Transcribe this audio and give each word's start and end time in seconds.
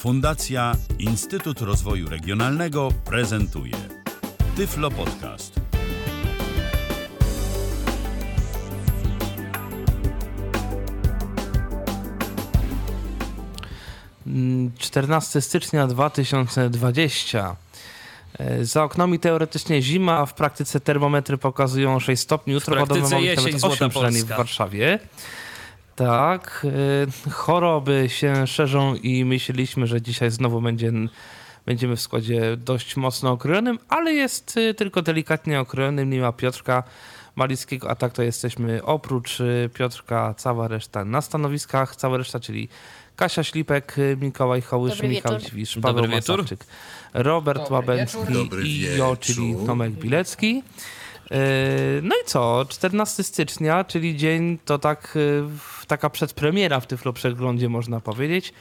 Fundacja 0.00 0.76
Instytut 0.98 1.60
Rozwoju 1.60 2.08
Regionalnego 2.08 2.88
prezentuje 3.04 3.72
Tyflo 4.56 4.90
Podcast. 4.90 5.60
Mm, 14.26 14.72
14 14.78 15.40
stycznia 15.40 15.86
2020. 15.86 17.56
E, 18.38 18.64
Za 18.64 18.84
oknami 18.84 19.18
teoretycznie 19.18 19.82
zima, 19.82 20.18
a 20.18 20.26
w 20.26 20.34
praktyce 20.34 20.80
termometry 20.80 21.38
pokazują 21.38 22.00
6 22.00 22.22
stopni. 22.22 22.52
Jutro 22.52 22.76
praktyce 22.76 23.20
jesień, 23.20 23.44
nawet 23.44 23.60
Złota 23.60 23.74
8 23.74 23.90
przynajmniej 23.90 24.22
w. 24.22 24.28
Warszawie. 24.28 24.98
Tak. 25.96 26.66
e, 27.26 27.30
Choroby 27.30 28.08
się 28.08 28.46
szerzą 28.46 28.94
i 28.94 29.24
myśleliśmy, 29.24 29.86
że 29.86 30.02
dzisiaj 30.02 30.30
znowu 30.30 30.60
będzie, 30.60 30.92
będziemy 31.66 31.96
w 31.96 32.00
składzie 32.00 32.56
dość 32.56 32.96
mocno 32.96 33.30
okrojonym, 33.30 33.78
ale 33.88 34.12
jest 34.12 34.56
e, 34.56 34.74
tylko 34.74 35.02
delikatnie 35.02 35.60
okrojonym. 35.60 36.10
Nie 36.10 36.20
ma 36.20 36.32
Piotrka 36.32 36.82
Malickiego, 37.36 37.90
a 37.90 37.94
tak 37.94 38.12
to 38.12 38.22
jesteśmy 38.22 38.84
oprócz 38.84 39.40
e, 39.40 39.68
Piotrka, 39.74 40.34
cała 40.34 40.68
reszta 40.68 41.04
na 41.04 41.20
stanowiskach, 41.20 41.96
cała 41.96 42.16
reszta, 42.16 42.40
czyli 42.40 42.68
Kasia 43.16 43.44
Ślipek, 43.44 43.96
Mikołaj 44.20 44.62
Hołysz, 44.62 44.92
Dobry 44.92 45.08
Michał 45.08 45.32
wieczór. 45.32 45.50
Dziwisz, 45.50 45.78
Paweł. 45.82 46.08
Masarczyk, 46.08 46.64
Robert 47.14 47.58
Dobry 47.58 47.74
Łabęcki 47.74 48.50
i 48.62 48.96
jo, 48.96 49.16
czyli. 49.20 49.56
Tomek 49.66 49.92
Bilecki. 49.92 50.62
E, 51.30 51.36
No 52.02 52.14
i 52.22 52.26
co? 52.26 52.64
14 52.68 53.22
stycznia, 53.22 53.84
czyli 53.84 54.16
dzień 54.16 54.58
to 54.64 54.78
tak, 54.78 55.18
w- 55.48 55.86
taka 55.86 56.10
przedpremiera 56.10 56.80
w 56.80 56.86
Tyflo 56.86 57.12
Przeglądzie 57.12 57.68
można 57.68 58.00
powiedzieć. 58.00 58.52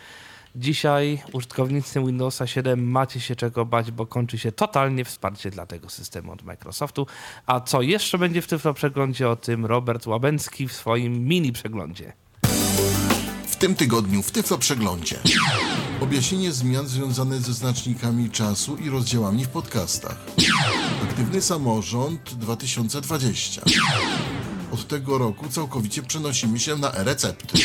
Dzisiaj 0.55 1.21
użytkownicy 1.33 1.99
Windowsa 1.99 2.47
7 2.47 2.91
macie 2.91 3.19
się 3.19 3.35
czego 3.35 3.65
bać, 3.65 3.91
bo 3.91 4.05
kończy 4.05 4.37
się 4.37 4.51
totalnie 4.51 5.05
wsparcie 5.05 5.51
dla 5.51 5.65
tego 5.65 5.89
systemu 5.89 6.31
od 6.31 6.43
Microsoftu. 6.43 7.07
A 7.45 7.59
co 7.59 7.81
jeszcze 7.81 8.17
będzie 8.17 8.41
w 8.41 8.47
Tyflo 8.47 8.73
Przeglądzie? 8.73 9.29
O 9.29 9.35
tym 9.35 9.65
Robert 9.65 10.07
Łabęcki 10.07 10.67
w 10.67 10.73
swoim 10.73 11.27
mini 11.27 11.51
przeglądzie. 11.51 12.13
Tym 13.59 13.75
tygodniu 13.75 14.23
w 14.23 14.31
Tyflo 14.31 14.57
Przeglądzie. 14.57 15.19
Objaśnienie 16.01 16.51
zmian 16.51 16.87
związane 16.87 17.39
ze 17.39 17.53
znacznikami 17.53 18.29
czasu 18.29 18.77
i 18.77 18.89
rozdziałami 18.89 19.45
w 19.45 19.49
podcastach. 19.49 20.17
Aktywny 21.03 21.41
samorząd 21.41 22.33
2020. 22.33 23.61
Od 24.71 24.87
tego 24.87 25.17
roku 25.17 25.49
całkowicie 25.49 26.03
przenosimy 26.03 26.59
się 26.59 26.75
na 26.75 26.91
e-recepty. 26.91 27.59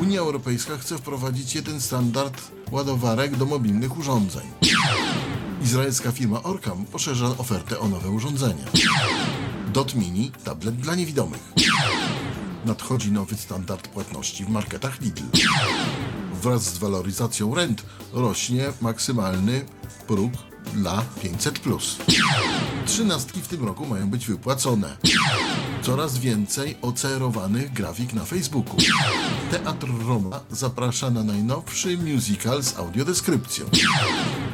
Unia 0.00 0.20
Europejska 0.20 0.78
chce 0.78 0.98
wprowadzić 0.98 1.54
jeden 1.54 1.80
standard 1.80 2.42
ładowarek 2.70 3.36
do 3.36 3.46
mobilnych 3.46 3.98
urządzeń. 3.98 4.46
Izraelska 5.62 6.12
firma 6.12 6.42
Orcam 6.42 6.84
poszerza 6.84 7.26
ofertę 7.38 7.78
o 7.78 7.88
nowe 7.88 8.10
urządzenia. 8.10 8.64
Dot 9.72 9.94
Mini, 9.94 10.32
tablet 10.44 10.76
dla 10.76 10.94
niewidomych. 10.94 11.52
Nadchodzi 12.66 13.12
nowy 13.12 13.36
standard 13.36 13.88
płatności 13.88 14.44
w 14.44 14.48
marketach 14.48 15.00
Lidl. 15.00 15.22
Wraz 16.42 16.62
z 16.62 16.78
waloryzacją 16.78 17.54
rent 17.54 17.82
rośnie 18.12 18.64
maksymalny 18.80 19.64
próg 20.06 20.32
dla 20.74 21.02
500. 21.22 21.60
Trzynastki 22.86 23.42
w 23.42 23.48
tym 23.48 23.64
roku 23.64 23.86
mają 23.86 24.10
być 24.10 24.26
wypłacone. 24.26 24.96
Coraz 25.82 26.18
więcej 26.18 26.76
ocerowanych 26.82 27.72
grafik 27.72 28.12
na 28.12 28.24
Facebooku. 28.24 28.76
Teatr 29.50 29.88
Roma 30.06 30.40
zaprasza 30.50 31.10
na 31.10 31.22
najnowszy 31.22 31.98
musical 31.98 32.62
z 32.62 32.76
audiodeskrypcją. 32.76 33.66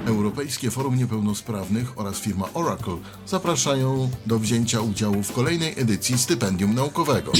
Europejskie 0.06 0.70
Forum 0.70 0.96
Niepełnosprawnych 0.96 1.98
oraz 1.98 2.18
firma 2.18 2.48
Oracle 2.54 2.96
zapraszają 3.26 4.10
do 4.26 4.38
wzięcia 4.38 4.80
udziału 4.80 5.22
w 5.22 5.32
kolejnej 5.32 5.80
edycji 5.80 6.18
stypendium 6.18 6.74
naukowego. 6.74 7.32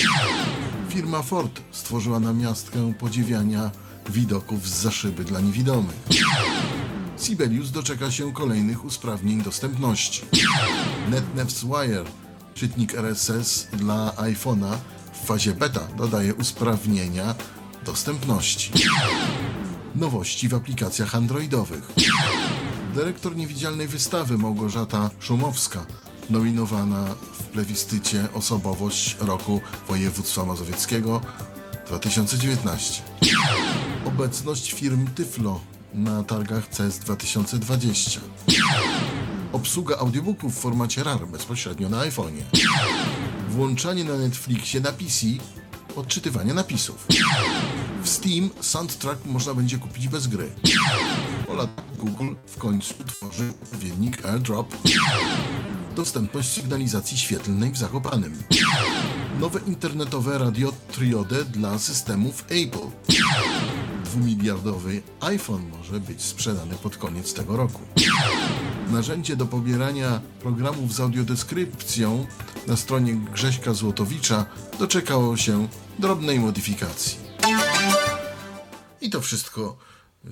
Firma 0.89 1.22
Ford 1.22 1.60
stworzyła 1.71 2.21
namiastkę 2.21 2.93
podziwiania 2.99 3.71
widoków 4.09 4.69
z 4.69 4.83
zaszyby 4.83 5.25
dla 5.25 5.41
niewidomych. 5.41 5.97
Sibelius 7.22 7.71
doczeka 7.71 8.10
się 8.10 8.33
kolejnych 8.33 8.84
usprawnień 8.84 9.43
dostępności. 9.43 10.22
NetNefs 11.10 11.65
Wire, 11.65 12.05
czytnik 12.55 12.94
RSS 12.94 13.66
dla 13.72 14.12
iPhone'a 14.16 14.77
w 15.12 15.27
fazie 15.27 15.55
beta 15.55 15.81
dodaje 15.97 16.34
usprawnienia 16.34 17.34
dostępności. 17.84 18.72
Nowości 19.94 20.49
w 20.49 20.55
aplikacjach 20.55 21.15
androidowych. 21.15 21.93
Dyrektor 22.94 23.37
niewidzialnej 23.37 23.89
wystawy 23.89 24.39
Małgorzata 24.39 25.10
Szumowska, 25.21 25.87
nominowana 26.31 27.15
w 27.33 27.43
plebiscycie 27.44 28.28
Osobowość 28.34 29.16
Roku 29.21 29.60
Województwa 29.89 30.44
Mazowieckiego 30.44 31.21
2019. 31.87 33.03
Obecność 34.06 34.72
firm 34.72 35.06
Tyflo 35.06 35.60
na 35.94 36.22
targach 36.22 36.69
CES 36.69 36.98
2020. 36.98 38.20
Obsługa 39.53 39.97
audiobooków 39.97 40.56
w 40.56 40.60
formacie 40.60 41.04
RAR 41.04 41.26
bezpośrednio 41.28 41.88
na 41.88 41.98
iPhone'ie. 41.98 42.42
Włączanie 43.48 44.04
na 44.04 44.16
Netflixie 44.16 44.80
na 44.80 44.92
PC 44.92 45.26
odczytywanie 45.97 46.54
napisów. 46.54 47.06
W 48.03 48.08
Steam 48.08 48.50
soundtrack 48.60 49.26
można 49.26 49.54
będzie 49.54 49.78
kupić 49.78 50.08
bez 50.08 50.26
gry. 50.26 50.53
Ola 51.48 51.69
Google 51.98 52.34
w 52.47 52.56
końcu 52.59 52.94
tworzy 53.06 53.53
odpowiednik 53.62 54.26
AirDrop. 54.26 54.76
Dostępność 55.97 56.48
sygnalizacji 56.48 57.19
świetlnej 57.19 57.70
w 57.70 57.76
Zakopanem. 57.76 58.42
Nowe 59.41 59.60
internetowe 59.66 60.38
radio 60.38 60.72
Triode 60.92 61.44
dla 61.44 61.78
systemów 61.78 62.44
Apple. 62.50 62.88
Dwumiliardowy 64.05 65.03
iPhone 65.21 65.69
może 65.79 66.01
być 66.01 66.23
sprzedany 66.23 66.75
pod 66.75 66.97
koniec 66.97 67.35
tego 67.35 67.57
roku. 67.57 67.81
Narzędzie 68.91 69.37
do 69.37 69.47
pobierania 69.47 70.21
programów 70.41 70.95
z 70.95 71.01
audiodeskrypcją 71.01 72.27
na 72.67 72.77
stronie 72.77 73.15
Grześka 73.15 73.75
Złotowicza 73.75 74.47
doczekało 74.79 75.37
się 75.37 75.69
drobnej 75.99 76.41
modyfikacji. 76.41 77.19
I 79.01 79.11
to 79.11 79.21
wszystko, 79.21 79.77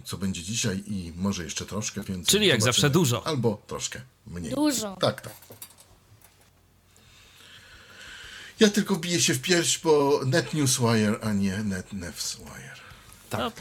co 0.04 0.16
będzie 0.18 0.42
dzisiaj 0.42 0.82
i 0.86 1.12
może 1.16 1.44
jeszcze 1.44 1.66
troszkę 1.66 2.00
więcej. 2.02 2.24
Czyli 2.26 2.46
jak 2.46 2.60
Zobaczymy. 2.60 2.72
zawsze 2.72 2.90
dużo. 2.90 3.26
Albo 3.26 3.62
troszkę 3.66 4.00
mniej. 4.26 4.54
Dużo. 4.54 4.96
Tak, 5.00 5.20
tak. 5.20 5.32
Ja 8.60 8.68
tylko 8.68 8.96
biję 8.96 9.20
się 9.20 9.34
w 9.34 9.40
pierś, 9.40 9.78
bo 9.78 10.20
NetNewsWire, 10.26 11.18
a 11.22 11.32
nie 11.32 11.58
NetNewsWire. 11.58 12.79
Tak. 13.30 13.52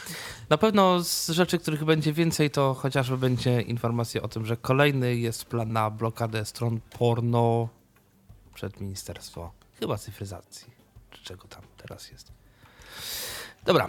Na 0.50 0.58
pewno 0.58 1.04
z 1.04 1.30
rzeczy, 1.30 1.60
których 1.60 1.84
będzie 1.86 2.14
więcej, 2.14 2.52
to 2.52 2.74
chociażby 2.74 3.18
będzie 3.18 3.62
informacja 3.62 4.22
o 4.22 4.28
tym, 4.28 4.46
że 4.46 4.58
kolejny 4.58 5.16
jest 5.16 5.46
plan 5.46 5.72
na 5.74 5.90
blokadę 5.90 6.46
stron 6.46 6.80
porno 7.00 7.70
przed 8.54 8.82
ministerstwo 8.82 9.52
chyba 9.80 9.98
cyfryzacji, 9.98 10.68
czy 11.12 11.24
czego 11.24 11.48
tam 11.48 11.62
teraz 11.78 12.12
jest. 12.12 12.32
Dobra, 13.66 13.88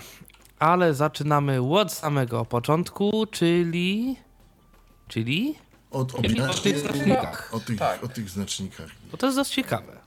ale 0.58 0.94
zaczynamy 0.94 1.62
od 1.78 1.92
samego 1.92 2.44
początku, 2.44 3.26
czyli... 3.30 4.16
Czyli? 5.08 5.54
Od 5.90 6.12
Czyli 6.22 6.40
o 6.40 6.44
objaśnień- 6.44 6.62
tych 6.62 6.78
znacznikach. 6.78 7.50
o 7.54 7.60
tych, 7.60 7.78
Tak. 7.78 8.04
o 8.04 8.08
tych 8.08 8.30
znacznikach. 8.30 8.88
Bo 9.10 9.16
to 9.16 9.26
jest 9.26 9.38
dość 9.38 9.50
ciekawe. 9.50 9.99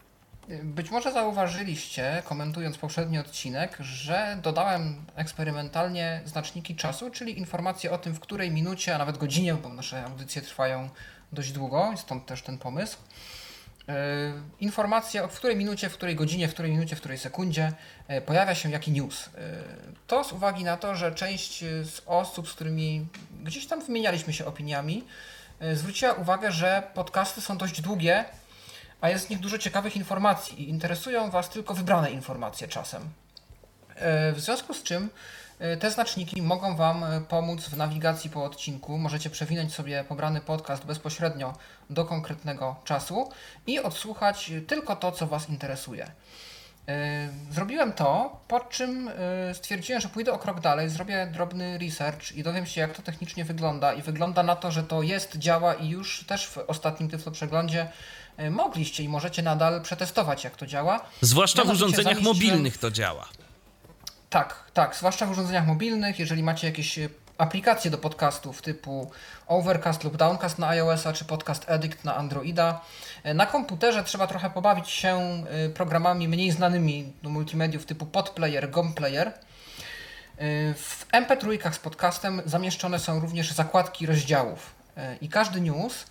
Być 0.64 0.92
może 0.92 1.12
zauważyliście, 1.12 2.24
komentując 2.26 2.78
poprzedni 2.78 3.20
odcinek, 3.20 3.78
że 3.80 4.38
dodałem 4.42 5.06
eksperymentalnie 5.16 6.22
znaczniki 6.26 6.76
czasu, 6.76 7.12
czyli 7.12 7.40
informacje 7.40 7.92
o 7.92 7.98
tym, 7.98 8.14
w 8.14 8.20
której 8.20 8.52
minucie, 8.52 8.96
a 8.96 8.98
nawet 8.98 9.18
godzinie, 9.18 9.54
bo 9.54 9.70
nasze 9.70 10.06
audycje 10.06 10.42
trwają 10.42 10.90
dość 11.32 11.52
długo, 11.52 11.94
stąd 11.98 12.26
też 12.26 12.42
ten 12.42 12.58
pomysł. 12.58 12.98
Yy, 13.88 13.94
Informacja 14.60 15.24
o 15.24 15.28
w 15.28 15.38
której 15.38 15.56
minucie, 15.56 15.90
w 15.90 15.94
której 15.94 16.16
godzinie, 16.16 16.48
w 16.48 16.54
której 16.54 16.72
minucie, 16.72 16.96
w 16.96 17.00
której 17.00 17.18
sekundzie 17.18 17.72
yy, 18.10 18.22
pojawia 18.22 18.56
się 18.56 18.72
jaki 18.72 18.92
news. 18.92 19.26
Yy, 19.26 19.42
To 20.08 20.24
z 20.24 20.34
uwagi 20.34 20.64
na 20.64 20.78
to, 20.78 20.96
że 20.96 21.12
część 21.12 21.60
z 21.84 22.02
osób, 22.06 22.50
z 22.50 22.54
którymi 22.54 23.08
gdzieś 23.44 23.68
tam 23.68 23.86
wymienialiśmy 23.86 24.34
się 24.34 24.46
opiniami, 24.46 25.04
zwróciła 25.74 26.14
uwagę, 26.14 26.52
że 26.52 26.84
podcasty 26.94 27.42
są 27.42 27.58
dość 27.58 27.82
długie, 27.82 28.26
a 29.04 29.10
jest 29.10 29.28
w 29.28 29.30
nich 29.30 29.40
dużo 29.40 29.58
ciekawych 29.58 29.96
informacji 29.96 30.62
i 30.62 30.70
interesują 30.70 31.30
Was 31.30 31.50
tylko 31.50 31.74
wybrane 31.74 32.12
informacje 32.12 32.68
czasem. 32.68 33.10
E, 33.96 34.32
W 34.32 34.40
związku 34.40 34.74
z 34.74 34.84
czym 34.84 35.10
e, 35.60 35.78
te 35.78 35.92
znaczniki 35.92 36.42
mogą 36.42 36.76
Wam 36.76 37.04
e, 37.04 37.22
pomóc 37.22 37.62
w 37.62 37.78
nawigacji 37.78 38.30
po 38.30 38.44
odcinku. 38.44 38.98
Możecie 38.98 39.30
przewinąć 39.30 39.74
sobie 39.74 40.04
pobrany 40.04 40.42
podcast 40.42 40.86
bezpośrednio 40.86 41.54
do 41.90 42.06
konkretnego 42.06 42.76
czasu 42.84 43.30
i 43.68 43.80
odsłuchać 43.80 44.52
tylko 44.68 44.96
to, 44.96 45.12
co 45.12 45.28
Was 45.28 45.50
interesuje. 45.50 46.12
Zrobiłem 47.52 47.94
to, 47.94 48.40
po 48.48 48.60
czym 48.60 49.10
stwierdziłem, 49.54 50.02
że 50.02 50.10
pójdę 50.10 50.34
o 50.34 50.40
krok 50.40 50.60
dalej, 50.60 50.90
zrobię 50.90 51.28
drobny 51.34 51.78
research 51.78 52.32
i 52.32 52.44
dowiem 52.44 52.66
się, 52.66 52.82
jak 52.82 52.96
to 52.96 53.02
technicznie 53.02 53.46
wygląda. 53.46 53.94
I 53.94 54.02
wygląda 54.02 54.44
na 54.44 54.56
to, 54.56 54.72
że 54.72 54.84
to 54.84 55.02
jest, 55.02 55.38
działa 55.38 55.74
i 55.74 55.90
już 55.90 56.26
też 56.26 56.48
w 56.48 56.58
ostatnim 56.58 57.10
Tyflo 57.10 57.32
przeglądzie 57.32 57.88
mogliście 58.52 59.04
i 59.04 59.10
możecie 59.10 59.42
nadal 59.42 59.82
przetestować, 59.82 60.44
jak 60.44 60.56
to 60.56 60.68
działa. 60.68 61.00
Zwłaszcza 61.22 61.64
w 61.64 61.70
urządzeniach 61.70 62.22
mobilnych 62.22 62.78
to 62.78 62.92
działa. 62.92 63.28
Tak, 64.30 64.64
tak, 64.74 64.96
zwłaszcza 64.96 65.26
w 65.26 65.32
urządzeniach 65.32 65.68
mobilnych, 65.68 66.20
jeżeli 66.20 66.44
macie 66.44 66.68
jakieś 66.68 67.00
aplikacje 67.38 67.92
do 67.92 67.98
podcastów 67.98 68.62
typu 68.62 69.12
Overcast 69.48 70.04
lub 70.04 70.18
Downcast 70.18 70.60
na 70.60 70.68
iOS-a 70.68 71.14
czy 71.14 71.26
Podcast 71.26 71.70
Addict 71.70 72.04
na 72.04 72.16
Androida. 72.16 72.82
Na 73.36 73.46
komputerze 73.46 74.04
trzeba 74.04 74.28
trochę 74.28 74.50
pobawić 74.50 74.90
się 74.90 75.44
programami 75.74 76.28
mniej 76.28 76.52
znanymi 76.52 77.14
do 77.24 77.30
multimediów 77.30 77.86
typu 77.86 78.06
Podplayer, 78.06 78.70
Gomplayer. 78.70 79.34
W 80.76 81.06
MP3 81.12 81.72
z 81.74 81.80
podcastem 81.80 82.42
zamieszczone 82.46 83.00
są 83.00 83.20
również 83.20 83.52
zakładki 83.52 84.06
rozdziałów 84.06 84.76
i 85.22 85.30
każdy 85.30 85.62
news 85.62 86.06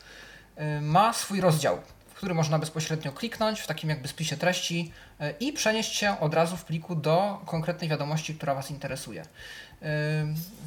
ma 0.81 1.13
swój 1.13 1.41
rozdział, 1.41 1.79
który 2.23 2.35
można 2.35 2.59
bezpośrednio 2.59 3.13
kliknąć 3.13 3.61
w 3.61 3.67
takim 3.67 3.91
jakby 3.91 4.09
spisie 4.09 4.37
treści 4.37 4.93
i 5.41 5.53
przenieść 5.53 5.97
się 5.97 6.21
od 6.21 6.35
razu 6.35 6.57
w 6.57 6.65
pliku 6.65 6.97
do 6.97 7.41
konkretnej 7.47 7.91
wiadomości, 7.91 8.35
która 8.35 8.55
Was 8.55 8.71
interesuje. 8.71 9.25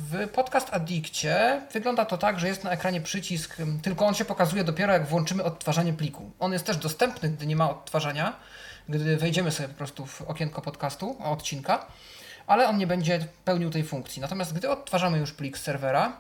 W 0.10 0.30
Podcast 0.34 0.74
Addictie 0.74 1.62
wygląda 1.74 2.06
to 2.06 2.18
tak, 2.18 2.40
że 2.40 2.48
jest 2.48 2.64
na 2.64 2.72
ekranie 2.72 3.02
przycisk, 3.02 3.58
tylko 3.82 4.06
on 4.06 4.14
się 4.14 4.26
pokazuje 4.26 4.64
dopiero 4.64 4.94
jak 4.94 5.08
włączymy 5.08 5.44
odtwarzanie 5.44 5.94
pliku. 5.94 6.32
On 6.40 6.54
jest 6.54 6.66
też 6.66 6.78
dostępny, 6.78 7.30
gdy 7.30 7.48
nie 7.48 7.56
ma 7.56 7.70
odtwarzania, 7.70 8.36
gdy 8.90 9.18
wejdziemy 9.18 9.52
sobie 9.52 9.70
po 9.70 9.76
prostu 9.76 10.06
w 10.06 10.22
okienko 10.22 10.62
podcastu, 10.62 11.18
odcinka, 11.24 11.86
ale 12.48 12.68
on 12.68 12.78
nie 12.78 12.88
będzie 12.88 13.28
pełnił 13.46 13.70
tej 13.70 13.84
funkcji. 13.84 14.22
Natomiast 14.22 14.54
gdy 14.54 14.70
odtwarzamy 14.70 15.18
już 15.18 15.32
plik 15.32 15.58
z 15.58 15.62
serwera, 15.62 16.18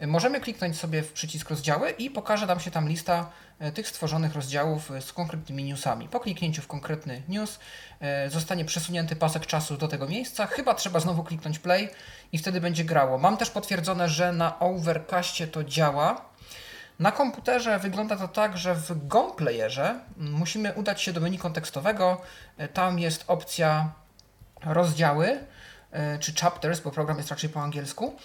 możemy 0.00 0.40
kliknąć 0.40 0.78
sobie 0.78 1.02
w 1.02 1.12
przycisk 1.12 1.50
rozdziały 1.50 1.90
i 1.90 2.10
pokaże 2.10 2.46
nam 2.46 2.60
się 2.60 2.70
tam 2.70 2.88
lista 2.88 3.30
e, 3.58 3.72
tych 3.72 3.88
stworzonych 3.88 4.34
rozdziałów 4.34 4.90
e, 4.90 5.02
z 5.02 5.12
konkretnymi 5.12 5.64
newsami. 5.64 6.08
Po 6.08 6.20
kliknięciu 6.20 6.62
w 6.62 6.66
konkretny 6.66 7.22
news 7.28 7.58
e, 8.00 8.30
zostanie 8.30 8.64
przesunięty 8.64 9.16
pasek 9.16 9.46
czasu 9.46 9.76
do 9.76 9.88
tego 9.88 10.08
miejsca. 10.08 10.46
Chyba 10.46 10.74
trzeba 10.74 11.00
znowu 11.00 11.24
kliknąć 11.24 11.58
play 11.58 11.88
i 12.32 12.38
wtedy 12.38 12.60
będzie 12.60 12.84
grało. 12.84 13.18
Mam 13.18 13.36
też 13.36 13.50
potwierdzone, 13.50 14.08
że 14.08 14.32
na 14.32 14.58
Overcastie 14.58 15.46
to 15.46 15.64
działa. 15.64 16.24
Na 16.98 17.12
komputerze 17.12 17.78
wygląda 17.78 18.16
to 18.16 18.28
tak, 18.28 18.58
że 18.58 18.74
w 18.74 19.06
GOM 19.06 19.36
Playerze 19.36 20.00
musimy 20.16 20.72
udać 20.72 21.02
się 21.02 21.12
do 21.12 21.20
menu 21.20 21.38
kontekstowego. 21.38 22.20
Tam 22.72 22.98
jest 22.98 23.24
opcja 23.26 23.92
rozdziały 24.64 25.46
czy 26.20 26.34
chapters, 26.34 26.80
bo 26.80 26.90
program 26.90 27.16
jest 27.16 27.30
raczej 27.30 27.50
po 27.50 27.62
angielsku. 27.62 28.16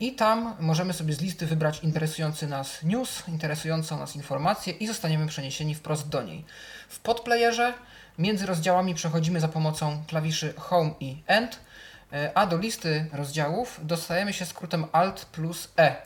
I 0.00 0.14
tam 0.14 0.56
możemy 0.60 0.92
sobie 0.92 1.14
z 1.14 1.20
listy 1.20 1.46
wybrać 1.46 1.82
interesujący 1.82 2.46
nas 2.46 2.82
news, 2.82 3.28
interesującą 3.28 3.98
nas 3.98 4.16
informację 4.16 4.72
i 4.72 4.86
zostaniemy 4.86 5.26
przeniesieni 5.26 5.74
wprost 5.74 6.08
do 6.08 6.22
niej. 6.22 6.44
W 6.88 7.00
podplayerze 7.00 7.74
między 8.18 8.46
rozdziałami 8.46 8.94
przechodzimy 8.94 9.40
za 9.40 9.48
pomocą 9.48 10.02
klawiszy 10.06 10.54
Home 10.56 10.90
i 11.00 11.22
End, 11.26 11.60
a 12.34 12.46
do 12.46 12.58
listy 12.58 13.06
rozdziałów 13.12 13.80
dostajemy 13.82 14.32
się 14.32 14.46
skrótem 14.46 14.86
Alt 14.92 15.24
plus 15.24 15.68
E. 15.78 15.96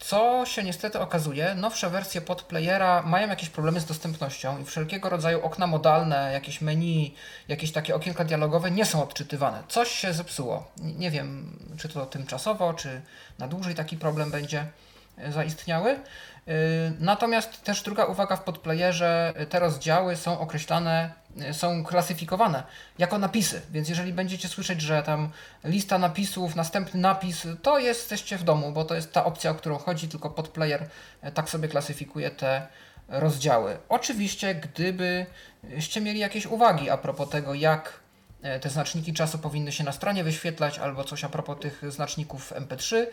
Co 0.00 0.46
się 0.46 0.64
niestety 0.64 1.00
okazuje, 1.00 1.54
nowsze 1.54 1.90
wersje 1.90 2.20
podplayera 2.20 3.02
mają 3.02 3.28
jakieś 3.28 3.48
problemy 3.48 3.80
z 3.80 3.84
dostępnością 3.84 4.58
i 4.58 4.64
wszelkiego 4.64 5.08
rodzaju 5.08 5.44
okna 5.44 5.66
modalne, 5.66 6.32
jakieś 6.32 6.60
menu, 6.60 7.14
jakieś 7.48 7.72
takie 7.72 7.94
okienka 7.94 8.24
dialogowe 8.24 8.70
nie 8.70 8.84
są 8.84 9.02
odczytywane. 9.02 9.62
Coś 9.68 9.90
się 9.90 10.12
zepsuło. 10.12 10.70
Nie 10.76 11.10
wiem, 11.10 11.58
czy 11.78 11.88
to 11.88 12.06
tymczasowo, 12.06 12.74
czy 12.74 13.00
na 13.38 13.48
dłużej 13.48 13.74
taki 13.74 13.96
problem 13.96 14.30
będzie 14.30 14.66
e, 15.18 15.32
zaistniały. 15.32 15.90
Y, 16.48 16.92
natomiast 17.00 17.62
też 17.62 17.82
druga 17.82 18.04
uwaga 18.04 18.36
w 18.36 18.42
podplayerze, 18.42 19.34
y, 19.40 19.46
te 19.46 19.60
rozdziały 19.60 20.16
są 20.16 20.40
określane, 20.40 21.10
są 21.52 21.84
klasyfikowane 21.84 22.62
jako 22.98 23.18
napisy, 23.18 23.62
więc 23.70 23.88
jeżeli 23.88 24.12
będziecie 24.12 24.48
słyszeć, 24.48 24.80
że 24.80 25.02
tam 25.02 25.30
lista 25.64 25.98
napisów, 25.98 26.56
następny 26.56 27.00
napis, 27.00 27.46
to 27.62 27.78
jesteście 27.78 28.38
w 28.38 28.42
domu, 28.42 28.72
bo 28.72 28.84
to 28.84 28.94
jest 28.94 29.12
ta 29.12 29.24
opcja, 29.24 29.50
o 29.50 29.54
którą 29.54 29.78
chodzi, 29.78 30.08
tylko 30.08 30.30
podplayer 30.30 30.88
tak 31.34 31.50
sobie 31.50 31.68
klasyfikuje 31.68 32.30
te 32.30 32.66
rozdziały. 33.08 33.78
Oczywiście, 33.88 34.54
gdybyście 34.54 36.00
mieli 36.00 36.20
jakieś 36.20 36.46
uwagi 36.46 36.90
a 36.90 36.96
propos 36.96 37.30
tego, 37.30 37.54
jak 37.54 38.05
E, 38.05 38.05
te 38.60 38.70
znaczniki 38.70 39.12
czasu 39.12 39.38
powinny 39.38 39.72
się 39.72 39.84
na 39.84 39.92
stronie 39.92 40.24
wyświetlać, 40.24 40.78
albo 40.78 41.04
coś 41.04 41.24
a 41.24 41.28
propos 41.28 41.58
tych 41.60 41.92
znaczników 41.92 42.52
MP3, 42.52 43.06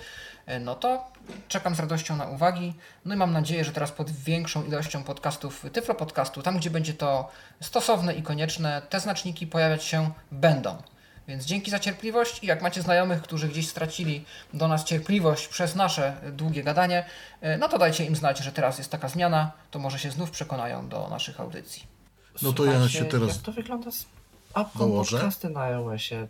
e, 0.45 0.59
no 0.59 0.75
to 0.75 1.11
czekam 1.47 1.75
z 1.75 1.79
radością 1.79 2.15
na 2.15 2.25
uwagi. 2.25 2.73
No 3.05 3.15
i 3.15 3.17
mam 3.17 3.33
nadzieję, 3.33 3.65
że 3.65 3.71
teraz 3.71 3.91
pod 3.91 4.11
większą 4.11 4.63
ilością 4.63 5.03
podcastów 5.03 5.65
Tyflo 5.73 5.95
Podcastu, 5.95 6.41
tam 6.41 6.57
gdzie 6.57 6.69
będzie 6.69 6.93
to 6.93 7.29
stosowne 7.61 8.13
i 8.13 8.23
konieczne, 8.23 8.81
te 8.89 8.99
znaczniki 8.99 9.47
pojawiać 9.47 9.83
się 9.83 10.11
będą. 10.31 10.77
Więc 11.27 11.45
dzięki 11.45 11.71
za 11.71 11.79
cierpliwość 11.79 12.43
i 12.43 12.47
jak 12.47 12.61
macie 12.61 12.81
znajomych, 12.81 13.21
którzy 13.21 13.47
gdzieś 13.47 13.67
stracili 13.67 14.25
do 14.53 14.67
nas 14.67 14.83
cierpliwość 14.83 15.47
przez 15.47 15.75
nasze 15.75 16.15
długie 16.31 16.63
gadanie, 16.63 17.05
e, 17.41 17.57
no 17.57 17.69
to 17.69 17.77
dajcie 17.77 18.05
im 18.05 18.15
znać, 18.15 18.39
że 18.39 18.51
teraz 18.51 18.77
jest 18.77 18.91
taka 18.91 19.09
zmiana, 19.09 19.51
to 19.71 19.79
może 19.79 19.99
się 19.99 20.11
znów 20.11 20.31
przekonają 20.31 20.89
do 20.89 21.07
naszych 21.09 21.39
audycji. 21.39 21.83
No 22.41 22.53
to 22.53 22.65
ja 22.65 22.89
się 22.89 23.05
teraz... 23.05 23.35
Jak 23.35 23.45
to 23.45 23.51
wygląda 23.51 23.91
z 23.91 24.05
a 24.53 24.63
podcasty 24.63 25.49
na 25.49 25.61
iOSie 25.61 26.27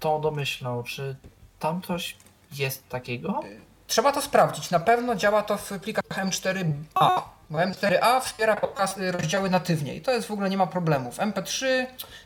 tą 0.00 0.20
domyślną, 0.20 0.82
czy 0.82 1.16
tam 1.58 1.82
coś 1.82 2.16
jest 2.52 2.88
takiego? 2.88 3.40
Trzeba 3.86 4.12
to 4.12 4.22
sprawdzić. 4.22 4.70
Na 4.70 4.80
pewno 4.80 5.14
działa 5.14 5.42
to 5.42 5.56
w 5.56 5.72
plikach 5.80 6.04
M4A. 6.04 7.22
Bo 7.50 7.58
M4A 7.58 8.20
wspiera 8.20 8.56
podcasty, 8.56 9.12
rozdziały 9.12 9.50
natywnie 9.50 9.94
i 9.94 10.00
to 10.00 10.10
jest 10.10 10.28
w 10.28 10.30
ogóle 10.30 10.50
nie 10.50 10.56
ma 10.56 10.66
problemów. 10.66 11.18
MP3 11.18 11.66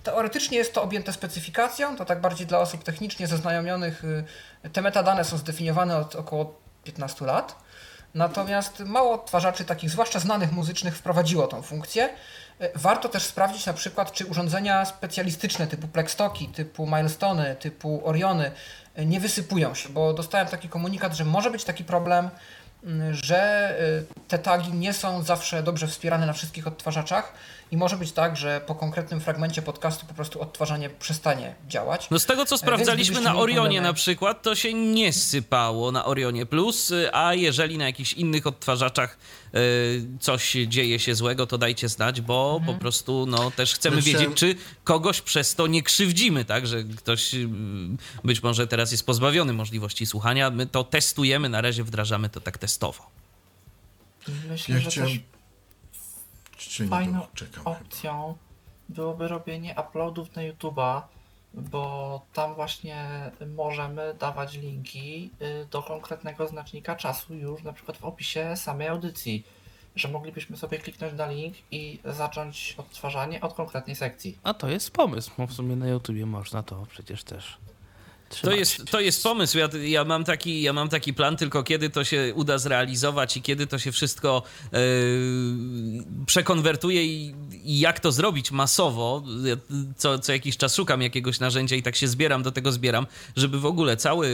teoretycznie 0.03 0.59
jest 0.59 0.75
to 0.75 0.83
objęte 0.83 1.13
specyfikacją, 1.13 1.97
to 1.97 2.05
tak 2.05 2.21
bardziej 2.21 2.47
dla 2.47 2.59
osób 2.59 2.85
technicznie 2.85 3.27
zaznajomionych. 3.27 4.05
Y, 4.65 4.71
te 4.73 4.83
metadane 4.83 5.25
są 5.25 5.37
zdefiniowane 5.37 5.97
od 5.97 6.17
około 6.17 6.55
15 6.85 7.25
lat. 7.25 7.57
Natomiast 8.15 8.81
mało 8.81 9.13
odtwarzaczy 9.13 9.65
takich, 9.65 9.91
zwłaszcza 9.91 10.19
znanych 10.19 10.53
muzycznych, 10.53 10.97
wprowadziło 10.97 11.47
tą 11.47 11.63
funkcję. 11.63 12.09
E, 12.61 12.79
warto 12.79 13.09
też 13.09 13.23
sprawdzić 13.23 13.67
na 13.67 13.73
przykład, 13.73 14.13
czy 14.13 14.27
urządzenia 14.27 14.85
specjalistyczne 14.85 15.67
typu 15.67 15.89
Plextoki, 15.89 16.49
typu 16.49 16.87
Milestony, 16.87 17.57
typu 17.61 18.09
Oriony 18.09 18.51
e, 18.95 19.07
nie 19.07 19.21
wysypują 19.21 19.75
się, 19.75 19.89
bo 19.89 20.15
dostałem 20.15 20.49
taki 20.49 20.69
komunikat, 20.69 21.15
że 21.15 21.25
może 21.25 21.51
być 21.51 21.65
taki 21.65 21.85
problem, 21.85 22.31
że 23.11 23.75
y, 23.81 24.29
te 24.29 24.39
tagi 24.39 24.73
nie 24.73 24.93
są 24.93 25.23
zawsze 25.23 25.63
dobrze 25.63 25.87
wspierane 25.87 26.27
na 26.27 26.33
wszystkich 26.33 26.67
odtwarzaczach 26.67 27.33
i 27.71 27.77
może 27.77 27.97
być 27.97 28.13
tak, 28.13 28.37
że 28.37 28.61
po 28.67 28.75
konkretnym 28.75 29.21
fragmencie 29.21 29.63
podcastu 29.63 30.07
po 30.07 30.15
prostu 30.15 30.41
odtwarzanie 30.41 30.91
przestanie 30.91 31.55
działać. 31.69 32.11
No 32.11 32.19
z 32.19 32.27
tego 32.27 32.47
co 32.47 32.55
e, 32.55 32.59
sprawdzaliśmy 32.59 33.21
na 33.21 33.37
Orionie 33.37 33.81
na 33.81 33.93
przykład, 33.93 34.43
to 34.43 34.55
się 34.55 34.75
nie 34.75 35.13
sypało 35.13 35.93
na 35.93 36.05
Orionie 36.05 36.47
Plus, 36.47 36.93
a 37.13 37.35
jeżeli 37.35 37.79
na 37.79 37.85
jakichś 37.85 38.13
innych 38.13 38.47
odtwarzaczach 38.47 39.19
y, 39.55 40.07
coś 40.21 40.53
dzieje 40.53 40.99
się 40.99 41.15
złego, 41.15 41.47
to 41.47 41.59
dajcie 41.59 41.89
znać, 41.89 42.21
bo 42.21 42.57
mhm. 42.59 42.75
po 42.75 42.81
prostu 42.81 43.27
no 43.29 43.51
też 43.51 43.75
chcemy 43.75 44.03
wiedzieć, 44.03 44.29
czy 44.35 44.55
kogoś 44.85 45.21
przez 45.21 45.55
to 45.55 45.67
nie 45.67 45.83
krzywdzimy, 45.83 46.45
tak, 46.45 46.67
że 46.67 46.85
ktoś 46.85 47.31
być 48.25 48.43
może 48.43 48.67
teraz 48.67 48.93
jest 48.93 49.07
pozbawiony 49.07 49.53
możliwości 49.53 50.07
słuchania. 50.07 50.51
My 50.51 50.67
to 50.67 50.85
testujemy, 50.85 51.49
na 51.49 51.61
razie 51.61 51.85
wdrażamy 51.85 52.29
to 52.29 52.41
tak 52.41 52.59
testowo. 52.59 53.11
Myślę, 54.49 54.75
ja 54.75 54.81
że 54.81 54.91
chciałem... 54.91 55.11
też 55.11 55.36
fajną 56.89 57.27
opcją 57.65 58.37
byłoby 58.89 59.29
robienie 59.29 59.75
uploadów 59.89 60.37
na 60.37 60.43
YouTube'a, 60.43 61.03
bo 61.55 62.21
tam 62.33 62.55
właśnie 62.55 63.31
możemy 63.55 64.15
dawać 64.15 64.55
linki 64.55 65.31
y, 65.43 65.67
do 65.71 65.83
konkretnego 65.83 66.49
znacznika 66.49 66.97
czasu 66.97 67.35
już 67.35 67.63
na 67.63 67.73
przykład 67.73 67.97
w 67.97 68.05
opisie 68.05 68.57
samej 68.57 68.89
audycji, 68.89 69.45
że 69.97 70.09
moglibyśmy 70.09 70.57
sobie 70.57 70.79
kliknąć 70.79 71.15
na 71.15 71.27
link 71.27 71.57
i 71.71 71.99
zacząć 72.05 72.75
odtwarzanie 72.79 73.41
od 73.41 73.55
konkretnej 73.55 73.97
sekcji. 73.97 74.39
A 74.43 74.55
to 74.55 74.69
jest 74.69 74.91
pomysł, 74.91 75.31
bo 75.39 75.47
w 75.47 75.53
sumie 75.53 75.77
na 75.77 75.89
YouTubie 75.89 76.27
można 76.27 76.63
to 76.63 76.87
przecież 76.91 77.25
też 77.25 77.59
To 78.43 78.51
jest, 78.51 78.85
to 78.91 79.01
jest 79.01 79.23
pomysł. 79.23 79.59
Ja, 79.59 79.69
ja, 79.85 80.05
mam 80.05 80.25
taki, 80.25 80.63
ja 80.63 80.73
mam 80.73 80.89
taki 80.89 81.15
plan, 81.15 81.37
tylko 81.37 81.63
kiedy 81.63 81.91
to 81.91 82.05
się 82.05 82.33
uda 82.35 82.59
zrealizować 82.59 83.37
i 83.37 83.43
kiedy 83.43 83.67
to 83.67 83.79
się 83.79 83.93
wszystko 83.93 84.43
yy, 84.73 84.79
przekonwertuje 86.27 87.05
i, 87.05 87.35
i, 87.65 87.79
jak 87.79 88.01
to 88.01 88.13
zrobić 88.13 88.51
masowo. 88.51 89.23
Ja 89.45 89.57
co, 89.97 90.19
co 90.19 90.33
jakiś 90.33 90.57
czas 90.57 90.75
szukam 90.75 91.03
jakiegoś 91.03 91.41
narzędzia 91.41 91.77
i 91.77 91.83
tak 91.83 91.97
się 91.97 92.09
zbieram, 92.09 92.43
do 92.43 92.53
tego 92.53 92.73
zbieram, 92.73 93.07
żeby 93.37 93.61
w 93.61 93.67
ogóle 93.67 93.97
cały, 93.97 94.29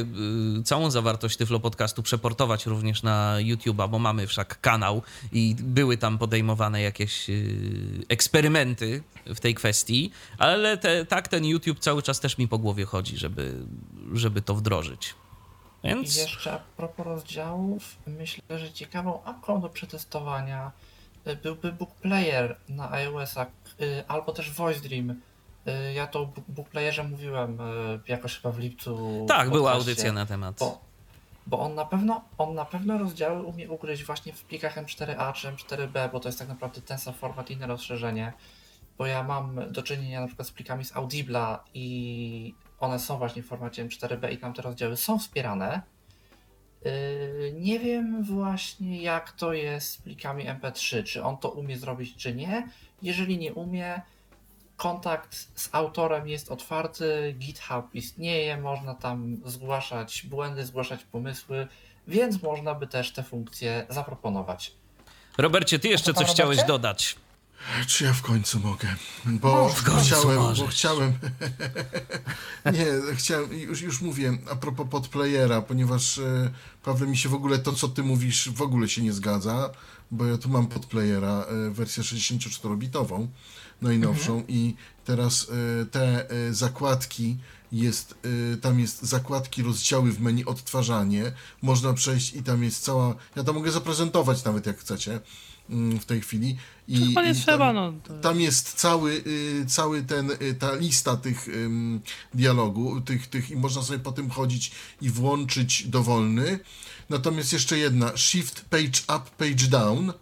yy, 0.54 0.62
całą 0.62 0.90
zawartość 0.90 1.36
Tyflo 1.36 1.60
Podcastu 1.60 2.02
przeportować 2.02 2.66
również 2.66 3.02
na 3.02 3.36
YouTube'a, 3.40 3.88
bo 3.88 3.98
mamy 3.98 4.26
wszak 4.26 4.60
kanał 4.60 5.02
i 5.32 5.56
były 5.58 5.96
tam 5.96 6.18
podejmowane 6.18 6.82
jakieś 6.82 7.28
yy, 7.28 7.36
eksperymenty 8.08 9.02
w 9.26 9.40
tej 9.40 9.54
kwestii, 9.54 10.10
ale 10.38 10.76
te, 10.78 11.06
tak 11.06 11.28
ten 11.28 11.44
YouTube 11.44 11.78
cały 11.78 12.02
czas 12.02 12.20
też 12.20 12.38
mi 12.38 12.48
po 12.48 12.58
głowie 12.58 12.84
chodzi, 12.84 13.18
żeby, 13.18 13.54
żeby 14.12 14.42
to 14.42 14.54
wdrożyć. 14.54 15.14
Więc... 15.84 16.16
I 16.16 16.20
jeszcze 16.20 16.52
a 16.52 16.58
propos 16.76 17.06
rozdziałów, 17.06 17.96
myślę, 18.06 18.58
że 18.58 18.72
ciekawą 18.72 19.24
apką 19.24 19.60
do 19.60 19.68
przetestowania 19.68 20.72
y, 21.26 21.36
byłby 21.36 21.72
Book 21.72 21.94
Player 21.94 22.56
na 22.68 22.92
iOS-a 22.92 23.46
y, 23.80 24.04
albo 24.08 24.32
też 24.32 24.50
Voice 24.50 24.80
Dream. 24.80 25.10
Y, 25.10 25.92
ja 25.94 26.06
to 26.06 26.20
o 26.20 26.32
Book 26.48 26.68
Playerze 26.68 27.04
mówiłem 27.04 27.58
jakoś 28.08 28.36
chyba 28.36 28.52
w 28.52 28.58
lipcu. 28.58 29.24
Tak, 29.28 29.48
w 29.48 29.52
była 29.52 29.72
audycja 29.72 30.12
na 30.12 30.26
temat. 30.26 30.56
Bo, 30.58 30.80
bo 31.46 31.60
on 31.60 31.74
na 31.74 31.84
pewno 31.84 32.24
on 32.38 32.54
na 32.54 32.64
pewno 32.64 32.98
rozdziały 32.98 33.42
umie 33.42 33.70
ugryźć 33.70 34.04
właśnie 34.04 34.32
w 34.32 34.44
plikach 34.44 34.76
M4A 34.76 35.32
czy 35.32 35.48
M4B, 35.48 36.12
bo 36.12 36.20
to 36.20 36.28
jest 36.28 36.38
tak 36.38 36.48
naprawdę 36.48 36.80
ten 36.80 36.98
sam 36.98 37.14
format 37.14 37.50
inne 37.50 37.66
rozszerzenie 37.66 38.32
bo 38.98 39.06
ja 39.06 39.22
mam 39.22 39.72
do 39.72 39.82
czynienia 39.82 40.20
na 40.20 40.26
przykład 40.26 40.48
z 40.48 40.52
plikami 40.52 40.84
z 40.84 40.96
Audibla 40.96 41.64
i 41.74 42.54
one 42.82 42.98
są 42.98 43.18
właśnie 43.18 43.42
w 43.42 43.46
formacie 43.46 43.84
M4B 43.84 44.32
i 44.32 44.38
tam 44.38 44.54
te 44.54 44.62
rozdziały 44.62 44.96
są 44.96 45.18
wspierane. 45.18 45.82
Yy, 46.84 47.54
nie 47.58 47.78
wiem 47.78 48.24
właśnie 48.24 49.02
jak 49.02 49.32
to 49.32 49.52
jest 49.52 49.90
z 49.90 49.96
plikami 49.96 50.44
MP3, 50.44 51.04
czy 51.04 51.24
on 51.24 51.36
to 51.38 51.50
umie 51.50 51.78
zrobić, 51.78 52.16
czy 52.16 52.34
nie. 52.34 52.68
Jeżeli 53.02 53.38
nie 53.38 53.54
umie, 53.54 54.02
kontakt 54.76 55.48
z 55.54 55.68
autorem 55.72 56.28
jest 56.28 56.50
otwarty, 56.50 57.34
GitHub 57.38 57.94
istnieje, 57.94 58.56
można 58.56 58.94
tam 58.94 59.36
zgłaszać 59.44 60.22
błędy, 60.26 60.64
zgłaszać 60.64 61.04
pomysły, 61.04 61.68
więc 62.08 62.42
można 62.42 62.74
by 62.74 62.86
też 62.86 63.12
te 63.12 63.22
funkcje 63.22 63.86
zaproponować. 63.88 64.72
Robercie, 65.38 65.78
ty 65.78 65.88
jeszcze 65.88 66.14
coś 66.14 66.30
chciałeś 66.30 66.64
dodać. 66.64 67.16
Czy 67.86 68.04
ja 68.04 68.12
w 68.12 68.22
końcu 68.22 68.60
mogę? 68.60 68.88
Bo 69.26 69.74
końcu 69.84 70.04
chciałem, 70.04 70.36
możesz. 70.36 70.64
bo 70.64 70.66
chciałem. 70.66 71.12
nie, 72.74 73.14
chciałem, 73.16 73.52
już, 73.52 73.80
już 73.80 74.00
mówię 74.00 74.38
a 74.50 74.56
propos 74.56 74.86
podplayera, 74.90 75.62
ponieważ 75.62 76.18
e, 76.18 76.50
Paweł 76.82 77.08
mi 77.08 77.16
się 77.16 77.28
w 77.28 77.34
ogóle 77.34 77.58
to, 77.58 77.72
co 77.72 77.88
ty 77.88 78.02
mówisz, 78.02 78.50
w 78.50 78.62
ogóle 78.62 78.88
się 78.88 79.02
nie 79.02 79.12
zgadza, 79.12 79.70
bo 80.10 80.24
ja 80.26 80.38
tu 80.38 80.48
mam 80.48 80.66
podplayera, 80.66 81.44
e, 81.48 81.70
wersję 81.70 82.02
64-bitową, 82.02 83.26
najnowszą 83.82 84.32
mhm. 84.32 84.48
i 84.48 84.74
teraz 85.04 85.46
e, 85.82 85.86
te 85.86 86.30
e, 86.30 86.54
zakładki 86.54 87.38
jest, 87.72 88.14
e, 88.52 88.56
tam 88.56 88.80
jest 88.80 89.02
zakładki, 89.02 89.62
rozdziały 89.62 90.12
w 90.12 90.20
menu, 90.20 90.44
odtwarzanie, 90.44 91.32
można 91.62 91.92
przejść 91.92 92.34
i 92.34 92.42
tam 92.42 92.62
jest 92.62 92.84
cała, 92.84 93.14
ja 93.36 93.44
to 93.44 93.52
mogę 93.52 93.70
zaprezentować 93.70 94.44
nawet 94.44 94.66
jak 94.66 94.78
chcecie, 94.78 95.20
w 96.00 96.04
tej 96.04 96.20
chwili. 96.20 96.56
I, 96.88 97.06
Chyba 97.06 97.24
nie 97.24 97.34
trzeba, 97.34 97.74
tam, 97.74 98.00
no. 98.08 98.14
Tam 98.18 98.40
jest 98.40 98.74
cały, 98.74 99.22
y, 99.26 99.64
cały 99.66 100.02
ten, 100.02 100.30
y, 100.30 100.54
ta 100.54 100.74
lista 100.74 101.16
tych 101.16 101.48
dialogu, 102.34 103.00
tych, 103.00 103.26
tych 103.26 103.50
i 103.50 103.56
można 103.56 103.82
sobie 103.82 103.98
po 103.98 104.12
tym 104.12 104.30
chodzić 104.30 104.72
i 105.00 105.10
włączyć 105.10 105.88
dowolny. 105.88 106.58
Natomiast 107.10 107.52
jeszcze 107.52 107.78
jedna, 107.78 108.16
shift 108.16 108.64
page 108.70 109.02
up, 109.16 109.30
page 109.38 109.68
down, 109.68 110.12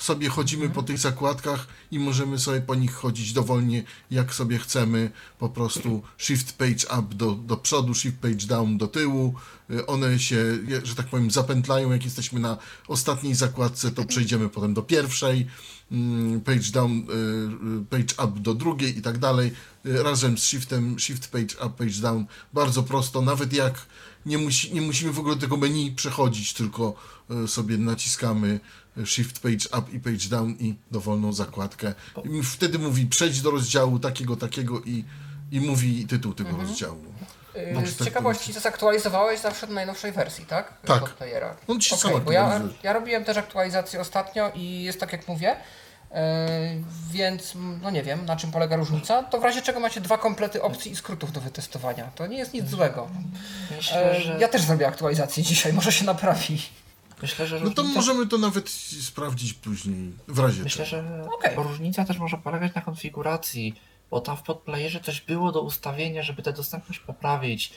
sobie 0.00 0.28
chodzimy 0.28 0.68
po 0.68 0.82
tych 0.82 0.98
zakładkach 0.98 1.66
i 1.90 1.98
możemy 1.98 2.38
sobie 2.38 2.60
po 2.60 2.74
nich 2.74 2.92
chodzić 2.92 3.32
dowolnie, 3.32 3.84
jak 4.10 4.34
sobie 4.34 4.58
chcemy. 4.58 5.10
Po 5.38 5.48
prostu 5.48 6.02
shift 6.18 6.52
page 6.52 6.98
up 6.98 7.14
do, 7.14 7.32
do 7.32 7.56
przodu, 7.56 7.94
shift 7.94 8.18
page 8.18 8.46
down 8.46 8.78
do 8.78 8.86
tyłu. 8.86 9.34
Y, 9.70 9.86
one 9.86 10.18
się, 10.18 10.58
że 10.82 10.94
tak 10.94 11.06
powiem, 11.06 11.30
zapętlają. 11.30 11.92
Jak 11.92 12.04
jesteśmy 12.04 12.40
na 12.40 12.56
ostatniej 12.88 13.34
zakładce, 13.34 13.90
to 13.90 14.04
przejdziemy 14.04 14.48
potem 14.48 14.74
do 14.74 14.82
pierwszej. 14.82 15.46
Mm, 15.92 16.40
page 16.40 16.70
down, 16.72 16.92
y, 16.92 17.02
y, 17.82 17.84
page 17.90 18.28
up 18.28 18.40
do 18.40 18.54
drugiej 18.54 18.98
i 18.98 19.02
tak 19.02 19.18
dalej. 19.18 19.52
Razem 19.84 20.38
z 20.38 20.42
shiftem, 20.42 20.98
shift 20.98 21.28
page 21.28 21.66
up, 21.66 21.70
page 21.78 22.00
down. 22.02 22.26
Bardzo 22.52 22.82
prosto, 22.82 23.22
nawet 23.22 23.52
jak 23.52 23.86
nie, 24.26 24.38
musi, 24.38 24.74
nie 24.74 24.80
musimy 24.80 25.12
w 25.12 25.18
ogóle 25.18 25.36
tego 25.36 25.56
menu 25.56 25.92
przechodzić, 25.92 26.52
tylko 26.52 26.94
sobie 27.46 27.78
naciskamy 27.78 28.60
Shift 29.06 29.38
Page 29.38 29.78
Up 29.78 29.92
i 29.92 30.00
Page 30.00 30.28
Down 30.30 30.50
i 30.50 30.74
dowolną 30.90 31.32
zakładkę. 31.32 31.94
I 32.24 32.42
wtedy 32.42 32.78
mówi 32.78 33.06
przejdź 33.06 33.42
do 33.42 33.50
rozdziału 33.50 33.98
takiego, 33.98 34.36
takiego 34.36 34.80
i, 34.80 35.04
i 35.50 35.60
mówi 35.60 36.06
tytuł 36.06 36.34
tego 36.34 36.50
mhm. 36.50 36.68
rozdziału. 36.68 37.04
Yy, 37.54 37.86
z 37.86 37.96
tak 37.96 38.04
ciekawości, 38.04 38.54
to 38.54 38.60
zaktualizowałeś 38.60 39.40
zawsze 39.40 39.66
do 39.66 39.74
najnowszej 39.74 40.12
wersji, 40.12 40.46
tak? 40.46 40.80
Tak. 40.86 41.14
Playera. 41.14 41.56
On 41.68 41.80
ci 41.80 41.94
okay, 41.94 42.20
bo 42.20 42.32
ja, 42.32 42.60
ja 42.82 42.92
robiłem 42.92 43.24
też 43.24 43.36
aktualizację 43.36 44.00
ostatnio 44.00 44.52
i 44.54 44.82
jest 44.82 45.00
tak 45.00 45.12
jak 45.12 45.28
mówię, 45.28 45.56
yy, 46.10 46.18
więc 47.10 47.52
no 47.82 47.90
nie 47.90 48.02
wiem, 48.02 48.26
na 48.26 48.36
czym 48.36 48.50
polega 48.50 48.76
różnica. 48.76 49.22
To 49.22 49.40
w 49.40 49.44
razie 49.44 49.62
czego 49.62 49.80
macie 49.80 50.00
dwa 50.00 50.18
komplety 50.18 50.62
opcji 50.62 50.92
i 50.92 50.96
skrótów 50.96 51.32
do 51.32 51.40
wytestowania. 51.40 52.10
To 52.14 52.26
nie 52.26 52.38
jest 52.38 52.54
nic 52.54 52.68
złego. 52.68 53.08
Myślę, 53.76 54.14
yy, 54.14 54.20
że... 54.20 54.38
Ja 54.40 54.48
też 54.48 54.62
zrobię 54.62 54.86
aktualizację 54.86 55.42
dzisiaj, 55.42 55.72
może 55.72 55.92
się 55.92 56.04
naprawi. 56.04 56.62
Myślę, 57.22 57.46
że 57.46 57.58
różnica... 57.58 57.82
No 57.82 57.88
to 57.88 57.94
możemy 57.94 58.26
to 58.26 58.38
nawet 58.38 58.70
sprawdzić 59.00 59.52
później, 59.52 60.12
w 60.28 60.38
razie 60.38 60.62
Myślę, 60.62 60.86
że 60.86 61.26
okay. 61.32 61.54
różnica 61.54 62.04
też 62.04 62.18
może 62.18 62.36
polegać 62.38 62.74
na 62.74 62.80
konfiguracji, 62.80 63.74
bo 64.10 64.20
tam 64.20 64.36
w 64.36 64.42
podplayerze 64.42 65.00
coś 65.00 65.20
było 65.20 65.52
do 65.52 65.60
ustawienia, 65.62 66.22
żeby 66.22 66.42
tę 66.42 66.52
dostępność 66.52 67.00
poprawić. 67.00 67.72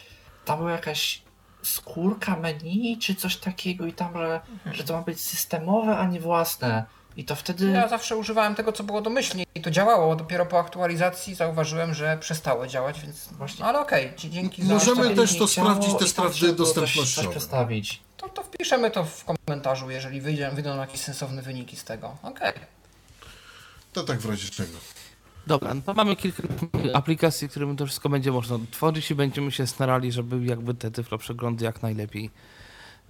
Tam 0.45 0.57
była 0.57 0.71
jakaś 0.71 1.21
skórka 1.61 2.35
menu 2.35 2.97
czy 2.97 3.15
coś 3.15 3.37
takiego 3.37 3.85
i 3.85 3.93
tam, 3.93 4.13
że, 4.13 4.41
mhm. 4.51 4.75
że 4.75 4.83
to 4.83 4.93
ma 4.93 5.01
być 5.01 5.21
systemowe, 5.21 5.97
a 5.97 6.07
nie 6.07 6.19
własne. 6.19 6.85
I 7.17 7.25
to 7.25 7.35
wtedy. 7.35 7.69
Ja 7.69 7.87
zawsze 7.87 8.17
używałem 8.17 8.55
tego, 8.55 8.71
co 8.71 8.83
było 8.83 9.01
domyślnie 9.01 9.45
i 9.55 9.61
to 9.61 9.71
działało. 9.71 10.15
Dopiero 10.15 10.45
po 10.45 10.59
aktualizacji 10.59 11.35
zauważyłem, 11.35 11.93
że 11.93 12.17
przestało 12.17 12.67
działać, 12.67 13.01
więc 13.01 13.27
właśnie. 13.27 13.65
Ale 13.65 13.79
okej, 13.79 14.05
okay, 14.05 14.29
dzięki 14.29 14.63
za 14.65 14.73
Możemy 14.73 15.15
też 15.15 15.37
to 15.37 15.47
sprawdzić, 15.47 15.97
te 15.99 16.07
sprawdy 16.07 16.53
dostępnościowe. 16.53 17.27
Coś, 17.27 17.35
przestawić. 17.35 18.01
To, 18.17 18.29
to 18.29 18.43
wpiszemy 18.43 18.91
to 18.91 19.05
w 19.05 19.25
komentarzu, 19.25 19.89
jeżeli 19.89 20.21
wyjdzie, 20.21 20.51
wyjdą 20.51 20.77
jakieś 20.77 20.99
sensowne 20.99 21.41
wyniki 21.41 21.75
z 21.77 21.83
tego. 21.83 22.15
Okej. 22.23 22.49
Okay. 22.49 22.65
To 23.93 24.03
tak 24.03 24.19
w 24.19 24.29
razie 24.29 24.49
czego. 24.49 24.77
Dobra, 25.47 25.73
no 25.73 25.81
to 25.85 25.93
mamy 25.93 26.15
kilka 26.15 26.43
aplikacji, 26.93 27.49
którymi 27.49 27.75
to 27.75 27.85
wszystko 27.85 28.09
będzie 28.09 28.31
można 28.31 28.57
tworzyć 28.71 29.11
i 29.11 29.15
będziemy 29.15 29.51
się 29.51 29.67
starali, 29.67 30.11
żeby 30.11 30.45
jakby 30.45 30.73
te 30.73 30.91
tyflo 30.91 31.17
przeglądy 31.17 31.65
jak 31.65 31.81
najlepiej 31.81 32.29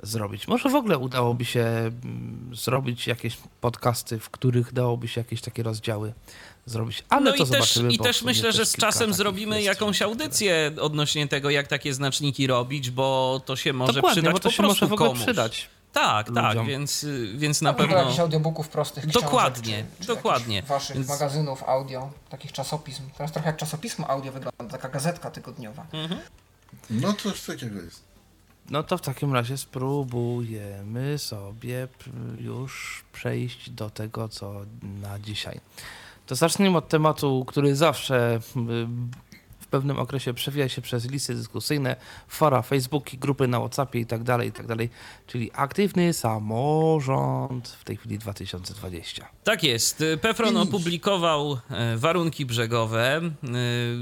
zrobić. 0.03 0.47
Może 0.47 0.69
w 0.69 0.75
ogóle 0.75 0.97
udałoby 0.97 1.45
się 1.45 1.61
mm, 1.61 2.51
zrobić 2.53 3.07
jakieś 3.07 3.37
podcasty, 3.61 4.19
w 4.19 4.29
których 4.29 4.73
dałoby 4.73 5.07
się 5.07 5.21
jakieś 5.21 5.41
takie 5.41 5.63
rozdziały 5.63 6.13
zrobić, 6.65 7.03
ale 7.09 7.31
no 7.31 7.37
to 7.37 7.43
i 7.43 7.47
zobaczymy. 7.47 7.89
Też, 7.89 7.95
I 7.95 7.99
też 7.99 8.23
myślę, 8.23 8.51
że 8.51 8.65
z 8.65 8.75
czasem 8.75 9.13
zrobimy 9.13 9.61
jakąś 9.61 10.01
audycję 10.01 10.69
które... 10.71 10.85
odnośnie 10.85 11.27
tego, 11.27 11.49
jak 11.49 11.67
takie 11.67 11.93
znaczniki 11.93 12.47
robić, 12.47 12.89
bo 12.91 13.41
to 13.45 13.55
się 13.55 13.73
może 13.73 13.93
Dokładnie, 13.93 14.21
przydać 14.21 14.33
bo 14.33 14.39
to 14.39 14.49
po 14.49 14.55
się 14.55 14.63
może 14.63 14.87
w 14.87 14.93
ogóle 14.93 15.09
komuś. 15.09 15.23
przydać. 15.23 15.69
Tak, 15.93 16.25
tak 16.25 16.27
ludziom. 16.27 16.55
tak, 16.55 16.65
więc, 16.65 17.05
więc 17.35 17.61
na 17.61 17.73
pewno... 17.73 17.97
jakichś 17.97 18.19
audiobooków 18.19 18.69
prostych 18.69 19.05
Dokładnie, 19.05 19.73
książek, 19.73 19.85
czy, 19.99 20.01
czy 20.01 20.07
dokładnie. 20.07 20.61
waszych 20.61 20.95
więc... 20.95 21.07
magazynów 21.07 21.63
audio, 21.63 22.09
takich 22.29 22.51
czasopism. 22.51 23.03
Teraz 23.17 23.31
trochę 23.31 23.47
jak 23.47 23.57
czasopismo 23.57 24.09
audio 24.09 24.31
wygląda, 24.31 24.65
taka 24.69 24.89
gazetka 24.89 25.31
tygodniowa. 25.31 25.85
Mhm. 25.93 26.21
No 26.89 27.13
coś 27.13 27.41
takiego 27.41 27.81
jest. 27.81 28.12
No 28.69 28.83
to 28.83 28.97
w 28.97 29.01
takim 29.01 29.33
razie 29.33 29.57
spróbujemy 29.57 31.17
sobie 31.17 31.87
już 32.39 33.03
przejść 33.13 33.69
do 33.69 33.89
tego, 33.89 34.29
co 34.29 34.53
na 35.01 35.19
dzisiaj. 35.19 35.59
To 36.25 36.35
zacznijmy 36.35 36.77
od 36.77 36.87
tematu, 36.87 37.45
który 37.47 37.75
zawsze 37.75 38.39
pewnym 39.73 39.99
okresie 39.99 40.33
przewija 40.33 40.69
się 40.69 40.81
przez 40.81 41.11
listy 41.11 41.35
dyskusyjne, 41.35 41.95
fora, 42.27 42.61
Facebooki, 42.61 43.17
grupy 43.17 43.47
na 43.47 43.59
WhatsAppie 43.59 43.99
i 43.99 44.05
tak 44.05 44.23
dalej, 44.23 44.49
i 44.49 44.51
tak 44.51 44.67
dalej, 44.67 44.89
czyli 45.27 45.51
aktywny 45.53 46.13
samorząd 46.13 47.67
w 47.67 47.83
tej 47.83 47.97
chwili 47.97 48.19
2020. 48.19 49.27
Tak 49.43 49.63
jest. 49.63 50.03
Pefron 50.21 50.57
opublikował 50.57 51.59
e, 51.69 51.97
warunki 51.97 52.45
brzegowe 52.45 53.17
e, 53.17 53.29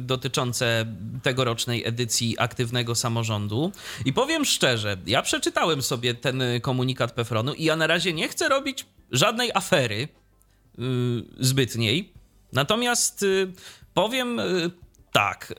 dotyczące 0.01 0.85
tegorocznej 1.23 1.87
edycji 1.87 2.35
aktywnego 2.39 2.95
samorządu 2.95 3.71
i 4.05 4.13
powiem 4.13 4.45
szczerze, 4.45 4.97
ja 5.05 5.21
przeczytałem 5.21 5.81
sobie 5.81 6.13
ten 6.13 6.43
komunikat 6.61 7.11
Pefronu 7.11 7.53
i 7.53 7.63
ja 7.63 7.75
na 7.75 7.87
razie 7.87 8.13
nie 8.13 8.27
chcę 8.27 8.49
robić 8.49 8.85
żadnej 9.11 9.51
afery 9.53 10.07
e, 10.07 10.81
zbytniej. 11.39 12.13
Natomiast 12.53 13.25
powiem 13.93 14.41
tak. 15.11 15.53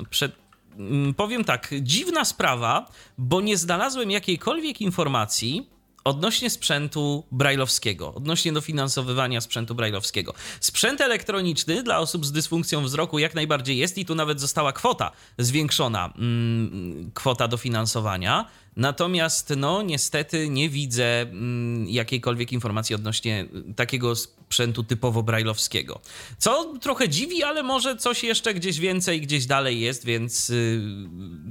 Y, 0.00 0.06
przed, 0.10 0.32
mm, 0.76 1.14
powiem 1.14 1.44
tak, 1.44 1.74
dziwna 1.80 2.24
sprawa, 2.24 2.90
bo 3.18 3.40
nie 3.40 3.56
znalazłem 3.56 4.10
jakiejkolwiek 4.10 4.80
informacji 4.80 5.70
odnośnie 6.08 6.50
sprzętu 6.50 7.24
brajlowskiego, 7.32 8.14
odnośnie 8.14 8.52
dofinansowywania 8.52 9.40
sprzętu 9.40 9.74
brajlowskiego. 9.74 10.34
Sprzęt 10.60 11.00
elektroniczny 11.00 11.82
dla 11.82 11.98
osób 11.98 12.26
z 12.26 12.32
dysfunkcją 12.32 12.82
wzroku 12.82 13.18
jak 13.18 13.34
najbardziej 13.34 13.78
jest 13.78 13.98
i 13.98 14.04
tu 14.04 14.14
nawet 14.14 14.40
została 14.40 14.72
kwota 14.72 15.12
zwiększona, 15.38 16.12
mm, 16.18 17.10
kwota 17.14 17.48
dofinansowania. 17.48 18.44
Natomiast, 18.78 19.52
no, 19.56 19.82
niestety 19.82 20.48
nie 20.48 20.68
widzę 20.68 21.20
mm, 21.20 21.88
jakiejkolwiek 21.88 22.52
informacji 22.52 22.94
odnośnie 22.94 23.46
takiego 23.76 24.16
sprzętu 24.48 24.84
typowo 24.84 25.22
brajlowskiego. 25.22 26.00
Co 26.38 26.74
trochę 26.80 27.08
dziwi, 27.08 27.42
ale 27.42 27.62
może 27.62 27.96
coś 27.96 28.24
jeszcze 28.24 28.54
gdzieś 28.54 28.78
więcej, 28.78 29.20
gdzieś 29.20 29.46
dalej 29.46 29.80
jest, 29.80 30.04
więc 30.04 30.50
y, 30.50 30.80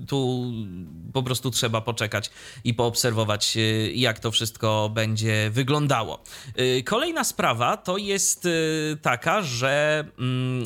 tu 0.07 0.51
po 1.13 1.24
prostu 1.24 1.51
trzeba 1.51 1.81
poczekać 1.81 2.29
i 2.63 2.74
poobserwować, 2.74 3.57
y, 3.57 3.91
jak 3.96 4.19
to 4.19 4.31
wszystko 4.31 4.91
będzie 4.93 5.50
wyglądało. 5.53 6.24
Y, 6.60 6.84
kolejna 6.84 7.24
sprawa 7.24 7.77
to 7.77 7.98
jest 7.98 8.48
taka, 9.01 9.41
że 9.41 10.05
mm, 10.19 10.63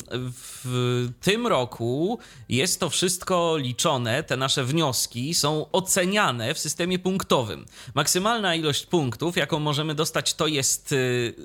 w 0.64 1.10
tym 1.22 1.48
roku 1.48 2.20
jest 2.50 2.80
to 2.80 2.90
wszystko 2.90 3.58
liczone, 3.58 4.24
te 4.24 4.38
nasze 4.38 4.64
wnioski 4.64 5.34
są 5.34 5.72
oceniane 5.72 6.51
w 6.54 6.60
systemie 6.60 7.00
punktowym. 7.00 7.66
Maksymalna 7.96 8.56
ilość 8.56 8.86
punktów, 8.86 9.38
jaką 9.38 9.60
możemy 9.60 9.96
dostać, 9.96 10.34
to 10.34 10.48
jest 10.48 10.96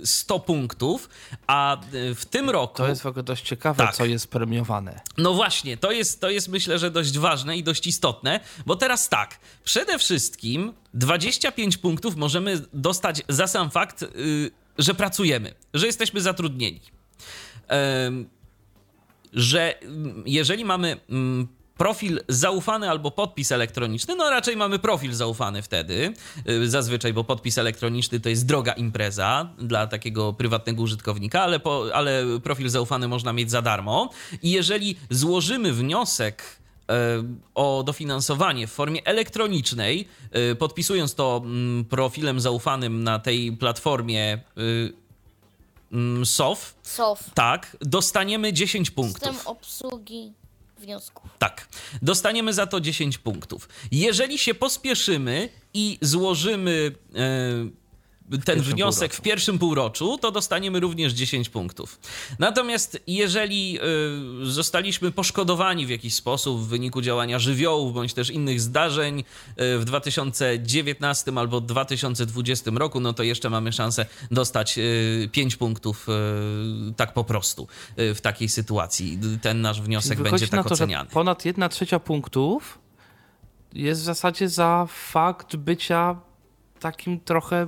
100 0.04 0.40
punktów 0.40 0.56
punktów, 0.56 1.08
a 1.46 1.76
e, 1.76 2.14
w 2.14 2.24
tym 2.24 2.50
roku... 2.50 2.76
To 2.76 2.88
jest 2.88 3.02
w 3.02 3.06
ogóle 3.06 3.22
dość 3.22 3.44
ciekawe, 3.44 3.84
tak. 3.84 3.94
co 3.94 4.04
jest 4.04 4.28
premiowane. 4.28 5.00
No 5.18 5.34
właśnie, 5.34 5.76
to 5.76 5.92
jest, 5.92 6.20
to 6.20 6.30
jest 6.30 6.48
myślę, 6.48 6.78
że 6.78 6.90
dość 6.90 7.18
ważne 7.18 7.56
i 7.56 7.62
dość 7.62 7.86
istotne, 7.86 8.40
bo 8.66 8.76
teraz 8.76 9.08
tak, 9.08 9.38
przede 9.64 9.98
wszystkim 9.98 10.72
25 10.94 11.76
punktów 11.76 12.16
możemy 12.16 12.62
dostać 12.72 13.22
za 13.28 13.46
sam 13.46 13.70
fakt, 13.70 14.02
yy, 14.02 14.50
że 14.78 14.94
pracujemy, 14.94 15.54
że 15.74 15.86
jesteśmy 15.86 16.20
zatrudnieni. 16.20 16.80
Że 19.32 19.74
jeżeli 20.26 20.64
mamy 20.64 20.96
profil 21.76 22.20
zaufany 22.28 22.90
albo 22.90 23.10
podpis 23.10 23.52
elektroniczny, 23.52 24.16
no 24.16 24.30
raczej 24.30 24.56
mamy 24.56 24.78
profil 24.78 25.14
zaufany 25.14 25.62
wtedy, 25.62 26.12
y, 26.48 26.70
zazwyczaj, 26.70 27.12
bo 27.12 27.24
podpis 27.24 27.58
elektroniczny 27.58 28.20
to 28.20 28.28
jest 28.28 28.46
droga 28.46 28.72
impreza 28.72 29.48
dla 29.58 29.86
takiego 29.86 30.32
prywatnego 30.32 30.82
użytkownika, 30.82 31.42
ale, 31.42 31.60
po, 31.60 31.84
ale 31.94 32.24
profil 32.42 32.68
zaufany 32.68 33.08
można 33.08 33.32
mieć 33.32 33.50
za 33.50 33.62
darmo. 33.62 34.10
I 34.42 34.50
jeżeli 34.50 34.96
złożymy 35.10 35.72
wniosek 35.72 36.42
y, 36.42 36.94
o 37.54 37.82
dofinansowanie 37.86 38.66
w 38.66 38.72
formie 38.72 39.06
elektronicznej, 39.06 40.08
y, 40.52 40.56
podpisując 40.56 41.14
to 41.14 41.42
mm, 41.44 41.84
profilem 41.84 42.40
zaufanym 42.40 43.04
na 43.04 43.18
tej 43.18 43.52
platformie 43.52 44.38
SOF, 46.24 46.74
SOF. 46.82 47.30
tak, 47.34 47.76
dostaniemy 47.80 48.52
10 48.52 48.90
punktów. 48.90 49.34
System 49.34 49.46
obsługi 49.46 50.32
wniosków. 50.78 51.30
Tak. 51.38 51.68
Dostaniemy 52.02 52.52
za 52.52 52.66
to 52.66 52.80
10 52.80 53.18
punktów. 53.18 53.68
Jeżeli 53.90 54.38
się 54.38 54.54
pospieszymy 54.54 55.48
i 55.74 55.98
złożymy. 56.00 56.92
E, 57.14 57.85
ten 58.44 58.60
wniosek 58.60 59.10
półroczu. 59.10 59.22
w 59.22 59.24
pierwszym 59.24 59.58
półroczu, 59.58 60.18
to 60.18 60.32
dostaniemy 60.32 60.80
również 60.80 61.12
10 61.12 61.48
punktów. 61.48 62.00
Natomiast 62.38 63.00
jeżeli 63.06 63.78
y, 64.42 64.46
zostaliśmy 64.46 65.12
poszkodowani 65.12 65.86
w 65.86 65.90
jakiś 65.90 66.14
sposób 66.14 66.60
w 66.60 66.66
wyniku 66.66 67.02
działania 67.02 67.38
żywiołów 67.38 67.94
bądź 67.94 68.14
też 68.14 68.30
innych 68.30 68.60
zdarzeń 68.60 69.20
y, 69.20 69.24
w 69.78 69.84
2019 69.84 71.32
albo 71.36 71.60
2020 71.60 72.70
roku, 72.74 73.00
no 73.00 73.12
to 73.12 73.22
jeszcze 73.22 73.50
mamy 73.50 73.72
szansę 73.72 74.06
dostać 74.30 74.78
y, 74.78 75.28
5 75.32 75.56
punktów 75.56 76.08
y, 76.08 76.94
tak 76.96 77.12
po 77.12 77.24
prostu 77.24 77.68
w 77.96 78.18
takiej 78.22 78.48
sytuacji. 78.48 79.18
Ten 79.42 79.60
nasz 79.60 79.80
wniosek 79.80 80.22
będzie 80.22 80.48
tak 80.48 80.68
to, 80.68 80.74
oceniany. 80.74 81.10
ponad 81.10 81.44
1 81.44 81.68
trzecia 81.70 82.00
punktów 82.00 82.78
jest 83.72 84.00
w 84.00 84.04
zasadzie 84.04 84.48
za 84.48 84.86
fakt 84.88 85.56
bycia 85.56 86.16
takim 86.80 87.20
trochę 87.20 87.66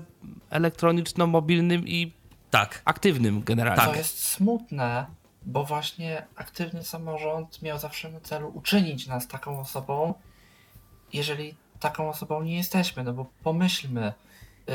elektroniczno-mobilnym 0.51 1.89
i 1.89 2.13
tak. 2.51 2.83
aktywnym 2.85 3.43
generalnie. 3.43 3.85
To 3.85 3.95
jest 3.95 4.25
smutne, 4.25 5.07
bo 5.43 5.65
właśnie 5.65 6.27
aktywny 6.37 6.85
samorząd 6.85 7.63
miał 7.63 7.79
zawsze 7.79 8.09
na 8.09 8.21
celu 8.21 8.49
uczynić 8.55 9.07
nas 9.07 9.29
taką 9.29 9.61
osobą, 9.61 10.15
jeżeli 11.13 11.55
taką 11.81 12.09
osobą 12.09 12.43
nie 12.43 12.57
jesteśmy, 12.57 13.05
no 13.05 13.13
bo 13.13 13.27
pomyślmy, 13.43 14.13
yy, 14.67 14.75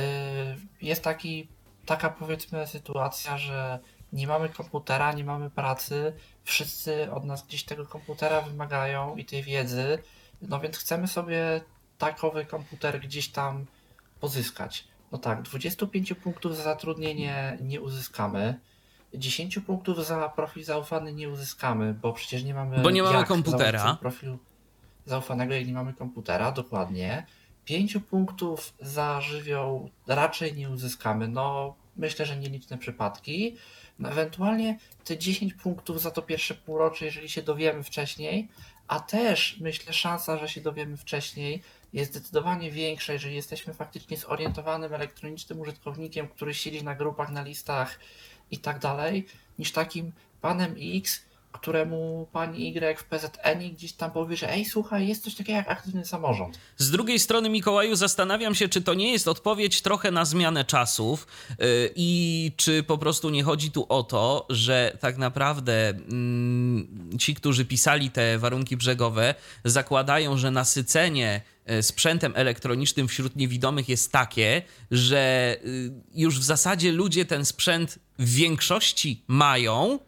jest 0.82 1.04
taki, 1.04 1.48
taka 1.86 2.10
powiedzmy 2.10 2.68
sytuacja, 2.68 3.38
że 3.38 3.80
nie 4.14 4.28
mamy 4.28 4.50
komputera, 4.50 5.14
nie 5.14 5.24
mamy 5.24 5.50
pracy, 5.50 6.14
wszyscy 6.44 7.12
od 7.12 7.26
nas 7.26 7.48
gdzieś 7.48 7.64
tego 7.64 7.86
komputera 7.86 8.42
wymagają 8.42 9.16
i 9.16 9.26
tej 9.26 9.44
wiedzy, 9.44 10.00
no 10.42 10.60
więc 10.60 10.78
chcemy 10.78 11.08
sobie 11.08 11.62
takowy 11.98 12.46
komputer 12.46 13.00
gdzieś 13.00 13.30
tam 13.30 13.66
pozyskać. 14.24 14.88
No 15.12 15.18
tak, 15.18 15.42
25 15.42 16.14
punktów 16.14 16.58
za 16.58 16.64
zatrudnienie 16.64 17.58
nie 17.62 17.82
uzyskamy. 17.82 18.60
10 19.14 19.60
punktów 19.60 20.06
za 20.06 20.30
profil 20.30 20.64
zaufany 20.64 21.14
nie 21.14 21.30
uzyskamy, 21.30 21.94
bo 21.94 22.14
przecież 22.14 22.44
nie 22.44 22.54
mamy. 22.54 22.80
Bo 22.80 22.92
nie 22.92 23.04
mamy 23.04 23.26
komputera. 23.26 23.98
Profilu 24.00 24.40
zaufanego, 25.06 25.54
jak 25.54 25.68
nie 25.68 25.74
mamy 25.74 25.94
komputera, 25.94 26.52
dokładnie. 26.52 27.26
5 27.66 27.98
punktów 28.10 28.74
za 28.82 29.22
żywioł 29.22 29.90
raczej 30.08 30.54
nie 30.54 30.70
uzyskamy. 30.70 31.28
No, 31.28 31.76
myślę, 31.98 32.26
że 32.26 32.38
nieliczne 32.38 32.78
przypadki. 32.78 33.58
No, 34.00 34.10
ewentualnie 34.10 34.78
te 35.04 35.18
10 35.18 35.54
punktów 35.54 36.02
za 36.02 36.12
to 36.12 36.22
pierwsze 36.22 36.56
półrocze, 36.56 37.06
jeżeli 37.06 37.30
się 37.30 37.42
dowiemy 37.42 37.84
wcześniej, 37.84 38.50
a 38.88 39.00
też 39.00 39.58
myślę, 39.60 39.94
szansa, 39.94 40.38
że 40.38 40.50
się 40.50 40.62
dowiemy 40.62 40.98
wcześniej, 40.98 41.62
jest 41.94 42.12
zdecydowanie 42.12 42.72
większa, 42.72 43.14
jeżeli 43.14 43.36
jesteśmy 43.36 43.74
faktycznie 43.74 44.18
zorientowanym 44.18 44.94
elektronicznym 44.94 45.60
użytkownikiem, 45.60 46.28
który 46.28 46.54
siedzi 46.54 46.84
na 46.84 46.96
grupach, 46.96 47.32
na 47.32 47.44
listach 47.44 48.00
i 48.52 48.58
tak 48.58 48.80
dalej, 48.80 49.28
niż 49.60 49.72
takim 49.72 50.12
panem 50.42 50.76
X, 50.96 51.26
któremu 51.54 52.28
pani 52.32 52.68
Y 52.68 53.00
w 53.00 53.04
PZN 53.04 53.60
gdzieś 53.74 53.94
tam 53.94 54.12
powie, 54.12 54.38
że 54.38 54.54
ej, 54.54 54.66
słuchaj, 54.66 55.08
jest 55.08 55.24
coś 55.24 55.36
takiego 55.36 55.58
jak 55.58 55.70
aktywny 55.70 56.06
samorząd. 56.06 56.60
Z 56.78 56.92
drugiej 56.92 57.20
strony, 57.20 57.50
Mikołaju, 57.50 57.96
zastanawiam 57.96 58.56
się, 58.56 58.70
czy 58.70 58.82
to 58.82 58.94
nie 58.94 59.12
jest 59.12 59.28
odpowiedź 59.28 59.82
trochę 59.82 60.12
na 60.12 60.26
zmianę 60.26 60.66
czasów 60.66 61.28
yy, 61.50 61.66
i 61.96 62.52
czy 62.58 62.84
po 62.84 62.98
prostu 62.98 63.30
nie 63.30 63.44
chodzi 63.44 63.72
tu 63.72 63.86
o 63.90 64.04
to, 64.04 64.46
że 64.50 64.98
tak 65.00 65.18
naprawdę 65.18 65.94
yy, 67.12 67.18
ci, 67.18 67.36
którzy 67.36 67.66
pisali 67.66 68.12
te 68.12 68.38
warunki 68.38 68.78
brzegowe, 68.78 69.36
zakładają, 69.64 70.38
że 70.38 70.52
nasycenie 70.52 71.42
y, 71.72 71.84
sprzętem 71.84 72.34
elektronicznym 72.36 73.08
wśród 73.08 73.36
niewidomych 73.36 73.90
jest 73.90 74.12
takie, 74.12 74.62
że 74.92 75.56
y, 75.66 75.92
już 76.16 76.40
w 76.40 76.44
zasadzie 76.44 76.92
ludzie 76.92 77.26
ten 77.26 77.46
sprzęt 77.46 78.00
w 78.20 78.34
większości 78.36 79.24
mają, 79.28 80.00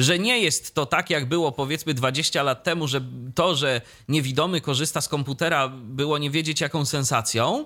że 0.00 0.18
nie 0.18 0.38
jest 0.38 0.74
to 0.74 0.86
tak, 0.86 1.10
jak 1.10 1.28
było 1.28 1.52
powiedzmy 1.52 1.94
20 1.94 2.42
lat 2.42 2.64
temu, 2.64 2.88
że 2.88 3.00
to, 3.34 3.54
że 3.54 3.80
niewidomy 4.08 4.60
korzysta 4.60 5.00
z 5.00 5.08
komputera, 5.08 5.68
było 5.68 6.18
nie 6.18 6.30
wiedzieć 6.30 6.60
jaką 6.60 6.84
sensacją. 6.84 7.64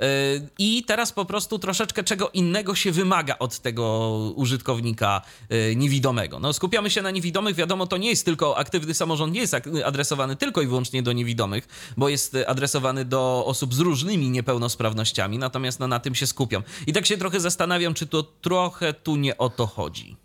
Yy, 0.00 0.48
I 0.58 0.84
teraz 0.84 1.12
po 1.12 1.24
prostu 1.24 1.58
troszeczkę 1.58 2.04
czego 2.04 2.30
innego 2.30 2.74
się 2.74 2.92
wymaga 2.92 3.38
od 3.38 3.58
tego 3.58 4.10
użytkownika 4.36 5.22
yy, 5.50 5.76
niewidomego. 5.76 6.38
No, 6.40 6.52
skupiamy 6.52 6.90
się 6.90 7.02
na 7.02 7.10
niewidomych, 7.10 7.56
wiadomo, 7.56 7.86
to 7.86 7.96
nie 7.96 8.10
jest 8.10 8.24
tylko 8.24 8.58
aktywny 8.58 8.94
samorząd, 8.94 9.34
nie 9.34 9.40
jest 9.40 9.54
adresowany 9.84 10.36
tylko 10.36 10.62
i 10.62 10.66
wyłącznie 10.66 11.02
do 11.02 11.12
niewidomych, 11.12 11.92
bo 11.96 12.08
jest 12.08 12.36
adresowany 12.46 13.04
do 13.04 13.44
osób 13.46 13.74
z 13.74 13.78
różnymi 13.78 14.30
niepełnosprawnościami, 14.30 15.38
natomiast 15.38 15.80
no, 15.80 15.86
na 15.86 16.00
tym 16.00 16.14
się 16.14 16.26
skupiam. 16.26 16.62
I 16.86 16.92
tak 16.92 17.06
się 17.06 17.16
trochę 17.16 17.40
zastanawiam, 17.40 17.94
czy 17.94 18.06
to 18.06 18.22
trochę 18.22 18.92
tu 18.92 19.16
nie 19.16 19.38
o 19.38 19.50
to 19.50 19.66
chodzi. 19.66 20.21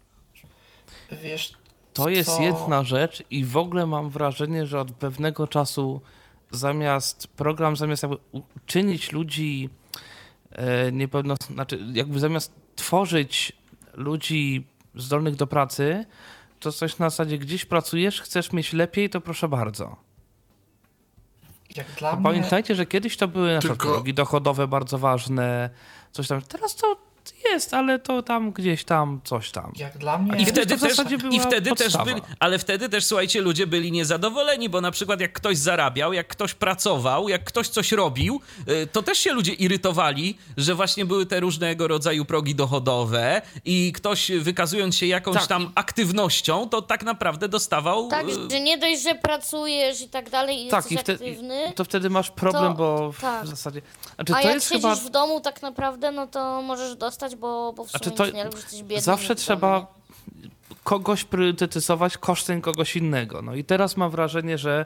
Wiesz, 1.12 1.54
to 1.94 2.10
jest 2.10 2.36
co? 2.36 2.42
jedna 2.42 2.84
rzecz 2.84 3.24
i 3.30 3.46
w 3.46 3.58
ogóle 3.58 3.86
mam 3.86 4.10
wrażenie, 4.10 4.66
że 4.66 4.80
od 4.80 4.92
pewnego 4.92 5.48
czasu 5.48 6.02
zamiast 6.52 7.28
program, 7.28 7.76
zamiast 7.76 8.04
jakby 8.04 8.18
uczynić 8.32 9.12
ludzi 9.12 9.70
e, 10.52 10.92
niepełno, 10.92 11.36
znaczy 11.54 11.80
jakby 11.94 12.20
zamiast 12.20 12.54
tworzyć 12.76 13.54
ludzi 13.94 14.68
zdolnych 14.96 15.36
do 15.36 15.48
pracy, 15.48 16.06
to 16.60 16.72
coś 16.72 16.98
na 16.98 17.10
zasadzie 17.10 17.38
gdzieś 17.38 17.66
pracujesz, 17.66 18.22
chcesz 18.22 18.52
mieć 18.52 18.74
lepiej, 18.74 19.10
to 19.10 19.22
proszę 19.22 19.48
bardzo. 19.48 19.96
Jak 21.76 21.88
dla 21.92 22.18
Pamiętajcie, 22.18 22.74
mnie... 22.74 22.78
że 22.78 22.86
kiedyś 22.86 23.18
to 23.18 23.28
były 23.28 23.54
nasze 23.54 23.68
Tylko... 23.68 23.90
drogi 23.90 24.14
dochodowe 24.14 24.68
bardzo 24.68 24.98
ważne, 24.98 25.70
coś 26.12 26.28
tam. 26.28 26.42
Teraz 26.42 26.76
to 26.76 27.07
jest, 27.46 27.74
ale 27.74 28.00
to 28.00 28.24
tam 28.24 28.52
gdzieś 28.52 28.84
tam, 28.84 29.22
coś 29.24 29.52
tam. 29.52 29.74
Jak 29.76 29.98
dla 29.98 30.18
mnie... 30.18 30.42
I 30.42 30.46
wtedy 30.46 30.78
też, 30.78 30.98
i 31.32 31.40
wtedy 31.40 31.76
też 31.76 31.98
byli, 31.98 32.22
ale 32.40 32.60
wtedy 32.60 32.90
też, 32.90 33.06
słuchajcie, 33.06 33.42
ludzie 33.42 33.68
byli 33.68 33.92
niezadowoleni, 33.92 34.70
bo 34.70 34.82
na 34.82 34.92
przykład 34.92 35.22
jak 35.22 35.34
ktoś 35.34 35.58
zarabiał, 35.58 36.14
jak 36.14 36.28
ktoś 36.28 36.54
pracował, 36.54 37.30
jak 37.30 37.44
ktoś 37.44 37.68
coś 37.68 37.92
robił, 37.92 38.42
y, 38.70 38.88
to 38.88 39.04
też 39.04 39.18
się 39.18 39.34
ludzie 39.34 39.54
irytowali, 39.54 40.38
że 40.58 40.76
właśnie 40.76 41.06
były 41.06 41.26
te 41.26 41.40
różnego 41.40 41.88
rodzaju 41.88 42.26
progi 42.26 42.56
dochodowe 42.56 43.42
i 43.66 43.94
ktoś 43.96 44.32
wykazując 44.32 44.96
się 44.96 45.06
jakąś 45.06 45.36
tak. 45.36 45.48
tam 45.48 45.72
aktywnością, 45.76 46.70
to 46.70 46.82
tak 46.82 47.04
naprawdę 47.04 47.50
dostawał... 47.50 48.08
Tak, 48.08 48.28
y, 48.28 48.50
że 48.52 48.60
nie 48.60 48.78
dość, 48.78 49.04
że 49.04 49.16
pracujesz 49.16 50.02
i 50.02 50.10
tak 50.10 50.30
dalej 50.30 50.66
i 50.66 50.70
tak, 50.70 50.92
jesteś 50.92 51.22
i 51.22 51.30
aktywny... 51.30 51.74
To 51.76 51.84
wtedy 51.84 52.10
masz 52.10 52.32
problem, 52.32 52.72
to, 52.72 52.78
bo 52.78 53.14
tak. 53.22 53.46
w 53.46 53.48
zasadzie... 53.48 53.82
Znaczy, 54.16 54.34
A 54.34 54.42
to 54.42 54.48
jak 54.48 54.56
jest 54.56 54.70
siedzisz 54.70 54.82
chyba... 54.84 54.96
w 54.96 55.10
domu 55.10 55.42
tak 55.42 55.62
naprawdę, 55.62 56.12
no 56.12 56.28
to 56.28 56.62
możesz 56.62 56.96
dostać, 56.96 57.27
bo, 57.36 57.74
bo 57.74 57.84
w 57.84 57.92
sumie 57.92 58.04
znaczy, 58.04 58.12
to 58.12 58.38
nie 58.38 58.44
lubisz, 58.44 58.62
jesteś 58.62 58.84
biedny. 58.84 59.02
Zawsze 59.02 59.36
trzeba 59.36 59.88
kogoś 60.84 61.24
priorytetyzować 61.24 62.18
kosztem 62.18 62.62
kogoś 62.62 62.96
innego. 62.96 63.42
No 63.42 63.56
i 63.56 63.64
teraz 63.64 63.98
mam 63.98 64.12
wrażenie, 64.12 64.58
że 64.58 64.86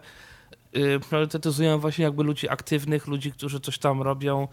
yy, 0.74 1.00
priorytetyzują 1.00 1.80
właśnie 1.80 2.04
jakby 2.04 2.24
ludzi 2.24 2.50
aktywnych, 2.50 3.08
ludzi, 3.08 3.32
którzy 3.32 3.60
coś 3.60 3.78
tam 3.78 4.02
robią. 4.02 4.48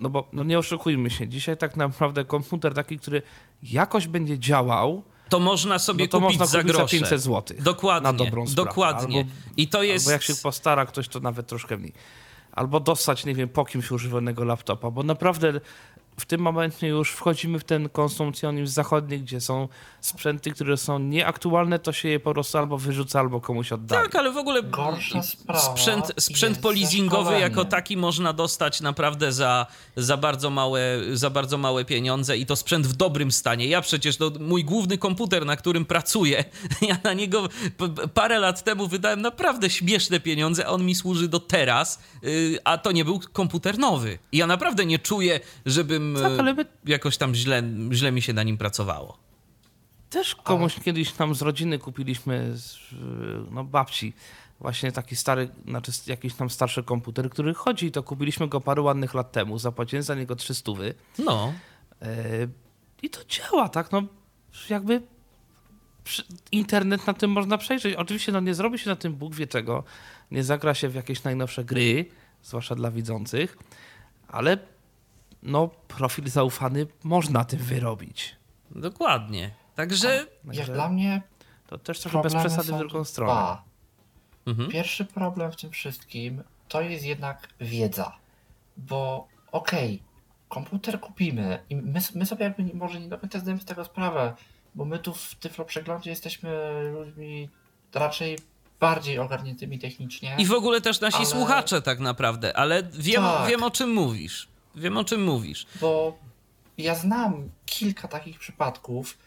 No 0.00 0.10
bo 0.10 0.28
no 0.32 0.44
nie 0.44 0.58
oszukujmy 0.58 1.10
się, 1.10 1.28
dzisiaj 1.28 1.56
tak 1.56 1.76
naprawdę 1.76 2.24
komputer 2.24 2.74
taki, 2.74 2.98
który 2.98 3.22
jakoś 3.62 4.06
będzie 4.06 4.38
działał, 4.38 5.02
to 5.32 5.40
można 5.40 5.78
sobie 5.78 6.04
no 6.04 6.10
to 6.10 6.20
kupić 6.20 6.38
można 6.38 6.46
za 6.46 6.62
grosze. 6.62 6.98
za 6.98 7.00
500 7.00 7.22
zł. 7.22 7.56
Dokładnie. 7.60 8.12
Na 8.12 8.12
dobrą 8.12 8.46
sprawę. 8.46 8.68
Dokładnie. 8.68 9.18
Albo, 9.18 9.30
I 9.56 9.68
to 9.68 9.82
jest... 9.82 10.06
Albo 10.06 10.12
jak 10.12 10.22
się 10.22 10.34
postara 10.34 10.86
ktoś, 10.86 11.08
to 11.08 11.20
nawet 11.20 11.46
troszkę 11.46 11.76
mniej. 11.76 11.92
Albo 12.52 12.80
dostać, 12.80 13.24
nie 13.24 13.34
wiem, 13.34 13.48
po 13.48 13.64
kimś 13.64 13.90
używanego 13.90 14.44
laptopa, 14.44 14.90
bo 14.90 15.02
naprawdę 15.02 15.60
w 16.16 16.26
tym 16.26 16.40
momencie 16.40 16.88
już 16.88 17.10
wchodzimy 17.10 17.58
w 17.58 17.64
ten 17.64 17.88
konsumpcjonizm 17.88 18.72
zachodni, 18.72 19.20
gdzie 19.20 19.40
są 19.40 19.68
sprzęty, 20.00 20.50
które 20.50 20.76
są 20.76 20.98
nieaktualne, 20.98 21.78
to 21.78 21.92
się 21.92 22.08
je 22.08 22.20
po 22.20 22.32
prostu 22.32 22.58
albo 22.58 22.78
wyrzuca, 22.78 23.20
albo 23.20 23.40
komuś 23.40 23.72
oddaje. 23.72 24.02
Tak, 24.02 24.16
ale 24.16 24.32
w 24.32 24.36
ogóle 24.36 24.62
sprzęt, 25.58 26.12
sprzęt 26.18 26.58
polizingowy 26.58 27.40
jako 27.40 27.64
taki 27.64 27.96
można 27.96 28.32
dostać 28.32 28.80
naprawdę 28.80 29.32
za, 29.32 29.66
za, 29.96 30.16
bardzo 30.16 30.50
małe, 30.50 30.80
za 31.12 31.30
bardzo 31.30 31.58
małe 31.58 31.84
pieniądze 31.84 32.36
i 32.36 32.46
to 32.46 32.56
sprzęt 32.56 32.86
w 32.86 32.92
dobrym 32.92 33.32
stanie. 33.32 33.66
Ja 33.66 33.80
przecież, 33.80 34.16
to 34.16 34.32
mój 34.40 34.64
główny 34.64 34.98
komputer, 34.98 35.46
na 35.46 35.56
którym 35.56 35.84
pracuję, 35.84 36.44
ja 36.88 36.98
na 37.04 37.12
niego 37.12 37.48
parę 38.14 38.38
lat 38.38 38.64
temu 38.64 38.88
wydałem 38.88 39.22
naprawdę 39.22 39.70
śmieszne 39.70 40.20
pieniądze, 40.20 40.66
a 40.66 40.68
on 40.68 40.84
mi 40.84 40.94
służy 40.94 41.28
do 41.28 41.40
teraz, 41.40 42.00
y, 42.24 42.58
a 42.64 42.78
to 42.78 42.92
nie 42.92 43.04
był 43.04 43.20
komputer 43.32 43.78
nowy. 43.78 44.18
I 44.32 44.38
ja 44.38 44.46
naprawdę 44.46 44.86
nie 44.86 44.98
czuję, 44.98 45.40
żebym 46.16 46.46
tak, 46.46 46.56
my... 46.56 46.64
jakoś 46.84 47.16
tam 47.16 47.34
źle, 47.34 47.62
źle 47.92 48.12
mi 48.12 48.22
się 48.22 48.32
na 48.32 48.42
nim 48.42 48.58
pracowało. 48.58 49.18
Też 50.10 50.34
komuś 50.34 50.74
ale... 50.74 50.84
kiedyś 50.84 51.12
tam 51.12 51.34
z 51.34 51.42
rodziny 51.42 51.78
kupiliśmy, 51.78 52.56
z, 52.56 52.78
no 53.50 53.64
babci, 53.64 54.12
właśnie 54.60 54.92
taki 54.92 55.16
stary, 55.16 55.48
znaczy 55.68 55.92
jakiś 56.06 56.34
tam 56.34 56.50
starszy 56.50 56.82
komputer, 56.82 57.30
który 57.30 57.54
chodzi 57.54 57.86
i 57.86 57.90
to 57.90 58.02
kupiliśmy 58.02 58.48
go 58.48 58.60
parę 58.60 58.82
ładnych 58.82 59.14
lat 59.14 59.32
temu, 59.32 59.58
zapłaciłem 59.58 60.02
za 60.02 60.14
niego 60.14 60.36
300. 60.36 60.72
No. 61.18 61.52
E, 62.02 62.06
I 63.02 63.10
to 63.10 63.20
działa, 63.24 63.68
tak, 63.68 63.92
no 63.92 64.02
jakby 64.70 65.02
internet 66.52 67.06
na 67.06 67.14
tym 67.14 67.30
można 67.30 67.58
przejrzeć. 67.58 67.94
Oczywiście 67.94 68.32
no 68.32 68.40
nie 68.40 68.54
zrobi 68.54 68.78
się 68.78 68.90
na 68.90 68.96
tym 68.96 69.14
Bóg 69.14 69.34
wie 69.34 69.46
czego, 69.46 69.84
nie 70.30 70.44
zagra 70.44 70.74
się 70.74 70.88
w 70.88 70.94
jakieś 70.94 71.24
najnowsze 71.24 71.64
gry, 71.64 72.06
zwłaszcza 72.42 72.74
dla 72.74 72.90
widzących, 72.90 73.58
ale 74.28 74.58
no, 75.42 75.68
profil 75.88 76.28
zaufany 76.28 76.86
można 77.04 77.44
tym 77.44 77.58
wyrobić. 77.58 78.36
Dokładnie. 78.70 79.50
Także. 79.74 80.26
Jak 80.52 80.66
dla 80.66 80.88
mnie. 80.88 81.22
To 81.66 81.78
też 81.78 82.00
trochę 82.00 82.22
bez 82.22 82.34
przesady 82.34 82.72
w 82.72 82.78
drugą 82.78 83.04
stronę. 83.04 83.56
Mhm. 84.46 84.70
Pierwszy 84.70 85.04
problem 85.04 85.52
w 85.52 85.56
tym 85.56 85.70
wszystkim 85.70 86.42
to 86.68 86.80
jest 86.80 87.04
jednak 87.04 87.48
wiedza. 87.60 88.16
Bo 88.76 89.28
okej, 89.52 89.94
okay, 89.94 90.12
komputer 90.48 91.00
kupimy 91.00 91.64
i 91.70 91.76
my, 91.76 92.00
my 92.14 92.26
sobie 92.26 92.44
jakby 92.44 92.74
może 92.74 93.00
nie 93.00 93.08
do 93.08 93.18
końca 93.18 93.38
zdajemy 93.38 93.62
z 93.62 93.64
tego 93.64 93.84
sprawę, 93.84 94.34
bo 94.74 94.84
my 94.84 94.98
tu 94.98 95.14
w 95.14 95.34
Tyflo 95.34 95.64
Przeglądzie 95.64 96.10
jesteśmy 96.10 96.50
ludźmi 96.92 97.48
raczej 97.94 98.38
bardziej 98.80 99.18
ogarniętymi 99.18 99.78
technicznie. 99.78 100.36
I 100.38 100.46
w 100.46 100.52
ogóle 100.52 100.80
też 100.80 101.00
nasi 101.00 101.16
ale... 101.16 101.26
słuchacze 101.26 101.82
tak 101.82 102.00
naprawdę, 102.00 102.56
ale 102.56 102.82
wiem, 102.82 103.22
tak. 103.22 103.48
wiem 103.48 103.62
o 103.62 103.70
czym 103.70 103.90
mówisz. 103.90 104.51
Wiem 104.74 104.96
o 104.96 105.04
czym 105.04 105.24
mówisz. 105.24 105.66
Bo 105.80 106.18
ja 106.78 106.94
znam 106.94 107.50
kilka 107.66 108.08
takich 108.08 108.38
przypadków, 108.38 109.18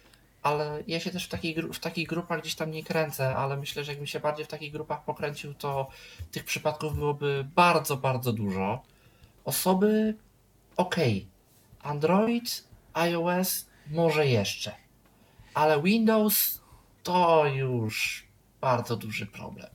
ale 0.43 0.83
ja 0.87 0.99
się 0.99 1.11
też 1.11 1.25
w, 1.25 1.29
takiej, 1.29 1.55
w 1.73 1.79
takich 1.79 2.07
grupach 2.07 2.41
gdzieś 2.41 2.55
tam 2.55 2.71
nie 2.71 2.83
kręcę, 2.83 3.35
ale 3.35 3.57
myślę, 3.57 3.83
że 3.83 3.91
jakbym 3.91 4.07
się 4.07 4.19
bardziej 4.19 4.45
w 4.45 4.49
takich 4.49 4.71
grupach 4.71 5.03
pokręcił, 5.03 5.53
to 5.53 5.87
tych 6.31 6.43
przypadków 6.43 6.95
byłoby 6.95 7.47
bardzo, 7.55 7.97
bardzo 7.97 8.33
dużo. 8.33 8.81
Osoby, 9.45 10.15
ok, 10.77 10.95
Android, 11.81 12.63
iOS 12.93 13.65
może 13.87 14.27
jeszcze, 14.27 14.75
ale 15.53 15.81
Windows 15.81 16.61
to 17.03 17.45
już 17.45 18.25
bardzo 18.61 18.97
duży 18.97 19.25
problem. 19.25 19.69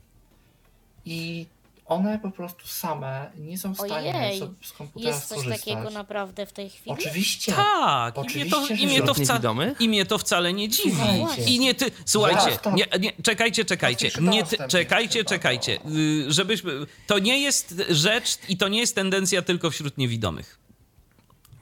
I 1.05 1.45
one 1.91 2.19
po 2.19 2.31
prostu 2.31 2.67
same 2.67 3.31
nie 3.37 3.57
są 3.57 3.73
w 3.73 3.77
stanie 3.77 4.15
Ojej, 4.15 4.39
sobie 4.39 4.53
z 4.61 4.71
komputera 4.71 5.09
jest 5.15 5.27
coś 5.27 5.39
skorzystać. 5.39 5.65
takiego 5.65 5.89
naprawdę 5.89 6.45
w 6.45 6.53
tej 6.53 6.69
chwili? 6.69 6.91
Oczywiście. 6.91 7.51
Tak, 7.51 8.17
Oczywiście, 8.17 8.57
i 8.57 8.59
mnie 8.59 8.67
to, 8.67 8.73
i 8.73 8.87
mnie 8.87 9.01
to, 9.01 9.13
wca, 9.13 9.39
i 9.79 9.89
mnie 9.89 10.05
to 10.05 10.17
wcale 10.17 10.53
nie 10.53 10.69
dziwi. 10.69 10.97
Słuchajcie. 11.17 11.51
I 11.51 11.59
nie 11.59 11.75
ty, 11.75 11.91
słuchajcie, 12.05 12.59
nie, 12.73 12.85
nie, 12.99 13.11
czekajcie, 13.23 13.65
czekajcie, 13.65 14.09
nie 14.21 14.43
ty, 14.43 14.57
czekajcie, 14.67 15.23
czekajcie, 15.25 15.79
y, 16.27 16.31
żebyśmy, 16.31 16.71
to 17.07 17.19
nie 17.19 17.39
jest 17.39 17.83
rzecz 17.89 18.37
i 18.49 18.57
to 18.57 18.67
nie 18.67 18.79
jest 18.79 18.95
tendencja 18.95 19.41
tylko 19.41 19.71
wśród 19.71 19.97
niewidomych. 19.97 20.61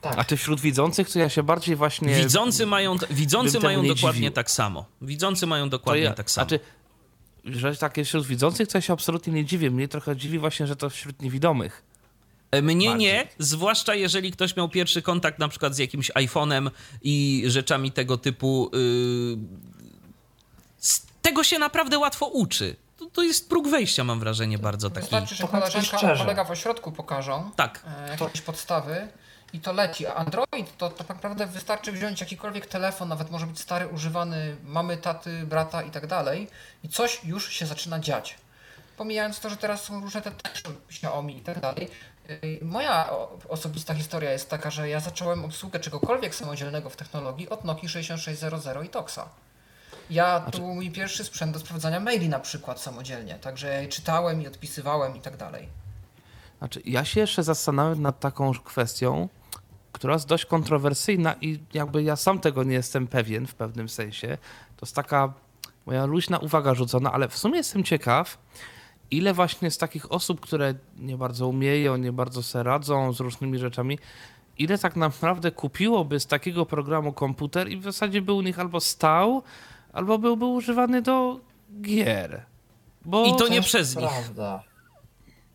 Tak. 0.00 0.18
A 0.18 0.24
ty 0.24 0.36
wśród 0.36 0.60
widzących, 0.60 1.10
to 1.10 1.18
ja 1.18 1.28
się 1.28 1.42
bardziej 1.42 1.76
właśnie. 1.76 2.14
Widzący 2.14 2.66
mają, 2.66 2.96
widzący 3.10 3.60
mają 3.60 3.86
dokładnie 3.86 4.20
dziwił. 4.20 4.32
tak 4.32 4.50
samo. 4.50 4.84
Widzący 5.02 5.46
mają 5.46 5.68
dokładnie 5.68 6.04
ja, 6.04 6.14
tak 6.14 6.30
samo. 6.30 6.48
Znaczy, 6.48 6.64
że 7.44 7.76
takie 7.76 8.04
wśród 8.04 8.26
widzących, 8.26 8.68
to 8.68 8.78
ja 8.78 8.82
się 8.82 8.92
absolutnie 8.92 9.32
nie 9.32 9.44
dziwię. 9.44 9.70
Mnie 9.70 9.88
trochę 9.88 10.16
dziwi 10.16 10.38
właśnie, 10.38 10.66
że 10.66 10.76
to 10.76 10.90
wśród 10.90 11.22
niewidomych. 11.22 11.82
E, 12.50 12.62
mnie 12.62 12.88
Bardziej. 12.88 13.06
nie, 13.06 13.28
zwłaszcza 13.38 13.94
jeżeli 13.94 14.32
ktoś 14.32 14.56
miał 14.56 14.68
pierwszy 14.68 15.02
kontakt 15.02 15.38
na 15.38 15.48
przykład 15.48 15.74
z 15.74 15.78
jakimś 15.78 16.10
iPhone'em 16.10 16.70
i 17.02 17.44
rzeczami 17.46 17.92
tego 17.92 18.16
typu. 18.16 18.70
Yy... 18.72 19.38
tego 21.22 21.44
się 21.44 21.58
naprawdę 21.58 21.98
łatwo 21.98 22.26
uczy. 22.26 22.76
To, 22.98 23.06
to, 23.06 23.22
jest 23.22 23.48
próg 23.48 23.68
wejścia, 23.68 24.04
mam 24.04 24.20
wrażenie, 24.20 24.58
bardzo 24.58 24.90
taki. 24.90 25.00
Wystarczy, 25.00 25.34
że 25.34 25.48
koleżanka, 25.48 26.16
kolega 26.16 26.44
w 26.44 26.50
ośrodku 26.50 26.92
pokażą 26.92 27.50
tak. 27.56 27.84
E, 28.08 28.16
jakieś 28.20 28.40
podstawy 28.40 29.08
i 29.52 29.60
to 29.60 29.72
leci. 29.72 30.06
A 30.06 30.14
Android 30.14 30.76
to, 30.78 30.90
to 30.90 31.04
tak 31.04 31.08
naprawdę 31.08 31.46
wystarczy 31.46 31.92
wziąć 31.92 32.20
jakikolwiek 32.20 32.66
telefon, 32.66 33.08
nawet 33.08 33.30
może 33.30 33.46
być 33.46 33.60
stary, 33.60 33.88
używany 33.88 34.56
mamy, 34.64 34.96
taty, 34.96 35.42
brata 35.46 35.82
i 35.82 35.90
tak 35.90 36.06
dalej 36.06 36.48
i 36.84 36.88
coś 36.88 37.24
już 37.24 37.52
się 37.52 37.66
zaczyna 37.66 38.00
dziać. 38.00 38.38
Pomijając 38.96 39.40
to, 39.40 39.50
że 39.50 39.56
teraz 39.56 39.84
są 39.84 40.00
różne 40.00 40.22
te 40.22 40.30
Xiaomi 40.88 41.38
i 41.38 41.40
tak 41.40 41.60
dalej. 41.60 41.88
Y, 42.30 42.58
moja 42.62 43.10
osobista 43.48 43.94
historia 43.94 44.32
jest 44.32 44.50
taka, 44.50 44.70
że 44.70 44.88
ja 44.88 45.00
zacząłem 45.00 45.44
obsługę 45.44 45.80
czegokolwiek 45.80 46.34
samodzielnego 46.34 46.90
w 46.90 46.96
technologii 46.96 47.48
od 47.48 47.64
Nokia 47.64 47.88
6600 47.88 48.84
i 48.84 48.88
Toxa. 48.88 49.28
Ja 50.10 50.40
tu 50.40 50.62
mój 50.62 50.90
pierwszy 50.90 51.24
sprzęt 51.24 51.52
do 51.52 51.58
sprawdzania 51.58 52.00
maili 52.00 52.28
na 52.28 52.40
przykład 52.40 52.80
samodzielnie, 52.80 53.34
także 53.34 53.86
czytałem 53.88 54.42
i 54.42 54.46
odpisywałem 54.46 55.16
i 55.16 55.20
tak 55.20 55.36
dalej. 55.36 55.68
Znaczy, 56.58 56.82
ja 56.84 57.04
się 57.04 57.20
jeszcze 57.20 57.42
zastanawiam 57.42 58.02
nad 58.02 58.20
taką 58.20 58.52
kwestią, 58.54 59.28
która 59.92 60.12
jest 60.14 60.26
dość 60.26 60.46
kontrowersyjna 60.46 61.34
i 61.40 61.58
jakby 61.74 62.02
ja 62.02 62.16
sam 62.16 62.38
tego 62.38 62.64
nie 62.64 62.74
jestem 62.74 63.06
pewien 63.06 63.46
w 63.46 63.54
pewnym 63.54 63.88
sensie. 63.88 64.38
To 64.76 64.86
jest 64.86 64.94
taka 64.94 65.32
moja 65.86 66.06
luźna 66.06 66.38
uwaga 66.38 66.74
rzucona, 66.74 67.12
ale 67.12 67.28
w 67.28 67.38
sumie 67.38 67.56
jestem 67.56 67.84
ciekaw, 67.84 68.38
ile 69.10 69.34
właśnie 69.34 69.70
z 69.70 69.78
takich 69.78 70.12
osób, 70.12 70.40
które 70.40 70.74
nie 70.98 71.16
bardzo 71.16 71.48
umieją, 71.48 71.96
nie 71.96 72.12
bardzo 72.12 72.42
se 72.42 72.62
radzą 72.62 73.12
z 73.12 73.20
różnymi 73.20 73.58
rzeczami, 73.58 73.98
ile 74.58 74.78
tak 74.78 74.96
naprawdę 74.96 75.50
kupiłoby 75.50 76.20
z 76.20 76.26
takiego 76.26 76.66
programu 76.66 77.12
komputer 77.12 77.68
i 77.68 77.76
w 77.76 77.82
zasadzie 77.82 78.22
był 78.22 78.36
u 78.36 78.42
nich 78.42 78.58
albo 78.58 78.80
stał, 78.80 79.42
albo 79.92 80.18
byłby 80.18 80.44
używany 80.44 81.02
do 81.02 81.40
gier. 81.82 82.44
Bo 83.04 83.24
I 83.24 83.36
to 83.36 83.48
nie 83.48 83.62
przez 83.62 83.96
nich. 83.96 84.08
Prawda. 84.08 84.62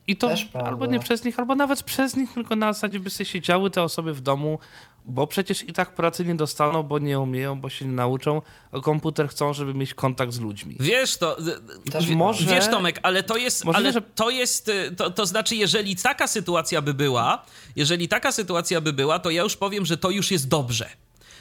I 0.08 0.16
to 0.16 0.30
albo 0.66 0.86
nie 0.86 1.00
przez 1.00 1.24
nich, 1.24 1.40
albo 1.40 1.56
nawet 1.56 1.84
przez 1.84 2.16
nich, 2.16 2.34
tylko 2.34 2.56
na 2.56 2.74
zasadzie 2.74 3.00
by 3.00 3.10
sobie 3.10 3.26
siedziały 3.26 3.70
te 3.70 3.84
osoby 3.84 4.14
w 4.14 4.22
domu, 4.22 4.60
bo 5.06 5.28
przecież 5.28 5.64
i 5.64 5.74
tak 5.74 5.96
pracy 5.96 6.26
nie 6.26 6.36
dostaną, 6.36 6.84
bo 6.84 7.00
nie 7.00 7.20
umieją, 7.20 7.62
bo 7.62 7.70
się 7.70 7.86
nie 7.86 7.92
nauczą, 7.92 8.42
a 8.72 8.80
komputer 8.80 9.30
chcą, 9.30 9.54
żeby 9.54 9.74
mieć 9.74 9.94
kontakt 9.94 10.34
z 10.34 10.40
ludźmi. 10.40 10.76
Wiesz 10.80 11.18
to, 11.18 11.38
może, 12.16 12.46
wiesz 12.56 12.68
Tomek, 12.68 13.00
ale 13.04 13.24
to 13.24 13.38
jest, 13.38 13.66
możliwe, 13.66 13.90
ale 13.90 13.94
że... 13.94 14.02
to 14.02 14.30
jest, 14.30 14.72
to, 14.98 15.12
to 15.12 15.26
znaczy 15.26 15.56
jeżeli 15.56 15.96
taka 15.96 16.28
sytuacja 16.28 16.82
by 16.82 16.94
była, 16.94 17.46
jeżeli 17.76 18.08
taka 18.08 18.32
sytuacja 18.32 18.82
by 18.82 18.94
była, 18.94 19.20
to 19.20 19.30
ja 19.30 19.44
już 19.44 19.56
powiem, 19.56 19.86
że 19.86 19.98
to 19.98 20.10
już 20.10 20.32
jest 20.32 20.48
dobrze 20.48 20.90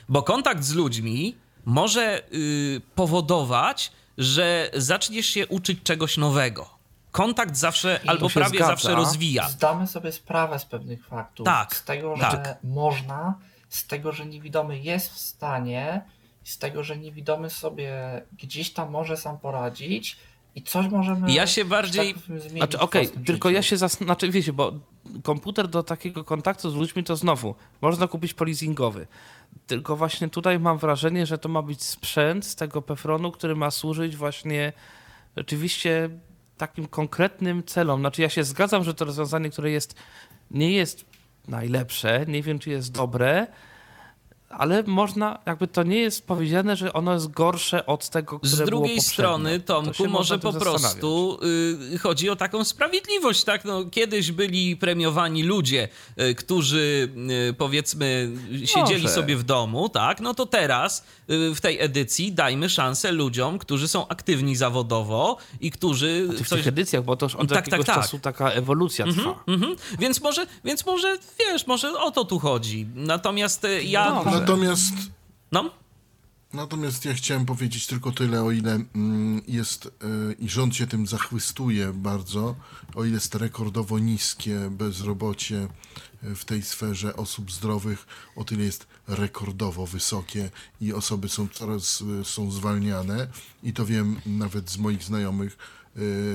Bo 0.08 0.22
kontakt 0.22 0.64
z 0.64 0.74
ludźmi 0.74 1.34
może 1.64 2.22
yy, 2.32 2.80
powodować, 2.94 3.92
że 4.18 4.70
zaczniesz 4.74 5.26
się 5.26 5.46
uczyć 5.46 5.78
czegoś 5.82 6.16
nowego. 6.16 6.73
Kontakt 7.14 7.56
zawsze 7.56 8.00
I 8.04 8.08
albo 8.08 8.30
prawie 8.30 8.48
zgadza. 8.58 8.66
zawsze 8.66 8.94
rozwija. 8.94 9.48
Zdamy 9.48 9.86
sobie 9.86 10.12
sprawę 10.12 10.58
z 10.58 10.64
pewnych 10.64 11.06
faktów. 11.06 11.46
Tak. 11.46 11.76
Z 11.76 11.84
tego, 11.84 12.14
tak. 12.20 12.46
że 12.46 12.56
można, 12.64 13.34
z 13.68 13.86
tego, 13.86 14.12
że 14.12 14.26
niewidomy 14.26 14.78
jest 14.78 15.12
w 15.12 15.18
stanie, 15.18 16.04
z 16.44 16.58
tego, 16.58 16.82
że 16.82 16.96
niewidomy 16.96 17.50
sobie 17.50 18.22
gdzieś 18.32 18.72
tam 18.72 18.90
może 18.90 19.16
sam 19.16 19.38
poradzić 19.38 20.16
i 20.54 20.62
coś 20.62 20.88
możemy. 20.88 21.32
Ja 21.32 21.46
się 21.46 21.64
bardziej. 21.64 22.14
Tak 22.14 22.40
znaczy, 22.50 22.78
okej, 22.78 23.10
okay, 23.10 23.24
tylko 23.24 23.50
ja 23.50 23.62
się 23.62 23.76
zastanawiam, 23.76 24.06
znaczy, 24.16 24.32
wiecie, 24.32 24.52
bo 24.52 24.72
komputer 25.22 25.68
do 25.68 25.82
takiego 25.82 26.24
kontaktu 26.24 26.70
z 26.70 26.74
ludźmi 26.74 27.04
to 27.04 27.16
znowu 27.16 27.54
można 27.80 28.08
kupić 28.08 28.34
polizingowy. 28.34 29.06
Tylko 29.66 29.96
właśnie 29.96 30.28
tutaj 30.28 30.58
mam 30.58 30.78
wrażenie, 30.78 31.26
że 31.26 31.38
to 31.38 31.48
ma 31.48 31.62
być 31.62 31.82
sprzęt 31.82 32.46
z 32.46 32.54
tego 32.54 32.82
pefronu, 32.82 33.32
który 33.32 33.56
ma 33.56 33.70
służyć 33.70 34.16
właśnie 34.16 34.72
rzeczywiście 35.36 36.10
takim 36.56 36.86
konkretnym 36.86 37.64
celom. 37.64 38.00
Znaczy 38.00 38.22
ja 38.22 38.28
się 38.28 38.44
zgadzam, 38.44 38.84
że 38.84 38.94
to 38.94 39.04
rozwiązanie, 39.04 39.50
które 39.50 39.70
jest, 39.70 39.94
nie 40.50 40.72
jest 40.72 41.04
najlepsze, 41.48 42.24
nie 42.28 42.42
wiem 42.42 42.58
czy 42.58 42.70
jest 42.70 42.92
dobre, 42.92 43.46
ale 44.48 44.82
można, 44.86 45.38
jakby 45.46 45.68
to 45.68 45.82
nie 45.82 45.98
jest 45.98 46.26
powiedziane, 46.26 46.76
że 46.76 46.92
ono 46.92 47.12
jest 47.12 47.30
gorsze 47.30 47.86
od 47.86 48.08
tego, 48.08 48.38
które 48.38 48.52
Z 48.52 48.64
drugiej 48.64 49.00
strony, 49.00 49.60
Tomku, 49.60 50.06
może 50.08 50.38
po 50.38 50.52
prostu 50.52 51.38
y, 51.92 51.98
chodzi 51.98 52.30
o 52.30 52.36
taką 52.36 52.64
sprawiedliwość, 52.64 53.44
tak? 53.44 53.64
No, 53.64 53.84
kiedyś 53.84 54.32
byli 54.32 54.76
premiowani 54.76 55.42
ludzie, 55.42 55.88
y, 56.20 56.34
którzy 56.34 57.08
y, 57.50 57.54
powiedzmy 57.54 58.30
siedzieli 58.64 59.02
może. 59.02 59.14
sobie 59.14 59.36
w 59.36 59.42
domu, 59.42 59.88
tak? 59.88 60.20
No 60.20 60.34
to 60.34 60.46
teraz 60.46 61.04
y, 61.30 61.54
w 61.54 61.60
tej 61.60 61.80
edycji 61.80 62.32
dajmy 62.32 62.68
szansę 62.68 63.12
ludziom, 63.12 63.58
którzy 63.58 63.88
są 63.88 64.08
aktywni 64.08 64.56
zawodowo 64.56 65.36
i 65.60 65.70
którzy... 65.70 66.28
w 66.28 66.48
coś... 66.48 66.48
tych 66.48 66.66
edycjach, 66.66 67.04
bo 67.04 67.16
to 67.16 67.26
już 67.26 67.34
od 67.34 67.48
tak, 67.48 67.56
jakiegoś 67.56 67.86
tak, 67.86 67.94
tak. 67.94 68.04
czasu 68.04 68.18
taka 68.18 68.50
ewolucja 68.50 69.04
mm 69.04 69.16
-hmm, 69.16 69.20
trwa. 69.20 69.44
Mm 69.46 69.60
-hmm. 69.60 69.76
Więc 69.98 70.20
może, 70.20 70.46
więc 70.64 70.86
może, 70.86 71.18
wiesz, 71.38 71.66
może 71.66 71.98
o 71.98 72.10
to 72.10 72.24
tu 72.24 72.38
chodzi. 72.38 72.86
Natomiast 72.94 73.64
y, 73.64 73.82
ja... 73.84 74.10
No, 74.24 74.33
Natomiast. 74.40 74.94
No? 75.52 75.70
Natomiast 76.54 77.04
ja 77.04 77.14
chciałem 77.14 77.46
powiedzieć 77.46 77.86
tylko 77.86 78.12
tyle, 78.12 78.42
o 78.42 78.50
ile 78.50 78.72
mm, 78.94 79.42
jest 79.48 79.84
yy, 79.84 80.36
i 80.38 80.48
rząd 80.48 80.76
się 80.76 80.86
tym 80.86 81.06
zachwystuje 81.06 81.92
bardzo, 81.92 82.56
o 82.94 83.04
ile 83.04 83.14
jest 83.14 83.34
rekordowo 83.34 83.98
niskie 83.98 84.70
bezrobocie 84.70 85.68
y, 86.24 86.34
w 86.34 86.44
tej 86.44 86.62
sferze 86.62 87.16
osób 87.16 87.52
zdrowych, 87.52 88.06
o 88.36 88.44
tyle 88.44 88.64
jest 88.64 88.86
rekordowo 89.08 89.86
wysokie 89.86 90.50
i 90.80 90.92
osoby 90.92 91.28
są 91.28 91.48
coraz 91.48 92.00
y, 92.00 92.24
są 92.24 92.50
zwalniane 92.50 93.26
i 93.62 93.72
to 93.72 93.86
wiem 93.86 94.20
nawet 94.26 94.70
z 94.70 94.78
moich 94.78 95.02
znajomych 95.02 95.58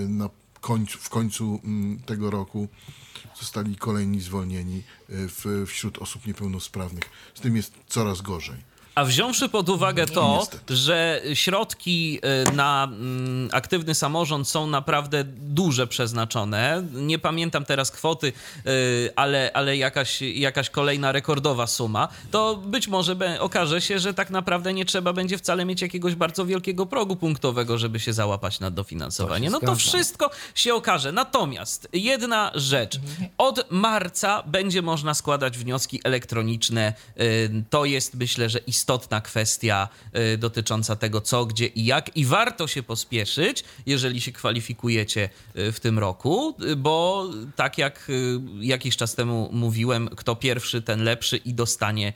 na 0.07 0.29
końcu, 0.59 0.97
w 0.97 1.09
końcu 1.09 1.59
mm, 1.63 1.99
tego 1.99 2.31
roku 2.31 2.67
zostali 3.39 3.75
kolejni 3.75 4.21
zwolnieni 4.21 4.83
w, 5.09 5.65
wśród 5.67 5.97
osób 5.97 6.27
niepełnosprawnych. 6.27 7.03
Z 7.35 7.41
tym 7.41 7.55
jest 7.55 7.73
coraz 7.87 8.21
gorzej. 8.21 8.68
A 8.95 9.05
wziąwszy 9.05 9.49
pod 9.49 9.69
uwagę 9.69 10.05
to, 10.05 10.37
Niestety. 10.39 10.75
że 10.75 11.21
środki 11.33 12.19
y, 12.49 12.55
na 12.55 12.83
mm, 12.83 13.49
aktywny 13.51 13.95
samorząd 13.95 14.47
są 14.49 14.67
naprawdę 14.67 15.23
duże 15.37 15.87
przeznaczone, 15.87 16.83
nie 16.93 17.19
pamiętam 17.19 17.65
teraz 17.65 17.91
kwoty, 17.91 18.33
y, 18.67 19.09
ale, 19.15 19.51
ale 19.53 19.77
jakaś, 19.77 20.21
jakaś 20.21 20.69
kolejna 20.69 21.11
rekordowa 21.11 21.67
suma, 21.67 22.07
to 22.31 22.55
być 22.55 22.87
może 22.87 23.15
okaże 23.39 23.81
się, 23.81 23.99
że 23.99 24.13
tak 24.13 24.29
naprawdę 24.29 24.73
nie 24.73 24.85
trzeba 24.85 25.13
będzie 25.13 25.37
wcale 25.37 25.65
mieć 25.65 25.81
jakiegoś 25.81 26.15
bardzo 26.15 26.45
wielkiego 26.45 26.85
progu 26.85 27.15
punktowego, 27.15 27.77
żeby 27.77 27.99
się 27.99 28.13
załapać 28.13 28.59
na 28.59 28.71
dofinansowanie. 28.71 29.51
To 29.51 29.59
no 29.61 29.67
to 29.67 29.75
wszystko 29.75 30.29
się 30.55 30.73
okaże. 30.73 31.11
Natomiast 31.11 31.87
jedna 31.93 32.51
rzecz. 32.55 32.99
Od 33.37 33.71
marca 33.71 34.43
będzie 34.43 34.81
można 34.81 35.13
składać 35.13 35.57
wnioski 35.57 36.01
elektroniczne. 36.03 36.93
Y, 37.19 37.63
to 37.69 37.85
jest 37.85 38.15
myślę, 38.15 38.49
że 38.49 38.59
istotne 38.59 38.78
istotna 38.79 39.21
kwestia 39.21 39.87
y, 40.33 40.37
dotycząca 40.37 40.95
tego, 40.95 41.21
co, 41.21 41.45
gdzie 41.45 41.67
i 41.67 41.85
jak. 41.85 42.17
I 42.17 42.25
warto 42.25 42.67
się 42.67 42.83
pospieszyć, 42.83 43.63
jeżeli 43.85 44.21
się 44.21 44.31
kwalifikujecie 44.31 45.29
y, 45.57 45.71
w 45.71 45.79
tym 45.79 45.99
roku, 45.99 46.55
y, 46.63 46.75
bo 46.75 47.29
tak 47.55 47.77
jak 47.77 48.11
jakiś 48.59 48.97
czas 48.97 49.15
temu 49.15 49.49
mówiłem, 49.51 50.09
kto 50.15 50.35
pierwszy, 50.35 50.81
ten 50.81 51.03
lepszy 51.03 51.37
i 51.37 51.53
dostanie, 51.53 52.13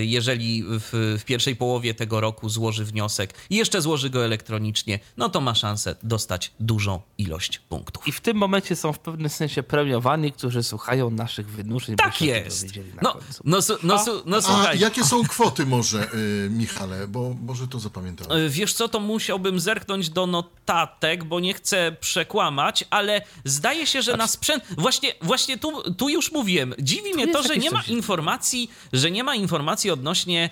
jeżeli 0.00 0.64
w, 0.64 1.16
w 1.20 1.24
pierwszej 1.24 1.56
połowie 1.56 1.94
tego 1.94 2.20
roku 2.20 2.48
złoży 2.48 2.84
wniosek 2.84 3.34
i 3.50 3.56
jeszcze 3.56 3.82
złoży 3.82 4.10
go 4.10 4.24
elektronicznie, 4.24 4.98
no 5.16 5.28
to 5.28 5.40
ma 5.40 5.54
szansę 5.54 5.96
dostać 6.02 6.52
dużą 6.60 7.00
ilość 7.18 7.58
punktów. 7.58 8.08
I 8.08 8.12
w 8.12 8.20
tym 8.20 8.36
momencie 8.36 8.76
są 8.76 8.92
w 8.92 8.98
pewnym 8.98 9.28
sensie 9.28 9.62
premiowani, 9.62 10.32
którzy 10.32 10.62
słuchają 10.62 11.10
naszych 11.10 11.50
wynurzeń. 11.50 11.96
Tak 11.96 12.22
jest. 12.22 12.66
No, 13.02 13.16
no, 13.44 13.58
no, 13.82 14.04
no, 14.26 14.40
no, 14.40 14.68
A 14.68 14.74
jakie 14.74 15.04
są 15.04 15.24
kwoty 15.24 15.66
może 15.66 15.99
Y, 16.14 16.48
Michale, 16.50 17.08
bo 17.08 17.34
może 17.42 17.68
to 17.68 17.78
zapamiętałem. 17.78 18.38
Y, 18.38 18.50
wiesz 18.50 18.74
co, 18.74 18.88
to 18.88 19.00
musiałbym 19.00 19.60
zerknąć 19.60 20.10
do 20.10 20.26
notatek, 20.26 21.24
bo 21.24 21.40
nie 21.40 21.54
chcę 21.54 21.96
przekłamać, 22.00 22.84
ale 22.90 23.22
zdaje 23.44 23.86
się, 23.86 24.02
że 24.02 24.16
na 24.16 24.28
sprzęt... 24.28 24.64
Właśnie, 24.78 25.14
właśnie 25.22 25.58
tu, 25.58 25.92
tu 25.92 26.08
już 26.08 26.32
mówiłem. 26.32 26.74
Dziwi 26.78 27.14
mnie 27.14 27.28
to, 27.28 27.42
że 27.42 27.56
nie 27.56 27.70
ma 27.70 27.82
informacji, 27.82 28.70
że 28.92 29.10
nie 29.10 29.24
ma 29.24 29.34
informacji 29.34 29.90
odnośnie 29.90 30.50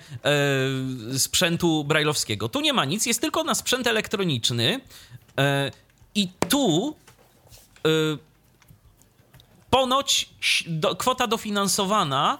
e, 1.15 1.19
sprzętu 1.19 1.85
brajlowskiego. 1.85 2.49
Tu 2.49 2.61
nie 2.61 2.73
ma 2.73 2.85
nic, 2.85 3.07
jest 3.07 3.21
tylko 3.21 3.45
na 3.45 3.55
sprzęt 3.55 3.87
elektroniczny 3.87 4.81
e, 5.39 5.71
i 6.15 6.29
tu 6.49 6.97
e, 7.87 7.91
ponoć 9.71 10.29
do, 10.67 10.97
kwota 10.97 11.27
dofinansowana 11.27 12.39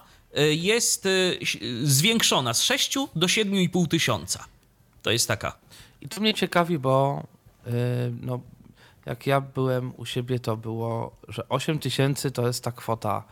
jest 0.51 1.05
y, 1.05 1.39
zwiększona 1.83 2.53
z 2.53 2.61
6 2.61 2.95
do 3.15 3.27
7,5 3.27 3.87
tysiąca. 3.87 4.45
To 5.01 5.11
jest 5.11 5.27
taka. 5.27 5.57
I 6.01 6.09
to 6.09 6.21
mnie 6.21 6.33
ciekawi, 6.33 6.79
bo 6.79 7.23
y, 7.67 7.71
no, 8.21 8.39
jak 9.05 9.27
ja 9.27 9.41
byłem 9.41 9.93
u 9.97 10.05
siebie, 10.05 10.39
to 10.39 10.57
było, 10.57 11.15
że 11.27 11.49
8 11.49 11.79
tysięcy 11.79 12.31
to 12.31 12.47
jest 12.47 12.63
ta 12.63 12.71
kwota 12.71 13.23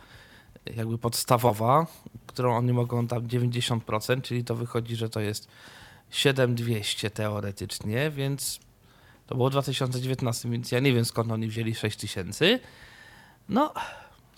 jakby 0.76 0.98
podstawowa, 0.98 1.86
którą 2.26 2.56
oni 2.56 2.72
mogą 2.72 3.06
tam 3.06 3.28
90%, 3.28 4.22
czyli 4.22 4.44
to 4.44 4.54
wychodzi, 4.54 4.96
że 4.96 5.08
to 5.08 5.20
jest 5.20 5.48
7200 6.10 7.10
teoretycznie, 7.10 8.10
więc 8.10 8.60
to 9.26 9.34
było 9.34 9.48
w 9.48 9.52
2019, 9.52 10.50
więc 10.50 10.72
ja 10.72 10.80
nie 10.80 10.92
wiem 10.92 11.04
skąd 11.04 11.32
oni 11.32 11.48
wzięli 11.48 11.74
6 11.74 11.96
tysięcy. 11.96 12.60
No, 13.48 13.74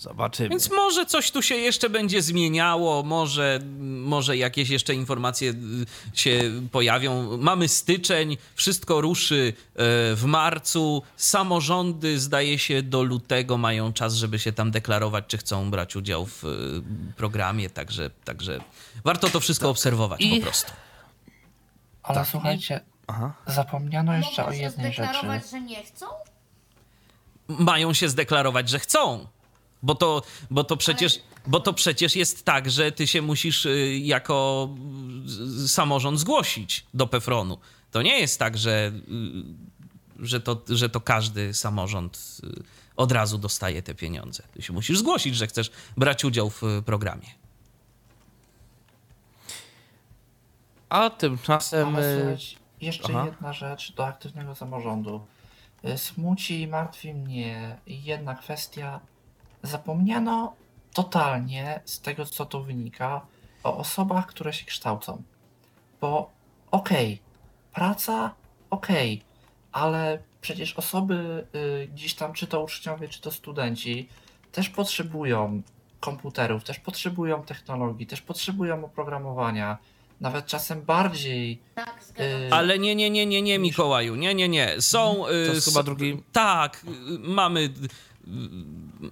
Zobaczymy. 0.01 0.49
Więc 0.49 0.71
może 0.71 1.07
coś 1.07 1.31
tu 1.31 1.43
się 1.43 1.55
jeszcze 1.55 1.91
będzie 1.91 2.23
zmieniało, 2.23 3.03
może, 3.03 3.61
może 3.81 4.37
jakieś 4.37 4.69
jeszcze 4.71 4.95
informacje 4.95 5.51
y, 5.51 5.55
się 6.15 6.41
pojawią. 6.73 7.39
Mamy 7.39 7.69
styczeń, 7.69 8.37
wszystko 8.55 9.01
ruszy 9.01 9.53
e, 9.53 9.75
w 10.15 10.23
marcu. 10.25 11.03
Samorządy, 11.17 12.21
zdaje 12.21 12.59
się, 12.59 12.83
do 12.83 13.03
lutego 13.03 13.59
mają 13.59 13.93
czas, 13.93 14.15
żeby 14.15 14.39
się 14.39 14.53
tam 14.53 14.71
deklarować, 14.71 15.25
czy 15.29 15.39
chcą 15.39 15.71
brać 15.71 15.97
udział 15.97 16.27
w 16.27 16.45
y, 16.45 16.83
programie, 17.17 17.71
także, 17.71 18.11
także 18.25 18.61
warto 19.05 19.31
to 19.31 19.41
wszystko 19.41 19.71
obserwować 19.71 20.21
I... 20.21 20.37
po 20.37 20.43
prostu. 20.43 20.73
Ale 22.03 22.15
tak. 22.19 22.29
słuchajcie, 22.29 22.81
Aha. 23.07 23.33
zapomniano 23.47 24.17
jeszcze 24.17 24.47
o 24.47 24.53
jednej 24.53 24.93
rzeczy. 24.93 25.19
że 25.51 25.61
nie 25.61 25.83
chcą? 25.83 26.07
Mają 27.49 27.93
się 27.93 28.09
zdeklarować, 28.09 28.69
że 28.69 28.79
chcą. 28.79 29.27
Bo 29.83 29.95
to, 29.95 30.23
bo 30.51 30.64
to 30.64 30.77
przecież. 30.77 31.21
Bo 31.47 31.61
to 31.61 31.73
przecież 31.73 32.16
jest 32.16 32.45
tak, 32.45 32.71
że 32.71 32.93
ty 32.93 33.07
się 33.07 33.23
musisz 33.23 33.66
y, 33.66 33.99
jako 34.03 34.69
samorząd 35.66 36.21
zgłosić 36.21 36.87
do 36.95 37.07
Pefronu. 37.07 37.59
To 37.90 38.03
nie 38.03 38.21
jest 38.21 38.38
tak, 38.38 38.59
że, 38.59 38.93
y, 40.21 40.27
że, 40.27 40.40
to, 40.40 40.62
że 40.69 40.88
to 40.88 41.01
każdy 41.01 41.55
samorząd 41.55 42.40
y, 42.45 42.62
od 42.97 43.12
razu 43.12 43.38
dostaje 43.38 43.83
te 43.83 43.95
pieniądze. 43.95 44.43
Ty 44.55 44.62
się 44.62 44.73
musisz 44.73 44.99
zgłosić, 44.99 45.37
że 45.37 45.47
chcesz 45.47 45.71
brać 45.97 46.25
udział 46.25 46.51
w 46.51 46.62
programie. 46.87 47.27
A 50.88 51.11
tymczasem. 51.11 51.97
Ale 51.97 52.37
jeszcze 52.81 53.09
Aha. 53.09 53.27
jedna 53.27 53.53
rzecz 53.53 53.93
do 53.93 54.07
aktywnego 54.07 54.55
samorządu. 54.55 55.27
Smuci 55.97 56.61
i 56.61 56.66
martwi 56.66 57.14
mnie 57.14 57.79
jedna 57.87 58.35
kwestia 58.35 59.01
Zapomniano 59.62 60.55
totalnie 60.94 61.81
z 61.85 62.01
tego, 62.01 62.27
co 62.27 62.46
tu 62.46 62.62
wynika, 62.62 63.27
o 63.62 63.77
osobach, 63.77 64.27
które 64.27 64.53
się 64.53 64.64
kształcą. 64.66 65.23
Bo 66.01 66.31
okej, 66.70 67.14
okay, 67.14 67.75
praca 67.75 68.35
okej, 68.70 69.14
okay, 69.14 69.27
ale 69.73 70.18
przecież 70.40 70.75
osoby 70.75 71.46
y, 71.55 71.88
gdzieś 71.94 72.14
tam, 72.14 72.33
czy 72.33 72.46
to 72.46 72.62
uczniowie, 72.62 73.09
czy 73.09 73.20
to 73.20 73.31
studenci, 73.31 74.09
też 74.53 74.68
potrzebują 74.68 75.62
komputerów, 76.01 76.64
też 76.64 76.79
potrzebują 76.79 77.42
technologii, 77.42 78.07
też 78.07 78.20
potrzebują 78.20 78.85
oprogramowania. 78.85 79.79
nawet 80.20 80.46
czasem 80.46 80.83
bardziej. 80.83 81.61
Tak, 81.75 82.03
y, 82.20 82.55
Ale 82.55 82.79
nie, 82.79 82.94
nie, 82.94 83.11
nie, 83.11 83.27
nie, 83.27 83.42
nie, 83.42 83.59
Mikołaju, 83.59 84.16
nie, 84.16 84.35
nie, 84.35 84.49
nie. 84.49 84.81
Są. 84.81 85.14
To 85.14 85.33
jest 85.33 85.68
y, 85.68 85.70
chyba 85.70 85.83
drugi. 85.83 86.23
Tak, 86.33 86.87
mamy 87.18 87.68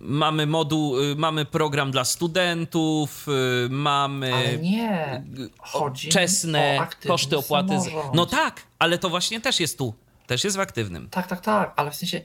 mamy 0.00 0.46
moduł, 0.46 0.94
mamy 1.16 1.44
program 1.44 1.90
dla 1.90 2.04
studentów, 2.04 3.26
mamy 3.70 4.34
ale 4.34 4.58
nie. 4.58 5.24
Chodzi 5.58 6.08
czesne 6.08 6.86
koszty 7.06 7.38
opłaty. 7.38 7.74
No 8.14 8.26
tak, 8.26 8.62
ale 8.78 8.98
to 8.98 9.10
właśnie 9.10 9.40
też 9.40 9.60
jest 9.60 9.78
tu. 9.78 9.94
Też 10.26 10.44
jest 10.44 10.56
w 10.56 10.60
aktywnym. 10.60 11.08
Tak, 11.10 11.26
tak, 11.26 11.40
tak, 11.40 11.72
ale 11.76 11.90
w 11.90 11.94
sensie 11.94 12.20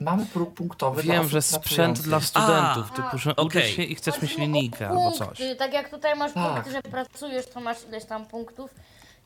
mamy 0.00 0.26
próg 0.26 0.54
punktowy. 0.54 1.02
Wiem, 1.02 1.28
że 1.28 1.42
sprzęt 1.42 2.00
dla 2.00 2.20
studentów, 2.20 2.90
A, 2.92 2.96
typu, 2.96 3.18
że 3.18 3.36
okay. 3.36 3.68
się 3.68 3.82
i 3.82 3.94
chcesz 3.94 4.22
mieć 4.22 4.38
linijkę 4.38 4.88
albo 4.88 5.12
coś. 5.12 5.38
Tak 5.58 5.72
jak 5.72 5.90
tutaj 5.90 6.16
masz 6.16 6.32
tak. 6.32 6.52
punkty, 6.54 6.72
że 6.72 6.82
pracujesz, 6.82 7.46
to 7.46 7.60
masz 7.60 7.76
ileś 7.88 8.04
tam 8.04 8.26
punktów. 8.26 8.74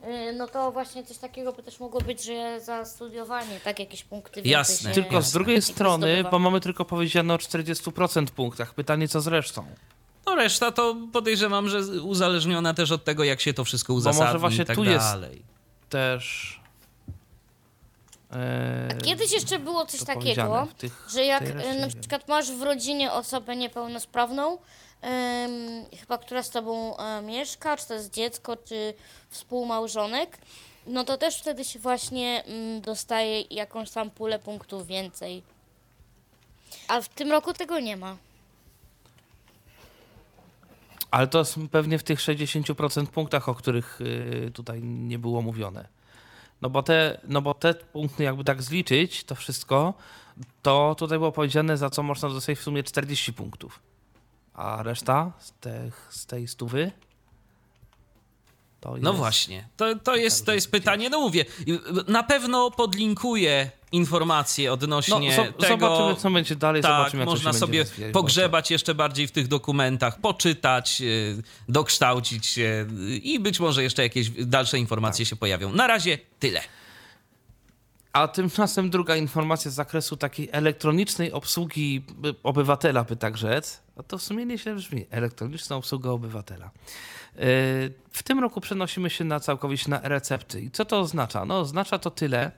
Y, 0.05 0.33
no 0.33 0.47
to 0.47 0.73
właśnie 0.73 1.05
coś 1.05 1.19
takiego 1.19 1.53
by 1.53 1.63
też 1.63 1.81
mogło 1.81 2.01
być, 2.01 2.25
że 2.25 2.61
za 2.61 2.85
studiowanie, 2.85 3.61
tak 3.65 3.79
jakieś 3.79 4.05
punkty 4.05 4.41
Jasne. 4.45 4.91
Się, 4.91 4.95
tylko 4.95 5.15
jasne. 5.15 5.31
z 5.31 5.33
drugiej 5.33 5.63
strony, 5.63 6.25
bo 6.31 6.39
mamy 6.39 6.61
tylko 6.61 6.85
powiedziane 6.85 7.35
o 7.35 7.37
40% 7.37 8.27
punktach. 8.27 8.75
Pytanie, 8.75 9.09
co 9.09 9.21
z 9.21 9.27
resztą? 9.27 9.67
No 10.27 10.35
reszta 10.35 10.73
to 10.73 10.97
podejrzewam, 11.13 11.69
że 11.69 11.79
uzależniona 12.03 12.75
też 12.75 12.91
od 12.91 13.05
tego, 13.05 13.25
jak 13.25 13.41
się 13.41 13.55
to 13.55 13.65
wszystko 13.65 13.95
uzasadni 13.95 14.21
bo 14.21 14.27
może 14.27 14.39
właśnie 14.39 14.65
tak 14.65 14.77
tu 14.77 14.85
dalej. 14.85 15.31
jest 15.31 15.49
też 15.89 16.63
Eee, 18.33 18.99
Kiedyś 19.03 19.33
jeszcze 19.33 19.59
było 19.59 19.87
coś 19.87 20.05
takiego, 20.05 20.69
tych, 20.79 21.07
że 21.13 21.25
jak 21.25 21.43
e, 21.43 21.81
na 21.81 21.89
przykład 22.01 22.29
masz 22.29 22.53
w 22.53 22.63
rodzinie 22.63 23.13
osobę 23.13 23.57
niepełnosprawną, 23.57 24.59
chyba 26.01 26.19
która 26.19 26.43
z 26.43 26.51
tobą 26.51 26.97
e, 26.97 27.23
mieszka, 27.23 27.77
czy 27.77 27.89
to 27.89 27.95
jest 27.95 28.15
dziecko, 28.15 28.57
czy 28.57 28.95
współmałżonek, 29.31 30.39
no 30.87 31.05
to 31.05 31.19
też 31.19 31.39
wtedy 31.39 31.65
się 31.65 31.79
właśnie 31.79 32.45
mm, 32.45 32.81
dostaje 32.81 33.41
jakąś 33.41 33.91
tam 33.91 34.11
pulę 34.11 34.39
punktów 34.39 34.87
więcej. 34.87 35.43
A 36.89 37.01
w 37.01 37.09
tym 37.09 37.31
roku 37.31 37.53
tego 37.53 37.81
nie 37.81 37.97
ma. 37.97 38.17
Ale 41.11 41.27
to 41.27 41.39
jest 41.39 41.57
pewnie 41.71 41.99
w 41.99 42.03
tych 42.03 42.19
60% 42.19 43.07
punktach, 43.07 43.49
o 43.49 43.55
których 43.55 44.01
y, 44.01 44.51
tutaj 44.55 44.83
nie 44.83 45.19
było 45.19 45.43
mówione. 45.43 45.89
No 46.63 46.71
bo 46.71 46.83
te, 46.83 47.21
no 47.29 47.43
bo 47.43 47.55
te 47.55 47.75
punkty 47.75 48.23
jakby 48.23 48.45
tak 48.45 48.63
zliczyć, 48.63 49.25
to 49.25 49.35
wszystko, 49.35 49.95
to 50.63 50.95
tutaj 50.99 51.19
było 51.19 51.33
powiedziane, 51.33 51.77
za 51.77 51.91
co 51.91 52.03
można 52.03 52.29
dostać 52.29 52.59
w 52.59 52.63
sumie 52.63 52.83
40 52.83 53.33
punktów. 53.33 53.81
A 54.55 54.83
reszta 54.83 55.33
z, 55.39 55.53
tych, 55.53 56.09
z 56.11 56.27
tej 56.27 56.49
stówy 56.49 56.93
no 59.01 59.13
właśnie, 59.13 59.69
to, 59.77 59.97
to, 59.97 60.17
jest, 60.17 60.47
to 60.47 60.55
jest 60.55 60.71
pytanie. 60.71 61.11
No 61.11 61.21
mówię, 61.21 61.45
na 62.09 62.23
pewno 62.23 62.71
podlinkuję 62.71 63.71
informacje 63.93 64.73
odnośnie 64.73 65.37
no, 65.37 65.53
tego. 65.53 65.97
Zobaczymy, 65.97 66.21
co 66.21 66.31
będzie 66.31 66.57
dalej. 66.57 66.83
Tak, 66.83 66.91
zobaczymy, 66.99 67.25
można 67.25 67.53
sobie 67.53 67.85
pogrzebać 68.13 68.71
jeszcze 68.71 68.95
bardziej 68.95 69.27
w 69.27 69.33
tych 69.33 69.49
dokumentach, 69.49 70.21
poczytać, 70.21 71.03
e, 71.03 71.05
dokształcić 71.69 72.47
się 72.47 72.87
i 73.23 73.41
być 73.41 73.61
może 73.61 73.83
jeszcze 73.83 74.03
jakieś 74.03 74.31
dalsze 74.31 74.79
informacje 74.79 75.25
tak. 75.25 75.31
się 75.31 75.37
pojawią. 75.37 75.73
Na 75.73 75.87
razie 75.87 76.19
tyle. 76.39 76.61
A 78.13 78.29
tymczasem 78.29 78.91
druga 78.97 79.17
informacja 79.17 79.71
z 79.71 79.75
zakresu 79.75 80.17
takiej 80.17 80.49
elektronicznej 80.53 81.33
obsługi 81.33 82.05
obywatela, 82.43 83.05
by 83.05 83.17
tak 83.17 83.37
rzec. 83.37 83.82
A 83.97 84.03
to 84.03 84.19
w 84.19 84.23
sumie 84.23 84.47
nieźle 84.47 84.75
brzmi. 84.75 85.07
Elektroniczna 85.11 85.77
obsługa 85.77 86.11
obywatela. 86.11 86.71
W 88.11 88.23
tym 88.25 88.39
roku 88.39 88.61
przenosimy 88.61 89.11
się 89.11 89.25
na 89.25 89.41
całkowicie 89.41 89.91
na 89.91 90.01
recepty. 90.01 90.61
I 90.61 90.71
co 90.71 90.85
to 90.85 91.01
oznacza? 91.01 91.45
No, 91.45 91.59
oznacza 91.61 91.99
to 91.99 92.11
tyle, 92.11 92.53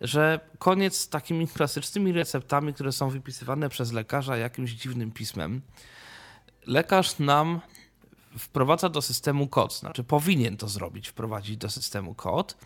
że 0.00 0.40
koniec 0.58 0.96
z 0.96 1.08
takimi 1.08 1.48
klasycznymi 1.56 2.12
receptami, 2.12 2.74
które 2.74 2.92
są 2.92 3.10
wypisywane 3.10 3.68
przez 3.68 3.92
lekarza 3.92 4.36
jakimś 4.36 4.70
dziwnym 4.70 5.12
pismem. 5.12 5.60
Lekarz 6.66 7.18
nam 7.18 7.60
wprowadza 8.38 8.88
do 8.88 9.02
systemu 9.02 9.48
kod, 9.48 9.78
znaczy 9.78 10.04
powinien 10.04 10.56
to 10.56 10.68
zrobić, 10.68 11.08
wprowadzić 11.08 11.56
do 11.56 11.70
systemu 11.70 12.14
kod. 12.14 12.56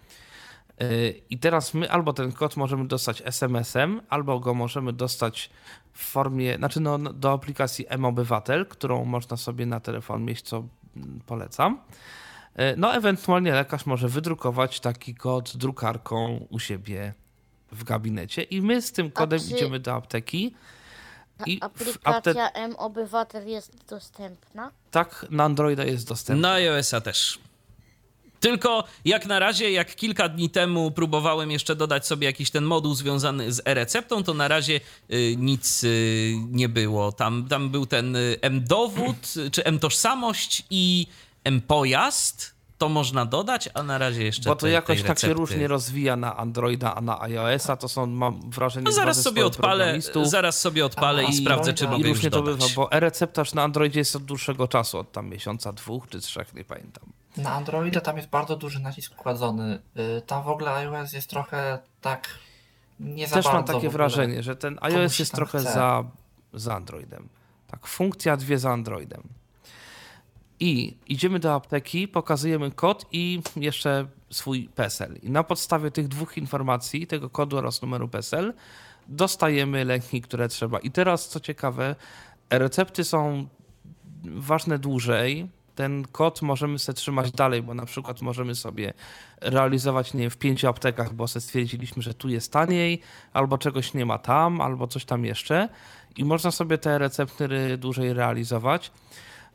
I 1.31 1.39
teraz 1.39 1.75
my 1.75 1.91
albo 1.91 2.13
ten 2.13 2.33
kod 2.33 2.57
możemy 2.57 2.87
dostać 2.89 3.23
SMS-em, 3.25 4.01
albo 4.09 4.41
go 4.41 4.55
możemy 4.55 4.93
dostać 4.93 5.51
w 5.93 6.05
formie, 6.05 6.57
znaczy 6.57 6.81
no, 6.81 6.99
do 6.99 7.33
aplikacji 7.33 7.87
M-Obywatel, 7.89 8.67
którą 8.67 9.05
można 9.05 9.37
sobie 9.37 9.67
na 9.67 9.81
telefon 9.81 10.25
mieć, 10.25 10.43
co 10.43 10.65
polecam. 11.27 11.81
E, 12.55 12.77
no, 12.77 12.95
ewentualnie 12.95 13.53
lekarz 13.53 13.87
może 13.87 14.09
wydrukować 14.09 14.81
taki 14.81 15.15
kod 15.15 15.57
drukarką 15.57 16.47
u 16.51 16.59
siebie 16.59 17.15
w 17.73 17.85
gabinecie 17.85 18.43
i 18.43 18.63
my 18.63 18.83
z 18.83 18.93
tym 18.93 19.11
kodem 19.11 19.41
czy... 19.41 19.55
idziemy 19.55 19.81
do 19.81 19.95
apteki. 19.95 20.55
I 21.47 21.59
aplikacja 21.61 22.45
apte... 22.45 22.53
M-Obywatel 22.55 23.49
jest 23.49 23.85
dostępna? 23.89 24.71
Tak, 24.91 25.27
na 25.31 25.45
Androida 25.45 25.85
jest 25.85 26.09
dostępna. 26.09 26.49
Na 26.49 26.55
iOS-a 26.55 27.01
też. 27.01 27.39
Tylko 28.43 28.85
jak 29.05 29.27
na 29.27 29.39
razie, 29.39 29.71
jak 29.71 29.95
kilka 29.95 30.29
dni 30.29 30.51
temu 30.51 30.91
próbowałem 30.91 31.51
jeszcze 31.51 31.77
dodać 31.77 32.07
sobie 32.07 32.27
jakiś 32.27 32.51
ten 32.51 32.65
moduł 32.65 32.95
związany 32.95 33.53
z 33.53 33.63
e-receptą, 33.65 34.25
to 34.25 34.35
na 34.35 34.49
razie 34.49 34.81
y, 35.13 35.35
nic 35.39 35.85
y, 35.85 36.35
nie 36.51 36.69
było. 36.69 37.13
Tam, 37.13 37.47
tam 37.49 37.71
był 37.71 37.87
ten 37.87 38.17
y, 38.17 38.37
M-dowód, 38.41 39.35
czy 39.53 39.65
M-tożsamość 39.65 40.65
i 40.71 41.07
M-pojazd. 41.45 42.53
To 42.79 42.89
można 42.89 43.27
dodać, 43.27 43.69
a 43.75 43.83
na 43.83 43.99
razie 43.99 44.25
jeszcze. 44.25 44.51
Bo 44.51 44.57
to 44.57 44.69
jakoś 44.69 45.03
tak 45.03 45.19
się 45.19 45.33
różnie 45.33 45.69
rozwija 45.69 46.17
na 46.17 46.37
Androida, 46.37 46.95
a 46.95 47.01
na 47.01 47.21
iOS-a 47.21 47.77
to 47.77 47.89
są, 47.89 48.07
mam 48.07 48.51
wrażenie, 48.51 48.85
no 48.85 48.93
zaraz 48.93 49.23
sobie 49.23 49.47
odpalę, 49.47 49.99
zaraz 50.23 50.61
sobie 50.61 50.85
odpalę 50.85 51.25
i 51.25 51.33
sprawdzę, 51.33 51.75
czy 51.75 51.89
mogę 51.89 52.09
już 52.09 52.21
to 52.31 52.43
bywa, 52.43 52.67
bo 52.77 52.93
e-receptarz 52.93 53.55
na 53.55 53.63
Androidzie 53.63 53.99
jest 54.01 54.17
od 54.17 54.25
dłuższego 54.25 54.69
czasu, 54.69 54.99
od 54.99 55.13
tam 55.13 55.29
miesiąca, 55.29 55.73
dwóch 55.73 56.09
czy 56.09 56.21
trzech, 56.21 56.55
nie 56.55 56.65
pamiętam. 56.65 57.22
Na 57.37 57.53
Androida 57.53 58.01
tam 58.01 58.17
jest 58.17 58.29
bardzo 58.29 58.57
duży 58.57 58.81
nacisk 58.81 59.15
kładzony. 59.15 59.79
Y, 60.19 60.23
tam 60.27 60.43
w 60.43 60.49
ogóle 60.49 60.75
iOS 60.75 61.13
jest 61.13 61.31
trochę 61.31 61.79
tak 62.01 62.29
nie 63.01 63.27
za 63.27 63.35
Też 63.35 63.45
bardzo. 63.45 63.59
mam 63.59 63.65
takie 63.81 63.91
wrażenie, 63.91 64.43
że 64.43 64.57
ten 64.57 64.79
iOS 64.81 65.19
jest 65.19 65.33
trochę 65.33 65.61
za, 65.61 66.05
za 66.55 66.75
Androidem. 66.75 67.29
Tak, 67.71 67.87
funkcja 67.87 68.37
dwie 68.37 68.59
za 68.59 68.71
Androidem. 68.71 69.23
I 70.61 70.97
idziemy 71.07 71.39
do 71.39 71.55
apteki, 71.55 72.09
pokazujemy 72.09 72.71
kod 72.71 73.07
i 73.13 73.43
jeszcze 73.57 74.07
swój 74.31 74.69
PESEL. 74.75 75.17
I 75.23 75.31
na 75.31 75.45
podstawie 75.45 75.91
tych 75.91 76.09
dwóch 76.09 76.39
informacji, 76.39 77.07
tego 77.07 77.31
kodu 77.31 77.59
oraz 77.59 77.83
numeru 77.83 78.09
PESEL, 78.09 78.55
dostajemy 79.09 79.85
leki, 79.85 80.21
które 80.21 80.49
trzeba. 80.49 80.79
I 80.79 80.91
teraz, 80.91 81.29
co 81.29 81.41
ciekawe, 81.41 81.97
recepty 82.51 83.05
są 83.05 83.47
ważne 84.25 84.79
dłużej, 84.79 85.49
ten 85.75 86.05
kod 86.13 86.43
możemy 86.43 86.79
sobie 86.79 86.97
trzymać 86.97 87.33
dalej, 87.33 87.63
bo 87.63 87.75
na 87.75 87.87
przykład 87.87 88.23
możemy 88.23 88.55
sobie 88.55 88.93
realizować 89.41 90.15
nie 90.15 90.21
wiem, 90.21 90.31
w 90.31 90.37
pięciu 90.37 90.69
aptekach, 90.69 91.13
bo 91.15 91.29
sobie 91.29 91.41
stwierdziliśmy, 91.41 92.03
że 92.03 92.15
tu 92.15 92.29
jest 92.29 92.53
taniej, 92.53 93.01
albo 93.33 93.59
czegoś 93.59 93.95
nie 93.95 94.07
ma 94.07 94.19
tam, 94.19 94.61
albo 94.61 94.87
coś 94.87 95.05
tam 95.05 95.25
jeszcze 95.25 95.69
i 96.17 96.25
można 96.25 96.51
sobie 96.51 96.79
te 96.79 96.99
receptury 96.99 97.79
dłużej 97.79 98.13
realizować. 98.13 98.91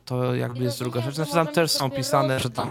To 0.04 0.34
jakby 0.34 0.64
jest 0.64 0.78
druga 0.78 1.00
rzecz. 1.00 1.14
Znaczy 1.14 1.32
tam 1.32 1.46
też 1.46 1.70
są 1.70 1.90
pisane, 1.90 2.40
że 2.40 2.50
tam... 2.50 2.70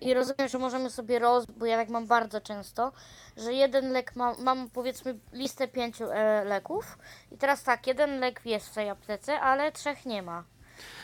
I 0.00 0.14
rozumiem, 0.14 0.48
że 0.48 0.58
możemy 0.58 0.90
sobie 0.90 1.18
roz... 1.18 1.46
bo 1.46 1.66
ja 1.66 1.76
tak 1.76 1.88
mam 1.88 2.06
bardzo 2.06 2.40
często, 2.40 2.92
że 3.36 3.52
jeden 3.52 3.92
lek 3.92 4.16
ma, 4.16 4.34
mam 4.38 4.70
powiedzmy 4.70 5.18
listę 5.32 5.68
pięciu 5.68 6.04
e, 6.10 6.44
leków 6.44 6.98
i 7.32 7.36
teraz 7.36 7.62
tak, 7.62 7.86
jeden 7.86 8.20
lek 8.20 8.40
jest 8.44 8.68
w 8.68 8.74
tej 8.74 8.90
aptece, 8.90 9.40
ale 9.40 9.72
trzech 9.72 10.06
nie 10.06 10.22
ma. 10.22 10.44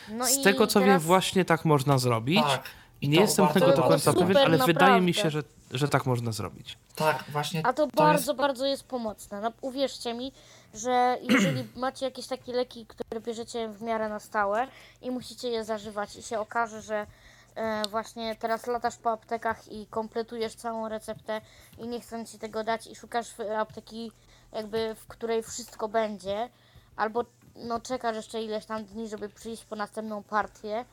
No 0.09 0.25
Z 0.25 0.41
tego 0.41 0.67
co 0.67 0.79
teraz... 0.79 0.87
wiem, 0.87 0.99
właśnie 0.99 1.45
tak 1.45 1.65
można 1.65 1.97
zrobić. 1.97 2.43
Tak. 2.43 2.63
I 3.01 3.09
nie 3.09 3.21
jestem 3.21 3.47
tego 3.47 3.75
do 3.75 3.83
końca 3.83 4.13
pewien, 4.13 4.37
ale 4.37 4.49
naprawdę. 4.49 4.65
wydaje 4.65 5.01
mi 5.01 5.13
się, 5.13 5.29
że, 5.29 5.43
że 5.71 5.87
tak 5.87 6.05
można 6.05 6.31
zrobić. 6.31 6.77
Tak, 6.95 7.23
właśnie. 7.29 7.61
A 7.65 7.73
to, 7.73 7.87
to 7.87 7.95
bardzo, 7.95 8.31
jest... 8.31 8.37
bardzo 8.37 8.65
jest 8.65 8.83
pomocne. 8.83 9.41
No, 9.41 9.51
uwierzcie 9.61 10.13
mi, 10.13 10.31
że 10.73 11.17
jeżeli 11.29 11.67
macie 11.75 12.05
jakieś 12.05 12.27
takie 12.27 12.53
leki, 12.53 12.85
które 12.85 13.21
bierzecie 13.21 13.69
w 13.69 13.81
miarę 13.81 14.09
na 14.09 14.19
stałe 14.19 14.67
i 15.01 15.11
musicie 15.11 15.49
je 15.49 15.63
zażywać 15.63 16.15
i 16.15 16.23
się 16.23 16.39
okaże, 16.39 16.81
że 16.81 17.07
e, 17.55 17.83
właśnie 17.89 18.35
teraz 18.35 18.67
latasz 18.67 18.97
po 18.97 19.11
aptekach 19.11 19.71
i 19.71 19.87
kompletujesz 19.87 20.55
całą 20.55 20.89
receptę 20.89 21.41
i 21.77 21.87
nie 21.87 22.01
chcą 22.01 22.25
ci 22.25 22.39
tego 22.39 22.63
dać 22.63 22.87
i 22.87 22.95
szukasz 22.95 23.27
apteki 23.57 24.11
jakby, 24.53 24.95
w 24.95 25.07
której 25.07 25.43
wszystko 25.43 25.87
będzie, 25.87 26.49
albo 26.95 27.25
no 27.55 27.79
czekasz 27.79 28.15
jeszcze 28.15 28.43
ileś 28.43 28.65
tam 28.65 28.83
dni, 28.83 29.09
żeby 29.09 29.29
przyjść 29.29 29.65
po 29.65 29.75
następną 29.75 30.23
partię, 30.23 30.85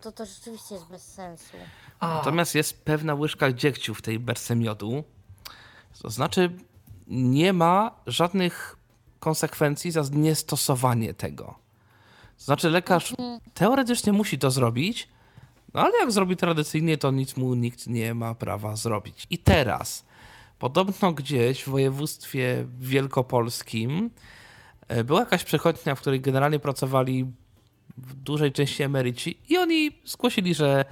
to 0.00 0.12
to 0.12 0.26
rzeczywiście 0.26 0.74
jest 0.74 0.86
bez 0.86 1.02
sensu. 1.02 1.56
Natomiast 2.00 2.54
jest 2.54 2.84
pewna 2.84 3.14
łyżka 3.14 3.52
dziegciu 3.52 3.94
w 3.94 4.02
tej 4.02 4.18
berce 4.18 4.56
miodu. 4.56 5.04
To 6.02 6.10
znaczy, 6.10 6.50
nie 7.06 7.52
ma 7.52 7.94
żadnych 8.06 8.76
konsekwencji 9.18 9.90
za 9.90 10.02
niestosowanie 10.12 11.14
tego. 11.14 11.44
To 12.38 12.44
znaczy, 12.44 12.70
lekarz 12.70 13.10
mhm. 13.10 13.40
teoretycznie 13.54 14.12
musi 14.12 14.38
to 14.38 14.50
zrobić, 14.50 15.08
No 15.74 15.80
ale 15.80 15.98
jak 15.98 16.12
zrobi 16.12 16.36
tradycyjnie, 16.36 16.98
to 16.98 17.10
nic 17.10 17.36
mu 17.36 17.54
nikt 17.54 17.86
nie 17.86 18.14
ma 18.14 18.34
prawa 18.34 18.76
zrobić. 18.76 19.26
I 19.30 19.38
teraz, 19.38 20.04
podobno 20.58 21.12
gdzieś 21.12 21.62
w 21.64 21.68
województwie 21.68 22.66
wielkopolskim 22.80 24.10
była 25.04 25.20
jakaś 25.20 25.44
przechodnia, 25.44 25.94
w 25.94 26.00
której 26.00 26.20
generalnie 26.20 26.58
pracowali 26.58 27.26
w 27.96 28.14
dużej 28.14 28.52
części 28.52 28.82
emeryci 28.82 29.38
i 29.48 29.58
oni 29.58 29.90
zgłosili, 30.04 30.54
że 30.54 30.84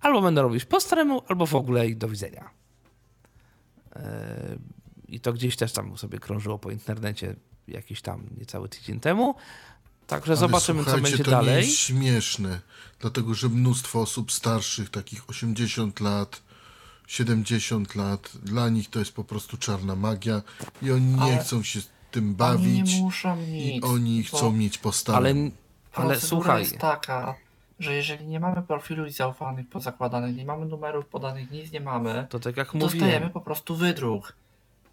albo 0.00 0.22
będą 0.22 0.42
robić 0.42 0.64
po 0.64 0.80
staremu, 0.80 1.22
albo 1.28 1.46
w 1.46 1.54
ogóle 1.54 1.88
i 1.88 1.96
do 1.96 2.08
widzenia. 2.08 2.50
E, 3.96 4.56
I 5.08 5.20
to 5.20 5.32
gdzieś 5.32 5.56
też 5.56 5.72
tam 5.72 5.98
sobie 5.98 6.18
krążyło 6.18 6.58
po 6.58 6.70
internecie 6.70 7.36
jakiś 7.68 8.02
tam 8.02 8.26
niecały 8.38 8.68
tydzień 8.68 9.00
temu. 9.00 9.34
Także 10.06 10.32
Ale 10.32 10.36
zobaczymy, 10.36 10.84
co 10.84 10.98
będzie 10.98 11.24
to 11.24 11.30
dalej. 11.30 11.54
To 11.54 11.60
jest 11.60 11.78
śmieszne, 11.78 12.60
dlatego 13.00 13.34
że 13.34 13.48
mnóstwo 13.48 14.00
osób 14.00 14.32
starszych, 14.32 14.90
takich 14.90 15.30
80 15.30 16.00
lat, 16.00 16.42
70 17.06 17.94
lat, 17.94 18.32
dla 18.42 18.68
nich 18.68 18.90
to 18.90 18.98
jest 18.98 19.12
po 19.12 19.24
prostu 19.24 19.56
czarna 19.56 19.96
magia 19.96 20.42
i 20.82 20.90
oni 20.90 21.06
nie 21.06 21.22
Ale 21.22 21.38
chcą 21.38 21.62
się 21.62 21.80
tym 22.12 22.34
bawić. 22.34 22.90
Oni 22.90 22.96
nie 22.96 23.02
muszą 23.02 23.36
nic. 23.36 23.74
I 23.74 23.82
oni 23.82 24.24
chcą 24.24 24.52
mieć 24.52 24.78
postawę. 24.78 25.18
Ale, 25.18 25.34
ale 25.92 26.20
słuchaj. 26.20 26.60
jest 26.60 26.78
taka, 26.78 27.34
że 27.78 27.94
jeżeli 27.94 28.26
nie 28.26 28.40
mamy 28.40 28.62
profilu 28.62 29.10
zaufanych 29.10 29.68
pozakładanych, 29.68 30.36
nie 30.36 30.44
mamy 30.44 30.66
numerów 30.66 31.06
podanych, 31.06 31.50
nic 31.50 31.72
nie 31.72 31.80
mamy, 31.80 32.26
to 32.30 32.40
tak 32.40 32.56
jak 32.56 32.76
dostajemy 32.76 33.10
mówiłem. 33.10 33.30
po 33.30 33.40
prostu 33.40 33.76
wydruk. 33.76 34.32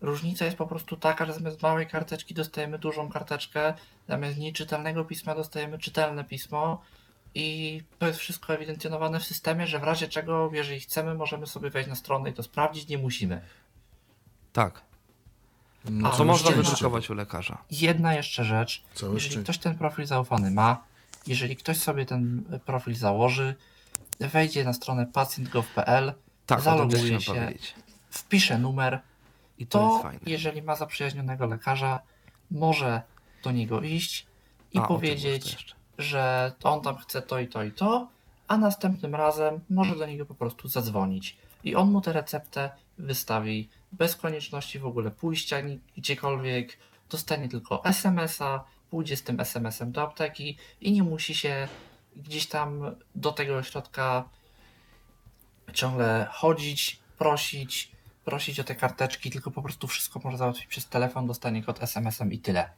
Różnica 0.01 0.45
jest 0.45 0.57
po 0.57 0.67
prostu 0.67 0.97
taka, 0.97 1.25
że 1.25 1.33
zamiast 1.33 1.61
małej 1.61 1.87
karteczki 1.87 2.33
dostajemy 2.33 2.79
dużą 2.79 3.09
karteczkę, 3.09 3.73
zamiast 4.07 4.37
nieczytelnego 4.37 5.05
pisma 5.05 5.35
dostajemy 5.35 5.77
czytelne 5.77 6.23
pismo 6.23 6.81
i 7.35 7.81
to 7.99 8.07
jest 8.07 8.19
wszystko 8.19 8.53
ewidencjonowane 8.53 9.19
w 9.19 9.23
systemie, 9.23 9.67
że 9.67 9.79
w 9.79 9.83
razie 9.83 10.07
czego, 10.07 10.49
jeżeli 10.53 10.79
chcemy, 10.79 11.15
możemy 11.15 11.47
sobie 11.47 11.69
wejść 11.69 11.89
na 11.89 11.95
stronę 11.95 12.29
i 12.29 12.33
to 12.33 12.43
sprawdzić, 12.43 12.87
nie 12.87 12.97
musimy. 12.97 13.41
Tak. 14.53 14.88
No, 15.85 16.09
A 16.09 16.17
to 16.17 16.25
można 16.25 16.51
wydrukować 16.51 17.09
u 17.09 17.13
lekarza. 17.13 17.57
Jedna 17.71 18.13
jeszcze 18.13 18.43
rzecz. 18.43 18.83
Całe 18.93 19.13
jeżeli 19.13 19.31
szczęście. 19.31 19.43
ktoś 19.43 19.57
ten 19.57 19.77
profil 19.77 20.05
zaufany 20.05 20.51
ma, 20.51 20.83
jeżeli 21.27 21.55
ktoś 21.55 21.77
sobie 21.77 22.05
ten 22.05 22.43
profil 22.65 22.95
założy, 22.95 23.55
wejdzie 24.19 24.63
na 24.63 24.73
stronę 24.73 25.05
pacjent.gov.pl, 25.05 26.13
tak, 26.45 26.61
zaloguje 26.61 27.21
się, 27.21 27.33
powiedzieć. 27.33 27.75
wpisze 28.09 28.57
numer, 28.57 29.01
i 29.57 29.67
to, 29.67 29.79
to 29.79 29.91
jest 29.91 30.03
fajne. 30.03 30.19
jeżeli 30.25 30.61
ma 30.61 30.75
zaprzyjaźnionego 30.75 31.45
lekarza, 31.45 31.99
może 32.51 33.01
do 33.43 33.51
niego 33.51 33.81
iść 33.81 34.27
i 34.73 34.79
a, 34.79 34.81
powiedzieć, 34.81 35.75
że 35.97 36.51
on 36.63 36.81
tam 36.81 36.97
chce 36.97 37.21
to 37.21 37.39
i 37.39 37.47
to 37.47 37.63
i 37.63 37.71
to, 37.71 38.07
a 38.47 38.57
następnym 38.57 39.15
razem 39.15 39.59
może 39.69 39.95
do 39.95 40.05
niego 40.05 40.25
po 40.25 40.35
prostu 40.35 40.67
zadzwonić. 40.67 41.37
I 41.63 41.75
on 41.75 41.91
mu 41.91 42.01
tę 42.01 42.13
receptę 42.13 42.69
wystawi 42.97 43.69
bez 43.91 44.15
konieczności 44.15 44.79
w 44.79 44.85
ogóle 44.85 45.11
pójścia 45.11 45.57
gdziekolwiek, 45.97 46.77
dostanie 47.09 47.49
tylko 47.49 47.85
SMS-a, 47.85 48.63
pójdzie 48.89 49.17
z 49.17 49.23
tym 49.23 49.39
SMS-em 49.39 49.91
do 49.91 50.01
apteki 50.01 50.57
i 50.81 50.91
nie 50.91 51.03
musi 51.03 51.35
się 51.35 51.67
gdzieś 52.15 52.47
tam 52.47 52.95
do 53.15 53.31
tego 53.31 53.57
ośrodka 53.57 54.29
ciągle 55.73 56.27
chodzić, 56.31 56.99
prosić, 57.17 57.91
prosić 58.25 58.59
o 58.59 58.63
te 58.63 58.75
karteczki, 58.75 59.31
tylko 59.31 59.51
po 59.51 59.61
prostu 59.61 59.87
wszystko 59.87 60.21
może 60.23 60.37
załatwić 60.37 60.67
przez 60.67 60.87
telefon, 60.87 61.27
dostanie 61.27 61.63
kod 61.63 61.83
SMS-em 61.83 62.33
i 62.33 62.39
tyle. 62.39 62.69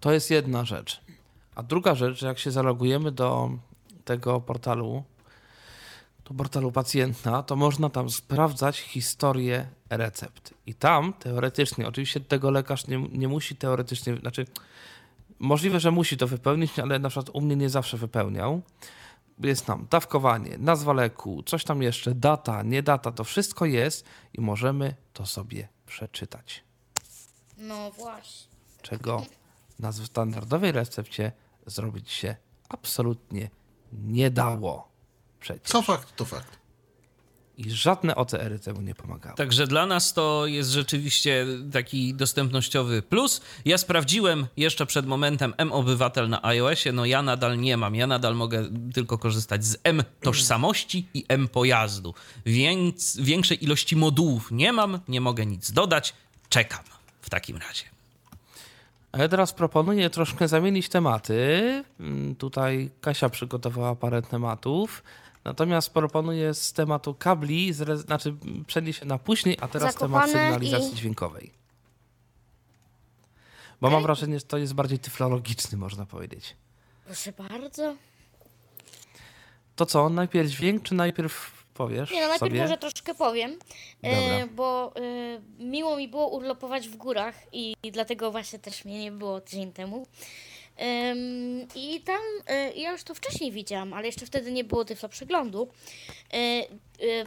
To 0.00 0.12
jest 0.12 0.30
jedna 0.30 0.64
rzecz. 0.64 1.00
A 1.54 1.62
druga 1.62 1.94
rzecz, 1.94 2.22
jak 2.22 2.38
się 2.38 2.50
zalogujemy 2.50 3.12
do 3.12 3.50
tego 4.04 4.40
portalu, 4.40 5.04
portalu 6.32 6.72
pacjenta, 6.72 7.42
to 7.42 7.56
można 7.56 7.90
tam 7.90 8.10
sprawdzać 8.10 8.78
historię 8.78 9.66
recept. 9.90 10.54
I 10.66 10.74
tam 10.74 11.12
teoretycznie, 11.12 11.88
oczywiście 11.88 12.20
tego 12.20 12.50
lekarz 12.50 12.86
nie, 12.86 12.98
nie 13.12 13.28
musi 13.28 13.56
teoretycznie, 13.56 14.16
znaczy 14.16 14.46
możliwe, 15.38 15.80
że 15.80 15.90
musi 15.90 16.16
to 16.16 16.26
wypełnić, 16.26 16.78
ale 16.78 16.98
na 16.98 17.08
przykład 17.08 17.30
u 17.36 17.40
mnie 17.40 17.56
nie 17.56 17.70
zawsze 17.70 17.96
wypełniał 17.96 18.62
jest 19.40 19.66
tam 19.66 19.86
dawkowanie, 19.90 20.58
nazwa 20.58 20.92
leku, 20.92 21.42
coś 21.42 21.64
tam 21.64 21.82
jeszcze, 21.82 22.14
data, 22.14 22.62
nie 22.62 22.82
data, 22.82 23.12
to 23.12 23.24
wszystko 23.24 23.64
jest 23.64 24.04
i 24.32 24.40
możemy 24.40 24.94
to 25.12 25.26
sobie 25.26 25.68
przeczytać. 25.86 26.64
No 27.56 27.90
właśnie. 27.90 28.52
Czego 28.82 29.26
na 29.78 29.92
standardowej 29.92 30.72
recepcie 30.72 31.32
zrobić 31.66 32.10
się 32.10 32.36
absolutnie 32.68 33.50
nie 33.92 34.30
dało. 34.30 34.91
Przecież. 35.42 35.62
Co 35.68 35.82
fakt, 35.82 36.16
to 36.16 36.24
fakt 36.24 36.62
i 37.58 37.70
żadne 37.70 38.14
OCR-y 38.14 38.58
temu 38.58 38.80
nie 38.80 38.94
pomagały. 38.94 39.36
Także 39.36 39.66
dla 39.66 39.86
nas 39.86 40.12
to 40.12 40.46
jest 40.46 40.70
rzeczywiście 40.70 41.46
taki 41.72 42.14
dostępnościowy 42.14 43.02
plus. 43.02 43.40
Ja 43.64 43.78
sprawdziłem 43.78 44.46
jeszcze 44.56 44.86
przed 44.86 45.06
momentem 45.06 45.54
M-Obywatel 45.56 46.28
na 46.28 46.44
iOSie, 46.44 46.92
no 46.92 47.04
ja 47.04 47.22
nadal 47.22 47.58
nie 47.58 47.76
mam, 47.76 47.94
ja 47.94 48.06
nadal 48.06 48.34
mogę 48.34 48.64
tylko 48.94 49.18
korzystać 49.18 49.64
z 49.64 49.76
M-Tożsamości 49.84 51.06
i 51.14 51.24
M-Pojazdu. 51.28 52.14
Więc 52.46 53.16
większej 53.16 53.64
ilości 53.64 53.96
modułów 53.96 54.50
nie 54.50 54.72
mam, 54.72 55.00
nie 55.08 55.20
mogę 55.20 55.46
nic 55.46 55.72
dodać, 55.72 56.14
czekam 56.48 56.84
w 57.20 57.30
takim 57.30 57.56
razie. 57.56 57.84
A 59.12 59.18
ja 59.18 59.28
teraz 59.28 59.52
proponuję 59.52 60.10
troszkę 60.10 60.48
zamienić 60.48 60.88
tematy. 60.88 61.34
Mm, 62.00 62.34
tutaj 62.34 62.90
Kasia 63.00 63.28
przygotowała 63.28 63.94
parę 63.94 64.22
tematów. 64.22 65.02
Natomiast 65.44 65.90
proponuję 65.90 66.54
z 66.54 66.72
tematu 66.72 67.14
kabli, 67.14 67.72
znaczy 67.94 68.34
przenieść 68.66 68.98
się 68.98 69.06
na 69.06 69.18
później, 69.18 69.58
a 69.60 69.68
teraz 69.68 69.94
Zakopane 69.94 70.32
temat 70.32 70.50
sygnalizacji 70.50 70.92
i... 70.92 70.96
dźwiękowej. 70.96 71.52
Bo 73.80 73.88
okay. 73.88 73.96
mam 73.96 74.02
wrażenie, 74.02 74.38
że 74.38 74.46
to 74.46 74.58
jest 74.58 74.74
bardziej 74.74 74.98
tyflologiczny, 74.98 75.78
można 75.78 76.06
powiedzieć. 76.06 76.56
Proszę 77.04 77.32
bardzo. 77.32 77.94
To 79.76 79.86
co, 79.86 80.08
najpierw 80.08 80.50
dźwięk, 80.50 80.82
czy 80.82 80.94
najpierw 80.94 81.64
powiesz 81.74 82.10
Nie, 82.10 82.20
no 82.20 82.28
najpierw 82.28 82.50
sobie? 82.50 82.62
może 82.62 82.78
troszkę 82.78 83.14
powiem, 83.14 83.58
e, 84.02 84.46
bo 84.46 84.92
e, 84.96 85.64
miło 85.64 85.96
mi 85.96 86.08
było 86.08 86.28
urlopować 86.28 86.88
w 86.88 86.96
górach 86.96 87.34
i, 87.52 87.74
i 87.82 87.92
dlatego 87.92 88.30
właśnie 88.30 88.58
też 88.58 88.84
mnie 88.84 88.98
nie 88.98 89.12
było 89.12 89.40
tydzień 89.40 89.72
temu. 89.72 90.06
I 91.74 92.00
tam, 92.00 92.20
e, 92.46 92.72
ja 92.72 92.92
już 92.92 93.02
to 93.02 93.14
wcześniej 93.14 93.52
widziałam, 93.52 93.92
ale 93.92 94.06
jeszcze 94.06 94.26
wtedy 94.26 94.52
nie 94.52 94.64
było 94.64 94.84
tyflo 94.84 95.08
przeglądu. 95.08 95.68
E, 96.32 96.36
e, 96.36 96.66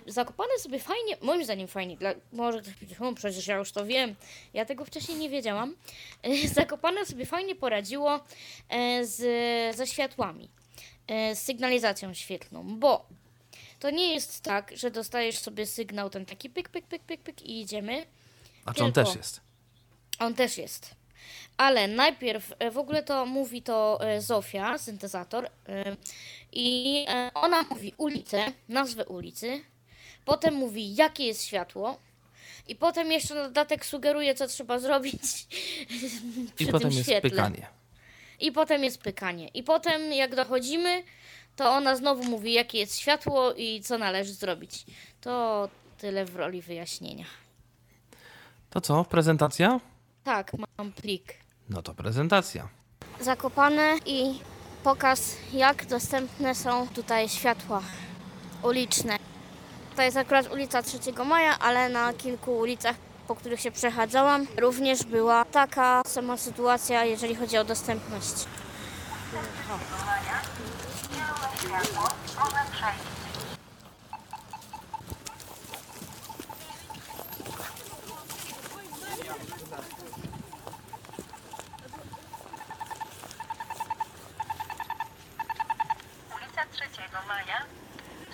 zakopane 0.07 0.59
sobie 0.59 0.79
fajnie, 0.79 1.17
moim 1.21 1.43
zdaniem 1.43 1.67
fajnie, 1.67 1.97
dla, 1.97 2.13
może 2.33 2.61
ktoś 2.61 2.73
powiedzieć, 2.73 2.99
no 2.99 3.13
przecież 3.13 3.47
ja 3.47 3.57
już 3.57 3.71
to 3.71 3.85
wiem, 3.85 4.15
ja 4.53 4.65
tego 4.65 4.85
wcześniej 4.85 5.17
nie 5.17 5.29
wiedziałam. 5.29 5.75
Zakopane 6.53 7.05
sobie 7.05 7.25
fajnie 7.25 7.55
poradziło 7.55 8.19
z, 9.01 9.17
ze 9.75 9.87
światłami, 9.87 10.49
z 11.09 11.39
sygnalizacją 11.39 12.13
świetlną, 12.13 12.79
bo 12.79 13.05
to 13.79 13.89
nie 13.89 14.13
jest 14.13 14.41
tak, 14.41 14.71
że 14.77 14.91
dostajesz 14.91 15.37
sobie 15.37 15.65
sygnał 15.65 16.09
ten 16.09 16.25
taki 16.25 16.49
pyk, 16.49 16.69
pyk, 16.69 16.85
pyk, 16.85 17.03
pyk, 17.03 17.21
pyk 17.21 17.41
i 17.41 17.61
idziemy. 17.61 18.05
A 18.65 18.73
czy 18.73 18.83
on 18.83 18.93
też 18.93 19.15
jest? 19.15 19.41
On 20.19 20.33
też 20.33 20.57
jest. 20.57 20.95
Ale 21.58 21.88
najpierw 21.88 22.53
e, 22.60 22.72
w 22.72 22.78
ogóle 22.78 23.03
to 23.03 23.26
mówi 23.26 23.62
to 23.62 23.99
e, 24.01 24.22
Zofia, 24.22 24.78
syntezator, 24.78 25.45
e, 25.70 25.95
i 26.51 27.06
ona 27.34 27.64
mówi 27.64 27.93
ulicę, 27.97 28.45
nazwę 28.70 29.06
ulicy, 29.06 29.62
potem 30.26 30.53
mówi 30.53 30.95
jakie 30.95 31.26
jest 31.26 31.43
światło, 31.45 31.97
i 32.68 32.76
potem 32.76 33.12
jeszcze 33.12 33.36
na 33.36 33.43
dodatek 33.43 33.86
sugeruje, 33.86 34.36
co 34.36 34.47
trzeba 34.47 34.80
zrobić 34.80 35.22
przy 36.56 36.64
I 36.64 36.66
potem 36.66 36.80
tym 36.80 36.91
jest 36.91 37.10
świetle. 37.10 37.30
pykanie. 37.30 37.68
I 38.39 38.51
potem 38.51 38.84
jest 38.84 39.01
pykanie. 39.01 39.47
I 39.47 39.64
potem, 39.64 40.14
jak 40.14 40.36
dochodzimy, 40.36 41.03
to 41.56 41.72
ona 41.72 41.95
znowu 41.95 42.24
mówi, 42.24 42.53
jakie 42.53 42.80
jest 42.80 42.99
światło 42.99 43.53
i 43.53 43.82
co 43.82 43.97
należy 43.97 44.34
zrobić. 44.34 44.86
To 45.22 45.70
tyle 45.97 46.26
w 46.26 46.36
roli 46.36 46.62
wyjaśnienia. 46.62 47.26
To 48.70 48.82
co, 48.82 49.06
prezentacja? 49.06 49.80
Tak, 50.24 50.51
mam 50.78 50.91
plik. 50.91 51.44
No 51.70 51.82
to 51.82 51.93
prezentacja. 51.93 52.68
Zakopane 53.22 53.97
i 54.05 54.39
pokaz, 54.84 55.36
jak 55.53 55.86
dostępne 55.86 56.55
są 56.55 56.88
tutaj 56.88 57.30
światła 57.30 57.82
uliczne. 58.63 59.18
To 59.95 60.01
jest 60.01 60.18
akurat 60.18 60.51
ulica 60.53 60.84
3 60.84 60.99
Maja, 61.26 61.59
ale 61.59 61.89
na 61.89 62.13
kilku 62.13 62.57
ulicach, 62.57 62.95
po 63.28 63.36
których 63.36 63.59
się 63.59 63.72
przechadzałam, 63.72 64.47
również 64.57 65.03
była 65.03 65.45
taka 65.45 66.01
sama 66.07 66.38
sytuacja, 66.38 67.05
jeżeli 67.05 67.36
chodzi 67.36 67.57
o 67.57 67.63
dostępność. 67.63 68.45
Maja, 87.28 87.65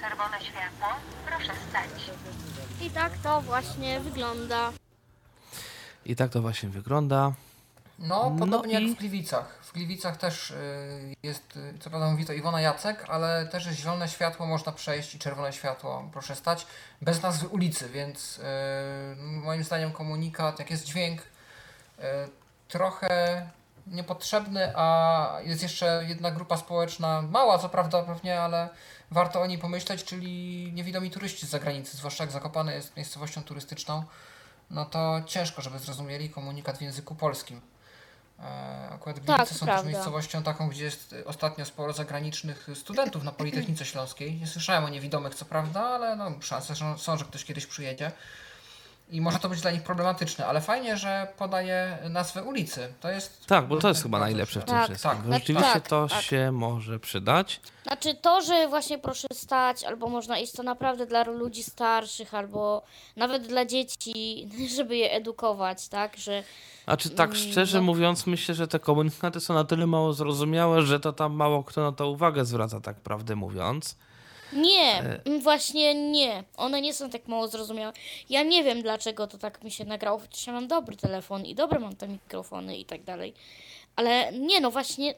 czerwone 0.01 0.41
światło, 0.41 0.87
proszę 1.27 1.53
stać. 1.69 2.11
I 2.81 2.89
tak 2.89 3.17
to 3.17 3.41
właśnie 3.41 3.99
wygląda. 3.99 4.71
I 6.05 6.15
tak 6.15 6.31
to 6.31 6.41
właśnie 6.41 6.69
wygląda. 6.69 7.31
No, 7.99 8.31
podobnie 8.39 8.73
No 8.73 8.79
i- 8.79 8.87
jak 8.87 8.95
w 8.97 8.99
Gliwicach. 8.99 9.59
W 9.63 9.73
Gliwicach 9.73 10.17
też 10.17 10.51
y, 10.51 11.15
jest, 11.23 11.57
y, 11.57 11.73
co 11.79 11.89
prawda 11.89 12.11
mówi 12.11 12.25
to 12.25 12.33
Iwona 12.33 12.61
Jacek, 12.61 13.05
ale 13.09 13.45
też 13.45 13.65
jest 13.65 13.79
zielone 13.79 14.09
światło, 14.09 14.45
można 14.45 14.71
przejść 14.71 15.15
i 15.15 15.19
czerwone 15.19 15.53
światło, 15.53 16.09
proszę 16.13 16.35
stać, 16.35 16.67
bez 17.01 17.21
nazwy 17.21 17.47
ulicy, 17.47 17.89
więc 17.89 18.39
y, 18.39 18.41
moim 19.21 19.63
zdaniem 19.63 19.91
komunikat, 19.91 20.59
jak 20.59 20.71
jest 20.71 20.85
dźwięk, 20.85 21.21
y, 21.21 22.03
trochę 22.67 23.49
niepotrzebny, 23.91 24.73
a 24.75 25.37
jest 25.43 25.63
jeszcze 25.63 26.03
jedna 26.07 26.31
grupa 26.31 26.57
społeczna, 26.57 27.21
mała 27.21 27.57
co 27.57 27.69
prawda 27.69 28.03
pewnie, 28.03 28.41
ale 28.41 28.69
warto 29.11 29.41
o 29.41 29.47
niej 29.47 29.57
pomyśleć, 29.57 30.03
czyli 30.03 30.71
niewidomi 30.73 31.11
turyści 31.11 31.45
z 31.47 31.49
zagranicy, 31.49 31.97
zwłaszcza 31.97 32.23
jak 32.23 32.31
Zakopane 32.31 32.73
jest 32.75 32.97
miejscowością 32.97 33.43
turystyczną, 33.43 34.03
no 34.69 34.85
to 34.85 35.21
ciężko, 35.25 35.61
żeby 35.61 35.79
zrozumieli 35.79 36.29
komunikat 36.29 36.77
w 36.77 36.81
języku 36.81 37.15
polskim. 37.15 37.61
E, 38.39 38.89
Akurat 38.91 39.19
Gliwice 39.19 39.37
Tak, 39.37 39.47
są 39.47 39.53
też 39.53 39.65
prawda. 39.65 39.89
miejscowością 39.89 40.43
taką, 40.43 40.69
gdzie 40.69 40.83
jest 40.83 41.15
ostatnio 41.25 41.65
sporo 41.65 41.93
zagranicznych 41.93 42.67
studentów 42.75 43.23
na 43.23 43.31
Politechnice 43.31 43.85
Śląskiej. 43.85 44.35
Nie 44.35 44.47
słyszałem 44.47 44.85
o 44.85 44.89
niewidomych, 44.89 45.35
co 45.35 45.45
prawda, 45.45 45.81
ale 45.81 46.15
no, 46.15 46.31
szanse 46.41 46.75
są, 46.97 47.17
że 47.17 47.25
ktoś 47.25 47.45
kiedyś 47.45 47.65
przyjedzie. 47.65 48.11
I 49.11 49.21
może 49.21 49.39
to 49.39 49.49
być 49.49 49.61
dla 49.61 49.71
nich 49.71 49.83
problematyczne, 49.83 50.45
ale 50.45 50.61
fajnie, 50.61 50.97
że 50.97 51.27
podaje 51.37 51.97
nazwę 52.09 52.43
ulicy. 52.43 52.93
To 52.99 53.09
jest. 53.11 53.45
Tak, 53.45 53.67
bo 53.67 53.77
to 53.77 53.87
jest 53.87 54.03
chyba 54.03 54.19
najlepsze 54.19 54.61
w 54.61 54.63
tym 54.65 54.75
Tak, 54.75 54.85
wszystkim. 54.85 55.11
tak. 55.11 55.21
Bo 55.21 55.33
Rzeczywiście 55.33 55.73
Tak, 55.73 55.87
to 55.87 56.07
tak. 56.07 56.21
się 56.21 56.51
może 56.51 56.99
przydać. 56.99 57.61
Znaczy 57.87 58.15
to, 58.15 58.41
że 58.41 58.67
właśnie 58.67 58.97
proszę 58.97 59.27
stać, 59.33 59.83
albo 59.83 60.09
można 60.09 60.39
iść 60.39 60.53
to 60.53 60.63
naprawdę 60.63 61.05
dla 61.05 61.23
ludzi 61.23 61.63
starszych, 61.63 62.33
albo 62.33 62.81
nawet 63.15 63.47
dla 63.47 63.65
dzieci, 63.65 64.49
żeby 64.77 64.97
je 64.97 65.11
edukować, 65.11 65.87
tak, 65.87 66.17
że 66.17 66.43
A 66.85 66.97
czy 66.97 67.09
tak 67.09 67.29
Mm, 67.29 67.41
szczerze 67.51 67.77
no. 67.77 67.83
mówiąc, 67.83 68.27
myślę, 68.27 68.55
że 68.55 68.67
te 68.67 68.79
komunikaty 68.79 69.39
są 69.39 69.53
na 69.53 69.63
tyle 69.63 69.87
mało 69.87 70.13
zrozumiałe, 70.13 70.81
że 70.81 70.99
to 70.99 71.13
tam 71.13 71.33
mało 71.33 71.63
kto 71.63 71.81
na 71.81 71.91
to 71.91 72.09
uwagę 72.09 72.45
zwraca, 72.45 72.79
tak 72.81 72.95
prawdę 72.95 73.35
mówiąc. 73.35 73.95
Nie, 74.53 75.03
E. 75.25 75.39
właśnie 75.39 76.11
nie, 76.11 76.43
one 76.57 76.81
nie 76.81 76.93
są 76.93 77.09
tak 77.09 77.27
mało 77.27 77.47
zrozumiałe. 77.47 77.93
Ja 78.29 78.43
nie 78.43 78.63
wiem, 78.63 78.81
dlaczego 78.81 79.27
to 79.27 79.37
tak 79.37 79.63
mi 79.63 79.71
się 79.71 79.85
nagrało, 79.85 80.19
chociaż 80.19 80.47
ja 80.47 80.53
mam 80.53 80.67
dobry 80.67 80.95
telefon 80.95 81.45
i 81.45 81.55
dobre 81.55 81.79
mam 81.79 81.95
te 81.95 82.07
mikrofony 82.07 82.77
i 82.77 82.85
tak 82.85 83.03
dalej, 83.03 83.33
ale 83.95 84.31
nie, 84.31 84.61
no 84.61 84.71
właśnie, 84.71 85.13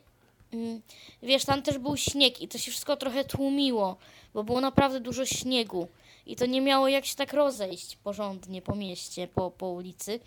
wiesz, 1.23 1.45
tam 1.45 1.61
też 1.61 1.77
był 1.77 1.97
śnieg 1.97 2.41
i 2.41 2.47
to 2.47 2.57
się 2.57 2.71
wszystko 2.71 2.97
trochę 2.97 3.23
tłumiło, 3.23 3.97
bo 4.33 4.43
było 4.43 4.61
naprawdę 4.61 4.99
dużo 4.99 5.25
śniegu 5.25 5.87
i 6.25 6.35
to 6.35 6.45
nie 6.45 6.61
miało 6.61 6.87
jak 6.87 7.05
się 7.05 7.15
tak 7.15 7.33
rozejść 7.33 7.95
porządnie 7.95 8.61
po 8.61 8.75
mieście, 8.75 9.27
po, 9.27 9.51
po 9.51 9.67
ulicy. 9.67 10.19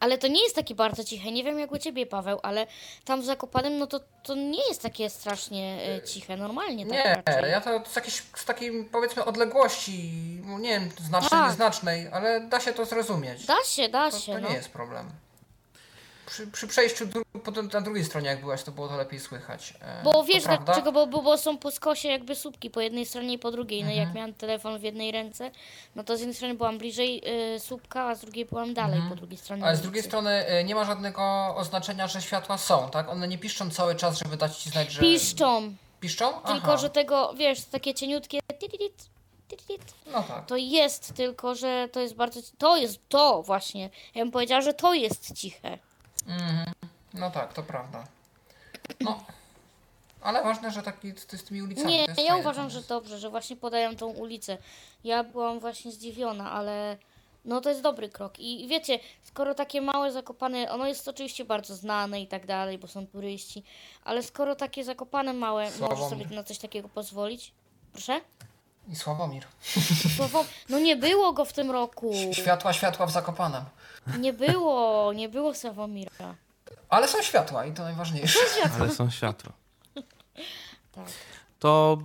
Ale 0.00 0.18
to 0.18 0.28
nie 0.28 0.42
jest 0.42 0.54
takie 0.56 0.74
bardzo 0.74 1.04
ciche. 1.04 1.32
Nie 1.32 1.44
wiem 1.44 1.58
jak 1.58 1.72
u 1.72 1.78
ciebie, 1.78 2.06
Paweł, 2.06 2.38
ale 2.42 2.66
tam 3.04 3.22
w 3.22 3.24
Zakopanem, 3.24 3.78
no 3.78 3.86
to, 3.86 4.00
to 4.22 4.34
nie 4.34 4.68
jest 4.68 4.82
takie 4.82 5.10
strasznie 5.10 5.78
e, 5.96 6.02
ciche. 6.02 6.36
Normalnie 6.36 6.86
tak 6.86 6.92
Nie, 6.94 7.22
raczej. 7.26 7.50
ja 7.50 7.60
to 7.60 7.82
z, 7.90 7.96
jakiejś, 7.96 8.22
z 8.36 8.44
takiej 8.44 8.84
powiedzmy 8.84 9.24
odległości, 9.24 10.10
nie 10.60 10.68
wiem, 10.68 10.90
znacznej, 11.00 11.30
Tak. 11.30 11.48
nieznacznej, 11.48 12.08
ale 12.12 12.40
da 12.40 12.60
się 12.60 12.72
to 12.72 12.84
zrozumieć. 12.84 13.46
Da 13.46 13.56
się, 13.66 13.88
da 13.88 14.10
To, 14.10 14.18
się, 14.18 14.32
to 14.32 14.40
no. 14.40 14.48
nie 14.48 14.54
jest 14.54 14.68
problem. 14.68 15.10
Przy, 16.26 16.46
przy 16.46 16.66
przejściu 16.66 17.06
dru- 17.06 17.24
potem 17.44 17.68
na 17.72 17.80
drugiej 17.80 18.04
stronie, 18.04 18.28
jak 18.28 18.40
byłaś, 18.40 18.62
to 18.62 18.72
było 18.72 18.88
to 18.88 18.96
lepiej 18.96 19.20
słychać. 19.20 19.74
E, 19.80 20.02
Bo 20.04 20.24
wiesz 20.24 20.44
dlaczego, 20.44 20.92
bo, 20.92 21.06
bo, 21.06 21.22
bo 21.22 21.38
są 21.38 21.58
po 21.58 21.70
skosie 21.70 22.08
jakby 22.08 22.34
słupki 22.34 22.70
po 22.70 22.80
jednej 22.80 23.06
stronie 23.06 23.32
i 23.32 23.38
po 23.38 23.50
drugiej. 23.50 23.82
No 23.84 23.88
Mhm. 23.90 24.06
jak 24.06 24.14
miałam 24.16 24.34
telefon 24.34 24.78
w 24.78 24.82
jednej 24.82 25.12
ręce, 25.12 25.50
no 25.96 26.04
to 26.04 26.16
z 26.16 26.20
jednej 26.20 26.34
strony 26.36 26.54
byłam 26.54 26.78
bliżej 26.78 27.22
y, 27.54 27.60
słupka, 27.60 28.08
a 28.08 28.14
z 28.14 28.20
drugiej 28.20 28.44
byłam 28.44 28.74
dalej 28.74 29.00
po 29.08 29.16
drugiej 29.16 29.38
stronie. 29.38 29.64
Ale 29.64 29.76
z 29.76 29.80
drugiej 29.80 30.02
strony 30.02 30.30
e, 30.30 30.64
nie 30.64 30.74
ma 30.74 30.84
żadnego 30.84 31.22
oznaczenia, 31.56 32.06
że 32.06 32.22
światła 32.22 32.58
są, 32.58 32.90
tak? 32.90 33.08
One 33.08 33.28
nie 33.28 33.38
piszczą 33.38 33.70
cały 33.70 33.94
czas, 33.94 34.18
żeby 34.18 34.36
dać 34.36 34.56
ci 34.56 34.70
znać, 34.70 34.92
że... 34.92 35.00
Piszczą, 35.00 35.74
Piszczą? 36.00 36.32
tylko 36.32 36.66
Aha. 36.68 36.76
że 36.76 36.90
tego, 36.90 37.34
wiesz, 37.34 37.64
takie 37.64 37.94
cieniutkie 37.94 38.38
No 40.12 40.22
tak. 40.22 40.46
To 40.46 40.56
jest, 40.56 41.14
tylko 41.14 41.54
że 41.54 41.88
to 41.92 42.00
jest 42.00 42.14
bardzo. 42.14 42.40
To 42.58 42.76
jest 42.76 43.08
to 43.08 43.42
właśnie. 43.42 43.90
Ja 44.14 44.22
bym 44.24 44.30
powiedziała, 44.32 44.60
że 44.60 44.74
to 44.74 44.94
jest 44.94 45.32
ciche. 45.34 45.78
No 47.14 47.30
tak, 47.30 47.52
to 47.52 47.62
prawda. 47.62 48.04
No. 49.00 49.24
Ale 50.20 50.42
ważne, 50.42 50.70
że 50.70 50.82
taki 50.82 51.14
ty 51.14 51.38
z 51.38 51.44
tymi 51.44 51.62
ulicami. 51.62 51.88
Nie, 51.88 52.24
ja 52.24 52.36
uważam, 52.36 52.70
że 52.70 52.82
dobrze, 52.82 53.18
że 53.18 53.30
właśnie 53.30 53.56
podają 53.56 53.96
tą 53.96 54.06
ulicę. 54.06 54.58
Ja 55.04 55.24
byłam 55.24 55.60
właśnie 55.60 55.92
zdziwiona, 55.92 56.52
ale 56.52 56.96
no 57.44 57.60
to 57.60 57.68
jest 57.68 57.82
dobry 57.82 58.08
krok. 58.08 58.38
I 58.38 58.68
wiecie, 58.68 58.98
skoro 59.22 59.54
takie 59.54 59.80
małe 59.80 60.12
zakopane, 60.12 60.70
ono 60.72 60.86
jest 60.86 61.08
oczywiście 61.08 61.44
bardzo 61.44 61.76
znane 61.76 62.20
i 62.20 62.26
tak 62.26 62.46
dalej, 62.46 62.78
bo 62.78 62.88
są 62.88 63.06
turyści, 63.06 63.62
ale 64.04 64.22
skoro 64.22 64.56
takie 64.56 64.84
zakopane 64.84 65.32
małe, 65.32 65.64
możesz 65.64 65.78
Sławomir. 65.78 66.24
sobie 66.24 66.36
na 66.36 66.44
coś 66.44 66.58
takiego 66.58 66.88
pozwolić? 66.88 67.52
Proszę? 67.92 68.20
I 68.88 68.96
Sławomir. 68.96 69.46
Słowo, 70.16 70.44
no 70.68 70.78
nie 70.78 70.96
było 70.96 71.32
go 71.32 71.44
w 71.44 71.52
tym 71.52 71.70
roku. 71.70 72.12
Światła, 72.32 72.72
światła 72.72 73.06
w 73.06 73.10
Zakopanem. 73.10 73.64
Nie 74.18 74.32
było, 74.32 75.12
nie 75.12 75.28
było 75.28 75.54
Sławomira. 75.54 76.34
Ale 76.88 77.08
są 77.08 77.22
światła 77.22 77.66
i 77.66 77.72
to 77.72 77.82
najważniejsze. 77.82 78.38
Ale 78.80 78.90
są 78.90 79.10
światła. 79.10 79.52
Tak. 80.92 81.04
To 81.58 81.98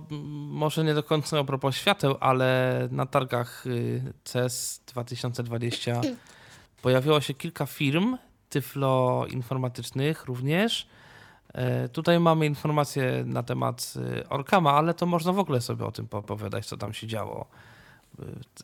może 0.48 0.84
nie 0.84 0.94
do 0.94 1.02
końca 1.02 1.38
a 1.38 1.44
propos 1.44 1.76
świateł, 1.76 2.16
ale 2.20 2.78
na 2.90 3.06
targach 3.06 3.66
y, 3.66 4.12
CES 4.24 4.80
2020 4.92 6.00
pojawiło 6.82 7.20
się 7.20 7.34
kilka 7.34 7.66
firm 7.66 8.18
tyflo-informatycznych 8.50 10.24
również. 10.24 10.88
E, 11.54 11.88
Tutaj 11.88 12.20
mamy 12.20 12.46
informacje 12.46 13.24
na 13.26 13.42
temat 13.42 13.94
y, 14.20 14.28
Orkama, 14.28 14.72
ale 14.72 14.94
to 14.94 15.06
można 15.06 15.32
w 15.32 15.38
ogóle 15.38 15.60
sobie 15.60 15.84
o 15.84 15.92
tym 15.92 16.08
poopowiadać, 16.08 16.66
co 16.66 16.76
tam 16.76 16.92
się 16.92 17.06
działo 17.06 17.46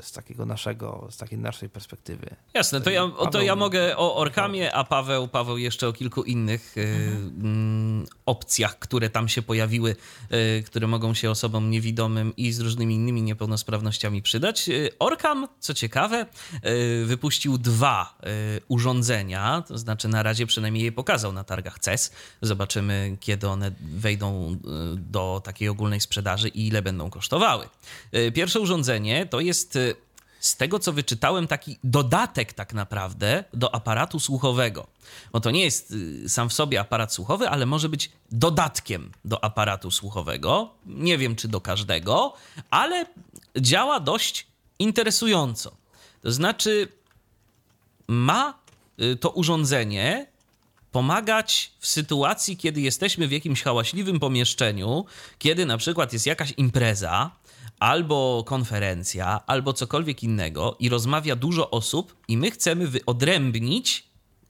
z 0.03 0.13
takiego 0.13 0.47
naszego, 0.47 1.09
z 1.11 1.17
takiej 1.17 1.39
naszej 1.39 1.69
perspektywy. 1.69 2.37
Jasne, 2.55 2.81
to 2.81 2.91
ja, 2.91 3.05
o, 3.05 3.27
to 3.27 3.43
ja 3.43 3.57
mogę 3.57 3.97
o 3.97 4.17
Orkamie, 4.17 4.75
a 4.75 4.85
Paweł, 4.85 5.29
Paweł 5.29 5.59
jeszcze 5.59 5.89
o 5.89 5.93
kilku 5.93 6.23
innych 6.23 6.75
e, 6.79 6.83
mm, 6.83 8.07
opcjach, 8.27 8.79
które 8.79 9.11
tam 9.11 9.29
się 9.29 9.43
pojawiły, 9.43 9.97
e, 10.31 10.63
które 10.63 10.87
mogą 10.87 11.15
się 11.15 11.31
osobom 11.31 11.71
niewidomym 11.71 12.37
i 12.37 12.53
z 12.53 12.61
różnymi 12.61 12.95
innymi 12.95 13.23
niepełnosprawnościami 13.23 14.23
przydać. 14.23 14.71
Orkam, 14.99 15.49
co 15.59 15.75
ciekawe, 15.75 16.27
wypuścił 17.05 17.59
dwa 17.59 18.19
urządzenia, 18.69 19.63
to 19.69 19.79
znaczy 19.79 20.09
na 20.09 20.23
razie 20.23 20.47
przynajmniej 20.47 20.85
je 20.85 20.93
pokazał 20.93 21.33
na 21.33 21.45
targach 21.45 21.79
CES. 21.79 22.13
Zobaczymy, 22.43 23.17
kiedy 23.21 23.49
one 23.49 23.71
wejdą 23.81 24.57
do 24.97 25.41
takiej 25.45 25.69
ogólnej 25.69 26.01
sprzedaży 26.01 26.49
i 26.49 26.67
ile 26.67 26.83
będą 26.83 27.11
kosztowały. 27.11 27.69
Pierwsze 28.35 28.61
urządzenie 28.61 29.27
to 29.27 29.38
jest 29.41 29.77
e, 29.77 29.95
z 30.41 30.57
tego, 30.57 30.79
co 30.79 30.93
wyczytałem, 30.93 31.47
taki 31.47 31.79
dodatek 31.85 32.53
tak 32.53 32.75
naprawdę 32.75 33.45
do 33.55 33.75
aparatu 33.75 34.21
słuchowego. 34.21 34.87
Bo 35.33 35.41
to 35.41 35.51
nie 35.51 35.65
jest 35.65 35.91
y, 35.91 36.29
sam 36.29 36.49
w 36.49 36.53
sobie 36.53 36.81
aparat 36.81 37.15
słuchowy, 37.15 37.49
ale 37.49 37.67
może 37.67 37.89
być 37.89 38.11
dodatkiem 38.33 39.13
do 39.25 39.45
aparatu 39.45 39.91
słuchowego. 39.91 40.71
Nie 40.87 41.19
wiem, 41.19 41.37
czy 41.37 41.49
do 41.49 41.61
każdego, 41.61 42.35
ale 42.71 43.07
działa 43.57 44.01
dość 44.01 44.47
interesująco. 44.79 45.73
To 46.23 46.33
znaczy, 46.33 46.89
ma 48.09 48.59
y, 49.01 49.17
to 49.17 49.31
urządzenie 49.31 50.27
pomagać 50.93 51.73
w 51.79 51.87
sytuacji, 51.87 52.57
kiedy 52.57 52.81
jesteśmy 52.81 53.29
w 53.29 53.33
jakimś 53.33 53.63
hałaśliwym 53.63 54.21
pomieszczeniu, 54.21 55.05
kiedy 55.39 55.67
na 55.67 55.79
przykład 55.79 56.13
jest 56.13 56.27
jakaś 56.27 56.55
impreza, 56.57 57.31
albo 57.79 58.45
konferencja, 58.47 59.41
albo 59.47 59.73
cokolwiek 59.73 60.23
innego 60.23 60.77
i 60.79 60.89
rozmawia 60.89 61.37
dużo 61.37 61.71
osób, 61.71 62.17
i 62.29 62.37
my 62.37 62.51
chcemy 62.51 62.87
wyodrębnić 62.87 64.05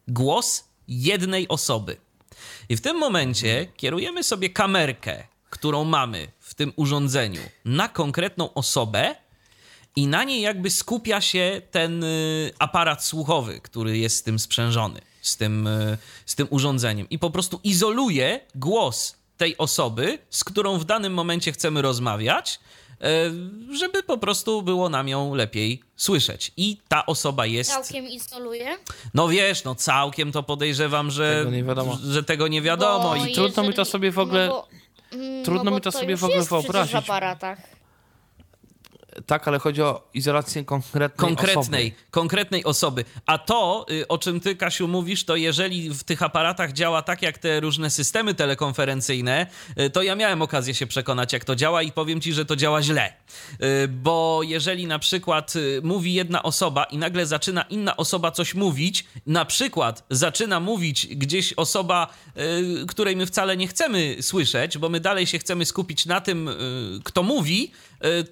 głos 0.08 0.64
jednej 0.88 1.48
osoby. 1.48 1.96
I 2.68 2.76
w 2.76 2.80
tym 2.80 2.96
momencie 2.96 3.66
kierujemy 3.76 4.24
sobie 4.24 4.50
kamerkę, 4.50 5.24
którą 5.50 5.84
mamy 5.84 6.28
w 6.40 6.54
tym 6.54 6.72
urządzeniu, 6.76 7.40
na 7.64 7.88
konkretną 7.88 8.54
osobę, 8.54 9.14
i 9.96 10.06
na 10.06 10.24
niej 10.24 10.40
jakby 10.40 10.70
skupia 10.70 11.20
się 11.20 11.62
ten 11.70 12.04
y, 12.04 12.52
aparat 12.58 13.04
słuchowy, 13.04 13.60
który 13.60 13.98
jest 13.98 14.16
z 14.16 14.22
tym 14.22 14.38
sprzężony, 14.38 15.00
z 15.22 15.36
tym, 15.36 15.66
y, 15.66 15.98
z 16.26 16.34
tym 16.34 16.46
urządzeniem. 16.50 17.08
I 17.08 17.18
po 17.18 17.30
prostu 17.30 17.60
izoluje 17.64 18.40
głos 18.54 19.16
tej 19.36 19.58
osoby, 19.58 20.18
z 20.30 20.44
którą 20.44 20.78
w 20.78 20.84
danym 20.84 21.14
momencie 21.14 21.52
chcemy 21.52 21.82
rozmawiać, 21.82 22.60
żeby 23.78 24.02
po 24.02 24.18
prostu 24.18 24.62
było 24.62 24.88
nam 24.88 25.08
ją 25.08 25.34
lepiej 25.34 25.80
słyszeć. 25.96 26.52
I 26.56 26.76
ta 26.88 27.06
osoba 27.06 27.46
jest. 27.46 27.70
Całkiem 27.70 28.08
izoluje. 28.08 28.76
No 29.14 29.28
wiesz, 29.28 29.64
no 29.64 29.74
całkiem 29.74 30.32
to 30.32 30.42
podejrzewam, 30.42 31.10
że 31.10 31.36
Tego 31.38 31.50
nie 31.50 31.64
wiadomo. 31.64 31.98
Że 32.10 32.22
tego 32.22 32.48
nie 32.48 32.62
wiadomo. 32.62 33.08
Bo 33.08 33.16
I 33.26 33.34
trudno 33.34 33.62
mi 33.62 33.74
to 33.74 33.84
sobie 33.84 34.10
w 34.12 34.18
ogóle- 34.18 34.46
No 34.48 34.52
bo, 35.12 35.16
mm, 35.16 35.44
trudno 35.44 35.64
no 35.64 35.76
mi 35.76 35.80
to 35.80 35.92
sobie 35.92 36.10
już 36.10 36.20
w 36.20 36.24
ogóle 36.24 36.42
wyobrazić. 36.42 36.92
w 36.92 36.96
aparatach. 36.96 37.58
Tak, 39.26 39.48
ale 39.48 39.58
chodzi 39.58 39.82
o 39.82 40.08
izolację 40.14 40.64
konkretnej, 40.64 41.28
konkretnej, 41.28 41.86
osoby. 41.86 42.10
konkretnej 42.10 42.64
osoby. 42.64 43.04
A 43.26 43.38
to, 43.38 43.86
y, 43.90 44.08
o 44.08 44.18
czym 44.18 44.40
ty, 44.40 44.56
Kasiu, 44.56 44.88
mówisz, 44.88 45.24
to 45.24 45.36
jeżeli 45.36 45.90
w 45.90 46.04
tych 46.04 46.22
aparatach 46.22 46.72
działa 46.72 47.02
tak 47.02 47.22
jak 47.22 47.38
te 47.38 47.60
różne 47.60 47.90
systemy 47.90 48.34
telekonferencyjne, 48.34 49.46
y, 49.80 49.90
to 49.90 50.02
ja 50.02 50.14
miałem 50.14 50.42
okazję 50.42 50.74
się 50.74 50.86
przekonać, 50.86 51.32
jak 51.32 51.44
to 51.44 51.56
działa 51.56 51.82
i 51.82 51.92
powiem 51.92 52.20
ci, 52.20 52.32
że 52.32 52.44
to 52.44 52.56
działa 52.56 52.82
źle. 52.82 53.12
Y, 53.62 53.88
bo 53.88 54.40
jeżeli 54.44 54.86
na 54.86 54.98
przykład 54.98 55.54
mówi 55.82 56.14
jedna 56.14 56.42
osoba 56.42 56.84
i 56.84 56.98
nagle 56.98 57.26
zaczyna 57.26 57.62
inna 57.62 57.96
osoba 57.96 58.30
coś 58.30 58.54
mówić, 58.54 59.04
na 59.26 59.44
przykład 59.44 60.04
zaczyna 60.10 60.60
mówić 60.60 61.06
gdzieś 61.06 61.52
osoba, 61.52 62.14
której 62.88 63.16
my 63.16 63.26
wcale 63.26 63.56
nie 63.56 63.68
chcemy 63.68 64.16
słyszeć, 64.20 64.78
bo 64.78 64.88
my 64.88 65.00
dalej 65.00 65.26
się 65.26 65.38
chcemy 65.38 65.64
skupić 65.64 66.06
na 66.06 66.20
tym, 66.20 66.50
kto 67.04 67.22
mówi, 67.22 67.72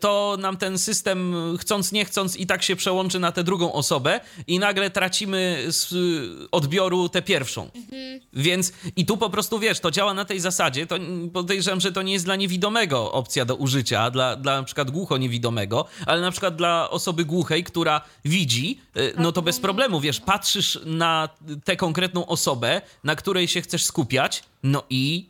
to 0.01 0.37
nam 0.41 0.57
ten 0.57 0.79
system 0.79 1.35
chcąc 1.61 1.93
nie 1.93 2.05
chcąc 2.05 2.37
i 2.37 2.47
tak 2.47 2.63
się 2.63 2.77
przełączy 2.77 3.19
na 3.19 3.33
tę 3.33 3.45
drugą 3.45 3.73
osobę 3.73 4.21
i 4.47 4.59
nagle 4.59 4.91
tracimy 4.91 5.65
z 5.69 5.95
odbioru 6.51 7.09
tę 7.09 7.23
pierwszą. 7.23 7.71
Mhm. 7.75 8.21
Więc 8.33 8.73
i 8.97 9.07
tu 9.07 9.17
po 9.17 9.31
prostu 9.31 9.59
wiesz, 9.59 9.81
to 9.81 9.91
działa 9.91 10.15
na 10.15 10.25
tej 10.25 10.41
zasadzie. 10.41 10.87
To 10.87 10.97
podejrzewam, 11.33 11.81
że 11.81 11.93
to 11.93 12.03
nie 12.03 12.13
jest 12.13 12.25
dla 12.25 12.37
niewidomego 12.37 13.13
opcja 13.13 13.45
do 13.45 13.55
użycia, 13.55 14.11
dla, 14.11 14.37
dla 14.37 14.57
na 14.57 14.63
przykład 14.63 14.91
głucho 14.91 15.17
niewidomego, 15.17 15.87
ale 16.07 16.21
na 16.21 16.31
przykład 16.31 16.57
dla 16.57 16.91
osoby 16.91 17.25
głuchej, 17.25 17.65
która 17.65 18.01
widzi, 18.25 18.81
y, 18.97 19.15
no 19.19 19.33
to 19.33 19.43
bez 19.43 19.61
problemu, 19.61 20.01
wiesz, 20.01 20.21
patrzysz 20.21 20.81
na 20.85 21.29
tę 21.65 21.77
konkretną 21.77 22.27
osobę, 22.27 22.83
na 23.05 23.17
której 23.17 23.49
się 23.49 23.61
chcesz 23.61 23.85
skupiać, 23.85 24.43
no 24.63 24.83
i 24.91 25.27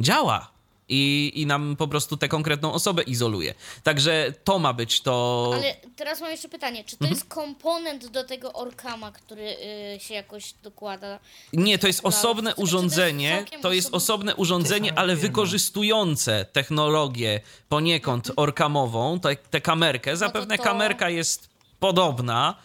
działa 0.00 0.51
i, 0.92 1.32
i 1.34 1.46
nam 1.46 1.76
po 1.76 1.88
prostu 1.88 2.16
tę 2.16 2.28
konkretną 2.28 2.72
osobę 2.72 3.02
izoluje. 3.02 3.54
Także 3.82 4.32
to 4.44 4.58
ma 4.58 4.72
być 4.72 5.00
to. 5.00 5.50
Ale 5.54 5.76
teraz 5.96 6.20
mam 6.20 6.30
jeszcze 6.30 6.48
pytanie, 6.48 6.84
czy 6.84 6.96
to 6.96 7.04
mhm. 7.04 7.14
jest 7.14 7.28
komponent 7.28 8.06
do 8.06 8.24
tego 8.24 8.52
Orkama, 8.52 9.12
który 9.12 9.56
y, 9.96 10.00
się 10.00 10.14
jakoś 10.14 10.54
dokłada? 10.62 11.18
Nie, 11.52 11.78
to 11.78 11.86
jest 11.86 12.00
osobne 12.02 12.54
urządzenie, 12.54 13.44
to 13.46 13.52
jest, 13.52 13.62
to 13.62 13.72
jest 13.72 13.94
osobne 13.94 14.36
urządzenie, 14.36 14.98
ale 14.98 15.16
wykorzystujące 15.16 16.46
technologię 16.52 17.40
poniekąd 17.68 18.26
mhm. 18.26 18.42
orkamową, 18.42 19.20
tę 19.50 19.60
kamerkę. 19.60 20.16
Zapewne 20.16 20.54
no 20.54 20.56
to 20.56 20.62
to... 20.62 20.70
kamerka 20.70 21.10
jest 21.10 21.48
podobna 21.80 22.56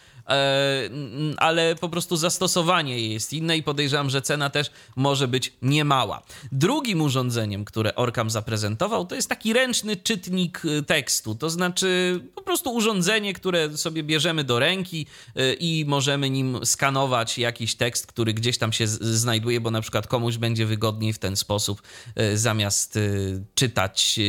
ale 1.38 1.76
po 1.76 1.90
prostu 1.90 2.18
zastosowanie 2.18 3.00
jest 3.00 3.34
inne 3.34 3.58
i 3.58 3.64
podejrzewam, 3.64 4.10
że 4.10 4.22
cena 4.22 4.50
też 4.50 4.72
może 4.96 5.28
być 5.28 5.54
niemała. 5.62 6.22
Drugim 6.52 7.02
urządzeniem, 7.02 7.66
które 7.66 7.96
Orkam 7.96 8.30
zaprezentował, 8.30 9.06
to 9.06 9.16
jest 9.16 9.30
taki 9.30 9.54
ręczny 9.54 9.96
czytnik 9.96 10.62
e, 10.66 10.84
tekstu, 10.84 11.36
to 11.36 11.50
znaczy 11.50 12.20
po 12.36 12.42
prostu 12.42 12.74
urządzenie, 12.74 13.34
które 13.34 13.78
sobie 13.78 14.04
bierzemy 14.04 14.44
do 14.44 14.60
ręki 14.60 15.06
e, 15.36 15.54
i 15.54 15.86
możemy 15.86 16.30
nim 16.30 16.66
skanować 16.66 17.38
jakiś 17.38 17.76
tekst, 17.76 18.08
który 18.08 18.34
gdzieś 18.34 18.58
tam 18.58 18.74
się 18.74 18.88
znajduje, 18.88 19.62
bo 19.62 19.72
na 19.72 19.82
przykład 19.82 20.08
komuś 20.08 20.38
będzie 20.38 20.66
wygodniej 20.66 21.14
w 21.14 21.20
ten 21.20 21.36
sposób 21.36 21.82
zamiast 22.36 23.00
czytać 23.56 24.20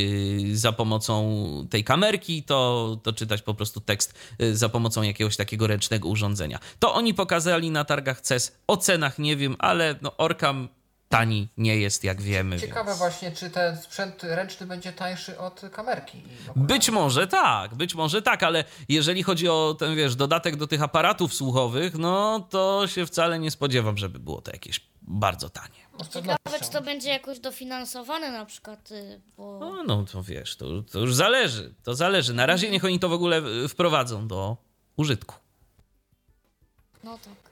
za 0.52 0.72
pomocą 0.72 1.66
tej 1.70 1.84
kamerki, 1.84 2.42
to, 2.42 2.98
to 3.02 3.12
czytać 3.12 3.42
po 3.42 3.54
prostu 3.54 3.80
tekst 3.80 4.14
za 4.52 4.68
pomocą 4.68 5.02
jakiegoś 5.02 5.36
takiego 5.36 5.66
ręcznego 5.66 5.87
urządzenia. 6.04 6.58
To 6.78 6.94
oni 6.94 7.14
pokazali 7.14 7.70
na 7.70 7.84
targach 7.84 8.20
CES. 8.20 8.58
O 8.66 8.76
cenach 8.76 9.18
nie 9.18 9.36
wiem, 9.36 9.56
ale 9.58 9.94
no 10.02 10.16
Orkam 10.16 10.68
tani 11.08 11.48
nie 11.56 11.76
jest, 11.76 12.04
jak 12.04 12.22
wiemy. 12.22 12.60
Ciekawe 12.60 12.90
więc... 12.90 12.98
właśnie, 12.98 13.32
czy 13.32 13.50
ten 13.50 13.76
sprzęt 13.76 14.22
ręczny 14.22 14.66
będzie 14.66 14.92
tańszy 14.92 15.38
od 15.38 15.62
kamerki. 15.72 16.22
Być 16.56 16.90
może 16.90 17.26
tak, 17.26 17.74
być 17.74 17.94
może 17.94 18.22
tak, 18.22 18.42
ale 18.42 18.64
jeżeli 18.88 19.22
chodzi 19.22 19.48
o 19.48 19.76
ten, 19.78 19.96
wiesz, 19.96 20.16
dodatek 20.16 20.56
do 20.56 20.66
tych 20.66 20.82
aparatów 20.82 21.34
słuchowych, 21.34 21.94
no 21.94 22.40
to 22.50 22.86
się 22.86 23.06
wcale 23.06 23.38
nie 23.38 23.50
spodziewam, 23.50 23.98
żeby 23.98 24.18
było 24.18 24.40
to 24.40 24.50
jakieś 24.50 24.80
bardzo 25.02 25.50
tanie. 25.50 25.88
No 25.98 26.04
Ciekawe, 26.04 26.64
czy 26.64 26.70
to 26.70 26.82
będzie 26.82 27.08
jakoś 27.08 27.38
dofinansowane 27.38 28.32
na 28.32 28.46
przykład, 28.46 28.90
y, 28.90 29.20
bo... 29.36 29.58
No, 29.60 29.84
no 29.86 30.04
to 30.12 30.22
wiesz, 30.22 30.56
to, 30.56 30.82
to 30.82 30.98
już 30.98 31.14
zależy, 31.14 31.74
to 31.82 31.94
zależy. 31.94 32.34
Na 32.34 32.46
razie 32.46 32.70
niech 32.70 32.84
oni 32.84 32.98
to 32.98 33.08
w 33.08 33.12
ogóle 33.12 33.42
wprowadzą 33.68 34.28
do 34.28 34.56
użytku. 34.96 35.34
No 37.04 37.18
tak. 37.18 37.50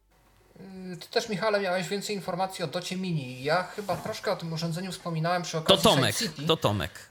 Y, 0.93 0.97
ty 0.97 1.09
też, 1.09 1.29
Michale, 1.29 1.61
miałeś 1.61 1.89
więcej 1.89 2.17
informacji 2.17 2.65
o 2.65 2.67
Docie 2.67 2.97
Mini. 2.97 3.43
Ja 3.43 3.63
chyba 3.63 3.97
troszkę 3.97 4.33
o 4.33 4.37
tym 4.37 4.53
urządzeniu 4.53 4.93
wspominałem 4.93 5.43
przy 5.43 5.59
okazji 5.59 5.83
To 5.83 5.91
Tomek, 5.91 6.17
to 6.47 6.57
Tomek. 6.57 7.11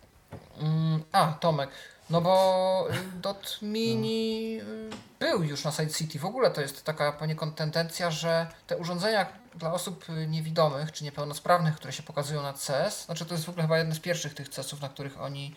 Mm, 0.57 1.03
a, 1.11 1.33
Tomek. 1.33 1.69
No 2.09 2.21
bo 2.21 2.87
y, 2.91 3.21
Dot 3.21 3.59
Mini 3.61 4.59
y, 4.61 4.89
był 5.19 5.43
już 5.43 5.63
na 5.63 5.71
Side 5.71 5.89
City. 5.89 6.19
W 6.19 6.25
ogóle 6.25 6.51
to 6.51 6.61
jest 6.61 6.83
taka 6.83 7.11
poniekąd 7.11 7.55
tendencja, 7.55 8.11
że 8.11 8.47
te 8.67 8.77
urządzenia 8.77 9.25
dla 9.55 9.73
osób 9.73 10.05
niewidomych 10.27 10.91
czy 10.91 11.03
niepełnosprawnych, 11.03 11.75
które 11.75 11.93
się 11.93 12.03
pokazują 12.03 12.41
na 12.41 12.53
CES, 12.53 13.05
znaczy 13.05 13.25
to 13.25 13.33
jest 13.33 13.45
w 13.45 13.49
ogóle 13.49 13.63
chyba 13.63 13.77
jeden 13.77 13.95
z 13.95 13.99
pierwszych 13.99 14.33
tych 14.33 14.49
CESów, 14.49 14.81
na 14.81 14.89
których 14.89 15.21
oni 15.21 15.55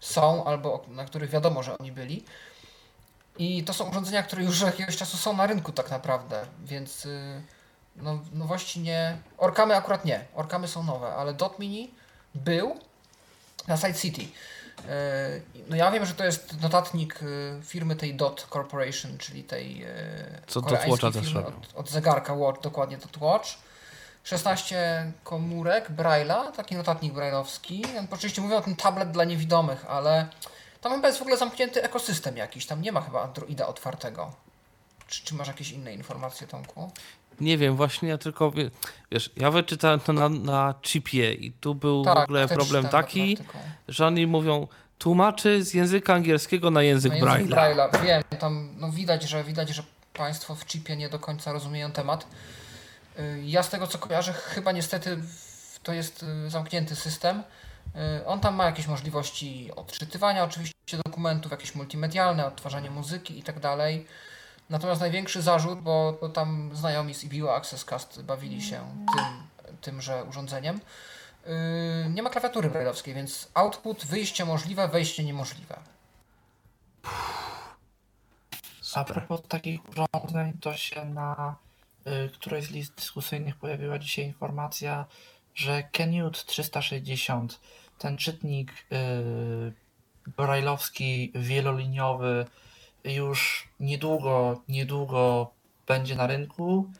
są 0.00 0.44
albo 0.44 0.84
na 0.88 1.04
których 1.04 1.30
wiadomo, 1.30 1.62
że 1.62 1.78
oni 1.78 1.92
byli. 1.92 2.24
I 3.38 3.64
to 3.64 3.72
są 3.74 3.90
urządzenia, 3.90 4.22
które 4.22 4.42
już 4.42 4.60
jakiegoś 4.60 4.96
czasu 4.96 5.16
są 5.16 5.36
na 5.36 5.46
rynku 5.46 5.72
tak 5.72 5.90
naprawdę, 5.90 6.46
więc 6.64 7.06
y, 7.06 7.42
no, 7.96 8.18
nowości 8.32 8.80
nie... 8.80 9.18
Orkamy 9.38 9.76
akurat 9.76 10.04
nie, 10.04 10.24
Orkamy 10.34 10.68
są 10.68 10.82
nowe, 10.82 11.14
ale 11.14 11.34
Dot 11.34 11.58
Mini 11.58 11.94
był 12.34 12.76
na 13.68 13.76
Side 13.76 13.94
City. 13.94 14.22
Y, 14.22 15.42
no 15.68 15.76
ja 15.76 15.90
wiem, 15.90 16.06
że 16.06 16.14
to 16.14 16.24
jest 16.24 16.60
notatnik 16.60 17.22
y, 17.22 17.60
firmy 17.64 17.96
tej 17.96 18.14
Dot 18.14 18.46
Corporation, 18.52 19.18
czyli 19.18 19.44
tej 19.44 19.86
Co 20.46 20.60
Dot 20.60 20.86
Watcha 20.88 21.10
też 21.10 21.36
od, 21.36 21.54
od 21.74 21.90
zegarka 21.90 22.34
Watch, 22.34 22.60
dokładnie 22.60 22.98
Dot 22.98 23.16
Watch. 23.16 23.48
16 24.24 25.12
komórek 25.24 25.90
Braille'a, 25.90 26.52
taki 26.52 26.76
notatnik 26.76 27.12
brailleowski. 27.12 27.84
Oczywiście 28.10 28.42
mówię 28.42 28.56
o 28.56 28.60
tym 28.60 28.76
tablet 28.76 29.10
dla 29.10 29.24
niewidomych, 29.24 29.84
ale 29.88 30.28
tam 30.80 30.92
chyba 30.92 31.08
jest 31.08 31.18
w 31.18 31.22
ogóle 31.22 31.36
zamknięty 31.36 31.82
ekosystem 31.82 32.36
jakiś, 32.36 32.66
tam 32.66 32.82
nie 32.82 32.92
ma 32.92 33.00
chyba 33.00 33.22
Androida 33.22 33.66
otwartego. 33.66 34.32
Czy, 35.06 35.24
czy 35.24 35.34
masz 35.34 35.48
jakieś 35.48 35.70
inne 35.70 35.94
informacje, 35.94 36.46
Tomku? 36.46 36.90
Nie 37.40 37.58
wiem, 37.58 37.76
właśnie 37.76 38.08
ja 38.08 38.18
tylko, 38.18 38.52
wiesz, 39.12 39.30
ja 39.36 39.50
wyczytałem 39.50 40.00
to 40.00 40.12
na, 40.12 40.28
na 40.28 40.74
chipie 40.82 41.32
i 41.32 41.52
tu 41.52 41.74
był 41.74 42.04
tak, 42.04 42.18
w 42.18 42.22
ogóle 42.22 42.48
problem 42.48 42.88
taki, 42.88 43.38
że 43.88 44.06
oni 44.06 44.26
mówią 44.26 44.66
tłumaczy 44.98 45.64
z 45.64 45.74
języka 45.74 46.14
angielskiego 46.14 46.70
na 46.70 46.82
język, 46.82 47.12
na 47.12 47.16
język 47.16 47.56
Braille'a. 47.56 47.90
Braille'a. 47.90 48.02
Wiem, 48.02 48.22
tam 48.38 48.74
no 48.76 48.90
widać, 48.90 49.22
że 49.22 49.44
widać, 49.44 49.68
że 49.68 49.82
Państwo 50.14 50.54
w 50.54 50.64
chipie 50.66 50.96
nie 50.96 51.08
do 51.08 51.18
końca 51.18 51.52
rozumieją 51.52 51.92
temat. 51.92 52.26
Y, 53.18 53.42
ja 53.44 53.62
z 53.62 53.70
tego 53.70 53.86
co 53.86 53.98
kojarzę, 53.98 54.32
chyba 54.32 54.72
niestety 54.72 55.18
to 55.82 55.92
jest 55.92 56.22
y, 56.46 56.50
zamknięty 56.50 56.96
system 56.96 57.42
on 58.26 58.40
tam 58.40 58.54
ma 58.54 58.64
jakieś 58.64 58.86
możliwości 58.86 59.70
odczytywania 59.76 60.44
oczywiście 60.44 60.98
dokumentów, 61.06 61.52
jakieś 61.52 61.74
multimedialne, 61.74 62.46
odtwarzanie 62.46 62.90
muzyki 62.90 63.38
i 63.38 63.42
tak. 63.42 63.56
Natomiast 64.70 65.00
największy 65.00 65.42
zarzut, 65.42 65.80
bo, 65.80 66.12
tam 66.34 66.70
znajomi 66.76 67.14
z 67.14 67.24
EBU 67.24 67.48
Access 67.48 67.84
Cast 67.84 68.22
bawili 68.22 68.62
się 68.62 68.80
tym, 69.16 69.24
tymże 69.80 70.24
urządzeniem, 70.24 70.80
yy, 71.46 71.52
nie 72.10 72.22
ma 72.22 72.30
klawiatury 72.30 72.70
brailleowskiej, 72.70 73.14
więc 73.14 73.48
output, 73.54 74.06
wyjście 74.06 74.44
możliwe, 74.44 74.88
wejście 74.88 75.24
niemożliwe. 75.24 75.78
A 78.94 79.04
propos 79.04 79.40
takich 79.48 79.80
urządzeń, 79.88 80.52
to 80.60 80.76
się 80.76 81.04
na 81.04 81.56
y, 82.06 82.30
którejś 82.30 82.64
z 82.64 82.70
list 82.70 82.94
dyskusyjnych 82.94 83.56
pojawiła 83.56 83.98
dzisiaj 83.98 84.24
informacja, 84.24 85.04
że 85.58 85.82
Canute 85.92 86.38
360, 86.46 87.60
ten 87.98 88.16
czytnik 88.16 88.72
yy, 88.90 89.72
brajlowski 90.36 91.32
wieloliniowy 91.34 92.46
już 93.04 93.68
niedługo, 93.80 94.62
niedługo 94.68 95.50
będzie 95.86 96.16
na 96.16 96.26
rynku 96.26 96.90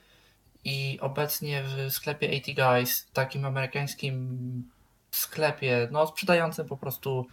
i 0.64 0.98
obecnie 1.00 1.62
w 1.62 1.92
sklepie 1.92 2.28
80 2.28 2.59
Guys, 2.59 3.09
takim 3.12 3.44
amerykańskim 3.44 4.70
sklepie, 5.11 5.88
no 5.90 6.06
sprzedającym 6.06 6.68
po 6.68 6.76
prostu 6.76 7.26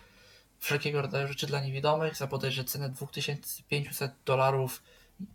wszelkiego 0.60 1.02
rodzaju 1.02 1.28
rzeczy 1.28 1.48
dla 1.48 1.62
niewidomych 1.62 2.16
za 2.16 2.28
bodajże 2.28 2.64
cenę 2.64 2.90
2500 2.90 4.12
dolarów, 4.26 4.84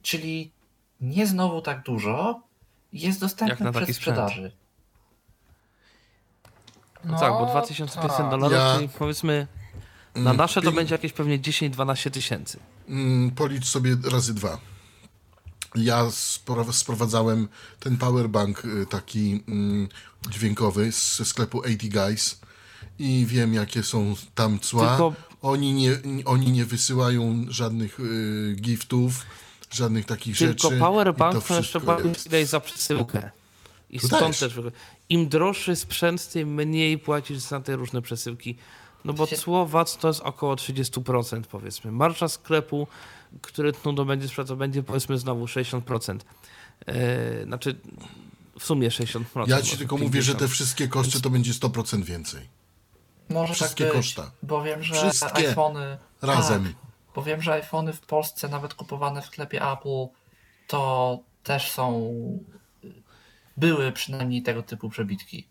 czyli 0.03 0.53
nie 1.01 1.27
znowu 1.27 1.63
tak 1.63 1.83
dużo, 1.83 2.43
jest 2.93 3.21
dostępny 3.21 3.73
przez 3.73 3.97
sprzedaży. 3.97 4.53
No, 7.05 7.21
tak, 7.21 7.33
bo 7.33 7.47
2500 7.47 8.17
tak. 8.17 8.31
dolarów, 8.31 8.59
ja... 8.59 8.75
czyli 8.75 8.89
powiedzmy 8.89 9.47
na 10.15 10.21
mm, 10.21 10.37
nasze 10.37 10.63
to 10.63 10.73
będzie 10.73 10.95
jakieś 10.95 11.13
pewnie 11.13 11.39
10-12 11.39 12.11
tysięcy. 12.11 12.59
Mm, 12.89 13.31
policz 13.31 13.67
sobie 13.67 13.97
razy 14.11 14.35
dwa. 14.35 14.59
Ja 15.75 16.05
sprowadzałem 16.73 17.49
ten 17.81 17.97
powerbank 17.97 18.65
y, 18.65 18.87
taki 18.87 19.43
mm, 19.49 19.89
dźwiękowy 20.31 20.93
ze 20.93 21.25
sklepu 21.25 21.61
80 21.61 21.93
Guys 21.93 22.41
i 22.99 23.27
wiem, 23.27 23.55
jakie 23.55 23.83
są 23.83 24.15
tam 24.35 24.61
cła. 24.61 24.89
Tylko 24.89 25.15
oni 25.43 25.73
nie, 25.73 25.99
oni 26.25 26.53
nie 26.53 26.65
wysyłają 26.65 27.45
żadnych 27.49 28.01
y, 28.01 28.57
giftów, 28.61 29.27
żadnych 29.71 30.07
takich 30.07 30.39
Tylko 30.39 30.53
rzeczy. 30.53 30.69
Tylko 30.69 30.87
powerbank 30.87 31.45
to 31.45 31.57
jeszcze 31.57 31.81
płacisz 31.81 32.49
za 32.49 32.61
przesyłkę. 32.61 33.31
I 33.91 33.99
stąd 33.99 34.39
też. 34.39 34.39
też 34.39 34.55
Im 35.11 35.29
droższy 35.29 35.77
sprzęt, 35.77 36.29
tym 36.29 36.55
mniej 36.55 36.99
płacisz 36.99 37.39
za 37.39 37.61
te 37.61 37.77
różne 37.77 38.03
przesyłki. 38.03 38.57
No 39.05 39.13
bo 39.13 39.27
cło 39.27 39.67
VAT 39.67 39.97
to 39.99 40.09
jest 40.09 40.21
około 40.21 40.55
30% 40.55 41.43
powiedzmy. 41.43 41.93
Marsza 41.93 42.29
sklepu, 42.29 42.87
który 43.43 43.73
no, 43.85 44.05
będzie 44.05 44.29
sprzedał, 44.29 44.57
będzie 44.57 44.83
powiedzmy 44.83 45.19
znowu 45.19 45.45
60%. 45.45 46.19
Yy, 46.87 46.95
znaczy 47.45 47.81
w 48.59 48.65
sumie 48.65 48.89
60%. 48.89 49.25
Ja 49.47 49.63
ci 49.63 49.79
tylko 49.79 49.97
50. 49.97 50.01
mówię, 50.01 50.23
że 50.23 50.35
te 50.35 50.49
wszystkie 50.49 50.89
koszty 50.89 51.21
to 51.21 51.31
będzie 51.31 51.53
100% 51.53 52.05
więcej. 52.05 52.49
Może 53.29 53.55
wszystkie 53.55 53.85
tak 53.85 53.93
być, 53.97 54.07
koszta. 54.07 54.31
Bo 54.43 54.63
wiem, 54.63 54.83
że 54.83 54.95
wszystkie 54.95 55.49
iPhony. 55.49 55.99
Razem. 56.23 56.65
Tak, 56.65 56.73
bo 57.15 57.23
wiem, 57.23 57.43
że 57.43 57.53
iPhony 57.53 57.93
w 57.93 58.01
Polsce, 58.01 58.49
nawet 58.49 58.75
kupowane 58.75 59.23
w 59.23 59.27
sklepie 59.27 59.73
Apple, 59.73 60.07
to 60.67 61.19
też 61.43 61.71
są. 61.71 62.13
Były 63.61 63.93
przynajmniej 63.93 64.43
tego 64.43 64.63
typu 64.63 64.91
przebitki. 64.91 65.47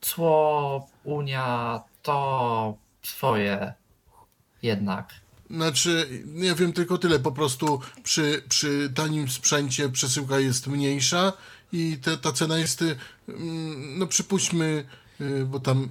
Cło, 0.00 0.88
Unia, 1.04 1.80
to 2.02 2.76
swoje 3.02 3.74
jednak. 4.62 5.14
Znaczy, 5.50 6.08
ja 6.34 6.54
wiem 6.54 6.72
tylko 6.72 6.98
tyle, 6.98 7.18
po 7.18 7.32
prostu 7.32 7.80
przy, 8.02 8.42
przy 8.48 8.92
tanim 8.94 9.28
sprzęcie 9.28 9.88
przesyłka 9.88 10.38
jest 10.38 10.66
mniejsza 10.66 11.32
i 11.72 11.98
te, 12.02 12.16
ta 12.16 12.32
cena 12.32 12.58
jest, 12.58 12.82
y, 12.82 12.96
no 13.98 14.06
przypuśćmy, 14.06 14.84
y, 15.20 15.46
bo 15.46 15.60
tam, 15.60 15.88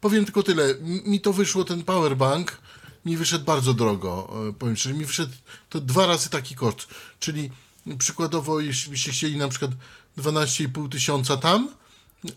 powiem 0.00 0.24
tylko 0.24 0.42
tyle, 0.42 0.74
mi 0.80 1.20
to 1.20 1.32
wyszło, 1.32 1.64
ten 1.64 1.82
powerbank, 1.82 2.58
mi 3.04 3.16
wyszedł 3.16 3.44
bardzo 3.44 3.74
drogo, 3.74 4.30
e, 4.48 4.52
powiem 4.52 4.76
szczerze, 4.76 4.94
mi 4.94 5.04
wyszedł 5.04 5.32
to 5.68 5.80
dwa 5.80 6.06
razy 6.06 6.30
taki 6.30 6.54
koszt, 6.54 6.88
czyli 7.20 7.50
przykładowo, 7.98 8.60
jeśli 8.60 8.90
byście 8.90 9.12
chcieli 9.12 9.36
na 9.36 9.48
przykład 9.48 9.70
12,5 10.18 10.88
tysiąca 10.88 11.36
tam, 11.36 11.68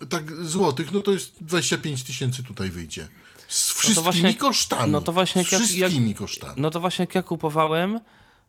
tak 0.10 0.46
złotych, 0.46 0.92
no 0.92 1.02
to 1.02 1.12
jest 1.12 1.44
25 1.44 2.04
tysięcy 2.04 2.44
tutaj 2.44 2.70
wyjdzie. 2.70 3.08
Z 3.48 3.72
wszystkimi 3.72 3.96
no 3.96 4.02
właśnie, 4.02 4.36
kosztami. 4.36 4.92
No 4.92 5.02
to 5.02 5.12
właśnie 5.12 5.44
z 5.44 5.48
wszystkimi 5.48 6.10
jak, 6.10 6.18
kosztami. 6.18 6.54
No 6.58 6.70
to 6.70 6.80
właśnie 6.80 7.04
jak 7.04 7.16
ja 7.16 7.24
kupowałem, 7.24 8.00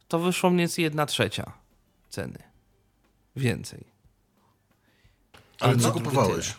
to 0.08 0.18
wyszło 0.18 0.50
mniej 0.50 0.58
więcej 0.58 0.82
jedna 0.82 1.06
trzecia 1.06 1.52
ceny. 2.10 2.38
Więcej. 3.36 3.84
Ale 5.60 5.76
co 5.76 5.92
kupowałeś? 5.92 6.54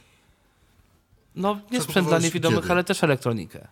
No 1.35 1.59
nie 1.71 1.77
co 1.77 1.83
sprzęt 1.83 2.07
dla 2.07 2.19
niewidomych, 2.19 2.59
kiedy? 2.59 2.71
ale 2.71 2.83
też 2.83 3.03
elektronikę. 3.03 3.67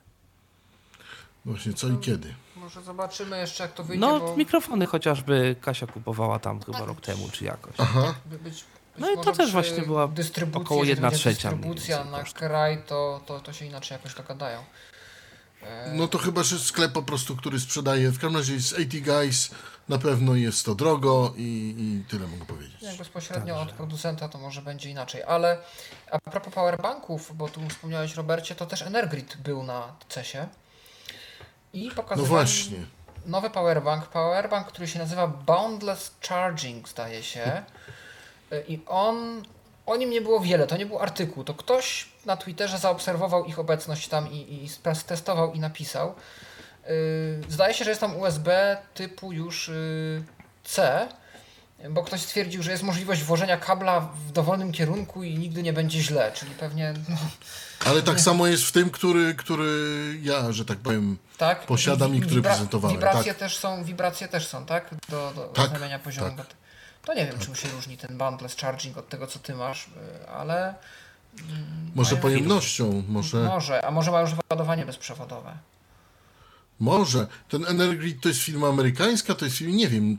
Właśnie, 1.46 1.74
co 1.74 1.88
i 1.90 1.98
kiedy? 1.98 2.34
Może 2.56 2.82
zobaczymy 2.82 3.40
jeszcze, 3.40 3.64
jak 3.64 3.74
to 3.74 3.84
wyjdzie. 3.84 4.02
No, 4.02 4.20
bo... 4.20 4.38
mikrofony 4.38 4.86
chociażby 4.86 5.56
Kasia 5.62 5.88
kupowała 5.88 6.40
tam 6.40 6.62
chyba 6.62 6.80
rok 6.80 7.02
temu, 7.02 7.30
czy 7.32 7.46
jakoś. 7.46 7.74
Aha. 7.78 8.16
Być, 8.26 8.40
być 8.40 8.64
no 8.98 9.12
i 9.12 9.18
to 9.24 9.32
też 9.32 9.52
właśnie 9.52 9.82
była 9.82 10.10
około 10.54 10.84
1 10.84 11.12
trzecia. 11.12 11.50
Dystrybucja 11.52 12.04
na 12.04 12.24
kraj, 12.24 12.84
to, 12.88 13.22
to, 13.26 13.40
to 13.40 13.54
się 13.54 13.66
inaczej 13.66 13.96
jakoś 13.96 14.16
dogadają. 14.16 14.64
No 15.94 16.08
to 16.08 16.18
chyba, 16.18 16.44
że 16.44 16.60
sklep 16.60 16.92
po 16.92 17.04
prostu, 17.04 17.36
który 17.36 17.60
sprzedaje, 17.60 18.10
w 18.10 18.20
każdym 18.20 18.38
razie 18.38 18.60
z 18.62 18.74
AT 18.74 19.00
Guys 19.06 19.52
na 19.90 19.98
pewno 19.98 20.36
jest 20.36 20.66
to 20.66 20.76
drogo 20.76 21.34
i, 21.38 21.76
i 21.78 22.10
tyle 22.10 22.28
mogę 22.28 22.46
powiedzieć. 22.46 22.82
Jak 22.82 22.98
bezpośrednio 22.98 23.56
Także. 23.56 23.72
od 23.72 23.78
producenta 23.78 24.30
to 24.30 24.38
może 24.38 24.62
będzie 24.62 24.90
inaczej, 24.90 25.24
ale 25.24 25.58
a 26.12 26.20
propos 26.20 26.54
powerbanków, 26.54 27.38
bo 27.38 27.50
tu 27.50 27.70
wspomniałeś 27.70 28.16
Robercie, 28.16 28.56
to 28.56 28.66
też 28.66 28.82
Energrid 28.82 29.38
był 29.38 29.64
na 29.64 29.96
CESie 30.10 30.48
i 31.74 31.92
pokazywali 31.92 32.22
no 32.22 32.28
właśnie. 32.28 32.78
nowy 33.26 33.50
powerbank, 33.50 34.06
powerbank, 34.06 34.68
który 34.68 34.88
się 34.88 35.00
nazywa 35.00 35.28
Boundless 35.28 36.12
Charging 36.30 36.90
zdaje 36.90 37.24
się 37.24 37.44
i 38.68 38.80
on 38.88 39.44
o 39.86 39.98
nim 39.98 40.10
nie 40.10 40.22
było 40.22 40.40
wiele, 40.40 40.68
to 40.68 40.78
nie 40.78 40.86
był 40.86 41.00
artykuł, 41.00 41.44
to 41.44 41.54
ktoś 41.54 42.10
na 42.26 42.38
Twitterze 42.38 42.78
zaobserwował 42.78 43.46
ich 43.46 43.60
obecność 43.60 44.08
tam 44.08 44.32
i, 44.32 44.66
i 44.66 44.70
testował 45.08 45.54
i 45.54 45.60
napisał. 45.60 46.16
Yy, 46.88 46.92
zdaje 47.50 47.74
się, 47.74 47.86
że 47.86 47.92
jest 47.92 48.02
tam 48.02 48.16
USB 48.16 48.78
typu 48.94 49.32
już 49.32 49.68
yy, 49.68 50.24
C, 50.64 51.08
bo 51.90 52.04
ktoś 52.04 52.22
stwierdził, 52.22 52.64
że 52.64 52.72
jest 52.72 52.84
możliwość 52.84 53.24
włożenia 53.24 53.58
kabla 53.58 54.00
w 54.00 54.32
dowolnym 54.32 54.72
kierunku 54.72 55.24
i 55.24 55.38
nigdy 55.38 55.64
nie 55.64 55.74
będzie 55.74 56.02
źle, 56.02 56.32
czyli 56.36 56.52
pewnie... 56.52 56.94
No, 57.10 57.16
Ale 57.86 58.02
tak 58.02 58.20
samo 58.20 58.48
jest 58.48 58.64
w 58.64 58.72
tym, 58.72 58.90
który, 58.90 59.36
który 59.36 59.70
ja, 60.22 60.52
że 60.52 60.66
tak 60.66 60.78
powiem, 60.78 61.18
tak? 61.38 61.66
posiadam 61.66 62.16
i, 62.16 62.18
i 62.18 62.22
który 62.22 62.42
prezentowałem. 62.42 62.98
Wibracje, 62.98 63.32
tak. 63.32 63.40
też 63.40 63.58
są, 63.58 63.84
wibracje 63.84 64.28
też 64.28 64.48
są, 64.48 64.66
tak? 64.66 64.90
Do, 65.10 65.34
do 65.36 65.44
tak, 65.44 66.02
poziomu. 66.04 66.38
Tak. 66.38 66.67
To 67.06 67.14
nie 67.14 67.26
wiem, 67.26 67.40
czym 67.40 67.56
się 67.56 67.70
różni 67.70 67.98
ten 67.98 68.18
bundless 68.18 68.56
charging 68.56 68.98
od 68.98 69.10
tego, 69.10 69.28
co 69.28 69.40
ty 69.40 69.56
masz, 69.56 69.88
y, 69.88 70.30
ale... 70.30 70.76
Mm, 71.50 71.92
może 71.96 72.16
pojemnością, 72.16 73.04
może... 73.08 73.44
Może, 73.44 73.86
a 73.86 73.92
może 73.92 74.12
ma 74.12 74.22
już 74.22 74.32
ładowanie 74.52 74.86
bezprzewodowe. 74.86 75.58
Może. 76.80 77.28
Ten 77.50 77.66
Energrid 77.66 78.22
to 78.22 78.30
jest 78.30 78.42
firma 78.42 78.68
amerykańska, 78.68 79.36
to 79.36 79.46
jest 79.46 79.58
firma, 79.58 79.76
nie 79.76 79.88
wiem. 79.88 80.18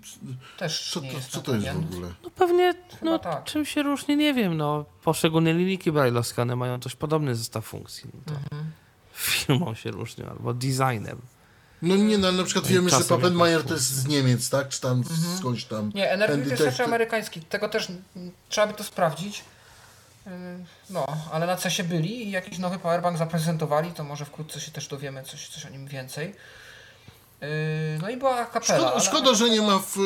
Też 0.58 0.90
co, 0.90 1.00
to, 1.00 1.06
co 1.28 1.40
to 1.40 1.54
jest 1.54 1.68
w 1.68 1.76
ogóle? 1.76 2.08
No 2.22 2.30
pewnie, 2.30 2.74
no, 3.02 3.18
tak. 3.18 3.44
czym 3.44 3.64
się 3.64 3.82
różni, 3.82 4.16
nie 4.16 4.34
wiem. 4.34 4.56
No, 4.56 4.84
poszczególne 5.02 5.52
linijki 5.52 5.92
brajlowskie 5.92 6.44
mają 6.44 6.80
coś 6.80 6.96
podobny 6.96 7.34
zestaw 7.34 7.64
funkcji. 7.64 8.10
No 8.26 8.32
mhm. 8.32 8.72
Firmą 9.12 9.74
się 9.74 9.90
różnią, 9.90 10.26
albo 10.30 10.54
designem. 10.54 11.20
No 11.82 11.96
nie, 11.96 12.18
no, 12.18 12.32
na 12.32 12.44
przykład 12.44 12.66
wiemy, 12.66 12.90
że 12.90 13.00
Pappenmeier 13.00 13.64
to 13.64 13.74
jest 13.74 13.86
z 13.86 14.06
Niemiec, 14.06 14.50
tak? 14.50 14.68
Czy 14.68 14.80
tam 14.80 14.98
mhm. 14.98 15.38
skądś 15.38 15.64
tam. 15.64 15.92
Nie, 15.94 16.10
Energy 16.10 16.44
to 16.44 16.50
jest 16.50 16.62
raczej 16.62 16.86
amerykański. 16.86 17.40
Tego 17.40 17.68
też 17.68 17.88
trzeba 18.48 18.66
by 18.66 18.74
to 18.74 18.84
sprawdzić. 18.84 19.44
Yy, 20.26 20.32
no, 20.90 21.06
ale 21.32 21.46
na 21.46 21.56
CESie 21.56 21.84
byli 21.84 22.26
i 22.26 22.30
jakiś 22.30 22.58
nowy 22.58 22.78
powerbank 22.78 23.18
zaprezentowali, 23.18 23.92
to 23.92 24.04
może 24.04 24.24
wkrótce 24.24 24.60
się 24.60 24.70
też 24.70 24.88
dowiemy 24.88 25.22
coś, 25.22 25.48
coś 25.48 25.66
o 25.66 25.68
nim 25.68 25.86
więcej. 25.86 26.34
Yy, 27.40 27.48
no 28.02 28.10
i 28.10 28.16
była 28.16 28.44
kapela. 28.44 28.78
Szkoda, 28.78 29.00
szkoda 29.00 29.34
że 29.34 29.50
nie 29.50 29.62
ma 29.62 29.78
w, 29.78 29.96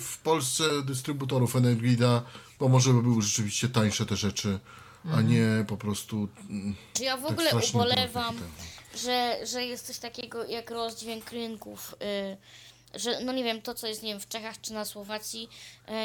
w 0.00 0.18
Polsce 0.18 0.64
dystrybutorów 0.84 1.56
Energrida, 1.56 2.22
bo 2.58 2.68
może 2.68 2.92
by 2.92 3.02
były 3.02 3.22
rzeczywiście 3.22 3.68
tańsze 3.68 4.06
te 4.06 4.16
rzeczy, 4.16 4.58
a 5.04 5.08
mhm. 5.08 5.28
nie 5.28 5.64
po 5.64 5.76
prostu. 5.76 6.28
Ja 7.00 7.16
w 7.16 7.22
tak 7.22 7.30
ogóle 7.30 7.50
ubolewam 7.70 8.36
że, 9.02 9.46
że 9.46 9.64
jest 9.64 9.86
coś 9.86 9.98
takiego 9.98 10.44
jak 10.44 10.70
rozdźwięk 10.70 11.30
rynków. 11.30 11.94
Y, 12.02 12.36
że, 12.94 13.20
no 13.20 13.32
nie 13.32 13.44
wiem, 13.44 13.62
to 13.62 13.74
co 13.74 13.86
jest, 13.86 14.02
nie 14.02 14.08
wiem, 14.10 14.20
w 14.20 14.28
Czechach 14.28 14.60
czy 14.60 14.72
na 14.72 14.84
Słowacji, 14.84 15.48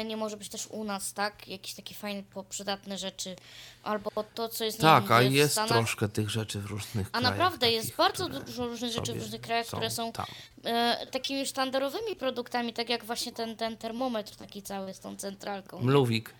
y, 0.02 0.04
nie 0.04 0.16
może 0.16 0.36
być 0.36 0.48
też 0.48 0.66
u 0.66 0.84
nas, 0.84 1.12
tak? 1.12 1.48
Jakieś 1.48 1.74
takie 1.74 1.94
fajne, 1.94 2.22
przydatne 2.48 2.98
rzeczy. 2.98 3.36
Albo 3.82 4.10
to, 4.34 4.48
co 4.48 4.64
jest, 4.64 4.78
nie 4.78 4.82
Tak, 4.82 5.02
wiem, 5.04 5.12
a 5.12 5.22
jest 5.22 5.52
Stanach. 5.52 5.70
troszkę 5.70 6.08
tych 6.08 6.30
rzeczy 6.30 6.60
w 6.60 6.66
różnych 6.66 7.06
a 7.06 7.10
krajach. 7.10 7.28
A 7.28 7.30
naprawdę 7.30 7.70
jest 7.70 7.96
bardzo 7.96 8.28
dużo 8.28 8.66
różnych 8.66 8.92
rzeczy 8.92 9.12
w 9.12 9.22
różnych 9.22 9.40
krajach, 9.40 9.66
są 9.66 9.76
które 9.76 9.90
są 9.90 10.08
y, 10.08 11.06
takimi 11.10 11.46
sztandarowymi 11.46 12.16
produktami, 12.16 12.72
tak 12.72 12.88
jak 12.88 13.04
właśnie 13.04 13.32
ten, 13.32 13.56
ten 13.56 13.76
termometr 13.76 14.36
taki 14.36 14.62
cały 14.62 14.94
z 14.94 15.00
tą 15.00 15.16
centralką. 15.16 15.78
Mluwik. 15.78 16.34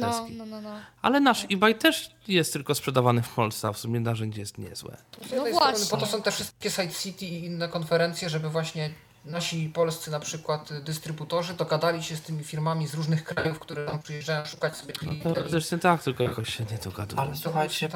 No, 0.00 0.26
no, 0.36 0.46
no, 0.46 0.60
no. 0.60 0.70
Ale 1.02 1.20
nasz 1.20 1.46
eBay 1.50 1.74
też 1.74 2.10
jest 2.28 2.52
tylko 2.52 2.74
sprzedawany 2.74 3.22
w 3.22 3.28
Polsce, 3.28 3.68
a 3.68 3.72
w 3.72 3.78
sumie 3.78 4.00
narzędzie 4.00 4.40
jest 4.40 4.58
niezłe. 4.58 4.96
No 5.36 5.50
właśnie. 5.50 5.86
Po 5.90 5.96
to 5.96 6.06
są 6.06 6.22
te 6.22 6.30
wszystkie 6.30 6.70
Side 6.70 6.88
City 6.88 7.26
i 7.26 7.44
inne 7.44 7.68
konferencje, 7.68 8.30
żeby 8.30 8.50
właśnie 8.50 8.90
nasi 9.24 9.68
polscy 9.68 10.10
na 10.10 10.20
przykład 10.20 10.70
dystrybutorzy 10.84 11.54
dogadali 11.54 12.02
się 12.02 12.16
z 12.16 12.22
tymi 12.22 12.44
firmami 12.44 12.86
z 12.86 12.94
różnych 12.94 13.24
krajów, 13.24 13.58
które 13.58 13.86
tam 13.86 14.02
przyjeżdżają 14.02 14.44
szukać 14.44 14.76
sobie 14.76 14.92
klientów. 14.92 15.36
No, 15.36 15.48
zresztą 15.48 15.78
tak, 15.78 16.02
tylko 16.02 16.22
jakoś 16.22 16.54
się 16.54 16.64
nie 16.70 16.78
dogadują. 16.78 17.22
Ale 17.22 17.36
słuchajcie, 17.36 17.88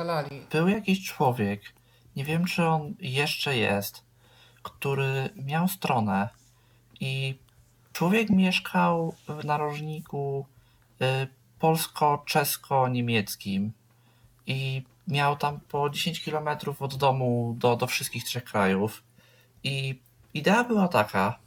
był 0.53 0.68
jakiś 0.68 1.05
człowiek, 1.05 1.61
nie 2.16 2.24
wiem 2.24 2.44
czy 2.44 2.64
on 2.64 2.94
jeszcze 3.01 3.57
jest, 3.57 4.03
który 4.62 5.30
miał 5.36 5.68
stronę 5.68 6.28
i 7.01 7.38
człowiek 7.92 8.30
mieszkał 8.30 9.14
w 9.28 9.44
narożniku 9.44 10.47
y, 11.03 11.28
polsko-czesko-niemieckim 11.66 13.72
i 14.46 14.82
miał 15.08 15.36
tam 15.36 15.60
po 15.60 15.90
10 15.90 16.24
km 16.24 16.48
od 16.80 16.96
domu 16.96 17.54
do, 17.58 17.76
do 17.76 17.86
wszystkich 17.86 18.24
trzech 18.24 18.44
krajów. 18.44 19.02
I 19.64 20.00
idea 20.34 20.64
była 20.64 20.88
taka, 20.88 21.38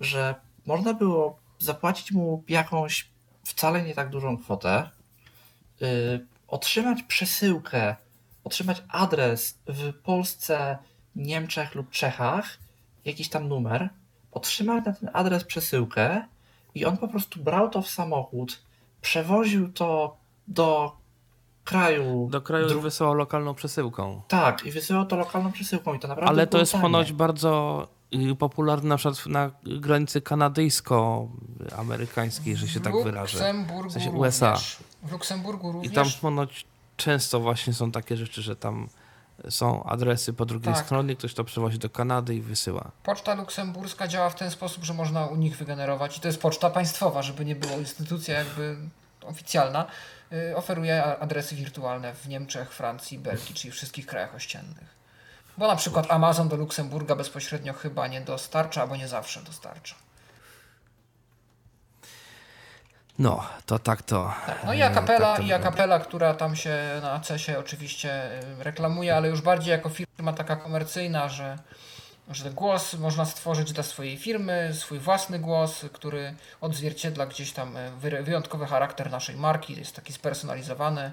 że 0.00 0.34
można 0.66 0.94
było 0.94 1.38
zapłacić 1.58 2.12
mu 2.12 2.42
jakąś 2.48 3.08
wcale 3.44 3.82
nie 3.82 3.94
tak 3.94 4.10
dużą 4.10 4.38
kwotę, 4.38 4.90
yy, 5.80 6.26
otrzymać 6.48 7.02
przesyłkę, 7.02 7.96
otrzymać 8.44 8.82
adres 8.88 9.58
w 9.66 9.92
Polsce, 10.02 10.78
Niemczech 11.16 11.74
lub 11.74 11.90
Czechach, 11.90 12.58
jakiś 13.04 13.28
tam 13.28 13.48
numer, 13.48 13.88
otrzymać 14.32 14.84
na 14.84 14.92
ten 14.92 15.10
adres 15.12 15.44
przesyłkę 15.44 16.24
i 16.74 16.84
on 16.84 16.96
po 16.96 17.08
prostu 17.08 17.42
brał 17.42 17.70
to 17.70 17.82
w 17.82 17.88
samochód, 17.88 18.64
przewoził 19.04 19.72
to 19.72 20.16
do 20.48 20.96
kraju. 21.64 22.28
Do 22.30 22.42
kraju 22.42 22.68
dru... 22.68 22.80
wysyłał 22.80 23.14
lokalną 23.14 23.54
przesyłką. 23.54 24.22
Tak, 24.28 24.66
i 24.66 24.70
wysyłał 24.70 25.06
to 25.06 25.16
lokalną 25.16 25.52
przesyłką 25.52 25.94
i 25.94 25.98
to 25.98 26.08
naprawdę 26.08 26.30
Ale 26.30 26.46
to 26.46 26.58
jest 26.58 26.72
ponoć 26.72 27.12
bardzo 27.12 27.86
y, 28.32 28.34
popularne 28.34 28.88
na 28.88 28.96
przykład 28.96 29.26
na 29.26 29.50
granicy 29.64 30.20
kanadyjsko-amerykańskiej, 30.20 32.56
że 32.56 32.68
się 32.68 32.80
tak 32.80 32.94
wyrażę. 33.04 33.54
W 33.88 33.92
sensie 33.92 34.10
USA. 34.10 34.56
W 35.02 35.12
Luksemburgu 35.12 35.72
również. 35.72 35.92
I 35.92 35.94
tam 35.94 36.06
ponoć 36.20 36.66
często 36.96 37.40
właśnie 37.40 37.72
są 37.72 37.90
takie 37.90 38.16
rzeczy, 38.16 38.42
że 38.42 38.56
tam 38.56 38.88
są 39.50 39.84
adresy 39.84 40.32
po 40.32 40.46
drugiej 40.46 40.74
tak. 40.74 40.84
stronie, 40.84 41.16
ktoś 41.16 41.34
to 41.34 41.44
przewozi 41.44 41.78
do 41.78 41.90
Kanady 41.90 42.34
i 42.34 42.40
wysyła. 42.40 42.90
Poczta 43.02 43.34
luksemburska 43.34 44.08
działa 44.08 44.30
w 44.30 44.34
ten 44.34 44.50
sposób, 44.50 44.84
że 44.84 44.94
można 44.94 45.26
u 45.26 45.36
nich 45.36 45.56
wygenerować, 45.56 46.16
i 46.16 46.20
to 46.20 46.28
jest 46.28 46.40
poczta 46.40 46.70
państwowa, 46.70 47.22
żeby 47.22 47.44
nie 47.44 47.56
było 47.56 47.78
instytucja 47.78 48.38
jakby 48.38 48.76
oficjalna, 49.26 49.86
yy, 50.30 50.56
oferuje 50.56 51.04
adresy 51.04 51.54
wirtualne 51.54 52.14
w 52.14 52.28
Niemczech, 52.28 52.72
Francji, 52.72 53.18
Belgii, 53.18 53.54
czyli 53.54 53.72
wszystkich 53.72 54.06
krajach 54.06 54.34
ościennych. 54.34 54.94
Bo 55.58 55.68
na 55.68 55.76
przykład 55.76 56.06
Amazon 56.10 56.48
do 56.48 56.56
Luksemburga 56.56 57.16
bezpośrednio 57.16 57.72
chyba 57.72 58.06
nie 58.06 58.20
dostarcza, 58.20 58.82
albo 58.82 58.96
nie 58.96 59.08
zawsze 59.08 59.42
dostarcza. 59.42 59.94
No, 63.18 63.44
to 63.66 63.78
tak 63.78 64.02
to. 64.02 64.34
Tak, 64.46 64.64
no 64.64 64.74
i 64.74 64.82
akapela, 64.82 65.36
tak 65.36 65.46
i 65.46 65.52
akapela, 65.52 65.98
która 65.98 66.34
tam 66.34 66.56
się 66.56 66.78
na 67.02 67.12
ACS-ie 67.12 67.58
oczywiście 67.58 68.40
y, 68.60 68.64
reklamuje, 68.64 69.16
ale 69.16 69.28
już 69.28 69.40
bardziej 69.40 69.70
jako 69.70 69.88
firma 69.88 70.32
taka 70.32 70.56
komercyjna, 70.56 71.28
że, 71.28 71.58
że 72.30 72.50
głos 72.50 72.94
można 72.94 73.24
stworzyć 73.24 73.72
dla 73.72 73.82
swojej 73.82 74.18
firmy, 74.18 74.70
swój 74.72 74.98
własny 74.98 75.38
głos, 75.38 75.84
który 75.92 76.34
odzwierciedla 76.60 77.26
gdzieś 77.26 77.52
tam 77.52 77.76
y, 77.76 78.22
wyjątkowy 78.22 78.66
charakter 78.66 79.10
naszej 79.10 79.36
marki, 79.36 79.76
jest 79.78 79.96
taki 79.96 80.12
spersonalizowany, 80.12 81.10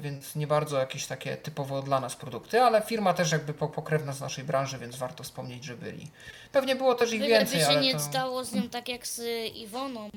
więc 0.00 0.36
nie 0.36 0.46
bardzo 0.46 0.78
jakieś 0.78 1.06
takie 1.06 1.36
typowo 1.36 1.82
dla 1.82 2.00
nas 2.00 2.16
produkty, 2.16 2.62
ale 2.62 2.82
firma 2.82 3.14
też 3.14 3.32
jakby 3.32 3.54
pokrewna 3.54 4.12
z 4.12 4.20
naszej 4.20 4.44
branży, 4.44 4.78
więc 4.78 4.96
warto 4.96 5.24
wspomnieć, 5.24 5.64
że 5.64 5.76
byli. 5.76 6.10
Pewnie 6.52 6.76
było 6.76 6.94
też 6.94 7.12
ich 7.12 7.22
więcej, 7.22 7.58
by 7.58 7.64
się 7.64 7.70
ale 7.70 7.80
nie 7.80 7.92
to... 7.92 8.00
stało 8.00 8.44
z 8.44 8.52
nią 8.52 8.68
tak 8.68 8.88
jak 8.88 9.06
z 9.06 9.20
Iwoną. 9.54 10.10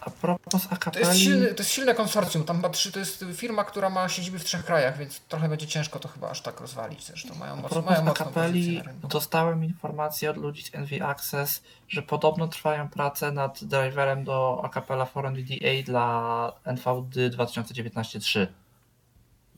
A 0.00 0.10
propos 0.10 0.66
akapeli... 0.70 1.04
To 1.04 1.10
jest, 1.10 1.22
silny, 1.22 1.46
to 1.46 1.62
jest 1.62 1.70
silne 1.70 1.94
konsorcjum. 1.94 2.44
Tam 2.44 2.62
to 2.92 2.98
jest 2.98 3.24
firma, 3.34 3.64
która 3.64 3.90
ma 3.90 4.08
siedziby 4.08 4.38
w 4.38 4.44
trzech 4.44 4.64
krajach, 4.64 4.98
więc 4.98 5.20
trochę 5.20 5.48
będzie 5.48 5.66
ciężko 5.66 5.98
to 5.98 6.08
chyba 6.08 6.30
aż 6.30 6.42
tak 6.42 6.60
rozwalić. 6.60 7.04
Zresztą 7.04 7.34
mają, 7.34 7.56
moc, 7.56 7.72
mają 7.72 7.84
mocną 7.84 8.10
akapeli 8.10 8.82
dostałem 9.08 9.64
informację 9.64 10.30
od 10.30 10.36
ludzi 10.36 10.62
z 10.62 10.74
NV 10.74 11.06
Access, 11.06 11.62
że 11.88 12.02
podobno 12.02 12.48
trwają 12.48 12.88
prace 12.88 13.32
nad 13.32 13.64
driverem 13.64 14.24
do 14.24 14.60
Acapella 14.64 15.04
for 15.04 15.26
NVDA 15.26 15.82
dla 15.84 16.52
NVD 16.64 17.30
2019-3. 17.30 18.46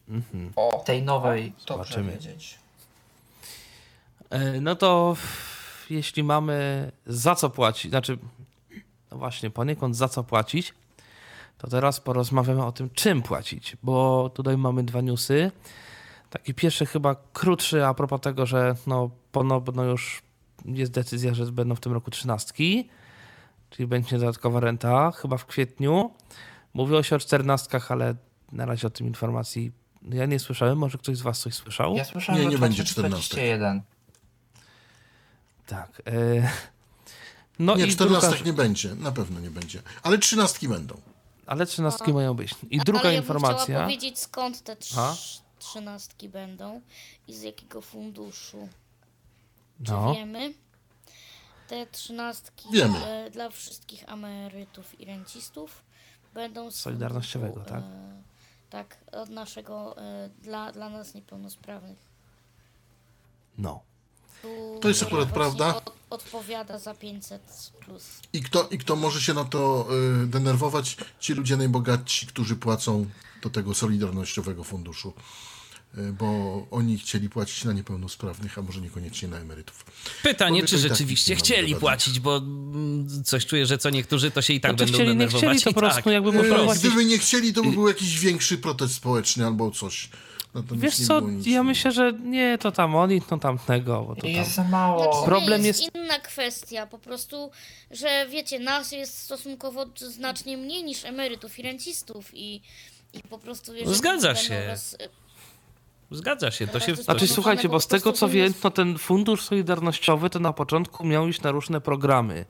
Mhm. 0.09 0.53
O, 0.57 0.82
tej 0.86 1.03
nowej. 1.03 1.53
Dobrze 1.66 2.03
wiedzieć. 2.03 2.59
E, 4.30 4.61
no 4.61 4.76
to 4.76 5.16
jeśli 5.91 6.24
mamy 6.24 6.91
za 7.07 7.34
co 7.34 7.51
płacić, 7.51 7.91
znaczy 7.91 8.18
no 9.11 9.19
właśnie, 9.19 9.51
poniekąd 9.51 9.97
za 9.97 10.09
co 10.09 10.25
płacić, 10.25 10.75
to 11.59 11.69
teraz 11.69 12.01
porozmawiamy 12.01 12.65
o 12.65 12.73
tym, 12.73 12.91
czym 12.91 13.23
płacić, 13.23 13.77
bo 13.83 14.31
tutaj 14.35 14.57
mamy 14.57 14.83
dwa 14.83 15.01
newsy. 15.01 15.51
Taki 16.31 16.55
pierwszy 16.55 16.87
chyba 16.87 17.17
krótszy 17.33 17.87
a 17.87 17.95
propos 17.95 18.21
tego, 18.21 18.47
że 18.47 18.75
no 18.87 19.11
ponowno 19.33 19.85
już 19.85 20.23
jest 20.65 20.93
decyzja, 20.93 21.35
że 21.35 21.53
będą 21.53 21.75
w 21.75 21.81
tym 21.81 21.93
roku 21.93 22.11
trzynastki, 22.11 22.89
czyli 23.71 23.87
będzie 23.87 24.19
dodatkowa 24.19 24.61
renta, 24.61 25.11
chyba 25.11 25.37
w 25.37 25.47
kwietniu. 25.47 26.11
Mówiło 26.75 27.03
się 27.03 27.17
o 27.17 27.19
czternastkach, 27.19 27.93
ale 27.93 28.15
na 28.53 28.67
razie 28.67 28.87
o 28.87 28.91
tym 28.91 29.07
informacji 29.07 29.73
ja 30.03 30.27
nie 30.27 30.39
słyszałem. 30.39 30.79
Może 30.79 30.99
ktoś 30.99 31.17
z 31.17 31.23
was 31.23 31.41
coś 31.41 31.55
słyszał? 31.55 31.97
Ja 31.97 32.05
słyszałem, 32.05 32.43
nie, 32.43 32.49
nie 32.49 32.59
będzie 32.59 32.85
czternastek. 32.85 33.39
Tak. 35.67 36.03
Y 36.09 36.49
no 37.61 37.77
nie, 37.77 37.87
czternastek 37.87 38.31
druga... 38.31 38.47
nie 38.47 38.53
będzie, 38.53 38.95
na 38.95 39.13
pewno 39.13 39.41
nie 39.41 39.51
będzie. 39.51 39.83
Ale 40.03 40.19
trzynastki 40.19 40.69
będą. 40.69 41.01
Ale 41.47 41.67
trzynastki 41.67 42.13
mają 42.13 42.35
być. 42.35 42.55
I 42.71 42.79
druga 42.79 43.01
Ale 43.01 43.13
ja 43.13 43.19
informacja. 43.19 43.65
Chciała 43.65 43.85
powiedzieć 43.85 44.19
skąd 44.19 44.63
te 44.63 44.77
trz... 44.77 44.95
trzynastki 45.59 46.29
będą 46.29 46.81
i 47.29 47.35
z 47.35 47.43
jakiego 47.43 47.81
funduszu. 47.81 48.69
Czy 49.85 49.93
no. 49.93 50.15
wiemy? 50.15 50.55
Te 51.69 51.87
trzynastki 51.87 52.69
wiemy. 52.73 53.07
E, 53.07 53.31
dla 53.31 53.51
wszystkich 53.51 54.09
emerytów 54.09 55.01
i 55.01 55.05
rencistów 55.05 55.83
będą 56.35 56.71
z 56.71 56.75
Solidarnościowego, 56.75 57.55
funduszu, 57.55 57.75
tak? 57.75 57.85
E, 57.85 58.23
tak, 58.71 58.97
od 59.13 59.31
naszego, 59.31 59.97
e, 59.99 60.31
dla, 60.43 60.73
dla 60.73 60.89
nas 60.89 61.15
niepełnosprawnych. 61.15 61.99
No. 63.59 63.89
To 64.80 64.88
jest 64.88 65.03
akurat 65.03 65.28
prawda. 65.32 65.76
Od, 65.76 65.93
odpowiada 66.11 66.78
za 66.78 66.95
500 66.95 67.43
plus. 67.84 68.05
I 68.32 68.43
kto, 68.43 68.68
I 68.70 68.78
kto 68.78 68.97
może 68.97 69.20
się 69.20 69.34
na 69.34 69.45
to 69.45 69.88
y, 70.22 70.26
denerwować? 70.26 70.97
Ci 71.20 71.34
ludzie 71.34 71.57
najbogatsi, 71.57 72.26
którzy 72.26 72.57
płacą 72.57 73.07
do 73.43 73.51
tego 73.51 73.74
Solidarnościowego 73.74 74.64
Funduszu. 74.64 75.12
Y, 75.99 76.12
bo 76.12 76.66
oni 76.70 76.99
chcieli 76.99 77.28
płacić 77.28 77.64
na 77.64 77.72
niepełnosprawnych, 77.72 78.59
a 78.59 78.62
może 78.62 78.80
niekoniecznie 78.80 79.28
na 79.28 79.38
emerytów. 79.38 79.84
Pytanie, 80.22 80.62
czy 80.62 80.82
tak 80.82 80.88
rzeczywiście 80.88 81.36
chcieli 81.36 81.74
płacić, 81.74 82.20
bo 82.20 82.36
mm, 82.36 83.24
coś 83.24 83.47
czuję, 83.47 83.66
że 83.66 83.78
co 83.78 83.91
niektórzy 83.91 84.30
to 84.30 84.43
się 84.43 84.53
i 84.53 84.61
tak 84.61 84.70
znaczy, 84.70 84.84
będą 84.84 84.95
chcieli, 84.95 85.09
denerwować. 85.09 85.43
Nie 85.43 85.49
chcieli, 85.49 85.64
to 85.64 85.74
po 85.74 85.80
prostu 85.80 86.03
tak. 86.03 86.12
jakby 86.12 86.30
y, 86.30 86.78
Gdyby 86.78 87.05
nie 87.05 87.18
chcieli, 87.18 87.53
to 87.53 87.62
by 87.62 87.70
był 87.70 87.88
jakiś 87.88 88.18
większy 88.18 88.59
protest 88.59 88.95
społeczny 88.95 89.47
albo 89.47 89.70
coś. 89.70 90.09
Wiesz 90.55 91.07
co, 91.07 91.22
ja 91.46 91.62
myślę, 91.62 91.92
że 91.92 92.12
nie, 92.12 92.59
to 92.59 92.72
tam 92.72 92.94
oni, 92.94 93.22
to 93.22 93.38
tamtego. 93.38 94.03
Bo 94.03 94.16
to 94.16 94.26
jest 94.26 94.57
tam... 94.57 94.64
za 94.64 94.70
mało. 94.70 95.03
Znaczy, 95.03 95.26
Problem 95.26 95.64
jest, 95.64 95.80
jest 95.80 95.94
inna 95.94 96.18
kwestia, 96.18 96.86
po 96.86 96.98
prostu, 96.98 97.51
że 97.90 98.26
wiecie, 98.28 98.59
nas 98.59 98.92
jest 98.92 99.18
stosunkowo 99.18 99.86
znacznie 99.96 100.57
mniej 100.57 100.84
niż 100.84 101.05
emerytów 101.05 101.59
i 101.59 101.62
rencistów 101.62 102.30
i, 102.34 102.62
i 103.12 103.22
po 103.30 103.38
prostu... 103.38 103.74
Jeżeli 103.74 103.96
Zgadza 103.96 104.34
się. 104.34 104.66
Raz... 104.66 104.96
Zgadza 106.11 106.51
się, 106.51 106.66
to 106.66 106.80
się... 106.80 106.96
Znaczy 106.96 107.28
słuchajcie, 107.28 107.68
bo 107.68 107.80
z 107.80 107.86
tego 107.86 108.12
co 108.12 108.28
wiem, 108.28 108.55
no 108.64 108.70
ten 108.70 108.98
fundusz 108.98 109.42
solidarnościowy 109.42 110.30
to 110.30 110.38
na 110.38 110.53
początku 110.53 111.07
miał 111.07 111.28
iść 111.28 111.42
na 111.42 111.51
różne 111.51 111.80
programy 111.80 112.44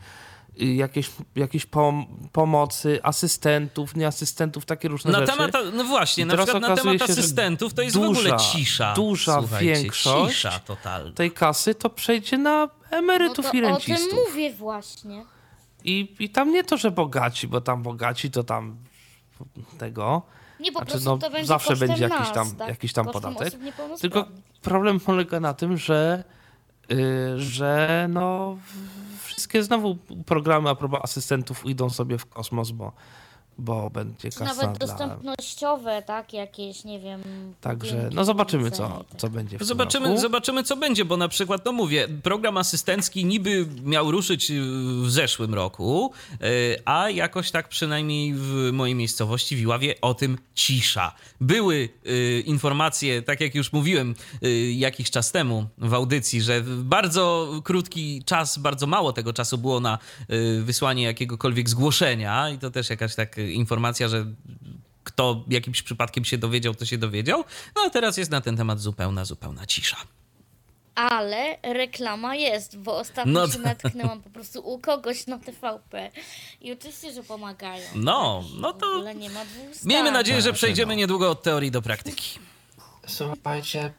jakieś, 0.57 1.11
jakieś 1.37 1.67
pom 1.67 2.07
pomocy, 2.33 3.01
asystentów, 3.03 3.97
nie 3.97 4.07
asystentów, 4.07 4.65
takie 4.65 4.89
różne 4.89 5.13
na 5.13 5.19
rzeczy. 5.19 5.33
Temat, 5.33 5.53
no 5.73 5.85
właśnie, 5.85 6.27
na 6.27 6.37
przykład 6.37 6.63
na 6.63 6.77
temat 6.77 7.03
asystentów 7.03 7.75
to 7.75 7.83
jest 7.83 7.97
duża, 7.97 8.09
w 8.09 8.19
ogóle 8.19 8.37
cisza. 8.39 8.95
Duża 8.95 9.43
większość 9.61 10.35
cisza 10.35 10.61
tej 11.15 11.33
kasy 11.33 11.75
to 11.75 11.91
przejdzie 11.91 12.39
na 12.39 12.69
emerytów 12.91 13.45
no 13.45 13.51
to 13.51 13.57
i 13.57 13.61
rencistów. 13.61 14.13
O 14.13 14.17
tym 14.17 14.25
mówię 14.29 14.53
właśnie. 14.53 15.25
I, 15.85 16.17
I 16.19 16.31
tam 16.31 16.53
nie 16.53 16.65
to, 16.65 16.77
że 16.77 16.91
bogaci, 16.91 17.49
bo 17.49 17.61
tam 17.61 17.83
bogaci 17.83 18.31
to 18.31 18.45
tam 18.45 18.77
tego. 19.79 20.23
Nie, 20.61 20.73
po 20.73 20.79
znaczy, 20.79 20.91
prostu 20.91 21.11
no, 21.11 21.19
to 21.19 21.31
będzie 21.31 21.47
zawsze 21.47 21.77
będzie 21.77 22.09
nas, 22.09 22.19
jakiś 22.19 22.35
tam, 22.35 22.57
tak? 22.57 22.69
jakiś 22.69 22.93
tam 22.93 23.07
podatek. 23.07 23.55
Tylko 24.01 24.29
problem 24.63 25.01
polega 25.01 25.41
na 25.41 25.55
tym, 25.55 25.77
że, 25.77 26.25
yy, 26.89 27.41
że 27.41 28.07
no 28.11 28.57
wszystkie 29.41 29.63
znowu 29.63 29.97
programy 30.27 30.69
a 30.71 30.75
propos 30.75 31.01
asystentów 31.03 31.67
idą 31.67 31.91
sobie 31.91 32.19
w 32.19 32.27
kosmos, 32.27 32.71
bo, 32.71 32.93
bo 33.61 33.91
będzie 33.91 34.31
kasa 34.31 34.45
Nawet 34.45 34.79
dla... 34.79 34.87
dostępnościowe, 34.87 36.03
tak? 36.07 36.33
Jakieś, 36.33 36.85
nie 36.85 37.01
wiem... 37.01 37.23
Także, 37.61 38.11
no 38.13 38.25
zobaczymy, 38.25 38.71
co, 38.71 39.05
co 39.17 39.31
będzie 39.31 39.59
w 39.59 39.63
zobaczymy, 39.63 40.09
roku. 40.09 40.21
zobaczymy, 40.21 40.63
co 40.65 40.77
będzie, 40.77 41.05
bo 41.05 41.17
na 41.17 41.29
przykład, 41.29 41.65
no 41.65 41.73
mówię, 41.73 42.09
program 42.23 42.57
asystencki 42.57 43.25
niby 43.25 43.67
miał 43.85 44.11
ruszyć 44.11 44.53
w 45.03 45.11
zeszłym 45.11 45.55
roku, 45.55 46.13
e, 46.33 46.47
a 46.85 47.11
jakoś 47.11 47.51
tak 47.51 47.69
przynajmniej 47.69 48.35
w 48.35 48.71
mojej 48.73 48.95
miejscowości, 48.95 49.57
w 49.57 49.61
Iławie, 49.61 50.01
o 50.01 50.15
tym 50.15 50.39
cisza. 50.55 51.15
Były 51.41 51.89
e, 52.07 52.41
informacje, 52.41 53.23
tak 53.23 53.41
jak 53.41 53.55
już 53.55 53.73
mówiłem 53.73 54.15
jakiś 54.73 55.11
czas 55.11 55.33
temu 55.33 55.67
w 55.79 55.95
audycji, 55.95 56.43
że 56.43 56.63
bardzo 56.67 57.53
krótki 57.65 58.23
czas, 58.25 58.59
bardzo 58.59 58.87
mało 58.87 59.13
tego 59.13 59.33
czasu 59.33 59.59
było 59.59 59.81
na 59.81 59.99
wysłanie 60.61 61.03
jakiegokolwiek 61.03 61.69
zgłoszenia 61.69 62.51
i 62.51 62.59
to 62.59 62.71
też 62.71 62.91
jakaś 62.91 63.15
tak 63.15 63.37
informacja, 63.51 64.09
że 64.09 64.27
kto 65.05 65.45
jakimś 65.49 65.83
przypadkiem 65.83 66.25
się 66.25 66.39
dowiedział, 66.39 66.75
to 66.75 66.85
się 66.87 66.99
dowiedział. 66.99 67.45
No 67.77 67.83
a 67.87 67.91
teraz 67.91 68.17
jest 68.17 68.31
na 68.31 68.41
ten 68.41 68.57
temat 68.57 68.81
zupełna, 68.81 69.25
zupełna 69.25 69.67
cisza. 69.67 69.97
Ale 70.95 71.59
reklama 71.63 72.37
jest, 72.37 72.79
bo 72.79 72.99
ostatnio 72.99 73.33
no. 73.33 73.49
się 73.49 73.59
natknęłam 73.59 74.23
po 74.23 74.31
prostu 74.31 74.61
u 74.61 74.79
kogoś 74.79 75.27
na 75.27 75.39
TVP 75.39 76.11
i 76.61 76.73
oczywiście, 76.73 77.13
że 77.13 77.23
pomagają. 77.23 77.85
No, 77.95 78.45
no 78.57 78.73
to 78.73 79.13
nie 79.13 79.31
ma 79.31 79.41
miejmy 79.85 80.11
nadzieję, 80.11 80.43
że 80.43 80.53
przejdziemy 80.53 80.97
niedługo 80.97 81.31
od 81.31 81.43
teorii 81.43 81.71
do 81.71 81.83
praktyki. 81.83 82.39
Słuchajcie, 83.07 83.93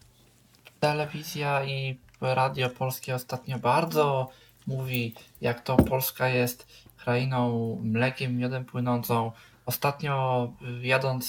telewizja 0.79 1.65
i 1.65 1.97
radio 2.21 2.69
polskie 2.69 3.15
ostatnio 3.15 3.59
bardzo 3.59 4.29
mówi, 4.67 5.15
jak 5.41 5.61
to 5.61 5.77
Polska 5.77 6.29
jest 6.29 6.67
krainą 7.03 7.77
mlekiem, 7.83 8.37
miodem 8.37 8.65
płynącą, 8.65 9.31
ostatnio 9.65 10.53
y, 10.81 10.87
jadąc 10.87 11.25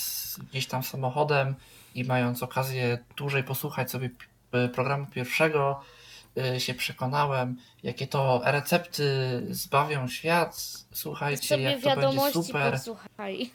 gdzieś 0.50 0.66
tam 0.66 0.82
samochodem 0.82 1.54
i 1.94 2.04
mając 2.04 2.42
okazję 2.42 2.98
dłużej 3.16 3.44
posłuchać 3.44 3.90
sobie 3.90 4.10
programu 4.74 5.06
pierwszego, 5.06 5.80
y, 6.56 6.60
się 6.60 6.74
przekonałem, 6.74 7.56
jakie 7.82 8.06
to 8.06 8.42
recepty 8.44 9.06
zbawią 9.50 10.08
świat. 10.08 10.56
Słuchajcie, 10.92 11.60
jak 11.60 11.80
to 11.80 11.96
będzie 11.96 12.32
super. 12.32 12.72
Posłuchaj. 12.72 13.50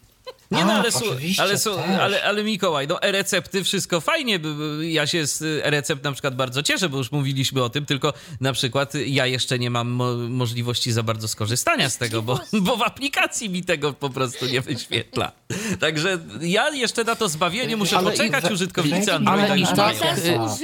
Nie 0.51 0.65
no, 0.65 0.73
ale, 0.73 0.89
ale, 1.37 2.01
ale, 2.01 2.23
ale 2.23 2.43
Mikołaj, 2.43 2.87
no 2.87 3.01
e-recepty, 3.01 3.63
wszystko 3.63 4.01
fajnie. 4.01 4.39
Ja 4.81 5.07
się 5.07 5.27
z 5.27 5.41
e-recept 5.41 6.03
na 6.03 6.11
przykład 6.11 6.35
bardzo 6.35 6.63
cieszę, 6.63 6.89
bo 6.89 6.97
już 6.97 7.11
mówiliśmy 7.11 7.63
o 7.63 7.69
tym, 7.69 7.85
tylko 7.85 8.13
na 8.41 8.53
przykład 8.53 8.93
ja 9.05 9.25
jeszcze 9.25 9.59
nie 9.59 9.69
mam 9.69 9.89
mo 9.89 10.13
możliwości 10.15 10.91
za 10.91 11.03
bardzo 11.03 11.27
skorzystania 11.27 11.89
z 11.89 11.97
tego, 11.97 12.21
bo, 12.21 12.39
bo 12.61 12.77
w 12.77 12.81
aplikacji 12.81 13.49
mi 13.49 13.63
tego 13.63 13.93
po 13.93 14.09
prostu 14.09 14.45
nie 14.45 14.61
wyświetla. 14.61 15.31
Także 15.79 16.19
ja 16.41 16.69
jeszcze 16.69 17.03
na 17.03 17.15
to 17.15 17.29
zbawienie 17.29 17.77
muszę 17.77 17.97
ale 17.97 18.11
poczekać, 18.11 18.49
i, 18.49 18.53
użytkownicy 18.53 19.13
Androida 19.13 19.47
ale 19.47 19.59
i 19.59 19.65
tak, 19.65 19.95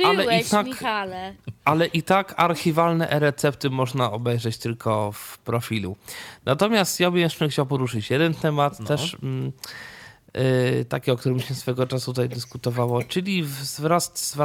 ale 0.06 0.40
i 0.40 0.46
tak, 0.46 0.66
Michale. 0.66 1.36
Ale 1.66 1.86
i 1.86 2.04
tak 2.04 2.34
archiwalne 2.38 3.10
e-recepty 3.10 3.70
można 3.70 4.12
obejrzeć 4.12 4.58
tylko 4.58 5.12
w 5.12 5.38
profilu. 5.38 5.98
Natomiast 6.46 7.00
ja 7.00 7.12
bym 7.12 7.20
jeszcze 7.20 7.50
chciał 7.50 7.66
poruszyć 7.66 8.10
jeden 8.10 8.34
temat 8.34 8.80
no. 8.80 8.86
też... 8.86 9.18
Mm, 9.24 9.52
Yy, 10.38 10.86
takie, 10.86 11.14
o 11.14 11.18
którym 11.18 11.40
się 11.40 11.56
swego 11.56 11.88
czasu 11.88 12.12
tutaj 12.14 12.30
dyskutowało, 12.30 13.04
czyli 13.04 13.44
wraz 13.80 14.12
z, 14.14 14.36
y, 14.36 14.40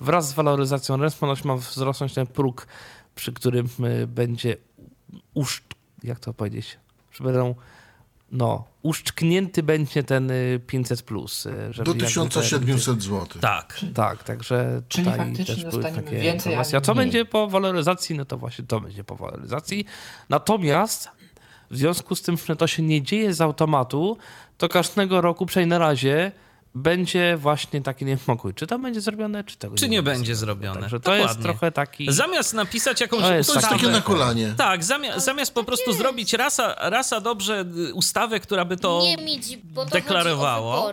wraz 0.00 0.28
z 0.28 0.32
waloryzacją 0.32 0.96
RES 0.96 1.14
ponoć 1.14 1.44
ma 1.44 1.56
wzrosnąć 1.56 2.14
ten 2.14 2.26
próg, 2.26 2.66
przy 3.14 3.32
którym 3.32 3.68
y, 3.84 4.06
będzie 4.06 4.56
uszcz... 5.34 5.62
jak 6.02 6.20
to 6.20 6.34
powiedzieć? 6.34 6.78
Że 7.12 7.24
będą 7.24 7.54
no, 8.32 8.64
uszczknięty 8.82 9.62
będzie 9.62 10.02
ten 10.02 10.32
500 10.66 11.02
plus. 11.02 11.48
Do 11.84 11.94
1700 11.94 13.02
zł. 13.02 13.26
Tak. 13.40 13.80
Tak, 13.94 14.24
także 14.24 14.82
Czyli 14.88 15.04
faktycznie 15.04 15.44
też 15.44 15.64
były 15.64 15.82
takie 15.82 16.16
więcej, 16.16 16.54
A 16.54 16.80
co 16.80 16.94
będzie 16.94 17.24
po 17.24 17.48
waloryzacji? 17.48 18.16
No 18.16 18.24
to 18.24 18.38
właśnie 18.38 18.64
to 18.66 18.80
będzie 18.80 19.04
po 19.04 19.16
waloryzacji. 19.16 19.84
Natomiast 20.28 21.08
w 21.70 21.76
związku 21.76 22.16
z 22.16 22.22
tym, 22.22 22.36
że 22.46 22.56
to 22.56 22.66
się 22.66 22.82
nie 22.82 23.02
dzieje 23.02 23.34
z 23.34 23.40
automatu, 23.40 24.16
to 24.58 24.68
każdego 24.68 25.20
roku, 25.20 25.46
przynajmniej 25.46 25.78
na 25.78 25.86
razie, 25.86 26.32
będzie 26.74 27.36
właśnie 27.36 27.80
taki 27.80 28.04
niepokój. 28.04 28.54
Czy 28.54 28.66
to 28.66 28.78
będzie 28.78 29.00
zrobione, 29.00 29.44
czy 29.44 29.56
tego 29.56 29.76
czy 29.76 29.84
nie, 29.84 29.90
nie 29.90 30.02
będzie 30.02 30.36
zrobione. 30.36 30.80
Także 30.80 31.00
to 31.00 31.10
Dokładnie. 31.10 31.26
jest 31.26 31.40
trochę 31.40 31.72
taki... 31.72 32.12
Zamiast 32.12 32.54
napisać 32.54 33.00
jakąś 33.00 33.20
to 33.20 33.34
jest, 33.34 33.50
to 33.50 33.56
jest 33.56 33.68
takie 33.68 33.88
na 33.88 34.00
kolanie. 34.00 34.54
Tak, 34.56 34.84
zamiast, 34.84 35.24
zamiast 35.24 35.54
po 35.54 35.64
prostu 35.64 35.92
zrobić 35.92 36.32
rasa, 36.32 36.74
rasa 36.78 37.20
dobrze 37.20 37.64
ustawę, 37.94 38.40
która 38.40 38.64
by 38.64 38.76
to 38.76 39.02
nie 39.02 39.16
mieć, 39.16 39.56
bo 39.56 39.84
to 39.84 39.90
deklarowało. 39.90 40.92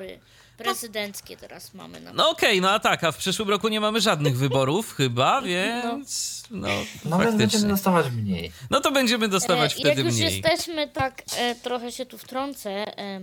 Prezydenckie 0.58 1.38
teraz 1.38 1.74
mamy. 1.74 2.00
Na 2.00 2.14
no 2.14 2.30
okej, 2.30 2.50
okay, 2.50 2.62
no 2.62 2.72
a 2.72 2.80
tak, 2.80 3.04
a 3.04 3.12
w 3.12 3.18
przyszłym 3.18 3.50
roku 3.50 3.68
nie 3.68 3.80
mamy 3.80 4.02
żadnych 4.02 4.38
wyborów 4.38 4.94
chyba, 4.98 5.42
no. 5.42 5.48
więc 5.48 6.44
no, 6.52 6.68
no 7.06 7.20
więc 7.20 7.36
będziemy 7.36 7.68
dostawać 7.68 8.06
mniej. 8.12 8.52
No 8.70 8.82
to 8.82 8.92
będziemy 8.92 9.28
dostawać 9.28 9.74
e, 9.74 9.76
wtedy 9.76 10.04
mniej. 10.04 10.22
Jak 10.22 10.34
już 10.34 10.44
jesteśmy 10.44 10.88
tak, 10.88 11.24
e, 11.38 11.56
trochę 11.56 11.92
się 11.92 12.06
tu 12.06 12.18
wtrącę 12.18 12.98
e, 12.98 13.20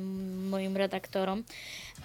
moim 0.50 0.76
redaktorom, 0.76 1.44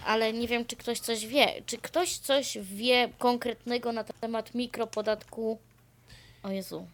ale 0.06 0.34
nie 0.34 0.48
wiem, 0.48 0.66
czy 0.66 0.76
ktoś 0.76 1.00
coś 1.00 1.28
wie. 1.28 1.48
Czy 1.66 1.78
ktoś 1.78 2.18
coś 2.18 2.58
wie 2.62 3.10
konkretnego 3.18 3.92
na 3.92 4.04
temat 4.04 4.56
mikropodatku? 4.56 5.60
O 6.44 6.50
Jezu. 6.52 6.88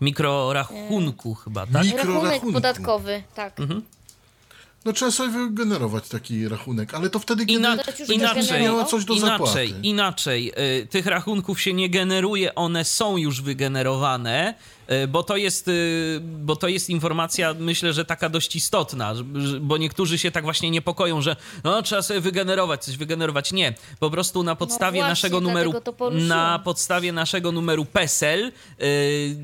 Mikrorachunku 0.00 1.36
e... 1.40 1.44
chyba, 1.44 1.66
tak? 1.66 1.86
Rachunek 1.96 2.42
podatkowy, 2.52 3.22
tak. 3.34 3.60
Mhm. 3.60 3.82
No 4.84 4.92
trzeba 4.92 5.10
sobie 5.10 5.30
wygenerować 5.30 6.08
taki 6.08 6.48
rachunek, 6.48 6.94
ale 6.94 7.10
to 7.10 7.18
wtedy, 7.18 7.46
kiedy 7.46 7.58
Ina 7.58 7.76
inaczej, 8.08 8.62
miała 8.62 8.84
coś 8.84 9.04
do 9.04 9.14
inaczej, 9.14 9.68
zapłaty. 9.68 9.86
Inaczej, 9.88 10.52
y, 10.82 10.86
tych 10.86 11.06
rachunków 11.06 11.60
się 11.60 11.72
nie 11.72 11.90
generuje, 11.90 12.54
one 12.54 12.84
są 12.84 13.16
już 13.16 13.42
wygenerowane 13.42 14.54
bo 15.08 15.22
to 15.22 15.36
jest, 15.36 15.68
e, 15.68 15.72
bo 16.20 16.56
to 16.56 16.68
jest 16.68 16.90
informacja, 16.90 17.54
myślę, 17.58 17.92
że 17.92 18.04
taka 18.04 18.28
dość 18.28 18.56
istotna, 18.56 19.14
bo 19.60 19.76
niektórzy 19.76 20.18
się 20.18 20.30
tak 20.30 20.44
właśnie 20.44 20.70
niepokoją, 20.70 21.22
że 21.22 21.36
no, 21.64 21.82
trzeba 21.82 22.02
sobie 22.02 22.20
wygenerować, 22.20 22.84
coś 22.84 22.96
wygenerować. 22.96 23.52
Nie, 23.52 23.74
po 24.00 24.10
prostu 24.10 24.42
na 24.42 24.56
podstawie 24.56 25.00
no 25.00 25.06
właśnie, 25.06 25.10
naszego 25.10 25.40
numeru 25.40 25.72
na 26.10 26.58
podstawie 26.58 27.12
naszego 27.12 27.52
numeru 27.52 27.84
PESEL 27.84 28.44
e, 28.44 28.86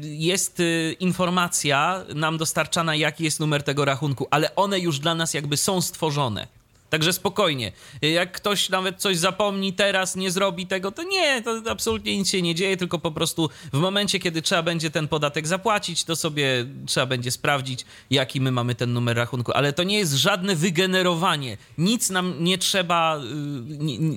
jest 0.03 0.62
informacja 1.01 2.05
nam 2.14 2.38
dostarczana, 2.38 2.95
jaki 2.95 3.24
jest 3.24 3.41
numer 3.41 3.62
tego 3.62 3.84
rachunku, 3.84 4.26
ale 4.30 4.55
one 4.57 4.80
już 4.80 4.99
dla 4.99 5.14
nas 5.14 5.34
jakby 5.34 5.57
są 5.57 5.80
stworzone. 5.80 6.59
Także 6.91 7.12
spokojnie. 7.12 7.72
Jak 8.03 8.32
ktoś 8.32 8.68
nawet 8.68 9.01
coś 9.01 9.18
zapomni 9.18 9.72
teraz, 9.72 10.16
nie 10.16 10.30
zrobi 10.30 10.66
tego, 10.66 10.93
to 10.93 11.03
nie, 11.03 11.43
to 11.43 11.62
absolutnie 11.70 12.18
nic 12.18 12.30
się 12.30 12.43
nie 12.43 12.55
dzieje, 12.55 12.76
tylko 12.76 12.99
po 12.99 13.11
prostu 13.11 13.51
w 13.72 13.78
momencie, 13.78 14.18
kiedy 14.18 14.43
trzeba 14.43 14.62
będzie 14.62 14.91
ten 14.91 15.09
podatek 15.09 15.47
zapłacić, 15.47 16.05
to 16.05 16.16
sobie 16.16 16.66
trzeba 16.86 17.07
będzie 17.07 17.30
sprawdzić, 17.30 17.84
jaki 18.11 18.41
my 18.41 18.53
mamy 18.53 18.74
ten 18.74 18.93
numer 18.93 19.16
rachunku. 19.16 19.53
Ale 19.53 19.72
to 19.72 19.82
nie 19.82 19.99
jest 19.99 20.12
żadne 20.12 20.57
wygenerowanie. 20.57 21.57
Nic 21.78 22.11
nam 22.11 22.45
nie 22.45 22.59
trzeba, 22.59 23.20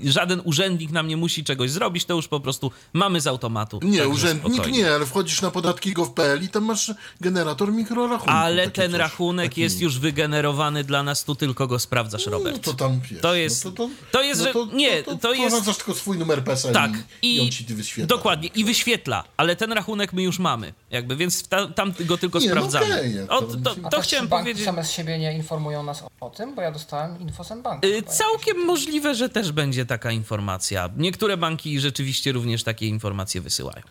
y, 0.06 0.12
żaden 0.12 0.42
urzędnik 0.44 0.92
nam 0.92 1.08
nie 1.08 1.18
musi 1.18 1.44
czegoś 1.44 1.72
zrobić, 1.72 2.06
to 2.06 2.14
już 2.14 2.28
po 2.28 2.40
prostu 2.40 2.72
mamy 2.94 3.22
z 3.22 3.28
automatu. 3.28 3.80
Nie, 3.84 4.08
urzędnik 4.08 4.54
spokojnie. 4.54 4.78
nie, 4.78 4.94
ale 4.94 5.06
wchodzisz 5.06 5.42
na 5.42 5.52
podatki 5.52 5.94
gov.pl 5.94 6.44
i 6.44 6.50
tam 6.50 6.66
masz 6.66 6.92
generator 7.22 7.74
mikrorachunku. 7.74 8.34
Ale 8.34 8.70
ten 8.70 8.92
coś, 8.92 9.00
rachunek 9.00 9.50
taki... 9.50 9.62
jest 9.62 9.82
już 9.82 10.00
wygenerowany 10.00 10.84
dla 10.84 11.04
nas, 11.04 11.24
tu 11.24 11.36
tylko 11.36 11.68
go 11.68 11.80
sprawdzasz, 11.80 12.26
Robert 12.26 12.63
to 12.64 12.74
tam 12.74 13.00
wiesz, 13.00 13.22
To 13.22 13.36
jest, 13.36 13.66
no 13.66 13.72
to, 13.72 13.88
to, 13.88 13.90
to 14.12 14.22
jest, 14.22 14.42
no 14.46 14.54
to, 14.54 14.76
nie, 14.76 15.04
to, 15.04 15.18
to 15.18 15.34
jest... 15.34 15.48
Wprowadzasz 15.48 15.78
tylko 15.78 15.94
swój 15.94 16.18
numer 16.18 16.44
PESEL 16.44 16.74
tak, 16.74 16.92
i, 17.22 17.36
i 17.36 17.42
on 17.42 17.50
ci 17.50 17.64
wyświetla. 17.64 18.18
Dokładnie, 18.18 18.50
i 18.56 18.66
wyświetla, 18.66 19.24
ale 19.38 19.56
ten 19.56 19.72
rachunek 19.72 20.14
my 20.14 20.24
już 20.24 20.40
mamy, 20.40 20.74
jakby, 20.92 21.16
więc 21.16 21.48
ta, 21.48 21.68
tam 21.68 21.94
go 22.00 22.18
tylko 22.18 22.40
nie, 22.40 22.46
no 22.46 22.52
sprawdzamy. 22.52 23.26
No 23.28 23.38
okay, 23.38 23.38
o, 23.38 23.42
to, 23.42 23.76
to, 23.76 23.90
to 23.90 24.02
chciałem 24.02 24.28
powiedzieć... 24.28 24.66
same 24.66 24.84
z 24.84 24.92
siebie 24.92 25.20
nie 25.20 25.34
informują 25.34 25.84
nas 25.84 26.04
o, 26.04 26.10
o 26.20 26.30
tym, 26.30 26.56
bo 26.56 26.62
ja 26.62 26.72
dostałem 26.72 27.20
info 27.20 27.44
z 27.44 27.62
banku. 27.62 27.88
Yy, 27.88 28.04
całkiem 28.04 28.66
możliwe, 28.66 29.16
że 29.16 29.30
też 29.30 29.52
będzie 29.52 29.86
taka 29.86 30.12
informacja. 30.12 30.90
Niektóre 30.98 31.38
banki 31.38 31.80
rzeczywiście 31.80 32.32
również 32.32 32.64
takie 32.64 32.88
informacje 32.88 33.42
wysyłają. 33.42 33.82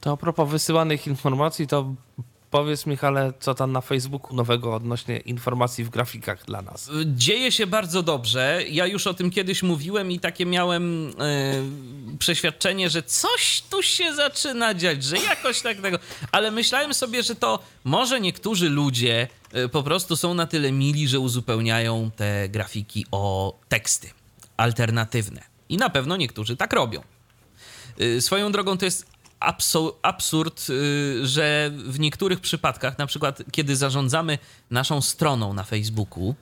To 0.00 0.12
a 0.12 0.16
propos 0.16 0.50
wysyłanych 0.50 1.06
informacji, 1.06 1.66
to 1.66 1.94
Powiedz 2.50 2.86
Michale, 2.86 3.32
co 3.40 3.54
tam 3.54 3.72
na 3.72 3.80
Facebooku 3.80 4.36
nowego 4.36 4.74
odnośnie 4.74 5.16
informacji 5.18 5.84
w 5.84 5.90
grafikach 5.90 6.44
dla 6.44 6.62
nas? 6.62 6.90
Dzieje 7.06 7.52
się 7.52 7.66
bardzo 7.66 8.02
dobrze. 8.02 8.62
Ja 8.70 8.86
już 8.86 9.06
o 9.06 9.14
tym 9.14 9.30
kiedyś 9.30 9.62
mówiłem 9.62 10.10
i 10.10 10.20
takie 10.20 10.46
miałem 10.46 11.08
e, 11.08 11.12
przeświadczenie, 12.18 12.90
że 12.90 13.02
coś 13.02 13.62
tu 13.70 13.82
się 13.82 14.14
zaczyna 14.14 14.74
dziać, 14.74 15.04
że 15.04 15.18
jakoś 15.18 15.60
tak 15.60 15.80
tego. 15.80 15.98
Ale 16.32 16.50
myślałem 16.50 16.94
sobie, 16.94 17.22
że 17.22 17.34
to 17.34 17.58
może 17.84 18.20
niektórzy 18.20 18.68
ludzie 18.68 19.28
e, 19.52 19.68
po 19.68 19.82
prostu 19.82 20.16
są 20.16 20.34
na 20.34 20.46
tyle 20.46 20.72
mili, 20.72 21.08
że 21.08 21.20
uzupełniają 21.20 22.10
te 22.16 22.48
grafiki 22.48 23.06
o 23.10 23.54
teksty 23.68 24.10
alternatywne. 24.56 25.42
I 25.68 25.76
na 25.76 25.90
pewno 25.90 26.16
niektórzy 26.16 26.56
tak 26.56 26.72
robią. 26.72 27.02
E, 27.98 28.20
swoją 28.20 28.52
drogą 28.52 28.78
to 28.78 28.84
jest 28.84 29.06
absurd, 30.02 30.66
y, 30.70 31.26
że 31.26 31.70
w 31.74 32.00
niektórych 32.00 32.40
przypadkach, 32.40 32.98
na 32.98 33.06
przykład 33.06 33.42
kiedy 33.52 33.76
zarządzamy 33.76 34.38
naszą 34.70 35.00
stroną 35.00 35.52
na 35.54 35.64
Facebooku, 35.64 36.34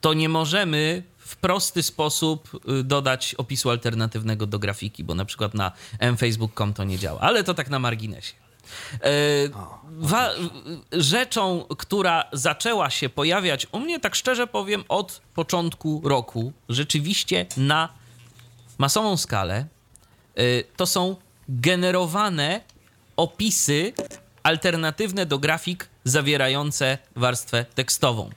to 0.00 0.14
nie 0.14 0.28
możemy 0.28 1.02
w 1.18 1.36
prosty 1.36 1.82
sposób 1.82 2.60
y, 2.80 2.84
dodać 2.84 3.34
opisu 3.34 3.70
alternatywnego 3.70 4.46
do 4.46 4.58
grafiki, 4.58 5.04
bo 5.04 5.14
na 5.14 5.24
przykład 5.24 5.54
na 5.54 5.72
mfacebook.com 6.12 6.72
to 6.74 6.84
nie 6.84 6.98
działa, 6.98 7.20
ale 7.20 7.44
to 7.44 7.54
tak 7.54 7.70
na 7.70 7.78
marginesie. 7.78 8.34
E, 8.94 8.98
wa- 9.98 10.30
rzeczą, 10.92 11.64
która 11.78 12.24
zaczęła 12.32 12.90
się 12.90 13.08
pojawiać 13.08 13.66
u 13.72 13.80
mnie, 13.80 14.00
tak 14.00 14.14
szczerze 14.14 14.46
powiem, 14.46 14.84
od 14.88 15.20
początku 15.34 16.02
roku, 16.04 16.52
rzeczywiście 16.68 17.46
na 17.56 17.88
masową 18.78 19.16
skalę, 19.16 19.66
y, 20.38 20.64
to 20.76 20.86
są 20.86 21.16
generowane 21.48 22.60
opisy 23.16 23.92
alternatywne 24.42 25.26
do 25.26 25.38
grafik 25.38 25.88
zawierające 26.04 26.98
warstwę 27.16 27.64
tekstową. 27.74 28.30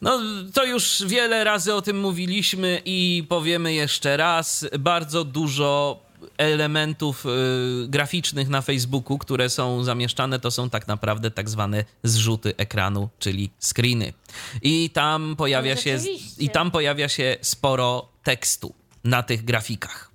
No, 0.00 0.20
to 0.54 0.64
już 0.64 1.02
wiele 1.06 1.44
razy 1.44 1.74
o 1.74 1.82
tym 1.82 2.00
mówiliśmy 2.00 2.82
i 2.84 3.26
powiemy 3.28 3.74
jeszcze 3.74 4.16
raz. 4.16 4.66
Bardzo 4.78 5.24
dużo 5.24 6.00
elementów 6.36 7.26
y, 7.26 7.88
graficznych 7.88 8.48
na 8.48 8.62
Facebooku, 8.62 9.18
które 9.18 9.50
są 9.50 9.84
zamieszczane, 9.84 10.40
to 10.40 10.50
są 10.50 10.70
tak 10.70 10.88
naprawdę 10.88 11.30
tak 11.30 11.50
zwane 11.50 11.84
zrzuty 12.02 12.56
ekranu, 12.56 13.08
czyli 13.18 13.50
screeny. 13.60 14.12
I 14.62 14.90
tam 14.90 15.36
pojawia 15.36 15.76
się 15.76 15.98
i 16.38 16.50
tam 16.50 16.70
pojawia 16.70 17.08
się 17.08 17.36
sporo 17.40 18.08
tekstu 18.22 18.74
na 19.04 19.22
tych 19.22 19.44
grafikach. 19.44 20.13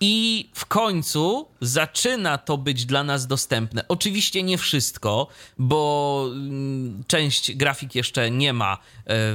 I 0.00 0.48
w 0.54 0.66
końcu 0.66 1.48
zaczyna 1.60 2.38
to 2.38 2.58
być 2.58 2.86
dla 2.86 3.04
nas 3.04 3.26
dostępne. 3.26 3.88
Oczywiście 3.88 4.42
nie 4.42 4.58
wszystko, 4.58 5.26
bo 5.58 6.24
mm, 6.32 7.04
część 7.06 7.56
grafik 7.56 7.94
jeszcze 7.94 8.30
nie 8.30 8.52
ma 8.52 8.78
e, 9.06 9.34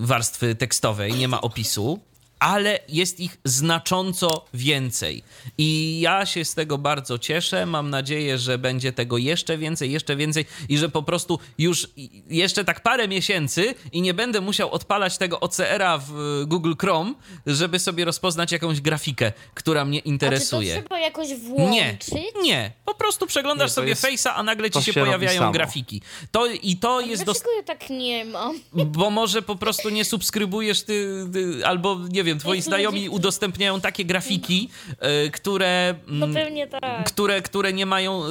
warstwy 0.00 0.54
tekstowej, 0.54 1.12
nie 1.12 1.28
ma 1.28 1.40
opisu 1.40 2.00
ale 2.38 2.78
jest 2.88 3.20
ich 3.20 3.36
znacząco 3.44 4.44
więcej. 4.54 5.22
I 5.58 6.00
ja 6.00 6.26
się 6.26 6.44
z 6.44 6.54
tego 6.54 6.78
bardzo 6.78 7.18
cieszę. 7.18 7.66
Mam 7.66 7.90
nadzieję, 7.90 8.38
że 8.38 8.58
będzie 8.58 8.92
tego 8.92 9.18
jeszcze 9.18 9.58
więcej, 9.58 9.92
jeszcze 9.92 10.16
więcej 10.16 10.46
i 10.68 10.78
że 10.78 10.88
po 10.88 11.02
prostu 11.02 11.38
już 11.58 11.88
jeszcze 12.28 12.64
tak 12.64 12.80
parę 12.80 13.08
miesięcy 13.08 13.74
i 13.92 14.02
nie 14.02 14.14
będę 14.14 14.40
musiał 14.40 14.70
odpalać 14.70 15.18
tego 15.18 15.40
OCR-a 15.40 15.98
w 15.98 16.12
Google 16.46 16.72
Chrome, 16.80 17.14
żeby 17.46 17.78
sobie 17.78 18.04
rozpoznać 18.04 18.52
jakąś 18.52 18.80
grafikę, 18.80 19.32
która 19.54 19.84
mnie 19.84 19.98
interesuje. 19.98 20.72
A 20.72 20.76
czy 20.76 20.82
to 20.82 20.88
trzeba 20.88 21.00
jakoś 21.00 21.34
włączyć? 21.34 22.12
Nie, 22.12 22.42
nie. 22.42 22.72
Po 22.84 22.94
prostu 22.94 23.26
przeglądasz 23.26 23.70
nie, 23.70 23.74
sobie 23.74 23.88
jest... 23.88 24.04
Face'a, 24.04 24.30
a 24.34 24.42
nagle 24.42 24.70
ci 24.70 24.82
się, 24.82 24.92
się 24.92 25.00
pojawiają 25.00 25.52
grafiki. 25.52 26.02
To, 26.30 26.46
I 26.46 26.76
to 26.76 26.96
a 26.96 27.00
jest... 27.00 27.24
Dlaczego 27.24 27.46
dos... 27.46 27.56
ja 27.56 27.62
tak 27.62 27.90
nie 27.90 28.24
mam? 28.24 28.60
Bo 28.72 29.10
może 29.10 29.42
po 29.42 29.56
prostu 29.56 29.88
nie 29.88 30.04
subskrybujesz 30.04 30.82
ty, 30.82 31.26
ty 31.32 31.66
albo 31.66 32.00
nie 32.10 32.24
wiem, 32.24 32.33
wiem, 32.34 32.40
twoi 32.40 32.62
znajomi 32.62 33.08
udostępniają 33.08 33.80
takie 33.80 34.04
grafiki, 34.04 34.68
e, 34.98 35.30
które, 35.30 35.94
no 36.06 36.28
pewnie 36.28 36.66
tak. 36.66 37.04
które, 37.04 37.42
które 37.42 37.72
nie 37.72 37.86
mają 37.86 38.22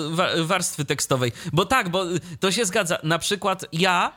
warstwy 0.44 0.86
tekstowej. 0.86 1.32
Bo 1.54 1.66
tak, 1.66 1.90
bo 1.90 2.04
to 2.40 2.52
się 2.52 2.66
zgadza. 2.66 2.98
Na 3.04 3.20
przykład 3.20 3.66
ja 3.74 4.14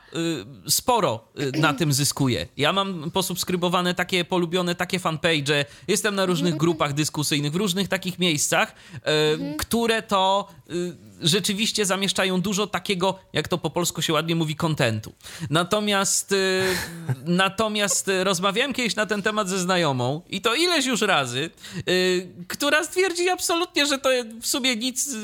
y, 0.67 0.71
sporo 0.71 1.27
na 1.59 1.73
tym 1.73 1.93
zyskuję. 1.93 2.47
Ja 2.57 2.73
mam 2.73 3.11
posubskrybowane 3.11 3.93
takie, 3.93 4.25
polubione 4.25 4.75
takie 4.75 4.99
fanpage, 4.99 5.65
jestem 5.87 6.15
na 6.15 6.25
różnych 6.25 6.57
grupach 6.63 6.93
dyskusyjnych, 6.93 7.51
w 7.51 7.55
różnych 7.55 7.87
takich 7.87 8.19
miejscach, 8.19 8.75
które 9.57 10.01
to 10.01 10.47
rzeczywiście 11.21 11.85
zamieszczają 11.85 12.41
dużo 12.41 12.67
takiego, 12.67 13.19
jak 13.33 13.47
to 13.47 13.57
po 13.57 13.69
polsku 13.69 14.01
się 14.01 14.13
ładnie 14.13 14.35
mówi, 14.35 14.55
kontentu. 14.55 15.13
Natomiast, 15.49 16.31
y, 16.31 16.63
natomiast 17.25 18.11
rozmawiałem 18.23 18.73
kiedyś 18.73 18.95
na 18.95 19.05
ten 19.05 19.21
temat 19.21 19.49
ze 19.49 19.59
znajomą 19.59 20.21
i 20.29 20.41
to 20.41 20.55
ileś 20.55 20.85
już 20.85 21.01
razy, 21.01 21.49
y, 21.89 22.27
która 22.47 22.83
stwierdzi 22.83 23.29
absolutnie, 23.29 23.85
że 23.85 23.97
to 23.97 24.09
w 24.41 24.47
sumie 24.47 24.75
nic 24.75 25.07
y, 25.07 25.17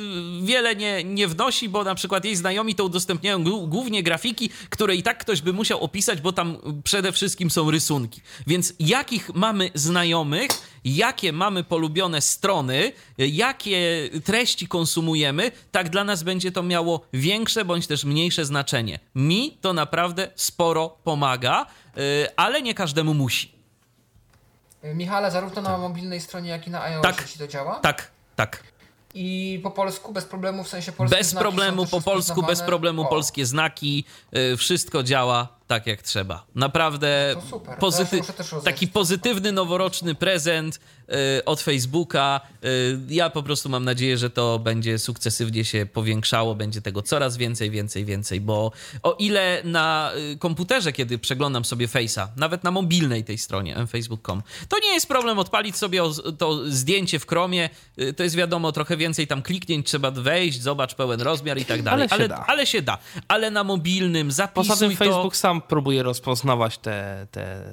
wiele 0.43 0.75
nie, 0.75 1.03
nie 1.03 1.27
wnosi, 1.27 1.69
bo 1.69 1.83
na 1.83 1.95
przykład 1.95 2.25
jej 2.25 2.35
znajomi 2.35 2.75
to 2.75 2.85
udostępniają 2.85 3.43
głównie 3.67 4.03
grafiki, 4.03 4.49
które 4.69 4.95
i 4.95 5.03
tak 5.03 5.17
ktoś 5.17 5.41
by 5.41 5.53
musiał 5.53 5.79
opisać, 5.79 6.21
bo 6.21 6.31
tam 6.31 6.57
przede 6.83 7.11
wszystkim 7.11 7.51
są 7.51 7.71
rysunki. 7.71 8.21
Więc 8.47 8.73
jakich 8.79 9.35
mamy 9.35 9.69
znajomych, 9.75 10.51
jakie 10.85 11.33
mamy 11.33 11.63
polubione 11.63 12.21
strony, 12.21 12.91
jakie 13.17 14.09
treści 14.23 14.67
konsumujemy, 14.67 15.51
tak 15.71 15.82
dla 15.89 16.03
nas 16.03 16.23
będzie 16.23 16.51
to 16.51 16.63
miało 16.63 17.01
większe 17.13 17.65
bądź 17.65 17.87
też 17.87 18.03
mniejsze 18.05 18.45
znaczenie. 18.45 18.99
Mi 19.15 19.57
to 19.61 19.73
naprawdę 19.73 20.31
sporo 20.35 20.89
pomaga, 21.03 21.65
y, 21.97 22.27
ale 22.35 22.61
nie 22.61 22.73
każdemu 22.73 23.13
musi. 23.13 23.53
Michale, 24.83 25.31
zarówno 25.31 25.61
na 25.61 25.77
mobilnej 25.77 26.21
stronie, 26.21 26.49
jak 26.49 26.67
i 26.67 26.69
na 26.69 26.83
iOS 26.83 27.03
tak, 27.03 27.27
to 27.37 27.47
działa? 27.47 27.75
Tak, 27.79 28.11
tak. 28.35 28.63
I 29.13 29.59
po 29.63 29.71
polsku 29.71 30.13
bez 30.13 30.25
problemu, 30.25 30.63
w 30.63 30.67
sensie 30.67 30.91
polskie 30.91 31.17
Bez 31.17 31.33
problemu 31.33 31.85
po 31.85 32.01
polsku, 32.01 32.43
bez 32.43 32.61
problemu 32.61 33.01
o. 33.01 33.05
polskie 33.05 33.45
znaki, 33.45 34.05
yy, 34.31 34.57
wszystko 34.57 35.03
działa 35.03 35.47
tak 35.67 35.87
jak 35.87 36.01
trzeba. 36.01 36.45
Naprawdę 36.55 37.35
no 37.51 37.59
pozyty 37.59 38.21
taki 38.63 38.87
pozytywny 38.87 39.51
noworoczny 39.51 40.15
prezent 40.15 40.79
y, 41.39 41.45
od 41.45 41.61
Facebooka. 41.61 42.41
Y, 42.65 42.99
ja 43.09 43.29
po 43.29 43.43
prostu 43.43 43.69
mam 43.69 43.85
nadzieję, 43.85 44.17
że 44.17 44.29
to 44.29 44.59
będzie 44.59 44.99
sukcesywnie 44.99 45.65
się 45.65 45.85
powiększało, 45.85 46.55
będzie 46.55 46.81
tego 46.81 47.01
coraz 47.01 47.37
więcej, 47.37 47.71
więcej, 47.71 48.05
więcej, 48.05 48.41
bo 48.41 48.71
o 49.03 49.13
ile 49.13 49.61
na 49.63 50.11
y, 50.33 50.37
komputerze, 50.37 50.93
kiedy 50.93 51.17
przeglądam 51.19 51.65
sobie 51.65 51.87
Face'a, 51.87 52.27
nawet 52.37 52.63
na 52.63 52.71
mobilnej 52.71 53.23
tej 53.23 53.37
stronie 53.37 53.75
facebook.com, 53.89 54.43
to 54.69 54.79
nie 54.79 54.93
jest 54.93 55.07
problem 55.07 55.39
odpalić 55.39 55.77
sobie 55.77 56.01
to 56.37 56.71
zdjęcie 56.71 57.19
w 57.19 57.27
Chromie, 57.27 57.69
y, 57.99 58.13
to 58.13 58.23
jest 58.23 58.35
wiadomo 58.35 58.71
trochę 58.71 58.97
więcej 58.97 59.27
tam 59.27 59.41
kliknięć, 59.41 59.87
trzeba 59.87 60.11
wejść, 60.11 60.61
zobacz 60.61 60.95
pełen 60.95 61.21
rozmiar 61.21 61.57
i 61.57 61.65
tak 61.65 61.83
dalej. 61.83 62.07
Ale 62.11 62.27
się, 62.27 62.35
ale, 62.35 62.45
ale 62.45 62.65
się 62.65 62.81
da. 62.81 62.97
Ale 63.27 63.51
na 63.51 63.63
mobilnym 63.63 64.31
zapisuj 64.31 64.69
Poza 64.69 64.87
tym 64.87 64.97
to... 64.97 65.05
Facebook 65.05 65.35
sam 65.53 65.61
próbuje 65.61 66.03
rozpoznawać 66.03 66.77
te, 66.77 67.27
te, 67.31 67.63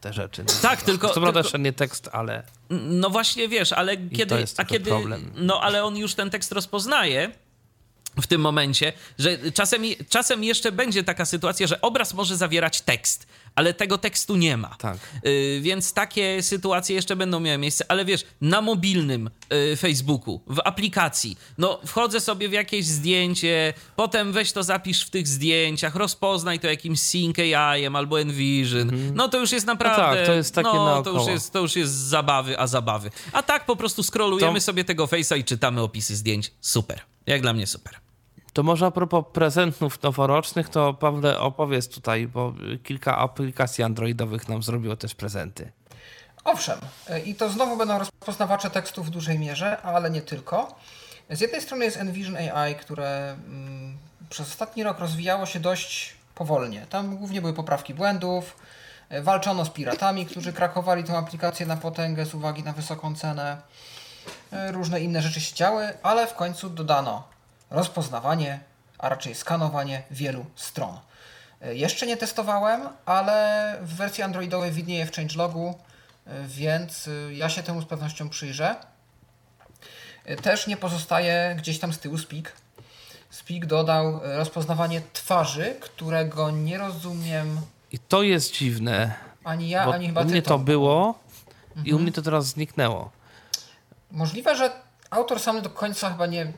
te 0.00 0.12
rzeczy. 0.12 0.44
No, 0.48 0.54
tak, 0.62 0.82
tylko... 0.82 1.08
Co 1.08 1.20
prawda 1.20 1.40
jeszcze 1.40 1.58
nie 1.58 1.72
tekst, 1.72 2.08
ale... 2.12 2.42
No 2.70 3.10
właśnie, 3.10 3.48
wiesz, 3.48 3.72
ale 3.72 3.96
kiedy... 3.96 4.44
a 4.56 4.64
kiedy 4.64 4.90
problem. 4.90 5.32
No 5.36 5.60
ale 5.60 5.84
on 5.84 5.96
już 5.96 6.14
ten 6.14 6.30
tekst 6.30 6.52
rozpoznaje, 6.52 7.32
w 8.22 8.26
tym 8.26 8.40
momencie, 8.40 8.92
że 9.18 9.52
czasem, 9.52 9.82
czasem 10.08 10.44
jeszcze 10.44 10.72
będzie 10.72 11.04
taka 11.04 11.24
sytuacja, 11.24 11.66
że 11.66 11.80
obraz 11.80 12.14
może 12.14 12.36
zawierać 12.36 12.80
tekst, 12.80 13.26
ale 13.58 13.74
tego 13.74 13.98
tekstu 13.98 14.36
nie 14.36 14.56
ma. 14.56 14.76
Tak. 14.78 14.98
Y, 15.26 15.60
więc 15.62 15.92
takie 15.92 16.42
sytuacje 16.42 16.96
jeszcze 16.96 17.16
będą 17.16 17.40
miały 17.40 17.58
miejsce, 17.58 17.84
ale 17.88 18.04
wiesz, 18.04 18.24
na 18.40 18.60
mobilnym 18.60 19.30
y, 19.72 19.76
Facebooku, 19.76 20.40
w 20.46 20.60
aplikacji, 20.64 21.36
no 21.58 21.80
wchodzę 21.86 22.20
sobie 22.20 22.48
w 22.48 22.52
jakieś 22.52 22.86
zdjęcie, 22.86 23.74
potem 23.96 24.32
weź 24.32 24.52
to 24.52 24.62
zapisz 24.62 25.04
w 25.04 25.10
tych 25.10 25.28
zdjęciach, 25.28 25.94
rozpoznaj 25.94 26.60
to 26.60 26.66
jakimś 26.66 27.00
Sync 27.00 27.38
AI 27.38 27.86
albo 27.86 28.20
Envision, 28.20 28.80
mhm. 28.80 29.14
no 29.14 29.28
to 29.28 29.38
już 29.38 29.52
jest 29.52 29.66
naprawdę... 29.66 30.02
No 30.02 30.16
tak, 30.16 30.26
to 30.26 30.32
jest 30.32 30.54
takie 30.54 30.68
no, 30.68 31.02
to 31.02 31.10
już 31.10 31.26
jest, 31.26 31.52
to 31.52 31.58
już 31.58 31.76
jest 31.76 31.94
zabawy, 31.94 32.58
a 32.58 32.66
zabawy. 32.66 33.10
A 33.32 33.42
tak 33.42 33.66
po 33.66 33.76
prostu 33.76 34.02
scrollujemy 34.02 34.60
to... 34.60 34.64
sobie 34.64 34.84
tego 34.84 35.06
Face'a 35.06 35.38
i 35.38 35.44
czytamy 35.44 35.80
opisy 35.80 36.16
zdjęć. 36.16 36.52
Super. 36.60 37.00
Jak 37.26 37.42
dla 37.42 37.52
mnie 37.52 37.66
super. 37.66 38.07
To 38.58 38.62
może 38.62 38.86
a 38.86 38.90
propos 38.90 39.24
prezentów 39.32 40.02
noworocznych, 40.02 40.68
to 40.68 40.94
Pawle 40.94 41.40
opowiedz 41.40 41.88
tutaj, 41.88 42.26
bo 42.26 42.54
kilka 42.84 43.18
aplikacji 43.18 43.84
androidowych 43.84 44.48
nam 44.48 44.62
zrobiło 44.62 44.96
też 44.96 45.14
prezenty. 45.14 45.72
Owszem, 46.44 46.78
i 47.24 47.34
to 47.34 47.50
znowu 47.50 47.76
będą 47.76 47.98
rozpoznawacze 47.98 48.70
tekstów 48.70 49.06
w 49.06 49.10
dużej 49.10 49.38
mierze, 49.38 49.82
ale 49.82 50.10
nie 50.10 50.22
tylko. 50.22 50.74
Z 51.30 51.40
jednej 51.40 51.60
strony 51.60 51.84
jest 51.84 51.96
Envision 51.96 52.36
AI, 52.36 52.74
które 52.74 53.32
mm, 53.32 53.98
przez 54.30 54.48
ostatni 54.48 54.82
rok 54.82 54.98
rozwijało 54.98 55.46
się 55.46 55.60
dość 55.60 56.14
powolnie. 56.34 56.86
Tam 56.90 57.16
głównie 57.16 57.40
były 57.40 57.52
poprawki 57.52 57.94
błędów, 57.94 58.56
walczono 59.22 59.64
z 59.64 59.70
piratami, 59.70 60.26
którzy 60.26 60.52
krakowali 60.52 61.04
tę 61.04 61.16
aplikację 61.16 61.66
na 61.66 61.76
potęgę 61.76 62.26
z 62.26 62.34
uwagi 62.34 62.62
na 62.62 62.72
wysoką 62.72 63.14
cenę. 63.14 63.62
Różne 64.52 65.00
inne 65.00 65.22
rzeczy 65.22 65.40
się 65.40 65.54
działy, 65.54 65.92
ale 66.02 66.26
w 66.26 66.34
końcu 66.34 66.70
dodano 66.70 67.37
rozpoznawanie, 67.70 68.60
a 68.98 69.08
raczej 69.08 69.34
skanowanie 69.34 70.02
wielu 70.10 70.46
stron. 70.56 70.98
E, 71.60 71.74
jeszcze 71.74 72.06
nie 72.06 72.16
testowałem, 72.16 72.88
ale 73.06 73.76
w 73.82 73.94
wersji 73.94 74.22
androidowej 74.22 74.72
widnieje 74.72 75.06
w 75.06 75.12
changelogu, 75.12 75.74
e, 76.26 76.44
więc 76.46 77.08
e, 77.08 77.34
ja 77.34 77.48
się 77.48 77.62
temu 77.62 77.82
z 77.82 77.84
pewnością 77.84 78.28
przyjrzę. 78.28 78.76
Też 80.42 80.66
nie 80.66 80.76
pozostaje 80.76 81.54
gdzieś 81.58 81.78
tam 81.78 81.92
z 81.92 81.98
tyłu 81.98 82.18
Speak. 82.18 82.52
Speak 83.30 83.66
dodał 83.66 84.20
rozpoznawanie 84.22 85.02
twarzy, 85.12 85.76
którego 85.80 86.50
nie 86.50 86.78
rozumiem. 86.78 87.60
I 87.92 87.98
to 87.98 88.22
jest 88.22 88.52
dziwne. 88.52 89.14
Ani 89.44 89.68
ja, 89.68 89.84
ani 89.84 90.06
chyba 90.06 90.20
U 90.20 90.24
mnie 90.24 90.42
to, 90.42 90.48
to 90.48 90.58
było 90.58 91.14
mhm. 91.68 91.86
i 91.86 91.90
u 91.90 91.94
mhm. 91.94 92.02
mnie 92.02 92.12
to 92.12 92.22
teraz 92.22 92.46
zniknęło. 92.46 93.10
Możliwe, 94.10 94.56
że 94.56 94.70
autor 95.10 95.40
sam 95.40 95.62
do 95.62 95.70
końca 95.70 96.10
chyba 96.10 96.26
nie, 96.26 96.52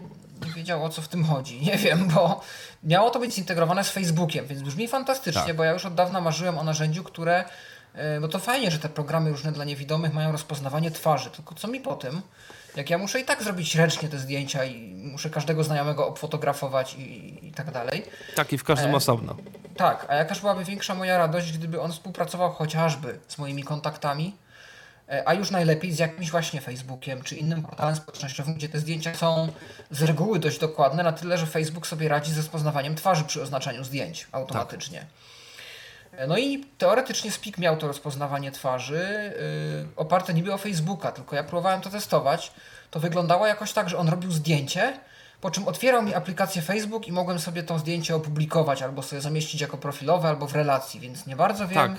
nie 0.46 0.52
wiedział 0.52 0.84
o 0.84 0.88
co 0.88 1.02
w 1.02 1.08
tym 1.08 1.24
chodzi. 1.24 1.60
Nie 1.60 1.76
wiem, 1.76 2.08
bo 2.08 2.40
miało 2.82 3.10
to 3.10 3.18
być 3.18 3.34
zintegrowane 3.34 3.84
z 3.84 3.90
Facebookiem, 3.90 4.46
więc 4.46 4.62
brzmi 4.62 4.88
fantastycznie, 4.88 5.42
tak. 5.42 5.56
bo 5.56 5.64
ja 5.64 5.72
już 5.72 5.86
od 5.86 5.94
dawna 5.94 6.20
marzyłem 6.20 6.58
o 6.58 6.64
narzędziu, 6.64 7.04
które. 7.04 7.44
E, 7.94 8.20
bo 8.20 8.28
to 8.28 8.38
fajnie, 8.38 8.70
że 8.70 8.78
te 8.78 8.88
programy 8.88 9.30
różne 9.30 9.52
dla 9.52 9.64
niewidomych 9.64 10.14
mają 10.14 10.32
rozpoznawanie 10.32 10.90
twarzy, 10.90 11.30
tylko 11.30 11.54
co 11.54 11.68
mi 11.68 11.80
po 11.80 11.94
tym, 11.94 12.22
jak 12.76 12.90
ja 12.90 12.98
muszę 12.98 13.20
i 13.20 13.24
tak 13.24 13.42
zrobić 13.42 13.74
ręcznie 13.74 14.08
te 14.08 14.18
zdjęcia 14.18 14.64
i 14.64 14.94
muszę 14.94 15.30
każdego 15.30 15.64
znajomego 15.64 16.06
obfotografować 16.06 16.94
i, 16.94 17.46
i 17.46 17.52
tak 17.52 17.70
dalej. 17.70 18.04
Tak, 18.34 18.52
i 18.52 18.58
w 18.58 18.64
każdym 18.64 18.90
e, 18.90 18.96
osobno. 18.96 19.36
Tak, 19.76 20.06
a 20.08 20.14
jakaż 20.14 20.40
byłaby 20.40 20.64
większa 20.64 20.94
moja 20.94 21.18
radość, 21.18 21.58
gdyby 21.58 21.80
on 21.80 21.92
współpracował 21.92 22.52
chociażby 22.52 23.18
z 23.28 23.38
moimi 23.38 23.62
kontaktami, 23.62 24.36
a 25.24 25.34
już 25.34 25.50
najlepiej 25.50 25.92
z 25.92 25.98
jakimś 25.98 26.30
właśnie 26.30 26.60
Facebookiem 26.60 27.22
czy 27.22 27.36
innym 27.36 27.62
portalem 27.62 27.96
społecznościowym, 27.96 28.54
gdzie 28.54 28.68
te 28.68 28.78
zdjęcia 28.78 29.14
są 29.14 29.48
z 29.90 30.02
reguły 30.02 30.38
dość 30.38 30.58
dokładne, 30.58 31.02
na 31.02 31.12
tyle, 31.12 31.38
że 31.38 31.46
Facebook 31.46 31.86
sobie 31.86 32.08
radzi 32.08 32.32
ze 32.32 32.36
rozpoznawaniem 32.36 32.94
twarzy 32.94 33.24
przy 33.24 33.42
oznaczaniu 33.42 33.84
zdjęć 33.84 34.28
automatycznie. 34.32 34.98
Tak. 34.98 36.28
No 36.28 36.38
i 36.38 36.64
teoretycznie 36.78 37.32
Speak 37.32 37.58
miał 37.58 37.76
to 37.76 37.86
rozpoznawanie 37.86 38.52
twarzy, 38.52 39.32
yy, 39.82 39.88
oparte 39.96 40.34
niby 40.34 40.54
o 40.54 40.58
Facebooka, 40.58 41.12
tylko 41.12 41.36
ja 41.36 41.44
próbowałem 41.44 41.80
to 41.80 41.90
testować. 41.90 42.52
To 42.90 43.00
wyglądało 43.00 43.46
jakoś 43.46 43.72
tak, 43.72 43.88
że 43.88 43.98
on 43.98 44.08
robił 44.08 44.32
zdjęcie, 44.32 45.00
po 45.40 45.50
czym 45.50 45.68
otwierał 45.68 46.02
mi 46.02 46.14
aplikację 46.14 46.62
Facebook 46.62 47.08
i 47.08 47.12
mogłem 47.12 47.38
sobie 47.38 47.62
to 47.62 47.78
zdjęcie 47.78 48.16
opublikować 48.16 48.82
albo 48.82 49.02
sobie 49.02 49.22
zamieścić 49.22 49.60
jako 49.60 49.78
profilowe, 49.78 50.28
albo 50.28 50.46
w 50.46 50.54
relacji, 50.54 51.00
więc 51.00 51.26
nie 51.26 51.36
bardzo 51.36 51.68
wiem, 51.68 51.74
tak. 51.74 51.92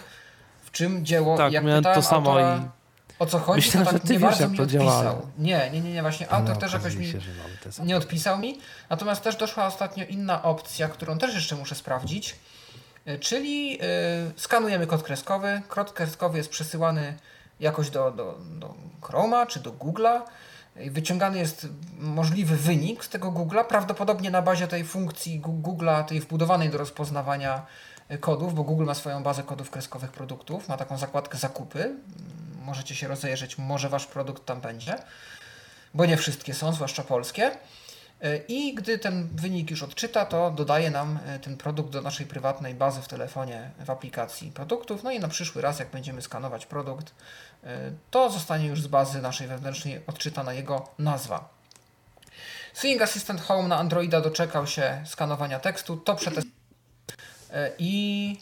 w 0.62 0.72
czym 0.72 1.06
dzieło. 1.06 1.38
Tak, 1.38 1.54
jak 1.54 1.64
miałem 1.64 1.84
to 1.84 2.02
samo 2.02 2.32
autora, 2.32 2.58
i 2.58 2.81
o 3.22 3.26
co 3.26 3.40
chodzi, 3.40 3.68
Myślałem, 3.68 3.86
to 3.86 3.92
że 3.92 4.00
tak 4.00 4.08
ty 4.08 4.14
nie 4.14 4.20
wiesz, 4.20 4.30
bardzo 4.30 4.44
jak 4.44 4.52
mi 4.52 4.58
to 4.58 4.66
działa. 4.66 4.98
odpisał. 4.98 5.28
Nie, 5.38 5.70
nie, 5.74 5.82
nie, 5.82 5.94
nie, 5.94 6.02
właśnie 6.02 6.32
autor 6.32 6.58
też 6.58 6.74
jakoś 6.74 6.96
mi 6.96 7.08
się, 7.08 7.20
nie 7.84 7.98
odpisał 7.98 8.40
mi. 8.40 8.60
Natomiast 8.90 9.22
też 9.22 9.36
doszła 9.36 9.66
ostatnio 9.66 10.06
inna 10.06 10.44
opcja, 10.44 10.88
którą 10.88 11.18
też 11.18 11.34
jeszcze 11.36 11.56
muszę 11.56 11.76
sprawdzić, 11.76 12.36
y, 13.08 13.20
czyli 13.20 13.80
y, 13.82 14.40
skanujemy 14.40 14.88
kod 14.88 15.04
kreskowy. 15.04 15.62
Kod 15.68 15.92
kreskowy 15.94 16.38
jest 16.38 16.50
przesyłany 16.50 17.18
jakoś 17.60 17.90
do, 17.90 18.12
do, 18.12 18.38
do 18.60 18.74
Chroma 19.02 19.46
czy 19.46 19.60
do 19.60 19.72
Google'a. 19.72 20.22
Wyciągany 20.76 21.38
jest 21.40 21.68
możliwy 22.00 22.56
wynik 22.58 23.06
z 23.06 23.10
tego 23.10 23.32
Google'a, 23.32 23.66
prawdopodobnie 23.66 24.32
na 24.32 24.42
bazie 24.42 24.68
tej 24.68 24.84
funkcji 24.84 25.42
Google'a, 25.42 26.04
tej 26.06 26.20
wbudowanej 26.20 26.70
do 26.70 26.78
rozpoznawania 26.78 27.66
y, 28.12 28.18
kodów, 28.18 28.56
bo 28.56 28.64
Google 28.64 28.86
ma 28.86 28.94
swoją 28.94 29.24
bazę 29.24 29.44
kodów 29.44 29.70
kreskowych 29.70 30.12
produktów, 30.12 30.68
ma 30.68 30.78
taką 30.78 30.98
zakładkę 30.98 31.38
zakupy. 31.38 31.96
Możecie 32.62 32.96
się 32.96 33.08
rozejrzeć, 33.08 33.58
może 33.58 33.90
wasz 33.90 34.06
produkt 34.06 34.46
tam 34.46 34.62
będzie, 34.62 34.96
bo 35.94 36.06
nie 36.06 36.18
wszystkie 36.18 36.54
są, 36.54 36.74
zwłaszcza 36.74 37.04
polskie. 37.04 37.52
I 38.48 38.74
gdy 38.74 39.00
ten 39.00 39.30
wynik 39.36 39.72
już 39.72 39.84
odczyta, 39.84 40.26
to 40.26 40.52
dodaje 40.52 40.92
nam 40.92 41.20
e, 41.26 41.40
ten 41.40 41.58
produkt 41.58 41.90
do 41.90 42.02
naszej 42.02 42.26
prywatnej 42.26 42.76
bazy 42.76 43.02
w 43.02 43.08
telefonie 43.08 43.72
w 43.86 43.90
aplikacji 43.90 44.52
produktów. 44.52 45.04
No 45.04 45.12
i 45.12 45.20
na 45.20 45.28
przyszły 45.28 45.62
raz, 45.62 45.80
jak 45.80 45.90
będziemy 45.90 46.22
skanować 46.22 46.66
produkt, 46.66 47.14
e, 47.64 47.92
to 48.12 48.30
zostanie 48.30 48.68
już 48.68 48.82
z 48.82 48.88
bazy 48.88 49.22
naszej 49.22 49.48
wewnętrznej 49.48 50.02
odczytana 50.08 50.54
jego 50.54 50.90
nazwa. 51.00 51.50
Sing 52.74 53.02
Assistant 53.02 53.42
Home 53.42 53.68
na 53.68 53.78
Androida 53.78 54.22
doczekał 54.22 54.68
się 54.68 55.04
skanowania 55.06 55.60
tekstu, 55.60 55.98
to 55.98 56.16
przetestowałem 56.16 56.62
i 57.78 58.38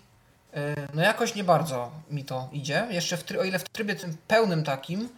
no 0.94 1.02
jakoś 1.02 1.36
nie 1.36 1.44
bardzo 1.44 1.92
mi 2.10 2.26
to 2.26 2.50
idzie. 2.52 2.88
Jeszcze 2.90 3.18
w, 3.18 3.24
o 3.40 3.44
ile 3.44 3.60
w 3.60 3.70
trybie 3.70 3.96
tym 3.96 4.18
pełnym 4.28 4.64
takim 4.64 5.10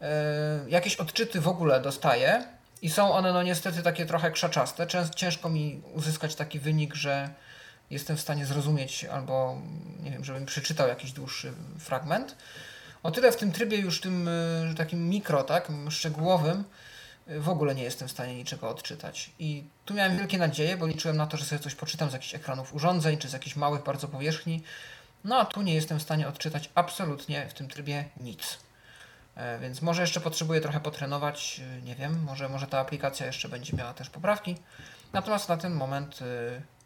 e, 0.00 0.06
jakieś 0.68 0.96
odczyty 0.96 1.40
w 1.40 1.48
ogóle 1.48 1.80
dostaję 1.80 2.44
i 2.82 2.90
są 2.90 3.12
one 3.12 3.32
no 3.32 3.42
niestety 3.42 3.82
takie 3.82 4.06
trochę 4.06 4.30
krzaczaste. 4.30 4.86
Ciężko 5.16 5.48
mi 5.48 5.82
uzyskać 5.94 6.34
taki 6.34 6.58
wynik, 6.58 6.94
że 6.94 7.30
jestem 7.90 8.16
w 8.16 8.20
stanie 8.20 8.46
zrozumieć 8.46 9.04
albo 9.04 9.58
nie 10.02 10.10
wiem, 10.10 10.24
żebym 10.24 10.46
przeczytał 10.46 10.88
jakiś 10.88 11.12
dłuższy 11.12 11.52
fragment. 11.78 12.36
O 13.02 13.10
tyle 13.10 13.32
w 13.32 13.36
tym 13.36 13.52
trybie 13.52 13.76
już 13.76 14.00
tym 14.00 14.28
e, 14.28 14.74
takim 14.76 15.08
mikro, 15.08 15.44
tak, 15.44 15.68
szczegółowym 15.90 16.58
e, 16.58 16.87
w 17.28 17.48
ogóle 17.48 17.74
nie 17.74 17.82
jestem 17.82 18.08
w 18.08 18.10
stanie 18.10 18.34
niczego 18.34 18.68
odczytać. 18.68 19.30
I 19.38 19.64
tu 19.84 19.94
miałem 19.94 20.16
wielkie 20.18 20.38
nadzieje, 20.38 20.76
bo 20.76 20.86
liczyłem 20.86 21.16
na 21.16 21.26
to, 21.26 21.36
że 21.36 21.44
sobie 21.44 21.58
coś 21.58 21.74
poczytam 21.74 22.10
z 22.10 22.12
jakichś 22.12 22.34
ekranów 22.34 22.74
urządzeń, 22.74 23.18
czy 23.18 23.28
z 23.28 23.32
jakichś 23.32 23.56
małych 23.56 23.84
bardzo 23.84 24.08
powierzchni. 24.08 24.62
No 25.24 25.38
a 25.38 25.44
tu 25.44 25.62
nie 25.62 25.74
jestem 25.74 25.98
w 25.98 26.02
stanie 26.02 26.28
odczytać 26.28 26.70
absolutnie 26.74 27.48
w 27.48 27.54
tym 27.54 27.68
trybie 27.68 28.04
nic. 28.20 28.58
E, 29.36 29.58
Więc 29.58 29.82
może 29.82 30.02
jeszcze 30.02 30.20
potrzebuję 30.20 30.60
trochę 30.60 30.80
potrenować, 30.80 31.60
e, 31.78 31.82
nie 31.82 31.94
wiem, 31.94 32.22
może, 32.22 32.48
może 32.48 32.66
ta 32.66 32.78
aplikacja 32.78 33.26
jeszcze 33.26 33.48
będzie 33.48 33.76
miała 33.76 33.94
też 33.94 34.10
poprawki. 34.10 34.56
Natomiast 35.12 35.48
na 35.48 35.56
ten 35.56 35.74
moment 35.74 36.18
e, 36.22 36.78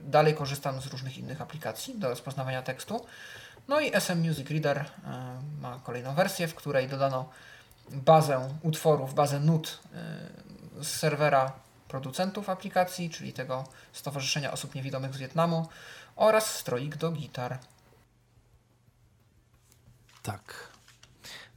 dalej 0.00 0.34
korzystam 0.34 0.80
z 0.80 0.86
różnych 0.86 1.18
innych 1.18 1.40
aplikacji 1.40 1.98
do 1.98 2.08
rozpoznawania 2.08 2.62
tekstu. 2.62 3.06
No 3.68 3.80
i 3.80 3.94
SM 3.94 4.20
Music 4.20 4.50
Reader 4.50 4.84
ma 5.60 5.80
kolejną 5.84 6.14
wersję, 6.14 6.48
w 6.48 6.54
której 6.54 6.88
dodano 6.88 7.28
bazę 7.92 8.48
utworów, 8.62 9.14
bazę 9.14 9.40
nut 9.40 9.78
e, 9.94 10.84
z 10.84 10.88
serwera 10.88 11.52
producentów 11.88 12.48
aplikacji, 12.48 13.10
czyli 13.10 13.32
tego 13.32 13.64
Stowarzyszenia 13.92 14.52
Osób 14.52 14.74
Niewidomych 14.74 15.14
z 15.14 15.18
Wietnamu 15.18 15.68
oraz 16.16 16.54
stroik 16.54 16.96
do 16.96 17.10
gitar. 17.10 17.58
Tak. 20.22 20.68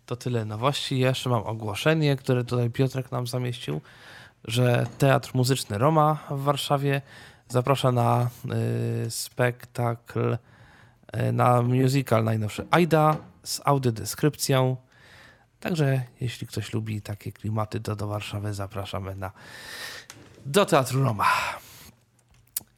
To 0.05 0.15
tyle 0.15 0.45
nowości. 0.45 0.99
Ja 0.99 1.09
Jeszcze 1.09 1.29
mam 1.29 1.43
ogłoszenie, 1.43 2.15
które 2.15 2.43
tutaj 2.43 2.69
Piotrek 2.69 3.11
nam 3.11 3.27
zamieścił, 3.27 3.81
że 4.45 4.85
Teatr 4.97 5.31
Muzyczny 5.33 5.77
Roma 5.77 6.17
w 6.29 6.43
Warszawie 6.43 7.01
zaprasza 7.47 7.91
na 7.91 8.29
y, 9.05 9.11
spektakl, 9.11 10.37
y, 11.15 11.31
na 11.31 11.61
musical 11.61 12.23
najnowszy 12.23 12.65
Aida 12.71 13.17
z 13.43 13.61
audiodeskrypcją. 13.65 14.77
Także 15.61 16.03
jeśli 16.21 16.47
ktoś 16.47 16.73
lubi 16.73 17.01
takie 17.01 17.31
klimaty, 17.31 17.79
to 17.79 17.95
do 17.95 18.07
Warszawy 18.07 18.53
zapraszamy 18.53 19.15
na 19.15 19.31
do 20.45 20.65
Teatru 20.65 21.03
Roma. 21.03 21.27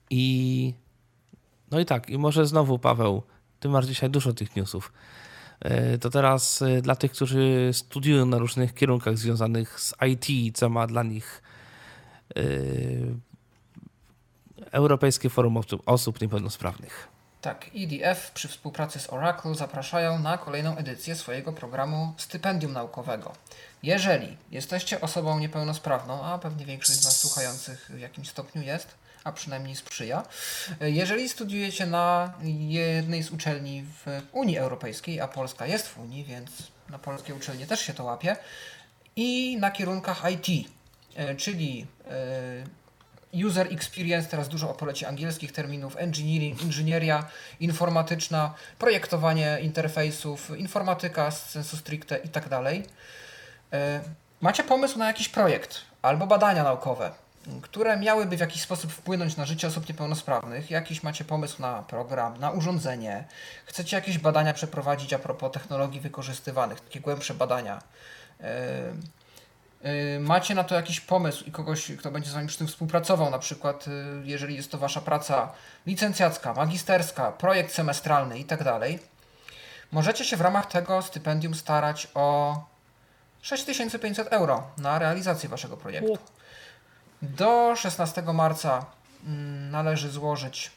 I 0.10 0.74
no 1.72 1.80
i 1.80 1.86
tak, 1.86 2.10
i 2.10 2.18
może 2.18 2.46
znowu 2.46 2.80
Paweł, 2.80 3.24
ty 3.60 3.70
masz 3.70 3.86
dzisiaj 3.86 4.10
dużo 4.10 4.34
tych 4.34 4.56
newsów. 4.56 4.94
E, 5.60 5.98
To 5.98 6.10
teraz 6.10 6.62
e, 6.62 6.82
dla 6.82 6.96
tych, 6.96 7.12
którzy 7.12 7.70
studiują 7.74 8.26
na 8.26 8.38
różnych 8.38 8.74
kierunkach 8.74 9.18
związanych 9.18 9.80
z 9.80 9.94
IT, 10.08 10.58
co 10.58 10.70
ma 10.70 10.88
dla 10.88 11.04
nich 11.04 11.42
e, 12.36 12.42
Europejskie 14.72 15.30
Forum 15.30 15.58
Osób- 15.58 15.84
Osób 15.86 16.22
Niepełnosprawnych. 16.22 17.08
Tak, 17.44 17.70
EDF 17.76 18.32
przy 18.32 18.48
współpracy 18.48 19.00
z 19.00 19.10
Oracle 19.10 19.56
zapraszają 19.56 20.20
na 20.20 20.38
kolejną 20.38 20.78
edycję 20.78 21.16
swojego 21.16 21.54
programu 21.54 22.14
stypendium 22.18 22.74
naukowego. 22.74 23.34
Jeżeli 23.84 24.38
jesteście 24.52 25.02
osobą 25.02 25.40
niepełnosprawną, 25.40 26.26
a 26.26 26.38
pewnie 26.38 26.66
większość 26.66 27.00
z 27.00 27.06
nas 27.06 27.20
słuchających 27.20 27.92
w 27.94 28.00
jakimś 28.00 28.30
stopniu 28.30 28.62
jest, 28.62 28.88
a 29.24 29.32
przynajmniej 29.32 29.76
sprzyja, 29.76 30.24
jeżeli 30.82 31.30
studiujecie 31.30 31.86
na 31.86 32.34
jednej 32.68 33.24
z 33.24 33.32
uczelni 33.32 33.84
w 33.84 34.22
Unii 34.32 34.58
Europejskiej, 34.58 35.22
a 35.22 35.28
Polska 35.28 35.66
jest 35.66 35.88
w 35.88 35.98
Unii, 35.98 36.24
więc 36.24 36.52
na 36.90 37.00
polskie 37.00 37.36
uczelnie 37.36 37.68
też 37.68 37.80
się 37.80 37.94
to 37.94 38.04
łapie, 38.04 38.36
i 39.16 39.58
na 39.58 39.72
kierunkach 39.72 40.24
IT, 40.32 40.70
e, 41.16 41.36
czyli 41.36 41.88
e, 42.08 42.83
user 43.46 43.74
experience, 43.74 44.30
teraz 44.30 44.50
dużo 44.50 44.70
o 44.70 45.08
angielskich 45.08 45.52
terminów, 45.52 45.98
engineering, 45.98 46.62
inżynieria 46.62 47.26
informatyczna, 47.60 48.54
projektowanie 48.80 49.58
interfejsów, 49.62 50.58
informatyka 50.58 51.32
z 51.32 51.50
sensu 51.50 51.78
stricte 51.78 52.18
i 52.18 52.30
tak 52.30 52.50
dalej. 52.50 52.86
E, 53.74 54.02
Macie 54.44 54.64
pomysł 54.64 55.00
na 55.00 55.08
jakiś 55.08 55.30
projekt 55.30 55.82
albo 56.02 56.28
badania 56.28 56.64
naukowe, 56.64 57.12
które 57.62 57.98
miałyby 57.98 58.38
w 58.38 58.40
jakiś 58.40 58.62
sposób 58.62 58.92
wpłynąć 58.92 59.38
na 59.38 59.46
życie 59.46 59.68
osób 59.68 59.90
niepełnosprawnych, 59.90 60.72
jakiś 60.72 61.04
macie 61.04 61.26
pomysł 61.26 61.62
na 61.62 61.84
program, 61.84 62.40
na 62.40 62.52
urządzenie, 62.52 63.24
chcecie 63.66 63.96
jakieś 63.96 64.18
badania 64.18 64.54
przeprowadzić 64.54 65.14
a 65.14 65.20
propos 65.20 65.52
technologii 65.52 66.00
wykorzystywanych, 66.00 66.80
takie 66.80 67.00
głębsze 67.00 67.34
badania. 67.34 67.82
Y, 69.86 70.20
macie 70.20 70.56
na 70.56 70.64
to 70.64 70.76
jakiś 70.76 71.00
pomysł 71.00 71.44
i 71.46 71.52
kogoś, 71.52 71.92
kto 72.00 72.12
będzie 72.12 72.30
z 72.30 72.34
Wami 72.34 72.48
przy 72.48 72.58
tym 72.58 72.68
współpracował, 72.68 73.30
na 73.30 73.40
przykład 73.40 73.88
y, 73.88 73.92
jeżeli 74.24 74.56
jest 74.56 74.72
to 74.72 74.78
Wasza 74.78 75.02
praca 75.02 75.52
licencjacka, 75.86 76.54
magisterska, 76.54 77.32
projekt 77.32 77.74
semestralny 77.74 78.40
i 78.40 78.46
tak 78.46 78.64
dalej, 78.64 79.00
możecie 79.92 80.26
się 80.26 80.38
w 80.38 80.42
ramach 80.42 80.66
tego 80.66 81.02
stypendium 81.02 81.56
starać 81.56 82.08
o 82.14 82.58
6500 83.42 84.28
euro 84.28 84.68
na 84.78 85.00
realizację 85.00 85.50
Waszego 85.50 85.78
projektu. 85.78 86.18
Do 87.22 87.76
16 87.76 88.22
marca 88.22 88.86
mm, 89.26 89.72
należy 89.72 90.10
złożyć 90.10 90.72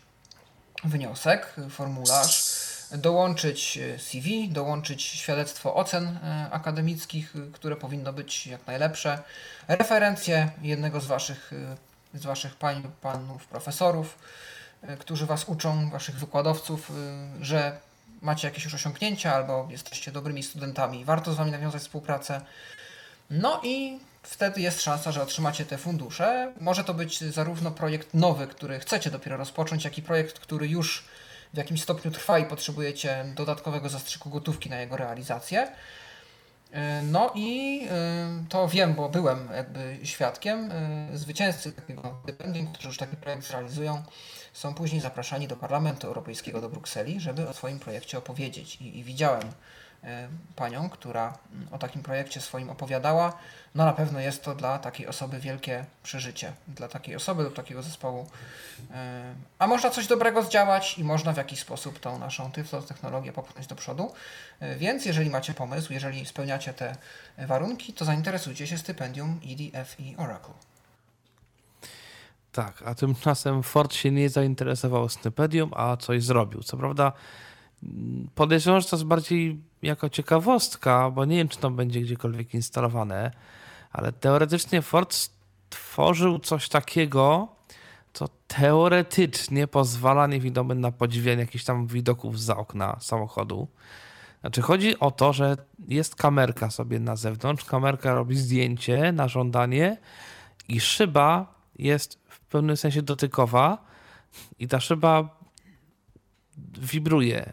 wniosek, 0.84 1.54
formularz, 1.70 2.45
dołączyć 2.92 3.78
e, 3.78 3.98
CV, 3.98 4.48
dołączyć 4.48 5.02
świadectwo 5.02 5.74
ocen 5.74 6.06
e, 6.06 6.48
akademickich, 6.50 7.36
e, 7.36 7.52
które 7.52 7.76
powinno 7.76 8.12
być 8.12 8.46
jak 8.46 8.66
najlepsze, 8.66 9.22
referencje 9.68 10.50
jednego 10.62 11.00
z 11.00 11.06
Waszych, 11.06 11.50
z 12.14 12.22
waszych 12.22 12.54
pań, 12.54 12.82
panów 13.00 13.46
profesorów, 13.46 14.18
którzy 14.98 15.26
Was 15.26 15.44
uczą, 15.44 15.90
Waszych 15.90 16.18
wykładowców, 16.18 16.92
że 17.40 17.78
macie 18.22 18.48
jakieś 18.48 18.64
już 18.64 18.74
osiągnięcia 18.74 19.34
albo 19.34 19.68
jesteście 19.70 20.12
dobrymi 20.12 20.42
studentami, 20.42 21.04
warto 21.04 21.32
z 21.32 21.36
Wami 21.36 21.50
nawiązać 21.50 21.82
współpracę. 21.82 22.40
No 23.30 23.60
i 23.64 23.98
wtedy 24.22 24.60
jest 24.60 24.82
szansa, 24.82 25.12
że 25.12 25.22
otrzymacie 25.22 25.64
te 25.64 25.78
fundusze. 25.78 26.52
Może 26.60 26.84
to 26.84 26.94
być 26.94 27.20
zarówno 27.20 27.70
projekt 27.70 28.14
nowy, 28.14 28.46
który 28.46 28.80
chcecie 28.80 29.10
dopiero 29.10 29.36
rozpocząć, 29.36 29.84
jak 29.84 29.98
i 29.98 30.02
projekt, 30.02 30.38
który 30.38 30.68
już 30.68 31.04
w 31.56 31.58
jakimś 31.58 31.82
stopniu 31.82 32.10
trwa 32.10 32.38
i 32.38 32.44
potrzebujecie 32.44 33.24
dodatkowego 33.34 33.88
zastrzyku 33.88 34.30
gotówki 34.30 34.70
na 34.70 34.80
jego 34.80 34.96
realizację. 34.96 35.68
Yy, 36.72 36.78
No 37.02 37.32
i 37.34 37.80
yy, 37.82 37.90
to 38.48 38.68
wiem, 38.68 38.94
bo 38.94 39.08
byłem 39.08 39.48
jakby 39.54 39.98
świadkiem. 40.02 40.70
Yy, 41.10 41.18
Zwycięzcy 41.18 41.72
takiego 41.72 42.20
stypendium, 42.22 42.72
którzy 42.72 42.88
już 42.88 42.96
taki 42.96 43.16
projekt 43.16 43.46
zrealizują, 43.46 44.02
są 44.52 44.74
później 44.74 45.00
zapraszani 45.00 45.48
do 45.48 45.56
Parlamentu 45.56 46.06
Europejskiego 46.06 46.60
do 46.60 46.68
Brukseli, 46.68 47.20
żeby 47.20 47.48
o 47.48 47.52
swoim 47.52 47.78
projekcie 47.78 48.18
opowiedzieć. 48.18 48.76
I, 48.76 48.98
i 48.98 49.04
widziałem 49.04 49.42
panią, 50.56 50.90
która 50.90 51.38
mm, 51.52 51.68
o 51.72 51.78
takim 51.78 52.02
projekcie 52.02 52.40
swoim 52.40 52.70
opowiadała. 52.70 53.38
No 53.76 53.84
na 53.84 53.92
pewno 53.92 54.20
jest 54.20 54.44
to 54.44 54.54
dla 54.54 54.78
takiej 54.78 55.06
osoby 55.06 55.40
wielkie 55.40 55.84
przeżycie. 56.02 56.52
Dla 56.68 56.88
takiej 56.88 57.16
osoby 57.16 57.42
lub 57.42 57.54
takiego 57.54 57.82
zespołu. 57.82 58.26
A 59.58 59.66
można 59.66 59.90
coś 59.90 60.06
dobrego 60.06 60.42
zdziałać 60.42 60.98
i 60.98 61.04
można 61.04 61.32
w 61.32 61.36
jakiś 61.36 61.60
sposób 61.60 61.98
tą 61.98 62.18
naszą 62.18 62.52
Tyflo 62.52 62.82
technologię 62.82 63.32
popchnąć 63.32 63.66
do 63.66 63.74
przodu. 63.74 64.12
Więc 64.78 65.06
jeżeli 65.06 65.30
macie 65.30 65.54
pomysł, 65.54 65.92
jeżeli 65.92 66.26
spełniacie 66.26 66.72
te 66.72 66.96
warunki, 67.38 67.92
to 67.92 68.04
zainteresujcie 68.04 68.66
się 68.66 68.78
stypendium 68.78 69.40
EDF 69.46 70.00
i 70.00 70.16
Oracle. 70.16 70.54
Tak, 72.52 72.82
a 72.86 72.94
tymczasem 72.94 73.62
Ford 73.62 73.94
się 73.94 74.10
nie 74.10 74.28
zainteresował 74.28 75.08
stypendium, 75.08 75.70
a 75.74 75.96
coś 75.96 76.24
zrobił. 76.24 76.62
Co 76.62 76.76
prawda 76.76 77.12
podejrzewam, 78.34 78.80
że 78.80 78.88
to 78.88 78.96
jest 78.96 79.06
bardziej 79.06 79.60
jako 79.82 80.08
ciekawostka, 80.08 81.10
bo 81.10 81.24
nie 81.24 81.36
wiem, 81.36 81.48
czy 81.48 81.58
to 81.58 81.70
będzie 81.70 82.00
gdziekolwiek 82.00 82.54
instalowane, 82.54 83.30
ale 83.92 84.12
teoretycznie 84.12 84.82
Ford 84.82 85.14
stworzył 85.14 86.38
coś 86.38 86.68
takiego, 86.68 87.48
co 88.12 88.28
teoretycznie 88.48 89.66
pozwala 89.66 90.26
niewidomym 90.26 90.80
na 90.80 90.92
podziwianie 90.92 91.40
jakichś 91.40 91.64
tam 91.64 91.86
widoków 91.86 92.40
za 92.40 92.56
okna 92.56 92.96
samochodu. 93.00 93.68
Znaczy 94.40 94.62
chodzi 94.62 94.98
o 94.98 95.10
to, 95.10 95.32
że 95.32 95.56
jest 95.88 96.16
kamerka 96.16 96.70
sobie 96.70 97.00
na 97.00 97.16
zewnątrz, 97.16 97.64
kamerka 97.64 98.14
robi 98.14 98.36
zdjęcie 98.36 99.12
na 99.12 99.28
żądanie 99.28 99.96
i 100.68 100.80
szyba 100.80 101.54
jest 101.78 102.18
w 102.28 102.40
pewnym 102.40 102.76
sensie 102.76 103.02
dotykowa 103.02 103.84
i 104.58 104.68
ta 104.68 104.80
szyba 104.80 105.38
wibruje, 106.78 107.52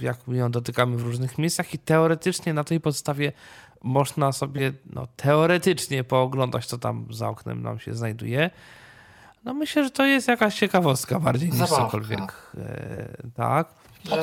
jak 0.00 0.18
ją 0.28 0.50
dotykamy 0.50 0.96
w 0.96 1.02
różnych 1.02 1.38
miejscach 1.38 1.74
i 1.74 1.78
teoretycznie 1.78 2.54
na 2.54 2.64
tej 2.64 2.80
podstawie 2.80 3.32
można 3.84 4.32
sobie 4.32 4.72
no, 4.92 5.06
teoretycznie 5.16 6.04
pooglądać, 6.04 6.66
co 6.66 6.78
tam 6.78 7.06
za 7.10 7.28
oknem 7.28 7.62
nam 7.62 7.78
się 7.78 7.94
znajduje. 7.94 8.50
No 9.44 9.54
myślę, 9.54 9.84
że 9.84 9.90
to 9.90 10.04
jest 10.04 10.28
jakaś 10.28 10.58
ciekawostka 10.58 11.20
bardziej 11.20 11.48
niż 11.48 11.58
Zabawka. 11.58 11.84
cokolwiek. 11.84 12.52
E, 12.58 13.16
tak. 13.36 13.68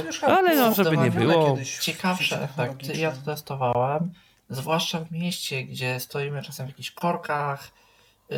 Że, 0.09 0.27
ale 0.27 0.55
no, 0.55 0.73
żeby 0.73 0.97
nie 0.97 1.11
było. 1.11 1.57
Ciekawsze 1.81 2.43
efekty. 2.43 2.93
Ja 2.93 3.11
to 3.11 3.21
testowałem. 3.25 4.11
Zwłaszcza 4.49 4.99
w 4.99 5.11
mieście, 5.11 5.63
gdzie 5.63 5.99
stoimy 5.99 6.41
czasem 6.41 6.65
w 6.65 6.69
jakichś 6.69 6.91
korkach, 6.91 7.71
yy, 8.29 8.37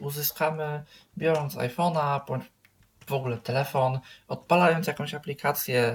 uzyskamy, 0.00 0.84
biorąc 1.18 1.56
iPhone'a 1.56 2.20
bądź 2.28 2.44
w 3.06 3.12
ogóle 3.12 3.38
telefon, 3.38 4.00
odpalając 4.28 4.86
jakąś 4.86 5.14
aplikację 5.14 5.94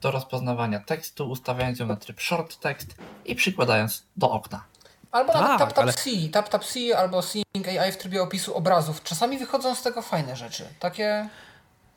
do 0.00 0.10
rozpoznawania 0.10 0.80
tekstu, 0.80 1.30
ustawiając 1.30 1.78
ją 1.78 1.86
na 1.86 1.96
tryb 1.96 2.20
short 2.20 2.60
text 2.60 2.94
i 3.24 3.34
przykładając 3.34 4.04
do 4.16 4.30
okna. 4.30 4.64
Albo 5.12 5.32
tak, 5.32 5.42
nawet 5.42 5.58
TapTapC, 5.58 6.10
ale... 6.10 6.28
TapTapC 6.28 6.74
albo 6.96 7.22
Seeing 7.22 7.68
AI 7.80 7.92
w 7.92 7.96
trybie 7.96 8.22
opisu 8.22 8.54
obrazów. 8.54 9.02
Czasami 9.02 9.38
wychodzą 9.38 9.74
z 9.74 9.82
tego 9.82 10.02
fajne 10.02 10.36
rzeczy. 10.36 10.64
Takie 10.80 11.28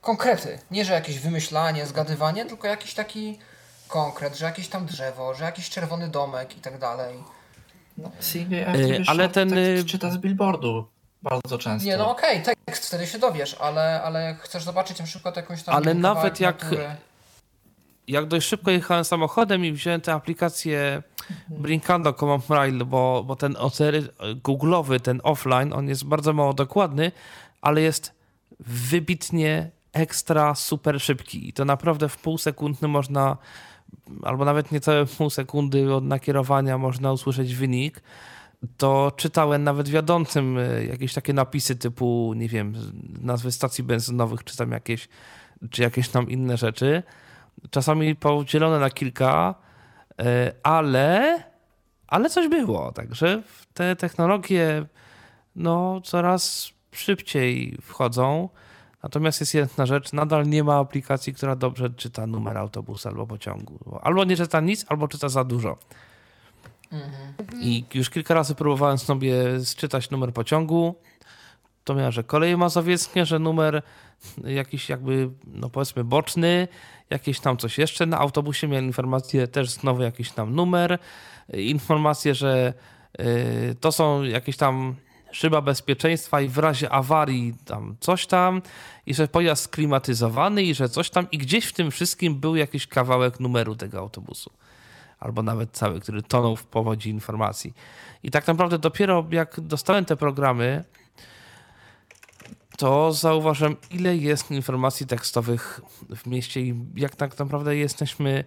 konkrety. 0.02 0.60
Nie, 0.72 0.86
że 0.86 0.94
jakieś 0.94 1.20
wymyślanie, 1.20 1.86
zgadywanie, 1.86 2.46
tylko 2.46 2.68
jakiś 2.68 2.94
taki 2.94 3.40
konkret, 3.88 4.38
że 4.38 4.46
jakieś 4.46 4.68
tam 4.68 4.86
drzewo, 4.86 5.34
że 5.34 5.44
jakiś 5.44 5.70
czerwony 5.70 6.08
domek 6.08 6.58
i 6.58 6.62
tak 6.62 6.78
dalej. 6.78 7.24
No, 7.98 8.12
Seeing 8.20 8.54
AI 8.54 8.80
yy, 8.80 9.04
ale 9.08 9.30
ten 9.30 9.58
y, 9.58 9.84
czyta 9.86 10.12
z 10.12 10.18
billboardu 10.18 10.88
bardzo 11.22 11.58
często. 11.58 11.88
Nie, 11.88 11.98
no 11.98 12.12
okej, 12.12 12.42
okay, 12.42 12.56
tekst 12.66 12.86
wtedy 12.86 13.08
się 13.08 13.20
dowiesz, 13.20 13.56
ale, 13.60 14.02
ale 14.04 14.36
chcesz 14.42 14.64
zobaczyć 14.64 15.00
na 15.00 15.06
przykład 15.06 15.36
jakąś 15.36 15.64
tam. 15.64 15.76
Ale 15.76 15.94
nawet 15.94 16.40
jak. 16.40 16.64
Natury 16.64 16.96
jak 18.08 18.26
dość 18.26 18.48
szybko 18.48 18.72
jechałem 18.72 19.04
samochodem 19.04 19.66
i 19.66 19.72
wziąłem 19.72 20.02
tę 20.02 20.14
aplikację 20.14 21.04
Brinkando 21.50 22.14
Command 22.14 22.50
Rail, 22.50 22.86
bo, 22.86 23.24
bo 23.28 23.36
ten 23.36 23.56
OCR 23.58 24.14
googlowy, 24.44 25.00
ten 25.00 25.22
offline, 25.24 25.74
on 25.74 25.88
jest 25.88 26.06
bardzo 26.06 26.34
mało 26.34 26.54
dokładny, 26.54 27.12
ale 27.62 27.82
jest 27.82 28.14
wybitnie 28.60 29.72
ekstra 29.94 30.56
super 30.56 31.02
szybki. 31.02 31.50
I 31.50 31.54
to 31.54 31.66
naprawdę 31.66 32.10
w 32.10 32.18
pół 32.18 32.38
sekundy 32.38 32.88
można, 32.88 33.38
albo 34.24 34.46
nawet 34.46 34.72
niecałe 34.72 35.06
pół 35.06 35.30
sekundy 35.30 35.94
od 35.94 36.04
nakierowania 36.04 36.78
można 36.78 37.12
usłyszeć 37.12 37.56
wynik. 37.56 38.02
To 38.78 39.12
czytałem 39.18 39.64
nawet 39.64 39.90
wiodącym 39.90 40.58
e, 40.58 40.86
jakieś 40.86 41.14
takie 41.14 41.34
napisy 41.34 41.76
typu, 41.76 42.34
nie 42.36 42.48
wiem, 42.48 42.74
nazwy 43.22 43.52
stacji 43.52 43.84
benzynowych, 43.84 44.44
czy 44.44 44.58
tam 44.58 44.72
jakieś, 44.72 45.10
czy 45.70 45.82
jakieś 45.82 46.10
tam 46.10 46.30
inne 46.30 46.58
rzeczy 46.58 47.04
czasami 47.70 48.16
podzielone 48.16 48.80
na 48.80 48.90
kilka, 48.90 49.56
e, 50.20 50.54
ale, 50.64 51.44
ale 52.08 52.30
coś 52.30 52.48
było. 52.48 52.92
Także 52.92 53.44
te 53.74 53.96
technologie 53.96 54.86
no, 55.56 56.02
coraz 56.02 56.72
szybciej 56.92 57.78
wchodzą. 57.82 58.50
Natomiast 59.04 59.40
jest 59.40 59.54
jedna 59.54 59.86
rzecz, 59.86 60.14
nadal 60.14 60.48
nie 60.48 60.64
ma 60.64 60.78
aplikacji, 60.78 61.34
która 61.34 61.56
dobrze 61.56 61.90
czyta 61.90 62.28
numer 62.28 62.58
autobusu 62.58 63.10
albo 63.10 63.28
pociągu. 63.28 64.00
Albo 64.02 64.24
nie 64.24 64.38
czyta 64.38 64.62
nic, 64.62 64.86
albo 64.90 65.08
czyta 65.08 65.30
za 65.30 65.44
dużo. 65.44 65.78
Mhm. 66.92 67.34
I 67.62 67.86
już 67.94 68.10
kilka 68.10 68.34
razy 68.34 68.56
próbowałem 68.56 68.98
sobie 68.98 69.60
sczytać 69.66 70.10
numer 70.10 70.34
pociągu. 70.34 70.96
To 71.84 71.96
miałem, 71.96 72.12
że 72.12 72.24
koleje 72.24 72.58
mazowieckie, 72.58 73.26
że 73.26 73.40
numer 73.40 73.82
jakiś 74.44 74.90
jakby, 74.90 75.30
no 75.48 75.70
powiedzmy 75.70 76.04
boczny, 76.04 76.68
jakieś 77.12 77.40
tam 77.40 77.58
coś 77.58 77.78
jeszcze. 77.78 78.06
Na 78.06 78.18
autobusie 78.18 78.68
miałem 78.68 78.86
informację, 78.86 79.48
też 79.48 79.70
znowu 79.70 80.02
jakiś 80.02 80.32
tam 80.32 80.56
numer, 80.56 81.00
informację, 81.54 82.36
że 82.36 82.74
y, 83.20 83.76
to 83.80 83.92
są 83.92 84.24
jakieś 84.24 84.58
tam 84.58 84.96
szyba 85.32 85.62
bezpieczeństwa 85.62 86.42
i 86.42 86.48
w 86.48 86.58
razie 86.58 86.90
awarii 86.90 87.54
tam 87.66 87.96
coś 88.00 88.28
tam 88.28 88.62
i 89.06 89.14
że 89.14 89.28
pojazd 89.28 89.64
sklimatyzowany 89.64 90.64
i 90.64 90.76
że 90.76 90.90
coś 90.90 91.10
tam 91.10 91.32
i 91.32 91.38
gdzieś 91.38 91.66
w 91.66 91.74
tym 91.74 91.92
wszystkim 91.92 92.36
był 92.40 92.56
jakiś 92.56 92.88
kawałek 92.88 93.40
numeru 93.40 93.76
tego 93.76 94.00
autobusu. 94.00 94.52
Albo 95.20 95.44
nawet 95.44 95.72
cały, 95.72 96.00
który 96.00 96.22
tonął 96.22 96.56
w 96.56 96.66
powodzi 96.66 97.10
informacji. 97.10 97.74
I 98.24 98.32
tak 98.32 98.48
naprawdę 98.48 98.80
dopiero 98.80 99.26
jak 99.32 99.60
dostałem 99.60 100.06
te 100.06 100.16
programy, 100.16 100.84
to 102.82 103.14
zauważam, 103.14 103.76
ile 103.92 104.18
jest 104.18 104.52
informacji 104.52 105.08
tekstowych 105.08 105.82
w 106.16 106.28
mieście 106.28 106.62
i 106.62 106.76
jak 106.96 107.16
tak 107.16 107.40
naprawdę 107.40 107.76
jesteśmy, 107.76 108.44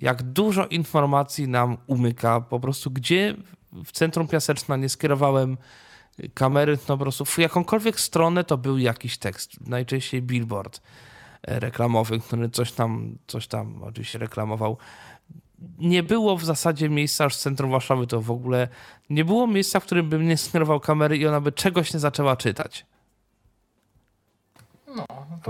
jak 0.00 0.22
dużo 0.22 0.66
informacji 0.66 1.48
nam 1.48 1.76
umyka. 1.86 2.40
Po 2.40 2.60
prostu 2.60 2.90
gdzie 2.90 3.34
w 3.84 3.92
centrum 3.92 4.28
Piaseczna 4.28 4.76
nie 4.76 4.88
skierowałem 4.88 5.56
kamery, 6.34 6.78
no 6.88 6.96
po 6.96 7.02
prostu 7.02 7.24
w 7.24 7.38
jakąkolwiek 7.38 8.00
stronę 8.00 8.44
to 8.44 8.58
był 8.58 8.78
jakiś 8.78 9.18
tekst, 9.18 9.68
najczęściej 9.68 10.22
billboard 10.22 10.80
reklamowy, 11.42 12.20
który 12.20 12.50
coś 12.50 12.72
tam, 12.72 13.18
coś 13.26 13.46
tam 13.46 13.82
oczywiście 13.82 14.18
reklamował. 14.18 14.76
Nie 15.78 16.02
było 16.02 16.36
w 16.36 16.44
zasadzie 16.44 16.88
miejsca, 16.88 17.24
aż 17.24 17.34
z 17.34 17.40
centrum 17.40 17.70
Warszawy 17.70 18.06
to 18.06 18.20
w 18.20 18.30
ogóle 18.30 18.68
nie 19.10 19.24
było 19.24 19.46
miejsca, 19.46 19.80
w 19.80 19.84
którym 19.84 20.08
bym 20.08 20.28
nie 20.28 20.36
skierował 20.36 20.80
kamery 20.80 21.16
i 21.16 21.26
ona 21.26 21.40
by 21.40 21.52
czegoś 21.52 21.94
nie 21.94 22.00
zaczęła 22.00 22.36
czytać. 22.36 22.86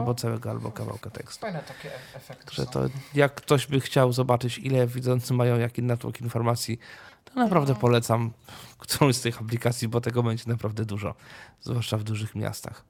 Albo 0.01 0.15
całego, 0.15 0.51
albo 0.51 0.73
kawałka 0.73 1.11
tekstu. 1.11 1.41
Fajne 1.41 1.63
takie 1.63 1.95
e- 1.95 2.17
efekty 2.17 2.55
Że 2.55 2.67
to 2.67 2.81
jak 3.15 3.35
ktoś 3.35 3.67
by 3.67 3.81
chciał 3.81 4.13
zobaczyć, 4.13 4.59
ile 4.59 4.87
widzący 4.87 5.35
mają 5.35 5.59
jaki 5.59 5.83
natłok 5.83 6.21
informacji, 6.21 6.79
to 7.25 7.35
naprawdę 7.35 7.73
no. 7.73 7.79
polecam 7.79 8.33
którąś 8.79 9.17
z 9.17 9.21
tych 9.21 9.41
aplikacji, 9.41 9.89
bo 9.89 10.01
tego 10.01 10.23
będzie 10.23 10.45
naprawdę 10.47 10.85
dużo, 10.85 11.15
zwłaszcza 11.61 11.97
w 11.97 12.03
dużych 12.05 12.35
miastach. 12.35 12.85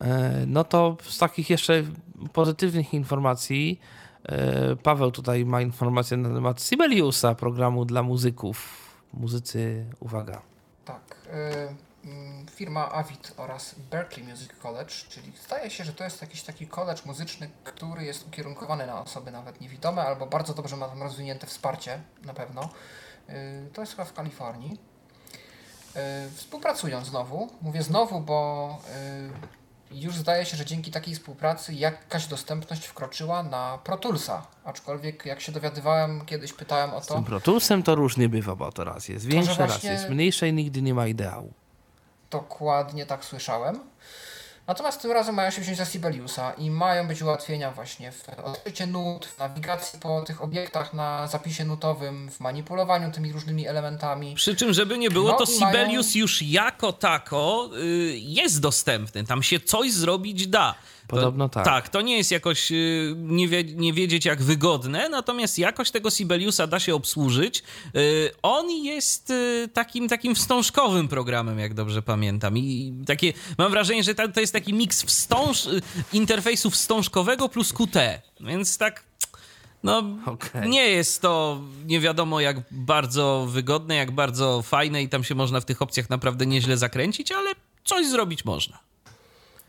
E, 0.00 0.44
no 0.46 0.64
to 0.64 0.96
z 1.02 1.18
takich 1.18 1.50
jeszcze 1.50 1.82
pozytywnych 2.32 2.94
informacji, 2.94 3.80
e, 4.24 4.76
Paweł 4.76 5.10
tutaj 5.10 5.44
ma 5.44 5.62
informację 5.62 6.16
na 6.16 6.34
temat 6.34 6.62
Sibeliusa, 6.62 7.34
programu 7.34 7.84
dla 7.84 8.02
muzyków. 8.02 8.88
Muzycy, 9.12 9.86
uwaga. 10.00 10.42
Tak. 10.84 11.00
Mm, 11.30 11.76
firma 12.50 12.92
Avid 12.92 13.34
oraz 13.36 13.74
Berkeley 13.90 14.26
Music 14.26 14.52
College, 14.62 14.94
czyli 15.08 15.32
zdaje 15.46 15.70
się, 15.70 15.84
że 15.84 15.92
to 15.92 16.04
jest 16.04 16.22
jakiś 16.22 16.42
taki 16.42 16.66
college 16.66 17.02
muzyczny, 17.04 17.50
który 17.64 18.04
jest 18.04 18.26
ukierunkowany 18.26 18.86
na 18.86 19.02
osoby 19.02 19.30
nawet 19.30 19.60
niewidome, 19.60 20.02
albo 20.02 20.26
bardzo 20.26 20.54
dobrze 20.54 20.76
ma 20.76 20.88
tam 20.88 21.02
rozwinięte 21.02 21.46
wsparcie, 21.46 22.00
na 22.24 22.34
pewno. 22.34 22.68
Y, 23.28 23.70
to 23.72 23.80
jest 23.80 23.92
chyba 23.92 24.04
w 24.04 24.12
Kalifornii. 24.12 24.78
Y, 25.96 26.30
współpracują 26.30 27.04
znowu, 27.04 27.48
mówię 27.62 27.82
znowu, 27.82 28.20
bo 28.20 28.78
y, 29.92 29.98
już 30.00 30.16
zdaje 30.16 30.46
się, 30.46 30.56
że 30.56 30.64
dzięki 30.64 30.90
takiej 30.90 31.14
współpracy 31.14 31.74
jakaś 31.74 32.26
dostępność 32.26 32.86
wkroczyła 32.86 33.42
na 33.42 33.78
Pro 33.84 33.96
Toolsa. 33.96 34.46
Aczkolwiek 34.64 35.26
jak 35.26 35.40
się 35.40 35.52
dowiadywałem, 35.52 36.24
kiedyś 36.26 36.52
pytałem 36.52 36.90
o 36.90 37.00
to. 37.00 37.04
Z 37.04 37.06
tym 37.06 37.24
Pro 37.24 37.40
Toolsem 37.40 37.82
to 37.82 37.94
różnie 37.94 38.28
bywa, 38.28 38.56
bo 38.56 38.72
to 38.72 38.84
raz 38.84 39.08
jest 39.08 39.26
większe, 39.26 39.54
właśnie... 39.54 39.90
raz 39.90 40.00
jest 40.00 40.10
mniejsze 40.10 40.48
i 40.48 40.52
nigdy 40.52 40.82
nie 40.82 40.94
ma 40.94 41.06
ideału. 41.06 41.52
Dokładnie 42.30 43.06
tak 43.06 43.24
słyszałem. 43.24 43.80
Natomiast 44.68 45.02
tym 45.02 45.12
razem 45.12 45.34
mają 45.34 45.50
się 45.50 45.60
wziąć 45.60 45.78
za 45.78 45.84
Sibeliusa 45.84 46.52
i 46.52 46.70
mają 46.70 47.08
być 47.08 47.22
ułatwienia 47.22 47.70
właśnie 47.70 48.12
w 48.12 48.28
odkryciu 48.44 48.86
nut, 48.86 49.26
w 49.26 49.38
nawigacji 49.38 50.00
po 50.00 50.22
tych 50.22 50.42
obiektach 50.42 50.94
na 50.94 51.26
zapisie 51.26 51.64
nutowym, 51.64 52.30
w 52.30 52.40
manipulowaniu 52.40 53.12
tymi 53.12 53.32
różnymi 53.32 53.66
elementami. 53.66 54.34
Przy 54.34 54.56
czym, 54.56 54.72
żeby 54.72 54.98
nie 54.98 55.10
było, 55.10 55.30
no 55.30 55.38
to 55.38 55.46
Sibelius 55.46 56.06
mają... 56.14 56.20
już 56.20 56.42
jako 56.42 56.92
tako 56.92 57.70
y, 57.76 58.18
jest 58.18 58.60
dostępny. 58.60 59.24
Tam 59.24 59.42
się 59.42 59.60
coś 59.60 59.92
zrobić 59.92 60.46
da. 60.46 60.74
Podobno 61.08 61.48
tak. 61.48 61.64
Tak, 61.64 61.88
to 61.88 62.00
nie 62.00 62.16
jest 62.16 62.30
jakoś 62.30 62.72
y, 62.72 63.14
nie, 63.16 63.48
wie, 63.48 63.64
nie 63.64 63.92
wiedzieć 63.92 64.24
jak 64.24 64.42
wygodne, 64.42 65.08
natomiast 65.08 65.58
jakoś 65.58 65.90
tego 65.90 66.10
Sibeliusa 66.10 66.66
da 66.66 66.80
się 66.80 66.94
obsłużyć. 66.94 67.62
Y, 67.96 68.30
on 68.42 68.70
jest 68.70 69.30
y, 69.30 69.68
takim, 69.72 70.08
takim 70.08 70.34
wstążkowym 70.34 71.08
programem, 71.08 71.58
jak 71.58 71.74
dobrze 71.74 72.02
pamiętam. 72.02 72.58
I 72.58 72.94
takie, 73.06 73.32
mam 73.58 73.70
wrażenie, 73.70 74.02
że 74.02 74.14
to 74.14 74.40
jest 74.40 74.52
taki 74.52 74.74
miks 74.74 75.02
wstąż, 75.02 75.68
interfejsu 76.12 76.70
wstążkowego 76.70 77.48
plus 77.48 77.72
QT. 77.72 77.96
Więc 78.40 78.78
tak 78.78 79.04
no, 79.82 80.02
okay. 80.26 80.68
nie 80.68 80.88
jest 80.88 81.22
to 81.22 81.60
nie 81.86 82.00
wiadomo 82.00 82.40
jak 82.40 82.56
bardzo 82.70 83.46
wygodne, 83.50 83.94
jak 83.94 84.10
bardzo 84.10 84.62
fajne 84.62 85.02
i 85.02 85.08
tam 85.08 85.24
się 85.24 85.34
można 85.34 85.60
w 85.60 85.64
tych 85.64 85.82
opcjach 85.82 86.10
naprawdę 86.10 86.46
nieźle 86.46 86.76
zakręcić, 86.76 87.32
ale 87.32 87.50
coś 87.84 88.06
zrobić 88.06 88.44
można. 88.44 88.78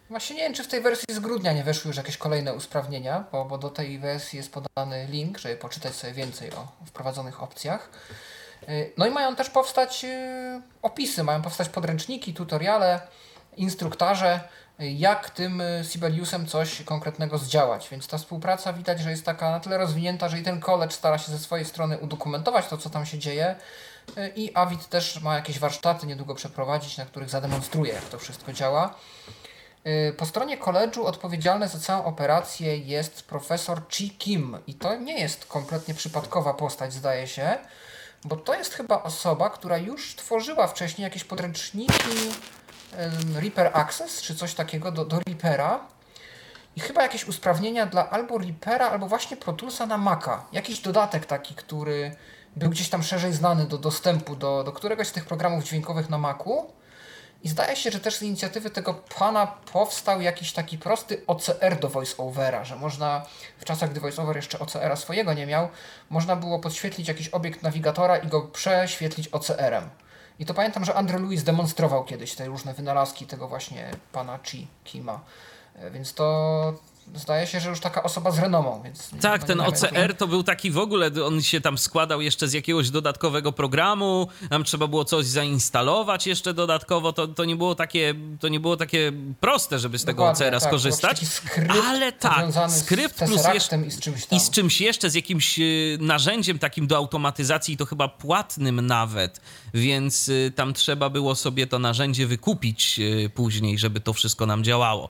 Właśnie 0.10 0.36
nie 0.36 0.41
wiem, 0.41 0.53
czy 0.53 0.64
w 0.64 0.68
tej 0.68 0.81
wersji 0.81 1.15
z 1.15 1.19
grudnia 1.19 1.53
nie 1.53 1.64
weszły 1.64 1.90
już 1.90 1.98
jakieś 1.98 2.18
kolejne 2.18 2.53
usprawnienia, 2.53 3.23
bo, 3.31 3.45
bo 3.45 3.57
do 3.57 3.69
tej 3.69 3.99
wersji 3.99 4.38
jest 4.38 4.53
podany 4.53 5.07
link, 5.10 5.38
żeby 5.38 5.56
poczytać 5.56 5.95
sobie 5.95 6.14
więcej 6.14 6.52
o 6.52 6.68
wprowadzonych 6.86 7.44
opcjach. 7.44 7.90
Y, 8.69 8.94
no 8.98 9.07
i 9.07 9.11
mają 9.11 9.36
też 9.36 9.49
powstać 9.49 10.06
y, 10.06 10.61
opisy, 10.81 11.23
mają 11.23 11.41
powstać 11.41 11.69
podręczniki, 11.69 12.34
tutoriale, 12.34 13.02
instruktarze, 13.57 14.40
y, 14.81 14.90
jak 14.90 15.30
tym 15.30 15.61
Sibeliusem 15.84 16.45
coś 16.45 16.81
konkretnego 16.81 17.38
zdziałać. 17.38 17.90
Więc 17.90 18.07
ta 18.07 18.18
współpraca 18.18 18.73
widać, 18.73 18.99
że 18.99 19.11
jest 19.11 19.26
taka 19.26 19.52
na 19.52 19.60
tyle 19.60 19.77
rozwinięta, 19.77 20.30
że 20.30 20.40
i 20.40 20.44
ten 20.44 20.60
college 20.60 20.94
stara 20.94 21.18
się 21.18 21.31
ze 21.31 21.40
swojej 21.40 21.65
strony 21.65 21.98
udokumentować 21.98 22.68
to, 22.68 22.77
co 22.77 22.90
tam 22.90 23.06
się 23.06 23.19
dzieje. 23.19 23.56
I 24.36 24.52
Avid 24.53 24.88
też 24.88 25.22
ma 25.22 25.36
jakieś 25.36 25.60
warsztaty 25.60 26.07
niedługo 26.07 26.36
przeprowadzić, 26.36 26.98
na 26.98 27.06
których 27.06 27.30
zademonstruje, 27.30 27.94
jak 27.94 28.03
to 28.03 28.19
wszystko 28.19 28.53
działa. 28.53 28.95
Y, 29.89 30.13
po 30.17 30.25
stronie 30.25 30.57
koledżu 30.57 31.05
odpowiedzialny 31.05 31.67
za 31.67 31.79
całą 31.79 32.05
operację 32.05 32.77
jest 32.77 33.23
profesor 33.23 33.81
Chi 33.89 34.09
Kim. 34.09 34.57
I 34.67 34.73
to 34.73 34.95
nie 34.95 35.19
jest 35.19 35.45
kompletnie 35.45 35.93
przypadkowa 35.93 36.53
postać, 36.53 36.93
zdaje 36.93 37.27
się, 37.27 37.57
bo 38.23 38.35
to 38.35 38.53
jest 38.53 38.73
chyba 38.73 39.03
osoba, 39.03 39.49
która 39.49 39.77
już 39.77 40.15
tworzyła 40.15 40.67
wcześniej 40.67 41.03
jakieś 41.03 41.23
podręczniki 41.23 41.93
Reaper 43.35 43.71
Access 43.73 44.21
czy 44.21 44.35
coś 44.35 44.53
takiego 44.53 44.91
do, 44.91 45.05
do 45.05 45.19
Reapera. 45.27 45.87
I 46.75 46.79
chyba 46.79 47.01
jakieś 47.01 47.27
usprawnienia 47.27 47.85
dla 47.85 48.09
albo 48.09 48.37
Reapera, 48.37 48.89
albo 48.89 49.07
właśnie 49.07 49.37
Pro 49.37 49.53
Toolsa 49.53 49.85
na 49.85 49.97
Maca. 49.97 50.45
Jakiś 50.51 50.79
dodatek 50.79 51.25
taki, 51.25 51.55
który 51.55 52.15
był 52.55 52.69
gdzieś 52.69 52.89
tam 52.89 53.03
szerzej 53.03 53.33
znany 53.33 53.65
do 53.65 53.77
dostępu 53.77 54.35
do, 54.35 54.63
do 54.63 54.71
któregoś 54.71 55.07
z 55.07 55.11
tych 55.11 55.25
programów 55.25 55.63
dźwiękowych 55.63 56.09
na 56.09 56.17
Macu 56.17 56.78
i 57.43 57.49
zdaje 57.49 57.75
się, 57.75 57.91
że 57.91 57.99
też 57.99 58.15
z 58.15 58.21
inicjatywy 58.21 58.69
tego 58.69 58.93
pana 58.93 59.47
powstał 59.47 60.21
jakiś 60.21 60.53
taki 60.53 60.77
prosty 60.77 61.21
OCR 61.27 61.79
do 61.79 61.89
VoiceOvera, 61.89 62.65
że 62.65 62.75
można 62.75 63.25
w 63.59 63.65
czasach, 63.65 63.89
gdy 63.91 63.99
VoiceOver 63.99 64.35
jeszcze 64.35 64.59
OCR-a 64.59 64.95
swojego 64.95 65.33
nie 65.33 65.45
miał, 65.45 65.69
można 66.09 66.35
było 66.35 66.59
podświetlić 66.59 67.07
jakiś 67.07 67.29
obiekt 67.29 67.63
nawigatora 67.63 68.17
i 68.17 68.27
go 68.27 68.41
prześwietlić 68.41 69.27
OCR-em. 69.27 69.89
I 70.39 70.45
to 70.45 70.53
pamiętam, 70.53 70.85
że 70.85 70.93
Andrew 70.93 71.21
Lewis 71.21 71.43
demonstrował 71.43 72.03
kiedyś 72.05 72.35
te 72.35 72.45
różne 72.45 72.73
wynalazki 72.73 73.25
tego 73.25 73.47
właśnie 73.47 73.91
pana 74.11 74.39
Chi 74.43 74.67
Kima. 74.83 75.19
E, 75.75 75.91
więc 75.91 76.13
to, 76.13 76.73
zdaje 77.15 77.48
się, 77.48 77.60
że 77.60 77.69
już 77.69 77.80
taka 77.80 78.03
osoba 78.03 78.31
z 78.31 78.40
renomą. 78.40 78.81
Więc 78.84 79.10
tak, 79.22 79.44
ten 79.44 79.61
OCR 79.61 80.15
to 80.18 80.27
był 80.27 80.44
taki 80.44 80.72
w 80.72 80.77
ogóle, 80.77 81.11
on 81.26 81.41
się 81.41 81.61
tam 81.61 81.77
składał 81.77 82.22
jeszcze 82.22 82.48
z 82.48 82.53
jakiegoś 82.53 82.90
dodatkowego 82.90 83.52
programu, 83.52 84.27
tam 84.49 84.64
trzeba 84.64 84.88
było 84.88 85.06
coś 85.06 85.26
zainstalować 85.26 86.27
jeszcze 86.27 86.53
dodatkowo, 86.53 87.14
to, 87.14 87.27
to, 87.27 87.45
nie, 87.45 87.56
było 87.56 87.76
takie, 87.76 88.15
to 88.40 88.48
nie 88.48 88.60
było 88.60 88.77
takie 88.77 89.11
proste, 89.40 89.80
żeby 89.80 89.99
z 89.99 90.06
tego 90.06 90.30
OCR-a 90.30 90.60
tak, 90.60 90.69
skorzystać. 90.69 91.22
Ale 91.84 92.11
tak, 92.11 92.45
skrypt 92.69 93.26
plus 93.26 93.45
jeszcze 93.53 93.77
i 93.77 93.91
z, 93.91 93.99
czymś 93.99 94.26
tam. 94.26 94.38
i 94.38 94.41
z 94.41 94.49
czymś 94.49 94.81
jeszcze, 94.81 95.10
z 95.10 95.15
jakimś 95.15 95.60
y, 95.60 95.98
narzędziem 96.02 96.60
takim 96.60 96.88
do 96.88 96.98
automatyzacji, 96.98 97.77
to 97.77 97.86
chyba 97.86 98.07
płatnym 98.07 98.88
nawet, 98.88 99.41
więc 99.73 100.30
y, 100.30 100.52
tam 100.56 100.73
trzeba 100.73 101.10
było 101.10 101.36
sobie 101.36 101.68
to 101.68 101.80
narzędzie 101.80 102.27
wykupić 102.27 102.99
y, 102.99 103.30
później, 103.30 103.77
żeby 103.77 103.99
to 103.99 104.14
wszystko 104.14 104.45
nam 104.45 104.64
działało. 104.64 105.10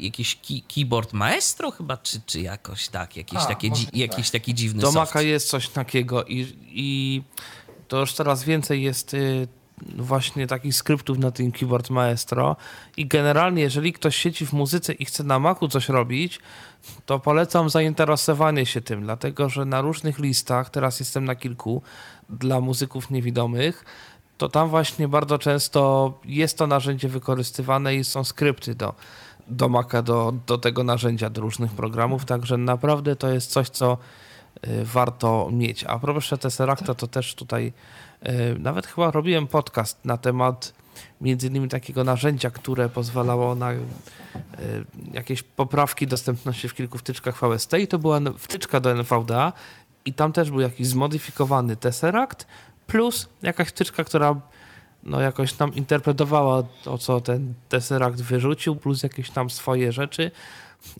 Jakiś 0.00 0.38
keyboard 0.74 1.12
ma 1.12 1.25
Maestro 1.30 1.70
chyba, 1.70 1.96
czy, 1.96 2.20
czy 2.26 2.40
jakoś 2.40 2.88
tak, 2.88 3.16
jakieś, 3.16 3.42
A, 3.42 3.46
takie, 3.46 3.70
dzi- 3.70 3.88
jakiś 3.92 4.30
taki 4.30 4.54
dziwny 4.54 4.82
Do 4.82 4.92
Maca 4.92 5.22
jest 5.22 5.48
coś 5.48 5.68
takiego 5.68 6.24
i, 6.24 6.56
i 6.66 7.22
to 7.88 8.00
już 8.00 8.12
coraz 8.12 8.44
więcej 8.44 8.82
jest 8.82 9.14
y, 9.14 9.48
właśnie 9.96 10.46
takich 10.46 10.74
skryptów 10.74 11.18
na 11.18 11.30
tym 11.30 11.52
keyboard 11.52 11.90
Maestro. 11.90 12.56
I 12.96 13.06
generalnie 13.06 13.62
jeżeli 13.62 13.92
ktoś 13.92 14.16
siedzi 14.16 14.46
w 14.46 14.52
muzyce 14.52 14.92
i 14.92 15.04
chce 15.04 15.24
na 15.24 15.38
Macu 15.38 15.68
coś 15.68 15.88
robić, 15.88 16.40
to 17.06 17.18
polecam 17.18 17.70
zainteresowanie 17.70 18.66
się 18.66 18.80
tym, 18.80 19.02
dlatego 19.02 19.48
że 19.48 19.64
na 19.64 19.80
różnych 19.80 20.18
listach, 20.18 20.70
teraz 20.70 21.00
jestem 21.00 21.24
na 21.24 21.34
kilku 21.34 21.82
dla 22.30 22.60
muzyków 22.60 23.10
niewidomych, 23.10 23.84
to 24.38 24.48
tam 24.48 24.68
właśnie 24.68 25.08
bardzo 25.08 25.38
często 25.38 26.12
jest 26.24 26.58
to 26.58 26.66
narzędzie 26.66 27.08
wykorzystywane 27.08 27.94
i 27.94 28.04
są 28.04 28.24
skrypty 28.24 28.74
do 28.74 28.94
do 29.48 29.68
Maca, 29.68 30.02
do, 30.02 30.34
do 30.46 30.58
tego 30.58 30.84
narzędzia, 30.84 31.30
do 31.30 31.40
różnych 31.40 31.72
programów, 31.72 32.24
także 32.24 32.56
naprawdę 32.56 33.16
to 33.16 33.28
jest 33.28 33.50
coś, 33.50 33.68
co 33.68 33.98
y, 34.66 34.84
warto 34.84 35.48
mieć. 35.52 35.84
A 35.84 35.98
propos 35.98 36.30
Tesseracta, 36.40 36.94
to 36.94 37.06
też 37.06 37.34
tutaj 37.34 37.72
y, 38.28 38.58
nawet 38.58 38.86
chyba 38.86 39.10
robiłem 39.10 39.46
podcast 39.46 40.04
na 40.04 40.16
temat 40.16 40.72
między 41.20 41.46
innymi 41.46 41.68
takiego 41.68 42.04
narzędzia, 42.04 42.50
które 42.50 42.88
pozwalało 42.88 43.54
na 43.54 43.72
y, 43.72 43.78
jakieś 45.12 45.42
poprawki 45.42 46.06
dostępności 46.06 46.68
w 46.68 46.74
kilku 46.74 46.98
wtyczkach 46.98 47.40
VST 47.40 47.72
i 47.78 47.88
to 47.88 47.98
była 47.98 48.20
wtyczka 48.38 48.80
do 48.80 48.90
NVDA 48.90 49.52
i 50.04 50.12
tam 50.12 50.32
też 50.32 50.50
był 50.50 50.60
jakiś 50.60 50.86
zmodyfikowany 50.86 51.76
Tesseract 51.76 52.46
plus 52.86 53.28
jakaś 53.42 53.68
wtyczka, 53.68 54.04
która 54.04 54.40
no 55.06 55.20
jakoś 55.20 55.52
tam 55.52 55.74
interpretowała 55.74 56.62
to, 56.84 56.98
co 56.98 57.20
ten 57.20 57.54
Tesseract 57.68 58.22
wyrzucił, 58.22 58.76
plus 58.76 59.02
jakieś 59.02 59.30
tam 59.30 59.50
swoje 59.50 59.92
rzeczy 59.92 60.30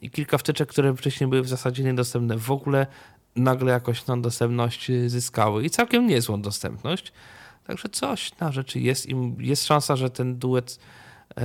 i 0.00 0.10
kilka 0.10 0.38
wtyczek, 0.38 0.68
które 0.68 0.96
wcześniej 0.96 1.30
były 1.30 1.42
w 1.42 1.48
zasadzie 1.48 1.84
niedostępne 1.84 2.36
w 2.36 2.50
ogóle, 2.50 2.86
nagle 3.36 3.72
jakoś 3.72 4.02
tam 4.02 4.22
dostępność 4.22 4.90
zyskały 5.06 5.64
i 5.64 5.70
całkiem 5.70 6.06
niezłą 6.06 6.42
dostępność. 6.42 7.12
Także 7.66 7.88
coś 7.88 8.38
na 8.38 8.52
rzeczy 8.52 8.80
jest 8.80 9.08
i 9.08 9.34
jest 9.38 9.66
szansa, 9.66 9.96
że 9.96 10.10
ten 10.10 10.38
duet 10.38 10.78
e, 11.36 11.42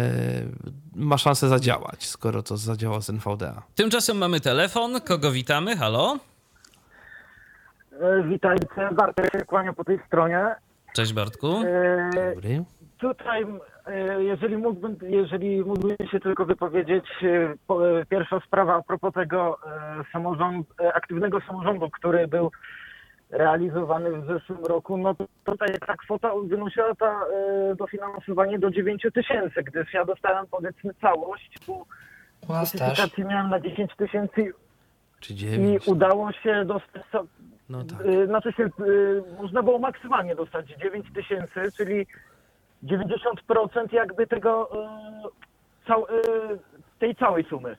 ma 0.96 1.18
szansę 1.18 1.50
zadziałać, 1.50 2.06
skoro 2.06 2.44
to 2.44 2.58
zadziała 2.58 3.02
z 3.02 3.10
NVDA. 3.10 3.64
Tymczasem 3.76 4.18
mamy 4.18 4.40
telefon. 4.40 5.02
Kogo 5.02 5.32
witamy? 5.32 5.78
Halo? 5.78 6.18
E, 8.02 8.24
witajcie. 8.24 8.90
Bartek 8.96 9.32
się 9.32 9.46
kłania 9.46 9.74
po 9.74 9.84
tej 9.84 10.00
stronie. 10.08 10.56
Cześć 10.94 11.14
Bartku. 11.14 11.48
E, 11.48 12.10
Dobry. 12.36 12.64
Tutaj, 12.98 13.46
e, 13.86 14.24
jeżeli 14.24 14.58
mógłbym, 14.58 14.98
jeżeli 15.02 15.64
mógłbym 15.64 15.98
się 16.12 16.20
tylko 16.20 16.46
wypowiedzieć, 16.46 17.06
e, 17.24 18.06
pierwsza 18.10 18.40
sprawa 18.48 18.76
a 18.76 18.82
propos 18.82 19.14
tego 19.14 19.58
samorząd, 20.12 20.68
aktywnego 20.94 21.42
samorządu, 21.42 21.90
który 21.90 22.28
był 22.28 22.52
realizowany 23.30 24.22
w 24.22 24.28
zeszłym 24.28 24.66
roku, 24.66 24.98
no 24.98 25.16
to 25.16 25.26
tutaj 25.44 25.80
ta 25.88 25.98
kwota 25.98 26.32
wynosiła 26.48 26.96
ta 26.96 27.22
dofinansowanie 27.78 28.60
do 28.60 28.72
9 28.72 29.08
tysięcy, 29.14 29.64
gdyż 29.64 29.94
ja 29.94 30.06
dostałem 30.06 30.46
powiedzmy 30.52 30.94
całość, 31.02 31.52
bo 31.68 31.86
notyfikacji 32.50 33.26
miałem 33.26 33.50
na 33.50 33.60
10 33.60 33.96
tysięcy 33.96 34.54
i 35.40 35.80
udało 35.86 36.32
się 36.32 36.66
dostać 36.66 37.04
no 37.72 37.84
tak. 37.84 38.06
Y, 38.06 38.28
znaczy 38.28 38.52
się, 38.52 38.64
y, 38.86 39.24
można 39.42 39.64
było 39.64 39.80
maksymalnie 39.80 40.36
dostać 40.36 40.68
9 40.70 41.06
tysięcy, 41.14 41.72
czyli 41.78 42.08
90% 42.84 43.94
jakby 43.94 44.28
tego 44.28 44.70
y, 44.74 45.88
cał, 45.88 46.06
tej 47.00 47.16
całej 47.16 47.44
sumy. 47.44 47.78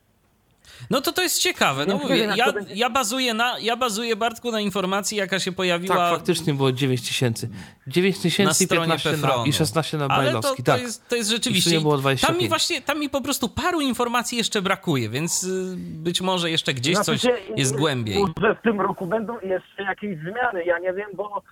No 0.91 1.01
to 1.01 1.13
to 1.13 1.23
jest 1.23 1.39
ciekawe. 1.39 1.87
No 1.87 1.99
mówię, 1.99 2.17
ja, 2.17 2.47
ja, 2.75 2.91
bazuję 2.91 3.35
na, 3.35 3.59
ja 3.59 3.77
bazuję, 3.77 4.17
Bartku, 4.17 4.51
na 4.51 4.61
informacji, 4.61 5.19
jaka 5.19 5.39
się 5.39 5.53
pojawiła... 5.53 5.97
Tak, 5.97 6.15
faktycznie 6.15 6.55
było 6.55 6.73
9 6.73 7.09
tysięcy. 7.09 7.49
9 7.87 8.19
tysięcy 8.19 8.65
i 8.65 8.69
15 8.69 9.17
na, 9.17 9.45
i 9.47 9.53
16 9.53 9.99
na 9.99 10.09
Bajlowski. 10.09 10.63
to, 10.63 10.73
tak. 10.73 10.81
to, 10.81 10.87
jest, 10.87 11.09
to 11.09 11.17
jest 11.17 11.31
rzeczywiście... 11.31 11.81
było 11.81 11.99
25. 11.99 12.33
Tam 12.33 12.43
mi 12.43 12.49
właśnie, 12.49 12.83
tam 12.83 13.01
mi 13.01 13.11
po 13.11 13.21
prostu 13.21 13.49
paru 13.49 13.81
informacji 13.81 14.39
jeszcze 14.39 14.63
brakuje, 14.63 15.09
więc 15.09 15.45
y, 15.45 15.75
być 15.77 16.21
może 16.21 16.51
jeszcze 16.51 16.75
gdzieś 16.75 16.95
znaczy 16.95 17.19
coś 17.19 17.33
jest 17.57 17.77
głębiej. 17.77 18.25
Że 18.43 18.55
w 18.55 18.63
tym 18.63 18.81
roku 18.81 19.07
będą 19.07 19.41
jeszcze 19.41 19.83
jakieś 19.83 20.19
zmiany, 20.19 20.65
ja 20.65 20.79
nie 20.79 20.93
wiem, 20.93 21.11
bo 21.15 21.43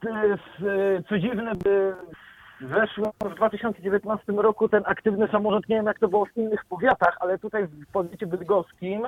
to 0.00 0.24
jest, 0.24 0.42
y, 0.60 1.04
co 1.08 1.18
dziwne, 1.18 1.54
by 1.54 1.94
weszło 2.60 3.12
w 3.24 3.34
2019 3.34 4.32
roku 4.32 4.68
ten 4.68 4.82
aktywny 4.86 5.28
samorząd, 5.28 5.68
nie 5.68 5.76
wiem 5.76 5.86
jak 5.86 5.98
to 5.98 6.08
było 6.08 6.26
w 6.26 6.36
innych 6.36 6.64
powiatach, 6.64 7.16
ale 7.20 7.38
tutaj 7.38 7.66
w 7.66 7.86
powiecie 7.92 8.26
bydgoskim 8.26 9.06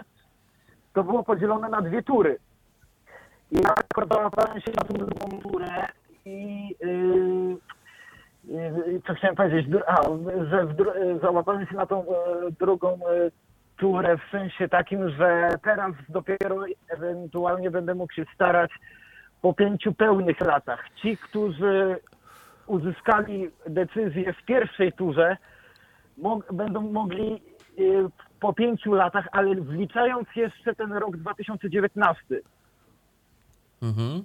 to 0.93 1.05
było 1.05 1.23
podzielone 1.23 1.69
na 1.69 1.83
dwie 1.83 2.03
tury. 2.03 2.39
I 3.53 3.57
ja 3.57 3.71
akurat 3.71 4.65
się 4.65 4.71
na 4.71 4.89
tą 4.89 4.95
drugą 4.95 5.41
turę 5.43 5.87
i 6.25 6.69
yy, 6.81 7.57
yy, 8.45 9.01
co 9.07 9.15
chciałem 9.15 9.37
powiedzieć, 9.37 9.67
a, 9.87 10.03
że 10.51 10.67
załapałem 11.23 11.67
się 11.67 11.77
na 11.77 11.87
tą 11.87 12.05
yy, 12.05 12.53
drugą 12.61 12.91
yy, 12.91 13.31
turę 13.77 14.19
w 14.19 14.31
sensie 14.31 14.69
takim, 14.69 15.11
że 15.11 15.49
teraz 15.63 15.93
dopiero 16.09 16.57
ewentualnie 16.89 17.71
będę 17.71 17.95
mógł 17.95 18.13
się 18.13 18.25
starać 18.35 18.71
po 19.43 19.55
pięciu 19.55 19.93
pełnych 19.93 20.41
latach. 20.41 20.85
Ci, 21.03 21.17
którzy 21.17 22.01
uzyskali 22.71 23.51
decyzję 23.67 24.33
w 24.33 24.45
pierwszej 24.45 24.93
turze, 24.93 25.37
będą 26.53 26.93
mogli 26.93 27.43
y, 27.79 28.05
po 28.41 28.53
pięciu 28.53 28.95
latach, 28.95 29.29
ale 29.33 29.55
wliczając 29.55 30.29
jeszcze 30.37 30.75
ten 30.75 30.93
rok 30.93 31.17
2019. 31.17 32.41
Mhm. 33.83 34.25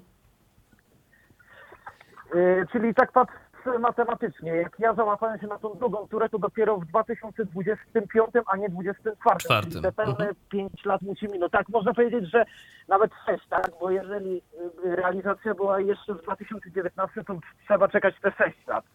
Y, 2.35 2.65
czyli 2.71 2.93
tak 2.93 3.11
patrzę 3.11 3.44
matematycznie. 3.79 4.55
Jak 4.55 4.79
ja 4.79 4.93
załapałem 4.93 5.39
się 5.39 5.47
na 5.47 5.59
tą 5.59 5.73
drugą 5.73 6.07
turę, 6.07 6.29
to 6.29 6.39
dopiero 6.39 6.77
w 6.77 6.85
2025, 6.85 8.29
a 8.47 8.57
nie 8.57 8.69
2024. 8.69 9.37
Czwartym. 9.37 9.71
Czyli 9.71 9.83
te 9.83 9.91
pełne 9.91 10.11
mhm. 10.11 10.35
5 10.49 10.85
lat 10.85 11.01
musi 11.01 11.27
minąć. 11.27 11.51
Tak, 11.51 11.69
można 11.69 11.93
powiedzieć, 11.93 12.31
że 12.31 12.45
nawet 12.87 13.11
6, 13.25 13.47
tak? 13.49 13.71
Bo 13.79 13.91
jeżeli 13.91 14.41
y, 14.85 14.95
realizacja 14.95 15.53
była 15.55 15.79
jeszcze 15.79 16.13
w 16.13 16.21
2019, 16.21 17.23
to 17.23 17.39
trzeba 17.65 17.87
czekać 17.87 18.15
te 18.21 18.31
6 18.31 18.67
lat. 18.67 18.85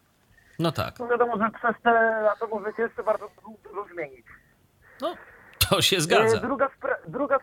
No 0.59 0.71
tak. 0.71 0.99
No 0.99 1.07
wiadomo, 1.07 1.37
że 1.37 1.49
przez 1.49 1.81
te 1.83 1.91
lata 2.21 2.47
może 2.47 2.73
się 2.73 2.83
jeszcze 2.83 3.03
bardzo 3.03 3.29
dużo 3.63 3.85
zmienić. 3.93 4.25
No, 5.01 5.15
to 5.69 5.81
się 5.81 6.01
zgadza. 6.01 6.37
Y, 6.37 6.41
druga, 6.41 6.69
spra 6.77 6.95
druga, 7.07 7.39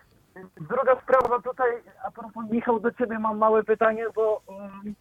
druga 0.60 1.00
sprawa 1.02 1.42
tutaj, 1.42 1.72
a 2.04 2.10
propos 2.10 2.44
Michał, 2.50 2.80
do 2.80 2.92
ciebie 2.92 3.18
mam 3.18 3.38
małe 3.38 3.64
pytanie, 3.64 4.06
bo... 4.14 4.42
Um, 4.46 4.94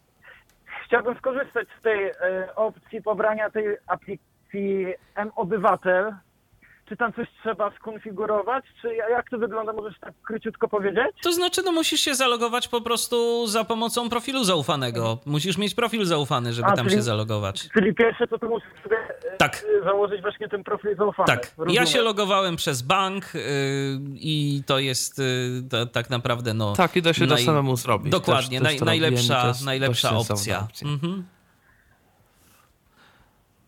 chciałbym 0.88 1.18
skorzystać 1.18 1.68
z 1.80 1.82
tej 1.82 2.06
e, 2.08 2.56
opcji 2.56 3.02
pobrania 3.02 3.50
tej 3.50 3.78
aplikacji 3.88 4.94
M-Obywatel. 5.16 6.14
Czy 6.90 6.98
tam 6.98 7.14
coś 7.14 7.28
trzeba 7.42 7.72
skonfigurować? 7.76 8.66
Czy 8.82 8.96
jak 8.96 9.30
to 9.30 9.38
wygląda? 9.38 9.74
Możesz 9.74 10.00
tak 10.00 10.14
króciutko 10.24 10.68
powiedzieć? 10.68 11.08
To 11.24 11.34
znaczy, 11.34 11.62
no 11.66 11.72
musisz 11.72 12.00
się 12.00 12.16
zalogować 12.16 12.68
po 12.68 12.82
prostu 12.82 13.48
za 13.48 13.64
pomocą 13.64 14.10
profilu 14.10 14.44
zaufanego. 14.44 15.18
Musisz 15.26 15.58
mieć 15.58 15.76
profil 15.76 16.06
zaufany, 16.06 16.54
żeby 16.54 16.68
A, 16.68 16.76
tam 16.76 16.86
czyli, 16.86 16.96
się 16.96 17.02
zalogować. 17.02 17.70
Czyli 17.74 17.96
pierwsze 17.96 18.28
to, 18.28 18.40
to 18.40 18.50
musisz 18.50 18.84
sobie 18.84 18.98
e, 19.34 19.38
tak. 19.38 19.66
założyć 19.84 20.22
właśnie 20.22 20.50
ten 20.50 20.64
profil 20.64 20.96
zaufany. 20.98 21.28
Tak. 21.28 21.52
Rozumiem. 21.58 21.76
Ja 21.76 21.86
się 21.86 22.02
logowałem 22.02 22.56
przez 22.56 22.82
bank 22.82 23.34
yy, 23.34 23.42
i 24.14 24.64
to 24.66 24.80
jest 24.80 25.20
yy, 25.20 25.26
to, 25.70 25.86
tak 25.86 26.10
naprawdę 26.10 26.54
no... 26.54 26.74
Tak, 26.74 26.96
i 26.96 27.02
da 27.02 27.14
się 27.14 27.26
naj... 27.26 27.38
to 27.38 27.46
samemu 27.46 27.76
zrobić. 27.76 28.12
Dokładnie, 28.12 28.62
też, 28.62 28.72
też 28.72 28.82
naj, 28.82 29.00
najlepsza, 29.00 29.54
najlepsza 29.66 30.18
opcja. 30.18 30.60
opcja. 30.60 30.88
Mhm. 30.88 31.24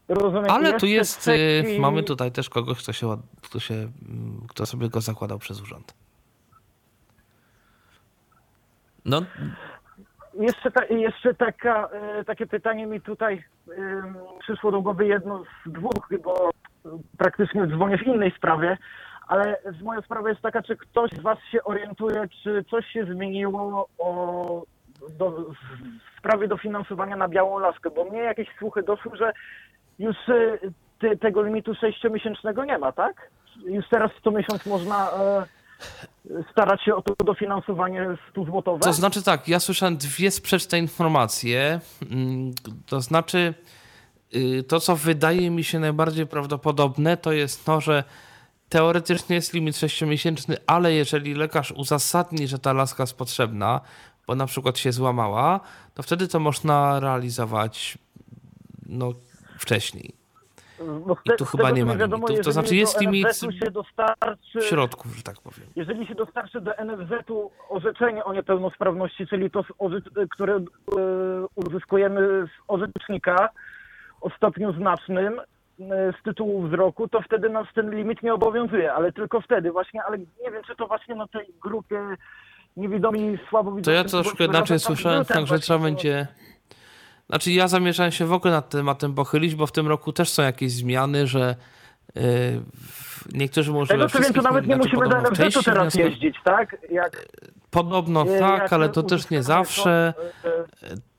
Rozumiem. 0.10 0.46
Ale 0.50 0.80
tu 0.80 0.86
jest, 0.86 1.18
y, 1.18 1.22
trzeci... 1.22 1.80
mamy 1.80 2.04
tutaj 2.04 2.32
też 2.32 2.50
kogoś, 2.50 2.84
kto, 2.84 2.94
się, 2.94 3.18
kto, 3.42 3.60
się, 3.60 3.74
mm, 3.74 3.92
kto 4.50 4.66
sobie 4.66 4.90
go 4.90 5.02
zakładał 5.02 5.40
przez 5.40 5.62
urząd. 5.62 5.94
No. 9.06 9.22
Jeszcze, 10.34 10.72
ta, 10.72 10.86
jeszcze 10.86 11.34
taka, 11.34 11.90
y, 12.22 12.26
takie 12.26 12.48
pytanie 12.48 12.86
mi 12.86 13.02
tutaj 13.02 13.44
przyszło 14.40 14.72
do 14.72 14.82
głowy 14.82 15.08
jedno 15.08 15.44
z 15.44 15.72
dwóch, 15.72 16.10
bo 16.24 16.50
praktycznie 17.18 17.68
dzwonię 17.68 17.98
w 17.98 18.08
innej 18.08 18.32
sprawie, 18.32 18.78
ale 19.28 19.58
moja 19.84 20.02
sprawa 20.02 20.30
jest 20.30 20.42
taka, 20.42 20.62
czy 20.62 20.78
ktoś 20.78 21.12
z 21.12 21.22
Was 21.22 21.38
się 21.52 21.64
orientuje, 21.64 22.28
czy 22.44 22.66
coś 22.70 22.86
się 22.86 23.06
zmieniło 23.06 23.90
o, 23.98 24.64
do, 25.18 25.32
w 25.32 26.20
sprawie 26.20 26.48
dofinansowania 26.48 27.16
na 27.16 27.28
Białą 27.28 27.60
Laskę, 27.60 27.92
bo 27.92 28.06
mnie 28.06 28.20
jakieś 28.20 28.48
słuchy 28.58 28.84
doszły, 28.84 29.18
że 29.18 29.34
już 30.00 30.16
y, 30.30 30.60
te, 31.00 31.18
tego 31.18 31.44
limitu 31.44 31.76
sześciomiesięcznego 31.76 32.66
nie 32.66 32.78
ma, 32.78 32.92
tak? 32.92 33.30
Już 33.66 33.86
teraz 33.90 34.12
co 34.24 34.32
miesiąc 34.32 34.66
można 34.66 35.12
e, 35.12 35.46
starać 36.52 36.84
się 36.84 36.96
o 36.96 37.02
to 37.02 37.26
dofinansowanie 37.26 38.08
100 38.32 38.44
złotowe? 38.44 38.80
To 38.80 38.94
znaczy 38.94 39.24
tak, 39.24 39.48
ja 39.48 39.60
słyszałem 39.60 39.98
dwie 39.98 40.32
sprzeczne 40.32 40.80
informacje. 40.80 41.80
Mm, 42.12 42.52
to 42.86 43.02
znaczy 43.02 43.54
y, 44.36 44.64
to, 44.64 44.80
co 44.80 44.96
wydaje 44.96 45.50
mi 45.50 45.64
się 45.64 45.80
najbardziej 45.80 46.28
prawdopodobne, 46.28 47.18
to 47.18 47.32
jest 47.32 47.66
to, 47.66 47.82
że 47.82 48.04
teoretycznie 48.70 49.36
jest 49.36 49.54
limit 49.54 49.78
sześciomiesięczny, 49.78 50.58
ale 50.68 50.94
jeżeli 50.94 51.34
lekarz 51.34 51.72
uzasadni, 51.72 52.48
że 52.48 52.60
ta 52.60 52.74
laska 52.74 53.04
jest 53.04 53.18
potrzebna, 53.18 53.82
bo 54.28 54.36
na 54.36 54.46
przykład 54.46 54.78
się 54.78 54.92
złamała, 54.92 55.60
to 55.94 56.04
wtedy 56.04 56.28
to 56.28 56.40
można 56.40 57.00
realizować 57.00 57.98
no, 58.86 59.14
wcześniej. 59.60 60.14
No 61.08 61.16
I 61.26 61.38
tu 61.38 61.46
chyba 61.46 61.72
nie 61.72 61.86
ma 61.86 61.96
wiadomo. 61.96 62.28
To 62.28 62.52
znaczy 62.52 62.76
jest 62.76 63.02
limit 63.02 63.28
dostarczy, 63.72 64.62
środków, 64.62 65.16
że 65.16 65.24
tak 65.24 65.42
powiem. 65.42 65.68
Jeżeli 65.76 66.08
się 66.08 66.16
dostarczy 66.16 66.62
do 66.62 66.72
NFZ-u 66.72 67.52
orzeczenie 67.70 68.24
o 68.24 68.34
niepełnosprawności, 68.34 69.28
czyli 69.28 69.52
to, 69.52 69.64
które 70.30 70.56
e, 70.56 70.62
uzyskujemy 71.56 72.48
z 72.48 72.50
orzecznika 72.68 73.50
o 74.22 74.30
stopniu 74.30 74.74
znacznym 74.74 75.40
e, 75.40 75.44
z 76.20 76.24
tytułu 76.24 76.68
wzroku, 76.68 77.08
to 77.08 77.22
wtedy 77.22 77.50
nas 77.50 77.68
ten 77.76 77.92
limit 77.96 78.24
nie 78.24 78.34
obowiązuje, 78.34 78.94
ale 78.94 79.12
tylko 79.12 79.42
wtedy 79.42 79.72
właśnie, 79.72 80.04
ale 80.04 80.18
nie 80.18 80.52
wiem, 80.52 80.64
czy 80.68 80.76
to 80.76 80.88
właśnie 80.88 81.16
na 81.16 81.28
tej 81.28 81.46
grupie 81.62 82.02
niewidomi, 82.78 83.38
słabowidzących... 83.50 84.12
To 84.12 84.18
ja 84.18 84.24
troszkę 84.24 84.46
inaczej 84.46 84.80
słyszałem, 84.80 85.26
także 85.26 85.60
trzeba 85.60 85.80
będzie 85.80 86.28
znaczy 87.30 87.52
ja 87.52 87.68
zamierzałem 87.68 88.12
się 88.12 88.26
w 88.26 88.34
ogóle 88.34 88.54
nad 88.54 88.70
tematem 88.70 89.16
pochylić, 89.16 89.56
bo 89.56 89.68
w 89.68 89.72
tym 89.72 89.88
roku 89.88 90.14
też 90.14 90.30
są 90.30 90.44
jakieś 90.44 90.72
zmiany, 90.72 91.28
że 91.28 91.56
yy, 92.16 92.24
niektórzy 93.34 93.72
może 93.72 93.94
Tego 93.94 94.10
co 94.10 94.20
wiem, 94.20 94.34
to 94.34 94.42
nawet 94.42 94.68
nie 94.68 94.76
znaczy, 94.76 94.90
musimy 94.90 95.10
do 95.10 95.22
NFZ-u 95.22 95.64
teraz 95.64 95.96
jeździć, 95.96 96.36
tak? 96.44 96.78
Jak, 96.92 97.26
podobno 97.72 98.26
yy, 98.26 98.40
tak, 98.40 98.74
ale 98.74 98.90
to 98.90 99.04
też 99.04 99.30
nie 99.30 99.44
zawsze. 99.44 100.14
Yy, 100.84 101.10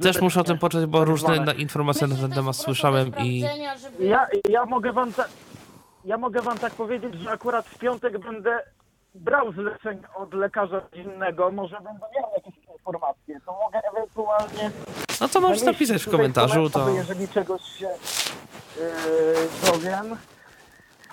też 0.00 0.20
muszę 0.20 0.40
o 0.40 0.44
tym 0.44 0.58
poczytać, 0.58 0.86
bo 0.86 1.04
różne 1.04 1.36
informacje 1.58 2.06
na 2.06 2.16
ten 2.16 2.30
temat 2.30 2.56
słyszałem 2.56 3.12
i... 3.18 3.40
Ja, 3.98 4.26
ja, 4.48 4.64
mogę 4.64 4.92
wam 4.92 5.12
ta... 5.12 5.24
ja 6.04 6.18
mogę 6.18 6.42
wam 6.42 6.58
tak 6.58 6.74
powiedzieć, 6.74 7.14
że 7.14 7.30
akurat 7.30 7.66
w 7.66 7.78
piątek 7.78 8.18
będę 8.18 8.62
brał 9.14 9.52
zleceń 9.52 10.02
od 10.14 10.34
lekarza 10.34 10.80
rodzinnego, 10.80 11.52
może 11.52 11.76
będę 11.76 12.06
miał 12.16 12.30
jakieś 12.36 12.63
informacje, 12.86 13.40
to 13.40 13.52
mogę 13.64 13.80
ewentualnie... 13.92 14.70
No 15.20 15.28
to 15.28 15.40
możesz 15.40 15.62
napisać 15.62 16.02
w 16.02 16.10
komentarzu, 16.10 16.70
to... 16.70 16.88
Jeżeli 16.88 17.28
czegoś 17.28 17.62
się 17.62 17.86
yy, 17.86 18.84
dowiem. 19.66 20.16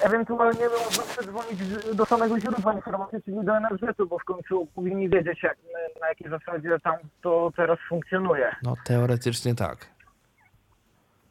Ewentualnie 0.01 0.65
mógłbym 0.65 1.07
przedzwonić 1.11 1.59
do 1.93 2.05
samego 2.05 2.39
źródła 2.39 2.73
informacji, 2.73 3.21
czyli 3.25 3.37
do 3.45 3.59
NFZ-u, 3.59 4.07
bo 4.07 4.19
w 4.19 4.23
końcu 4.23 4.67
powinni 4.75 5.09
wiedzieć, 5.09 5.43
jak, 5.43 5.57
na 6.01 6.07
jakiej 6.07 6.29
zasadzie 6.29 6.77
tam 6.83 6.95
to 7.21 7.51
teraz 7.55 7.79
funkcjonuje. 7.89 8.55
No 8.63 8.73
teoretycznie 8.85 9.55
tak. 9.55 9.77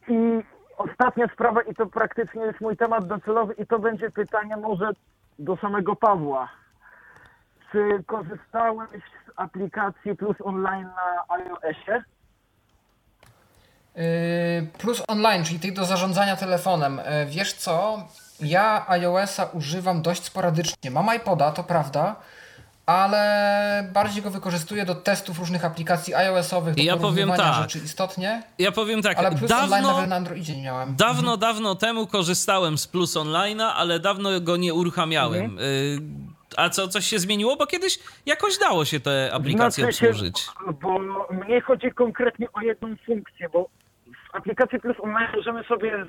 I 0.07 0.43
ostatnia 0.77 1.27
sprawa, 1.33 1.61
i 1.61 1.75
to 1.75 1.85
praktycznie 1.85 2.41
jest 2.41 2.61
mój 2.61 2.77
temat 2.77 3.07
docelowy, 3.07 3.53
i 3.53 3.67
to 3.67 3.79
będzie 3.79 4.11
pytanie 4.11 4.57
może 4.57 4.91
do 5.39 5.57
samego 5.57 5.95
Pawła. 5.95 6.49
Czy 7.71 8.03
korzystałeś 8.07 8.89
z 8.91 9.31
aplikacji 9.35 10.15
Plus 10.15 10.37
Online 10.43 10.87
na 10.87 11.35
iOSie? 11.35 12.03
Yy, 13.95 14.03
plus 14.77 15.03
Online, 15.07 15.43
czyli 15.43 15.59
tych 15.59 15.73
do 15.73 15.85
zarządzania 15.85 16.35
telefonem. 16.35 16.97
Yy, 16.97 17.25
wiesz 17.25 17.53
co? 17.53 18.05
Ja 18.39 18.85
iOSa 18.87 19.45
używam 19.45 20.01
dość 20.01 20.23
sporadycznie. 20.23 20.91
Mam 20.91 21.15
iPoda, 21.15 21.51
to 21.51 21.63
prawda, 21.63 22.15
ale 22.85 23.89
bardziej 23.93 24.23
go 24.23 24.31
wykorzystuję 24.31 24.85
do 24.85 24.95
testów 24.95 25.39
różnych 25.39 25.65
aplikacji 25.65 26.15
iOS-owych, 26.15 26.75
do 26.75 26.83
ja 26.83 26.97
powiem 26.97 27.31
tak. 27.37 27.55
rzeczy 27.55 27.79
istotnie. 27.79 28.43
Ja 28.59 28.71
powiem 28.71 29.01
tak, 29.01 29.17
ale 29.17 29.31
Plus 29.31 29.49
dawno, 29.49 29.75
Online 29.75 29.83
nawet 29.83 30.09
na 30.09 30.15
Androidzie 30.15 30.55
nie 30.55 30.63
miałem. 30.63 30.95
Dawno, 30.95 31.33
mhm. 31.33 31.39
dawno 31.39 31.75
temu 31.75 32.07
korzystałem 32.07 32.77
z 32.77 32.87
Plus 32.87 33.15
Online'a, 33.15 33.71
ale 33.75 33.99
dawno 33.99 34.41
go 34.41 34.57
nie 34.57 34.73
uruchamiałem. 34.73 35.45
Mhm. 35.45 36.30
A 36.57 36.69
co, 36.69 36.87
coś 36.87 37.05
się 37.05 37.19
zmieniło? 37.19 37.55
Bo 37.55 37.67
kiedyś 37.67 37.99
jakoś 38.25 38.57
dało 38.57 38.85
się 38.85 38.99
te 38.99 39.29
aplikacje 39.33 39.83
znaczy 39.83 40.09
obsłużyć. 40.09 40.47
Bo 40.81 40.99
mnie 41.31 41.61
chodzi 41.61 41.91
konkretnie 41.91 42.47
o 42.53 42.61
jedną 42.61 42.95
funkcję, 43.05 43.49
bo 43.49 43.69
w 44.31 44.35
aplikacji 44.35 44.79
Plus 44.79 44.97
Online 44.99 45.29
możemy 45.35 45.63
sobie 45.63 46.05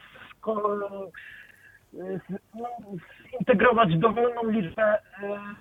zintegrować 3.31 3.97
dowolną 3.97 4.51
liczbę 4.51 4.82
e, 4.82 5.01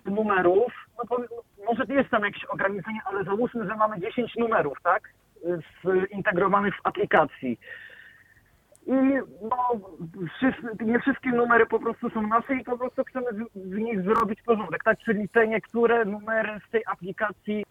numerów. 0.05 0.73
No 0.97 1.17
może 1.65 1.83
jest 1.93 2.09
tam 2.09 2.23
jakieś 2.23 2.45
ograniczenie, 2.45 2.99
ale 3.05 3.23
załóżmy, 3.23 3.67
że 3.67 3.75
mamy 3.75 3.99
10 3.99 4.35
numerów, 4.35 4.77
tak? 4.83 5.09
zintegrowanych 6.13 6.75
w 6.75 6.87
aplikacji. 6.87 7.59
I 8.87 8.93
no, 9.41 9.57
wszyscy, 10.37 10.85
nie 10.85 10.99
wszystkie 10.99 11.29
numery 11.29 11.65
po 11.65 11.79
prostu 11.79 12.09
są 12.09 12.27
nasze 12.27 12.55
i 12.55 12.63
po 12.63 12.77
prostu 12.77 13.03
chcemy 13.03 13.25
w, 13.55 13.77
nich 13.77 14.01
zrobić 14.01 14.41
porządek, 14.41 14.83
tak? 14.83 14.99
Czyli 14.99 15.29
te 15.29 15.47
niektóre 15.47 16.05
numery 16.05 16.59
z 16.67 16.71
tej 16.71 16.83
aplikacji 16.85 17.63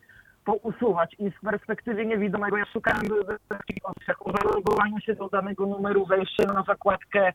pousuwać 0.44 1.16
i 1.18 1.30
z 1.30 1.44
perspektywy 1.44 2.06
niewidomego 2.06 2.56
ja 2.56 2.64
szukałem 2.64 3.02
wszystkich 3.04 3.76
opcjach 3.84 4.26
o 4.26 4.32
zalogowaniu 4.32 5.00
się 5.00 5.14
do 5.14 5.28
danego 5.28 5.66
numeru, 5.66 6.06
wejście 6.06 6.46
na 6.46 6.62
zakładkę 6.62 7.32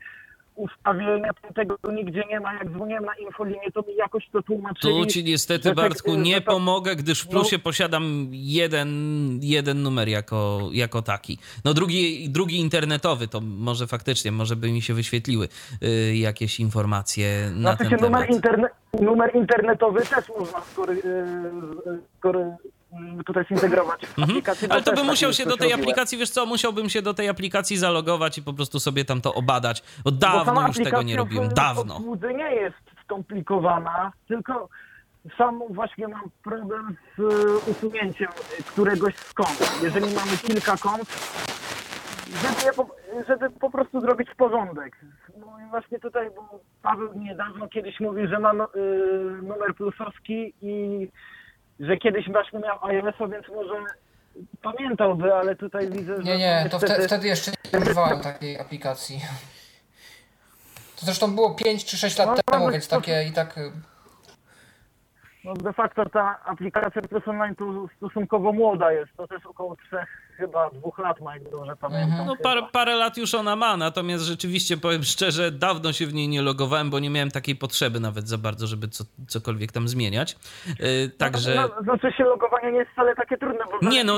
ustawienia, 0.55 1.31
tego 1.55 1.77
nigdzie 1.91 2.23
nie 2.29 2.39
ma. 2.39 2.53
Jak 2.53 2.71
dzwoniłem 2.71 3.05
na 3.05 3.15
infolinię, 3.15 3.71
to 3.73 3.81
mi 3.81 3.95
jakoś 3.95 4.29
to 4.31 4.41
tłumaczyli. 4.41 4.93
Tu 4.93 5.05
ci 5.05 5.23
niestety, 5.23 5.73
Bartku, 5.73 6.15
nie 6.15 6.41
to... 6.41 6.51
pomogę, 6.51 6.95
gdyż 6.95 7.21
w 7.21 7.27
plusie 7.27 7.57
no. 7.57 7.63
posiadam 7.63 8.27
jeden, 8.31 8.89
jeden 9.41 9.83
numer 9.83 10.07
jako, 10.07 10.69
jako 10.71 11.01
taki. 11.01 11.37
No 11.65 11.73
drugi, 11.73 12.29
drugi 12.29 12.59
internetowy, 12.59 13.27
to 13.27 13.41
może 13.41 13.87
faktycznie, 13.87 14.31
może 14.31 14.55
by 14.55 14.71
mi 14.71 14.81
się 14.81 14.93
wyświetliły 14.93 15.47
y, 15.83 16.15
jakieś 16.15 16.59
informacje 16.59 17.51
na 17.55 17.75
znaczy 17.75 17.89
ten 17.89 17.99
temat. 17.99 18.11
Numer, 18.11 18.31
interne 18.31 18.69
numer 19.01 19.35
internetowy 19.35 20.01
też 20.01 20.29
można 20.39 20.61
skory, 20.61 20.93
y, 20.93 21.99
skory, 22.17 22.55
tutaj 23.25 23.45
zintegrować 23.45 24.01
mhm. 24.17 24.41
Ale 24.69 24.81
to 24.81 24.93
by 24.93 25.03
musiał 25.03 25.33
się 25.33 25.45
do 25.45 25.57
tej 25.57 25.73
aplikacji, 25.73 26.17
wiesz 26.17 26.29
co, 26.29 26.45
musiałbym 26.45 26.89
się 26.89 27.01
do 27.01 27.13
tej 27.13 27.29
aplikacji 27.29 27.77
zalogować 27.77 28.37
i 28.37 28.43
po 28.43 28.53
prostu 28.53 28.79
sobie 28.79 29.05
tam 29.05 29.21
to 29.21 29.33
obadać. 29.33 29.83
Bo 30.03 30.11
dawno 30.11 30.67
już 30.67 30.77
tego 30.77 31.01
nie 31.01 31.17
robiłem, 31.17 31.49
dawno. 31.49 31.99
Bo 31.99 32.31
nie 32.31 32.55
jest 32.55 32.75
skomplikowana, 33.03 34.11
tylko 34.27 34.69
sam 35.37 35.61
właśnie 35.69 36.07
mam 36.07 36.29
problem 36.43 36.95
z 37.17 37.21
usunięciem 37.67 38.27
któregoś 38.65 39.15
z 39.15 39.33
kont. 39.33 39.79
Jeżeli 39.83 40.15
mamy 40.15 40.37
kilka 40.47 40.77
kont, 40.77 41.09
żeby, 42.27 42.75
po, 42.75 42.95
żeby 43.27 43.49
po 43.49 43.69
prostu 43.69 44.01
zrobić 44.01 44.29
porządek. 44.37 44.97
No 45.39 45.47
i 45.67 45.69
właśnie 45.69 45.99
tutaj, 45.99 46.29
bo 46.35 46.59
Paweł 46.81 47.13
niedawno 47.15 47.67
kiedyś 47.67 47.99
mówił, 47.99 48.27
że 48.27 48.39
ma 48.39 48.53
no, 48.53 48.67
y, 48.75 49.41
numer 49.41 49.75
plusowski 49.75 50.53
i 50.61 51.07
że 51.79 51.97
kiedyś 51.97 52.29
właśnie 52.31 52.59
miał 52.59 52.85
iOS-a, 52.85 53.27
więc 53.27 53.47
może 53.47 53.83
pamiętałby, 54.61 55.33
ale 55.33 55.55
tutaj 55.55 55.89
widzę, 55.89 56.15
że... 56.17 56.23
Nie, 56.23 56.37
nie, 56.37 56.67
to 56.71 56.79
wtedy, 56.79 57.07
wtedy 57.07 57.27
jeszcze 57.27 57.51
nie 57.73 57.79
używałem 57.79 58.19
takiej 58.19 58.59
aplikacji. 58.59 59.21
To 60.99 61.05
zresztą 61.05 61.35
było 61.35 61.55
5 61.55 61.85
czy 61.85 61.97
6 61.97 62.17
lat 62.17 62.29
no, 62.29 62.53
temu, 62.53 62.71
więc 62.71 62.87
takie 62.87 63.23
i 63.29 63.31
tak... 63.31 63.59
No 65.45 65.53
de 65.53 65.73
facto 65.73 66.05
ta 66.09 66.39
aplikacja 66.45 67.01
Plus 67.01 67.27
Online 67.27 67.55
to 67.55 67.87
stosunkowo 67.97 68.53
młoda 68.53 68.91
jest, 68.91 69.11
to 69.17 69.27
też 69.27 69.45
około 69.45 69.75
3 69.75 69.97
chyba 70.37 70.69
dwóch 70.69 70.99
lat 70.99 71.21
ma, 71.21 71.33
jak 71.33 71.43
dobrze 71.49 71.75
pamiętam. 71.75 72.09
Mhm. 72.09 72.27
No 72.27 72.35
parę, 72.43 72.61
parę 72.71 72.95
lat 72.95 73.17
już 73.17 73.33
ona 73.33 73.55
ma, 73.55 73.77
natomiast 73.77 74.23
rzeczywiście 74.23 74.77
powiem 74.77 75.03
szczerze, 75.03 75.51
dawno 75.51 75.93
się 75.93 76.07
w 76.07 76.13
niej 76.13 76.27
nie 76.27 76.41
logowałem, 76.41 76.89
bo 76.89 76.99
nie 76.99 77.09
miałem 77.09 77.31
takiej 77.31 77.55
potrzeby 77.55 77.99
nawet 77.99 78.27
za 78.27 78.37
bardzo, 78.37 78.67
żeby 78.67 78.87
co, 78.87 79.03
cokolwiek 79.27 79.71
tam 79.71 79.87
zmieniać. 79.87 80.37
Yy, 80.67 81.09
także... 81.17 81.55
No, 81.55 81.69
no, 81.75 81.83
znaczy 81.83 82.11
się 82.17 82.23
logowanie 82.23 82.71
nie 82.71 82.77
jest 82.77 82.91
wcale 82.91 83.15
takie 83.15 83.37
trudne. 83.37 83.65
Bo 83.81 83.89
nie 83.89 84.03
no, 84.03 84.15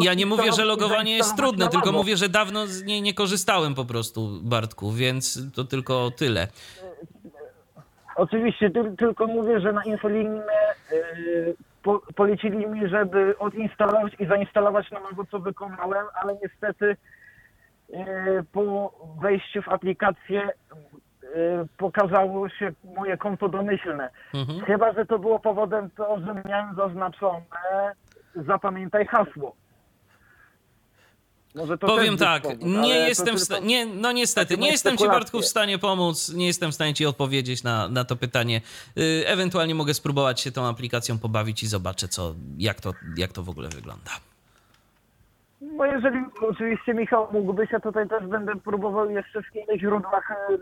ja 0.00 0.14
nie 0.14 0.26
mówię, 0.26 0.52
że 0.52 0.64
logowanie 0.64 1.16
jest 1.16 1.36
trudne, 1.36 1.68
tylko 1.68 1.92
mówię, 1.92 2.16
że 2.16 2.28
dawno 2.28 2.66
z 2.66 2.82
niej 2.82 3.02
nie 3.02 3.14
korzystałem 3.14 3.74
po 3.74 3.84
prostu, 3.84 4.28
Bartku, 4.42 4.92
więc 4.92 5.52
to 5.54 5.64
tylko 5.64 6.10
tyle. 6.16 6.48
Oczywiście, 8.18 8.70
tylko 8.98 9.26
mówię, 9.26 9.60
że 9.60 9.72
na 9.72 9.84
infolinii 9.84 10.40
yy, 10.92 11.54
po, 11.82 12.02
polecili 12.16 12.66
mi, 12.66 12.88
żeby 12.88 13.38
odinstalować 13.38 14.12
i 14.18 14.26
zainstalować 14.26 14.90
na 14.90 15.00
nowo, 15.00 15.24
co 15.24 15.38
wykonałem, 15.38 16.06
ale 16.14 16.36
niestety 16.42 16.96
yy, 17.88 17.98
po 18.52 18.92
wejściu 19.22 19.62
w 19.62 19.68
aplikację 19.68 20.48
yy, 21.22 21.30
pokazało 21.76 22.48
się 22.48 22.72
moje 22.96 23.16
konto 23.16 23.48
domyślne. 23.48 24.10
Mhm. 24.34 24.60
Chyba, 24.60 24.92
że 24.92 25.06
to 25.06 25.18
było 25.18 25.38
powodem 25.38 25.90
to, 25.90 26.18
że 26.20 26.42
miałem 26.48 26.74
zaznaczone 26.74 27.40
zapamiętaj 28.34 29.06
hasło. 29.06 29.54
Powiem 31.80 32.16
tak, 32.16 32.42
nie 32.60 32.94
jestem 32.94 33.36
w 33.36 33.40
stanie, 33.40 33.66
nie, 33.66 33.86
no 33.86 34.12
niestety, 34.12 34.58
nie 34.58 34.70
jestem 34.70 34.96
ci 34.96 35.06
Bartku 35.06 35.40
w 35.40 35.46
stanie 35.46 35.78
pomóc, 35.78 36.34
nie 36.34 36.46
jestem 36.46 36.70
w 36.70 36.74
stanie 36.74 36.94
ci 36.94 37.06
odpowiedzieć 37.06 37.62
na, 37.62 37.88
na 37.88 38.04
to 38.04 38.16
pytanie. 38.16 38.60
Yy, 38.96 39.26
ewentualnie 39.26 39.74
mogę 39.74 39.94
spróbować 39.94 40.40
się 40.40 40.52
tą 40.52 40.66
aplikacją 40.66 41.18
pobawić 41.18 41.62
i 41.62 41.66
zobaczę, 41.66 42.08
co, 42.08 42.34
jak, 42.58 42.80
to, 42.80 42.94
jak 43.16 43.32
to 43.32 43.42
w 43.42 43.48
ogóle 43.48 43.68
wygląda. 43.68 44.10
No 45.60 45.84
jeżeli 45.84 46.18
oczywiście 46.50 46.94
Michał 46.94 47.28
mógłbyś, 47.32 47.70
ja 47.72 47.80
tutaj 47.80 48.08
też 48.08 48.26
będę 48.26 48.56
próbował 48.56 49.10
jeszcze 49.10 49.42
w 49.42 49.56
innych 49.56 49.80
źródłach 49.80 50.30
y, 50.50 50.58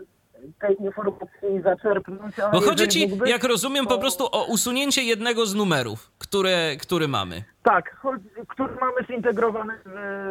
tej 0.59 0.75
informacji 0.79 1.61
zaczerpnąć. 1.63 2.35
Bo 2.51 2.61
chodzi 2.61 2.87
ci, 2.87 3.07
mógłbyś, 3.07 3.29
jak 3.29 3.43
rozumiem, 3.43 3.85
to... 3.85 3.95
po 3.95 4.01
prostu 4.01 4.25
o 4.31 4.45
usunięcie 4.45 5.03
jednego 5.03 5.45
z 5.45 5.55
numerów, 5.55 6.11
które, 6.17 6.75
który 6.77 7.07
mamy. 7.07 7.43
Tak, 7.63 8.01
który 8.47 8.75
mamy 8.75 9.07
zintegrowany 9.07 9.73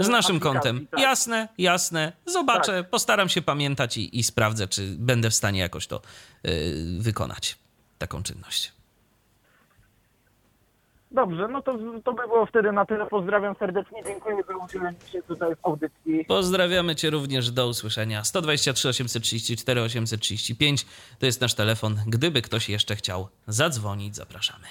z, 0.00 0.06
z 0.06 0.08
naszym 0.08 0.40
kontem. 0.40 0.86
Tak. 0.90 1.00
Jasne, 1.00 1.48
jasne. 1.58 2.12
Zobaczę, 2.26 2.82
tak. 2.82 2.90
postaram 2.90 3.28
się 3.28 3.42
pamiętać 3.42 3.96
i, 3.96 4.18
i, 4.18 4.22
sprawdzę, 4.22 4.68
czy 4.68 4.82
będę 4.98 5.30
w 5.30 5.34
stanie 5.34 5.60
jakoś 5.60 5.86
to 5.86 6.00
yy, 6.44 6.52
wykonać, 7.00 7.58
taką 7.98 8.22
czynność. 8.22 8.75
Dobrze, 11.10 11.48
no 11.48 11.62
to, 11.62 11.78
to 12.04 12.12
by 12.12 12.22
było 12.22 12.46
wtedy 12.46 12.72
na 12.72 12.86
tyle. 12.86 13.06
Pozdrawiam 13.06 13.54
serdecznie, 13.58 14.02
dziękuję 14.06 14.36
za 14.48 14.64
udzielenie 14.64 14.98
się 15.12 15.22
tutaj 15.22 15.56
w 15.56 15.66
audycji. 15.66 16.24
Pozdrawiamy 16.24 16.96
Cię 16.96 17.10
również, 17.10 17.50
do 17.50 17.68
usłyszenia. 17.68 18.24
123 18.24 18.88
834 18.88 19.80
835 19.80 20.86
to 21.18 21.26
jest 21.26 21.40
nasz 21.40 21.54
telefon. 21.54 21.96
Gdyby 22.06 22.42
ktoś 22.42 22.68
jeszcze 22.68 22.96
chciał 22.96 23.28
zadzwonić, 23.46 24.16
zapraszamy. 24.16 24.66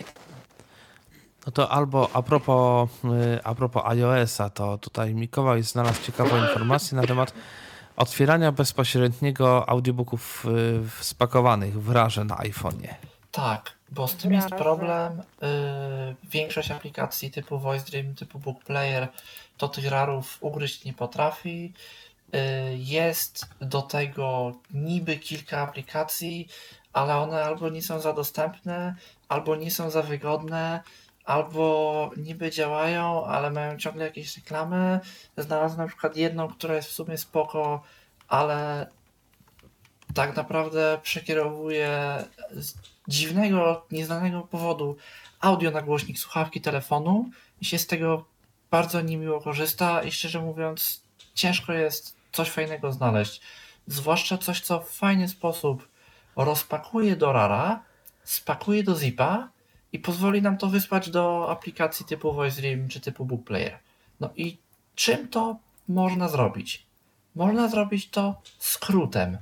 No 1.45 1.51
to 1.51 1.71
albo 1.71 2.09
a 2.13 2.21
propos, 2.21 2.89
y, 3.05 3.43
a 3.43 3.55
propos 3.55 3.83
iOS-a, 3.85 4.49
to 4.49 4.77
tutaj 4.77 5.15
Mikołaj 5.15 5.63
znalazł 5.63 6.03
ciekawą 6.03 6.43
informację 6.43 6.97
na 6.97 7.07
temat 7.07 7.33
otwierania 7.97 8.51
bezpośredniego 8.51 9.69
audiobooków 9.69 10.45
y, 10.45 11.03
spakowanych 11.03 11.81
w 11.81 11.91
rarze 11.91 12.23
na 12.23 12.35
iPhone'ie. 12.35 12.93
Tak, 13.31 13.71
bo 13.95 14.07
z 14.07 14.15
tym 14.15 14.33
jest 14.33 14.49
problem. 14.49 15.21
Yy, 15.41 16.15
większość 16.23 16.71
aplikacji 16.71 17.31
typu 17.31 17.59
Voice 17.59 17.85
Dream, 17.85 18.15
typu 18.15 18.39
Book 18.39 18.63
Player 18.63 19.07
to 19.57 19.67
tych 19.67 19.89
rarów 19.89 20.37
ugryźć 20.41 20.85
nie 20.85 20.93
potrafi. 20.93 21.73
Yy, 22.33 22.39
jest 22.77 23.45
do 23.61 23.81
tego 23.81 24.53
niby 24.73 25.17
kilka 25.17 25.61
aplikacji, 25.61 26.47
ale 26.93 27.17
one 27.17 27.43
albo 27.43 27.69
nie 27.69 27.81
są 27.81 27.99
za 27.99 28.13
dostępne, 28.13 28.95
albo 29.29 29.55
nie 29.55 29.71
są 29.71 29.89
za 29.89 30.01
wygodne, 30.01 30.81
albo 31.25 32.11
niby 32.17 32.51
działają, 32.51 33.25
ale 33.25 33.51
mają 33.51 33.77
ciągle 33.77 34.05
jakieś 34.05 34.35
reklamy. 34.37 34.99
Znalazłem 35.37 35.81
na 35.81 35.87
przykład 35.87 36.17
jedną, 36.17 36.47
która 36.47 36.75
jest 36.75 36.89
w 36.89 36.93
sumie 36.93 37.17
spoko, 37.17 37.83
ale 38.27 38.87
tak 40.13 40.35
naprawdę 40.35 40.99
przekierowuje 41.03 42.23
dziwnego, 43.07 43.85
nieznanego 43.91 44.41
powodu 44.41 44.97
audio 45.39 45.71
na 45.71 45.81
głośnik 45.81 46.19
słuchawki 46.19 46.61
telefonu 46.61 47.29
i 47.61 47.65
się 47.65 47.77
z 47.77 47.87
tego 47.87 48.25
bardzo 48.71 49.01
niemiło 49.01 49.41
korzysta 49.41 50.03
i 50.03 50.11
szczerze 50.11 50.41
mówiąc 50.41 51.01
ciężko 51.33 51.73
jest 51.73 52.15
coś 52.31 52.49
fajnego 52.49 52.91
znaleźć. 52.91 53.41
Zwłaszcza 53.87 54.37
coś, 54.37 54.61
co 54.61 54.79
w 54.79 54.89
fajny 54.89 55.27
sposób 55.27 55.87
rozpakuje 56.35 57.15
do 57.15 57.33
rara, 57.33 57.83
spakuje 58.23 58.83
do 58.83 58.95
zipa 58.95 59.49
i 59.93 59.99
pozwoli 59.99 60.41
nam 60.41 60.57
to 60.57 60.67
wysłać 60.67 61.09
do 61.09 61.51
aplikacji 61.51 62.05
typu 62.05 62.33
VoiceDream 62.33 62.87
czy 62.87 63.01
typu 63.01 63.25
Book 63.25 63.43
Player. 63.43 63.79
No 64.19 64.29
i 64.35 64.57
czym 64.95 65.27
to 65.27 65.55
można 65.87 66.29
zrobić? 66.29 66.85
Można 67.35 67.67
zrobić 67.67 68.09
to 68.09 68.41
skrótem. 68.59 69.37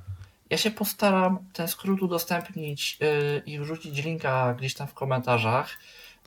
Ja 0.54 0.58
się 0.58 0.70
postaram 0.70 1.38
ten 1.52 1.68
skrót 1.68 2.02
udostępnić 2.02 2.98
yy, 3.00 3.42
i 3.46 3.58
wrzucić 3.58 4.04
linka 4.04 4.54
gdzieś 4.54 4.74
tam 4.74 4.86
w 4.86 4.94
komentarzach, 4.94 5.78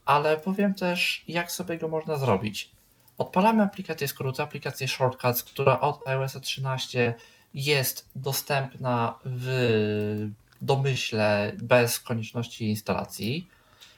ale 0.06 0.38
powiem 0.38 0.74
też, 0.74 1.24
jak 1.28 1.52
sobie 1.52 1.78
go 1.78 1.88
można 1.88 2.18
zrobić. 2.18 2.72
Odpalamy 3.18 3.64
aplikację 3.64 4.08
skrótu, 4.08 4.42
aplikację 4.42 4.88
Shortcuts, 4.88 5.44
która 5.44 5.80
od 5.80 6.08
iOS 6.08 6.38
13 6.42 7.16
jest 7.54 8.10
dostępna 8.16 9.20
w 9.26 10.30
domyśle 10.62 11.52
bez 11.58 12.00
konieczności 12.00 12.70
instalacji. 12.70 13.48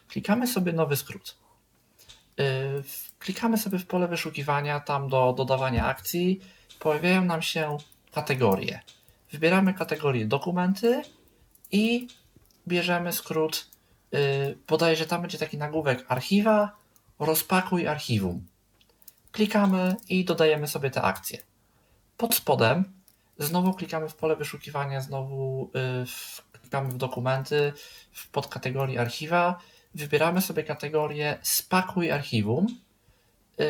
Klikamy 0.08 0.48
sobie 0.48 0.74
nowy 0.74 0.96
skrót. 0.96 1.38
Yy, 2.38 2.46
klikamy 3.20 3.58
sobie 3.58 3.80
w 3.80 3.86
pole 3.86 4.08
wyszukiwania, 4.08 4.80
tam 4.80 5.08
do 5.08 5.34
dodawania 5.38 5.86
akcji. 5.86 6.40
Pojawiają 6.80 7.26
nam 7.26 7.42
się 7.42 7.78
kategorie. 8.12 8.80
Wybieramy 9.32 9.74
kategorię 9.74 10.26
dokumenty 10.26 11.02
i 11.72 12.08
bierzemy 12.68 13.14
skrót. 13.14 13.68
Yy, 14.12 14.96
że 14.96 15.06
tam 15.06 15.22
będzie 15.22 15.38
taki 15.38 15.58
nagłówek 15.58 16.06
archiwa, 16.08 16.76
rozpakuj 17.20 17.88
archiwum. 17.88 18.48
klikamy 19.32 19.96
i 20.10 20.26
dodajemy 20.26 20.68
sobie 20.68 20.92
te 20.92 21.02
akcje. 21.02 21.38
Pod 22.18 22.36
spodem 22.36 23.00
znowu 23.40 23.74
klikamy 23.74 24.10
w 24.10 24.16
pole 24.16 24.36
wyszukiwania, 24.36 25.02
znowu 25.02 25.72
y, 26.54 26.60
klikamy 26.60 26.90
w 26.90 26.98
dokumenty, 26.98 27.74
w 28.12 28.30
podkategorii 28.30 28.98
archiwa, 28.98 29.60
wybieramy 29.96 30.42
sobie 30.42 30.64
kategorię 30.64 31.38
spakuj 31.42 32.12
archiwum, 32.12 32.68
yy, 33.58 33.66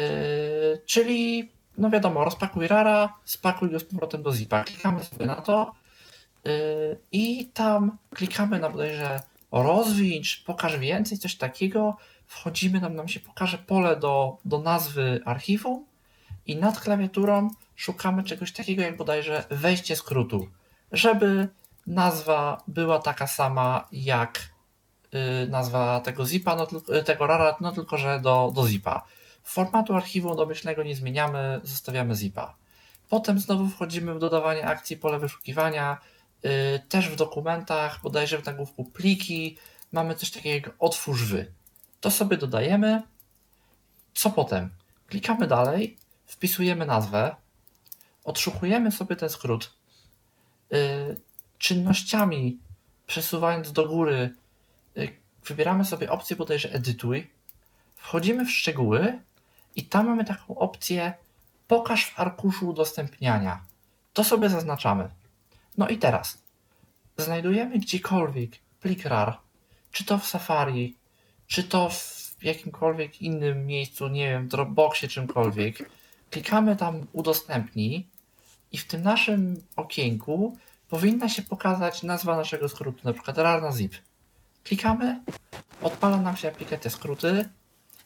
czyli 0.85 1.51
no 1.79 1.89
wiadomo, 1.89 2.25
rozpakuj 2.25 2.67
rara, 2.67 3.13
spakuj 3.25 3.69
go 3.69 3.79
z 3.79 3.83
powrotem 3.83 4.23
do 4.23 4.33
zipa. 4.33 4.63
Klikamy 4.63 5.03
sobie 5.03 5.25
na 5.25 5.35
to 5.35 5.71
yy, 6.45 6.51
i 7.11 7.45
tam 7.45 7.97
klikamy 8.15 8.59
na 8.59 8.69
bodajże 8.69 9.21
rozwicz, 9.51 10.43
pokaż 10.43 10.77
więcej, 10.77 11.17
coś 11.17 11.35
takiego. 11.35 11.97
Wchodzimy, 12.25 12.81
nam, 12.81 12.95
nam 12.95 13.07
się 13.07 13.19
pokaże 13.19 13.57
pole 13.57 13.95
do, 13.95 14.37
do 14.45 14.59
nazwy 14.59 15.21
archiwum 15.25 15.85
i 16.45 16.55
nad 16.55 16.79
klawiaturą 16.79 17.49
szukamy 17.75 18.23
czegoś 18.23 18.51
takiego 18.53 18.81
jak 18.81 18.97
bodajże 18.97 19.43
wejście 19.49 19.95
skrótu, 19.95 20.47
żeby 20.91 21.47
nazwa 21.87 22.63
była 22.67 22.99
taka 22.99 23.27
sama 23.27 23.87
jak 23.91 24.49
y, 25.43 25.47
nazwa 25.47 25.99
tego 25.99 26.25
zipa, 26.25 26.55
no, 26.55 26.67
tego 27.05 27.27
rara, 27.27 27.55
no 27.61 27.71
tylko 27.71 27.97
że 27.97 28.19
do, 28.19 28.51
do 28.55 28.67
zipa. 28.67 29.05
Formatu 29.49 29.95
archiwum 29.95 30.35
domyślnego 30.35 30.83
nie 30.83 30.95
zmieniamy, 30.95 31.61
zostawiamy 31.63 32.15
zipa. 32.15 32.55
Potem 33.09 33.39
znowu 33.39 33.67
wchodzimy 33.67 34.13
w 34.13 34.19
dodawanie 34.19 34.65
akcji 34.65 34.97
pole 34.97 35.19
wyszukiwania, 35.19 35.97
yy, 36.43 36.51
też 36.89 37.09
w 37.09 37.15
dokumentach, 37.15 38.01
bodajże 38.01 38.37
w 38.41 38.45
nagłówku 38.45 38.85
pliki, 38.85 39.57
mamy 39.91 40.15
coś 40.15 40.31
takiego 40.31 40.67
jak 40.67 40.75
otwórz 40.79 41.23
wy. 41.23 41.51
To 42.01 42.11
sobie 42.11 42.37
dodajemy. 42.37 43.01
Co 44.13 44.29
potem? 44.29 44.69
Klikamy 45.07 45.47
dalej, 45.47 45.97
wpisujemy 46.25 46.85
nazwę, 46.85 47.35
odszukujemy 48.23 48.91
sobie 48.91 49.15
ten 49.15 49.29
skrót. 49.29 49.73
Yy, 50.71 51.17
czynnościami 51.57 52.59
przesuwając 53.07 53.71
do 53.71 53.87
góry, 53.87 54.35
yy, 54.95 55.17
wybieramy 55.45 55.85
sobie 55.85 56.11
opcję 56.11 56.35
bodajże 56.35 56.71
edytuj, 56.71 57.31
wchodzimy 57.95 58.45
w 58.45 58.51
szczegóły 58.51 59.19
i 59.75 59.83
tam 59.83 60.07
mamy 60.07 60.25
taką 60.25 60.57
opcję 60.57 61.13
pokaż 61.67 62.05
w 62.05 62.19
arkuszu 62.19 62.69
udostępniania. 62.69 63.65
To 64.13 64.23
sobie 64.23 64.49
zaznaczamy. 64.49 65.09
No 65.77 65.87
i 65.87 65.97
teraz 65.97 66.43
znajdujemy 67.17 67.79
gdziekolwiek 67.79 68.51
plik 68.81 69.05
RAR, 69.05 69.37
czy 69.91 70.05
to 70.05 70.17
w 70.17 70.25
Safari, 70.25 70.97
czy 71.47 71.63
to 71.63 71.89
w 71.89 72.43
jakimkolwiek 72.43 73.21
innym 73.21 73.65
miejscu, 73.65 74.07
nie 74.07 74.29
wiem, 74.29 74.47
Dropboxie, 74.47 75.07
czymkolwiek. 75.07 75.89
Klikamy 76.31 76.75
tam 76.75 77.07
udostępnij 77.13 78.07
i 78.71 78.77
w 78.77 78.87
tym 78.87 79.01
naszym 79.01 79.63
okienku 79.75 80.57
powinna 80.89 81.29
się 81.29 81.41
pokazać 81.41 82.03
nazwa 82.03 82.37
naszego 82.37 82.69
skrótu, 82.69 82.99
na 83.03 83.13
przykład 83.13 83.37
RAR 83.37 83.61
na 83.61 83.71
zip. 83.71 83.95
Klikamy, 84.63 85.23
odpala 85.81 86.17
nam 86.17 86.37
się 86.37 86.47
aplikacja 86.47 86.91
skróty, 86.91 87.49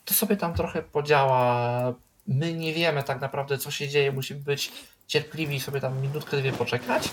to 0.05 0.13
sobie 0.13 0.37
tam 0.37 0.53
trochę 0.53 0.81
podziała. 0.81 1.93
My 2.27 2.53
nie 2.53 2.73
wiemy 2.73 3.03
tak 3.03 3.21
naprawdę, 3.21 3.57
co 3.57 3.71
się 3.71 3.89
dzieje. 3.89 4.11
Musimy 4.11 4.39
być 4.39 4.71
cierpliwi, 5.07 5.59
sobie 5.59 5.81
tam 5.81 6.01
minutkę, 6.01 6.37
dwie 6.37 6.53
poczekać. 6.53 7.09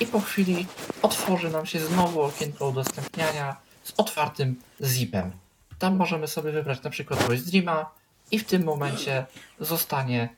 I 0.00 0.06
po 0.06 0.20
chwili 0.20 0.66
otworzy 1.02 1.50
nam 1.50 1.66
się 1.66 1.80
znowu 1.80 2.22
okienko 2.22 2.68
udostępniania 2.68 3.56
z 3.84 3.92
otwartym 3.96 4.62
zipem. 4.82 5.32
Tam 5.78 5.96
możemy 5.96 6.28
sobie 6.28 6.52
wybrać 6.52 6.82
na 6.82 6.90
przykład 6.90 7.20
Streama 7.46 7.90
i 8.30 8.38
w 8.38 8.44
tym 8.44 8.64
momencie 8.64 9.26
zostanie 9.60 10.28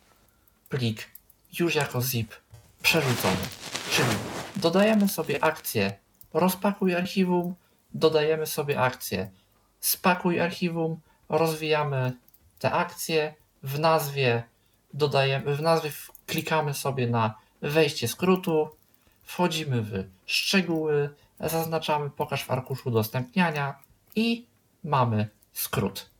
plik 0.68 1.08
już 1.58 1.74
jako 1.74 2.02
zip 2.02 2.34
przerzucony. 2.82 3.36
Czyli 3.90 4.08
dodajemy 4.56 5.08
sobie 5.08 5.44
akcję 5.44 5.92
rozpakuj 6.34 6.94
archiwum, 6.94 7.54
dodajemy 7.94 8.46
sobie 8.46 8.80
akcję 8.80 9.30
spakuj 9.80 10.40
archiwum, 10.40 11.00
rozwijamy 11.28 12.12
te 12.58 12.72
akcje, 12.72 13.34
w 13.62 13.78
nazwie 13.78 14.42
dodajemy, 14.94 15.56
w 15.56 15.62
nazwie 15.62 15.90
klikamy 16.26 16.74
sobie 16.74 17.06
na 17.06 17.34
wejście 17.62 18.08
skrótu, 18.08 18.68
wchodzimy 19.22 19.82
w 19.82 20.04
szczegóły, 20.26 21.10
zaznaczamy 21.40 22.10
pokaż 22.10 22.44
w 22.44 22.50
arkuszu 22.50 22.88
udostępniania 22.88 23.78
i 24.16 24.46
mamy 24.84 25.28
skrót. 25.52 26.10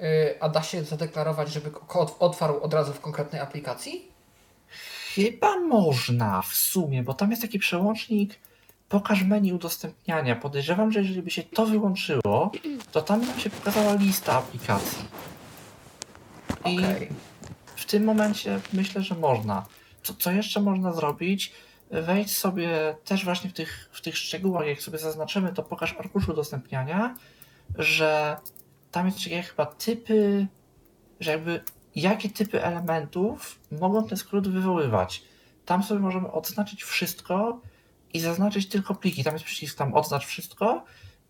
Y, 0.00 0.40
a 0.40 0.48
da 0.48 0.62
się 0.62 0.84
zadeklarować, 0.84 1.52
żeby 1.52 1.70
kod 1.70 2.16
otwarł 2.18 2.60
od 2.60 2.74
razu 2.74 2.92
w 2.92 3.00
konkretnej 3.00 3.40
aplikacji? 3.40 4.12
Chyba 5.14 5.60
można 5.60 6.42
w 6.42 6.54
sumie, 6.54 7.02
bo 7.02 7.14
tam 7.14 7.30
jest 7.30 7.42
taki 7.42 7.58
przełącznik 7.58 8.38
pokaż 8.88 9.22
menu 9.22 9.52
udostępniania. 9.52 10.36
Podejrzewam, 10.36 10.92
że 10.92 11.00
jeżeli 11.00 11.22
by 11.22 11.30
się 11.30 11.42
to 11.42 11.66
wyłączyło, 11.66 12.52
to 12.92 13.02
tam 13.02 13.26
nam 13.26 13.40
się 13.40 13.50
pokazała 13.50 13.94
lista 13.94 14.32
aplikacji. 14.32 15.04
I 16.64 16.78
okay. 16.78 17.08
w 17.76 17.84
tym 17.84 18.04
momencie 18.04 18.60
myślę, 18.72 19.02
że 19.02 19.14
można. 19.14 19.66
Co, 20.02 20.14
co 20.14 20.32
jeszcze 20.32 20.60
można 20.60 20.92
zrobić? 20.92 21.52
Wejdź 21.90 22.36
sobie 22.36 22.96
też 23.04 23.24
właśnie 23.24 23.50
w 23.50 23.52
tych, 23.52 23.88
w 23.92 24.00
tych 24.00 24.16
szczegółach, 24.16 24.66
jak 24.66 24.82
sobie 24.82 24.98
zaznaczymy, 24.98 25.52
to 25.52 25.62
pokaż 25.62 25.94
arkusz 25.98 26.28
udostępniania, 26.28 27.14
że 27.78 28.36
tam 28.90 29.06
jest 29.06 29.18
takie 29.24 29.42
chyba 29.42 29.66
typy, 29.66 30.46
że 31.20 31.30
jakby 31.30 31.60
jakie 31.96 32.30
typy 32.30 32.64
elementów 32.64 33.58
mogą 33.72 34.08
ten 34.08 34.18
skrót 34.18 34.48
wywoływać. 34.48 35.22
Tam 35.64 35.82
sobie 35.82 36.00
możemy 36.00 36.32
odznaczyć 36.32 36.82
wszystko, 36.82 37.60
i 38.14 38.20
zaznaczyć 38.20 38.68
tylko 38.68 38.94
pliki. 38.94 39.24
Tam 39.24 39.32
jest 39.32 39.44
przycisk 39.44 39.78
tam 39.78 39.94
odznacz 39.94 40.26
wszystko 40.26 40.84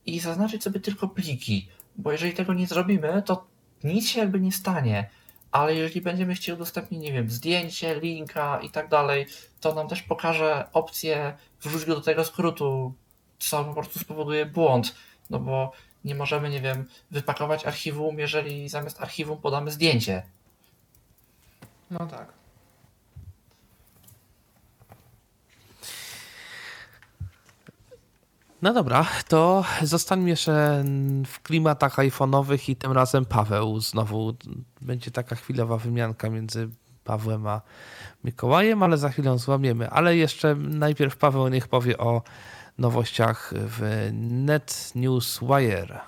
i 0.07 0.21
zaznaczyć 0.21 0.63
sobie 0.63 0.81
tylko 0.81 1.09
pliki, 1.09 1.69
bo 1.97 2.13
jeżeli 2.13 2.33
tego 2.33 2.55
nie 2.55 2.67
zrobimy, 2.67 3.23
to 3.23 3.47
nic 3.85 4.09
się 4.09 4.21
jakby 4.21 4.41
nie 4.41 4.53
stanie. 4.53 5.11
Ale 5.53 5.75
jeżeli 5.75 6.01
będziemy 6.01 6.35
chcieli 6.35 6.57
udostępnić, 6.57 7.01
nie 7.01 7.13
wiem, 7.13 7.31
zdjęcie, 7.31 8.01
linka 8.01 8.61
i 8.61 8.71
tak 8.71 8.89
dalej, 8.89 9.27
to 9.61 9.75
nam 9.75 9.89
też 9.89 10.03
pokaże 10.03 10.69
opcję 10.73 11.37
wrzuć 11.63 11.85
go 11.85 11.95
do 11.95 12.01
tego 12.01 12.25
skrótu, 12.25 12.95
co 13.39 13.65
po 13.65 13.75
prostu 13.75 13.99
spowoduje 13.99 14.47
błąd, 14.47 14.95
no 15.31 15.39
bo 15.39 15.73
nie 16.05 16.15
możemy, 16.15 16.51
nie 16.51 16.61
wiem, 16.61 16.89
wypakować 17.11 17.67
archiwum, 17.67 18.19
jeżeli 18.19 18.69
zamiast 18.69 19.03
archiwum 19.03 19.39
podamy 19.39 19.71
zdjęcie. 19.71 20.23
No 21.91 22.07
tak. 22.07 22.44
No 28.65 28.73
dobra, 28.73 29.07
to 29.29 29.65
zostańmy 29.83 30.31
jeszcze 30.31 30.85
w 31.27 31.43
klimatach 31.43 31.97
iPhone'owych 31.97 32.71
i 32.71 32.77
tym 32.77 32.93
razem 32.93 33.25
Paweł 33.25 33.81
znowu. 33.81 34.35
Będzie 34.81 35.11
taka 35.11 35.37
chwilowa 35.37 35.77
wymianka 35.77 36.31
między 36.31 36.69
Pawłem 37.05 37.47
a 37.47 37.61
Mikołajem, 38.25 38.83
ale 38.83 38.99
za 38.99 39.09
chwilę 39.09 39.39
złamiemy. 39.39 39.91
Ale 39.91 40.17
jeszcze 40.17 40.55
najpierw 40.55 41.17
Paweł 41.17 41.49
niech 41.49 41.69
powie 41.69 41.99
o 41.99 42.23
nowościach 42.79 43.53
w 43.57 44.09
Net 44.31 44.93
News 44.95 45.41
Wire. 45.41 46.01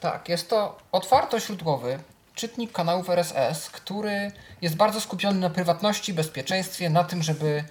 Tak, 0.00 0.28
jest 0.28 0.50
to 0.50 0.78
otwartoźródłowy 0.92 1.98
czytnik 2.34 2.72
kanałów 2.72 3.10
RSS, 3.10 3.70
który 3.70 4.32
jest 4.62 4.76
bardzo 4.76 5.00
skupiony 5.00 5.40
na 5.40 5.50
prywatności, 5.50 6.14
bezpieczeństwie, 6.14 6.90
na 6.90 7.04
tym, 7.04 7.22
żeby 7.22 7.64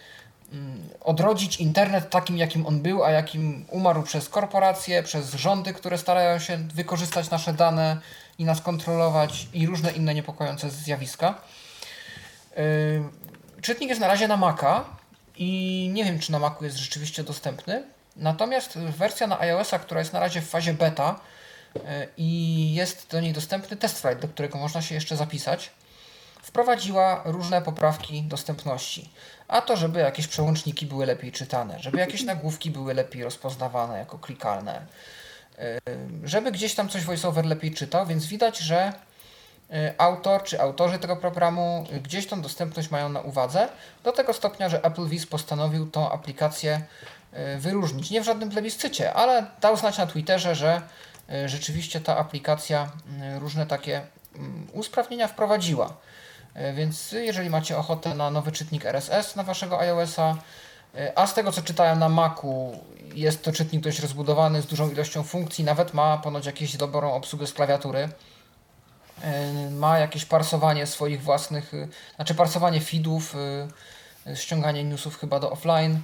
odrodzić 0.99 1.59
internet 1.59 2.09
takim, 2.09 2.37
jakim 2.37 2.65
on 2.65 2.81
był, 2.81 3.03
a 3.03 3.11
jakim 3.11 3.65
umarł 3.69 4.03
przez 4.03 4.29
korporacje, 4.29 5.03
przez 5.03 5.33
rządy, 5.33 5.73
które 5.73 5.97
starają 5.97 6.39
się 6.39 6.57
wykorzystać 6.57 7.29
nasze 7.29 7.53
dane 7.53 7.97
i 8.37 8.45
nas 8.45 8.61
kontrolować 8.61 9.47
i 9.53 9.67
różne 9.67 9.91
inne 9.91 10.13
niepokojące 10.13 10.69
zjawiska. 10.69 11.41
Yy, 12.57 13.03
czytnik 13.61 13.89
jest 13.89 14.01
na 14.01 14.07
razie 14.07 14.27
na 14.27 14.37
Maca 14.37 14.85
i 15.35 15.89
nie 15.93 16.03
wiem, 16.05 16.19
czy 16.19 16.31
na 16.31 16.39
Macu 16.39 16.63
jest 16.65 16.77
rzeczywiście 16.77 17.23
dostępny. 17.23 17.83
Natomiast 18.15 18.77
wersja 18.77 19.27
na 19.27 19.39
iOS-a, 19.39 19.79
która 19.79 19.99
jest 19.99 20.13
na 20.13 20.19
razie 20.19 20.41
w 20.41 20.49
fazie 20.49 20.73
beta 20.73 21.19
yy, 21.75 21.81
i 22.17 22.73
jest 22.73 23.07
do 23.11 23.21
niej 23.21 23.33
dostępny 23.33 23.77
test 23.77 24.01
flight, 24.01 24.21
do 24.21 24.27
którego 24.27 24.57
można 24.57 24.81
się 24.81 24.95
jeszcze 24.95 25.15
zapisać, 25.15 25.71
wprowadziła 26.41 27.21
różne 27.25 27.61
poprawki 27.61 28.23
dostępności. 28.23 29.09
A 29.47 29.61
to, 29.61 29.77
żeby 29.77 29.99
jakieś 29.99 30.27
przełączniki 30.27 30.85
były 30.85 31.05
lepiej 31.05 31.31
czytane, 31.31 31.79
żeby 31.79 31.97
jakieś 31.97 32.23
nagłówki 32.23 32.71
były 32.71 32.93
lepiej 32.93 33.23
rozpoznawane 33.23 33.99
jako 33.99 34.19
klikalne, 34.19 34.85
żeby 36.23 36.51
gdzieś 36.51 36.75
tam 36.75 36.89
coś 36.89 37.03
VoiceOver 37.03 37.45
lepiej 37.45 37.73
czytał, 37.73 38.05
więc 38.05 38.25
widać, 38.25 38.57
że 38.57 38.93
y, 39.71 39.93
autor 39.97 40.43
czy 40.43 40.61
autorzy 40.61 40.99
tego 40.99 41.15
programu 41.15 41.85
gdzieś 42.03 42.27
tą 42.27 42.41
dostępność 42.41 42.91
mają 42.91 43.09
na 43.09 43.21
uwadze, 43.21 43.69
do 44.03 44.11
tego 44.11 44.33
stopnia, 44.33 44.69
że 44.69 44.83
Apple 44.83 45.07
Viz 45.07 45.25
postanowił 45.25 45.91
tą 45.91 46.11
aplikację 46.11 46.81
y, 47.33 47.59
wyróżnić. 47.59 48.09
Nie 48.09 48.21
w 48.21 48.25
żadnym 48.25 48.49
plebiscycie, 48.49 49.13
ale 49.13 49.45
dał 49.61 49.77
znać 49.77 49.97
na 49.97 50.07
Twitterze, 50.07 50.55
że 50.55 50.81
y, 51.45 51.49
rzeczywiście 51.49 52.01
ta 52.01 52.17
aplikacja 52.17 52.91
różne 53.39 53.65
takie 53.65 54.01
mm, 54.35 54.67
usprawnienia 54.73 55.27
wprowadziła. 55.27 55.93
E, 56.53 56.73
więc 56.73 57.11
jeżeli 57.11 57.49
macie 57.49 57.77
ochotę 57.77 58.15
na 58.15 58.29
nowy 58.29 58.51
czytnik 58.51 58.85
RSS 58.85 59.35
na 59.35 59.43
waszego 59.43 59.79
iOS-a, 59.79 60.35
e, 60.95 61.17
a 61.19 61.27
z 61.27 61.33
tego 61.33 61.51
co 61.51 61.61
czytałem 61.61 61.99
na 61.99 62.09
Macu, 62.09 62.71
jest 63.15 63.43
to 63.43 63.51
czytnik 63.51 63.81
dość 63.81 63.99
rozbudowany 63.99 64.61
z 64.61 64.65
dużą 64.65 64.89
ilością 64.89 65.23
funkcji, 65.23 65.63
nawet 65.63 65.93
ma 65.93 66.17
ponoć 66.17 66.45
jakąś 66.45 66.77
dobrą 66.77 67.13
obsługę 67.13 67.47
z 67.47 67.53
klawiatury. 67.53 68.09
Ma 69.71 69.99
jakieś 69.99 70.25
parsowanie 70.25 70.87
swoich 70.87 71.23
własnych, 71.23 71.71
znaczy 72.15 72.35
parsowanie 72.35 72.81
feedów, 72.81 73.35
ściąganie 74.35 74.83
newsów 74.83 75.19
chyba 75.19 75.39
do 75.39 75.51
offline. 75.51 75.99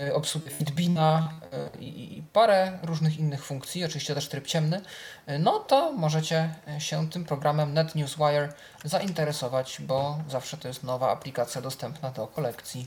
Y, 0.00 0.14
obsługę 0.14 0.50
Fitbina 0.50 1.28
y, 1.74 1.84
i 1.84 2.22
parę 2.32 2.78
różnych 2.82 3.18
innych 3.18 3.44
funkcji, 3.44 3.84
oczywiście 3.84 4.14
też 4.14 4.28
tryb 4.28 4.46
ciemny, 4.46 4.80
y, 5.28 5.38
no 5.38 5.58
to 5.58 5.92
możecie 5.92 6.54
się 6.78 7.10
tym 7.10 7.24
programem 7.24 7.74
NetNewsWire 7.74 8.52
zainteresować, 8.84 9.80
bo 9.80 10.18
zawsze 10.28 10.56
to 10.56 10.68
jest 10.68 10.82
nowa 10.82 11.10
aplikacja 11.10 11.62
dostępna 11.62 12.10
do 12.10 12.26
kolekcji. 12.26 12.86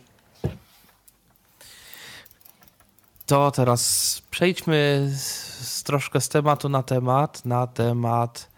To 3.25 3.51
teraz 3.51 4.21
przejdźmy 4.31 5.09
z, 5.15 5.83
troszkę 5.83 6.21
z 6.21 6.29
tematu 6.29 6.69
na 6.69 6.83
temat, 6.83 7.45
na 7.45 7.67
temat 7.67 8.49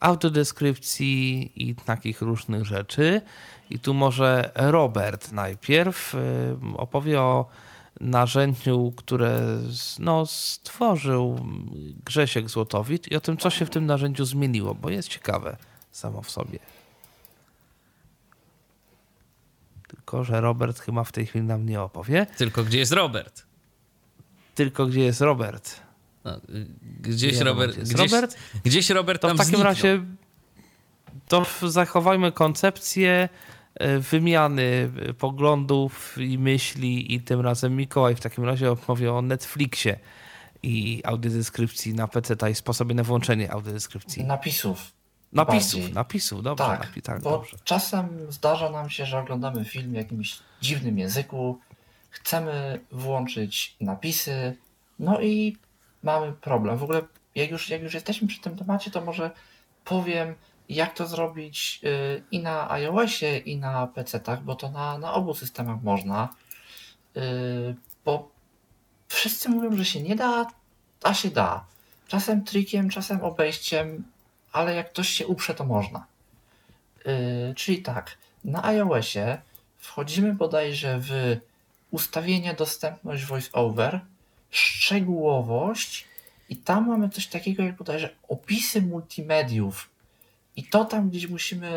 autodeskrypcji 0.00 1.52
i 1.68 1.74
takich 1.74 2.22
różnych 2.22 2.64
rzeczy. 2.64 3.22
I 3.70 3.78
tu 3.78 3.94
może 3.94 4.50
Robert 4.54 5.32
najpierw 5.32 6.16
opowie 6.76 7.20
o 7.20 7.46
narzędziu, 8.00 8.92
które 8.96 9.40
no, 9.98 10.26
stworzył 10.26 11.46
Grzesiek 12.04 12.48
Złotowit 12.50 13.12
i 13.12 13.16
o 13.16 13.20
tym, 13.20 13.36
co 13.36 13.50
się 13.50 13.66
w 13.66 13.70
tym 13.70 13.86
narzędziu 13.86 14.24
zmieniło, 14.24 14.74
bo 14.74 14.90
jest 14.90 15.08
ciekawe 15.08 15.56
samo 15.90 16.22
w 16.22 16.30
sobie. 16.30 16.58
Tylko, 19.88 20.24
że 20.24 20.40
Robert 20.40 20.80
chyba 20.80 21.04
w 21.04 21.12
tej 21.12 21.26
chwili 21.26 21.44
nam 21.44 21.66
nie 21.66 21.80
opowie. 21.80 22.26
Tylko 22.36 22.64
gdzie 22.64 22.78
jest 22.78 22.92
Robert? 22.92 23.46
Tylko 24.54 24.86
gdzie 24.86 25.00
jest 25.00 25.20
Robert? 25.20 25.80
No, 26.24 26.40
gdzieś, 27.00 27.38
Robert, 27.38 27.72
gdzie 27.72 27.80
jest 27.80 27.94
gdzieś, 27.94 28.12
Robert? 28.12 28.36
Gdzieś 28.64 28.90
Robert 28.90 29.22
to 29.22 29.28
w 29.28 29.30
takim 29.30 29.44
zniknął. 29.44 29.64
razie 29.64 30.02
to 31.28 31.46
zachowajmy 31.62 32.32
koncepcję 32.32 33.28
wymiany 34.00 34.90
e, 35.08 35.14
poglądów 35.14 36.18
i 36.18 36.38
myśli 36.38 37.14
i 37.14 37.20
tym 37.20 37.40
razem 37.40 37.76
Mikołaj 37.76 38.14
w 38.14 38.20
takim 38.20 38.44
razie 38.44 38.70
opowie 38.70 39.12
o 39.12 39.22
Netflixie 39.22 39.98
i 40.62 41.02
audiodeskrypcji 41.04 41.94
na 41.94 42.08
PC 42.08 42.50
i 42.50 42.54
sposobie 42.54 42.94
na 42.94 43.04
włączenie 43.04 43.52
audiodeskrypcji. 43.52 44.24
Napisów. 44.24 44.92
Napisów, 45.32 45.80
bardziej. 45.80 45.94
napisów, 45.94 46.42
dobrze. 46.42 46.64
Tak, 46.64 46.80
napi 46.80 47.02
tak 47.02 47.22
bo 47.22 47.30
dobrze. 47.30 47.56
czasem 47.64 48.08
zdarza 48.28 48.70
nam 48.70 48.90
się, 48.90 49.06
że 49.06 49.18
oglądamy 49.18 49.64
film 49.64 49.90
w 49.90 49.94
jakimś 49.94 50.38
dziwnym 50.60 50.98
języku, 50.98 51.58
chcemy 52.10 52.80
włączyć 52.92 53.76
napisy, 53.80 54.56
no 54.98 55.20
i 55.20 55.56
mamy 56.02 56.32
problem. 56.32 56.78
W 56.78 56.82
ogóle 56.82 57.02
jak 57.34 57.50
już, 57.50 57.68
jak 57.68 57.82
już 57.82 57.94
jesteśmy 57.94 58.28
przy 58.28 58.40
tym 58.40 58.56
temacie, 58.56 58.90
to 58.90 59.00
może 59.00 59.30
powiem, 59.84 60.34
jak 60.68 60.94
to 60.94 61.06
zrobić 61.06 61.80
y, 61.84 62.22
i 62.30 62.40
na 62.40 62.70
iOSie, 62.70 63.38
i 63.38 63.56
na 63.56 63.86
PC-tach, 63.86 64.42
bo 64.42 64.54
to 64.54 64.70
na, 64.70 64.98
na 64.98 65.12
obu 65.12 65.34
systemach 65.34 65.82
można. 65.82 66.28
Y, 67.16 67.20
bo 68.04 68.28
wszyscy 69.08 69.48
mówią, 69.48 69.76
że 69.76 69.84
się 69.84 70.02
nie 70.02 70.16
da, 70.16 70.46
a 71.02 71.14
się 71.14 71.30
da. 71.30 71.64
Czasem 72.08 72.44
trikiem, 72.44 72.90
czasem 72.90 73.20
obejściem, 73.20 74.04
ale 74.52 74.74
jak 74.74 74.90
ktoś 74.90 75.08
się 75.08 75.26
uprze, 75.26 75.54
to 75.54 75.64
można. 75.64 76.06
Y, 77.06 77.54
czyli 77.54 77.82
tak, 77.82 78.18
na 78.44 78.64
iOSie 78.64 79.38
wchodzimy 79.78 80.34
bodajże 80.34 80.98
w 81.00 81.36
ustawienie 81.90 82.54
dostępność 82.54 83.24
voice-over, 83.24 84.00
szczegółowość 84.50 86.04
i 86.48 86.56
tam 86.56 86.88
mamy 86.88 87.08
coś 87.08 87.26
takiego 87.26 87.62
jak 87.62 87.76
bodajże 87.76 88.10
opisy 88.28 88.82
multimediów 88.82 89.90
i 90.58 90.64
to 90.64 90.84
tam 90.84 91.10
gdzieś 91.10 91.28
musimy 91.28 91.68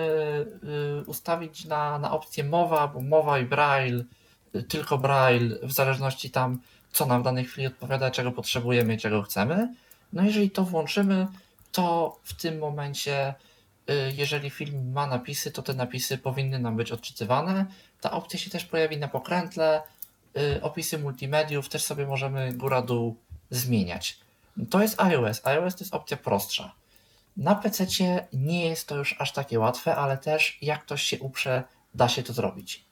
y, 1.00 1.04
ustawić 1.06 1.66
na, 1.66 2.00
na 2.00 2.12
opcję 2.12 2.44
mowa, 2.44 2.88
bo 2.88 3.02
mowa 3.02 3.40
i 3.40 3.46
braille, 3.46 4.04
y, 4.56 4.64
tylko 4.64 4.98
braille, 4.98 5.56
w 5.64 5.72
zależności 5.72 6.30
tam, 6.30 6.60
co 6.92 7.06
nam 7.06 7.22
w 7.22 7.26
danej 7.26 7.46
chwili 7.46 7.68
odpowiada, 7.68 8.12
czego 8.12 8.32
potrzebujemy 8.32 8.98
czego 8.98 9.22
chcemy. 9.22 9.76
No 10.14 10.24
jeżeli 10.24 10.52
to 10.52 10.64
włączymy, 10.64 11.28
to 11.72 12.18
w 12.24 12.34
tym 12.34 12.60
momencie, 12.60 13.34
y, 13.90 13.94
jeżeli 14.16 14.50
film 14.50 14.92
ma 14.92 15.08
napisy, 15.08 15.52
to 15.52 15.62
te 15.62 15.74
napisy 15.74 16.18
powinny 16.18 16.60
nam 16.60 16.76
być 16.76 16.92
odczytywane. 16.92 17.66
Ta 18.02 18.12
opcja 18.12 18.40
się 18.40 18.50
też 18.50 18.66
pojawi 18.66 18.98
na 18.98 19.08
pokrętle. 19.08 19.82
Opisy 20.62 20.98
multimediów 20.98 21.70
też 21.70 21.84
sobie 21.84 22.08
możemy 22.08 22.54
góra-dół 22.54 23.16
zmieniać. 23.50 24.20
To 24.70 24.82
jest 24.82 25.02
iOS. 25.02 25.46
iOS 25.46 25.76
to 25.76 25.84
jest 25.84 25.94
opcja 25.94 26.18
prostsza. 26.18 26.81
Na 27.38 27.56
PC 27.56 27.86
nie 28.34 28.66
jest 28.70 28.88
to 28.88 28.98
już 28.98 29.16
aż 29.20 29.32
takie 29.32 29.60
łatwe, 29.60 29.96
ale 29.96 30.18
też 30.18 30.58
jak 30.62 30.82
ktoś 30.82 31.04
się 31.04 31.20
uprze, 31.20 31.64
da 31.96 32.10
się 32.10 32.24
to 32.24 32.34
zrobić. 32.34 32.86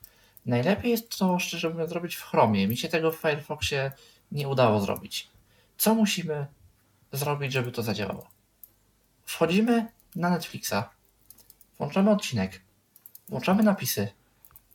Najlepiej 0.45 0.91
jest 0.91 1.18
to, 1.18 1.40
szczerze 1.40 1.70
mówiąc, 1.70 1.90
zrobić 1.90 2.16
w 2.16 2.24
Chromie. 2.24 2.68
Mi 2.68 2.78
się 2.78 2.88
tego 2.88 3.11
w 3.11 3.16
Firefoxie 3.16 3.91
nie 4.32 4.48
udało 4.48 4.82
zrobić. 4.82 5.30
Co 5.78 5.95
musimy 5.95 6.48
zrobić, 7.11 7.53
żeby 7.53 7.72
to 7.72 7.84
zadziałało? 7.84 8.28
Wchodzimy 9.26 9.86
na 10.16 10.30
Netflixa, 10.30 10.74
włączamy 11.78 12.11
odcinek, 12.11 12.61
włączamy 13.30 13.64
napisy. 13.64 14.07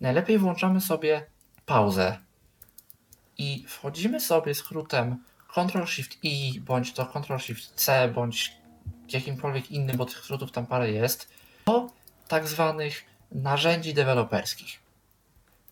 Najlepiej 0.01 0.39
włączamy 0.39 0.81
sobie 0.81 1.27
pauzę 1.67 2.19
i 3.39 3.65
wchodzimy 3.69 4.21
sobie 4.21 4.55
skrótem 4.55 5.25
Ctrl-Shift-I 5.55 6.61
bądź 6.61 6.93
to 6.93 7.05
Ctrl-Shift-C 7.05 8.13
bądź 8.13 8.64
jakimkolwiek 9.13 9.71
innym, 9.71 9.97
bo 9.97 10.05
tych 10.05 10.19
skrótów 10.19 10.53
tam 10.53 10.67
parę 10.67 10.91
jest, 10.91 11.29
do 11.67 11.91
tak 12.29 12.49
zwanych 12.49 13.05
narzędzi 13.33 13.95
deweloperskich. 13.95 14.81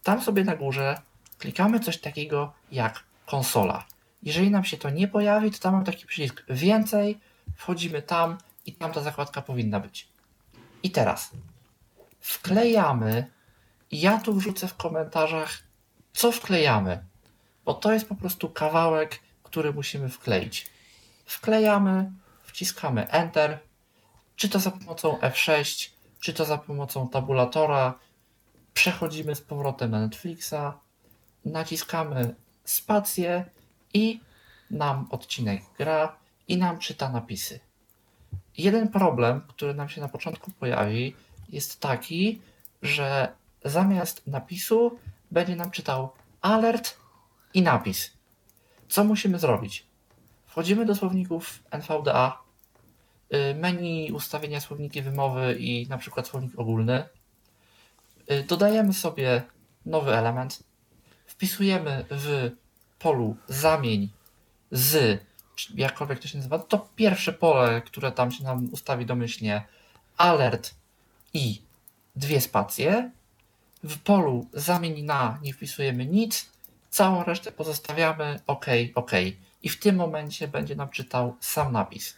Tam 0.02 0.22
sobie 0.22 0.44
na 0.44 0.56
górze 0.56 1.00
klikamy 1.38 1.80
coś 1.80 1.98
takiego 1.98 2.52
jak 2.72 3.04
konsola. 3.26 3.84
Jeżeli 4.22 4.50
nam 4.50 4.64
się 4.64 4.76
to 4.76 4.90
nie 4.90 5.08
pojawi, 5.08 5.50
to 5.50 5.58
tam 5.58 5.74
mam 5.74 5.84
taki 5.84 6.06
przycisk 6.06 6.42
więcej, 6.48 7.20
wchodzimy 7.56 8.02
tam 8.02 8.38
i 8.66 8.72
tam 8.72 8.92
ta 8.92 9.02
zakładka 9.02 9.42
powinna 9.42 9.80
być. 9.80 10.08
I 10.82 10.90
teraz 10.90 11.30
wklejamy 12.20 13.30
ja 13.92 14.18
tu 14.18 14.34
wrzucę 14.34 14.68
w 14.68 14.76
komentarzach, 14.76 15.58
co 16.12 16.32
wklejamy, 16.32 17.04
bo 17.64 17.74
to 17.74 17.92
jest 17.92 18.08
po 18.08 18.14
prostu 18.14 18.48
kawałek, 18.48 19.20
który 19.42 19.72
musimy 19.72 20.08
wkleić. 20.08 20.70
Wklejamy 21.26 22.12
wciskamy 22.52 23.10
Enter, 23.10 23.58
czy 24.36 24.48
to 24.48 24.58
za 24.58 24.70
pomocą 24.70 25.16
F6, 25.16 25.90
czy 26.20 26.32
to 26.32 26.44
za 26.44 26.58
pomocą 26.58 27.08
tabulatora, 27.08 27.98
przechodzimy 28.74 29.34
z 29.34 29.40
powrotem 29.40 29.90
na 29.90 30.00
Netflixa, 30.00 30.78
naciskamy 31.44 32.34
spację 32.64 33.44
i 33.94 34.20
nam 34.70 35.06
odcinek 35.10 35.62
gra 35.78 36.16
i 36.48 36.56
nam 36.56 36.78
czyta 36.78 37.08
napisy. 37.08 37.60
Jeden 38.58 38.88
problem, 38.88 39.40
który 39.48 39.74
nam 39.74 39.88
się 39.88 40.00
na 40.00 40.08
początku 40.08 40.50
pojawi, 40.50 41.16
jest 41.48 41.80
taki, 41.80 42.40
że 42.82 43.32
zamiast 43.64 44.26
napisu 44.26 44.98
będzie 45.30 45.56
nam 45.56 45.70
czytał 45.70 46.12
alert 46.40 46.96
i 47.54 47.62
napis. 47.62 48.10
Co 48.88 49.04
musimy 49.04 49.38
zrobić? 49.38 49.91
Wchodzimy 50.52 50.86
do 50.86 50.94
słowników 50.94 51.62
NVDA, 51.70 52.38
y, 53.34 53.54
menu 53.54 54.12
ustawienia 54.12 54.60
słowniki 54.60 55.02
wymowy 55.02 55.56
i 55.58 55.88
na 55.88 55.98
przykład 55.98 56.28
słownik 56.28 56.58
ogólny. 56.58 57.04
Y, 58.30 58.44
dodajemy 58.48 58.92
sobie 58.92 59.42
nowy 59.86 60.16
element, 60.16 60.62
wpisujemy 61.26 62.04
w 62.10 62.50
polu 62.98 63.36
zamień 63.48 64.08
z, 64.70 65.20
jakkolwiek 65.74 66.18
to 66.18 66.28
się 66.28 66.38
nazywa, 66.38 66.58
to 66.58 66.88
pierwsze 66.96 67.32
pole, 67.32 67.82
które 67.82 68.12
tam 68.12 68.30
się 68.30 68.44
nam 68.44 68.68
ustawi 68.72 69.06
domyślnie, 69.06 69.64
alert 70.16 70.74
i 71.34 71.62
dwie 72.16 72.40
spacje. 72.40 73.10
W 73.84 73.98
polu 73.98 74.46
zamień 74.52 75.02
na 75.02 75.38
nie 75.42 75.52
wpisujemy 75.52 76.06
nic, 76.06 76.50
całą 76.90 77.24
resztę 77.24 77.52
pozostawiamy. 77.52 78.40
OK, 78.46 78.66
OK 78.94 79.12
i 79.62 79.68
w 79.68 79.78
tym 79.78 79.96
momencie 79.96 80.48
będzie 80.48 80.76
nam 80.76 80.88
czytał 80.88 81.36
sam 81.40 81.72
napis. 81.72 82.16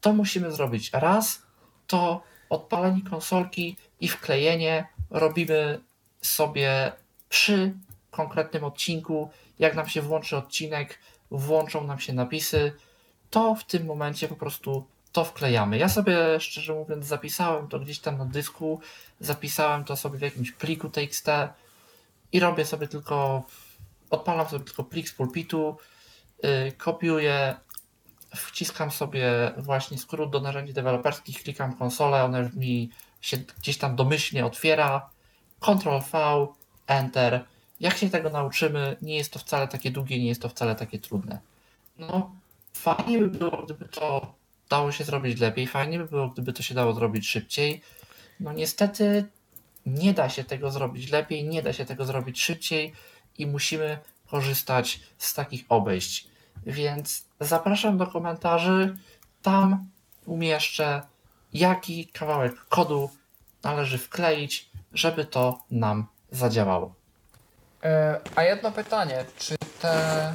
To 0.00 0.12
musimy 0.12 0.52
zrobić 0.52 0.90
raz, 0.92 1.42
to 1.86 2.22
odpalenie 2.50 3.02
konsolki 3.10 3.76
i 4.00 4.08
wklejenie 4.08 4.86
robimy 5.10 5.80
sobie 6.22 6.92
przy 7.28 7.74
konkretnym 8.10 8.64
odcinku. 8.64 9.30
Jak 9.58 9.74
nam 9.74 9.88
się 9.88 10.02
włączy 10.02 10.36
odcinek, 10.36 10.98
włączą 11.30 11.86
nam 11.86 11.98
się 11.98 12.12
napisy, 12.12 12.72
to 13.30 13.54
w 13.54 13.64
tym 13.64 13.86
momencie 13.86 14.28
po 14.28 14.36
prostu 14.36 14.86
to 15.12 15.24
wklejamy. 15.24 15.78
Ja 15.78 15.88
sobie 15.88 16.40
szczerze 16.40 16.74
mówiąc 16.74 17.06
zapisałem 17.06 17.68
to 17.68 17.80
gdzieś 17.80 17.98
tam 17.98 18.18
na 18.18 18.24
dysku, 18.24 18.80
zapisałem 19.20 19.84
to 19.84 19.96
sobie 19.96 20.18
w 20.18 20.22
jakimś 20.22 20.52
pliku 20.52 20.90
TXT 20.90 21.26
i 22.32 22.40
robię 22.40 22.64
sobie 22.64 22.88
tylko, 22.88 23.42
odpalam 24.10 24.48
sobie 24.48 24.64
tylko 24.64 24.84
plik 24.84 25.08
z 25.08 25.12
pulpitu, 25.12 25.76
kopiuję, 26.78 27.56
wciskam 28.36 28.90
sobie 28.90 29.52
właśnie 29.56 29.98
skrót 29.98 30.30
do 30.30 30.40
narzędzi 30.40 30.72
deweloperskich, 30.72 31.42
klikam 31.42 31.76
konsolę, 31.76 32.24
ona 32.24 32.38
już 32.38 32.54
mi 32.54 32.90
się 33.20 33.36
gdzieś 33.36 33.78
tam 33.78 33.96
domyślnie 33.96 34.46
otwiera, 34.46 35.10
Ctrl 35.60 35.98
V, 36.12 36.46
Enter. 36.86 37.44
Jak 37.80 37.96
się 37.96 38.10
tego 38.10 38.30
nauczymy, 38.30 38.96
nie 39.02 39.16
jest 39.16 39.32
to 39.32 39.38
wcale 39.38 39.68
takie 39.68 39.90
długie, 39.90 40.18
nie 40.18 40.28
jest 40.28 40.42
to 40.42 40.48
wcale 40.48 40.74
takie 40.74 40.98
trudne. 40.98 41.40
No, 41.98 42.30
fajnie 42.72 43.18
by 43.18 43.28
było, 43.28 43.62
gdyby 43.62 43.88
to 43.88 44.34
dało 44.68 44.92
się 44.92 45.04
zrobić 45.04 45.40
lepiej, 45.40 45.66
fajnie 45.66 45.98
by 45.98 46.04
było, 46.04 46.28
gdyby 46.28 46.52
to 46.52 46.62
się 46.62 46.74
dało 46.74 46.92
zrobić 46.92 47.28
szybciej. 47.28 47.82
No 48.40 48.52
niestety 48.52 49.24
nie 49.86 50.12
da 50.12 50.28
się 50.28 50.44
tego 50.44 50.70
zrobić 50.70 51.10
lepiej, 51.10 51.44
nie 51.44 51.62
da 51.62 51.72
się 51.72 51.84
tego 51.84 52.04
zrobić 52.04 52.42
szybciej 52.42 52.92
i 53.38 53.46
musimy 53.46 53.98
korzystać 54.26 55.00
z 55.18 55.34
takich 55.34 55.64
obejść. 55.68 56.31
Więc 56.66 57.24
zapraszam 57.40 57.98
do 57.98 58.06
komentarzy. 58.06 58.96
Tam 59.42 59.86
umieszczę, 60.26 61.02
jaki 61.52 62.06
kawałek 62.06 62.54
kodu 62.68 63.10
należy 63.62 63.98
wkleić, 63.98 64.70
żeby 64.92 65.24
to 65.24 65.58
nam 65.70 66.06
zadziałało. 66.30 66.94
E, 67.84 68.20
a 68.36 68.42
jedno 68.42 68.72
pytanie, 68.72 69.24
czy 69.38 69.56
te 69.80 70.32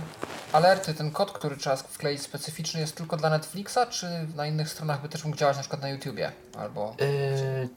alerty, 0.52 0.94
ten 0.94 1.12
kod, 1.12 1.32
który 1.32 1.58
trzeba 1.58 1.76
wkleić 1.76 2.22
specyficzny 2.22 2.80
jest 2.80 2.96
tylko 2.96 3.18
dla 3.18 3.30
Netflixa, 3.30 3.80
czy 3.90 4.08
na 4.36 4.48
innych 4.48 4.70
stronach 4.70 5.02
by 5.02 5.10
też 5.10 5.26
mógł 5.26 5.38
działać 5.38 5.56
na 5.56 5.62
przykład 5.62 5.82
na 5.82 5.90
YouTubie? 5.90 6.32
Albo... 6.58 6.96
Yy, 7.00 7.70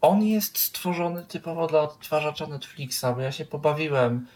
on 0.00 0.22
jest 0.22 0.58
stworzony 0.58 1.22
typowo 1.22 1.66
dla 1.66 1.80
odtwarzacza 1.80 2.46
Netflixa, 2.46 3.04
bo 3.14 3.20
ja 3.20 3.32
się 3.32 3.44
pobawiłem 3.44 4.26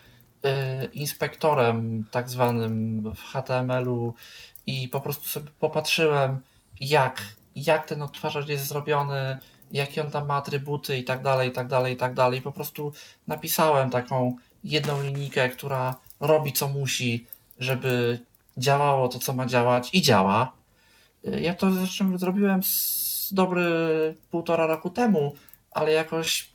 inspektorem 0.93 2.05
tak 2.11 2.29
zwanym 2.29 3.03
w 3.15 3.23
HTML-u 3.23 4.15
i 4.67 4.89
po 4.89 5.01
prostu 5.01 5.29
sobie 5.29 5.51
popatrzyłem 5.61 6.41
jak, 6.81 7.23
jak 7.57 7.87
ten 7.87 8.03
odtwarzacz 8.03 8.49
jest 8.49 8.67
zrobiony, 8.67 9.39
jakie 9.73 10.05
on 10.05 10.11
tam 10.11 10.27
ma 10.27 10.35
atrybuty 10.35 10.99
i 10.99 11.05
tak 11.05 11.23
dalej, 11.23 11.49
i 11.49 11.53
tak 11.53 11.69
dalej, 11.69 11.95
i 11.95 11.97
tak 11.97 12.15
dalej. 12.15 12.43
Po 12.43 12.53
prostu 12.53 12.93
napisałem 13.27 13.91
taką 13.91 14.37
jedną 14.65 15.03
linijkę, 15.03 15.49
która 15.49 15.97
robi 16.21 16.53
co 16.53 16.69
musi, 16.69 17.27
żeby 17.59 18.19
działało 18.57 19.09
to, 19.09 19.19
co 19.19 19.33
ma 19.33 19.47
działać 19.47 19.91
i 19.93 20.03
działa. 20.03 20.53
Ja 21.25 21.55
to 21.55 21.71
zresztą 21.71 22.19
zrobiłem 22.19 22.61
dobry 23.31 23.65
półtora 24.31 24.67
roku 24.67 24.91
temu, 24.91 25.35
ale 25.71 25.93
jakoś 25.93 26.51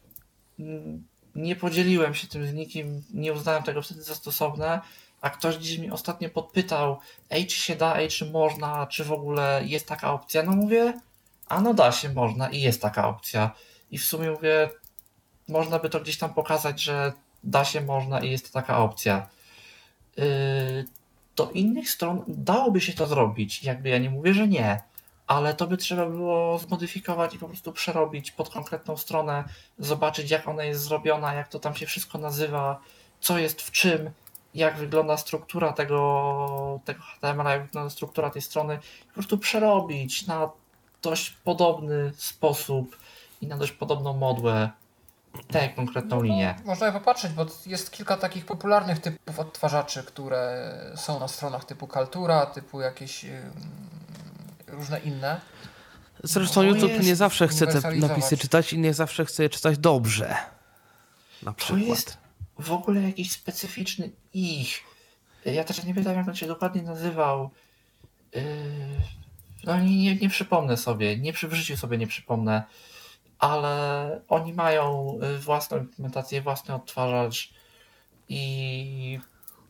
mm, 0.59 1.03
nie 1.35 1.55
podzieliłem 1.55 2.13
się 2.15 2.27
tym 2.27 2.47
z 2.47 2.53
nikim, 2.53 3.03
nie 3.13 3.33
uznałem 3.33 3.63
tego 3.63 3.81
wtedy 3.81 4.03
za 4.03 4.15
stosowne, 4.15 4.81
a 5.21 5.29
ktoś 5.29 5.57
gdzieś 5.57 5.77
mi 5.77 5.91
ostatnio 5.91 6.29
podpytał, 6.29 6.99
ej, 7.29 7.47
czy 7.47 7.57
się 7.57 7.75
da, 7.75 7.97
ej, 7.97 8.09
czy 8.09 8.31
można, 8.31 8.87
czy 8.87 9.03
w 9.03 9.11
ogóle 9.11 9.61
jest 9.65 9.87
taka 9.87 10.13
opcja? 10.13 10.43
No 10.43 10.51
mówię, 10.51 10.93
a 11.47 11.61
no 11.61 11.73
da 11.73 11.91
się, 11.91 12.09
można 12.09 12.49
i 12.49 12.61
jest 12.61 12.81
taka 12.81 13.07
opcja. 13.07 13.51
I 13.91 13.97
w 13.97 14.05
sumie 14.05 14.31
mówię, 14.31 14.69
można 15.47 15.79
by 15.79 15.89
to 15.89 15.99
gdzieś 15.99 16.17
tam 16.17 16.33
pokazać, 16.33 16.81
że 16.81 17.13
da 17.43 17.65
się, 17.65 17.81
można 17.81 18.19
i 18.19 18.31
jest 18.31 18.53
taka 18.53 18.77
opcja. 18.77 19.29
Yy, 20.17 20.85
do 21.35 21.51
innych 21.51 21.89
stron 21.89 22.23
dałoby 22.27 22.81
się 22.81 22.93
to 22.93 23.07
zrobić. 23.07 23.63
Jakby 23.63 23.89
ja 23.89 23.97
nie 23.97 24.09
mówię, 24.09 24.33
że 24.33 24.47
nie, 24.47 24.81
ale 25.27 25.53
to 25.53 25.67
by 25.67 25.77
trzeba 25.77 26.05
było 26.05 26.59
zmodyfikować 26.59 27.35
i 27.35 27.39
po 27.39 27.47
prostu 27.47 27.71
przerobić 27.71 28.31
pod 28.31 28.49
konkretną 28.49 28.97
stronę, 28.97 29.43
zobaczyć 29.79 30.31
jak 30.31 30.47
ona 30.47 30.63
jest 30.63 30.81
zrobiona, 30.81 31.33
jak 31.33 31.47
to 31.47 31.59
tam 31.59 31.75
się 31.75 31.85
wszystko 31.85 32.17
nazywa, 32.17 32.79
co 33.19 33.37
jest 33.37 33.61
w 33.61 33.71
czym, 33.71 34.11
jak 34.53 34.77
wygląda 34.77 35.17
struktura 35.17 35.73
tego, 35.73 36.79
tego 36.85 37.01
HTML, 37.01 37.45
jak 37.45 37.65
wygląda 37.65 37.89
struktura 37.89 38.29
tej 38.29 38.41
strony, 38.41 38.79
po 39.07 39.13
prostu 39.13 39.37
przerobić 39.37 40.27
na 40.27 40.49
dość 41.01 41.29
podobny 41.29 42.13
sposób 42.17 42.97
i 43.41 43.47
na 43.47 43.57
dość 43.57 43.71
podobną 43.71 44.13
modłę 44.13 44.69
tę 45.51 45.69
konkretną 45.69 46.15
no, 46.15 46.23
linię. 46.23 46.55
Można 46.65 46.87
je 46.87 46.93
popatrzeć, 46.93 47.31
bo 47.31 47.45
jest 47.65 47.91
kilka 47.91 48.17
takich 48.17 48.45
popularnych 48.45 48.99
typów 48.99 49.39
odtwarzaczy, 49.39 50.03
które 50.03 50.71
są 50.95 51.19
na 51.19 51.27
stronach 51.27 51.65
typu 51.65 51.87
Kaltura, 51.87 52.45
typu 52.45 52.81
jakieś 52.81 53.25
różne 54.67 54.99
inne. 54.99 55.41
Zresztą 56.23 56.63
no, 56.63 56.69
YouTube 56.69 57.03
nie 57.03 57.15
zawsze 57.15 57.47
chce 57.47 57.67
te 57.67 57.95
napisy 57.95 58.37
czytać 58.37 58.73
i 58.73 58.79
nie 58.79 58.93
zawsze 58.93 59.25
chce 59.25 59.43
je 59.43 59.49
czytać 59.49 59.77
dobrze. 59.77 60.35
Na 61.43 61.53
przykład. 61.53 61.81
To 61.81 61.87
jest 61.87 62.17
w 62.59 62.71
ogóle 62.71 63.01
jakiś 63.01 63.31
specyficzny 63.31 64.11
ich. 64.33 64.83
Ja 65.45 65.63
też 65.63 65.83
nie 65.83 65.93
pamiętam, 65.93 66.15
jak 66.15 66.27
on 66.27 66.35
się 66.35 66.47
dokładnie 66.47 66.81
nazywał. 66.81 67.49
Yy, 68.35 68.41
no 69.63 69.79
nie, 69.79 69.97
nie, 69.97 70.15
nie 70.15 70.29
przypomnę 70.29 70.77
sobie, 70.77 71.17
nie 71.17 71.33
przy 71.33 71.47
w 71.47 71.53
życiu 71.53 71.77
sobie 71.77 71.97
nie 71.97 72.07
przypomnę 72.07 72.63
ale 73.39 74.21
oni 74.27 74.53
mają 74.53 75.17
y, 75.35 75.39
własną 75.39 75.77
implementację, 75.77 76.41
własny 76.41 76.75
odtwarzacz 76.75 77.53
i 78.29 79.19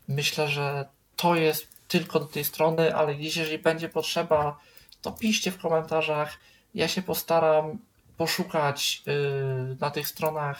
myślę, 0.07 0.47
że 0.47 0.85
to 1.15 1.35
jest 1.35 1.67
tylko 1.87 2.19
do 2.19 2.25
tej 2.25 2.43
strony, 2.43 2.95
ale 2.95 3.15
gdzieś 3.15 3.37
jeżeli 3.37 3.59
będzie 3.59 3.89
potrzeba, 3.89 4.57
to 5.05 5.11
piszcie 5.11 5.51
w 5.51 5.57
komentarzach. 5.57 6.37
Ja 6.73 6.87
się 6.87 7.01
postaram 7.01 7.77
poszukać 8.17 9.03
y, 9.07 9.77
na 9.79 9.91
tych 9.91 10.07
stronach, 10.07 10.59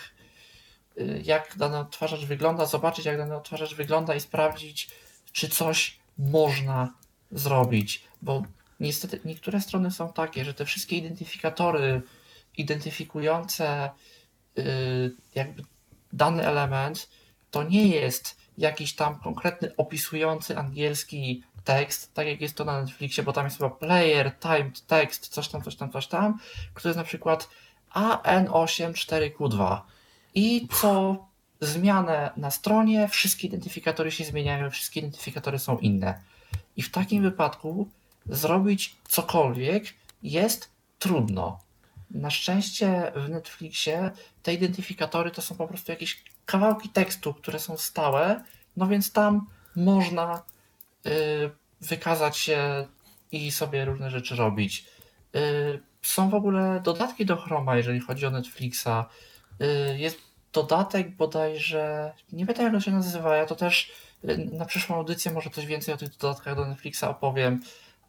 y, 0.98 1.22
jak 1.26 1.58
dany 1.58 1.78
odtwarzacz 1.78 2.26
wygląda, 2.26 2.66
zobaczyć, 2.66 3.06
jak 3.06 3.18
dany 3.18 3.36
odtwarzacz 3.36 3.76
wygląda 3.76 4.16
i 4.16 4.20
sprawdzić, 4.20 4.90
czy 5.32 5.50
coś 5.50 6.00
można 6.18 6.94
zrobić. 7.32 8.04
Bo 8.22 8.44
niestety 8.80 9.20
niektóre 9.26 9.62
strony 9.62 9.92
są 9.92 10.14
takie, 10.14 10.46
że 10.46 10.54
te 10.54 10.66
wszystkie 10.66 10.98
identyfikatory, 10.98 12.02
identyfikujące 12.58 13.90
y, 14.58 15.12
jakby 15.36 15.64
dany 16.14 16.48
element, 16.48 17.10
to 17.52 17.64
nie 17.64 17.88
jest 17.88 18.38
jakiś 18.58 18.96
tam 18.96 19.20
konkretny 19.20 19.76
opisujący 19.76 20.58
angielski 20.58 21.44
tekst, 21.66 22.14
tak 22.14 22.28
jak 22.28 22.42
jest 22.42 22.56
to 22.56 22.66
na 22.66 22.82
Netflixie, 22.82 23.24
bo 23.24 23.34
tam 23.34 23.46
jest 23.46 23.58
chyba 23.58 23.70
player, 23.70 24.32
timed 24.40 24.86
text, 24.88 25.28
coś 25.28 25.48
tam, 25.48 25.62
coś 25.62 25.76
tam, 25.76 25.92
coś 25.92 26.08
tam, 26.08 26.40
który 26.74 26.90
jest 26.90 26.98
na 26.98 27.04
przykład 27.04 27.50
AN84Q2 27.94 29.82
i 30.36 30.68
co 30.82 31.26
zmianę 31.62 32.32
na 32.38 32.52
stronie, 32.52 33.08
wszystkie 33.08 33.48
identyfikatory 33.48 34.12
się 34.12 34.24
zmieniają, 34.24 34.70
wszystkie 34.70 35.00
identyfikatory 35.00 35.60
są 35.60 35.78
inne. 35.78 36.20
I 36.78 36.82
w 36.82 36.92
takim 36.92 37.24
wypadku 37.24 37.90
zrobić 38.26 38.96
cokolwiek 39.08 39.86
jest 40.24 40.70
trudno. 41.00 41.60
Na 42.12 42.30
szczęście 42.30 43.12
w 43.16 43.30
Netflixie 43.30 44.12
te 44.44 44.54
identyfikatory 44.54 45.32
to 45.32 45.42
są 45.42 45.56
po 45.56 45.68
prostu 45.68 45.92
jakieś 45.92 46.24
kawałki 46.46 46.90
tekstu, 46.90 47.34
które 47.34 47.60
są 47.60 47.78
stałe, 47.78 48.44
no 48.78 48.88
więc 48.88 49.12
tam 49.12 49.48
można 49.76 50.44
wykazać 51.82 52.38
się 52.38 52.88
i 53.32 53.52
sobie 53.52 53.86
różne 53.86 54.12
rzeczy 54.12 54.36
robić. 54.36 54.86
Y, 55.36 55.80
są 56.02 56.30
w 56.30 56.36
ogóle 56.36 56.82
dodatki 56.84 57.26
do 57.26 57.38
Chroma, 57.38 57.76
jeżeli 57.76 58.00
chodzi 58.00 58.26
o 58.26 58.32
Netflixa. 58.32 59.06
Y, 59.62 59.98
jest 59.98 60.18
dodatek 60.54 61.16
bodajże, 61.16 62.14
nie 62.32 62.46
pamiętam 62.46 62.66
jak 62.66 62.76
on 62.76 62.82
się 62.82 62.92
nazywa, 62.92 63.36
ja 63.36 63.46
to 63.46 63.56
też 63.56 63.92
na 64.52 64.66
przyszłą 64.66 64.96
audycję 64.96 65.32
może 65.32 65.50
coś 65.50 65.66
więcej 65.66 65.94
o 65.94 65.98
tych 65.98 66.18
dodatkach 66.18 66.56
do 66.56 66.66
Netflixa 66.66 67.04
opowiem 67.04 67.62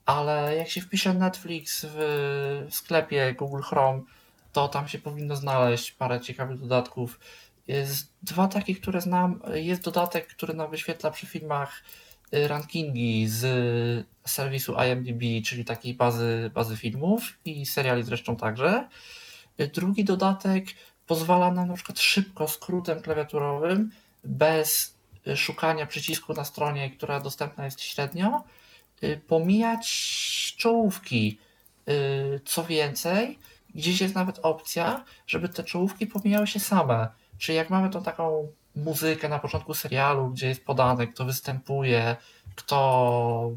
ale 0.07 0.57
jak 0.57 0.69
się 0.69 0.81
wpisze 0.81 1.15
Netflix 1.15 1.87
w 1.89 2.67
sklepie 2.71 3.35
Google 3.35 3.61
Chrome, 3.61 4.03
to 4.53 4.69
tam 4.69 4.89
się 4.89 4.99
powinno 4.99 5.37
znaleźć 5.37 5.93
parę 5.93 6.21
ciekawych 6.21 6.61
dodatków. 6.61 7.21
Jest 7.69 8.13
dwa 8.23 8.49
takie, 8.49 8.75
które 8.75 9.01
znam. 9.01 9.41
Jest 9.55 9.83
dodatek, 9.83 10.27
który 10.27 10.55
nam 10.55 10.71
wyświetla 10.71 11.11
przy 11.11 11.27
filmach 11.27 11.83
y, 11.83 12.06
rankingi 12.33 13.29
z 13.29 13.47
serwisu 14.27 14.75
IMDb, 14.87 15.45
czyli 15.45 15.65
takiej 15.65 15.95
bazy, 15.95 16.51
bazy 16.55 16.77
filmów 16.77 17.39
i 17.45 17.67
seriali 17.67 18.03
zresztą 18.03 18.37
także. 18.37 18.89
Drugi 19.75 20.05
dodatek 20.05 20.65
pozwala 21.07 21.53
nam 21.53 21.69
na 21.69 21.75
przykład 21.75 22.01
szybko 22.01 22.49
skrótem 22.49 23.03
klawiaturowym, 23.03 23.91
bez 24.25 24.97
szukania 25.37 25.87
przycisku 25.87 26.35
na 26.35 26.45
stronie, 26.45 26.91
która 26.91 27.21
dostępna 27.21 27.65
jest 27.65 27.81
średnio, 27.81 28.45
Y, 29.03 29.21
pomijać 29.29 29.87
czołówki. 30.57 31.39
Y, 31.89 32.41
co 32.45 32.65
więcej, 32.65 33.39
gdzieś 33.75 34.01
jest 34.01 34.15
nawet 34.15 34.39
opcja, 34.43 35.05
żeby 35.27 35.49
te 35.49 35.65
czołówki 35.65 36.07
pomijały 36.07 36.47
się 36.47 36.61
same. 36.61 37.09
Czyli 37.39 37.57
jak 37.57 37.71
mamy 37.71 37.91
tą 37.91 38.03
taką 38.03 38.49
muzykę 38.77 39.29
na 39.29 39.39
początku 39.39 39.75
serialu, 39.75 40.31
gdzie 40.31 40.49
jest 40.49 40.65
podane, 40.65 41.07
kto 41.07 41.25
występuje, 41.25 42.17
kto 42.55 43.51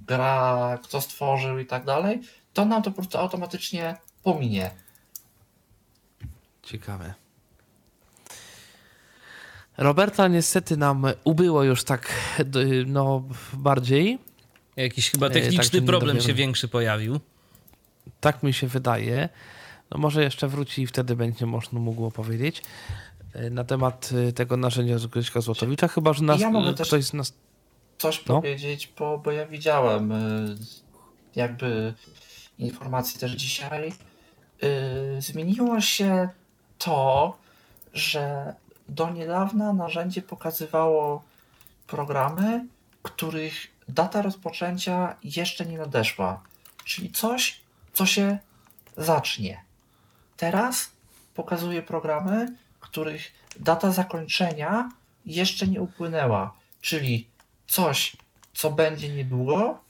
gra, 0.00 0.78
kto 0.82 1.00
stworzył 1.00 1.58
i 1.58 1.66
tak 1.66 1.84
dalej, 1.84 2.20
to 2.52 2.64
nam 2.64 2.82
to 2.82 2.90
po 2.90 2.96
prostu 2.96 3.18
automatycznie 3.18 3.96
pominie. 4.22 4.70
Ciekawe. 6.62 7.14
Roberta 9.78 10.28
niestety 10.28 10.76
nam 10.76 11.06
ubyło 11.24 11.64
już 11.64 11.84
tak 11.84 12.14
no 12.86 13.22
bardziej. 13.52 14.18
Jakiś 14.76 15.10
chyba 15.10 15.30
techniczny 15.30 15.82
problem 15.82 16.20
się 16.20 16.34
większy 16.34 16.68
pojawił. 16.68 17.20
Tak 18.20 18.42
mi 18.42 18.52
się 18.52 18.66
wydaje. 18.66 19.28
No 19.90 19.98
może 19.98 20.22
jeszcze 20.22 20.48
wróci 20.48 20.82
i 20.82 20.86
wtedy 20.86 21.16
będzie 21.16 21.46
można 21.46 21.80
mógł 21.80 22.10
powiedzieć 22.10 22.62
na 23.50 23.64
temat 23.64 24.10
tego 24.34 24.56
narzędzia 24.56 24.98
z 24.98 25.06
Grześka 25.06 25.40
Złotowicza, 25.40 25.88
chyba 25.88 26.12
że 26.12 26.24
nas, 26.24 26.40
ja 26.40 26.50
mogę 26.50 26.74
ktoś 26.74 27.04
z 27.04 27.12
nas... 27.14 27.32
Coś 27.98 28.26
no? 28.26 28.34
powiedzieć, 28.34 28.92
bo, 28.98 29.18
bo 29.18 29.32
ja 29.32 29.46
widziałem 29.46 30.12
jakby 31.36 31.94
informacji 32.58 33.20
też 33.20 33.32
dzisiaj. 33.32 33.92
Zmieniło 35.18 35.80
się 35.80 36.28
to, 36.78 37.36
że 37.92 38.54
do 38.88 39.10
niedawna 39.10 39.72
narzędzie 39.72 40.22
pokazywało 40.22 41.22
programy, 41.86 42.66
których 43.02 43.66
data 43.88 44.22
rozpoczęcia 44.22 45.16
jeszcze 45.24 45.66
nie 45.66 45.78
nadeszła, 45.78 46.42
czyli 46.84 47.10
coś, 47.10 47.60
co 47.92 48.06
się 48.06 48.38
zacznie. 48.96 49.64
Teraz 50.36 50.90
pokazuje 51.34 51.82
programy, 51.82 52.56
których 52.88 53.32
data 53.60 53.92
zakończenia 53.92 54.90
jeszcze 55.26 55.66
nie 55.66 55.80
upłynęła, 55.80 56.54
czyli 56.80 57.28
coś, 57.66 58.16
co 58.54 58.70
będzie 58.70 59.08
niedługo 59.08 59.80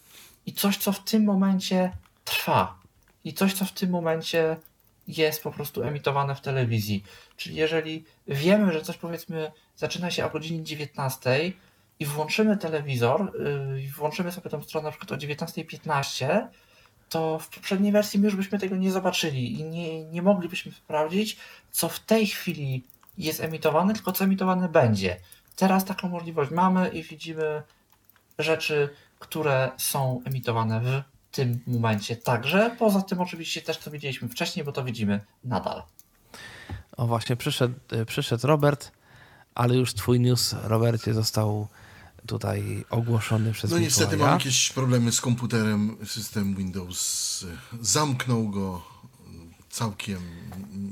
i 0.46 0.52
coś, 0.52 0.76
co 0.76 0.92
w 0.92 1.04
tym 1.04 1.24
momencie 1.24 1.92
trwa 2.24 2.78
i 3.24 3.34
coś, 3.34 3.54
co 3.54 3.64
w 3.64 3.72
tym 3.72 3.90
momencie 3.90 4.56
jest 5.08 5.42
po 5.42 5.50
prostu 5.50 5.82
emitowane 5.82 6.34
w 6.34 6.40
telewizji. 6.40 7.04
Czyli 7.36 7.54
jeżeli 7.56 8.04
wiemy, 8.26 8.72
że 8.72 8.82
coś 8.82 8.96
powiedzmy 8.96 9.52
zaczyna 9.76 10.10
się 10.10 10.26
o 10.26 10.30
godzinie 10.30 10.62
19 10.62 11.52
i 12.00 12.06
włączymy 12.06 12.56
telewizor 12.56 13.32
yy, 13.74 13.90
włączymy 13.96 14.32
sobie 14.32 14.50
tą 14.50 14.62
stronę 14.62 14.84
na 14.84 14.90
przykład 14.90 15.12
o 15.12 15.16
19.15, 15.16 16.46
to 17.08 17.38
w 17.38 17.48
poprzedniej 17.48 17.92
wersji 17.92 18.20
my 18.20 18.26
już 18.26 18.36
byśmy 18.36 18.58
tego 18.58 18.76
nie 18.76 18.92
zobaczyli 18.92 19.60
i 19.60 19.64
nie, 19.64 20.04
nie 20.04 20.22
moglibyśmy 20.22 20.72
sprawdzić, 20.72 21.36
co 21.70 21.88
w 21.88 22.00
tej 22.00 22.26
chwili 22.26 22.84
jest 23.18 23.40
emitowane, 23.40 23.94
tylko 23.94 24.12
co 24.12 24.24
emitowane 24.24 24.68
będzie. 24.68 25.16
Teraz 25.56 25.84
taką 25.84 26.08
możliwość 26.08 26.50
mamy 26.50 26.88
i 26.88 27.02
widzimy 27.02 27.62
rzeczy, 28.38 28.88
które 29.18 29.70
są 29.76 30.22
emitowane 30.24 30.80
w 30.80 31.02
tym 31.30 31.60
momencie 31.66 32.16
także. 32.16 32.76
Poza 32.78 33.02
tym 33.02 33.20
oczywiście 33.20 33.62
też 33.62 33.78
to 33.78 33.90
widzieliśmy 33.90 34.28
wcześniej, 34.28 34.64
bo 34.64 34.72
to 34.72 34.84
widzimy 34.84 35.20
nadal. 35.44 35.82
O 36.96 37.06
właśnie, 37.06 37.36
przyszedł, 37.36 37.74
e, 37.92 38.04
przyszedł 38.04 38.46
Robert, 38.46 38.92
ale 39.54 39.74
już 39.74 39.94
twój 39.94 40.20
news, 40.20 40.54
Robercie, 40.62 41.14
został 41.14 41.68
tutaj 42.28 42.84
ogłoszony 42.90 43.52
przez 43.52 43.70
No 43.70 43.78
niestety 43.78 44.16
mam 44.16 44.32
jakieś 44.32 44.70
problemy 44.70 45.12
z 45.12 45.20
komputerem. 45.20 45.96
System 46.06 46.54
Windows 46.54 47.44
e, 47.48 47.84
zamknął 47.84 48.48
go 48.48 48.82
całkiem 49.70 50.18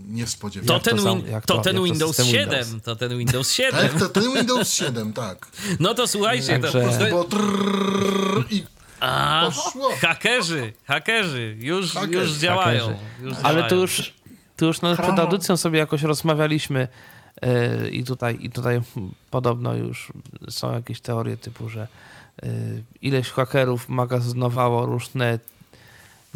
niespodziewanie. 0.09 0.69
To 0.69 0.81
ten, 0.81 0.97
win 0.97 1.41
to, 1.47 1.57
to 1.57 1.59
ten 1.59 1.85
Windows 1.85 2.17
7, 2.17 2.33
Windows. 2.35 2.83
to 2.83 2.97
ten 2.97 3.19
Windows 3.19 3.53
7. 3.53 3.89
Tak, 3.89 3.99
to 3.99 4.09
ten 4.09 4.35
Windows 4.35 4.75
7, 4.75 5.13
tak. 5.13 5.47
No 5.81 5.95
to 5.95 6.07
słuchajcie, 6.07 6.59
Także... 6.59 6.99
to... 6.99 7.11
Bo 7.11 7.25
trrr, 7.25 8.45
i 8.51 8.65
a, 9.01 9.51
hakerzy, 10.01 10.73
hakerzy 10.85 11.57
już, 11.61 11.93
hakerzy. 11.93 12.19
już 12.19 12.33
działają. 12.33 12.99
Już 13.21 13.35
Ale 13.35 13.43
działają. 13.43 13.69
tu 13.69 13.77
już, 13.77 14.15
tu 14.57 14.67
już 14.67 14.81
no, 14.81 14.97
przed 14.97 15.19
audycją 15.19 15.57
sobie 15.57 15.79
jakoś 15.79 16.03
rozmawialiśmy 16.03 16.89
i, 17.93 18.05
tutaj, 18.05 18.39
i 18.41 18.51
tutaj 18.51 18.81
podobno 19.31 19.75
już 19.75 20.13
są 20.51 20.73
jakieś 20.73 21.01
teorie 21.01 21.37
typu, 21.37 21.69
że 21.69 21.89
yy, 22.43 22.49
ileś 23.03 23.31
hakerów 23.31 23.89
magazynowało 23.89 24.87
różne 24.87 25.39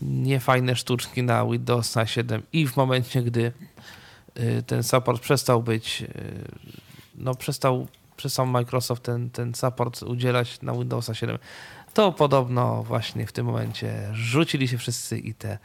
niefajne 0.02 0.76
sztuczki 0.76 1.22
na 1.22 1.44
Windowsa 1.44 2.06
7 2.06 2.42
i 2.52 2.66
w 2.66 2.76
momencie, 2.76 3.22
gdy 3.22 3.52
yy, 4.36 4.62
ten 4.62 4.82
support 4.82 5.22
przestał 5.22 5.62
być, 5.62 6.04
no 7.14 7.34
przestał, 7.34 7.86
przestał 8.16 8.46
Microsoft 8.46 9.02
ten, 9.02 9.30
ten 9.30 9.54
support 9.54 10.02
udzielać 10.02 10.62
na 10.62 10.72
Windowsa 10.72 11.14
7, 11.14 11.38
to 11.94 12.12
podobno 12.12 12.82
właśnie 12.82 13.26
w 13.26 13.32
tym 13.32 13.46
momencie 13.46 14.08
rzucili 14.12 14.68
się 14.68 14.78
wszyscy 14.78 15.18
i 15.18 15.34
te 15.34 15.58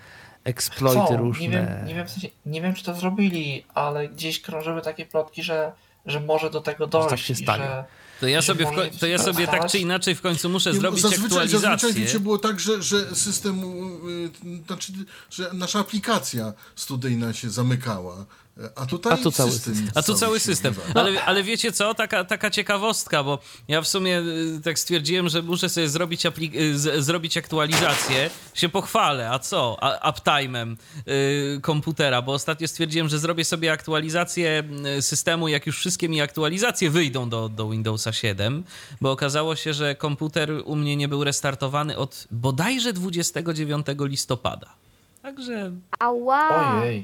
exploity 0.46 1.06
Chcą. 1.06 1.18
różne. 1.18 1.44
Nie 1.44 1.50
wiem, 1.50 1.68
nie, 1.86 1.96
wiem, 1.96 2.08
w 2.08 2.10
sensie, 2.10 2.28
nie 2.46 2.62
wiem, 2.62 2.74
czy 2.74 2.84
to 2.84 2.94
zrobili, 2.94 3.66
ale 3.74 4.10
gdzieś 4.10 4.42
krążyły 4.42 4.82
takie 4.82 5.06
plotki, 5.06 5.44
że, 5.44 5.72
że 6.06 6.20
może 6.20 6.50
do 6.50 6.62
tego 6.62 6.88
dojść. 6.88 7.10
Tak 7.10 7.20
się 7.20 7.36
stanie. 7.36 7.64
Że, 7.64 7.86
to 8.20 8.28
ja 8.28 8.42
sobie, 8.42 8.68
to 9.00 9.08
ja 9.08 9.18
sobie 9.18 9.48
tak 9.48 9.66
czy 9.66 9.80
inaczej 9.80 10.16
w 10.16 10.22
końcu 10.22 10.50
muszę 10.50 10.72
nie, 10.72 10.80
zrobić 10.80 11.02
zazwyczaj, 11.02 11.26
aktualizację. 11.26 11.70
Zazwyczaj 11.70 12.04
wiecie, 12.04 12.20
było 12.20 12.38
tak, 12.38 12.60
że, 12.60 12.82
że 12.82 13.16
system, 13.16 13.62
yy, 14.44 14.58
znaczy, 14.68 14.94
że 15.30 15.50
nasza 15.54 15.80
aplikacja 15.80 16.54
studyjna 16.76 17.34
się 17.34 17.50
zamykała. 17.50 18.26
A 18.76 18.86
tutaj 18.86 19.14
a 19.14 19.18
tu 19.18 19.32
cały 19.32 19.52
system. 19.52 19.76
system. 19.76 19.92
A 19.96 20.04
tu 20.04 20.14
cały 20.14 20.40
system. 20.40 20.74
Ale, 20.94 21.24
ale 21.26 21.44
wiecie 21.44 21.72
co, 21.72 21.94
taka, 21.94 22.24
taka 22.24 22.50
ciekawostka, 22.50 23.24
bo 23.24 23.40
ja 23.68 23.82
w 23.82 23.88
sumie 23.88 24.20
y, 24.20 24.62
tak 24.64 24.80
stwierdziłem, 24.80 25.30
że 25.30 25.42
muszę 25.42 25.70
sobie 25.70 25.90
zrobić, 25.90 26.26
y, 26.26 26.80
z, 26.80 27.06
zrobić 27.06 27.38
aktualizację, 27.38 28.30
się 28.54 28.70
pochwalę, 28.70 29.32
a 29.32 29.40
co? 29.40 29.78
A, 29.82 30.12
uptime'em 30.12 30.76
yy, 31.06 31.62
komputera, 31.62 32.22
bo 32.22 32.34
ostatnio 32.34 32.68
stwierdziłem, 32.68 33.10
że 33.10 33.20
zrobię 33.20 33.46
sobie 33.46 33.72
aktualizację 33.72 34.64
y, 34.98 35.02
systemu, 35.02 35.48
jak 35.48 35.66
już 35.66 35.78
wszystkie 35.78 36.10
mi 36.10 36.22
aktualizacje 36.22 36.90
wyjdą 36.90 37.30
do, 37.30 37.50
do 37.50 37.70
Windowsa 37.70 38.14
7, 38.14 38.64
bo 39.02 39.12
okazało 39.12 39.56
się, 39.56 39.74
że 39.74 39.96
komputer 39.96 40.52
u 40.66 40.76
mnie 40.76 40.96
nie 40.96 41.08
był 41.08 41.24
restartowany 41.24 41.98
od 41.98 42.28
bodajże 42.32 42.94
29 42.94 43.88
listopada. 44.00 44.85
Także. 45.26 45.72
Ała! 46.00 46.80
Ojej, 46.82 47.04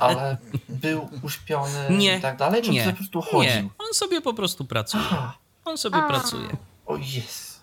ale 0.00 0.36
był 0.68 1.08
uśpiony 1.22 1.86
nie, 1.90 2.18
i 2.18 2.20
tak 2.20 2.36
dalej, 2.36 2.62
czy 2.62 2.70
nie, 2.70 2.84
po 2.84 2.92
prostu 2.92 3.20
chodził? 3.20 3.52
Nie, 3.52 3.68
on 3.78 3.94
sobie 3.94 4.20
po 4.20 4.34
prostu 4.34 4.64
pracuje. 4.64 5.04
Aha. 5.06 5.38
On 5.64 5.78
sobie 5.78 5.96
A. 5.96 6.08
pracuje. 6.08 6.48
O 6.86 6.96
jest. 6.96 7.60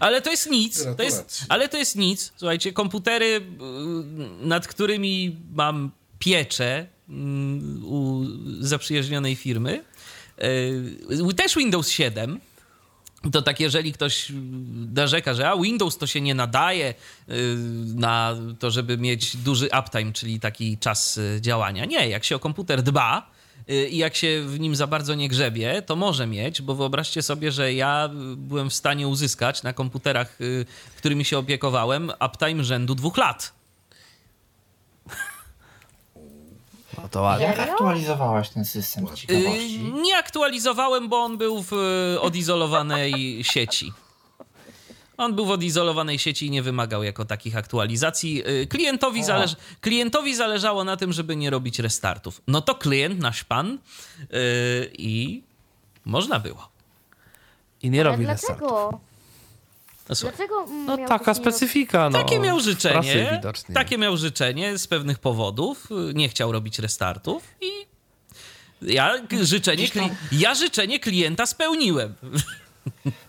Ale 0.00 0.22
to 0.22 0.30
jest 0.30 0.50
nic. 0.50 0.86
To 0.96 1.02
jest, 1.02 1.44
ale 1.48 1.68
to 1.68 1.76
jest 1.76 1.96
nic. 1.96 2.32
Słuchajcie, 2.36 2.72
komputery, 2.72 3.26
y, 3.26 4.46
nad 4.46 4.66
którymi 4.66 5.36
mam 5.54 5.90
pieczę 6.18 6.86
mm, 7.08 7.84
u 7.84 8.24
zaprzyjaźnionej 8.60 9.36
firmy, 9.36 9.84
y, 11.30 11.34
też 11.36 11.54
Windows 11.56 11.88
7 11.88 12.40
to 13.32 13.42
tak, 13.42 13.60
jeżeli 13.60 13.92
ktoś 13.92 14.32
narzeka, 14.94 15.34
że 15.34 15.50
a 15.50 15.56
Windows 15.56 15.98
to 15.98 16.06
się 16.06 16.20
nie 16.20 16.34
nadaje 16.34 16.94
y, 17.28 17.56
na 17.94 18.36
to, 18.58 18.70
żeby 18.70 18.98
mieć 18.98 19.36
duży 19.36 19.68
uptime, 19.80 20.12
czyli 20.12 20.40
taki 20.40 20.78
czas 20.78 21.16
y, 21.18 21.38
działania. 21.40 21.84
Nie, 21.84 22.08
jak 22.08 22.24
się 22.24 22.36
o 22.36 22.38
komputer 22.38 22.82
dba, 22.82 23.30
y, 23.70 23.88
i 23.88 23.96
jak 23.96 24.16
się 24.16 24.42
w 24.46 24.60
nim 24.60 24.76
za 24.76 24.86
bardzo 24.86 25.14
nie 25.14 25.28
grzebie, 25.28 25.82
to 25.82 25.96
może 25.96 26.26
mieć, 26.26 26.62
bo 26.62 26.74
wyobraźcie 26.74 27.22
sobie, 27.22 27.52
że 27.52 27.74
ja 27.74 28.10
byłem 28.36 28.70
w 28.70 28.74
stanie 28.74 29.08
uzyskać 29.08 29.62
na 29.62 29.72
komputerach, 29.72 30.38
którymi 30.96 31.24
się 31.24 31.38
opiekowałem, 31.38 32.12
uptime 32.26 32.64
rzędu 32.64 32.94
dwóch 32.94 33.16
lat. 33.16 33.59
No 36.98 37.08
to 37.08 37.22
ładnie. 37.22 37.46
Jak 37.46 37.58
aktualizowałeś 37.58 38.48
ten 38.48 38.64
system 38.64 39.06
ciekawości? 39.14 39.84
Yy, 39.84 40.02
nie 40.02 40.16
aktualizowałem, 40.16 41.08
bo 41.08 41.18
on 41.18 41.38
był 41.38 41.62
w 41.62 41.72
y, 41.72 42.20
odizolowanej 42.20 43.12
sieci. 43.54 43.92
On 45.16 45.34
był 45.34 45.46
w 45.46 45.50
odizolowanej 45.50 46.18
sieci 46.18 46.46
i 46.46 46.50
nie 46.50 46.62
wymagał 46.62 47.02
jako 47.02 47.24
takich 47.24 47.56
aktualizacji. 47.56 48.48
Y, 48.48 48.66
klientowi, 48.66 49.24
zależ 49.24 49.56
klientowi 49.80 50.34
zależało 50.34 50.84
na 50.84 50.96
tym, 50.96 51.12
żeby 51.12 51.36
nie 51.36 51.50
robić 51.50 51.78
restartów. 51.78 52.42
No 52.46 52.60
to 52.60 52.74
klient, 52.74 53.20
nasz 53.20 53.44
pan, 53.44 53.78
yy, 54.18 54.90
i 54.98 55.42
można 56.04 56.40
było. 56.40 56.68
I 57.82 57.90
nie 57.90 58.02
robi 58.02 58.26
restartów. 58.26 59.09
No, 60.10 60.16
Dlaczego 60.22 60.66
no 60.86 60.96
taka 61.08 61.34
specyfika. 61.34 62.10
No, 62.10 62.18
takie 62.18 62.38
miał 62.38 62.60
życzenie. 62.60 63.40
Takie 63.74 63.98
miał 63.98 64.16
życzenie 64.16 64.78
z 64.78 64.86
pewnych 64.86 65.18
powodów. 65.18 65.88
Nie 66.14 66.28
chciał 66.28 66.52
robić 66.52 66.78
restartów 66.78 67.54
i 67.60 67.70
ja 68.82 69.14
życzenie, 69.42 69.88
kli... 69.88 70.02
ja 70.32 70.54
życzenie 70.54 71.00
klienta 71.00 71.46
spełniłem. 71.46 72.14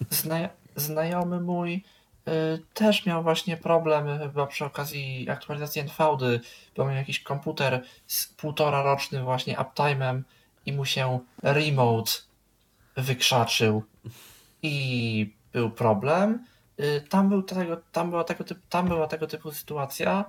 Zna... 0.10 0.50
Znajomy 0.76 1.42
mój 1.42 1.84
y, 2.28 2.32
też 2.74 3.06
miał 3.06 3.24
właśnie 3.24 3.58
problem 3.58 4.20
chyba 4.20 4.48
przy 4.48 4.66
okazji 4.66 5.30
aktualizacji 5.30 5.82
NVD, 5.82 6.40
bo 6.78 6.86
miał 6.86 6.96
jakiś 6.96 7.20
komputer 7.20 7.84
z 8.08 8.28
półtora 8.28 8.84
rocznym 8.84 9.24
właśnie 9.24 9.56
uptime'em 9.58 10.22
i 10.66 10.74
mu 10.74 10.86
się 10.86 11.20
remote 11.44 12.12
wykrzaczył 12.98 13.84
i 14.64 15.34
był 15.54 15.72
problem 15.72 16.34
y, 16.34 16.51
tam, 17.10 17.30
był 17.30 17.44
tego, 17.44 17.78
tam, 17.92 18.10
była 18.10 18.24
tego 18.24 18.44
typu, 18.44 18.62
tam 18.70 18.88
była 18.88 19.08
tego 19.08 19.28
typu 19.28 19.52
sytuacja, 19.52 20.26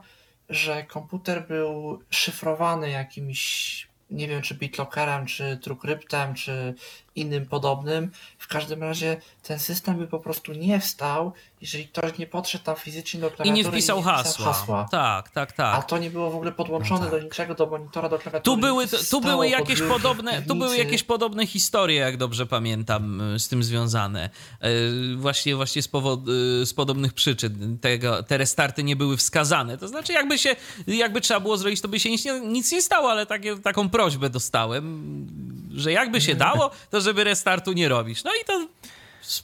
że 0.48 0.82
komputer 0.82 1.46
był 1.46 2.02
szyfrowany 2.10 2.90
jakimś 2.90 3.92
nie 4.12 4.28
wiem 4.28 4.42
czy 4.42 4.54
BitLockerem, 4.54 5.26
czy 5.26 5.58
TrueCryptem, 5.62 6.34
czy 6.34 6.74
innym 7.16 7.46
podobnym. 7.46 8.10
W 8.38 8.48
każdym 8.48 8.82
razie 8.82 9.16
ten 9.42 9.58
system 9.58 9.98
by 9.98 10.06
po 10.06 10.18
prostu 10.18 10.52
nie 10.52 10.80
wstał, 10.80 11.32
jeżeli 11.60 11.88
ktoś 11.88 12.18
nie 12.18 12.26
podszedł 12.26 12.64
tam 12.64 12.76
fizycznie 12.76 13.20
do 13.20 13.30
klawiatury 13.30 13.48
i 13.48 13.64
nie 13.64 13.70
wpisał, 13.70 13.98
i 13.98 14.00
nie 14.00 14.04
wpisał 14.04 14.24
hasła. 14.24 14.52
hasła. 14.52 14.88
Tak, 14.90 15.30
tak, 15.30 15.52
tak. 15.52 15.78
A 15.78 15.82
to 15.82 15.98
nie 15.98 16.10
było 16.10 16.30
w 16.30 16.34
ogóle 16.34 16.52
podłączone 16.52 17.00
no 17.00 17.10
tak. 17.10 17.20
do 17.20 17.24
niczego, 17.24 17.54
do 17.54 17.66
monitora, 17.66 18.08
do 18.08 18.18
klawiatury. 18.18 18.56
Tu 18.56 18.60
były, 18.60 18.86
tu 19.10 19.20
były 19.20 19.48
jakieś 19.48 19.82
podobne, 19.82 20.42
tu 20.42 20.54
były 20.54 20.76
jakieś 20.76 21.02
podobne 21.02 21.46
historie, 21.46 22.00
jak 22.00 22.16
dobrze 22.16 22.46
pamiętam, 22.46 23.20
y, 23.20 23.38
z 23.38 23.48
tym 23.48 23.62
związane. 23.62 24.30
Y, 24.64 25.16
właśnie, 25.16 25.56
właśnie 25.56 25.82
z, 25.82 25.88
powod, 25.88 26.20
y, 26.28 26.66
z 26.66 26.74
podobnych 26.74 27.12
przyczyn. 27.12 27.78
Tego, 27.80 28.22
te 28.22 28.38
restarty 28.38 28.84
nie 28.84 28.96
były 28.96 29.16
wskazane. 29.16 29.78
To 29.78 29.88
znaczy, 29.88 30.12
jakby 30.12 30.38
się, 30.38 30.56
jakby 30.86 31.20
trzeba 31.20 31.40
było 31.40 31.56
zrobić, 31.56 31.80
to 31.80 31.88
by 31.88 32.00
się 32.00 32.10
nic 32.10 32.24
nie, 32.24 32.40
nic 32.40 32.72
nie 32.72 32.82
stało, 32.82 33.10
ale 33.10 33.26
takie, 33.26 33.58
taką 33.58 33.88
prośbę 33.88 34.30
dostałem, 34.30 35.26
że 35.74 35.92
jakby 35.92 36.20
się 36.20 36.34
dało, 36.34 36.70
to 36.90 37.00
żeby 37.00 37.24
restartu 37.24 37.72
nie 37.72 37.88
robić. 37.88 38.24
No 38.24 38.30
i 38.42 38.44
to 38.44 38.68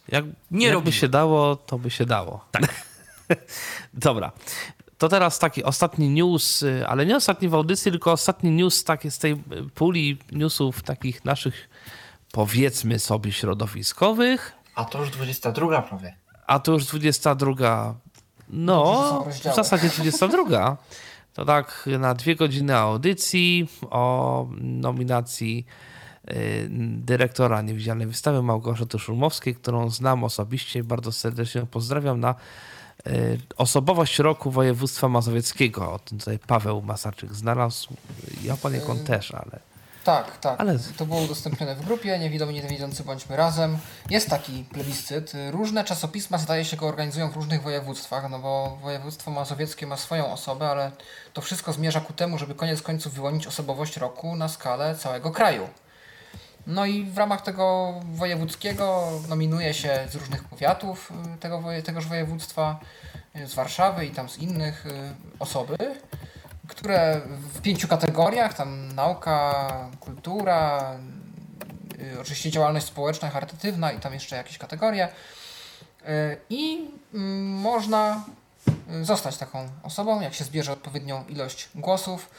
jak, 0.09 0.25
nie 0.51 0.67
jakby 0.67 0.81
robi. 0.81 0.93
się 0.93 1.09
dało, 1.09 1.57
to 1.57 1.79
by 1.79 1.91
się 1.91 2.07
dało. 2.07 2.45
Tak. 2.51 2.87
Dobra. 3.95 4.33
To 4.99 5.09
teraz 5.09 5.39
taki 5.39 5.65
ostatni 5.65 6.09
news, 6.11 6.63
y, 6.63 6.87
ale 6.89 7.07
nie 7.07 7.17
ostatni 7.17 7.49
w 7.49 7.55
audycji, 7.55 7.91
tylko 7.91 8.13
ostatni 8.13 8.51
news 8.51 8.85
taki 8.85 9.11
z 9.11 9.19
tej 9.19 9.37
puli 9.75 10.19
newsów 10.33 10.83
takich 10.83 11.25
naszych, 11.25 11.69
powiedzmy 12.33 12.99
sobie, 12.99 13.33
środowiskowych. 13.33 14.53
A 14.75 14.85
to 14.85 14.99
już 14.99 15.11
22 15.11 15.83
prawie. 15.83 16.17
A 16.47 16.59
to 16.59 16.73
już 16.73 16.85
22. 16.85 17.95
No, 18.49 19.27
w 19.53 19.55
zasadzie 19.55 19.89
22. 19.89 20.77
To 21.35 21.45
tak 21.45 21.89
na 21.99 22.15
dwie 22.15 22.37
godziny 22.37 22.77
audycji 22.77 23.69
o 23.91 24.47
nominacji 24.61 25.67
dyrektora 26.97 27.63
Niewidzialnej 27.63 28.07
Wystawy 28.07 28.43
Małgorzaty 28.43 28.99
Szumowskiej, 28.99 29.55
którą 29.55 29.91
znam 29.91 30.25
osobiście 30.25 30.79
i 30.79 30.83
bardzo 30.83 31.13
serdecznie 31.13 31.67
pozdrawiam 31.67 32.21
na 32.21 32.35
y, 33.07 33.39
osobowość 33.57 34.19
roku 34.19 34.51
województwa 34.51 35.09
mazowieckiego. 35.09 35.93
O 35.93 35.99
tym 35.99 36.19
tutaj 36.19 36.39
Paweł 36.39 36.83
Masarczyk 36.83 37.35
znalazł. 37.35 37.89
Ja 38.43 38.57
poniekąd 38.57 39.01
y, 39.01 39.05
też, 39.05 39.35
ale... 39.35 39.61
Tak, 40.05 40.39
tak. 40.39 40.61
Ale... 40.61 40.79
To 40.97 41.07
było 41.07 41.21
udostępnione 41.21 41.75
w 41.75 41.85
grupie, 41.85 42.19
niewidomi, 42.19 42.55
niewidzący 42.55 43.05
bądźmy 43.05 43.37
razem. 43.37 43.79
Jest 44.11 44.31
taki 44.31 44.65
plebiscyt. 44.73 45.33
Różne 45.51 45.85
czasopisma 45.85 46.39
zdaje 46.39 46.65
się 46.65 46.77
go 46.77 46.87
organizują 46.87 47.31
w 47.31 47.37
różnych 47.37 47.63
województwach, 47.63 48.31
no 48.31 48.39
bo 48.39 48.79
województwo 48.83 49.31
mazowieckie 49.31 49.87
ma 49.87 49.97
swoją 49.97 50.33
osobę, 50.33 50.69
ale 50.69 50.93
to 51.33 51.41
wszystko 51.41 51.73
zmierza 51.73 52.01
ku 52.01 52.13
temu, 52.13 52.39
żeby 52.39 52.55
koniec 52.55 52.83
końców 52.83 53.15
wyłonić 53.15 53.47
osobowość 53.47 53.97
roku 53.97 54.37
na 54.37 54.49
skalę 54.49 54.95
całego 54.95 55.31
kraju. 55.31 55.69
No 56.69 56.87
i 56.87 57.05
w 57.05 57.19
ramach 57.19 57.43
tego 57.43 57.95
wojewódzkiego 58.13 59.11
nominuje 59.29 59.75
się 59.75 60.07
z 60.11 60.15
różnych 60.15 60.45
powiatów 60.45 61.13
y, 61.35 61.39
tego, 61.39 61.63
tegoż 61.85 62.07
województwa, 62.07 62.81
y, 63.37 63.47
z 63.47 63.55
Warszawy 63.55 64.07
i 64.07 64.11
tam 64.11 64.29
z 64.29 64.39
innych 64.39 64.87
y, 64.87 64.91
osoby, 65.39 65.77
które 66.67 67.21
w 67.55 67.61
pięciu 67.61 67.89
kategoriach, 67.89 68.55
tam 68.55 68.95
nauka, 68.95 69.67
kultura, 70.01 70.93
oczywiście 72.21 72.51
działalność 72.51 72.87
społeczna, 72.87 73.31
charytatywna 73.31 73.93
i 73.93 74.01
tam 74.01 74.15
jeszcze 74.15 74.37
jakieś 74.37 74.59
kategorie. 74.59 75.09
I 76.51 76.91
mm, 77.15 77.47
można 77.47 78.25
zostać 79.03 79.37
taką 79.37 79.69
osobą, 79.83 80.21
jak 80.21 80.35
się 80.35 80.45
zbierze 80.45 80.73
odpowiednią 80.73 81.25
ilość 81.29 81.69
głosów 81.75 82.31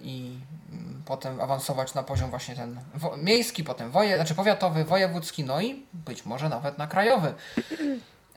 i 0.00 0.38
mm, 0.72 1.02
potem 1.04 1.40
awansować 1.40 1.94
na 1.94 2.02
poziom 2.02 2.30
właśnie 2.30 2.56
ten 2.56 2.80
miejski, 3.16 3.64
potem 3.64 3.90
woje, 3.90 4.16
znaczy 4.16 4.34
powiatowy, 4.34 4.84
wojewódzki, 4.84 5.44
no 5.44 5.60
i 5.60 5.86
być 5.92 6.26
może 6.26 6.48
nawet 6.48 6.78
na 6.78 6.86
krajowy. 6.86 7.34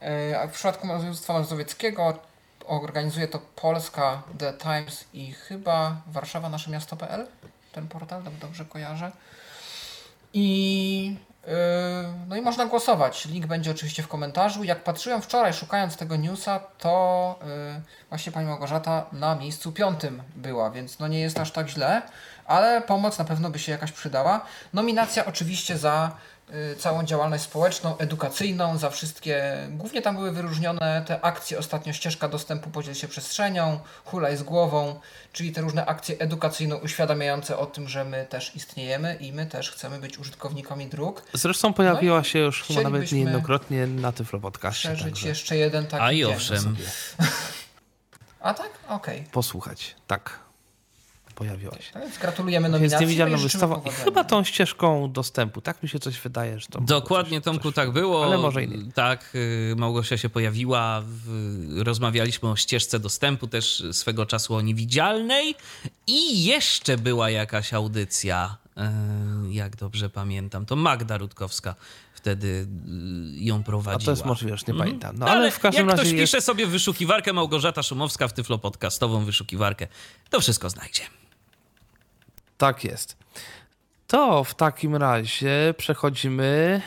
E, 0.02 0.40
a 0.42 0.48
w 0.48 0.52
przypadku 0.52 0.88
województwa 0.88 1.34
mazowieckiego 1.34 2.20
organizuje 2.66 3.28
to 3.28 3.40
Polska, 3.40 4.24
The 4.38 4.54
Times 4.54 5.06
i 5.14 5.32
chyba 5.32 6.02
Warszawa, 6.08 6.50
nasze 6.50 6.72
miasto.pl, 6.72 7.28
ten 7.72 7.88
portal, 7.88 8.24
dobrze 8.42 8.66
kojarzę. 8.66 9.12
I 10.34 11.18
no 12.28 12.36
i 12.36 12.42
można 12.42 12.66
głosować. 12.66 13.26
Link 13.26 13.46
będzie 13.46 13.72
oczywiście 13.72 14.04
w 14.04 14.08
komentarzu. 14.08 14.64
Jak 14.64 14.84
patrzyłem 14.84 15.22
wczoraj, 15.22 15.54
szukając 15.54 15.98
tego 15.98 16.16
newsa, 16.16 16.60
to 16.78 17.40
yy, 17.76 17.82
właśnie 18.10 18.32
pani 18.32 18.48
Małgorzata 18.48 19.06
na 19.12 19.36
miejscu 19.36 19.72
piątym 19.72 20.24
była, 20.36 20.72
więc 20.72 21.00
no 21.00 21.08
nie 21.08 21.20
jest 21.20 21.40
aż 21.40 21.52
tak 21.52 21.70
źle, 21.70 22.02
ale 22.46 22.82
pomoc 22.82 23.20
na 23.20 23.26
pewno 23.26 23.50
by 23.50 23.60
się 23.60 23.72
jakaś 23.72 23.92
przydała. 23.92 24.46
Nominacja 24.74 25.26
oczywiście 25.26 25.78
za 25.78 26.12
całą 26.78 27.04
działalność 27.04 27.44
społeczną, 27.44 27.98
edukacyjną, 27.98 28.78
za 28.78 28.90
wszystkie, 28.90 29.68
głównie 29.70 30.02
tam 30.02 30.16
były 30.16 30.32
wyróżnione 30.32 31.04
te 31.08 31.22
akcje, 31.22 31.60
ostatnio 31.60 31.94
ścieżka 31.94 32.28
dostępu 32.28 32.70
podziel 32.70 32.96
się 32.96 33.08
przestrzenią, 33.08 33.80
hulaj 34.06 34.38
z 34.38 34.44
głową, 34.44 35.00
czyli 35.34 35.52
te 35.52 35.62
różne 35.62 35.86
akcje 35.86 36.16
edukacyjno-uświadamiające 36.18 37.58
o 37.58 37.66
tym, 37.66 37.90
że 37.90 38.06
my 38.06 38.26
też 38.30 38.56
istniejemy 38.56 39.16
i 39.16 39.34
my 39.34 39.46
też 39.46 39.72
chcemy 39.72 40.00
być 40.00 40.20
użytkownikami 40.20 40.88
dróg. 40.88 41.24
Zresztą 41.34 41.74
pojawiła 41.74 42.18
no 42.18 42.24
się 42.24 42.40
już 42.40 42.64
chyba 42.64 42.82
nawet 42.82 43.12
niejednokrotnie 43.12 43.88
na 43.88 44.12
Tyflo 44.12 44.40
Podcastie. 44.40 44.90
Przeżyć 44.90 45.14
także. 45.14 45.28
jeszcze 45.28 45.58
jeden 45.58 45.88
taki 45.88 46.04
A 46.04 46.12
i 46.12 46.24
owszem. 46.24 46.76
A 48.40 48.54
tak? 48.54 48.70
Okej. 48.88 49.20
Okay. 49.20 49.32
Posłuchać, 49.32 49.96
tak 50.08 50.49
pojawiła 51.40 51.76
się. 51.76 51.94
Tak, 51.94 52.20
gratulujemy 52.22 52.70
nominacji. 52.70 52.94
Jest 52.94 53.02
niewidzialna 53.02 53.38
wystawa 53.38 53.82
i 53.86 53.90
chyba 53.90 54.24
tą 54.24 54.44
ścieżką 54.44 55.12
dostępu. 55.12 55.62
Tak 55.62 55.84
mi 55.84 55.90
się 55.90 56.00
coś 56.00 56.20
wydaje, 56.20 56.60
że 56.60 56.68
to 56.68 56.82
Dokładnie, 56.82 57.42
coś, 57.42 57.46
Tomku, 57.46 57.64
coś, 57.64 57.76
tak 57.76 57.92
było. 57.92 58.26
Ale 58.26 58.38
może 58.38 58.64
i 58.64 58.68
nie. 58.68 58.92
Tak, 58.92 59.32
y, 59.36 59.76
Małgosia 59.78 60.18
się 60.18 60.30
pojawiła. 60.30 61.04
rozmawialiśmy 61.78 62.50
o 62.50 62.56
ścieżce 62.56 63.00
dostępu, 63.00 63.48
też 63.48 63.84
swego 63.92 64.26
czasu 64.26 64.56
o 64.56 64.62
niewidzialnej 64.62 65.56
i 66.08 66.44
jeszcze 66.44 66.98
była 66.98 67.30
jakaś 67.30 67.74
audycja, 67.74 68.58
y, 68.78 69.54
jak 69.54 69.76
dobrze 69.76 70.10
pamiętam. 70.10 70.66
To 70.66 70.76
Magda 70.76 71.18
Rutkowska 71.18 71.76
wtedy 72.20 72.48
y, 72.48 73.44
ją 73.44 73.64
prowadziła. 73.64 74.04
A 74.04 74.06
to 74.06 74.12
jest 74.12 74.26
możliwe, 74.26 74.52
już 74.52 74.68
nie 74.68 74.74
mhm. 74.74 74.90
pamiętam. 74.90 75.18
No, 75.20 75.26
ale, 75.26 75.36
ale, 75.36 75.52
w 75.52 75.60
każdym 75.60 75.88
jak 75.88 75.98
razie 75.98 76.04
ktoś 76.04 76.20
jest... 76.20 76.32
pisze 76.32 76.42
sobie 76.42 76.68
wyszukiwarkę 76.68 77.34
Małgorzata 77.34 77.84
Szumowska 77.84 78.28
w 78.28 78.34
Tyflo 78.34 78.58
Podcastową 78.58 79.26
wyszukiwarkę, 79.26 79.88
to 80.30 80.42
wszystko 80.42 80.70
znajdzie. 80.70 81.02
Tak 82.60 82.84
jest. 82.84 83.18
To 84.08 84.44
w 84.44 84.56
takim 84.56 84.96
razie 84.96 85.74
przechodzimy 85.78 86.82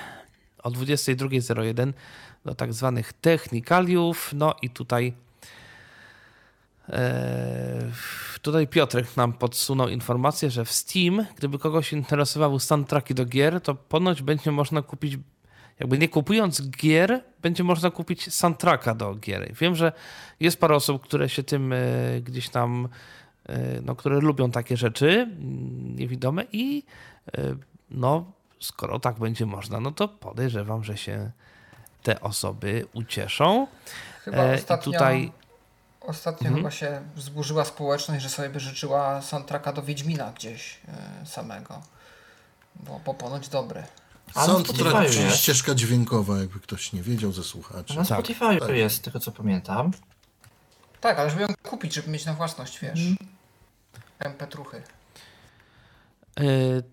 o 0.62 0.70
22.01 0.70 1.92
do 2.44 2.54
tak 2.54 2.72
zwanych 2.72 3.12
technikaliów. 3.12 4.30
No 4.34 4.54
i 4.62 4.70
tutaj 4.70 5.14
e, 6.88 7.90
tutaj 8.42 8.68
Piotrek 8.68 9.16
nam 9.16 9.32
podsunął 9.32 9.88
informację, 9.88 10.50
że 10.50 10.64
w 10.64 10.72
Steam, 10.72 11.26
gdyby 11.36 11.58
kogoś 11.58 11.92
interesowały 11.92 12.60
soundtracki 12.60 13.14
do 13.14 13.26
gier, 13.26 13.60
to 13.60 13.74
ponoć 13.74 14.22
będzie 14.22 14.50
można 14.50 14.82
kupić, 14.82 15.18
jakby 15.80 15.98
nie 15.98 16.08
kupując 16.08 16.70
gier, 16.70 17.24
będzie 17.42 17.64
można 17.64 17.90
kupić 17.90 18.34
soundtracka 18.34 18.94
do 18.94 19.14
gier. 19.14 19.54
Wiem, 19.54 19.76
że 19.76 19.92
jest 20.40 20.60
parę 20.60 20.74
osób, 20.74 21.02
które 21.02 21.28
się 21.28 21.42
tym 21.42 21.72
e, 21.72 21.76
gdzieś 22.20 22.48
tam 22.48 22.88
no, 23.82 23.97
które 23.97 24.20
lubią 24.20 24.51
takie 24.51 24.77
rzeczy 24.77 25.10
mm, 25.10 25.97
niewidome 25.97 26.44
i 26.52 26.85
e, 27.39 27.40
no, 27.90 28.32
skoro 28.60 28.98
tak 28.98 29.19
będzie 29.19 29.47
można, 29.47 29.81
no 29.81 29.90
to 29.90 30.09
podejrzewam, 30.09 30.85
że 30.85 30.97
się 30.97 31.31
te 32.02 32.20
osoby 32.20 32.86
ucieszą. 32.93 33.66
Chyba 34.24 34.36
e, 34.36 34.55
ostatnio, 34.55 34.93
tutaj... 34.93 35.32
ostatnio 36.01 36.47
mhm. 36.48 36.56
chyba 36.56 36.70
się 36.70 37.02
wzburzyła 37.14 37.64
społeczność, 37.64 38.23
że 38.23 38.28
sobie 38.28 38.51
by 38.51 38.60
życzyła 38.60 39.23
soundtracka 39.23 39.73
do 39.73 39.82
Wiedźmina 39.82 40.32
gdzieś 40.32 40.81
samego, 41.24 41.81
bo, 42.77 43.01
bo 43.05 43.14
ponoć 43.14 43.48
dobry. 43.48 43.82
Soundtrack, 44.35 45.10
czyli 45.10 45.31
ścieżka 45.31 45.74
dźwiękowa, 45.74 46.39
jakby 46.39 46.60
ktoś 46.60 46.93
nie 46.93 47.02
wiedział 47.02 47.32
ze 47.32 47.44
słuchaczy. 47.44 47.97
Na 47.97 48.05
Spotify 48.05 48.56
tak. 48.60 48.69
jest, 48.69 49.05
tego 49.05 49.20
co 49.20 49.32
pamiętam. 49.32 49.90
Tak, 51.02 51.18
ale 51.18 51.30
żeby 51.30 51.42
ją 51.42 51.48
kupić, 51.62 51.94
żeby 51.94 52.10
mieć 52.10 52.24
na 52.24 52.34
własność, 52.34 52.80
wiesz. 52.80 53.00
Mm. 53.00 53.16
MP3. 54.20 54.76
E, 56.36 56.42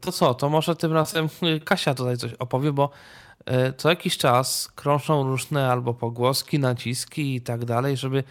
to 0.02 0.11
co, 0.11 0.34
to 0.34 0.49
może 0.49 0.76
tym 0.76 0.94
razem 0.94 1.30
Kasia 1.65 1.94
tutaj 1.94 2.18
coś 2.18 2.34
opowie, 2.34 2.72
bo 2.72 2.90
e, 3.45 3.73
co 3.73 3.90
jakiś 3.90 4.18
czas 4.18 4.69
krążą 4.76 5.23
różne 5.23 5.72
albo 5.72 5.94
pogłoski, 5.94 6.60
naciski 6.60 7.36
i 7.36 7.41
tak 7.41 7.65
dalej, 7.65 7.98
żeby 7.98 8.23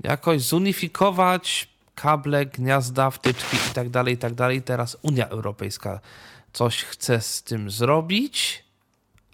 jakoś 0.00 0.42
zunifikować 0.42 1.68
kable, 1.94 2.46
gniazda, 2.46 3.10
wtyczki 3.10 3.56
i 3.56 3.74
tak 3.74 3.90
dalej, 3.90 4.14
i 4.14 4.18
tak 4.18 4.34
dalej. 4.34 4.62
Teraz 4.62 4.96
Unia 5.02 5.28
Europejska 5.28 6.00
coś 6.52 6.84
chce 6.84 7.20
z 7.20 7.42
tym 7.42 7.70
zrobić. 7.70 8.64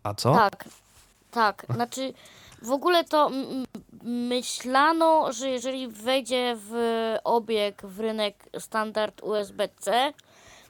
A 0.03 0.15
co? 0.15 0.35
Tak, 0.35 0.69
tak. 1.31 1.67
Znaczy 1.71 2.15
w 2.63 2.71
ogóle 2.71 3.05
to 3.05 3.31
myślano, 4.09 5.33
że 5.33 5.51
jeżeli 5.51 5.89
wejdzie 5.89 6.57
w 6.57 6.75
obieg 7.25 7.83
w 7.87 8.01
rynek 8.01 8.49
standard 8.59 9.23
USB-C, 9.23 10.13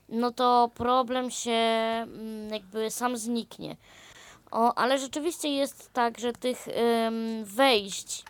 no 0.08 0.30
to 0.30 0.70
problem 0.74 1.30
się 1.30 1.50
mm, 1.50 2.48
jakby 2.50 2.90
sam 2.90 3.16
zniknie. 3.16 3.76
O, 4.50 4.74
ale 4.74 4.98
rzeczywiście 4.98 5.48
jest 5.48 5.92
tak, 5.92 6.18
że 6.18 6.32
tych 6.32 6.68
ym, 6.68 7.44
wejść 7.44 8.24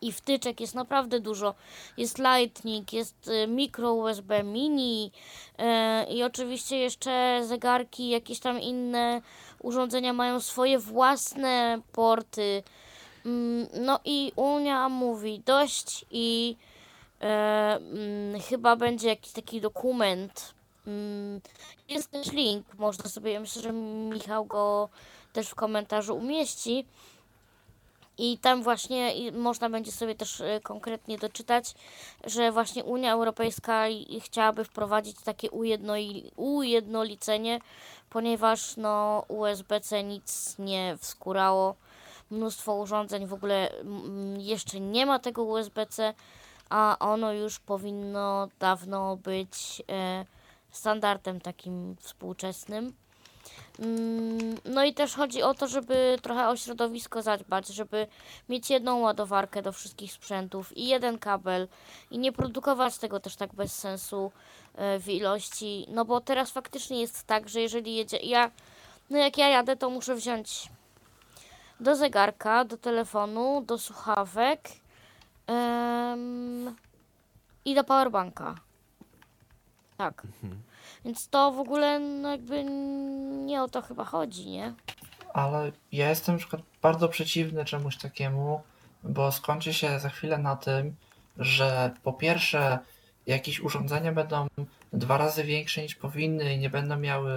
i 0.00 0.12
wtyczek 0.12 0.60
jest 0.60 0.74
naprawdę 0.74 1.20
dużo. 1.20 1.54
Jest 1.96 2.18
Lightning, 2.18 2.92
jest 2.92 3.28
y, 3.28 3.46
micro 3.46 3.92
USB 3.92 4.42
mini 4.44 5.12
yy, 5.58 6.14
i 6.14 6.22
oczywiście 6.22 6.78
jeszcze 6.78 7.40
zegarki, 7.44 8.08
jakieś 8.08 8.40
tam 8.40 8.60
inne 8.60 9.22
urządzenia 9.62 10.12
mają 10.12 10.40
swoje 10.40 10.78
własne 10.78 11.80
porty. 11.92 12.62
Yy, 13.26 13.80
no 13.80 14.00
i 14.04 14.32
Unia 14.36 14.88
mówi 14.88 15.42
dość 15.46 16.04
i 16.10 16.56
yy, 18.34 18.40
chyba 18.40 18.76
będzie 18.76 19.08
jakiś 19.08 19.32
taki 19.32 19.60
dokument. 19.60 20.54
Mm, 20.86 21.40
jest 21.88 22.10
też 22.10 22.32
link, 22.32 22.74
można 22.78 23.10
sobie, 23.10 23.40
myślę, 23.40 23.62
że 23.62 23.72
Michał 23.72 24.44
go 24.44 24.88
też 25.32 25.48
w 25.48 25.54
komentarzu 25.54 26.16
umieści 26.16 26.86
i 28.18 28.38
tam 28.38 28.62
właśnie 28.62 29.12
można 29.32 29.70
będzie 29.70 29.92
sobie 29.92 30.14
też 30.14 30.40
e, 30.40 30.60
konkretnie 30.60 31.18
doczytać, 31.18 31.74
że 32.24 32.52
właśnie 32.52 32.84
Unia 32.84 33.12
Europejska 33.12 33.84
chciałaby 34.20 34.64
wprowadzić 34.64 35.16
takie 35.24 35.48
ujednolicenie, 36.36 37.60
ponieważ 38.10 38.76
no 38.76 39.24
USB-C 39.28 40.02
nic 40.02 40.58
nie 40.58 40.96
wskórało. 41.00 41.76
Mnóstwo 42.30 42.74
urządzeń 42.74 43.26
w 43.26 43.34
ogóle 43.34 43.72
jeszcze 44.38 44.80
nie 44.80 45.06
ma 45.06 45.18
tego 45.18 45.42
USB-C, 45.42 46.14
a 46.70 46.96
ono 47.00 47.32
już 47.32 47.60
powinno 47.60 48.48
dawno 48.58 49.16
być 49.16 49.82
e, 49.90 50.24
standardem 50.70 51.40
takim 51.40 51.96
współczesnym. 52.00 52.92
Mm, 53.78 54.58
no 54.64 54.84
i 54.84 54.94
też 54.94 55.14
chodzi 55.14 55.42
o 55.42 55.54
to, 55.54 55.68
żeby 55.68 56.18
trochę 56.22 56.48
o 56.48 56.56
środowisko 56.56 57.22
zadbać, 57.22 57.68
żeby 57.68 58.06
mieć 58.48 58.70
jedną 58.70 59.00
ładowarkę 59.00 59.62
do 59.62 59.72
wszystkich 59.72 60.12
sprzętów 60.12 60.76
i 60.76 60.88
jeden 60.88 61.18
kabel 61.18 61.68
i 62.10 62.18
nie 62.18 62.32
produkować 62.32 62.98
tego 62.98 63.20
też 63.20 63.36
tak 63.36 63.54
bez 63.54 63.78
sensu 63.78 64.32
e, 64.74 64.98
w 64.98 65.08
ilości, 65.08 65.86
no 65.88 66.04
bo 66.04 66.20
teraz 66.20 66.50
faktycznie 66.50 67.00
jest 67.00 67.24
tak, 67.24 67.48
że 67.48 67.60
jeżeli 67.60 67.94
jedzie, 67.94 68.16
ja, 68.16 68.50
no 69.10 69.18
jak 69.18 69.38
ja 69.38 69.48
jadę, 69.48 69.76
to 69.76 69.90
muszę 69.90 70.14
wziąć 70.14 70.68
do 71.80 71.96
zegarka, 71.96 72.64
do 72.64 72.76
telefonu, 72.76 73.62
do 73.66 73.78
słuchawek 73.78 74.68
i 77.64 77.74
do 77.74 77.84
powerbanka. 77.84 78.54
Tak. 79.96 80.22
Mhm. 80.24 80.62
Więc 81.04 81.28
to 81.28 81.52
w 81.52 81.60
ogóle 81.60 81.98
no 81.98 82.30
jakby 82.30 82.64
nie 83.44 83.62
o 83.62 83.68
to 83.68 83.82
chyba 83.82 84.04
chodzi, 84.04 84.46
nie? 84.46 84.74
Ale 85.34 85.72
ja 85.92 86.08
jestem 86.08 86.34
na 86.34 86.38
przykład 86.38 86.62
bardzo 86.82 87.08
przeciwny 87.08 87.64
czemuś 87.64 87.96
takiemu, 87.96 88.60
bo 89.02 89.32
skończy 89.32 89.74
się 89.74 90.00
za 90.00 90.08
chwilę 90.08 90.38
na 90.38 90.56
tym, 90.56 90.96
że 91.38 91.94
po 92.02 92.12
pierwsze 92.12 92.78
jakieś 93.26 93.60
urządzenia 93.60 94.12
będą 94.12 94.46
dwa 94.92 95.18
razy 95.18 95.44
większe 95.44 95.82
niż 95.82 95.94
powinny 95.94 96.54
i 96.54 96.58
nie 96.58 96.70
będą 96.70 96.96
miały 96.96 97.32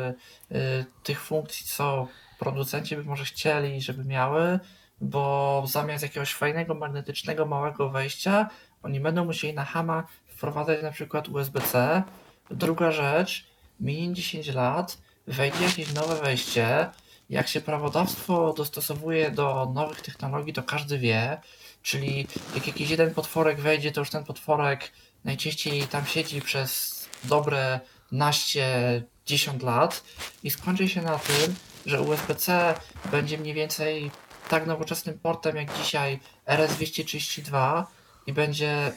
y, 0.51 0.85
tych 1.03 1.21
funkcji, 1.21 1.65
co 1.65 2.07
producenci 2.39 2.95
by 2.95 3.03
może 3.03 3.25
chcieli, 3.25 3.81
żeby 3.81 4.05
miały, 4.05 4.59
bo 5.01 5.63
zamiast 5.67 6.03
jakiegoś 6.03 6.33
fajnego 6.33 6.75
magnetycznego 6.75 7.45
małego 7.45 7.89
wejścia, 7.89 8.49
oni 8.83 8.99
będą 8.99 9.25
musieli 9.25 9.53
na 9.53 9.65
hama 9.65 10.03
wprowadzać 10.27 10.83
na 10.83 10.91
przykład 10.91 11.29
USB-C. 11.29 12.03
Druga 12.51 12.91
rzecz, 12.91 13.45
minie 13.79 14.13
10 14.13 14.47
lat, 14.47 14.97
wejdzie 15.27 15.63
jakieś 15.63 15.93
nowe 15.93 16.15
wejście. 16.15 16.89
Jak 17.29 17.47
się 17.47 17.61
prawodawstwo 17.61 18.53
dostosowuje 18.53 19.31
do 19.31 19.71
nowych 19.73 20.01
technologii, 20.01 20.53
to 20.53 20.63
każdy 20.63 20.97
wie. 20.97 21.41
Czyli 21.81 22.27
jak 22.55 22.67
jakiś 22.67 22.89
jeden 22.89 23.13
potworek 23.13 23.59
wejdzie, 23.59 23.91
to 23.91 24.01
już 24.01 24.09
ten 24.09 24.23
potworek 24.23 24.91
najczęściej 25.25 25.83
tam 25.83 26.05
siedzi 26.05 26.41
przez 26.41 26.99
dobre 27.23 27.79
naście, 28.11 29.03
10 29.25 29.63
lat 29.63 30.03
i 30.43 30.49
skończy 30.51 30.89
się 30.89 31.01
na 31.01 31.19
tym, 31.19 31.55
że 31.85 32.01
USB-C 32.01 32.75
będzie 33.11 33.37
mniej 33.37 33.53
więcej 33.53 34.11
tak 34.49 34.65
nowoczesnym 34.65 35.19
portem 35.19 35.55
jak 35.55 35.77
dzisiaj 35.77 36.19
RS-232 36.45 37.83
i 38.27 38.33
będzie 38.33 38.91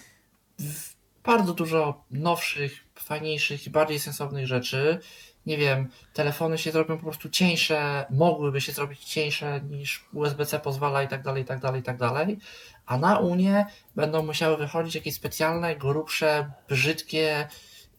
bardzo 1.25 1.55
dużo 1.55 2.05
nowszych 2.11 2.85
fajniejszych 2.95 3.67
i 3.67 3.71
bardziej 3.71 4.01
sensownych 4.01 4.47
rzeczy. 4.47 4.99
Nie 5.47 5.57
wiem, 5.57 5.89
telefony 6.13 6.59
się 6.59 6.73
zrobią 6.73 6.97
po 6.97 7.03
prostu 7.03 7.31
cieńsze, 7.31 8.07
mogłyby 8.11 8.61
się 8.61 8.73
zrobić 8.73 9.05
cieńsze 9.05 9.61
niż 9.61 10.05
USB-C 10.13 10.59
pozwala 10.61 11.03
i 11.03 11.09
tak 11.09 11.23
dalej, 11.23 11.43
i 11.43 11.47
tak 11.47 11.61
dalej, 11.61 11.81
i 11.81 11.85
tak 11.85 11.97
dalej. 11.97 12.39
A 12.87 12.99
na 12.99 13.19
Unię 13.19 13.67
będą 13.97 14.23
musiały 14.23 14.57
wychodzić 14.57 14.95
jakieś 14.95 15.15
specjalne, 15.15 15.77
grubsze, 15.77 16.51
brzydkie, 16.69 17.49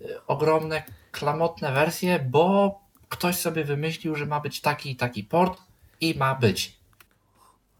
y, 0.01 0.25
ogromne, 0.27 0.83
klamotne 1.11 1.71
wersje, 1.71 2.19
bo 2.19 2.82
ktoś 3.13 3.35
sobie 3.35 3.63
wymyślił, 3.63 4.15
że 4.15 4.25
ma 4.25 4.39
być 4.39 4.61
taki 4.61 4.91
i 4.91 4.95
taki 4.95 5.23
port 5.23 5.61
i 6.01 6.15
ma 6.17 6.35
być. 6.35 6.73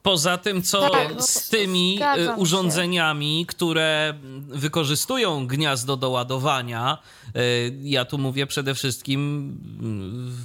Poza 0.04 0.38
tym, 0.38 0.62
co 0.62 0.90
tak, 0.90 1.16
no, 1.16 1.22
z 1.22 1.50
tymi 1.50 2.00
y, 2.18 2.36
urządzeniami, 2.36 3.46
które 3.46 4.14
wykorzystują 4.48 5.48
gniazdo 5.48 5.98
do 5.98 6.10
ładowania, 6.10 6.98
y, 7.36 7.78
ja 7.84 8.06
tu 8.06 8.18
mówię 8.18 8.48
przede 8.48 8.76
wszystkim 8.76 9.54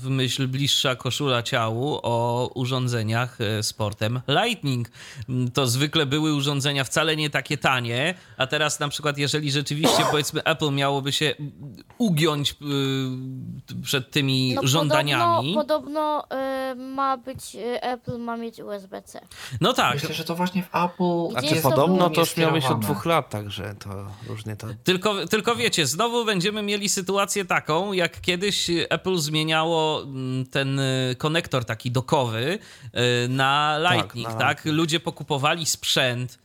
w 0.03 0.09
myśl 0.09 0.49
bliższa 0.49 0.97
koszula 0.97 1.43
ciału 1.43 2.01
o 2.03 2.51
urządzeniach 2.55 3.39
y, 3.41 3.63
sportem 3.63 4.21
Lightning. 4.29 4.89
To 5.55 5.67
zwykle 5.67 6.07
były 6.07 6.35
urządzenia 6.35 6.85
wcale 6.85 7.17
nie 7.17 7.31
takie 7.31 7.57
tanie, 7.57 8.15
a 8.37 8.47
teraz 8.47 8.81
na 8.81 8.89
przykład, 8.89 9.19
jeżeli 9.19 9.51
rzeczywiście 9.51 10.05
powiedzmy 10.11 10.45
Apple 10.45 10.71
miałoby 10.71 11.13
się 11.13 11.35
ugiąć 11.99 12.57
przed 13.83 14.11
tymi 14.11 14.55
no, 14.55 14.61
żądaniami. 14.65 15.55
Podobno, 15.55 16.25
podobno 16.29 16.77
ma 16.77 17.17
być, 17.17 17.57
Apple 17.81 18.19
ma 18.19 18.37
mieć 18.37 18.61
USB-C. 18.61 19.21
No 19.61 19.73
tak. 19.73 19.95
Myślę, 19.95 20.15
że 20.15 20.25
to 20.25 20.35
właśnie 20.35 20.63
w 20.63 20.67
Apple. 20.67 21.37
A 21.37 21.43
czy 21.43 21.63
podobno 21.63 22.11
to 22.11 22.21
już 22.21 22.37
miało 22.37 22.53
być 22.53 22.65
od 22.65 22.81
dwóch 22.81 23.07
lat, 23.07 23.31
także 23.31 23.75
to 23.79 24.07
różnie 24.27 24.57
to. 24.57 24.67
Tylko, 24.85 25.27
tylko 25.27 25.57
wiecie, 25.57 25.87
znowu 25.87 26.25
będziemy 26.25 26.63
mieli 26.63 26.89
sytuację 26.89 27.45
taką, 27.45 27.93
jak 27.93 28.21
kiedyś 28.21 28.71
Apple 28.91 29.17
zmieniało 29.17 30.03
mm, 30.03 30.47
ten 30.47 30.79
y, 30.79 31.17
konektor 31.19 31.65
taki 31.65 31.91
dokowy 31.91 32.59
na 33.29 33.81
tak, 33.83 33.93
Lightning, 33.93 34.27
tak? 34.29 34.39
Na... 34.39 34.41
tak? 34.41 34.65
Ludzie 34.65 35.01
pokupowali 35.01 35.67
sprzęt 35.67 36.39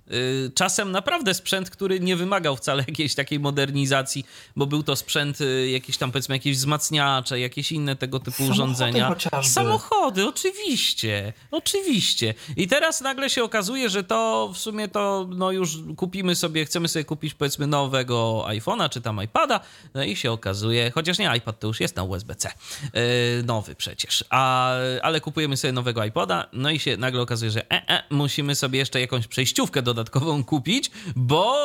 czasem 0.55 0.91
naprawdę 0.91 1.34
sprzęt, 1.34 1.69
który 1.69 1.99
nie 1.99 2.15
wymagał 2.15 2.55
wcale 2.55 2.84
jakiejś 2.88 3.15
takiej 3.15 3.39
modernizacji, 3.39 4.25
bo 4.55 4.65
był 4.65 4.84
to 4.84 4.95
sprzęt 4.95 5.41
y, 5.41 5.69
jakieś 5.69 5.97
tam 5.97 6.11
powiedzmy 6.11 6.35
jakieś 6.35 6.57
wzmacniacze, 6.57 7.39
jakieś 7.39 7.71
inne 7.71 7.95
tego 7.95 8.19
typu 8.19 8.31
Samochody 8.31 8.53
urządzenia. 8.53 9.07
Chociażby. 9.07 9.51
Samochody, 9.51 10.27
oczywiście, 10.27 11.34
oczywiście. 11.51 12.34
I 12.57 12.67
teraz 12.67 13.01
nagle 13.01 13.30
się 13.30 13.43
okazuje, 13.43 13.89
że 13.89 14.03
to 14.03 14.49
w 14.53 14.57
sumie 14.57 14.88
to 14.88 15.27
no 15.35 15.51
już 15.51 15.77
kupimy 15.97 16.35
sobie, 16.35 16.65
chcemy 16.65 16.88
sobie 16.88 17.05
kupić 17.05 17.34
powiedzmy 17.34 17.67
nowego 17.67 18.45
iPhone'a 18.47 18.89
czy 18.89 19.01
tam 19.01 19.23
iPada, 19.23 19.59
no 19.93 20.03
i 20.03 20.15
się 20.15 20.31
okazuje, 20.31 20.91
chociaż 20.91 21.19
nie 21.19 21.31
iPad 21.38 21.59
to 21.59 21.67
już 21.67 21.80
jest 21.80 21.95
na 21.95 22.03
USB-C, 22.03 22.51
yy, 22.93 23.01
nowy 23.43 23.75
przecież, 23.75 24.25
a, 24.30 24.73
ale 25.01 25.21
kupujemy 25.21 25.57
sobie 25.57 25.71
nowego 25.71 26.03
iPoda, 26.03 26.49
no 26.53 26.69
i 26.69 26.80
się 26.80 26.97
nagle 26.97 27.21
okazuje, 27.21 27.51
że 27.51 27.71
e, 27.71 27.89
e, 27.89 28.03
musimy 28.09 28.55
sobie 28.55 28.80
jeszcze 28.80 29.01
jakąś 29.01 29.27
przejściówkę 29.27 29.81
dodać 29.81 29.92
dodatkową 29.93 30.43
kupić, 30.43 30.91
bo 31.15 31.57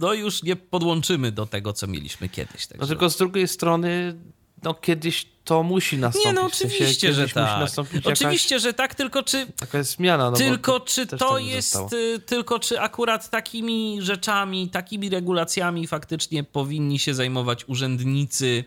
no 0.00 0.12
już 0.12 0.42
nie 0.42 0.56
podłączymy 0.56 1.32
do 1.32 1.46
tego, 1.46 1.72
co 1.72 1.86
mieliśmy 1.86 2.28
kiedyś. 2.28 2.66
Także... 2.66 2.80
No 2.80 2.86
tylko 2.86 3.10
z 3.10 3.16
drugiej 3.16 3.48
strony, 3.48 4.14
no 4.62 4.74
kiedyś 4.74 5.26
to 5.44 5.62
musi 5.62 5.98
nastąpić. 5.98 6.26
Nie, 6.26 6.32
no 6.32 6.42
oczywiście, 6.42 6.84
w 6.84 6.88
sensie, 6.88 7.12
że 7.12 7.28
tak. 7.28 7.68
Oczywiście, 8.04 8.54
jakaś, 8.54 8.62
że 8.62 8.72
tak, 8.72 8.94
tylko 8.94 9.22
czy... 9.22 9.46
Taka 9.46 9.78
jest 9.78 9.96
zmiana. 9.96 10.30
No 10.30 10.36
tylko 10.36 10.80
czy 10.80 11.06
to 11.06 11.38
jest... 11.38 11.76
Y, 11.92 12.18
tylko 12.18 12.58
czy 12.58 12.80
akurat 12.80 13.30
takimi 13.30 13.98
rzeczami, 14.02 14.68
takimi 14.68 15.08
regulacjami 15.08 15.86
faktycznie 15.86 16.44
powinni 16.44 16.98
się 16.98 17.14
zajmować 17.14 17.64
urzędnicy 17.68 18.64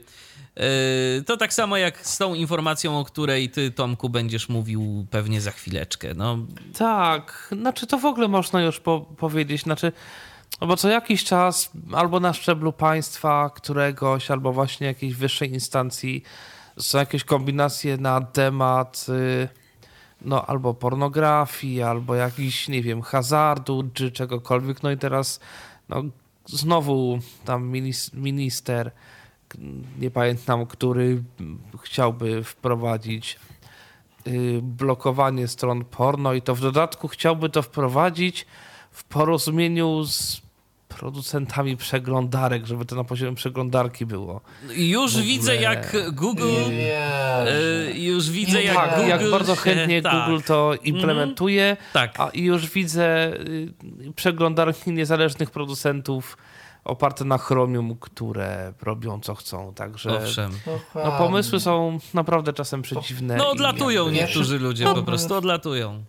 to 1.26 1.38
tak 1.38 1.53
samo 1.53 1.77
jak 1.77 2.07
z 2.07 2.18
tą 2.18 2.34
informacją, 2.34 2.99
o 2.99 3.06
której 3.06 3.49
ty, 3.49 3.72
Tomku, 3.72 4.10
będziesz 4.10 4.49
mówił 4.49 5.06
pewnie 5.11 5.41
za 5.41 5.52
chwileczkę. 5.52 6.14
No. 6.14 6.38
Tak, 6.77 7.53
znaczy 7.61 7.88
to 7.88 7.98
w 7.98 8.06
ogóle 8.06 8.27
można 8.27 8.61
już 8.61 8.80
po 8.80 9.02
powiedzieć. 9.02 9.64
Znaczy, 9.64 9.91
no 10.61 10.68
bo 10.68 10.77
co 10.77 10.90
jakiś 10.90 11.23
czas 11.23 11.72
albo 11.94 12.19
na 12.19 12.34
szczeblu 12.34 12.73
państwa 12.73 13.49
któregoś, 13.56 14.31
albo 14.31 14.53
właśnie 14.53 14.88
jakiejś 14.88 15.15
wyższej 15.15 15.53
instancji 15.53 16.23
są 16.77 16.98
jakieś 16.98 17.23
kombinacje 17.23 17.98
na 17.98 18.22
temat 18.22 19.06
y, 19.10 19.48
no 20.22 20.45
albo 20.45 20.73
pornografii, 20.73 21.81
albo 21.81 22.15
jakiś, 22.15 22.68
nie 22.68 22.81
wiem, 22.81 23.02
hazardu, 23.02 23.90
czy 23.94 24.11
czegokolwiek. 24.11 24.84
No 24.84 24.91
i 24.91 24.98
teraz 24.98 25.40
no, 25.90 26.03
znowu 26.45 27.19
tam 27.45 27.72
minister, 28.14 28.91
nie 29.99 30.11
pamiętam, 30.11 30.65
który 30.65 31.23
chciałby 31.84 32.43
wprowadzić 32.43 33.39
y, 34.27 34.59
blokowanie 34.61 35.47
stron 35.47 35.85
porno 35.85 36.34
i 36.34 36.41
to 36.41 36.55
w 36.55 36.61
dodatku 36.61 37.07
chciałby 37.07 37.49
to 37.49 37.61
wprowadzić 37.61 38.45
w 38.91 39.03
porozumieniu 39.03 40.03
z 40.05 40.41
producentami 40.89 41.77
przeglądarek, 41.77 42.65
żeby 42.65 42.85
to 42.85 42.95
na 42.95 43.03
poziomie 43.03 43.35
przeglądarki 43.35 44.05
było. 44.05 44.41
Już 44.69 45.21
widzę 45.21 45.55
jak 45.55 45.95
Google 46.11 46.47
yy, 46.47 47.99
już 47.99 48.30
widzę 48.30 48.63
jak 48.63 48.76
tak, 48.76 48.95
Google 48.95 49.09
jak 49.09 49.31
bardzo 49.31 49.55
chętnie 49.55 50.01
tak. 50.01 50.13
Google 50.13 50.43
to 50.47 50.73
implementuje, 50.84 51.63
mm, 51.63 51.77
tak. 51.93 52.19
a 52.19 52.30
już 52.34 52.69
widzę 52.69 53.34
y, 53.34 53.73
przeglądarki 54.15 54.91
niezależnych 54.91 55.51
producentów 55.51 56.38
oparte 56.90 57.26
na 57.26 57.38
Chromium, 57.38 57.98
które 57.99 58.74
robią 58.82 59.20
co 59.20 59.36
chcą, 59.36 59.74
także 59.74 60.18
Owszem. 60.18 60.52
no, 60.95 61.11
pomysły 61.18 61.60
są 61.60 61.99
naprawdę 62.14 62.53
czasem 62.53 62.82
przeciwne. 62.82 63.36
No 63.36 63.49
odlatują 63.49 64.06
jakby... 64.06 64.20
niektórzy 64.20 64.60
ludzie 64.60 64.86
po 64.86 65.03
prostu, 65.03 65.36
odlatują. 65.36 66.03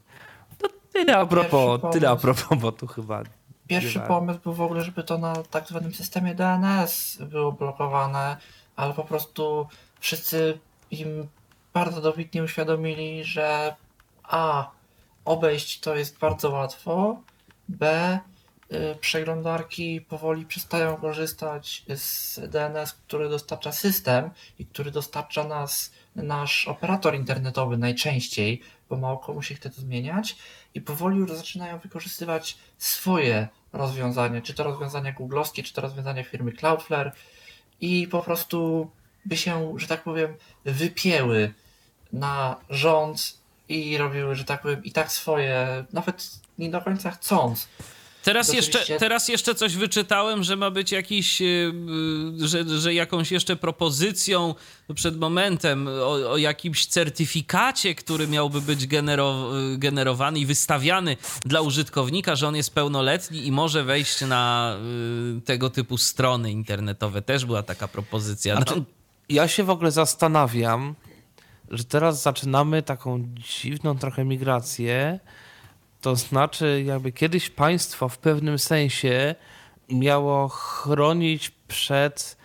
No, 0.62 0.68
tyle 0.92 1.16
a 1.16 1.26
propos, 1.26 1.80
tyle 1.92 2.10
a 2.10 2.16
propos, 2.16 2.58
bo 2.58 2.72
tu 2.72 2.86
chyba 2.86 3.22
Pierwszy 3.70 4.00
pomysł 4.00 4.40
był 4.40 4.54
w 4.54 4.60
ogóle, 4.60 4.82
żeby 4.82 5.02
to 5.02 5.18
na 5.18 5.34
tak 5.50 5.68
zwanym 5.68 5.94
systemie 5.94 6.34
DNS 6.34 7.18
było 7.22 7.52
blokowane, 7.52 8.36
ale 8.76 8.94
po 8.94 9.04
prostu 9.04 9.66
wszyscy 10.00 10.58
im 10.90 11.28
bardzo 11.72 12.00
dobitnie 12.00 12.42
uświadomili, 12.42 13.24
że 13.24 13.76
A. 14.22 14.70
Obejść 15.24 15.80
to 15.80 15.94
jest 15.96 16.18
bardzo 16.18 16.50
łatwo, 16.50 17.20
B. 17.68 18.18
Y, 18.72 18.94
przeglądarki 19.00 20.00
powoli 20.00 20.46
przestają 20.46 20.96
korzystać 20.96 21.84
z 21.96 22.40
DNS, 22.50 22.92
który 22.92 23.28
dostarcza 23.28 23.72
system 23.72 24.30
i 24.58 24.66
który 24.66 24.90
dostarcza 24.90 25.44
nas 25.44 25.92
nasz 26.16 26.68
operator 26.68 27.14
internetowy 27.14 27.78
najczęściej, 27.78 28.62
bo 28.88 28.96
mało 28.96 29.18
komu 29.18 29.42
się 29.42 29.54
chce 29.54 29.70
to 29.70 29.80
zmieniać 29.80 30.36
i 30.74 30.80
powoli 30.80 31.18
już 31.18 31.32
zaczynają 31.32 31.78
wykorzystywać 31.78 32.58
swoje 32.78 33.48
rozwiązanie, 33.72 34.42
czy 34.42 34.54
to 34.54 34.64
rozwiązania 34.64 35.12
googlowskie, 35.12 35.62
czy 35.62 35.72
to 35.72 35.80
rozwiązania 35.80 36.24
firmy 36.24 36.52
Cloudflare 36.52 37.12
i 37.80 38.08
po 38.10 38.22
prostu 38.22 38.90
by 39.24 39.36
się, 39.36 39.74
że 39.76 39.86
tak 39.86 40.02
powiem, 40.02 40.34
wypięły 40.64 41.54
na 42.12 42.56
rząd 42.70 43.38
i 43.68 43.98
robiły, 43.98 44.34
że 44.34 44.44
tak 44.44 44.62
powiem, 44.62 44.84
i 44.84 44.92
tak 44.92 45.12
swoje, 45.12 45.84
nawet 45.92 46.30
nie 46.58 46.70
do 46.70 46.80
końca 46.80 47.10
chcąc, 47.10 47.68
Teraz 48.22 48.52
jeszcze, 48.52 48.98
teraz 48.98 49.28
jeszcze 49.28 49.54
coś 49.54 49.76
wyczytałem, 49.76 50.44
że 50.44 50.56
ma 50.56 50.70
być 50.70 50.92
jakiś, 50.92 51.42
y, 51.42 51.72
y, 52.42 52.48
że, 52.48 52.80
że 52.80 52.94
jakąś 52.94 53.32
jeszcze 53.32 53.56
propozycją 53.56 54.54
przed 54.94 55.18
momentem 55.18 55.88
o, 55.88 56.30
o 56.30 56.36
jakimś 56.36 56.86
certyfikacie, 56.86 57.94
który 57.94 58.28
miałby 58.28 58.60
być 58.60 58.86
genero, 58.86 59.50
generowany 59.76 60.38
i 60.38 60.46
wystawiany 60.46 61.16
dla 61.44 61.60
użytkownika, 61.60 62.36
że 62.36 62.48
on 62.48 62.56
jest 62.56 62.74
pełnoletni 62.74 63.46
i 63.46 63.52
może 63.52 63.84
wejść 63.84 64.20
na 64.20 64.76
y, 65.38 65.40
tego 65.40 65.70
typu 65.70 65.98
strony 65.98 66.50
internetowe. 66.50 67.22
Też 67.22 67.44
była 67.44 67.62
taka 67.62 67.88
propozycja. 67.88 68.56
Znaczy, 68.56 68.76
no. 68.76 68.84
Ja 69.28 69.48
się 69.48 69.64
w 69.64 69.70
ogóle 69.70 69.90
zastanawiam, 69.90 70.94
że 71.70 71.84
teraz 71.84 72.22
zaczynamy 72.22 72.82
taką 72.82 73.24
dziwną 73.34 73.98
trochę 73.98 74.24
migrację 74.24 75.20
to 76.00 76.16
znaczy, 76.16 76.82
jakby 76.86 77.12
kiedyś 77.12 77.50
państwo 77.50 78.08
w 78.08 78.18
pewnym 78.18 78.58
sensie 78.58 79.34
miało 79.88 80.48
chronić 80.48 81.50
przed 81.68 82.36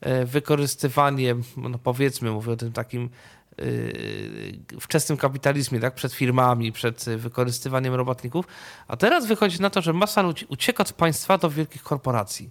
e, 0.00 0.24
wykorzystywaniem, 0.24 1.42
no 1.56 1.78
powiedzmy, 1.78 2.30
mówię 2.30 2.52
o 2.52 2.56
tym 2.56 2.72
takim 2.72 3.10
yy, 3.58 4.80
wczesnym 4.80 5.18
kapitalizmie, 5.18 5.80
tak, 5.80 5.94
przed 5.94 6.12
firmami, 6.12 6.72
przed 6.72 7.04
wykorzystywaniem 7.04 7.94
robotników, 7.94 8.46
a 8.88 8.96
teraz 8.96 9.26
wychodzi 9.26 9.60
na 9.60 9.70
to, 9.70 9.82
że 9.82 9.92
masa 9.92 10.22
ludzi 10.22 10.46
ucieka 10.48 10.82
od 10.82 10.92
państwa 10.92 11.38
do 11.38 11.50
wielkich 11.50 11.82
korporacji 11.82 12.50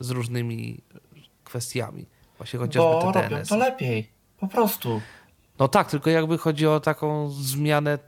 z 0.00 0.10
różnymi 0.10 0.80
kwestiami. 1.44 2.06
Właśnie 2.38 2.58
chociażby 2.58 2.90
Bo 2.90 3.12
te 3.12 3.22
robią 3.22 3.44
to 3.48 3.56
lepiej, 3.56 4.10
po 4.40 4.48
prostu. 4.48 5.00
No 5.58 5.68
tak, 5.68 5.90
tylko 5.90 6.10
jakby 6.10 6.38
chodzi 6.38 6.66
o 6.66 6.80
taką 6.80 7.30
zmianę 7.30 7.98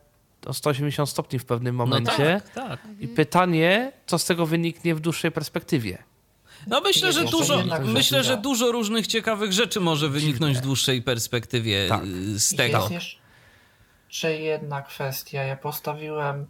o 0.49 0.55
180 0.55 1.09
stopni 1.09 1.39
w 1.39 1.45
pewnym 1.45 1.77
no 1.77 1.87
momencie. 1.87 2.43
No 2.55 2.63
tak, 2.63 2.69
tak. 2.69 2.81
I 3.01 3.09
pytanie, 3.09 3.93
co 4.07 4.19
z 4.19 4.25
tego 4.25 4.47
wyniknie 4.47 4.95
w 4.95 5.01
dłuższej 5.01 5.33
perspektywie. 5.33 5.99
No 6.67 6.81
myślę, 6.81 7.13
że 7.13 7.25
dużo, 7.25 7.63
myślę, 7.85 8.25
że 8.25 8.37
dużo 8.37 8.73
różnych 8.73 9.07
ciekawych 9.07 9.53
rzeczy 9.53 9.81
może 9.81 10.09
wyniknąć 10.09 10.59
w 10.59 10.61
dłuższej 10.61 11.03
perspektywie 11.03 11.89
tak. 11.89 12.05
Y, 12.05 12.41
z 12.41 12.57
tego. 12.57 12.89
Jest 12.91 13.07
jeszcze 14.09 14.41
jedna 14.41 14.83
kwestia. 14.83 15.43
Ja 15.43 15.57
postawiłem 15.57 16.47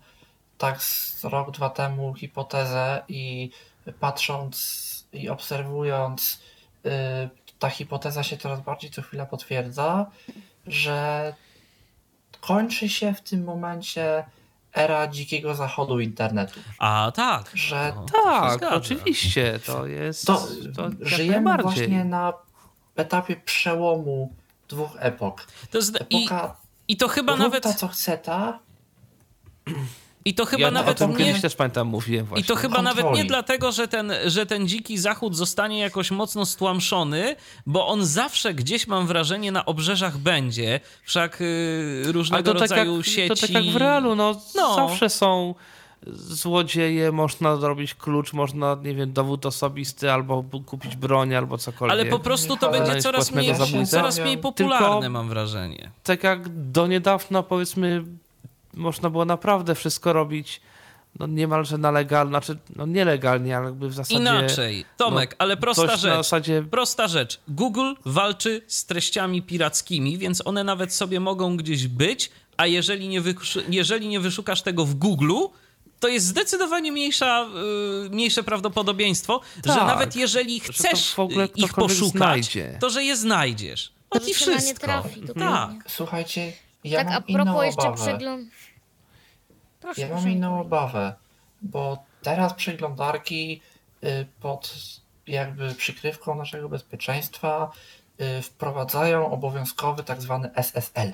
tak 0.59 0.83
z 0.83 1.25
rok, 1.25 1.51
dwa 1.51 1.70
temu 1.70 2.15
hipotezę 2.15 3.03
i 3.09 3.51
patrząc 4.01 4.89
i 5.12 5.29
obserwując, 5.29 6.41
y, 6.87 6.91
ta 7.59 7.70
hipoteza 7.70 8.23
się 8.23 8.37
coraz 8.37 8.61
bardziej 8.61 8.91
co 8.91 9.03
chwila 9.03 9.27
potwierdza, 9.27 10.07
że 10.66 11.35
kończy 12.40 12.89
się 12.89 13.15
w 13.15 13.20
tym 13.20 13.44
momencie 13.44 14.24
era 14.73 15.09
dzikiego 15.09 15.55
zachodu 15.55 16.01
internetu. 16.01 16.60
A 16.78 17.12
tak. 17.15 17.51
Że 17.55 17.93
no, 17.97 18.06
tak, 18.24 18.62
oczywiście. 18.62 19.60
To 19.66 19.86
jest. 19.86 20.27
To, 20.27 20.47
to 20.77 20.90
żyjemy 21.01 21.56
właśnie 21.62 22.05
na 22.05 22.32
etapie 22.97 23.36
przełomu 23.36 24.32
dwóch 24.69 24.97
epok. 24.98 25.47
To 25.70 25.78
jest, 25.78 25.97
Epoka 25.97 26.56
i, 26.89 26.93
I 26.93 26.97
to 26.97 27.09
chyba 27.09 27.36
nawet. 27.36 27.62
ta, 27.62 27.73
co 27.73 27.89
chce 27.89 28.19
ta. 28.19 28.59
I 30.29 30.35
to 30.35 30.45
chyba 30.45 30.63
ja 30.63 30.71
nawet 30.71 31.03
o 31.03 31.07
nie... 31.07 31.35
też 31.35 31.57
pamiętam 31.57 31.89
mówiłem 31.89 32.27
właśnie. 32.27 32.45
I 32.45 32.47
to 32.47 32.57
chyba 32.57 32.77
Kontroli. 32.77 32.97
nawet 32.97 33.17
nie 33.17 33.25
dlatego, 33.25 33.73
że 33.73 33.89
ten, 33.89 34.13
że 34.27 34.47
ten 34.47 34.69
dziki 34.69 34.99
zachód 34.99 35.37
zostanie 35.37 35.79
jakoś 35.79 36.11
mocno 36.11 36.47
stłamszony, 36.47 37.37
bo 37.67 37.87
on 37.87 38.07
zawsze 38.07 38.55
gdzieś 38.55 38.87
mam 38.87 39.07
wrażenie 39.07 39.53
na 39.53 39.65
obrzeżach 39.65 40.19
będzie. 40.19 40.81
Wszak 41.05 41.41
yy, 41.41 42.13
różnego 42.13 42.55
to 42.55 42.61
rodzaju 42.61 42.99
tak 42.99 43.07
jak, 43.07 43.15
sieci. 43.15 43.29
To 43.29 43.35
tak 43.35 43.51
jak 43.51 43.75
w 43.75 43.77
realu, 43.77 44.15
no, 44.15 44.41
no. 44.55 44.75
zawsze 44.75 45.11
są 45.11 45.55
złodzieje, 46.07 47.13
można 47.13 47.57
zrobić 47.57 47.95
klucz, 47.95 48.33
można, 48.33 48.77
nie 48.83 48.95
wiem, 48.95 49.13
dowód 49.13 49.47
osobisty, 49.47 50.13
albo 50.13 50.45
kupić 50.67 50.97
broń, 50.97 51.35
albo 51.35 51.59
cokolwiek. 51.59 51.93
Ale 51.93 52.05
po 52.07 52.19
prostu 52.19 52.57
to 52.57 52.71
będzie 52.71 53.03
coraz 53.03 53.33
mniej, 53.33 53.55
coraz 53.87 54.19
mniej 54.19 54.39
popularne, 54.39 55.01
Tylko, 55.01 55.11
mam 55.11 55.29
wrażenie. 55.29 55.91
Tak 56.03 56.25
jak 56.25 56.49
do 56.49 56.87
niedawna, 56.87 57.43
powiedzmy, 57.43 58.05
można 58.79 59.11
było 59.11 59.25
naprawdę 59.25 59.75
wszystko 59.75 60.13
robić 60.13 60.61
no 61.19 61.27
niemalże 61.27 61.79
na 61.79 61.91
legalnie, 61.91 62.31
znaczy 62.31 62.59
no 62.77 62.87
nielegalnie, 62.87 63.57
ale 63.57 63.67
jakby 63.67 63.89
w 63.89 63.95
zasadzie... 63.95 64.21
Inaczej, 64.21 64.85
Tomek, 64.97 65.31
no, 65.31 65.37
ale 65.39 65.57
prosta 65.57 65.97
rzecz, 65.97 66.01
zasadzie... 66.01 66.65
prosta 66.71 67.09
rzecz. 67.09 67.41
Google 67.49 67.93
walczy 68.05 68.63
z 68.67 68.85
treściami 68.85 69.43
pirackimi, 69.43 70.19
więc 70.19 70.47
one 70.47 70.65
nawet 70.65 70.95
sobie 70.95 71.21
mogą 71.21 71.57
gdzieś 71.57 71.87
być, 71.87 72.31
a 72.57 72.67
jeżeli 72.67 73.09
nie, 73.09 73.23
jeżeli 73.69 74.09
nie 74.09 74.21
wyszukasz 74.21 74.63
tego 74.63 74.85
w 74.85 74.95
Google, 74.95 75.35
to 76.01 76.09
jest 76.09 76.27
zdecydowanie 76.27 76.93
mniejsza, 76.93 77.47
yy, 78.03 78.11
mniejsze 78.11 78.43
prawdopodobieństwo, 78.43 79.41
tak, 79.63 79.75
że 79.75 79.85
nawet 79.85 80.17
jeżeli 80.17 80.61
chcesz 80.61 81.17
ich 81.55 81.75
poszukać, 81.75 82.13
znajdzie. 82.13 82.79
to 82.81 82.91
że 82.91 83.05
je 83.05 83.17
znajdziesz. 83.17 83.93
O 84.11 84.19
i 84.19 84.35
wszystko. 84.35 84.87
Trafi, 84.87 85.23
tak. 85.39 85.71
Słuchajcie, 85.89 86.53
ja 86.85 87.05
tak, 87.05 87.09
mam 87.09 87.17
a 87.17 87.45
propos 87.45 87.65
jeszcze 87.65 87.93
przegląd... 87.95 88.49
Proszę, 89.81 90.01
ja 90.01 90.15
mam 90.15 90.29
inną 90.29 90.61
obawę, 90.61 91.15
bo 91.63 92.05
teraz 92.23 92.55
przeglądarki 92.55 93.61
y, 94.05 94.27
pod 94.41 94.77
jakby 95.27 95.75
przykrywką 95.75 96.35
naszego 96.35 96.69
bezpieczeństwa 96.69 97.71
y, 98.39 98.43
wprowadzają 98.43 99.31
obowiązkowy 99.31 100.05
tak 100.05 100.23
zwany 100.23 100.51
SSL. 100.55 101.13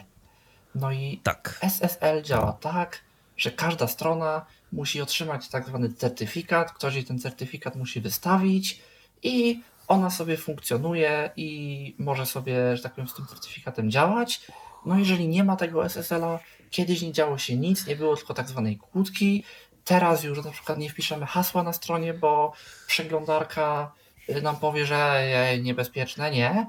No 0.75 0.93
i 0.93 1.21
tak. 1.23 1.59
SSL 1.63 2.23
działa 2.23 2.53
tak, 2.53 3.01
że 3.37 3.51
każda 3.51 3.87
strona 3.87 4.47
musi 4.73 5.03
otrzymać 5.03 5.49
tak 5.49 5.67
zwany 5.67 5.93
certyfikat, 5.93 6.73
ktoś 6.73 6.95
jej 6.95 7.05
ten 7.05 7.19
certyfikat 7.19 7.77
musi 7.77 8.01
wystawić 8.01 8.81
i 9.23 9.61
ona 9.89 10.11
sobie 10.11 10.37
funkcjonuje 10.37 11.31
i 11.37 11.95
może 11.99 12.27
sobie, 12.27 12.77
że 12.77 12.83
tak 12.83 12.93
powiem, 12.93 13.09
z 13.09 13.15
tym 13.15 13.27
certyfikatem 13.27 13.91
działać. 13.91 14.47
No 14.87 14.99
jeżeli 14.99 15.29
nie 15.29 15.45
ma 15.45 15.57
tego 15.57 15.85
SSL-a, 15.85 16.39
kiedyś 16.75 17.03
nie 17.03 17.13
działo 17.13 17.39
się 17.39 17.57
nic, 17.57 17.87
nie 17.87 17.97
było 17.97 18.17
tylko 18.17 18.35
tak 18.35 18.49
zwanej 18.49 18.77
kłódki. 18.77 19.45
Teraz 19.85 20.25
już 20.25 20.45
na 20.45 20.51
przykład 20.51 20.79
nie 20.79 20.91
wpiszemy 20.91 21.27
hasła 21.27 21.63
na 21.63 21.73
stronie, 21.73 22.15
bo 22.15 22.53
przeglądarka 22.87 23.93
y, 24.29 24.43
nam 24.43 24.57
powie, 24.57 24.87
że 24.87 25.25
niebezpieczne, 25.63 26.31
nie. 26.31 26.67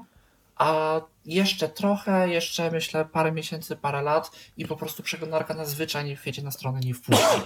a 0.56 1.00
jeszcze 1.24 1.68
trochę, 1.68 2.28
jeszcze 2.28 2.70
myślę 2.70 3.04
parę 3.04 3.32
miesięcy, 3.32 3.76
parę 3.76 4.02
lat 4.02 4.30
i 4.56 4.66
po 4.66 4.76
prostu 4.76 5.02
przeglądarka 5.02 5.54
na 5.54 5.64
zwyczajnie 5.64 6.16
w 6.16 6.20
świecie 6.20 6.42
na 6.42 6.50
stronę 6.50 6.80
nie 6.80 6.94
wpuści. 6.94 7.40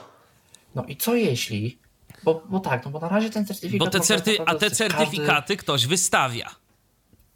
No 0.74 0.84
i 0.84 0.96
co 0.96 1.14
jeśli, 1.14 1.78
bo, 2.22 2.42
bo 2.48 2.60
tak, 2.60 2.84
no 2.84 2.90
bo 2.90 3.00
na 3.00 3.08
razie 3.08 3.30
ten 3.30 3.46
certyfikat... 3.46 3.86
Bo 3.86 3.90
te 3.90 4.00
certy, 4.00 4.36
a 4.46 4.54
te 4.54 4.70
certyfikaty 4.70 5.26
każdy... 5.26 5.56
ktoś 5.56 5.86
wystawia. 5.86 6.50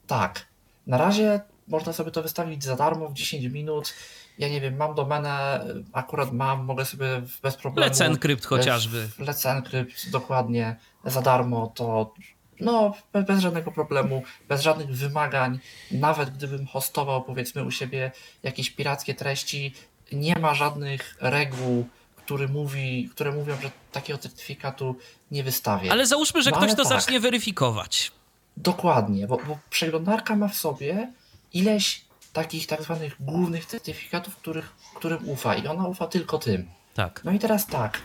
Tak. 0.06 0.46
Na 0.86 0.98
razie 0.98 1.40
można 1.68 1.92
sobie 1.92 2.10
to 2.10 2.22
wystawić 2.22 2.64
za 2.64 2.76
darmo 2.76 3.08
w 3.08 3.14
10 3.14 3.44
minut. 3.44 3.94
Ja 4.38 4.48
nie 4.48 4.60
wiem, 4.60 4.76
mam 4.76 4.94
domenę, 4.94 5.64
akurat 5.92 6.32
mam, 6.32 6.64
mogę 6.64 6.84
sobie 6.84 7.06
bez 7.42 7.56
problemu. 7.56 7.92
Let's 7.92 8.04
Encrypt 8.04 8.46
chociażby. 8.46 9.08
Let's 9.18 9.50
Encrypt, 9.50 10.10
dokładnie, 10.10 10.76
za 11.04 11.22
darmo 11.22 11.72
to 11.74 12.14
no, 12.60 12.94
bez 13.12 13.40
żadnego 13.40 13.72
problemu, 13.72 14.22
bez 14.48 14.62
żadnych 14.62 14.88
wymagań. 14.88 15.58
Nawet 15.90 16.30
gdybym 16.30 16.66
hostował, 16.66 17.22
powiedzmy, 17.22 17.64
u 17.64 17.70
siebie 17.70 18.10
jakieś 18.42 18.70
pirackie 18.70 19.14
treści, 19.14 19.74
nie 20.12 20.38
ma 20.38 20.54
żadnych 20.54 21.16
reguł, 21.20 21.88
który 22.16 22.48
mówi, 22.48 23.08
które 23.12 23.32
mówią, 23.32 23.56
że 23.62 23.70
takiego 23.92 24.18
certyfikatu 24.18 24.96
nie 25.30 25.44
wystawię. 25.44 25.92
Ale 25.92 26.06
załóżmy, 26.06 26.42
że 26.42 26.50
no, 26.50 26.56
ktoś 26.56 26.70
to 26.70 26.76
tak. 26.76 26.86
zacznie 26.86 27.20
weryfikować. 27.20 28.12
Dokładnie, 28.56 29.26
bo, 29.26 29.36
bo 29.36 29.58
przeglądarka 29.70 30.36
ma 30.36 30.48
w 30.48 30.56
sobie 30.56 31.12
ileś 31.52 32.04
takich 32.34 32.66
tak 32.66 32.82
zwanych 32.82 33.16
głównych 33.20 33.66
certyfikatów, 33.66 34.36
których, 34.36 34.72
którym 34.94 35.28
ufa 35.28 35.54
i 35.54 35.66
ona 35.66 35.88
ufa 35.88 36.06
tylko 36.06 36.38
tym. 36.38 36.68
Tak. 36.94 37.20
No 37.24 37.32
i 37.32 37.38
teraz 37.38 37.66
tak, 37.66 38.00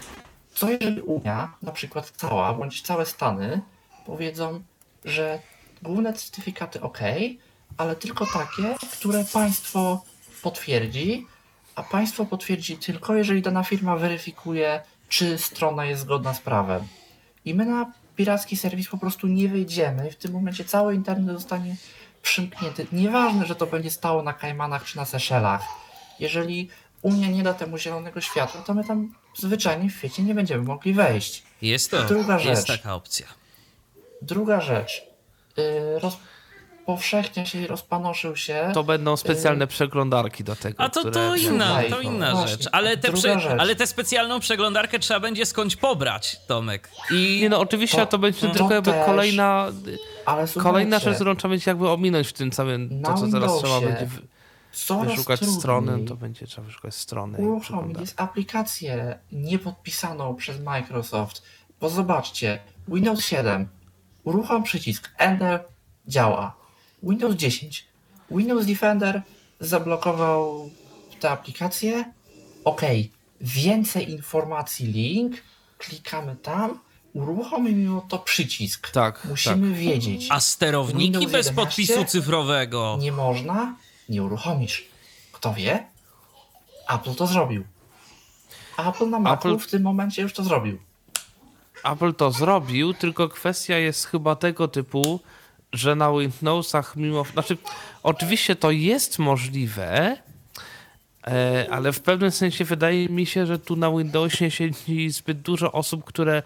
co 0.53 0.69
jeżeli 0.69 1.01
Unia, 1.01 1.53
na 1.61 1.72
przykład 1.72 2.11
cała, 2.18 2.53
bądź 2.53 2.81
całe 2.81 3.06
Stany 3.06 3.61
powiedzą, 4.06 4.64
że 5.06 5.39
główne 5.84 6.14
certyfikaty 6.14 6.81
ok, 6.81 6.99
ale 7.77 7.95
tylko 7.95 8.26
takie, 8.26 8.76
które 8.91 9.26
państwo 9.34 10.03
potwierdzi, 10.41 11.27
a 11.76 11.84
państwo 11.84 12.26
potwierdzi 12.26 12.77
tylko, 12.77 13.15
jeżeli 13.15 13.41
dana 13.41 13.64
firma 13.64 13.95
weryfikuje, 13.95 14.81
czy 15.10 15.38
strona 15.38 15.85
jest 15.85 16.01
zgodna 16.01 16.34
z 16.34 16.39
prawem. 16.39 16.88
I 17.45 17.53
my 17.53 17.65
na 17.65 17.91
piracki 18.15 18.57
serwis 18.57 18.88
po 18.88 18.97
prostu 18.97 19.27
nie 19.27 19.47
wyjdziemy 19.47 20.07
i 20.07 20.11
w 20.11 20.15
tym 20.15 20.31
momencie 20.31 20.65
cały 20.65 20.95
internet 20.95 21.35
zostanie 21.35 21.76
przymknięty. 22.21 22.87
Nieważne, 22.91 23.45
że 23.45 23.55
to 23.55 23.65
będzie 23.65 23.91
stało 23.91 24.23
na 24.23 24.33
Kajmanach 24.33 24.85
czy 24.85 24.97
na 24.97 25.05
Seszelach. 25.05 25.61
Jeżeli 26.19 26.69
Unia 27.01 27.27
nie 27.27 27.43
da 27.43 27.53
temu 27.53 27.77
zielonego 27.77 28.21
światła, 28.21 28.61
to 28.61 28.73
my 28.73 28.83
tam 28.83 29.15
zwyczajnie 29.37 29.89
w 29.89 29.93
świecie 29.93 30.23
nie 30.23 30.35
będziemy 30.35 30.63
mogli 30.63 30.93
wejść. 30.93 31.43
Jest 31.61 31.91
to, 31.91 32.03
Druga 32.03 32.39
rzecz. 32.39 32.49
jest 32.49 32.67
taka 32.67 32.95
opcja. 32.95 33.27
Druga 34.21 34.61
rzecz. 34.61 35.03
Yy, 35.57 35.99
roz, 35.99 36.17
powszechnie 36.89 37.45
się 37.45 37.67
rozpanoszył 37.67 38.35
się. 38.35 38.71
To 38.73 38.83
będą 38.83 39.17
specjalne 39.17 39.67
przeglądarki 39.67 40.43
do 40.43 40.55
tego. 40.55 40.83
A 40.83 40.89
to, 40.89 40.99
które... 40.99 41.13
to 41.13 41.35
inna, 41.35 41.81
to 41.89 42.01
inna 42.01 42.31
Właśnie, 42.31 42.51
rzecz. 42.51 42.69
Ale, 42.71 42.97
te 42.97 43.75
tę 43.75 43.87
specjalną 43.87 44.39
przeglądarkę 44.39 44.99
trzeba 44.99 45.19
będzie 45.19 45.45
skądś 45.45 45.75
pobrać, 45.75 46.39
Tomek. 46.47 46.89
I... 47.11 47.39
Nie 47.41 47.49
no, 47.49 47.59
oczywiście 47.59 47.97
to, 47.97 48.05
to 48.05 48.17
będzie 48.17 48.47
to 48.47 48.53
tylko 48.53 48.73
jakby 48.73 48.91
też, 48.91 49.05
kolejna, 49.05 49.71
kolejna 50.63 50.99
rzecz, 50.99 51.15
którą 51.15 51.35
trzeba 51.35 51.49
będzie 51.49 51.71
jakby 51.71 51.89
ominąć 51.89 52.27
w 52.27 52.33
tym 52.33 52.51
całym, 52.51 53.01
to 53.03 53.13
co 53.13 53.27
teraz 53.27 53.57
trzeba 53.57 53.81
będzie 53.81 54.07
wyszukać 55.05 55.39
strony, 55.45 56.05
to 56.05 56.15
będzie 56.15 56.47
trzeba 56.47 56.67
wyszukać 56.67 56.95
strony. 56.95 57.37
Uruchomić 57.37 57.99
jest 57.99 58.21
aplikację 58.21 59.19
niepodpisaną 59.31 60.35
przez 60.35 60.59
Microsoft, 60.59 61.43
bo 61.79 61.89
zobaczcie, 61.89 62.59
Windows 62.87 63.25
7 63.25 63.67
Uruchom 64.23 64.63
przycisk 64.63 65.11
Enter, 65.17 65.63
działa. 66.07 66.59
Windows 67.03 67.35
10. 67.35 67.85
Windows 68.31 68.65
Defender 68.65 69.21
zablokował 69.59 70.69
tę 71.19 71.30
aplikację. 71.30 72.13
OK. 72.63 72.81
Więcej 73.41 74.11
informacji, 74.11 74.88
link. 74.88 75.35
Klikamy 75.77 76.35
tam. 76.35 76.80
Uruchomimy 77.13 78.01
to 78.09 78.19
przycisk. 78.19 78.91
Tak. 78.91 79.26
Musimy 79.30 79.69
tak. 79.69 79.80
wiedzieć. 79.80 80.27
A 80.30 80.39
sterowniki 80.39 81.03
Windows 81.03 81.31
bez 81.31 81.49
podpisu 81.49 82.05
cyfrowego? 82.05 82.97
Nie 83.01 83.11
można, 83.11 83.76
nie 84.09 84.23
uruchomisz. 84.23 84.85
Kto 85.31 85.53
wie? 85.53 85.85
Apple 86.89 87.15
to 87.15 87.27
zrobił. 87.27 87.63
Apple 88.77 89.09
na 89.09 89.19
Macu 89.19 89.47
Apple... 89.47 89.59
w 89.59 89.67
tym 89.67 89.81
momencie 89.81 90.21
już 90.21 90.34
to 90.34 90.43
zrobił. 90.43 90.80
Apple 91.84 92.13
to 92.13 92.31
zrobił, 92.31 92.93
tylko 92.93 93.30
kwestia 93.30 93.77
jest 93.77 94.05
chyba 94.05 94.35
tego 94.35 94.67
typu, 94.67 95.19
że 95.73 95.95
na 95.95 96.11
Windowsach 96.11 96.95
mimo... 96.95 97.23
Znaczy, 97.23 97.57
oczywiście 98.03 98.55
to 98.55 98.71
jest 98.71 99.19
możliwe, 99.19 100.17
e, 101.27 101.67
ale 101.71 101.91
w 101.91 101.99
pewnym 101.99 102.31
sensie 102.31 102.65
wydaje 102.65 103.09
mi 103.09 103.25
się, 103.25 103.45
że 103.45 103.59
tu 103.59 103.75
na 103.75 103.91
Windowsie 103.91 104.51
siedzi 104.51 105.09
zbyt 105.09 105.41
dużo 105.41 105.71
osób, 105.71 106.03
które 106.03 106.43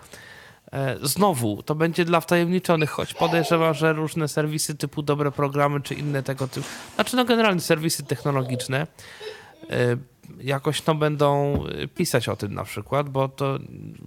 e, 0.71 0.97
znowu 1.01 1.63
to 1.63 1.75
będzie 1.75 2.05
dla 2.05 2.19
wtajemniczonych, 2.19 2.89
choć 2.89 3.13
podejrzewam, 3.13 3.73
że 3.73 3.93
różne 3.93 4.27
serwisy 4.27 4.75
typu 4.75 5.01
dobre 5.01 5.31
programy 5.31 5.81
czy 5.81 5.93
inne 5.93 6.23
tego 6.23 6.47
typu, 6.47 6.67
znaczy 6.95 7.15
no 7.15 7.25
generalnie 7.25 7.61
serwisy 7.61 8.03
technologiczne 8.03 8.87
e, 9.69 9.97
jakoś 10.41 10.85
no 10.85 10.95
będą 10.95 11.55
y, 11.83 11.87
pisać 11.87 12.29
o 12.29 12.35
tym 12.35 12.53
na 12.53 12.63
przykład, 12.63 13.09
bo 13.09 13.29
to 13.29 13.59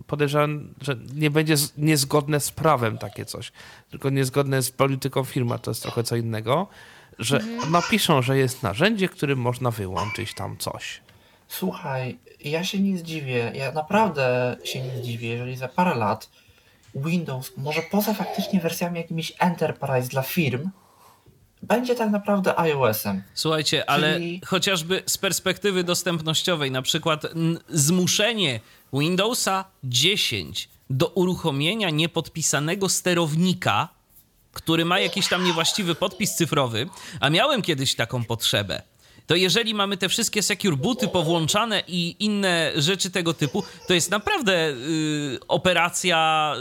podejrzewam, 0.07 0.75
że 0.81 0.97
nie 1.15 1.31
będzie 1.31 1.55
niezgodne 1.79 2.41
z 2.41 2.51
prawem 2.51 2.99
takie 2.99 3.25
coś, 3.25 3.53
tylko 3.91 4.11
niezgodne 4.11 4.63
z 4.63 4.71
polityką 4.71 5.25
firmy, 5.25 5.59
to 5.59 5.71
jest 5.71 5.83
trochę 5.83 6.03
co 6.03 6.17
innego, 6.17 6.67
że 7.19 7.37
mhm. 7.37 7.73
napiszą, 7.73 8.23
że 8.23 8.39
jest 8.39 8.63
narzędzie, 8.63 9.09
którym 9.09 9.39
można 9.39 9.71
wyłączyć 9.71 10.35
tam 10.35 10.57
coś. 10.59 11.01
Słuchaj, 11.49 12.19
ja 12.45 12.65
się 12.65 12.81
nie 12.81 12.99
zdziwię, 12.99 13.53
ja 13.55 13.73
naprawdę 13.73 14.57
się 14.65 14.83
nie 14.83 14.97
zdziwię, 14.97 15.29
jeżeli 15.29 15.57
za 15.57 15.69
parę 15.69 15.95
lat 15.95 16.31
Windows, 16.95 17.53
może 17.57 17.83
poza 17.83 18.15
faktycznie 18.15 18.61
wersjami 18.61 18.99
jakimiś 18.99 19.33
Enterprise 19.39 20.09
dla 20.09 20.23
firm, 20.23 20.71
będzie 21.63 21.95
tak 21.95 22.11
naprawdę 22.11 22.59
iOS-em. 22.59 23.23
Słuchajcie, 23.35 23.91
ale 23.91 24.15
Czyli... 24.15 24.41
chociażby 24.47 25.03
z 25.07 25.19
perspektywy 25.19 25.85
dostępnościowej, 25.85 26.71
na 26.71 26.83
przykład 26.83 27.23
zmuszenie 27.69 28.61
Windowsa 28.93 29.65
10 29.85 30.69
do 30.91 31.09
uruchomienia 31.09 31.91
niepodpisanego 31.91 32.89
sterownika, 32.89 33.89
który 34.53 34.85
ma 34.85 34.99
jakiś 35.01 35.29
tam 35.29 35.45
niewłaściwy 35.45 35.95
podpis 35.95 36.35
cyfrowy, 36.35 36.89
a 37.21 37.31
miałem 37.31 37.63
kiedyś 37.63 37.95
taką 37.95 38.25
potrzebę 38.25 38.83
to 39.27 39.35
jeżeli 39.35 39.75
mamy 39.75 39.97
te 39.97 40.09
wszystkie 40.09 40.43
secure 40.43 40.77
booty 40.77 41.09
powłączane 41.09 41.83
i 41.89 42.17
inne 42.19 42.73
rzeczy 42.77 43.11
tego 43.11 43.35
typu, 43.35 43.63
to 43.89 43.95
jest 43.95 44.11
naprawdę 44.11 44.69
y, 44.69 45.39
operacja 45.49 46.53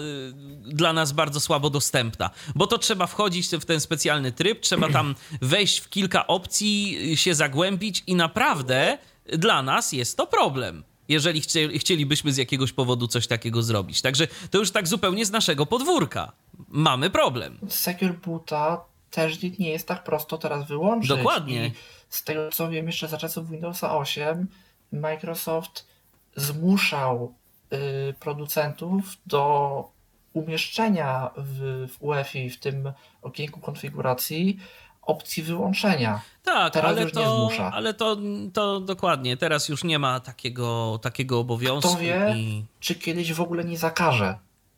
y, 0.69 0.73
dla 0.73 0.93
nas 0.93 1.11
bardzo 1.11 1.39
słabo 1.39 1.69
dostępna, 1.69 2.29
bo 2.55 2.67
to 2.67 2.77
trzeba 2.77 3.07
wchodzić 3.07 3.47
w 3.47 3.65
ten 3.65 3.79
specjalny 3.79 4.31
tryb, 4.31 4.59
trzeba 4.59 4.89
tam 4.89 5.15
wejść 5.41 5.79
w 5.79 5.89
kilka 5.89 6.27
opcji, 6.27 6.99
się 7.17 7.35
zagłębić 7.35 8.03
i 8.07 8.15
naprawdę 8.15 8.97
dla 9.25 9.63
nas 9.63 9.91
jest 9.91 10.17
to 10.17 10.27
problem 10.27 10.83
jeżeli 11.09 11.41
chcielibyśmy 11.79 12.33
z 12.33 12.37
jakiegoś 12.37 12.71
powodu 12.71 13.07
coś 13.07 13.27
takiego 13.27 13.63
zrobić. 13.63 14.01
Także 14.01 14.27
to 14.51 14.57
już 14.57 14.71
tak 14.71 14.87
zupełnie 14.87 15.25
z 15.25 15.31
naszego 15.31 15.65
podwórka. 15.65 16.31
Mamy 16.67 17.09
problem. 17.09 17.59
Secure 17.69 18.13
Boota 18.25 18.85
też 19.15 19.41
nie 19.41 19.69
jest 19.69 19.87
tak 19.87 20.03
prosto 20.03 20.37
teraz 20.37 20.67
wyłączyć. 20.67 21.09
Dokładnie. 21.09 21.67
I 21.67 21.71
z 22.09 22.23
tego 22.23 22.51
co 22.51 22.69
wiem, 22.69 22.87
jeszcze 22.87 23.07
za 23.07 23.17
czasów 23.17 23.49
Windowsa 23.49 23.97
8 23.97 24.47
Microsoft 24.91 25.87
zmuszał 26.35 27.33
y, 27.73 28.13
producentów 28.19 29.17
do 29.25 29.95
umieszczenia 30.33 31.29
w, 31.37 31.87
w 31.93 32.03
UEFI, 32.03 32.49
w 32.49 32.59
tym 32.59 32.91
okienku 33.21 33.59
konfiguracji, 33.59 34.59
opcji 35.01 35.43
wyłączenia. 35.43 36.21
Tak, 36.43 36.73
Teraz 36.73 36.91
ale, 36.91 37.11
to, 37.11 37.49
ale 37.71 37.93
to, 37.93 38.17
to 38.53 38.79
dokładnie. 38.79 39.37
Teraz 39.37 39.69
już 39.69 39.83
nie 39.83 39.99
ma 39.99 40.19
takiego, 40.19 40.99
takiego 41.01 41.39
obowiązku. 41.39 41.89
Kto 41.89 42.01
wie, 42.01 42.33
i... 42.35 42.65
czy 42.79 42.95
kiedyś 42.95 43.33
w 43.33 43.41
ogóle 43.41 43.63
nie 43.63 43.77
zakaże. 43.77 44.37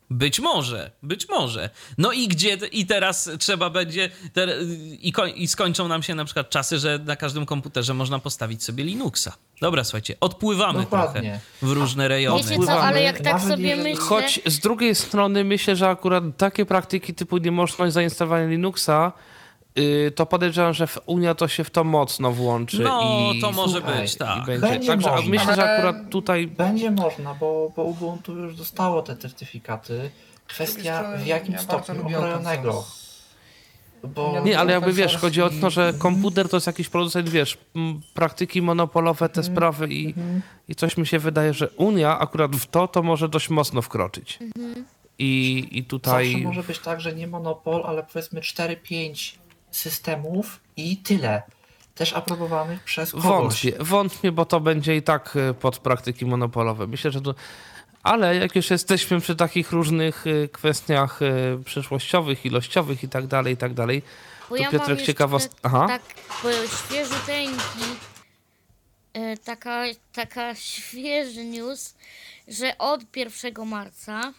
Być 0.10 0.40
może, 0.40 0.92
być 1.04 1.30
może. 1.30 1.70
No 1.98 2.12
i 2.12 2.28
gdzie, 2.28 2.58
i 2.72 2.86
teraz 2.86 3.30
trzeba 3.40 3.70
będzie, 3.70 4.10
te, 4.34 4.48
i, 5.02 5.12
koń, 5.12 5.32
i 5.36 5.48
skończą 5.48 5.88
nam 5.88 6.04
się 6.04 6.16
na 6.16 6.26
przykład 6.26 6.50
czasy, 6.50 6.80
że 6.80 7.00
na 7.00 7.16
każdym 7.16 7.46
komputerze 7.46 7.94
można 7.94 8.20
postawić 8.20 8.64
sobie 8.64 8.84
Linuxa. 8.84 9.30
Dobra, 9.62 9.84
słuchajcie, 9.84 10.16
odpływamy 10.20 10.80
Dokładnie. 10.80 11.22
trochę 11.22 11.40
w 11.62 11.72
różne 11.72 12.08
rejony. 12.08 12.44
Wiecie 12.44 12.66
co, 12.66 12.82
ale 12.82 13.02
jak 13.02 13.20
tak 13.20 13.42
sobie 13.42 13.76
myślę... 13.76 14.04
Choć 14.04 14.40
z 14.46 14.60
drugiej 14.60 14.96
strony 14.96 15.44
myślę, 15.44 15.76
że 15.76 15.90
akurat 15.90 16.24
takie 16.38 16.66
praktyki 16.66 17.14
typu 17.14 17.38
niemożność 17.38 17.94
zainstalowania 17.94 18.48
Linuxa 18.48 19.14
to 20.16 20.26
podejrzewam, 20.26 20.74
że 20.74 20.88
Unia 21.06 21.36
to 21.36 21.48
się 21.48 21.64
w 21.64 21.70
to 21.70 21.84
mocno 21.84 22.32
włączy. 22.32 22.80
No, 22.80 23.32
i, 23.36 23.42
to 23.42 23.52
może 23.52 23.78
słuchaj, 23.78 24.02
być, 24.02 24.16
tak. 24.16 24.46
Będzie. 24.46 24.68
będzie 24.68 24.88
Także 24.88 25.10
można, 25.10 25.30
myślę, 25.30 25.56
że 25.56 25.74
akurat 25.74 25.96
tutaj... 26.10 26.48
Będzie 26.48 26.92
można, 26.92 27.34
bo, 27.34 27.72
bo 27.76 27.84
Ubuntu 27.84 28.34
już 28.34 28.56
dostało 28.56 29.02
te 29.02 29.18
certyfikaty. 29.18 30.12
Kwestia 30.48 31.18
w 31.18 31.26
jakim 31.26 31.54
ja 31.54 31.60
stopniu 31.60 32.08
okrojonego. 32.08 32.84
Bo 34.04 34.42
nie, 34.46 34.60
ale 34.60 34.74
jakby 34.74 34.94
wiesz, 34.94 35.18
chodzi 35.18 35.42
o 35.42 35.50
to, 35.62 35.70
że 35.70 35.94
komputer 35.98 36.50
to 36.50 36.58
jest 36.58 36.68
jakiś 36.68 36.90
producent, 36.90 37.30
wiesz, 37.30 37.58
praktyki 38.14 38.62
monopolowe, 38.62 39.30
te 39.30 39.42
mhm. 39.42 39.56
sprawy 39.56 39.88
i, 39.88 40.08
mhm. 40.08 40.42
i 40.68 40.76
coś 40.76 40.98
mi 40.98 41.08
się 41.08 41.20
wydaje, 41.20 41.54
że 41.54 41.70
Unia 41.70 42.20
akurat 42.20 42.56
w 42.56 42.66
to 42.66 42.88
to 42.88 43.04
może 43.04 43.30
dość 43.30 43.50
mocno 43.50 43.82
wkroczyć. 43.82 44.40
Mhm. 44.42 44.86
I, 45.20 45.68
I 45.72 45.84
tutaj. 45.84 46.32
Zawsze 46.32 46.48
może 46.48 46.64
być 46.64 46.80
tak, 46.80 47.02
że 47.02 47.16
nie 47.16 47.28
monopol, 47.28 47.84
ale 47.86 48.04
powiedzmy 48.04 48.42
4-5 48.42 49.36
systemów 49.78 50.60
i 50.78 50.98
tyle. 50.98 51.42
Też 51.96 52.14
aprobowanych 52.14 52.84
przez 52.84 53.12
kogoś. 53.12 53.26
Wątpię, 53.26 53.74
wątpię, 53.80 54.32
bo 54.32 54.46
to 54.46 54.60
będzie 54.60 54.96
i 54.96 55.02
tak 55.02 55.36
y, 55.36 55.54
pod 55.54 55.80
praktyki 55.80 56.26
monopolowe. 56.26 56.88
Myślę, 56.88 57.12
że 57.12 57.22
to. 57.22 57.36
Ale 58.04 58.36
jak 58.36 58.56
już 58.56 58.70
jesteśmy 58.70 59.20
przy 59.22 59.36
takich 59.36 59.72
różnych 59.72 60.28
y, 60.28 60.50
kwestiach 60.54 61.22
y, 61.22 61.64
przyszłościowych, 61.66 62.46
ilościowych 62.46 63.04
i 63.04 63.10
tak 63.10 63.28
dalej, 63.28 63.54
i 63.54 63.58
tak 63.58 63.74
dalej, 63.74 64.02
bo 64.50 64.56
to 64.56 64.62
ja 64.62 64.72
Piotrek 64.72 65.02
ciekawość. 65.02 65.48
Aha. 65.64 65.86
Tak, 65.88 66.02
bo 66.44 66.50
świeżuteńki, 66.78 67.86
taka, 69.44 69.84
taka 70.14 70.56
świeży 70.56 71.46
news, 71.46 71.96
że 72.48 72.78
od 72.78 73.18
1 73.18 73.68
marca 73.68 74.34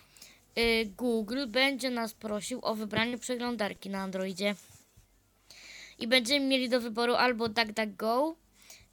Google 0.97 1.47
będzie 1.49 1.91
nas 1.91 2.15
prosił 2.15 2.61
o 2.63 2.75
wybranie 2.75 3.19
przeglądarki 3.19 3.91
na 3.91 3.99
Androidzie 3.99 4.55
i 5.99 6.09
będziemy 6.09 6.47
mieli 6.47 6.69
do 6.69 6.81
wyboru 6.81 7.15
albo 7.15 7.49
DuckDuckGo, 7.49 8.35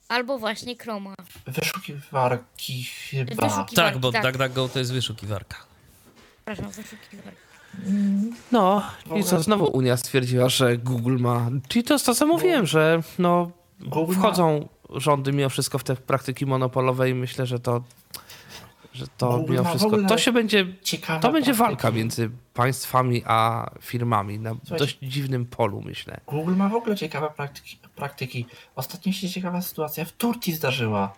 albo 0.08 0.38
właśnie 0.38 0.76
Chroma. 0.76 1.14
Wyszukiwarki 1.46 2.84
chyba. 2.84 3.24
Wyszukiwarki, 3.24 3.76
tak, 3.76 3.98
bo 3.98 4.12
tak. 4.12 4.22
DuckDuckGo 4.22 4.68
to 4.68 4.78
jest 4.78 4.92
wyszukiwarka. 4.92 5.56
Przepraszam, 6.36 6.70
wyszukiwarka. 6.70 7.46
No, 8.52 8.82
i 9.16 9.24
co, 9.24 9.42
znowu 9.42 9.64
Unia 9.64 9.96
stwierdziła, 9.96 10.48
że 10.48 10.78
Google 10.78 11.18
ma... 11.18 11.50
Czyli 11.68 11.84
to 11.84 11.94
jest 11.94 12.06
to, 12.06 12.14
co 12.14 12.26
mówiłem, 12.26 12.66
że 12.66 13.02
no, 13.18 13.50
wchodzą 14.14 14.68
rządy 14.94 15.32
mimo 15.32 15.48
wszystko 15.48 15.78
w 15.78 15.84
te 15.84 15.96
praktyki 15.96 16.46
monopolowe 16.46 17.10
i 17.10 17.14
myślę, 17.14 17.46
że 17.46 17.58
to 17.58 17.84
że 18.96 19.06
to 19.18 19.44
mimo 19.48 19.64
wszystko, 19.64 20.02
to 20.08 20.18
się 20.18 20.32
będzie, 20.32 20.66
to 21.20 21.32
będzie 21.32 21.54
walka 21.54 21.90
między 21.90 22.30
państwami 22.54 23.22
a 23.26 23.70
firmami 23.80 24.38
na 24.38 24.50
Słuchajcie, 24.50 24.76
dość 24.78 24.98
dziwnym 25.02 25.46
polu, 25.46 25.82
myślę. 25.82 26.20
Google 26.26 26.54
ma 26.56 26.68
w 26.68 26.74
ogóle 26.74 26.96
ciekawe 26.96 27.30
praktyki. 27.36 27.78
praktyki. 27.94 28.46
Ostatnio 28.76 29.12
się 29.12 29.28
ciekawa 29.30 29.62
sytuacja 29.62 30.04
w 30.04 30.12
Turcji 30.12 30.52
zdarzyła, 30.52 31.14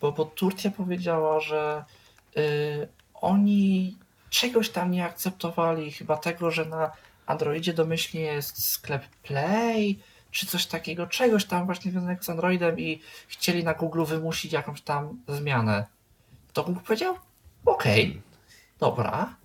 bo, 0.00 0.12
bo 0.12 0.24
Turcja 0.24 0.70
powiedziała, 0.70 1.40
że 1.40 1.84
y, 2.36 2.88
oni 3.14 3.96
czegoś 4.30 4.70
tam 4.70 4.90
nie 4.90 5.04
akceptowali, 5.04 5.92
chyba 5.92 6.16
tego, 6.16 6.50
że 6.50 6.64
na 6.64 6.90
Androidzie 7.26 7.74
domyślnie 7.74 8.20
jest 8.20 8.70
sklep 8.70 9.04
Play, 9.22 9.98
czy 10.30 10.46
coś 10.46 10.66
takiego, 10.66 11.06
czegoś 11.06 11.44
tam 11.44 11.66
właśnie 11.66 11.90
związanego 11.90 12.22
z 12.22 12.30
Androidem 12.30 12.78
i 12.78 13.00
chcieli 13.28 13.64
na 13.64 13.74
Google 13.74 14.04
wymusić 14.04 14.52
jakąś 14.52 14.80
tam 14.80 15.20
zmianę 15.28 15.86
to 16.52 16.64
Google 16.64 16.80
powiedział, 16.80 17.14
okej, 17.64 18.10
okay, 18.10 18.22
dobra, 18.78 19.36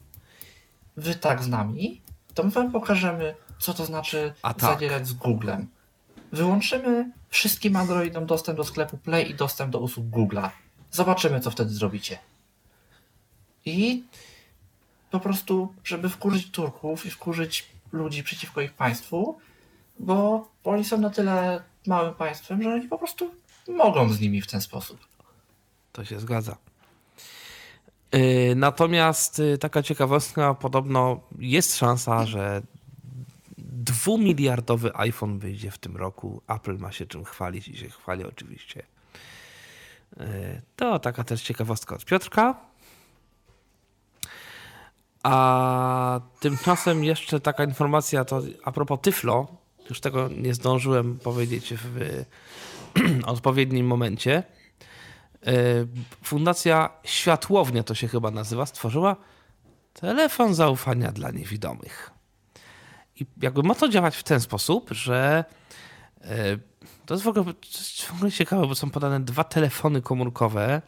wy 0.97 1.15
tak 1.15 1.43
z 1.43 1.47
nami, 1.47 2.01
to 2.33 2.43
my 2.43 2.51
wam 2.51 2.71
pokażemy, 2.71 3.35
co 3.59 3.73
to 3.73 3.85
znaczy 3.85 4.33
tak. 4.41 4.61
zadzierać 4.61 5.07
z 5.07 5.13
Googlem. 5.13 5.67
Wyłączymy 6.31 7.11
wszystkim 7.29 7.75
Androidom 7.75 8.25
dostęp 8.25 8.57
do 8.57 8.63
sklepu 8.63 8.97
Play 8.97 9.31
i 9.31 9.35
dostęp 9.35 9.71
do 9.71 9.79
usług 9.79 10.05
Google'a. 10.05 10.49
Zobaczymy, 10.91 11.39
co 11.39 11.51
wtedy 11.51 11.73
zrobicie. 11.73 12.19
I 13.65 14.03
po 15.11 15.19
prostu, 15.19 15.73
żeby 15.83 16.09
wkurzyć 16.09 16.51
Turków 16.51 17.05
i 17.05 17.09
wkurzyć 17.09 17.69
ludzi 17.91 18.23
przeciwko 18.23 18.61
ich 18.61 18.73
państwu, 18.73 19.39
bo 19.99 20.47
oni 20.63 20.85
są 20.85 20.97
na 20.97 21.09
tyle 21.09 21.63
małym 21.87 22.13
państwem, 22.13 22.63
że 22.63 22.73
oni 22.73 22.87
po 22.87 22.97
prostu 22.97 23.31
mogą 23.67 24.09
z 24.09 24.19
nimi 24.19 24.41
w 24.41 24.47
ten 24.47 24.61
sposób. 24.61 24.99
To 25.91 26.05
się 26.05 26.19
zgadza. 26.19 26.57
Y, 28.15 28.55
natomiast 28.55 29.39
y, 29.39 29.57
taka 29.57 29.83
ciekawostka, 29.83 30.53
podobno 30.53 31.19
jest 31.39 31.77
szansa, 31.77 32.25
że 32.25 32.61
dwumiliardowy 33.57 34.91
iPhone 34.95 35.39
wyjdzie 35.39 35.71
w 35.71 35.77
tym 35.77 35.97
roku. 35.97 36.41
Apple 36.47 36.77
ma 36.77 36.91
się 36.91 37.05
czym 37.05 37.23
chwalić 37.23 37.67
i 37.67 37.77
się 37.77 37.89
chwali 37.89 38.23
oczywiście. 38.23 38.83
Y, 40.21 40.61
to 40.75 40.99
taka 40.99 41.23
też 41.23 41.41
ciekawostka 41.41 41.95
od 41.95 42.05
Piotrka. 42.05 42.55
A 45.23 46.21
tymczasem 46.39 47.03
jeszcze 47.03 47.39
taka 47.39 47.63
informacja 47.63 48.25
to 48.25 48.41
a 48.63 48.71
propos 48.71 48.99
Tyflo. 49.01 49.47
Już 49.89 49.99
tego 49.99 50.29
nie 50.37 50.53
zdążyłem 50.53 51.19
powiedzieć 51.19 51.73
w 51.73 52.23
odpowiednim 53.25 53.87
momencie. 53.87 54.43
E, 55.47 55.51
Fundacja 56.23 56.89
Światłownia 57.03 57.83
to 57.83 57.95
się 57.95 58.07
chyba 58.07 58.31
nazywa, 58.31 58.65
stworzyła 58.65 59.15
telefon 59.93 60.53
zaufania 60.55 61.11
dla 61.11 61.31
niewidomych. 61.31 62.11
I 63.19 63.25
jakby 63.41 63.63
ma 63.63 63.75
to 63.75 63.89
działać 63.89 64.15
w 64.15 64.23
ten 64.23 64.39
sposób, 64.39 64.89
że 64.91 65.45
e, 66.21 66.57
to 67.05 67.13
jest 67.13 67.23
w 67.23 67.27
ogóle, 67.27 67.45
jest 67.65 68.01
w 68.01 68.13
ogóle 68.13 68.31
ciekawe, 68.31 68.67
bo 68.67 68.75
są 68.75 68.89
podane 68.89 69.19
dwa 69.19 69.43
telefony 69.43 70.01
komórkowe 70.01 70.81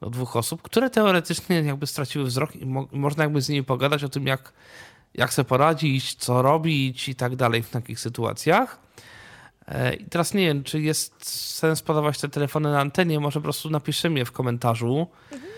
do 0.00 0.10
dwóch 0.10 0.36
osób, 0.36 0.62
które 0.62 0.90
teoretycznie 0.90 1.60
jakby 1.60 1.86
straciły 1.86 2.24
wzrok 2.24 2.56
i 2.56 2.66
mo 2.66 2.88
można 2.92 3.24
jakby 3.24 3.42
z 3.42 3.48
nimi 3.48 3.64
pogadać 3.64 4.04
o 4.04 4.08
tym, 4.08 4.26
jak, 4.26 4.52
jak 5.14 5.32
sobie 5.32 5.48
poradzić, 5.48 6.14
co 6.14 6.42
robić 6.42 7.08
i 7.08 7.14
tak 7.14 7.36
dalej 7.36 7.62
w 7.62 7.70
takich 7.70 8.00
sytuacjach. 8.00 8.87
E, 9.68 9.94
I 9.94 10.04
teraz 10.04 10.34
nie 10.34 10.46
wiem, 10.46 10.64
czy 10.64 10.80
jest 10.80 11.26
sens 11.54 11.82
podawać 11.82 12.20
te 12.20 12.28
telefony 12.28 12.70
na 12.70 12.80
antenie, 12.80 13.20
może 13.20 13.40
po 13.40 13.44
prostu 13.44 13.70
napiszemy 13.70 14.18
je 14.18 14.24
w 14.24 14.32
komentarzu. 14.32 15.06
Mhm. 15.32 15.52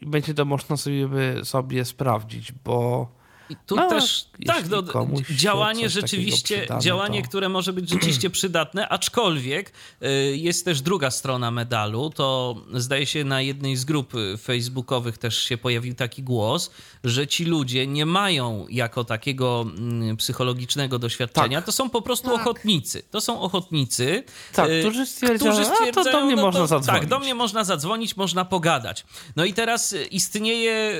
I 0.00 0.06
będzie 0.06 0.34
to 0.34 0.44
można 0.44 0.76
sobie, 0.76 1.08
sobie 1.44 1.84
sprawdzić, 1.84 2.52
bo 2.52 3.08
i 3.50 3.56
tu 3.66 3.76
no, 3.76 3.88
też, 3.88 4.26
tak, 4.46 4.68
no, 4.68 4.82
działanie 5.30 5.88
rzeczywiście, 5.88 6.66
działanie, 6.80 7.22
to... 7.22 7.28
które 7.28 7.48
może 7.48 7.72
być 7.72 7.90
rzeczywiście 7.90 8.30
przydatne, 8.30 8.88
aczkolwiek 8.88 9.72
y, 10.02 10.36
jest 10.36 10.64
też 10.64 10.82
druga 10.82 11.10
strona 11.10 11.50
medalu. 11.50 12.10
To 12.10 12.56
zdaje 12.74 13.06
się 13.06 13.24
na 13.24 13.40
jednej 13.40 13.76
z 13.76 13.84
grup 13.84 14.12
facebookowych 14.42 15.18
też 15.18 15.38
się 15.38 15.58
pojawił 15.58 15.94
taki 15.94 16.22
głos, 16.22 16.70
że 17.04 17.26
ci 17.26 17.44
ludzie 17.44 17.86
nie 17.86 18.06
mają 18.06 18.66
jako 18.70 19.04
takiego 19.04 19.66
mm, 19.78 20.16
psychologicznego 20.16 20.98
doświadczenia, 20.98 21.58
tak. 21.58 21.66
to 21.66 21.72
są 21.72 21.90
po 21.90 22.02
prostu 22.02 22.26
tak. 22.26 22.40
ochotnicy. 22.40 23.02
To 23.10 23.20
są 23.20 23.40
ochotnicy, 23.40 24.24
tak, 24.52 24.70
y, 24.70 24.80
którzy 24.80 25.06
stwierdzają, 25.06 25.52
którzy 25.52 25.70
stwierdzają 25.74 26.04
to 26.04 26.12
do 26.12 26.26
mnie 26.26 26.36
no, 26.36 26.42
można 26.42 26.60
to, 26.60 26.66
zadzwonić. 26.66 27.00
Tak, 27.00 27.10
do 27.10 27.18
mnie 27.18 27.34
można 27.34 27.64
zadzwonić, 27.64 28.16
można 28.16 28.44
pogadać. 28.44 29.04
No 29.36 29.44
i 29.44 29.52
teraz 29.54 29.94
istnieje 30.10 30.98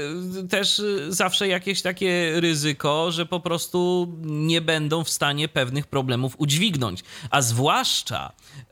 też 0.50 0.82
zawsze 1.08 1.48
jakieś 1.48 1.82
takie 1.82 2.37
ryzyko, 2.40 3.12
że 3.12 3.26
po 3.26 3.40
prostu 3.40 4.08
nie 4.22 4.60
będą 4.60 5.04
w 5.04 5.10
stanie 5.10 5.48
pewnych 5.48 5.86
problemów 5.86 6.34
udźwignąć. 6.38 7.04
A 7.30 7.42
zwłaszcza 7.42 8.32
y, 8.32 8.64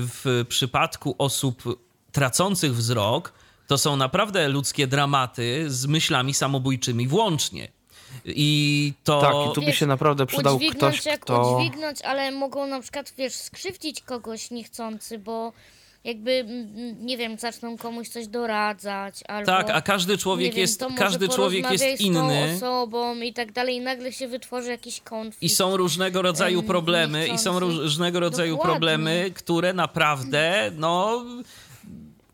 w 0.00 0.44
przypadku 0.48 1.14
osób 1.18 1.62
tracących 2.12 2.74
wzrok, 2.74 3.32
to 3.66 3.78
są 3.78 3.96
naprawdę 3.96 4.48
ludzkie 4.48 4.86
dramaty 4.86 5.64
z 5.68 5.86
myślami 5.86 6.34
samobójczymi 6.34 7.08
włącznie. 7.08 7.68
I 8.24 8.92
to. 9.04 9.20
Tak, 9.20 9.34
i 9.50 9.54
tu 9.54 9.62
by 9.62 9.72
się 9.72 9.86
naprawdę 9.86 10.26
przydał 10.26 10.56
udźwignąć 10.56 10.96
ktoś, 10.96 11.06
jak 11.06 11.20
kto... 11.20 11.56
udźwignąć, 11.56 12.02
ale 12.02 12.32
mogą 12.32 12.66
na 12.66 12.80
przykład, 12.80 13.14
wiesz, 13.18 13.34
skrzywdzić 13.34 14.02
kogoś 14.02 14.50
niechcący, 14.50 15.18
bo 15.18 15.52
jakby, 16.04 16.44
nie 17.00 17.16
wiem, 17.16 17.38
zaczną 17.38 17.76
komuś 17.76 18.08
coś 18.08 18.26
doradzać, 18.26 19.20
albo... 19.28 19.46
Tak, 19.46 19.70
a 19.70 19.82
każdy 19.82 20.18
człowiek 20.18 20.52
wiem, 20.52 20.60
jest, 20.60 20.84
każdy 20.96 21.28
człowiek 21.28 21.70
jest 21.70 22.00
inny. 22.00 22.56
Z 22.58 22.62
osobą 22.62 23.20
i 23.20 23.32
tak 23.32 23.52
dalej 23.52 23.76
i 23.76 23.80
nagle 23.80 24.12
się 24.12 24.28
wytworzy 24.28 24.70
jakiś 24.70 25.00
konflikt. 25.00 25.42
I 25.42 25.48
są 25.48 25.76
różnego 25.76 26.22
rodzaju 26.22 26.62
problemy, 26.62 27.28
i 27.28 27.38
są 27.38 27.60
różnego 27.60 28.20
rodzaju 28.20 28.52
Dokładnie. 28.52 28.72
problemy, 28.72 29.30
które 29.34 29.72
naprawdę, 29.72 30.70
no... 30.76 31.24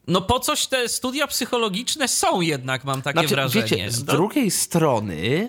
No 0.07 0.21
po 0.21 0.41
coś 0.41 0.67
te 0.67 0.89
studia 0.89 1.27
psychologiczne 1.27 2.09
są 2.09 2.41
jednak, 2.41 2.85
mam 2.85 3.03
takie 3.03 3.19
znaczy, 3.19 3.35
wrażenie. 3.35 3.67
Wiecie, 3.67 3.91
z 3.91 4.05
drugiej 4.05 4.51
strony, 4.51 5.49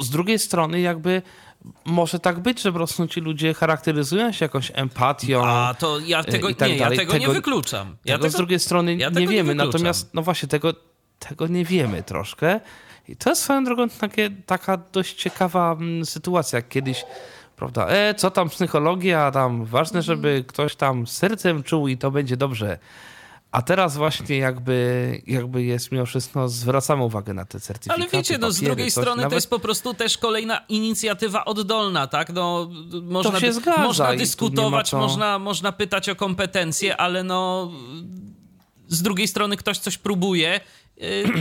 z 0.00 0.10
drugiej 0.10 0.38
strony 0.38 0.80
jakby 0.80 1.22
może 1.84 2.18
tak 2.18 2.40
być, 2.40 2.62
że 2.62 2.72
po 2.72 2.78
prostu 2.78 3.08
ci 3.08 3.20
ludzie 3.20 3.54
charakteryzują 3.54 4.32
się 4.32 4.44
jakąś 4.44 4.72
empatią. 4.74 5.46
A 5.46 5.74
to 5.78 5.98
ja 5.98 6.24
tego, 6.24 6.54
tak 6.54 6.68
nie, 6.68 6.76
ja 6.76 6.90
tego, 6.90 7.12
tego, 7.12 7.18
nie 7.18 7.28
wykluczam. 7.28 7.96
Ja 8.04 8.18
tego, 8.18 8.30
z 8.30 8.36
drugiej 8.36 8.60
strony 8.60 8.96
ja 8.96 9.10
nie 9.10 9.28
wiemy, 9.28 9.48
nie 9.48 9.64
natomiast 9.64 10.14
no 10.14 10.22
właśnie 10.22 10.48
tego, 10.48 10.74
tego 11.18 11.46
nie 11.46 11.64
wiemy 11.64 12.02
troszkę. 12.02 12.60
I 13.08 13.16
to 13.16 13.30
jest 13.30 13.42
swoją 13.42 13.64
drogą 13.64 13.88
takie, 13.88 14.30
taka 14.46 14.78
dość 14.92 15.14
ciekawa 15.14 15.72
mm, 15.72 16.06
sytuacja, 16.06 16.62
kiedyś 16.62 17.04
prawda, 17.56 17.86
e, 17.86 18.14
co 18.14 18.30
tam 18.30 18.48
psychologia, 18.48 19.30
tam 19.30 19.64
ważne, 19.64 20.02
żeby 20.02 20.44
ktoś 20.46 20.76
tam 20.76 21.06
sercem 21.06 21.62
czuł 21.62 21.88
i 21.88 21.98
to 21.98 22.10
będzie 22.10 22.36
dobrze. 22.36 22.78
A 23.50 23.62
teraz 23.62 23.96
właśnie 23.96 24.36
jakby, 24.36 25.22
jakby 25.26 25.64
jest 25.64 25.92
mimo 25.92 26.06
wszystko, 26.06 26.48
zwracamy 26.48 27.02
uwagę 27.02 27.34
na 27.34 27.44
te 27.44 27.60
certyfikaty. 27.60 28.02
Ale 28.02 28.10
wiecie, 28.10 28.38
no 28.38 28.50
z 28.50 28.60
drugiej 28.60 28.90
coś, 28.90 29.02
strony 29.02 29.16
nawet... 29.16 29.30
to 29.30 29.34
jest 29.34 29.50
po 29.50 29.58
prostu 29.58 29.94
też 29.94 30.18
kolejna 30.18 30.60
inicjatywa 30.68 31.44
oddolna, 31.44 32.06
tak? 32.06 32.32
No, 32.32 32.70
można, 33.02 33.30
to 33.30 33.40
się 33.40 33.52
zgadza 33.52 33.82
można 33.82 34.16
dyskutować, 34.16 34.90
co... 34.90 34.98
można, 34.98 35.38
można 35.38 35.72
pytać 35.72 36.08
o 36.08 36.16
kompetencje, 36.16 36.96
ale 36.96 37.24
no 37.24 37.70
z 38.88 39.02
drugiej 39.02 39.28
strony 39.28 39.56
ktoś 39.56 39.78
coś 39.78 39.98
próbuje 39.98 40.60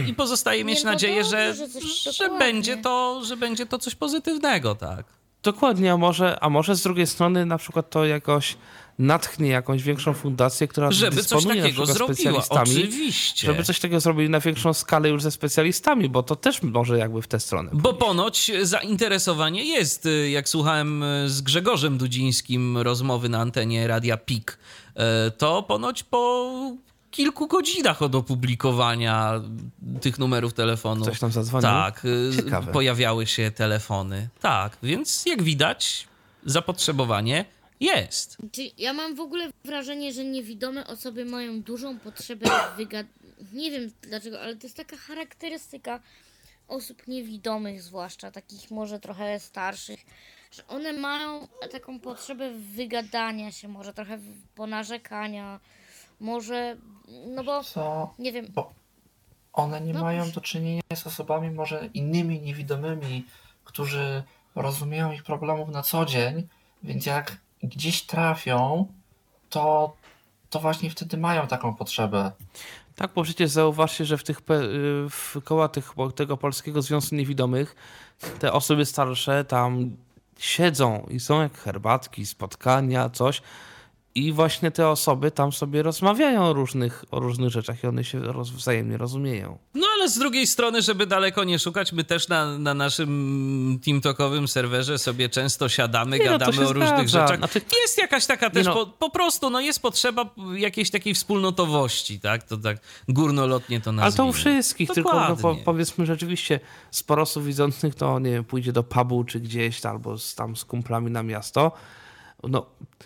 i 0.07 0.13
pozostaje 0.13 0.65
mieć 0.65 0.83
no 0.83 0.91
nadzieję, 0.91 1.21
dobrze, 1.21 1.53
że, 1.53 1.67
że, 2.03 2.11
że, 2.11 2.29
będzie 2.29 2.77
to, 2.77 3.21
że 3.25 3.37
będzie 3.37 3.65
to 3.65 3.79
coś 3.79 3.95
pozytywnego, 3.95 4.75
tak. 4.75 5.05
Dokładnie, 5.43 5.93
a 5.93 5.97
może, 5.97 6.43
a 6.43 6.49
może 6.49 6.75
z 6.75 6.81
drugiej 6.81 7.07
strony 7.07 7.45
na 7.45 7.57
przykład 7.57 7.89
to 7.89 8.05
jakoś 8.05 8.57
natchnie 8.99 9.49
jakąś 9.49 9.83
większą 9.83 10.13
fundację, 10.13 10.67
która 10.67 10.91
żeby 10.91 11.15
dysponuje 11.15 11.61
coś 11.61 11.63
takiego 11.63 11.85
zrobiła, 11.85 12.43
oczywiście. 12.49 13.47
żeby 13.47 13.63
coś 13.63 13.79
takiego 13.79 13.99
zrobili 13.99 14.29
na 14.29 14.39
większą 14.39 14.73
skalę 14.73 15.09
już 15.09 15.23
ze 15.23 15.31
specjalistami, 15.31 16.09
bo 16.09 16.23
to 16.23 16.35
też 16.35 16.63
może 16.63 16.97
jakby 16.97 17.21
w 17.21 17.27
tę 17.27 17.39
stronę. 17.39 17.69
Bo 17.73 17.93
ponoć 17.93 18.51
zainteresowanie 18.61 19.65
jest, 19.65 20.07
jak 20.31 20.49
słuchałem 20.49 21.03
z 21.25 21.41
Grzegorzem 21.41 21.97
Dudzińskim 21.97 22.77
rozmowy 22.77 23.29
na 23.29 23.39
antenie 23.39 23.87
Radia 23.87 24.17
PIK, 24.17 24.57
to 25.37 25.63
ponoć 25.63 26.03
po 26.03 26.51
kilku 27.11 27.47
godzinach 27.47 28.01
od 28.01 28.15
opublikowania 28.15 29.41
tych 30.01 30.19
numerów 30.19 30.53
telefonu. 30.53 31.05
Ktoś 31.05 31.19
tam 31.19 31.31
zadzwonił? 31.31 31.61
Tak, 31.61 32.03
Ciekawe. 32.35 32.71
pojawiały 32.71 33.27
się 33.27 33.51
telefony. 33.51 34.29
Tak, 34.41 34.77
więc 34.83 35.25
jak 35.25 35.43
widać, 35.43 36.07
zapotrzebowanie 36.45 37.45
jest. 37.79 38.37
Ja 38.77 38.93
mam 38.93 39.15
w 39.15 39.19
ogóle 39.19 39.49
wrażenie, 39.65 40.13
że 40.13 40.23
niewidome 40.23 40.87
osoby 40.87 41.25
mają 41.25 41.61
dużą 41.61 41.99
potrzebę 41.99 42.45
wygad... 42.77 43.07
Nie 43.53 43.71
wiem 43.71 43.91
dlaczego, 44.01 44.41
ale 44.41 44.55
to 44.55 44.67
jest 44.67 44.77
taka 44.77 44.97
charakterystyka 44.97 45.99
osób 46.67 47.07
niewidomych, 47.07 47.81
zwłaszcza 47.81 48.31
takich 48.31 48.71
może 48.71 48.99
trochę 48.99 49.39
starszych, 49.39 50.05
że 50.51 50.67
one 50.67 50.93
mają 50.93 51.47
taką 51.71 51.99
potrzebę 51.99 52.51
wygadania 52.51 53.51
się, 53.51 53.67
może 53.67 53.93
trochę 53.93 54.19
ponarzekania, 54.55 55.59
może, 56.19 56.77
no 57.27 57.43
bo, 57.43 57.63
Co? 57.63 58.13
nie 58.19 58.31
wiem. 58.31 58.47
Bo 58.55 58.73
one 59.53 59.81
nie 59.81 59.93
No 59.93 60.01
mają 60.01 60.31
do 60.31 60.41
czynienia 60.41 60.81
z 60.95 61.07
osobami 61.07 61.51
może 61.51 61.89
innymi 61.93 62.41
niewidomymi, 62.41 63.25
którzy 63.63 64.23
rozumieją 64.55 65.11
ich 65.11 65.23
problemów 65.23 65.69
na 65.69 65.83
co 65.83 66.05
dzień, 66.05 66.47
więc 66.83 67.05
jak 67.05 67.37
gdzieś 67.63 68.03
trafią, 68.03 68.87
to, 69.49 69.95
to 70.49 70.59
właśnie 70.59 70.89
wtedy 70.89 71.17
mają 71.17 71.47
taką 71.47 71.75
potrzebę. 71.75 72.31
Tak, 72.95 73.11
bo 73.15 73.23
przecież 73.23 73.49
zauważcie, 73.49 74.05
że 74.05 74.17
w 74.17 74.23
tych 74.23 74.37
y, 74.39 74.41
w 75.09 75.35
koła 75.43 75.67
tych, 75.67 75.93
tego 76.15 76.37
Polskiego 76.37 76.81
Związku 76.81 77.15
Niewidomych 77.15 77.75
te 78.39 78.53
osoby 78.53 78.85
starsze 78.85 79.45
tam 79.45 79.97
siedzą 80.39 81.07
i 81.09 81.19
są 81.19 81.41
jak 81.41 81.57
herbatki, 81.57 82.25
spotkania, 82.25 83.09
coś. 83.09 83.41
I 84.15 84.31
właśnie 84.31 84.71
te 84.71 84.87
osoby 84.89 85.31
tam 85.31 85.51
sobie 85.51 85.83
rozmawiają 85.83 86.43
o 86.43 86.53
różnych, 86.53 87.05
o 87.11 87.19
różnych 87.19 87.49
rzeczach 87.49 87.83
i 87.83 87.87
one 87.87 88.03
się 88.03 88.19
roz, 88.19 88.49
wzajemnie 88.49 88.97
rozumieją. 88.97 89.57
No 89.73 89.87
ale 89.95 90.09
z 90.09 90.17
drugiej 90.19 90.47
strony, 90.47 90.81
żeby 90.81 91.05
daleko 91.07 91.43
nie 91.43 91.59
szukać, 91.59 91.93
my 91.93 92.03
też 92.03 92.27
na, 92.27 92.57
na 92.57 92.73
naszym 92.73 93.79
TeamTalkowym 93.85 94.47
serwerze 94.47 94.97
sobie 94.97 95.29
często 95.29 95.69
siadamy, 95.69 96.19
Nie, 96.19 96.25
no, 96.25 96.31
gadamy 96.31 96.53
się 96.53 96.61
o 96.67 96.73
różnych 96.73 97.09
zgadza. 97.09 97.21
rzeczach. 97.27 97.37
Znaczy- 97.37 97.61
Jest 97.81 97.97
jakaś 97.97 98.25
taka 98.25 98.49
też, 98.49 98.65
no. 98.65 98.73
po, 98.73 98.85
po 98.85 99.09
prostu, 99.09 99.49
no 99.49 99.59
jest 99.61 99.81
potrzeba 99.81 100.29
jakiejś 100.55 100.91
takiej 100.91 101.13
wspólnotowości, 101.13 102.19
tak? 102.19 102.43
To 102.43 102.57
tak 102.57 102.77
górnolotnie 103.09 103.81
to 103.81 103.91
nazwijmy. 103.91 104.03
Ale 104.03 104.13
to 104.13 104.25
u 104.25 104.33
wszystkich, 104.33 104.89
tylko 104.89 105.13
no, 105.13 105.27
po, 105.27 105.35
Dokładnie. 105.35 105.63
powiedzmy 105.63 106.05
rzeczywiście 106.05 106.59
sporo 106.91 107.21
osób 107.21 107.43
widzących 107.43 107.95
to 107.95 108.19
nie 108.19 108.31
wiem, 108.31 108.43
pójdzie 108.43 108.71
do 108.73 108.83
pubu 108.83 109.23
czy 109.23 109.39
gdzieś 109.39 109.85
albo 109.85 110.17
z, 110.17 110.35
tam 110.35 110.55
z 110.55 110.65
kumplami 110.65 111.11
na 111.11 111.23
miasto. 111.23 111.71
No, 112.43 112.65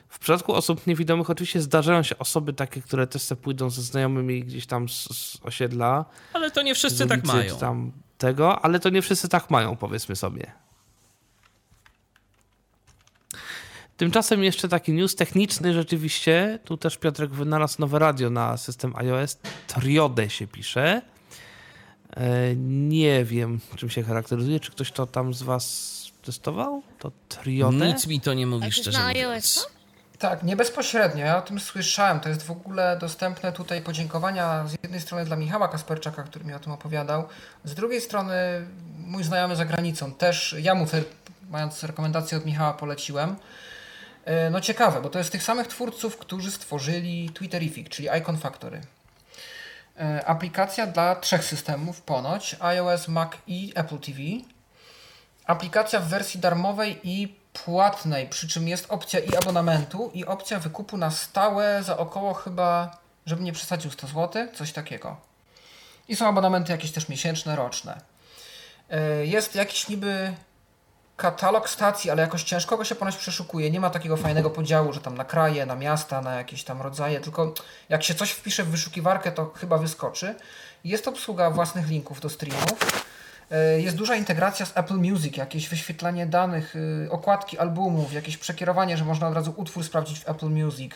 w 0.10 0.20
przypadku 0.20 0.54
osób 0.54 0.88
niewidomych 0.88 1.30
oczywiście 1.30 1.62
zdarzają 1.62 2.04
się 2.04 2.18
osoby 2.18 2.54
takie, 2.54 2.82
które 2.82 3.08
też 3.08 3.22
se 3.22 3.36
pójdą 3.36 3.70
ze 3.70 3.82
znajomymi 3.82 4.44
gdzieś 4.44 4.66
tam 4.66 4.90
z, 4.90 4.94
z 5.18 5.38
osiedla. 5.42 6.06
Ale 6.34 6.52
to 6.52 6.62
nie 6.62 6.76
wszyscy 6.76 7.08
tak 7.08 7.24
mają. 7.26 7.58
Tam 7.58 7.92
tego, 8.18 8.62
ale 8.66 8.80
to 8.80 8.90
nie 8.90 9.02
wszyscy 9.02 9.30
tak 9.30 9.50
mają, 9.50 9.76
powiedzmy 9.76 10.16
sobie. 10.16 10.52
Tymczasem 13.98 14.44
jeszcze 14.44 14.70
taki 14.70 14.94
news 14.94 15.16
techniczny 15.16 15.74
rzeczywiście. 15.74 16.60
Tu 16.66 16.78
też 16.78 16.98
Piotrek 16.98 17.32
wynalazł 17.32 17.76
nowe 17.82 18.00
radio 18.00 18.30
na 18.30 18.58
system 18.58 18.96
iOS. 18.96 19.38
Triode 19.68 20.30
się 20.30 20.48
pisze. 20.48 21.02
E, 22.18 22.56
Nie 22.56 23.26
wiem, 23.26 23.60
czym 23.76 23.90
się 23.90 24.04
charakteryzuje. 24.04 24.60
Czy 24.60 24.72
ktoś 24.72 24.92
to 24.92 25.08
tam 25.08 25.34
z 25.34 25.44
was 25.44 25.90
testował? 26.24 26.84
To 27.00 27.12
Triode? 27.30 27.88
Nic 27.88 28.08
mi 28.08 28.22
to 28.22 28.34
nie 28.34 28.48
mówi, 28.48 28.68
A 28.68 28.72
szczerze 28.72 29.00
na 29.00 29.08
mówiąc. 29.08 29.36
iOS-a? 29.36 29.62
Tak, 30.20 30.44
nie 30.44 30.56
bezpośrednio. 30.56 31.26
Ja 31.26 31.38
o 31.38 31.42
tym 31.42 31.60
słyszałem. 31.60 32.20
To 32.20 32.30
jest 32.30 32.44
w 32.44 32.52
ogóle 32.52 32.98
dostępne 33.02 33.52
tutaj 33.52 33.82
podziękowania 33.82 34.68
z 34.68 34.76
jednej 34.84 35.02
strony 35.02 35.26
dla 35.26 35.36
Michała 35.36 35.68
Kasperczaka, 35.68 36.24
który 36.24 36.46
mi 36.46 36.54
o 36.54 36.60
tym 36.60 36.72
opowiadał. 36.72 37.28
Z 37.64 37.74
drugiej 37.74 38.02
strony 38.02 38.34
mój 38.98 39.24
znajomy 39.24 39.56
za 39.56 39.66
granicą 39.66 40.12
też, 40.14 40.56
ja 40.62 40.76
mu, 40.76 40.86
mając 41.50 41.84
rekomendację 41.84 42.38
od 42.38 42.46
Michała, 42.46 42.74
poleciłem. 42.74 43.36
E, 44.26 44.50
No 44.50 44.62
ciekawe, 44.62 45.02
bo 45.02 45.10
to 45.10 45.18
jest 45.20 45.32
tych 45.32 45.44
samych 45.44 45.68
twórców, 45.68 46.18
którzy 46.18 46.52
stworzyli 46.52 47.30
Twitterific, 47.30 47.90
czyli 47.90 48.08
Icon 48.20 48.38
Factory. 48.38 48.82
E, 50.00 50.26
Aplikacja 50.26 50.88
dla 50.88 51.16
trzech 51.16 51.44
systemów 51.44 52.02
ponoć, 52.02 52.56
iOS, 52.60 53.08
Mac 53.08 53.32
i 53.48 53.72
Apple 53.76 54.00
TV. 54.00 54.20
Aplikacja 55.50 56.00
w 56.00 56.08
wersji 56.08 56.40
darmowej 56.40 57.00
i 57.04 57.36
płatnej, 57.54 58.28
przy 58.28 58.48
czym 58.48 58.68
jest 58.68 58.86
opcja 58.90 59.20
i 59.20 59.36
abonamentu 59.36 60.12
i 60.14 60.26
opcja 60.26 60.60
wykupu 60.60 60.98
na 60.98 61.12
stałe 61.12 61.84
za 61.84 61.98
około 61.98 62.34
chyba, 62.34 62.98
żeby 63.26 63.44
nie 63.44 63.54
przesadził 63.54 63.92
100 63.92 64.08
zł, 64.08 64.48
coś 64.54 64.72
takiego. 64.72 65.18
I 66.08 66.16
są 66.16 66.28
abonamenty 66.28 66.72
jakieś 66.72 66.92
też 66.92 67.10
miesięczne, 67.10 67.56
roczne. 67.56 68.02
E, 68.90 69.26
Jest 69.26 69.56
jakiś 69.56 69.88
niby 69.88 70.34
katalog 71.18 71.70
stacji, 71.70 72.12
ale 72.12 72.22
jakoś 72.22 72.44
ciężko 72.44 72.78
go 72.78 72.86
się 72.86 72.96
ponoć 72.96 73.16
przeszukuje. 73.16 73.72
Nie 73.72 73.80
ma 73.80 73.90
takiego 73.90 74.18
fajnego 74.18 74.50
podziału, 74.50 74.94
że 74.94 75.02
tam 75.02 75.18
na 75.18 75.26
kraje, 75.26 75.66
na 75.66 75.76
miasta, 75.76 76.22
na 76.22 76.36
jakieś 76.36 76.64
tam 76.64 76.82
rodzaje, 76.82 77.20
tylko 77.20 77.54
jak 77.90 78.04
się 78.04 78.16
coś 78.16 78.32
wpisze 78.32 78.64
w 78.64 78.70
wyszukiwarkę, 78.70 79.32
to 79.32 79.52
chyba 79.56 79.78
wyskoczy. 79.78 80.36
Jest 80.84 81.08
obsługa 81.08 81.50
własnych 81.50 81.88
linków 81.88 82.22
do 82.22 82.30
streamów. 82.30 83.10
E, 83.52 83.82
Jest 83.82 83.96
duża 83.98 84.16
integracja 84.16 84.66
z 84.66 84.78
Apple 84.78 84.96
Music, 84.98 85.38
jakieś 85.38 85.70
wyświetlanie 85.70 86.26
danych, 86.26 86.76
y, 86.76 87.08
okładki 87.12 87.58
albumów, 87.60 88.14
jakieś 88.14 88.38
przekierowanie, 88.38 88.98
że 88.98 89.06
można 89.06 89.28
od 89.28 89.34
razu 89.34 89.54
utwór 89.58 89.84
sprawdzić 89.84 90.20
w 90.20 90.30
Apple 90.30 90.50
Music. 90.50 90.92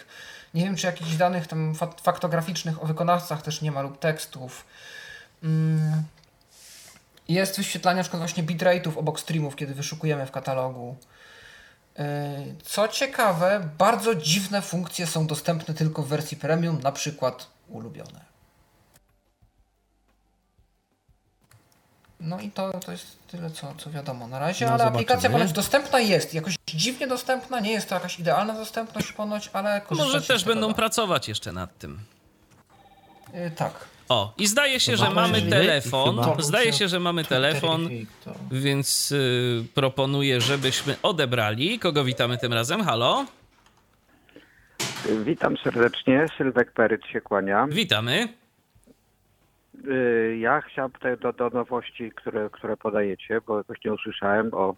Nie 0.53 0.63
wiem, 0.63 0.75
czy 0.75 0.87
jakichś 0.87 1.15
danych 1.15 1.47
tam 1.47 1.75
fa- 1.75 1.93
faktograficznych 2.03 2.83
o 2.83 2.85
wykonawcach 2.85 3.41
też 3.41 3.61
nie 3.61 3.71
ma 3.71 3.81
lub 3.81 3.99
tekstów. 3.99 4.65
Mm. 5.43 6.03
Jest 7.27 7.57
wyświetlanie 7.57 7.97
na 7.97 8.03
przykład 8.03 8.21
właśnie 8.21 8.43
bitrate'ów 8.43 8.97
obok 8.97 9.19
streamów, 9.19 9.55
kiedy 9.55 9.73
wyszukujemy 9.73 10.25
w 10.25 10.31
katalogu. 10.31 10.95
Yy, 11.97 12.05
Co 12.63 12.87
ciekawe, 12.87 13.69
bardzo 13.77 14.15
dziwne 14.15 14.61
funkcje 14.61 15.07
są 15.07 15.27
dostępne 15.27 15.73
tylko 15.73 16.03
w 16.03 16.07
wersji 16.07 16.37
premium, 16.37 16.81
na 16.81 16.91
przykład 16.91 17.47
ulubione. 17.69 18.32
No 22.23 22.39
i 22.39 22.51
to, 22.51 22.79
to 22.85 22.91
jest 22.91 23.27
tyle, 23.27 23.49
co, 23.51 23.73
co 23.77 23.91
wiadomo 23.91 24.27
na 24.27 24.39
razie, 24.39 24.65
No, 24.65 24.71
ale 24.71 24.79
zobaczymy. 24.79 24.95
aplikacja 24.97 25.29
ponoć 25.29 25.51
dostępna 25.51 25.99
jest. 25.99 26.33
Jakoś 26.33 26.55
dziwnie 26.67 27.07
dostępna, 27.07 27.59
nie 27.59 27.71
jest 27.71 27.89
to 27.89 27.95
jakaś 27.95 28.19
idealna 28.19 28.53
dostępność 28.53 29.11
ponoć, 29.11 29.49
ale 29.53 29.81
Może 29.91 30.21
też 30.21 30.43
tego 30.43 30.53
będą 30.53 30.67
da. 30.67 30.73
pracować 30.73 31.27
jeszcze 31.27 31.51
nad 31.51 31.77
tym. 31.77 31.99
Yy, 33.33 33.51
Tak. 33.51 33.73
O, 34.09 34.33
i 34.37 34.47
zdaje 34.47 34.79
się, 34.79 34.97
że 34.97 35.09
mamy 35.09 35.41
telefon. 35.41 36.21
Zdaje 36.39 36.73
się, 36.73 36.87
że 36.87 36.99
mamy 36.99 37.23
telefon, 37.25 37.89
więc 38.51 39.11
y, 39.11 39.65
proponuję, 39.73 40.41
żebyśmy 40.41 40.95
odebrali. 41.03 41.79
Kogo 41.79 42.03
witamy 42.03 42.37
tym 42.37 42.53
razem? 42.53 42.83
Halo? 42.83 43.25
Witam 45.25 45.57
serdecznie, 45.63 46.25
Sylwek 46.37 46.71
Peryt 46.71 47.01
się 47.13 47.21
kłania. 47.21 47.67
Witamy. 47.69 48.27
Y, 49.87 50.37
Ja 50.39 50.61
chciałem 50.61 50.91
tutaj 50.91 51.17
do, 51.17 51.33
do 51.33 51.49
nowości, 51.49 52.11
które, 52.15 52.49
które 52.49 52.77
podajecie, 52.77 53.41
bo 53.47 53.57
jakoś 53.57 53.77
nie 53.85 53.93
usłyszałem 53.93 54.53
o, 54.53 54.75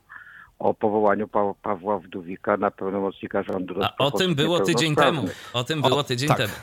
o 0.59 0.74
powołaniu 0.74 1.27
pa, 1.27 1.53
Pawła 1.61 2.00
Wdówika 2.00 2.58
na 2.58 2.72
pełnomocnika 2.72 3.43
rządu. 3.43 3.75
A 3.84 3.95
o 3.98 4.11
tym 4.11 4.35
było 4.35 4.59
tydzień 4.59 4.95
temu. 4.95 5.25
O 5.53 5.64
tym 5.64 5.82
było 5.82 6.03
tydzień 6.03 6.30
tak. 6.30 6.38
temu. 6.38 6.53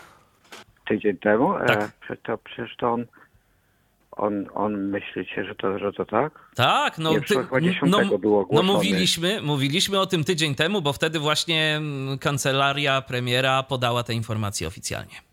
Tydzień 0.89 1.17
temu? 1.17 1.55
Tak. 1.67 1.83
E, 1.83 1.91
przecież, 2.01 2.23
to, 2.25 2.39
przecież 2.39 2.77
to 2.77 2.93
on, 2.93 3.05
on, 4.12 4.47
on 4.55 4.77
myślicie, 4.77 5.45
że 5.45 5.55
to, 5.55 5.79
że 5.79 5.93
to 5.93 6.05
tak? 6.05 6.33
Tak, 6.55 6.99
no, 6.99 7.12
ty, 7.29 7.35
no, 7.53 7.61
10 7.61 8.21
było 8.21 8.49
no 8.53 8.62
mówiliśmy, 8.62 9.43
mówiliśmy 9.43 10.01
o 10.01 10.07
tym 10.07 10.25
tydzień 10.25 10.55
temu, 10.55 10.83
bo 10.83 10.93
wtedy 10.93 11.19
właśnie 11.19 11.75
mm, 11.77 12.19
kancelaria 12.19 13.03
premiera 13.03 13.62
podała 13.62 14.03
te 14.03 14.15
informacje 14.15 14.67
oficjalnie. 14.67 15.32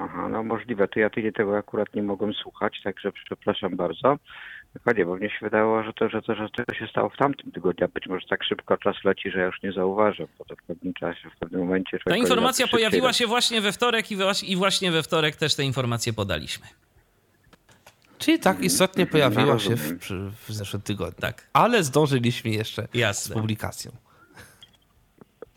Aha, 0.00 0.28
no 0.28 0.42
możliwe. 0.42 0.88
To 0.88 1.00
ja 1.00 1.10
tydzień 1.10 1.32
tego 1.32 1.56
akurat 1.56 1.94
nie 1.94 2.02
mogłem 2.02 2.34
słuchać, 2.34 2.80
także 2.84 3.12
przepraszam 3.12 3.76
bardzo. 3.76 4.18
Dokładnie, 4.74 5.06
bo 5.06 5.16
mnie 5.16 5.30
się 5.30 5.38
wydawało, 5.42 5.82
że 5.82 5.92
to, 5.92 6.08
że 6.08 6.22
to, 6.22 6.34
że 6.34 6.48
to 6.48 6.74
się 6.74 6.86
stało 6.86 7.08
w 7.08 7.16
tamtym 7.16 7.52
tygodniu. 7.52 7.88
Być 7.88 8.06
może 8.06 8.26
tak 8.30 8.44
szybko 8.44 8.76
czas 8.76 8.96
leci, 9.04 9.30
że 9.30 9.38
ja 9.38 9.46
już 9.46 9.62
nie 9.62 9.72
zauważę, 9.72 10.26
bo 10.38 10.44
to 10.44 10.56
w 10.56 10.62
pewnym 10.62 10.94
czasie, 10.94 11.30
w 11.30 11.38
pewnym 11.38 11.60
momencie... 11.60 11.98
Ta 12.04 12.16
informacja 12.16 12.68
pojawiła 12.68 13.12
się 13.12 13.26
właśnie 13.26 13.60
we 13.60 13.72
wtorek 13.72 14.10
i 14.42 14.56
właśnie 14.56 14.90
we 14.90 15.02
wtorek 15.02 15.36
też 15.36 15.54
te 15.54 15.64
informacje 15.64 16.12
podaliśmy. 16.12 16.66
Czyli 18.18 18.38
tak 18.38 18.60
istotnie 18.60 19.06
pojawiła 19.06 19.58
się 19.58 19.76
w, 19.76 19.98
w 20.48 20.52
zeszłym 20.52 20.82
tygodniu. 20.82 21.20
Tak. 21.20 21.48
Ale 21.52 21.82
zdążyliśmy 21.82 22.50
jeszcze 22.50 22.88
Jasne. 22.94 23.34
z 23.34 23.38
publikacją. 23.38 23.92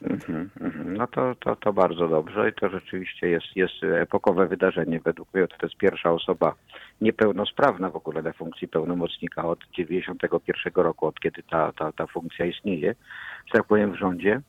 Mhm, 0.03 0.49
mhm. 0.61 0.97
No 0.97 1.07
to, 1.07 1.35
to, 1.35 1.55
to 1.55 1.73
bardzo 1.73 2.07
dobrze 2.07 2.49
i 2.49 2.53
to 2.53 2.69
rzeczywiście 2.69 3.29
jest, 3.29 3.55
jest 3.55 3.83
epokowe 3.83 4.47
wydarzenie. 4.47 4.99
Według 4.99 5.33
mnie 5.33 5.47
to 5.47 5.55
jest 5.65 5.77
pierwsza 5.77 6.11
osoba 6.11 6.55
niepełnosprawna 7.01 7.89
w 7.89 7.95
ogóle 7.95 8.21
na 8.21 8.33
funkcji 8.33 8.67
pełnomocnika 8.67 9.45
od 9.45 9.59
91 9.73 10.73
roku, 10.75 11.07
od 11.07 11.19
kiedy 11.19 11.43
ta, 11.43 11.71
ta, 11.71 11.91
ta 11.91 12.07
funkcja 12.07 12.45
istnieje, 12.45 12.95
tak 13.51 13.63
powiem, 13.63 13.91
w 13.91 13.99
rządzie. 13.99 14.41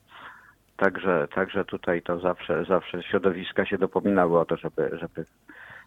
Także, 0.77 1.28
także 1.35 1.65
tutaj 1.65 2.02
to 2.02 2.20
zawsze, 2.20 2.65
zawsze 2.65 3.02
środowiska 3.02 3.67
się 3.67 3.78
dopominały 3.78 4.39
o 4.41 4.44
to, 4.44 4.57
żeby, 4.57 4.91
żeby, 4.93 5.25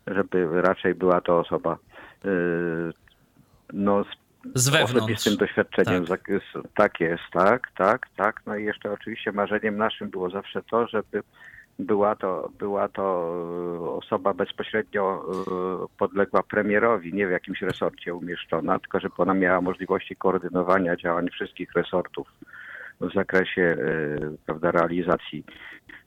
żeby 0.07 0.61
raczej 0.61 0.95
była 0.95 1.21
to 1.21 1.39
osoba 1.39 1.77
yy, 2.23 2.93
no, 3.73 4.05
z 4.55 4.69
wewnątrz. 4.69 4.95
osobistym 4.95 5.37
doświadczeniem. 5.37 6.05
Tak. 6.05 6.21
tak 6.75 6.99
jest, 6.99 7.23
tak, 7.33 7.67
tak, 7.77 8.07
tak. 8.17 8.41
No 8.45 8.55
i 8.55 8.65
jeszcze 8.65 8.91
oczywiście 8.91 9.31
marzeniem 9.31 9.77
naszym 9.77 10.09
było 10.09 10.29
zawsze 10.29 10.63
to, 10.63 10.87
żeby 10.87 11.23
była 11.79 12.15
to, 12.15 12.49
była 12.59 12.89
to 12.89 13.03
osoba 13.97 14.33
bezpośrednio 14.33 15.25
e, 15.83 15.97
podległa 15.97 16.43
premierowi, 16.43 17.13
nie 17.13 17.27
w 17.27 17.31
jakimś 17.31 17.61
resorcie 17.61 18.15
umieszczona, 18.15 18.79
tylko 18.79 18.99
żeby 18.99 19.13
ona 19.17 19.33
miała 19.33 19.61
możliwości 19.61 20.15
koordynowania 20.15 20.95
działań 20.95 21.29
wszystkich 21.29 21.73
resortów 21.73 22.27
w 23.01 23.13
zakresie 23.13 23.61
e, 23.61 23.77
prawda, 24.45 24.71
realizacji 24.71 25.43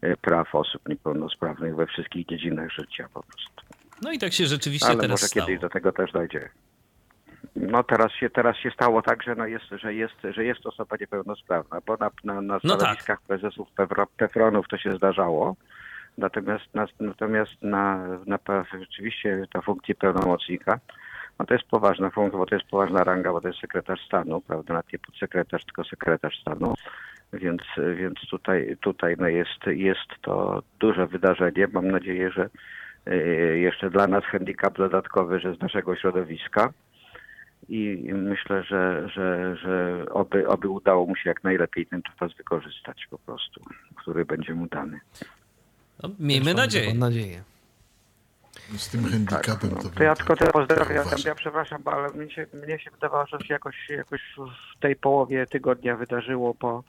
e, 0.00 0.16
praw 0.16 0.54
osób 0.54 0.88
niepełnosprawnych 0.88 1.76
we 1.76 1.86
wszystkich 1.86 2.26
dziedzinach 2.26 2.70
życia 2.70 3.08
po 3.14 3.22
prostu. 3.22 3.76
No 4.02 4.12
i 4.12 4.18
tak 4.18 4.32
się 4.32 4.46
rzeczywiście 4.46 4.88
Ale 4.88 4.96
teraz 4.96 5.10
może 5.10 5.26
stało. 5.26 5.46
kiedyś 5.46 5.60
do 5.60 5.68
tego 5.68 5.92
też 5.92 6.12
dojdzie. 6.12 6.48
No 7.56 7.82
teraz 7.82 8.12
się, 8.12 8.30
teraz 8.30 8.56
się 8.56 8.70
stało 8.70 9.02
tak, 9.02 9.22
że, 9.22 9.34
no 9.34 9.46
jest, 9.46 9.64
że, 9.70 9.94
jest, 9.94 10.14
że 10.30 10.44
jest 10.44 10.66
osoba 10.66 10.96
niepełnosprawna, 11.00 11.80
bo 11.86 11.96
na, 11.96 12.10
na, 12.24 12.40
na 12.40 12.58
no 12.64 12.76
stanowiskach 12.76 13.18
tak. 13.18 13.26
prezesów 13.26 13.68
Pefronów 14.16 14.68
to 14.68 14.78
się 14.78 14.96
zdarzało. 14.96 15.56
Natomiast, 16.18 16.74
na, 16.74 16.86
natomiast 17.00 17.62
na, 17.62 18.06
na, 18.26 18.38
rzeczywiście 18.80 19.46
ta 19.52 19.60
funkcja 19.60 19.94
pełnomocnika, 19.94 20.78
no 21.38 21.46
to 21.46 21.54
jest 21.54 21.66
poważna 21.66 22.10
funkcja, 22.10 22.38
bo 22.38 22.46
to 22.46 22.54
jest 22.54 22.68
poważna 22.68 23.04
ranga, 23.04 23.32
bo 23.32 23.40
to 23.40 23.48
jest 23.48 23.60
sekretarz 23.60 24.06
stanu, 24.06 24.40
prawda, 24.40 24.74
nawet 24.74 24.92
nie 24.92 24.98
podsekretarz, 24.98 25.64
tylko 25.64 25.84
sekretarz 25.84 26.40
stanu. 26.40 26.74
Więc, 27.32 27.62
więc 27.96 28.20
tutaj, 28.30 28.76
tutaj 28.80 29.16
no 29.18 29.28
jest, 29.28 29.66
jest 29.66 30.08
to 30.22 30.62
duże 30.80 31.06
wydarzenie. 31.06 31.68
Mam 31.72 31.90
nadzieję, 31.90 32.30
że 32.30 32.48
y, 33.08 33.58
jeszcze 33.58 33.90
dla 33.90 34.06
nas 34.06 34.24
handicap 34.24 34.78
dodatkowy, 34.78 35.40
że 35.40 35.54
z 35.54 35.60
naszego 35.60 35.96
środowiska 35.96 36.72
i 37.68 38.12
myślę, 38.14 38.62
że, 38.62 39.08
że, 39.08 39.56
że 39.56 40.04
oby, 40.10 40.48
oby 40.48 40.68
udało 40.68 41.06
mu 41.06 41.16
się 41.16 41.28
jak 41.30 41.44
najlepiej 41.44 41.86
ten 41.86 42.02
czas 42.02 42.32
wykorzystać 42.32 43.06
po 43.10 43.18
prostu, 43.18 43.60
który 43.96 44.24
będzie 44.24 44.54
mu 44.54 44.66
dany. 44.66 45.00
No, 46.02 46.10
miejmy 46.18 46.54
nadzieję. 46.54 46.88
Mam 46.88 46.98
nadzieję. 46.98 47.42
Z 48.76 48.90
tym 48.90 49.04
handicapem 49.04 49.70
tak, 49.70 49.84
no, 49.84 49.90
to, 49.90 50.02
ja 50.02 50.14
tylko 50.14 50.36
te 50.36 50.46
pozdrawiam. 50.46 50.94
Ja, 50.94 51.04
ja 51.26 51.34
przepraszam, 51.34 51.82
ale 51.84 52.10
mnie 52.10 52.30
się, 52.30 52.46
mnie 52.52 52.78
się 52.78 52.90
wydawało, 52.90 53.26
że 53.26 53.38
się 53.38 53.54
jakoś, 53.54 53.88
jakoś 53.88 54.20
w 54.76 54.80
tej 54.80 54.96
połowie 54.96 55.46
tygodnia 55.46 55.96
wydarzyło 55.96 56.54
po, 56.54 56.84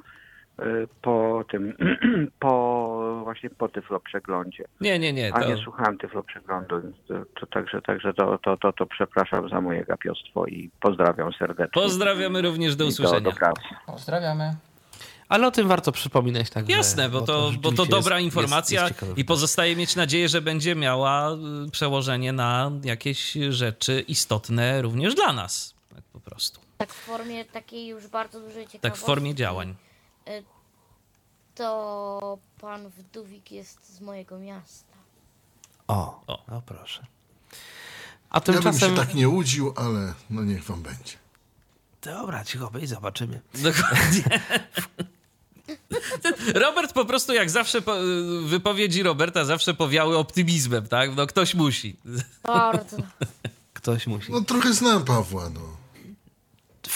po 1.02 1.44
tym, 1.52 1.74
po 2.40 3.22
właśnie 3.24 3.50
po 3.50 3.70
Tyflo 3.70 4.00
przeglądzie. 4.00 4.64
Nie, 4.82 5.00
nie, 5.00 5.14
nie. 5.14 5.30
To... 5.30 5.36
A 5.36 5.46
nie 5.46 5.58
słuchałem 5.58 5.98
Tyflo 5.98 6.24
przeglądu, 6.24 6.82
to, 7.08 7.14
to, 7.40 7.46
także, 7.46 7.82
także 7.82 8.14
to, 8.14 8.38
to, 8.38 8.58
to, 8.58 8.74
to 8.74 8.86
przepraszam 8.86 9.50
za 9.50 9.62
moje 9.62 9.86
gapiostwo 9.86 10.46
i 10.46 10.70
pozdrawiam 10.82 11.34
serdecznie. 11.34 11.82
Pozdrawiamy 11.82 12.42
również 12.42 12.76
do 12.76 12.86
usłyszenia. 12.86 13.22
Do, 13.22 13.32
do 13.32 13.54
Pozdrawiamy. 13.86 14.56
Ale 15.30 15.48
o 15.48 15.52
tym 15.52 15.68
warto 15.68 15.92
przypominać 15.92 16.50
tak. 16.50 16.70
Jasne, 16.70 17.10
bo, 17.10 17.20
bo 17.20 17.26
to, 17.26 17.52
bo 17.62 17.72
to 17.72 17.86
dobra 17.86 18.20
jest, 18.20 18.26
informacja 18.26 18.88
jest, 18.88 19.02
jest 19.02 19.18
i 19.18 19.26
pozostaje 19.26 19.76
mieć 19.76 19.96
nadzieję, 19.96 20.30
że 20.30 20.42
będzie 20.42 20.76
miała 20.76 21.32
y, 21.68 21.72
przełożenie 21.72 22.34
na 22.34 22.72
jakieś 22.84 23.32
rzeczy 23.50 24.02
istotne 24.08 24.82
również 24.82 25.16
dla 25.16 25.34
nas. 25.34 25.74
Tak 25.96 26.04
po 26.04 26.20
prostu. 26.20 26.60
Tak 26.78 26.94
w 26.94 27.06
formie 27.06 27.46
takiej 27.46 27.88
już 27.88 28.08
bardzo 28.08 28.40
dużej 28.40 28.68
ciekawości. 28.68 28.80
Tak 28.80 28.96
w 28.96 29.00
formie 29.00 29.36
działań. 29.36 29.76
Y, 30.28 30.44
to 31.56 32.38
pan 32.62 32.90
Wdówik 32.90 33.52
jest 33.52 33.96
z 33.96 34.02
mojego 34.02 34.40
miasta. 34.40 34.96
O, 35.88 36.22
o. 36.28 36.44
no 36.48 36.62
proszę. 36.66 37.06
A 38.30 38.42
tymczasem... 38.42 38.74
Ja 38.82 38.88
bym 38.88 38.98
się 38.98 39.08
tak 39.08 39.16
nie 39.16 39.30
łudził, 39.30 39.74
ale 39.76 40.14
no 40.30 40.44
niech 40.44 40.64
wam 40.64 40.82
będzie. 40.82 41.14
Dobra, 42.02 42.44
cicho 42.44 42.72
być, 42.72 42.90
zobaczymy. 42.90 43.42
Dokładnie. 43.54 44.24
Robert 46.54 46.94
po 46.94 47.06
prostu 47.06 47.34
jak 47.34 47.50
zawsze, 47.50 47.82
wypowiedzi 48.46 49.04
Roberta 49.04 49.46
zawsze 49.46 49.74
powiały 49.74 50.18
optymizmem, 50.18 50.88
tak? 50.88 51.16
No 51.16 51.28
ktoś 51.28 51.56
musi. 51.56 51.96
Bardzo. 52.44 52.98
Ktoś 53.74 54.08
musi. 54.08 54.32
No 54.32 54.42
trochę 54.42 54.74
znam 54.74 55.06
Pawła, 55.06 55.50
no. 55.50 55.85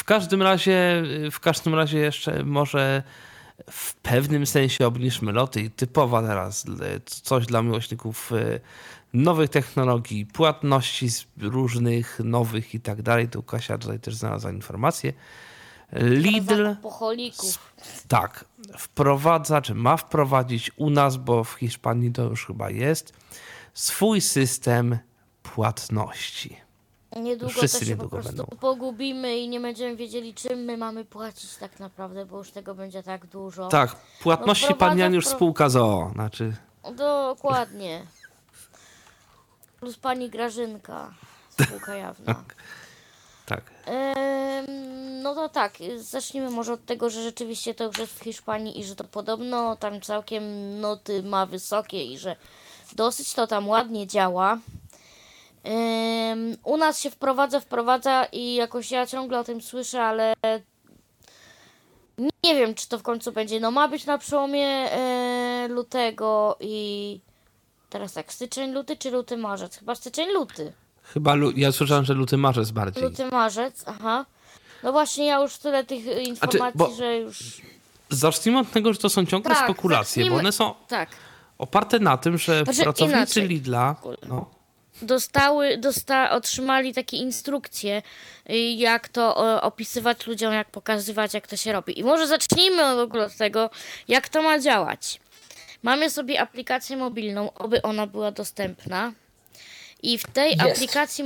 W 0.10 0.12
każdym 0.12 0.42
razie, 0.42 1.04
w 1.32 1.40
każdym 1.40 1.76
razie 1.76 2.00
jeszcze 2.00 2.44
może 2.44 3.04
w 3.72 3.96
pewnym 3.96 4.46
sensie 4.46 4.88
obniżmy 4.88 5.32
loty 5.32 5.62
i 5.62 5.72
typowa 5.72 6.22
teraz 6.22 6.66
coś 7.06 7.46
dla 7.46 7.62
miłośników 7.62 8.32
e, 8.32 8.60
nowych 9.14 9.50
technologii, 9.50 10.26
płatności 10.26 11.10
z 11.10 11.26
różnych 11.38 12.20
nowych 12.24 12.76
i 12.76 12.80
tak 12.80 13.02
dalej. 13.02 13.28
Tu 13.28 13.44
Kasia 13.44 13.78
tutaj 13.78 14.00
też 14.00 14.16
znalazła 14.16 14.52
informację. 14.52 15.14
Lidl. 15.94 16.76
Tak, 18.08 18.46
wprowadza, 18.78 19.62
czy 19.62 19.76
ma 19.76 19.98
wprowadzić 19.98 20.72
u 20.78 20.90
nas, 20.90 21.18
bo 21.18 21.44
w 21.44 21.54
Hiszpanii 21.54 22.12
to 22.12 22.24
już 22.24 22.46
chyba 22.46 22.70
jest, 22.70 23.14
swój 23.74 24.22
system 24.22 24.98
płatności. 25.44 26.69
Niedługo 27.16 27.54
Wszyscy 27.54 27.80
to 27.80 27.86
się 27.86 27.92
niedługo 27.92 28.10
po 28.10 28.22
prostu 28.22 28.38
będą. 28.38 28.58
pogubimy 28.58 29.38
i 29.38 29.50
nie 29.50 29.60
będziemy 29.60 29.96
wiedzieli, 29.96 30.34
czym 30.34 30.60
my 30.60 30.78
mamy 30.78 31.06
płacić 31.06 31.56
tak 31.56 31.80
naprawdę, 31.80 32.26
bo 32.26 32.38
już 32.38 32.52
tego 32.52 32.76
będzie 32.76 33.04
tak 33.04 33.26
dużo. 33.26 33.68
Tak, 33.68 33.96
płatności 34.22 34.68
no, 34.70 34.76
pan 34.76 34.98
Jan 34.98 35.14
już 35.14 35.26
pro... 35.26 35.36
spółka 35.36 35.70
ZOO, 35.70 36.12
znaczy... 36.14 36.56
Dokładnie. 36.96 38.06
Plus 39.80 39.98
pani 39.98 40.30
Grażynka, 40.30 41.14
spółka 41.50 41.96
jawna. 41.96 42.26
tak. 42.34 42.56
tak. 43.46 43.64
No 45.24 45.36
to 45.36 45.50
tak, 45.50 45.74
zacznijmy 45.98 46.50
może 46.50 46.74
od 46.74 46.86
tego, 46.86 47.10
że 47.10 47.24
rzeczywiście 47.24 47.74
to 47.76 47.84
już 47.84 47.98
jest 47.98 48.20
w 48.20 48.24
Hiszpanii 48.24 48.80
i 48.80 48.84
że 48.84 48.96
to 48.96 49.04
podobno 49.04 49.76
tam 49.76 50.02
całkiem 50.02 50.44
noty 50.80 51.24
ma 51.24 51.46
wysokie 51.46 52.06
i 52.06 52.18
że 52.18 52.36
dosyć 52.94 53.34
to 53.34 53.48
tam 53.48 53.68
ładnie 53.70 54.08
działa. 54.08 54.58
U 56.64 56.78
nas 56.78 57.00
się 57.00 57.10
wprowadza, 57.10 57.60
wprowadza 57.60 58.26
i 58.26 58.56
jakoś 58.56 58.92
ja 58.92 59.06
ciągle 59.08 59.40
o 59.40 59.44
tym 59.44 59.62
słyszę, 59.62 60.04
ale 60.04 60.34
nie 62.44 62.56
wiem, 62.56 62.76
czy 62.76 62.90
to 62.90 63.00
w 63.00 63.04
końcu 63.04 63.32
będzie. 63.32 63.60
No 63.60 63.72
ma 63.72 63.88
być 63.88 64.06
na 64.06 64.18
przełomie 64.18 64.68
e, 64.68 65.68
lutego 65.70 66.58
i 66.60 67.20
teraz 67.90 68.14
tak, 68.14 68.34
styczeń, 68.34 68.72
luty 68.72 68.98
czy 68.98 69.12
luty, 69.12 69.38
marzec? 69.38 69.78
Chyba 69.78 69.96
styczeń, 69.96 70.30
luty. 70.34 70.74
Chyba, 71.04 71.34
lu- 71.34 71.52
ja 71.52 71.72
słyszałem, 71.72 72.06
że 72.06 72.14
luty, 72.14 72.38
marzec 72.38 72.72
bardziej. 72.72 73.04
Luty, 73.04 73.26
marzec, 73.26 73.84
aha. 73.88 74.26
No 74.84 74.92
właśnie, 74.92 75.26
ja 75.26 75.42
już 75.42 75.58
tyle 75.58 75.84
tych 75.84 76.06
informacji, 76.06 76.80
znaczy, 76.80 76.96
że 76.96 77.18
już... 77.18 77.62
Zacznijmy 78.10 78.60
od 78.60 78.72
tego, 78.72 78.94
że 78.94 79.00
to 79.00 79.10
są 79.10 79.26
ciągle 79.26 79.56
tak, 79.56 79.64
spekulacje, 79.64 80.30
bo 80.30 80.36
one 80.36 80.52
są 80.52 80.74
tak. 80.88 81.10
oparte 81.58 82.00
na 82.00 82.18
tym, 82.18 82.38
że 82.38 82.64
znaczy, 82.64 82.84
pracownicy 82.84 83.18
inaczej. 83.18 83.48
Lidla... 83.48 83.96
No, 84.28 84.59
dostały, 85.02 85.78
dosta, 85.78 86.32
otrzymali 86.32 86.94
takie 86.94 87.18
instrukcje, 87.18 88.02
y, 88.50 88.58
jak 88.58 89.10
to 89.10 89.61
opisywać 89.61 90.28
ludziom, 90.28 90.53
jak 90.53 90.72
pokazywać, 90.72 91.34
jak 91.34 91.48
to 91.48 91.58
się 91.58 91.72
robi. 91.72 92.00
I 92.00 92.03
może 92.03 92.28
zacznijmy 92.28 92.95
w 92.95 93.00
ogóle 93.00 93.26
od 93.26 93.36
tego, 93.36 93.69
jak 94.08 94.30
to 94.30 94.42
ma 94.42 94.60
działać. 94.60 95.19
Mamy 95.84 96.10
sobie 96.10 96.42
aplikację 96.42 96.98
mobilną, 96.98 97.53
oby 97.53 97.82
ona 97.82 98.08
była 98.08 98.32
dostępna. 98.32 99.14
I 100.03 100.18
w 100.18 100.28
tej 100.28 100.52
jest. 100.52 100.61
aplikacji 100.61 101.24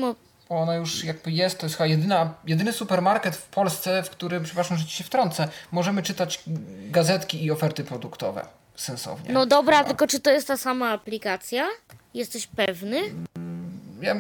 ona 0.50 0.76
już 0.76 1.04
jakby 1.04 1.32
jest, 1.32 1.60
to 1.60 1.66
jest 1.66 1.76
chyba 1.76 1.88
jedyna, 1.88 2.34
jedyny 2.48 2.74
supermarket 2.74 3.36
w 3.36 3.44
Polsce, 3.48 4.04
w 4.04 4.10
którym, 4.10 4.44
przepraszam, 4.44 4.78
że 4.78 4.86
ci 4.86 4.96
się 4.96 5.04
wtrącę, 5.04 5.48
możemy 5.72 6.04
czytać 6.04 6.44
gazetki 6.92 7.46
i 7.46 7.52
oferty 7.52 7.84
produktowe 7.84 8.46
sensownie. 8.76 9.34
No 9.34 9.46
dobra, 9.46 9.78
chyba. 9.78 9.90
tylko 9.90 10.08
czy 10.08 10.20
to 10.20 10.32
jest 10.32 10.48
ta 10.48 10.58
sama 10.58 10.90
aplikacja? 10.90 11.68
Jesteś 12.14 12.48
pewny? 12.48 13.02
Ja, 14.04 14.16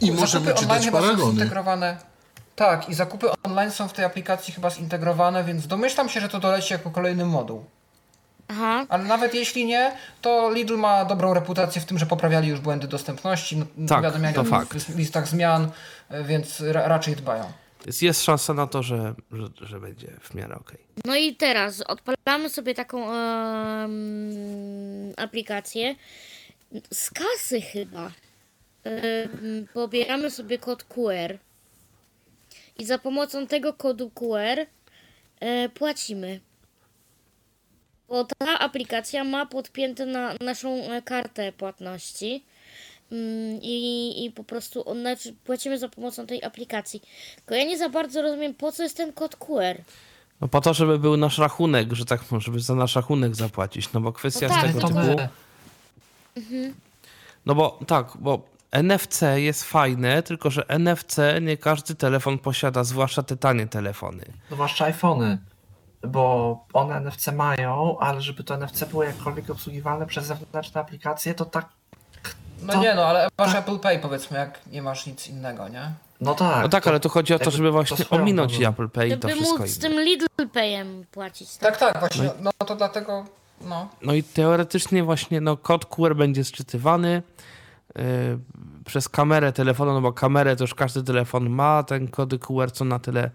I 0.00 0.12
możemy 0.12 0.54
czytać 0.54 0.90
paragony. 0.90 1.30
Zintegrowane. 1.30 1.96
Tak, 2.56 2.88
i 2.88 2.94
zakupy 2.94 3.26
online 3.42 3.70
są 3.70 3.88
w 3.88 3.92
tej 3.92 4.04
aplikacji 4.04 4.54
chyba 4.54 4.70
zintegrowane, 4.70 5.44
więc 5.44 5.66
domyślam 5.66 6.08
się, 6.08 6.20
że 6.20 6.28
to 6.28 6.40
doleci 6.40 6.72
jako 6.72 6.90
kolejny 6.90 7.24
moduł. 7.24 7.64
Aha. 8.48 8.86
Ale 8.88 9.04
nawet 9.04 9.34
jeśli 9.34 9.66
nie, 9.66 9.92
to 10.22 10.50
Lidl 10.50 10.76
ma 10.76 11.04
dobrą 11.04 11.34
reputację 11.34 11.82
w 11.82 11.84
tym, 11.84 11.98
że 11.98 12.06
poprawiali 12.06 12.48
już 12.48 12.60
błędy 12.60 12.88
dostępności, 12.88 13.62
tak, 13.88 14.04
to 14.34 14.44
fakt. 14.44 14.74
w 14.74 14.98
listach 14.98 15.28
zmian, 15.28 15.70
więc 16.24 16.60
ra 16.60 16.88
raczej 16.88 17.16
dbają. 17.16 17.52
Jest, 17.86 18.02
jest 18.02 18.24
szansa 18.24 18.54
na 18.54 18.66
to, 18.66 18.82
że, 18.82 19.14
że, 19.32 19.48
że 19.60 19.80
będzie 19.80 20.08
w 20.20 20.34
miarę 20.34 20.56
ok. 20.56 20.72
No 21.04 21.16
i 21.16 21.36
teraz 21.36 21.80
odpalamy 21.80 22.48
sobie 22.48 22.74
taką 22.74 23.06
aplikację 25.16 25.94
z 26.92 27.10
kasy 27.10 27.60
chyba. 27.60 28.10
Pobieramy 29.74 30.30
sobie 30.30 30.58
kod 30.58 30.84
QR 30.84 31.38
i 32.78 32.84
za 32.84 32.98
pomocą 32.98 33.46
tego 33.46 33.72
kodu 33.72 34.10
QR 34.10 34.66
e, 35.40 35.68
płacimy. 35.68 36.40
Bo 38.08 38.24
ta 38.24 38.58
aplikacja 38.58 39.24
ma 39.24 39.46
podpięte 39.46 40.06
na 40.06 40.34
naszą 40.40 40.68
e, 40.68 41.02
kartę 41.02 41.52
płatności. 41.52 42.44
Mm, 43.12 43.58
I, 43.62 44.24
I 44.24 44.30
po 44.30 44.44
prostu 44.44 44.84
znaczy 45.00 45.34
płacimy 45.44 45.78
za 45.78 45.88
pomocą 45.88 46.26
tej 46.26 46.44
aplikacji. 46.44 47.02
Tylko 47.36 47.54
ja 47.54 47.64
nie 47.64 47.78
za 47.78 47.88
bardzo 47.88 48.22
rozumiem, 48.22 48.54
po 48.54 48.72
co 48.72 48.82
jest 48.82 48.96
ten 48.96 49.12
kod 49.12 49.36
QR. 49.36 49.82
No 50.40 50.48
po 50.48 50.60
to, 50.60 50.74
żeby 50.74 50.98
był 50.98 51.16
nasz 51.16 51.38
rachunek, 51.38 51.92
że 51.92 52.04
tak 52.04 52.20
żeby 52.38 52.60
za 52.60 52.74
nasz 52.74 52.96
rachunek 52.96 53.34
zapłacić. 53.34 53.92
No 53.92 54.00
bo 54.00 54.12
kwestia 54.12 54.48
no 54.48 54.54
tak, 54.54 54.70
z 54.70 54.74
tego 54.74 54.88
typu. 54.88 55.22
Mhm. 56.36 56.74
No 57.46 57.54
bo 57.54 57.78
tak, 57.86 58.06
bo 58.18 58.57
NFC 58.72 59.22
jest 59.36 59.64
fajne, 59.64 60.22
tylko 60.22 60.50
że 60.50 60.64
NFC 60.78 61.16
nie 61.40 61.56
każdy 61.56 61.94
telefon 61.94 62.38
posiada, 62.38 62.84
zwłaszcza 62.84 63.22
te 63.22 63.36
tanie 63.36 63.66
telefony. 63.66 64.24
Zwłaszcza 64.50 64.84
iPhony, 64.84 65.38
bo 66.02 66.56
one 66.72 67.00
NFC 67.00 67.28
mają, 67.32 67.98
ale 67.98 68.20
żeby 68.22 68.44
to 68.44 68.56
NFC 68.56 68.84
było 68.84 69.04
jakkolwiek 69.04 69.50
obsługiwalne 69.50 70.06
przez 70.06 70.26
zewnętrzne 70.26 70.80
aplikacje, 70.80 71.34
to 71.34 71.44
tak. 71.44 71.68
No 72.62 72.72
to... 72.72 72.80
nie, 72.80 72.94
no 72.94 73.06
ale 73.06 73.28
masz 73.38 73.52
tak. 73.52 73.62
Apple 73.62 73.78
Pay 73.78 73.98
powiedzmy, 73.98 74.38
jak 74.38 74.66
nie 74.66 74.82
masz 74.82 75.06
nic 75.06 75.28
innego, 75.28 75.68
nie? 75.68 75.92
No 76.20 76.34
tak. 76.34 76.62
No 76.62 76.68
tak, 76.68 76.84
to, 76.84 76.90
ale 76.90 77.00
tu 77.00 77.08
chodzi 77.08 77.34
o 77.34 77.38
to, 77.38 77.50
żeby 77.50 77.70
właśnie 77.70 77.96
to 77.96 78.16
ominąć 78.16 78.60
Apple 78.60 78.88
Pay 78.88 79.08
i 79.08 79.18
to 79.18 79.28
wszystko 79.28 79.58
móc 79.58 79.70
z 79.70 79.78
tym 79.78 79.92
Lidl 79.92 80.26
Payem 80.52 81.04
płacić. 81.10 81.56
Tak, 81.56 81.76
tak, 81.76 81.92
tak 81.92 82.00
właśnie. 82.00 82.30
No, 82.40 82.50
no 82.60 82.66
to 82.66 82.76
dlatego. 82.76 83.24
No. 83.60 83.88
no 84.02 84.14
i 84.14 84.22
teoretycznie 84.22 85.04
właśnie 85.04 85.40
no, 85.40 85.56
kod 85.56 85.86
QR 85.86 86.16
będzie 86.16 86.44
sczytywany 86.44 87.08
yy, 87.10 87.22
przez 88.84 89.08
kamerę 89.08 89.52
telefonu, 89.52 89.92
no 89.92 90.00
bo 90.00 90.12
kamerę 90.12 90.56
to 90.56 90.64
już 90.64 90.74
każdy 90.74 91.02
telefon 91.02 91.50
ma, 91.50 91.82
ten 91.82 92.08
kody 92.08 92.38
QR 92.38 92.72
co 92.72 92.84
na 92.84 92.98
tyle 92.98 93.30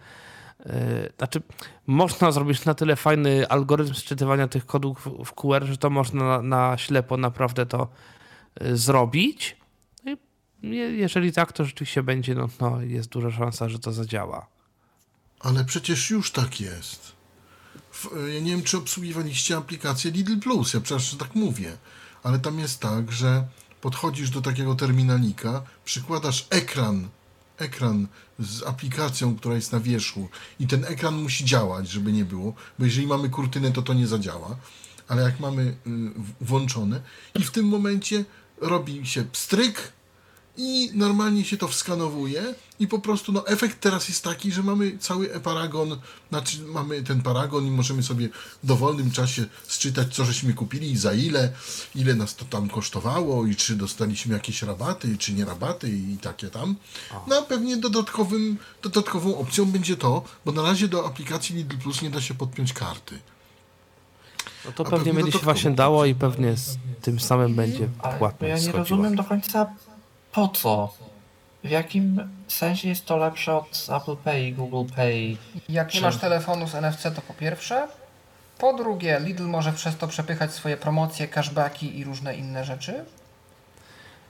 yy, 0.66 0.74
znaczy 1.18 1.42
można 1.88 2.32
zrobić 2.32 2.66
na 2.66 2.74
tyle 2.74 2.96
fajny 2.96 3.48
algorytm 3.48 3.94
sczytywania 3.94 4.48
tych 4.48 4.66
kodów 4.66 5.08
w 5.26 5.32
QR, 5.32 5.66
że 5.66 5.78
to 5.78 5.90
można 5.90 6.24
na, 6.24 6.42
na 6.42 6.78
ślepo 6.78 7.18
naprawdę 7.18 7.66
to 7.66 7.88
yy, 8.62 8.78
zrobić. 8.78 9.58
No 10.06 10.16
jeżeli 10.74 11.34
tak, 11.34 11.52
to 11.52 11.66
rzeczywiście 11.66 12.04
będzie, 12.04 12.36
no, 12.36 12.50
no 12.62 12.82
jest 12.82 13.10
duża 13.10 13.32
szansa, 13.32 13.70
że 13.70 13.80
to 13.80 13.92
zadziała. 13.92 14.48
Ale 15.40 15.66
przecież 15.66 16.10
już 16.10 16.32
tak 16.32 16.62
jest. 16.62 17.12
W, 17.92 18.10
ja 18.34 18.40
nie 18.40 18.52
wiem, 18.52 18.64
czy 18.64 18.78
obsługiwaliście 18.78 19.58
aplikację 19.58 20.12
Lidl 20.12 20.40
Plus, 20.40 20.74
ja 20.74 20.82
przecież 20.82 21.16
tak 21.16 21.36
mówię, 21.36 21.78
ale 22.24 22.40
tam 22.40 22.60
jest 22.60 22.80
tak, 22.80 23.12
że 23.12 23.48
podchodzisz 23.84 24.30
do 24.30 24.42
takiego 24.42 24.76
terminalika, 24.76 25.62
przykładasz 25.86 26.48
ekran, 26.50 27.08
ekran 27.58 28.08
z 28.40 28.64
aplikacją, 28.64 29.36
która 29.36 29.56
jest 29.56 29.72
na 29.72 29.80
wierzchu 29.80 30.30
i 30.60 30.68
ten 30.68 30.86
ekran 30.86 31.22
musi 31.22 31.46
działać, 31.46 31.90
żeby 31.90 32.12
nie 32.12 32.26
było, 32.26 32.54
bo 32.80 32.86
jeżeli 32.86 33.08
mamy 33.08 33.30
kurtynę, 33.30 33.72
to 33.72 33.82
to 33.82 33.94
nie 33.94 34.08
zadziała, 34.08 34.56
ale 35.08 35.24
jak 35.24 35.40
mamy 35.40 35.64
y, 35.64 35.76
włączone 36.42 37.02
i 37.36 37.44
w 37.44 37.52
tym 37.52 37.66
momencie 37.66 38.26
robi 38.62 39.08
się 39.08 39.24
pstryk, 39.24 39.92
i 40.58 40.92
normalnie 40.94 41.46
się 41.46 41.58
to 41.58 41.68
wskanowuje 41.68 42.56
i 42.80 42.88
po 42.88 43.00
prostu 43.00 43.32
no, 43.32 43.48
efekt 43.48 43.80
teraz 43.80 44.08
jest 44.10 44.24
taki, 44.24 44.52
że 44.52 44.64
mamy 44.64 44.98
cały 44.98 45.28
paragon, 45.28 46.00
znaczy 46.30 46.58
mamy 46.62 47.04
ten 47.04 47.22
paragon 47.22 47.68
i 47.68 47.72
możemy 47.72 48.04
sobie 48.04 48.30
w 48.64 48.68
dowolnym 48.68 49.12
czasie 49.12 49.46
sczytać, 49.68 50.16
co 50.16 50.26
żeśmy 50.26 50.54
kupili 50.54 50.92
i 50.92 50.98
za 50.98 51.14
ile, 51.14 51.52
ile 51.96 52.16
nas 52.16 52.36
to 52.36 52.46
tam 52.46 52.70
kosztowało 52.70 53.46
i 53.46 53.56
czy 53.56 53.76
dostaliśmy 53.76 54.34
jakieś 54.34 54.62
rabaty, 54.62 55.18
czy 55.18 55.34
nie 55.34 55.46
rabaty 55.46 55.90
i 55.90 56.18
takie 56.22 56.48
tam. 56.50 56.76
No 57.28 57.38
a 57.38 57.42
pewnie 57.42 57.78
dodatkowym, 57.78 58.58
dodatkową 58.84 59.38
opcją 59.38 59.66
będzie 59.66 59.98
to, 59.98 60.24
bo 60.46 60.52
na 60.52 60.62
razie 60.62 60.88
do 60.88 61.06
aplikacji 61.06 61.56
Lidl 61.56 61.78
Plus 61.78 62.02
nie 62.02 62.10
da 62.10 62.22
się 62.22 62.34
podpiąć 62.34 62.74
karty. 62.74 63.20
No 64.66 64.72
to 64.72 64.84
pewnie, 64.84 64.98
pewnie 64.98 65.14
będzie 65.14 65.32
się 65.32 65.46
właśnie 65.46 65.72
dało 65.72 66.06
i 66.06 66.16
pewnie 66.16 66.58
z 66.58 66.78
tym 67.02 67.20
samym 67.20 67.56
będzie 67.56 67.90
płatność 68.20 68.50
Ja 68.50 68.56
nie 68.56 68.62
schodziła. 68.62 68.80
rozumiem 68.80 69.16
do 69.16 69.24
końca 69.24 69.74
po 70.34 70.48
co? 70.48 70.94
W 71.64 71.70
jakim 71.70 72.30
sensie 72.48 72.90
jest 72.90 73.06
to 73.06 73.18
lepsze 73.18 73.56
od 73.56 73.88
Apple 73.90 74.16
Pay, 74.16 74.52
Google 74.52 74.94
Pay? 74.96 75.38
Jak 75.70 75.94
nie 75.94 76.02
masz 76.02 76.18
telefonu 76.18 76.68
z 76.68 76.76
NFC, 76.76 77.04
to 77.16 77.22
po 77.22 77.34
pierwsze. 77.34 77.88
Po 78.58 78.74
drugie, 78.74 79.22
Lidl 79.24 79.44
może 79.44 79.74
przez 79.74 79.98
to 79.98 80.08
przepychać 80.08 80.54
swoje 80.54 80.78
promocje, 80.78 81.28
cashbacki 81.28 82.00
i 82.00 82.04
różne 82.04 82.36
inne 82.36 82.66
rzeczy. 82.66 83.06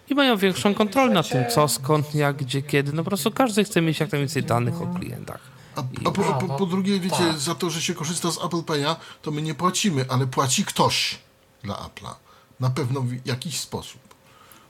I 0.10 0.16
mają 0.16 0.38
większą 0.38 0.74
kontrolę 0.74 1.14
nad 1.14 1.30
tym, 1.30 1.50
co, 1.50 1.68
skąd, 1.68 2.16
jak, 2.16 2.36
gdzie, 2.36 2.62
kiedy. 2.62 2.94
No 2.94 3.04
po 3.04 3.10
prostu 3.10 3.32
każdy 3.32 3.64
chce 3.64 3.82
mieć 3.82 4.00
jak 4.00 4.12
najwięcej 4.12 4.44
danych 4.44 4.82
o 4.82 4.88
klientach. 4.88 5.42
A, 5.76 5.80
a, 5.80 6.12
po, 6.12 6.28
a 6.28 6.34
po, 6.34 6.48
po, 6.48 6.66
drugie, 6.66 7.00
wiecie, 7.00 7.16
tak. 7.16 7.38
za 7.38 7.56
to, 7.56 7.70
że 7.70 7.82
się 7.82 7.94
korzysta 7.94 8.32
z 8.32 8.38
Apple 8.38 8.62
Pay'a, 8.62 8.96
to 9.22 9.32
my 9.32 9.42
nie 9.42 9.56
płacimy, 9.56 10.06
ale 10.10 10.28
płaci 10.28 10.66
ktoś 10.66 11.20
dla 11.64 11.76
Apple'a. 11.76 12.14
Na 12.60 12.70
pewno 12.70 13.02
w 13.02 13.26
jakiś 13.26 13.60
sposób. 13.60 14.02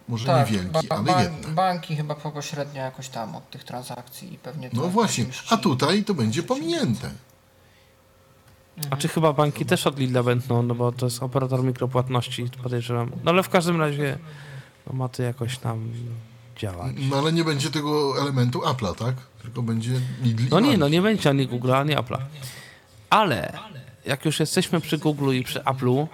Może 0.07 0.25
tak, 0.25 0.51
niewielki, 0.51 0.87
ba 0.87 0.95
ale 0.95 1.03
ba 1.03 1.23
jednak. 1.23 1.51
Banki 1.51 1.95
chyba 1.95 2.15
pośrednio 2.15 2.81
jakoś 2.81 3.09
tam 3.09 3.35
od 3.35 3.49
tych 3.49 3.63
transakcji 3.63 4.33
i 4.33 4.37
pewnie 4.37 4.69
No 4.73 4.87
właśnie, 4.87 5.25
a 5.49 5.57
tutaj 5.57 6.03
to 6.03 6.13
będzie 6.13 6.43
pominięte. 6.43 7.11
A 8.89 8.97
czy 8.97 9.07
chyba 9.07 9.33
banki 9.33 9.65
też 9.65 9.87
od 9.87 9.99
Lidla 9.99 10.23
będą, 10.23 10.63
no 10.63 10.75
bo 10.75 10.91
to 10.91 11.05
jest 11.05 11.23
operator 11.23 11.63
mikropłatności, 11.63 12.45
podejrzewam. 12.63 13.11
No 13.23 13.31
ale 13.31 13.43
w 13.43 13.49
każdym 13.49 13.79
razie 13.79 14.17
no, 14.87 14.93
ma 14.93 15.09
to 15.09 15.23
jakoś 15.23 15.57
tam 15.57 15.91
działać. 16.57 16.95
No 17.09 17.17
ale 17.17 17.33
nie 17.33 17.43
będzie 17.43 17.69
tego 17.69 18.21
elementu 18.21 18.59
Apple'a, 18.59 18.95
tak? 18.95 19.15
Tylko 19.41 19.61
będzie 19.61 19.91
Lidl 20.23 20.43
No 20.51 20.59
nie, 20.59 20.77
no 20.77 20.89
nie 20.89 21.01
będzie 21.01 21.29
ani 21.29 21.47
Google'a, 21.47 21.79
ani 21.79 21.95
Apple'a. 21.95 22.17
Ale 23.09 23.59
jak 24.05 24.25
już 24.25 24.39
jesteśmy 24.39 24.81
przy 24.81 24.97
Google'u 24.97 25.33
i 25.33 25.43
przy 25.43 25.59
Apple'u, 25.59 26.07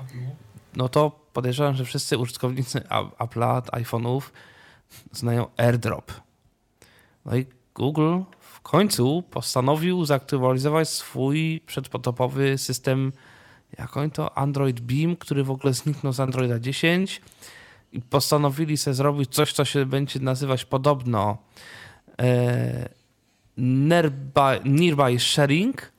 no 0.80 0.90
to 0.90 1.12
podejrzewam, 1.34 1.76
że 1.76 1.86
wszyscy 1.86 2.18
użytkownicy 2.18 2.80
Apple'a, 3.20 3.62
iPhone'ów 3.62 4.22
znają 5.12 5.48
AirDrop. 5.58 6.12
No 7.26 7.36
i 7.36 7.46
Google 7.76 8.20
w 8.40 8.62
końcu 8.62 9.24
postanowił 9.32 10.06
zaktualizować 10.06 10.90
swój 10.90 11.62
przedpotopowy 11.66 12.58
system, 12.58 13.12
jak 13.78 13.98
on 13.98 14.12
to, 14.12 14.38
Android 14.38 14.80
Beam, 14.80 15.16
który 15.16 15.44
w 15.44 15.52
ogóle 15.52 15.74
zniknął 15.74 16.14
z 16.14 16.20
Androida 16.20 16.60
10 16.60 17.22
i 17.92 18.02
postanowili 18.02 18.78
sobie 18.78 18.94
zrobić 18.94 19.30
coś, 19.36 19.54
co 19.54 19.66
się 19.66 19.86
będzie 19.86 20.20
nazywać 20.20 20.66
podobno 20.66 21.38
e, 22.22 22.90
nearby, 23.58 24.60
nearby 24.66 25.20
sharing. 25.20 25.92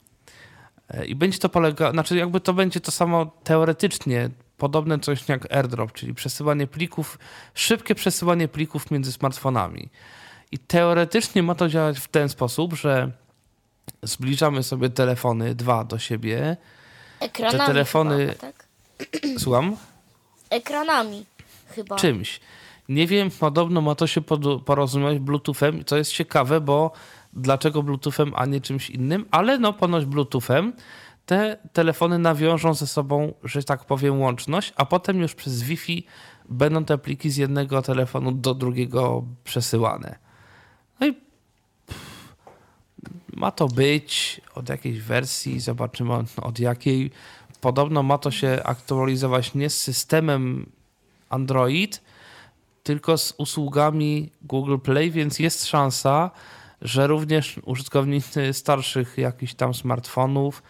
E, 0.88 1.04
i 1.04 1.14
będzie 1.14 1.38
to 1.38 1.48
polega, 1.48 1.92
znaczy 1.92 2.16
jakby 2.16 2.40
to 2.40 2.54
będzie 2.54 2.80
to 2.80 2.90
samo 2.90 3.26
teoretycznie 3.44 4.30
podobne 4.60 4.98
coś 4.98 5.28
jak 5.28 5.52
AirDrop, 5.52 5.92
czyli 5.92 6.14
przesyłanie 6.14 6.66
plików, 6.66 7.18
szybkie 7.54 7.94
przesyłanie 7.94 8.48
plików 8.48 8.90
między 8.90 9.12
smartfonami. 9.12 9.88
I 10.52 10.58
teoretycznie 10.58 11.42
ma 11.42 11.54
to 11.54 11.68
działać 11.68 11.98
w 11.98 12.08
ten 12.08 12.28
sposób, 12.28 12.74
że 12.74 13.10
zbliżamy 14.02 14.62
sobie 14.62 14.90
telefony 14.90 15.54
dwa 15.54 15.84
do 15.84 15.98
siebie. 15.98 16.56
Ekranami 17.20 17.58
Te 17.58 17.66
telefony. 17.66 18.26
Chyba, 18.26 18.34
tak? 18.34 18.66
Słucham? 19.38 19.76
Ekranami 20.50 21.24
chyba. 21.74 21.96
Czymś. 21.96 22.40
Nie 22.88 23.06
wiem, 23.06 23.30
podobno 23.30 23.80
ma 23.80 23.94
to 23.94 24.06
się 24.06 24.20
porozumieć 24.64 25.18
Bluetoothem, 25.18 25.84
co 25.84 25.96
jest 25.96 26.12
ciekawe, 26.12 26.60
bo 26.60 26.92
dlaczego 27.32 27.82
Bluetoothem, 27.82 28.32
a 28.36 28.46
nie 28.46 28.60
czymś 28.60 28.90
innym, 28.90 29.26
ale 29.30 29.58
no 29.58 29.72
ponoć 29.72 30.04
Bluetoothem 30.04 30.72
te 31.30 31.56
telefony 31.72 32.18
nawiążą 32.18 32.74
ze 32.74 32.86
sobą, 32.86 33.34
że 33.44 33.62
tak 33.62 33.84
powiem, 33.84 34.20
łączność, 34.20 34.72
a 34.76 34.86
potem 34.86 35.20
już 35.20 35.34
przez 35.34 35.62
Wi-Fi 35.62 36.06
będą 36.48 36.84
te 36.84 36.98
pliki 36.98 37.30
z 37.30 37.36
jednego 37.36 37.82
telefonu 37.82 38.32
do 38.32 38.54
drugiego 38.54 39.24
przesyłane. 39.44 40.18
No 41.00 41.06
i 41.06 41.14
ma 43.36 43.50
to 43.50 43.68
być 43.68 44.40
od 44.54 44.68
jakiejś 44.68 45.00
wersji, 45.00 45.60
zobaczymy 45.60 46.12
od, 46.42 46.58
jakiej. 46.58 47.10
Podobno 47.60 48.02
ma 48.02 48.18
to 48.18 48.30
się 48.30 48.60
aktualizować 48.64 49.54
nie 49.54 49.70
z 49.70 49.78
systemem 49.78 50.70
Android, 51.28 52.02
tylko 52.82 53.18
z 53.18 53.34
usługami 53.38 54.30
Google 54.42 54.78
Play, 54.78 55.10
więc 55.10 55.38
jest 55.38 55.66
szansa, 55.66 56.30
że 56.82 57.06
również 57.06 57.60
użytkownicy 57.64 58.52
starszych 58.52 59.18
jakichś 59.18 59.54
tam 59.54 59.74
smartfonów 59.74 60.62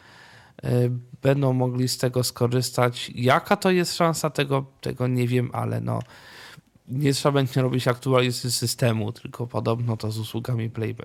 będą 1.22 1.52
mogli 1.52 1.89
z 1.89 1.98
tego 1.98 2.24
skorzystać. 2.24 3.10
Jaka 3.14 3.56
to 3.56 3.70
jest 3.70 3.97
szansa, 3.97 4.30
tego, 4.30 4.64
tego 4.80 5.08
nie 5.08 5.28
wiem, 5.28 5.50
ale 5.52 5.80
no 5.80 6.00
nie 6.90 7.14
trzeba 7.14 7.32
będzie 7.32 7.62
robić 7.62 7.89
aktualizacji 7.89 8.52
systemu, 8.52 9.12
tylko 9.12 9.47
podobno 9.47 9.97
to 9.97 10.10
z 10.10 10.18
usługami 10.18 10.70
Play 10.70 10.97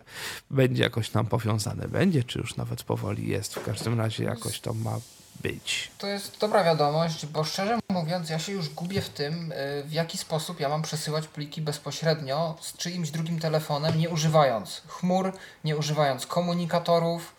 będzie 0.52 0.84
jakoś 0.84 1.10
tam 1.10 1.26
powiązane. 1.26 1.88
Będzie, 1.88 2.24
czy 2.24 2.40
już 2.40 2.56
nawet 2.56 2.84
powoli 2.84 3.28
jest. 3.28 3.56
W 3.56 3.64
każdym 3.64 4.00
razie 4.00 4.24
jakoś 4.24 4.60
to 4.60 4.74
ma 4.74 5.00
być. 5.42 5.92
To 5.98 6.08
jest 6.08 6.40
dobra 6.40 6.64
wiadomość, 6.64 7.26
bo 7.26 7.44
szczerze 7.44 7.80
mówiąc, 7.90 8.30
ja 8.30 8.40
się 8.40 8.52
już 8.52 8.70
gubię 8.70 9.02
w 9.02 9.10
tym, 9.10 9.52
y, 9.52 9.84
w 9.86 9.92
jaki 9.92 10.18
sposób 10.18 10.60
ja 10.60 10.70
mam 10.70 10.82
przesyłać 10.82 11.28
pliki 11.28 11.62
bezpośrednio 11.62 12.56
z 12.62 12.78
czyimś 12.78 13.12
drugim 13.12 13.40
telefonem, 13.40 13.98
nie 13.98 14.10
używając 14.10 14.82
chmur, 14.88 15.34
nie 15.64 15.78
używając 15.78 16.28
komunikatorów 16.28 17.35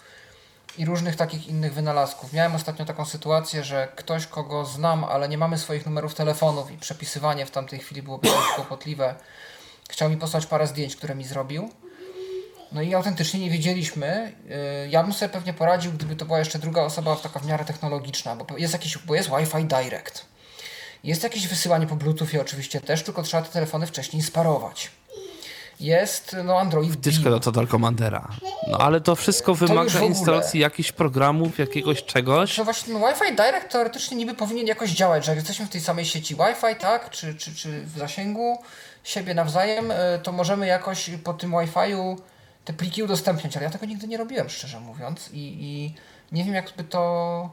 i 0.79 0.85
różnych 0.85 1.17
takich 1.17 1.49
innych 1.49 1.75
wynalazków. 1.75 2.33
Miałem 2.33 2.55
ostatnio 2.55 2.85
taką 2.85 3.05
sytuację, 3.05 3.65
że 3.65 3.89
ktoś, 3.97 4.27
kogo 4.27 4.65
znam, 4.65 5.05
ale 5.05 5.29
nie 5.29 5.39
mamy 5.39 5.59
swoich 5.59 5.87
numerów 5.87 6.15
telefonów 6.15 6.71
i 6.71 6.79
przepisywanie 6.79 7.47
w 7.47 7.51
tamtej 7.51 7.79
chwili 7.79 8.03
byłoby 8.03 8.29
kłopotliwe, 8.55 9.15
chciał 9.91 10.11
mi 10.11 10.17
posłać 10.17 10.47
parę 10.47 10.67
zdjęć, 10.67 10.97
które 10.97 11.15
mi 11.15 11.25
zrobił 11.25 11.71
no 12.73 12.83
i 12.83 12.95
autentycznie 12.95 13.41
nie 13.41 13.51
wiedzieliśmy. 13.51 14.33
Y, 14.85 14.89
ja 14.89 15.03
bym 15.03 15.13
sobie 15.13 15.29
pewnie 15.29 15.53
poradził, 15.53 15.93
gdyby 15.93 16.17
to 16.17 16.25
była 16.25 16.39
jeszcze 16.39 16.59
druga 16.59 16.83
osoba 16.83 17.17
taka 17.17 17.41
w 17.41 17.47
miarę 17.47 17.65
technologiczna, 17.65 18.37
bo 18.37 18.59
jest 18.59 18.73
jakiś, 18.73 18.99
bo 18.99 19.15
jest 19.15 19.31
Wi-Fi 19.31 19.65
Direct. 19.65 20.27
Jest 21.05 21.23
jakieś 21.23 21.49
wysyłanie 21.49 21.87
po 21.87 21.97
Bluetoothie 21.97 22.41
oczywiście 22.41 22.81
też, 22.81 23.03
tylko 23.03 23.23
trzeba 23.23 23.43
te 23.43 23.53
telefony 23.53 23.87
wcześniej 23.87 24.23
sparować. 24.23 24.91
Jest 25.81 26.37
no 26.45 26.61
Android 26.61 26.93
Wtyczkę 26.93 27.31
do 27.31 27.41
Total 27.41 27.69
Commandera. 27.69 28.29
No 28.69 28.79
ale 28.79 29.01
to 29.01 29.17
wszystko 29.17 29.55
wymaga 29.55 29.91
to 29.91 30.05
instalacji 30.05 30.61
jakichś 30.61 30.93
programów, 30.93 31.59
jakiegoś 31.59 32.05
czegoś. 32.05 32.59
No 32.59 32.65
właśnie 32.65 32.95
no, 32.95 33.01
Wi-Fi 33.01 33.37
Direct 33.37 33.69
teoretycznie 33.69 34.17
niby 34.17 34.35
powinien 34.35 34.67
jakoś 34.67 34.91
działać, 34.91 35.25
że 35.25 35.31
jak 35.31 35.39
jesteśmy 35.39 35.67
w 35.67 35.69
tej 35.69 35.81
samej 35.81 36.05
sieci 36.05 36.35
Wi-Fi, 36.35 36.77
tak, 36.81 37.11
czy, 37.11 37.35
czy, 37.35 37.55
czy 37.55 37.83
w 37.83 37.99
zasięgu 37.99 38.59
siebie 39.05 39.35
nawzajem, 39.35 39.91
y, 39.91 39.95
to 40.23 40.33
możemy 40.33 40.67
jakoś 40.67 41.11
po 41.25 41.35
tym 41.35 41.51
Wi-Fiu 41.51 42.17
te 42.65 42.73
pliki 42.73 43.03
udostępniać, 43.03 43.57
ale 43.57 43.65
ja 43.65 43.71
tego 43.71 43.87
nigdy 43.87 44.09
nie 44.09 44.17
robiłem, 44.17 44.49
szczerze 44.49 44.81
mówiąc 44.81 45.31
i, 45.33 45.57
i 45.61 45.95
nie 46.33 46.45
wiem 46.45 46.55
jakby 46.55 46.85
to 46.85 47.51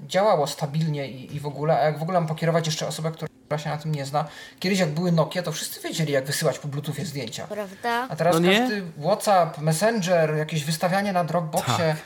działało 0.00 0.46
stabilnie 0.46 1.08
i, 1.08 1.36
i 1.36 1.40
w 1.40 1.46
ogóle, 1.46 1.80
a 1.80 1.84
jak 1.84 1.98
w 1.98 2.02
ogóle 2.02 2.20
mam 2.20 2.28
pokierować 2.28 2.66
jeszcze 2.66 2.86
osobę, 2.86 3.10
która 3.10 3.28
się 3.58 3.70
na 3.70 3.76
tym 3.76 3.94
nie 3.94 4.06
zna. 4.06 4.24
Kiedyś 4.60 4.78
jak 4.78 4.88
były 4.88 5.12
Nokia, 5.12 5.42
to 5.42 5.52
wszyscy 5.52 5.80
wiedzieli 5.80 6.12
jak 6.12 6.24
wysyłać 6.24 6.58
po 6.58 6.68
Bluetoothie 6.68 7.06
zdjęcia. 7.06 7.46
Prawda? 7.46 8.06
A 8.10 8.16
teraz 8.16 8.40
no 8.40 8.48
każdy 8.48 8.82
WhatsApp, 9.02 9.58
Messenger, 9.58 10.36
jakieś 10.36 10.64
wystawianie 10.64 11.12
na 11.12 11.24
Dropboxie, 11.24 11.76
tak. 11.76 11.96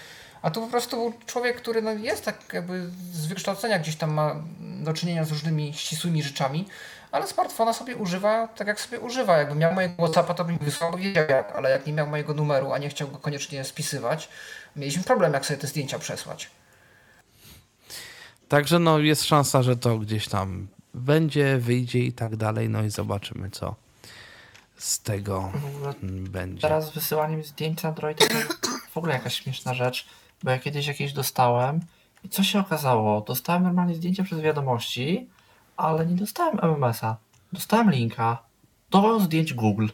a 0.43 0.51
tu 0.51 0.61
po 0.61 0.67
prostu 0.67 0.97
był 0.97 1.13
człowiek, 1.27 1.57
który 1.57 1.83
no 1.83 1.93
jest 1.93 2.25
tak 2.25 2.37
jakby 2.53 2.91
z 3.13 3.27
wykształcenia 3.27 3.79
gdzieś 3.79 3.97
tam 3.97 4.13
ma 4.13 4.37
do 4.61 4.93
czynienia 4.93 5.25
z 5.25 5.31
różnymi 5.31 5.75
ścisłymi 5.75 6.23
rzeczami, 6.23 6.67
ale 7.13 7.27
smartfona 7.27 7.73
sobie 7.73 7.97
używa 7.97 8.49
tak, 8.49 8.67
jak 8.67 8.81
sobie 8.81 9.01
używa. 9.01 9.37
Jakby 9.37 9.55
miał 9.55 9.75
mojego 9.75 9.95
WhatsAppa, 9.95 10.35
to 10.35 10.45
bym 10.45 10.59
wysłał, 10.59 10.91
bo 10.91 10.99
wiedział 10.99 11.25
jak, 11.29 11.53
ale 11.57 11.71
jak 11.71 11.87
nie 11.87 11.93
miał 11.93 12.07
mojego 12.07 12.35
numeru, 12.35 12.73
a 12.73 12.79
nie 12.79 12.89
chciał 12.89 13.09
go 13.09 13.19
koniecznie 13.19 13.65
spisywać, 13.65 14.29
mieliśmy 14.77 15.03
problem, 15.03 15.33
jak 15.33 15.47
sobie 15.47 15.61
te 15.61 15.67
zdjęcia 15.67 15.99
przesłać. 15.99 16.51
Także 18.49 18.79
no 18.79 18.99
jest 18.99 19.25
szansa, 19.25 19.63
że 19.63 19.77
to 19.77 19.99
gdzieś 19.99 20.29
tam 20.29 20.69
będzie, 20.97 21.59
wyjdzie 21.59 21.99
i 21.99 22.13
tak 22.13 22.37
dalej, 22.37 22.69
no 22.69 22.83
i 22.83 22.91
zobaczymy, 22.91 23.51
co 23.51 23.75
z 24.77 25.01
tego 25.01 25.53
będzie. 26.03 26.61
Teraz 26.61 26.93
wysyłaniem 26.93 27.45
zdjęć 27.45 27.83
na 27.83 27.89
Android 27.89 28.19
to 28.19 28.69
w 28.91 28.97
ogóle 28.97 29.15
jakaś 29.15 29.35
śmieszna 29.35 29.75
rzecz, 29.75 30.07
bo 30.43 30.51
ja 30.51 30.59
kiedyś 30.59 30.87
jakieś 30.87 31.13
dostałem 31.13 31.81
i 32.25 32.29
co 32.29 32.43
się 32.43 32.61
okazało? 32.61 33.21
Dostałem 33.21 33.63
normalnie 33.63 33.95
zdjęcia 33.95 34.25
przez 34.25 34.41
wiadomości, 34.41 35.29
ale 35.77 36.07
nie 36.07 36.15
dostałem 36.15 36.59
MMS-a. 36.63 37.17
Dostałem 37.53 37.91
linka 37.91 38.43
do 38.91 39.21
zdjęć 39.21 39.55
Google. 39.55 39.89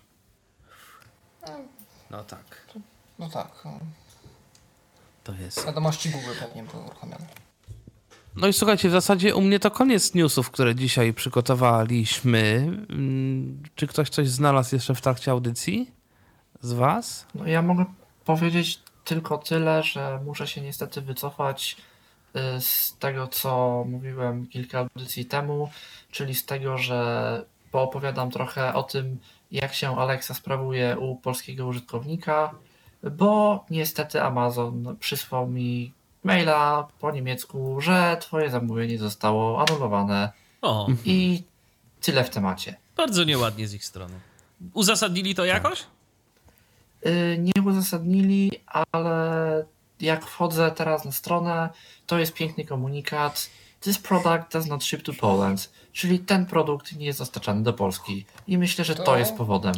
No 2.10 2.24
tak. 2.24 2.66
No 3.18 3.28
tak. 3.28 3.64
To 5.24 5.32
jest. 5.34 5.66
Wiadomości 5.66 6.10
Google 6.10 6.32
pewnie 6.40 6.62
były 6.62 6.82
uruchomione. 6.82 7.41
No 8.36 8.48
i 8.48 8.52
słuchajcie, 8.52 8.88
w 8.88 8.92
zasadzie 8.92 9.34
u 9.34 9.40
mnie 9.40 9.60
to 9.60 9.70
koniec 9.70 10.14
newsów, 10.14 10.50
które 10.50 10.74
dzisiaj 10.74 11.14
przygotowaliśmy. 11.14 12.70
Mm, 12.90 13.62
czy 13.74 13.86
ktoś 13.86 14.08
coś 14.08 14.28
znalazł 14.28 14.74
jeszcze 14.74 14.94
w 14.94 15.00
trakcie 15.00 15.30
audycji 15.30 15.90
z 16.60 16.72
Was? 16.72 17.26
No 17.34 17.46
ja 17.46 17.62
mogę 17.62 17.84
powiedzieć 18.24 18.80
tylko 19.04 19.38
tyle, 19.38 19.82
że 19.82 20.20
muszę 20.24 20.46
się 20.46 20.60
niestety 20.60 21.00
wycofać 21.00 21.76
Y, 22.36 22.60
z 22.60 22.96
tego, 22.98 23.26
co 23.26 23.84
mówiłem 23.88 24.46
kilka 24.46 24.78
audycji 24.78 25.24
temu, 25.26 25.70
czyli 26.10 26.34
z 26.34 26.46
tego, 26.46 26.78
że 26.78 27.44
poopowiadam 27.70 28.30
trochę 28.30 28.74
o 28.74 28.82
tym, 28.82 29.18
jak 29.50 29.74
się 29.74 29.96
Alexa 29.96 30.34
sprawuje 30.34 30.98
u 30.98 31.16
polskiego 31.16 31.66
użytkownika, 31.66 32.54
bo 33.12 33.64
niestety 33.70 34.22
Amazon 34.22 34.96
przysłał 35.00 35.46
mi 35.46 35.92
maila 36.24 36.88
po 37.00 37.10
niemiecku, 37.10 37.80
że 37.80 38.16
twoje 38.20 38.50
zamówienie 38.50 38.98
zostało 38.98 39.66
anulowane. 39.68 40.32
O. 40.62 40.88
I 41.04 41.42
tyle 42.00 42.24
w 42.24 42.30
temacie. 42.30 42.76
Bardzo 42.96 43.24
nieładnie 43.24 43.68
z 43.68 43.74
ich 43.74 43.84
strony. 43.84 44.14
Uzasadnili 44.72 45.34
to 45.34 45.44
jakoś? 45.44 45.84
Y, 47.06 47.38
nie 47.38 47.62
uzasadnili, 47.62 48.50
ale 48.66 49.64
jak 50.00 50.26
wchodzę 50.26 50.70
teraz 50.70 51.04
na 51.04 51.12
stronę, 51.12 51.68
to 52.06 52.18
jest 52.18 52.34
piękny 52.34 52.64
komunikat. 52.64 53.50
This 53.80 53.98
product 53.98 54.52
does 54.52 54.66
not 54.66 54.84
ship 54.84 55.02
to 55.02 55.12
Poland. 55.12 55.70
Czyli 55.92 56.18
ten 56.18 56.46
produkt 56.46 56.92
nie 56.92 57.06
jest 57.06 57.18
dostarczany 57.18 57.62
do 57.62 57.72
Polski. 57.72 58.26
I 58.46 58.58
myślę, 58.58 58.84
że 58.84 58.94
to, 58.94 59.02
to 59.02 59.16
jest 59.16 59.34
powodem. 59.34 59.74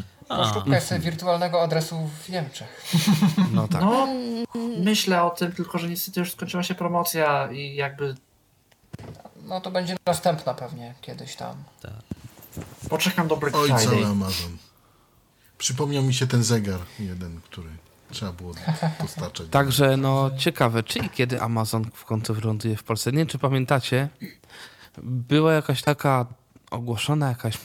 Szukaj 0.54 0.80
sobie 0.80 1.00
wirtualnego 1.00 1.62
adresu 1.62 2.10
w 2.24 2.28
Niemczech. 2.28 2.84
No 3.52 3.68
tak. 3.68 3.80
No, 3.80 4.08
myślę 4.78 5.22
o 5.22 5.30
tym, 5.30 5.52
tylko 5.52 5.78
że 5.78 5.88
niestety 5.88 6.20
już 6.20 6.32
skończyła 6.32 6.62
się 6.62 6.74
promocja 6.74 7.52
i 7.52 7.74
jakby. 7.74 8.14
No 9.42 9.60
to 9.60 9.70
będzie 9.70 9.96
następna 10.06 10.54
pewnie 10.54 10.94
kiedyś 11.00 11.36
tam. 11.36 11.56
Tak. 11.82 11.92
Poczekam 12.88 13.28
do 13.28 13.36
Black 13.36 13.56
Oj, 13.56 13.68
Friday. 13.68 13.84
cały 13.84 14.06
Amazon. 14.06 14.56
Przypomniał 15.58 16.02
mi 16.02 16.14
się 16.14 16.26
ten 16.26 16.42
zegar 16.42 16.80
jeden, 16.98 17.40
który 17.40 17.68
trzeba 18.10 18.32
było 18.32 18.54
dostarczać. 19.00 19.46
Także 19.50 19.96
no 19.96 20.30
ciekawe, 20.38 20.82
czy 20.82 20.98
i 20.98 21.10
kiedy 21.10 21.40
Amazon 21.40 21.90
w 21.94 22.04
końcu 22.04 22.34
wyląduje 22.34 22.76
w 22.76 22.82
Polsce. 22.82 23.12
Nie 23.12 23.18
wiem, 23.18 23.26
czy 23.26 23.38
pamiętacie, 23.38 24.08
była 25.02 25.52
jakaś 25.52 25.82
taka 25.82 26.26
ogłoszona 26.70 27.28
jakaś 27.28 27.58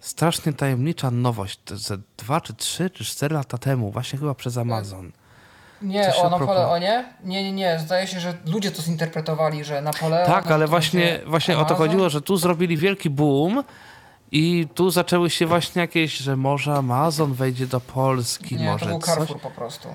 strasznie 0.00 0.52
tajemnicza 0.52 1.10
nowość 1.10 1.60
ze 1.70 1.98
dwa, 2.16 2.40
czy 2.40 2.54
trzy, 2.54 2.90
czy 2.90 3.04
cztery 3.04 3.34
lata 3.34 3.58
temu, 3.58 3.90
właśnie 3.90 4.18
chyba 4.18 4.34
przez 4.34 4.56
Amazon. 4.56 5.12
Nie, 5.82 6.14
o 6.16 6.30
Napoleonie? 6.30 7.04
Nie, 7.24 7.42
nie, 7.42 7.52
nie. 7.52 7.78
Zdaje 7.78 8.06
się, 8.06 8.20
że 8.20 8.34
ludzie 8.46 8.70
to 8.70 8.82
zinterpretowali, 8.82 9.64
że 9.64 9.82
Napoleon... 9.82 10.26
Tak, 10.26 10.50
ale 10.50 10.66
właśnie, 10.66 11.20
właśnie 11.26 11.58
o 11.58 11.64
to 11.64 11.74
chodziło, 11.74 12.10
że 12.10 12.20
tu 12.20 12.36
zrobili 12.36 12.76
wielki 12.76 13.10
boom 13.10 13.64
i 14.32 14.68
tu 14.74 14.90
zaczęły 14.90 15.30
się 15.30 15.46
właśnie 15.46 15.80
jakieś, 15.80 16.16
że 16.16 16.36
może 16.36 16.74
Amazon 16.74 17.34
wejdzie 17.34 17.66
do 17.66 17.80
Polski, 17.80 18.56
nie, 18.56 18.64
może 18.64 18.86
to 18.86 18.90
był 18.90 19.00
Carrefour 19.00 19.40
po 19.40 19.50
prostu. 19.50 19.88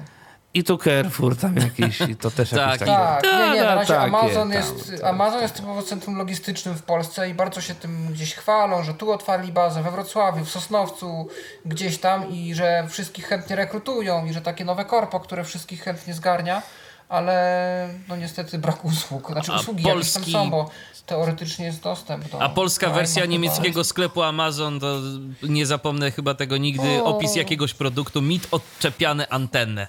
I 0.58 0.64
tu 0.64 0.78
Carrefour 0.78 1.36
tam 1.36 1.56
jakiś, 1.56 2.02
i 2.02 2.16
to 2.16 2.32
też 2.32 2.50
tak, 2.60 2.60
jakiś 2.60 2.80
taki... 2.80 2.92
Tak, 2.92 3.24
nie, 3.24 3.56
nie, 3.56 3.64
na 3.64 3.76
razie 3.76 3.94
takie, 3.94 4.06
Amazon, 4.06 4.52
jest, 4.52 4.92
tam, 5.02 5.10
Amazon 5.10 5.42
jest 5.42 5.56
typowo 5.56 5.84
centrum 5.84 6.18
logistycznym 6.18 6.76
w 6.76 6.84
Polsce 6.84 7.30
i 7.30 7.34
bardzo 7.34 7.62
się 7.62 7.76
tym 7.76 8.08
gdzieś 8.14 8.36
chwalą, 8.36 8.84
że 8.84 8.94
tu 8.94 9.12
otwarli 9.12 9.52
bazę 9.52 9.84
we 9.84 9.92
Wrocławiu, 9.92 10.46
w 10.46 10.50
Sosnowcu, 10.50 11.28
gdzieś 11.66 11.98
tam 11.98 12.30
i 12.30 12.56
że 12.56 12.88
wszystkich 12.90 13.26
chętnie 13.26 13.56
rekrutują 13.56 14.26
i 14.26 14.34
że 14.34 14.42
takie 14.42 14.66
nowe 14.66 14.86
korpo, 14.86 15.20
które 15.20 15.44
wszystkich 15.44 15.84
chętnie 15.84 16.14
zgarnia, 16.14 16.62
ale 17.10 17.90
no 18.08 18.16
niestety 18.16 18.58
brak 18.58 18.86
usług. 18.86 19.32
Znaczy 19.32 19.52
usługi 19.52 19.84
Polski... 19.84 20.20
jakieś 20.20 20.34
tam 20.34 20.44
są, 20.44 20.50
bo 20.50 20.70
teoretycznie 21.06 21.66
jest 21.66 21.82
dostęp 21.82 22.30
do... 22.32 22.42
A 22.42 22.50
polska 22.50 22.90
wersja 22.90 23.26
niemieckiego 23.26 23.84
sklepu 23.84 24.24
Amazon, 24.24 24.80
to 24.80 25.00
nie 25.44 25.66
zapomnę 25.66 26.12
chyba 26.12 26.34
tego 26.34 26.58
nigdy, 26.58 27.04
o. 27.04 27.06
opis 27.06 27.36
jakiegoś 27.36 27.74
produktu, 27.74 28.22
mit 28.22 28.48
odczepiane 28.52 29.28
antenne. 29.30 29.88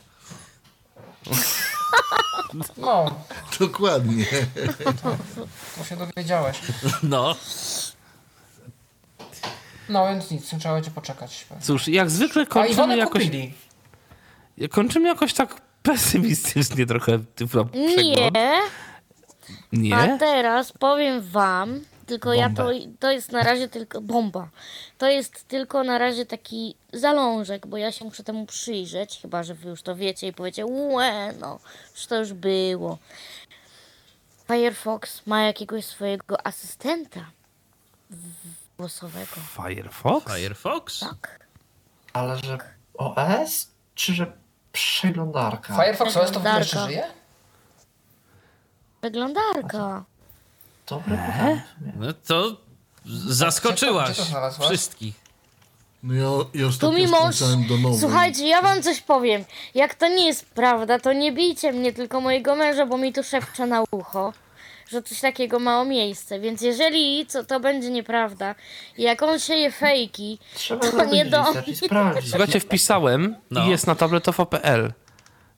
No. 2.76 3.10
Dokładnie. 3.60 4.24
To 5.78 5.84
się 5.84 5.96
dowiedziałeś. 5.96 6.58
No. 7.02 7.36
No 9.88 10.06
więc 10.08 10.30
nic, 10.30 10.48
trzeba 10.58 10.74
będzie 10.74 10.90
poczekać. 10.90 11.46
Cóż, 11.62 11.88
jak 11.88 12.10
zwykle 12.10 12.46
kończymy 12.46 12.96
jakoś... 12.96 13.22
Kupili. 13.22 13.54
Kończymy 14.70 15.08
jakoś 15.08 15.34
tak 15.34 15.60
pesymistycznie 15.82 16.86
trochę. 16.86 17.18
Nie. 17.74 18.30
Nie? 19.72 19.96
A 19.96 20.18
teraz 20.18 20.72
powiem 20.72 21.22
wam, 21.22 21.80
Tylko 22.08 22.28
Bombę. 22.28 22.40
ja 22.40 22.50
to, 22.50 22.70
to 22.98 23.10
jest 23.10 23.32
na 23.32 23.42
razie 23.42 23.68
tylko 23.68 24.00
bomba. 24.00 24.48
To 24.98 25.08
jest 25.08 25.48
tylko 25.48 25.84
na 25.84 25.98
razie 25.98 26.26
taki 26.26 26.74
zalążek, 26.92 27.66
bo 27.66 27.76
ja 27.76 27.92
się 27.92 28.04
muszę 28.04 28.24
temu 28.24 28.46
przyjrzeć, 28.46 29.18
chyba 29.22 29.42
że 29.42 29.54
wy 29.54 29.68
już 29.68 29.82
to 29.82 29.96
wiecie 29.96 30.26
i 30.26 30.32
powiecie, 30.32 30.66
łe, 30.66 31.32
no, 31.40 31.58
już 31.94 32.06
to 32.06 32.16
już 32.16 32.32
było. 32.32 32.98
Firefox 34.46 35.26
ma 35.26 35.42
jakiegoś 35.42 35.84
swojego 35.84 36.46
asystenta 36.46 37.20
głosowego. 38.78 39.36
Firefox? 39.56 40.34
Firefox? 40.34 41.00
Tak. 41.00 41.46
Ale 42.12 42.36
że 42.36 42.58
OS, 42.94 43.70
czy 43.94 44.14
że 44.14 44.32
przeglądarka? 44.72 45.74
Firefox 45.74 46.16
OS 46.16 46.30
to 46.30 46.40
w 46.40 46.46
ogóle 46.46 46.58
jeszcze 46.58 46.86
żyje? 46.86 47.04
Przeglądarka. 49.00 50.04
Dobre 50.90 51.16
pytanie. 51.16 51.62
No 51.96 52.12
to 52.26 52.56
zaskoczyłaś 53.26 54.16
to 54.16 54.68
wszystkich. 54.68 55.28
No 56.02 56.14
ja, 56.14 56.28
ja 56.54 56.66
ostatnio 56.66 57.04
tu 57.04 57.10
mąż... 57.10 57.40
do 57.68 57.76
nowej. 57.76 58.00
Słuchajcie, 58.00 58.48
ja 58.48 58.62
wam 58.62 58.82
coś 58.82 59.00
powiem. 59.00 59.44
Jak 59.74 59.94
to 59.94 60.08
nie 60.08 60.26
jest 60.26 60.46
prawda, 60.46 60.98
to 60.98 61.12
nie 61.12 61.32
bijcie 61.32 61.72
mnie, 61.72 61.92
tylko 61.92 62.20
mojego 62.20 62.56
męża, 62.56 62.86
bo 62.86 62.98
mi 62.98 63.12
tu 63.12 63.22
szepcze 63.22 63.66
na 63.66 63.84
ucho, 63.90 64.32
że 64.88 65.02
coś 65.02 65.20
takiego 65.20 65.58
mało 65.58 65.84
miejsce. 65.84 66.40
Więc 66.40 66.62
jeżeli 66.62 67.26
co, 67.26 67.44
to 67.44 67.60
będzie 67.60 67.90
nieprawda. 67.90 68.54
I 68.98 69.02
jak 69.02 69.22
on 69.22 69.38
sieje 69.38 69.72
fejki, 69.72 70.38
to 70.80 71.04
nie 71.04 71.24
do 71.24 71.44
Słuchajcie, 72.30 72.60
wpisałem 72.60 73.36
no. 73.50 73.66
i 73.66 73.70
jest 73.70 73.86
na 73.86 73.94
tabletofo.pl. 73.94 74.92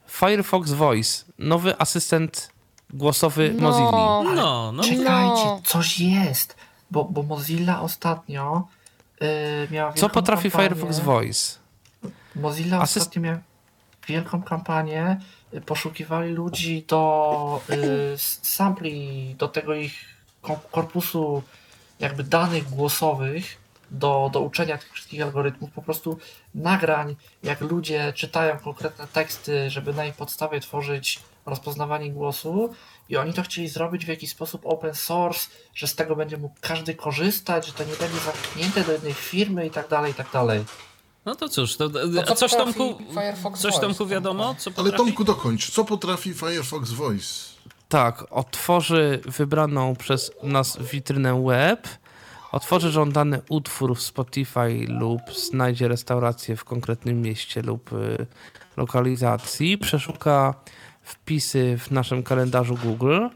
Firefox 0.08 0.72
Voice, 0.72 1.24
nowy 1.38 1.78
asystent 1.78 2.50
głosowy 2.92 3.54
no. 3.58 3.70
Mozilla. 3.70 4.34
No, 4.34 4.72
no. 4.72 4.82
Czekajcie, 4.82 5.44
no. 5.44 5.60
coś 5.64 6.00
jest, 6.00 6.56
bo, 6.90 7.04
bo 7.04 7.22
Mozilla 7.22 7.80
ostatnio 7.80 8.68
yy, 9.20 9.28
miała 9.70 9.92
Co 9.92 10.08
potrafi 10.08 10.50
kampanię. 10.50 10.68
Firefox 10.68 10.98
Voice? 10.98 11.58
Mozilla 12.36 12.80
Asyst... 12.80 12.96
ostatnio 12.96 13.22
miała 13.22 13.38
wielką 14.08 14.42
kampanię, 14.42 15.20
y, 15.54 15.60
poszukiwali 15.60 16.32
ludzi 16.32 16.84
do 16.88 17.60
y, 17.70 18.14
sampli, 18.42 19.34
do 19.38 19.48
tego 19.48 19.74
ich 19.74 20.04
korpusu 20.70 21.42
jakby 22.00 22.24
danych 22.24 22.70
głosowych 22.70 23.60
do, 23.90 24.30
do 24.32 24.40
uczenia 24.40 24.78
tych 24.78 24.92
wszystkich 24.92 25.22
algorytmów, 25.22 25.70
po 25.70 25.82
prostu 25.82 26.18
nagrań, 26.54 27.16
jak 27.42 27.60
ludzie 27.60 28.12
czytają 28.12 28.58
konkretne 28.58 29.06
teksty, 29.06 29.70
żeby 29.70 29.92
na 29.94 30.06
ich 30.06 30.14
podstawie 30.14 30.60
tworzyć 30.60 31.20
rozpoznawanie 31.46 32.10
głosu 32.12 32.70
i 33.08 33.16
oni 33.16 33.32
to 33.32 33.42
chcieli 33.42 33.68
zrobić 33.68 34.04
w 34.04 34.08
jakiś 34.08 34.30
sposób 34.30 34.60
open 34.64 34.94
source, 34.94 35.48
że 35.74 35.86
z 35.86 35.94
tego 35.94 36.16
będzie 36.16 36.36
mógł 36.36 36.54
każdy 36.60 36.94
korzystać, 36.94 37.66
że 37.66 37.72
to 37.72 37.84
nie 37.84 37.96
będzie 37.96 38.18
zamknięte 38.18 38.84
do 38.84 38.92
jednej 38.92 39.14
firmy 39.14 39.66
i 39.66 39.70
tak 39.70 39.88
dalej, 39.88 40.12
i 40.12 40.14
tak 40.14 40.32
dalej. 40.32 40.64
No 41.24 41.34
to 41.34 41.48
cóż, 41.48 41.76
to, 41.76 41.90
to 42.26 42.34
coś 42.34 42.52
Tomku, 42.52 42.98
coś 43.56 43.78
Tomku 43.78 44.06
wiadomo? 44.06 44.54
Co 44.58 44.70
Ale 44.76 44.92
Tomku 44.92 45.24
dokończ, 45.24 45.70
co 45.70 45.84
potrafi 45.84 46.34
Firefox 46.34 46.90
Voice? 46.90 47.50
Tak, 47.88 48.24
otworzy 48.30 49.20
wybraną 49.24 49.96
przez 49.96 50.30
nas 50.42 50.78
witrynę 50.92 51.44
web, 51.44 51.88
otworzy 52.52 52.90
żądany 52.90 53.42
utwór 53.48 53.96
w 53.96 54.02
Spotify 54.02 54.86
lub 54.88 55.20
znajdzie 55.34 55.88
restaurację 55.88 56.56
w 56.56 56.64
konkretnym 56.64 57.22
mieście 57.22 57.62
lub 57.62 57.92
y, 57.92 58.26
lokalizacji, 58.76 59.78
przeszuka 59.78 60.54
wpisy 61.10 61.78
w 61.78 61.90
naszym 61.90 62.22
kalendarzu 62.22 62.74
Google, 62.84 63.26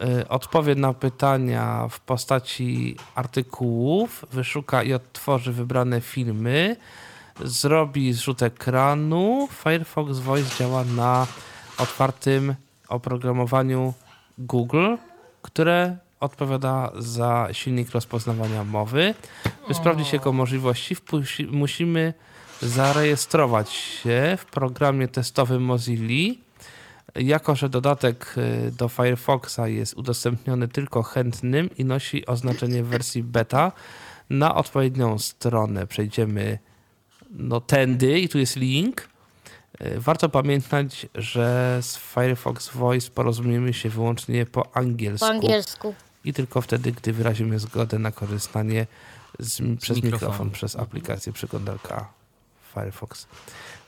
y, 0.00 0.28
odpowie 0.28 0.74
na 0.74 0.94
pytania 0.94 1.88
w 1.90 2.00
postaci 2.00 2.96
artykułów, 3.14 4.24
wyszuka 4.32 4.82
i 4.82 4.92
odtworzy 4.92 5.52
wybrane 5.52 6.00
filmy, 6.00 6.76
zrobi 7.44 8.12
zrzut 8.12 8.42
ekranu. 8.42 9.48
Firefox 9.52 10.18
Voice 10.18 10.58
działa 10.58 10.84
na 10.84 11.26
otwartym 11.78 12.54
oprogramowaniu 12.88 13.94
Google, 14.38 14.96
które 15.42 15.96
odpowiada 16.20 16.92
za 16.98 17.48
silnik 17.52 17.90
rozpoznawania 17.90 18.64
mowy. 18.64 19.14
By 19.68 19.74
sprawdzić 19.74 20.12
jego 20.12 20.32
możliwości, 20.32 20.96
musimy 21.50 22.14
zarejestrować 22.62 23.70
się 23.70 24.36
w 24.40 24.44
programie 24.44 25.08
testowym 25.08 25.62
Mozilla 25.62 26.34
jako, 27.14 27.54
że 27.54 27.68
dodatek 27.68 28.34
y, 28.38 28.72
do 28.72 28.88
Firefoxa 28.88 29.58
jest 29.66 29.94
udostępniony 29.94 30.68
tylko 30.68 31.02
chętnym 31.02 31.70
i 31.78 31.84
nosi 31.84 32.26
oznaczenie 32.26 32.82
wersji 32.82 33.22
beta, 33.22 33.72
na 34.30 34.54
odpowiednią 34.54 35.18
stronę 35.18 35.86
przejdziemy 35.86 36.58
no, 37.30 37.60
tędy 37.60 38.20
i 38.20 38.28
tu 38.28 38.38
jest 38.38 38.56
link. 38.56 39.08
Y, 39.80 40.00
warto 40.00 40.28
pamiętać, 40.28 41.06
że 41.14 41.78
z 41.82 41.96
Firefox 41.98 42.68
Voice 42.68 43.10
porozumiemy 43.10 43.74
się 43.74 43.88
wyłącznie 43.88 44.46
po 44.46 44.76
angielsku. 44.76 45.26
Po 45.26 45.32
angielsku. 45.32 45.94
I 46.24 46.32
tylko 46.32 46.60
wtedy, 46.60 46.92
gdy 46.92 47.12
wyrazimy 47.12 47.58
zgodę 47.58 47.98
na 47.98 48.12
korzystanie 48.12 48.86
z, 49.38 49.78
przez 49.80 49.96
mikrofon. 49.96 50.12
mikrofon, 50.12 50.50
przez 50.50 50.76
aplikację 50.76 51.32
przeglądarka 51.32 52.08
Firefox. 52.74 53.26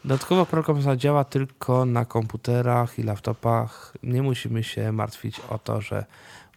Dodatkowo 0.04 0.46
program 0.46 0.82
zadziała 0.82 1.24
tylko 1.24 1.84
na 1.84 2.04
komputerach 2.04 2.98
i 2.98 3.02
laptopach. 3.02 3.92
Nie 4.02 4.22
musimy 4.22 4.64
się 4.64 4.92
martwić 4.92 5.40
o 5.50 5.58
to, 5.58 5.80
że 5.80 6.04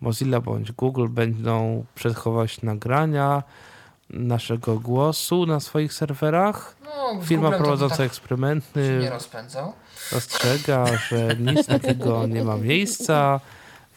Mozilla 0.02 0.42
bądź 0.42 0.72
Google 0.72 1.08
będą 1.10 1.86
przechowywać 1.96 2.62
nagrania 2.62 3.44
naszego 4.10 4.80
głosu 4.80 5.46
na 5.46 5.60
swoich 5.60 5.94
serwerach. 5.94 6.76
No, 6.86 7.22
Firma 7.24 7.52
prowadząca 7.52 7.98
tak 7.98 8.06
eksperymenty 8.06 8.98
nie 9.02 9.10
rozpędzał. 9.10 9.74
ostrzega, 10.18 10.86
że 11.10 11.36
nic 11.40 11.68
takiego 11.68 12.28
nie 12.28 12.44
ma 12.44 12.58
miejsca. 12.58 13.40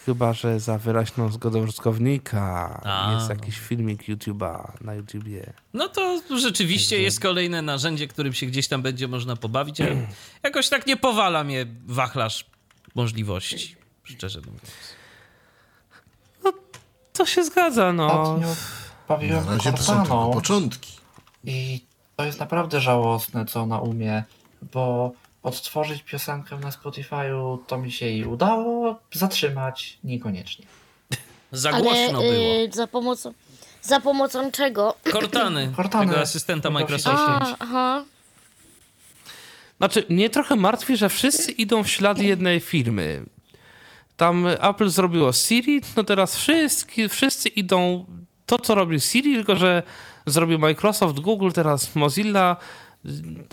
Chyba, 0.07 0.33
że 0.33 0.61
za 0.61 0.79
wyraźną 0.79 1.33
zgodą 1.33 1.63
użytkownika 1.63 2.81
A, 2.85 3.15
jest 3.15 3.29
jakiś 3.29 3.59
filmik 3.59 4.09
YouTube'a 4.09 4.73
na 4.81 4.95
YouTubie. 4.95 5.53
No 5.75 5.89
to 5.89 6.21
rzeczywiście 6.39 7.03
jest 7.03 7.21
kolejne 7.21 7.63
narzędzie, 7.63 8.09
którym 8.09 8.33
się 8.33 8.47
gdzieś 8.47 8.69
tam 8.69 8.83
będzie 8.83 9.09
można 9.09 9.37
pobawić, 9.37 9.81
ale 9.81 9.97
jakoś 10.43 10.69
tak 10.69 10.87
nie 10.87 10.97
powala 10.97 11.45
mnie 11.45 11.67
wachlarz 11.87 12.45
możliwości, 12.95 13.77
szczerze 14.05 14.41
mówiąc. 14.41 14.71
No, 16.45 16.53
to 17.13 17.27
się 17.27 17.45
zgadza, 17.45 17.93
no. 17.93 18.41
Bawiłem 19.09 19.47
na 19.47 19.57
razie 19.57 19.73
to 19.73 19.83
są 19.83 20.03
tylko 20.03 20.31
początki. 20.31 20.93
I 21.45 21.85
to 22.17 22.25
jest 22.25 22.41
naprawdę 22.41 22.81
żałosne, 22.81 23.47
co 23.47 23.61
ona 23.61 23.79
umie, 23.79 24.25
bo 24.73 25.13
odtworzyć 25.49 26.03
piosenkę 26.03 26.59
na 26.59 26.71
Spotify'u 26.71 27.59
to 27.67 27.79
mi 27.79 27.93
się 27.93 28.07
jej 28.07 28.25
udało, 28.25 28.99
zatrzymać 29.13 29.99
niekoniecznie. 30.05 30.67
Za 31.53 31.71
głośno 31.73 32.19
Ale, 32.19 32.31
było. 32.31 32.33
Yy, 32.33 32.71
za 32.73 32.87
pomocą 32.87 33.33
za 33.83 34.01
pomocą 34.01 34.51
czego? 34.51 34.95
Cortany, 35.13 35.73
Cortany 35.77 36.07
tego 36.07 36.21
asystenta 36.21 36.71
Microsoftu. 36.71 37.55
Aha. 37.59 38.05
Znaczy, 39.79 40.05
mnie 40.09 40.31
trochę 40.31 40.57
martwi, 40.57 40.97
że 40.97 41.09
wszyscy 41.09 41.53
idą 41.53 41.83
w 41.83 41.89
ślady 41.89 42.25
jednej 42.25 42.61
firmy. 42.61 43.25
Tam 44.17 44.47
Apple 44.47 44.89
zrobiło 44.89 45.33
Siri, 45.33 45.81
no 45.97 46.05
teraz 46.05 46.37
wszyscy, 46.37 47.09
wszyscy 47.09 47.49
idą 47.49 48.07
to, 48.47 48.59
co 48.59 48.75
robi 48.75 49.01
Siri, 49.01 49.35
tylko 49.35 49.57
że 49.57 49.83
zrobił 50.27 50.59
Microsoft, 50.59 51.21
Google, 51.21 51.51
teraz 51.51 51.97
Mozilla, 51.97 52.57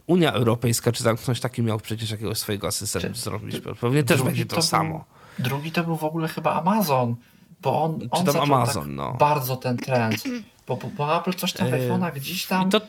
Unia 0.08 0.34
Europejska 0.34 0.92
czy 0.92 1.04
zamknąć 1.04 1.40
taki 1.40 1.62
miał 1.62 1.80
przecież 1.80 2.12
jakiegoś 2.12 2.38
swojego 2.38 2.68
asystenta 2.68 3.10
czy, 3.10 3.20
zrobić. 3.20 3.56
Pewnie 3.82 4.04
też 4.04 4.22
będzie 4.22 4.46
to, 4.46 4.56
to 4.56 4.62
samo. 4.62 5.06
Był, 5.38 5.48
drugi 5.48 5.72
to 5.72 5.84
był 5.84 5.96
w 5.96 6.04
ogóle 6.04 6.28
chyba 6.28 6.54
Amazon, 6.54 7.16
bo 7.62 7.84
on, 7.84 8.00
czy 8.00 8.08
on 8.12 8.26
tam 8.26 8.42
Amazon, 8.42 8.84
tak 8.84 8.96
no. 8.96 9.14
bardzo 9.14 9.56
ten 9.58 9.78
trend. 9.78 10.24
Bo, 10.68 10.78
bo, 10.78 10.88
bo 10.88 11.18
Apple 11.18 11.34
coś 11.34 11.54
tam 11.54 11.68
w 11.68 11.72
iPhone'ach 11.72 12.14
gdzieś 12.14 12.46
tam. 12.46 12.70
To, 12.70 12.82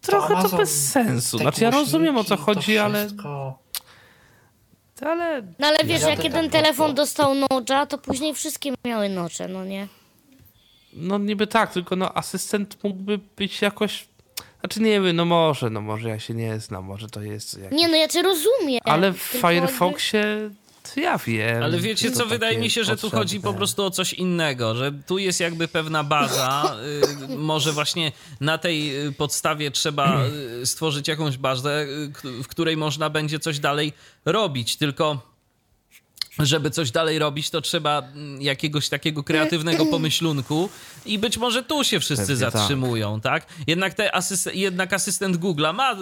trochę 0.00 0.34
Amazon, 0.34 0.50
to 0.50 0.56
bez 0.56 0.90
sensu. 0.90 1.38
Znaczy 1.38 1.64
ja 1.64 1.70
rozumiem 1.70 2.18
o 2.18 2.24
co 2.24 2.36
chodzi, 2.36 2.78
ale. 2.78 3.08
Ale... 5.00 5.42
No 5.58 5.66
ale 5.66 5.84
wiesz, 5.84 6.02
jak 6.02 6.24
jeden 6.24 6.50
telefon 6.50 6.94
dostał 6.94 7.34
nocza, 7.50 7.86
to 7.86 7.98
później 7.98 8.34
wszystkie 8.34 8.72
miały 8.84 9.08
nocze, 9.08 9.48
no 9.48 9.64
nie? 9.64 9.88
No 10.92 11.18
niby 11.18 11.46
tak, 11.46 11.72
tylko 11.72 11.96
no 11.96 12.14
asystent 12.14 12.84
mógłby 12.84 13.18
być 13.36 13.62
jakoś 13.62 14.08
znaczy 14.66 14.80
nie 14.80 15.00
wiem, 15.00 15.16
no 15.16 15.24
może, 15.24 15.70
no 15.70 15.80
może 15.80 16.08
ja 16.08 16.18
się 16.18 16.34
nie 16.34 16.60
znam, 16.60 16.84
może 16.84 17.08
to 17.08 17.22
jest... 17.22 17.58
Jakieś... 17.58 17.78
Nie, 17.78 17.88
no 17.88 17.96
ja 17.96 18.08
cię 18.08 18.22
rozumiem. 18.22 18.80
Ale 18.84 19.12
w 19.12 19.18
Firefoxie 19.18 20.50
ja 20.96 21.18
wiem. 21.18 21.62
Ale 21.62 21.78
wiecie 21.78 22.10
co, 22.10 22.26
wydaje 22.26 22.58
mi 22.58 22.70
się, 22.70 22.84
że 22.84 22.96
tu 22.96 23.10
chodzi 23.10 23.40
po 23.40 23.54
prostu 23.54 23.84
o 23.84 23.90
coś 23.90 24.12
innego, 24.12 24.74
że 24.74 24.92
tu 25.06 25.18
jest 25.18 25.40
jakby 25.40 25.68
pewna 25.68 26.04
baza, 26.04 26.76
y, 27.32 27.36
może 27.36 27.72
właśnie 27.72 28.12
na 28.40 28.58
tej 28.58 29.06
y, 29.06 29.12
podstawie 29.12 29.70
trzeba 29.70 30.24
y, 30.62 30.66
stworzyć 30.66 31.08
jakąś 31.08 31.36
bazę, 31.36 31.86
w 32.24 32.46
której 32.48 32.76
można 32.76 33.10
będzie 33.10 33.38
coś 33.38 33.58
dalej 33.58 33.92
robić, 34.24 34.76
tylko 34.76 35.35
żeby 36.38 36.70
coś 36.70 36.90
dalej 36.90 37.18
robić, 37.18 37.50
to 37.50 37.60
trzeba 37.60 37.98
mm, 37.98 38.42
jakiegoś 38.42 38.88
takiego 38.88 39.22
kreatywnego 39.22 39.86
pomyślunku 39.96 40.68
i 41.06 41.18
być 41.18 41.38
może 41.38 41.62
tu 41.62 41.84
się 41.84 42.00
wszyscy 42.00 42.26
Pewnie 42.26 42.44
tak. 42.44 42.52
zatrzymują, 42.52 43.20
tak? 43.20 43.44
tak? 43.46 43.54
Jednak, 43.66 43.94
te 43.94 44.14
asyst 44.14 44.50
jednak 44.54 44.92
asystent 44.92 45.36
Google'a 45.36 45.74
ma 45.74 45.96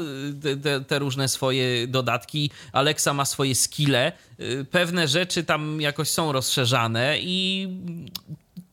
y, 0.44 0.56
te, 0.56 0.80
te, 0.80 0.98
różne 0.98 1.28
swoje 1.28 1.86
dodatki, 1.86 2.50
Alexa 2.72 3.14
ma 3.14 3.24
swoje 3.24 3.54
skille, 3.54 4.12
y, 4.40 4.66
pewne 4.70 5.08
rzeczy 5.08 5.44
tam 5.44 5.80
jakoś 5.80 6.08
są 6.08 6.32
rozszerzane 6.32 7.18
i 7.20 7.68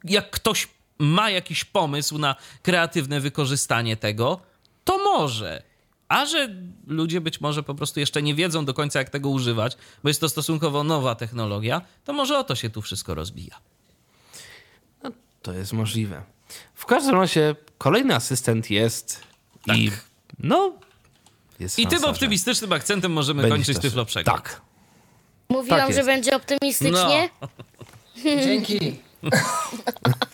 jak 0.03 0.29
ktoś 0.29 0.67
ma 0.99 1.29
jakiś 1.29 1.65
pomysł 1.65 2.17
na 2.17 2.35
kreatywne 2.61 3.19
wykorzystanie 3.19 3.97
tego, 3.97 4.39
to 4.83 4.97
może. 4.97 5.70
A 6.11 6.25
że 6.25 6.49
ludzie 6.87 7.21
być 7.21 7.41
może 7.41 7.63
po 7.63 7.75
prostu 7.75 7.99
jeszcze 7.99 8.21
nie 8.21 8.35
wiedzą 8.35 8.65
do 8.65 8.73
końca, 8.73 8.99
jak 8.99 9.09
tego 9.09 9.29
używać, 9.29 9.77
bo 10.03 10.09
jest 10.09 10.21
to 10.21 10.29
stosunkowo 10.29 10.83
nowa 10.83 11.15
technologia, 11.15 11.81
to 12.05 12.13
może 12.13 12.39
o 12.39 12.43
to 12.43 12.55
się 12.55 12.69
tu 12.69 12.81
wszystko 12.81 13.15
rozbija. 13.15 13.59
No, 15.03 15.11
to 15.41 15.53
jest 15.53 15.73
możliwe. 15.73 16.23
W 16.75 16.85
każdym 16.85 17.15
razie 17.15 17.55
kolejny 17.77 18.15
asystent 18.15 18.71
jest 18.71 19.21
tak. 19.67 19.77
i 19.77 19.91
no. 20.39 20.73
Jest 21.59 21.79
I 21.79 21.87
tym 21.87 22.05
optymistycznym 22.05 22.73
akcentem 22.73 23.11
możemy 23.11 23.49
kończyć 23.49 23.79
Tyflo 23.79 24.05
Przegląd. 24.05 24.43
Tak. 24.43 24.61
Mówiłam, 25.49 25.79
tak 25.79 25.93
że 25.93 26.03
będzie 26.03 26.35
optymistycznie. 26.35 27.29
No. 27.41 27.47
Dzięki. 28.43 28.79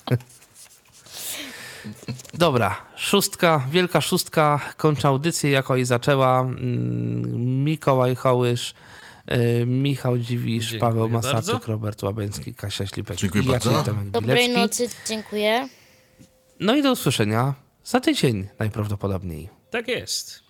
Dobra, 2.33 2.75
szóstka, 2.95 3.67
wielka 3.71 4.01
szóstka 4.01 4.59
kończy 4.77 5.07
audycję, 5.07 5.49
jako 5.51 5.75
i 5.75 5.85
zaczęła. 5.85 6.41
Mm, 6.41 7.63
Mikołaj 7.63 8.15
Hołysz, 8.15 8.73
y, 9.31 9.65
Michał 9.65 10.17
Dziwisz, 10.17 10.69
dziękuję 10.69 10.79
Paweł 10.91 11.09
Masaczyk, 11.09 11.67
Robert 11.67 12.03
Łabęcki, 12.03 12.53
Kasia 12.55 12.87
Ślipek. 12.87 13.17
Dziękuję 13.17 13.43
i 13.43 13.47
bardzo. 13.47 13.83
Dobrej 14.11 14.49
nocy, 14.49 14.89
dziękuję. 15.07 15.69
No 16.59 16.75
i 16.75 16.83
do 16.83 16.91
usłyszenia 16.91 17.53
za 17.83 17.99
tydzień 17.99 18.47
najprawdopodobniej. 18.59 19.49
Tak 19.71 19.87
jest. 19.87 20.43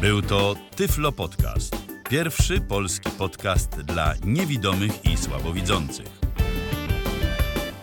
Był 0.00 0.22
to 0.22 0.54
Tyflo 0.76 1.12
Podcast. 1.12 1.76
Pierwszy 2.10 2.60
polski 2.60 3.10
podcast 3.10 3.70
dla 3.70 4.14
niewidomych 4.24 5.04
i 5.04 5.16
słabowidzących. 5.16 6.19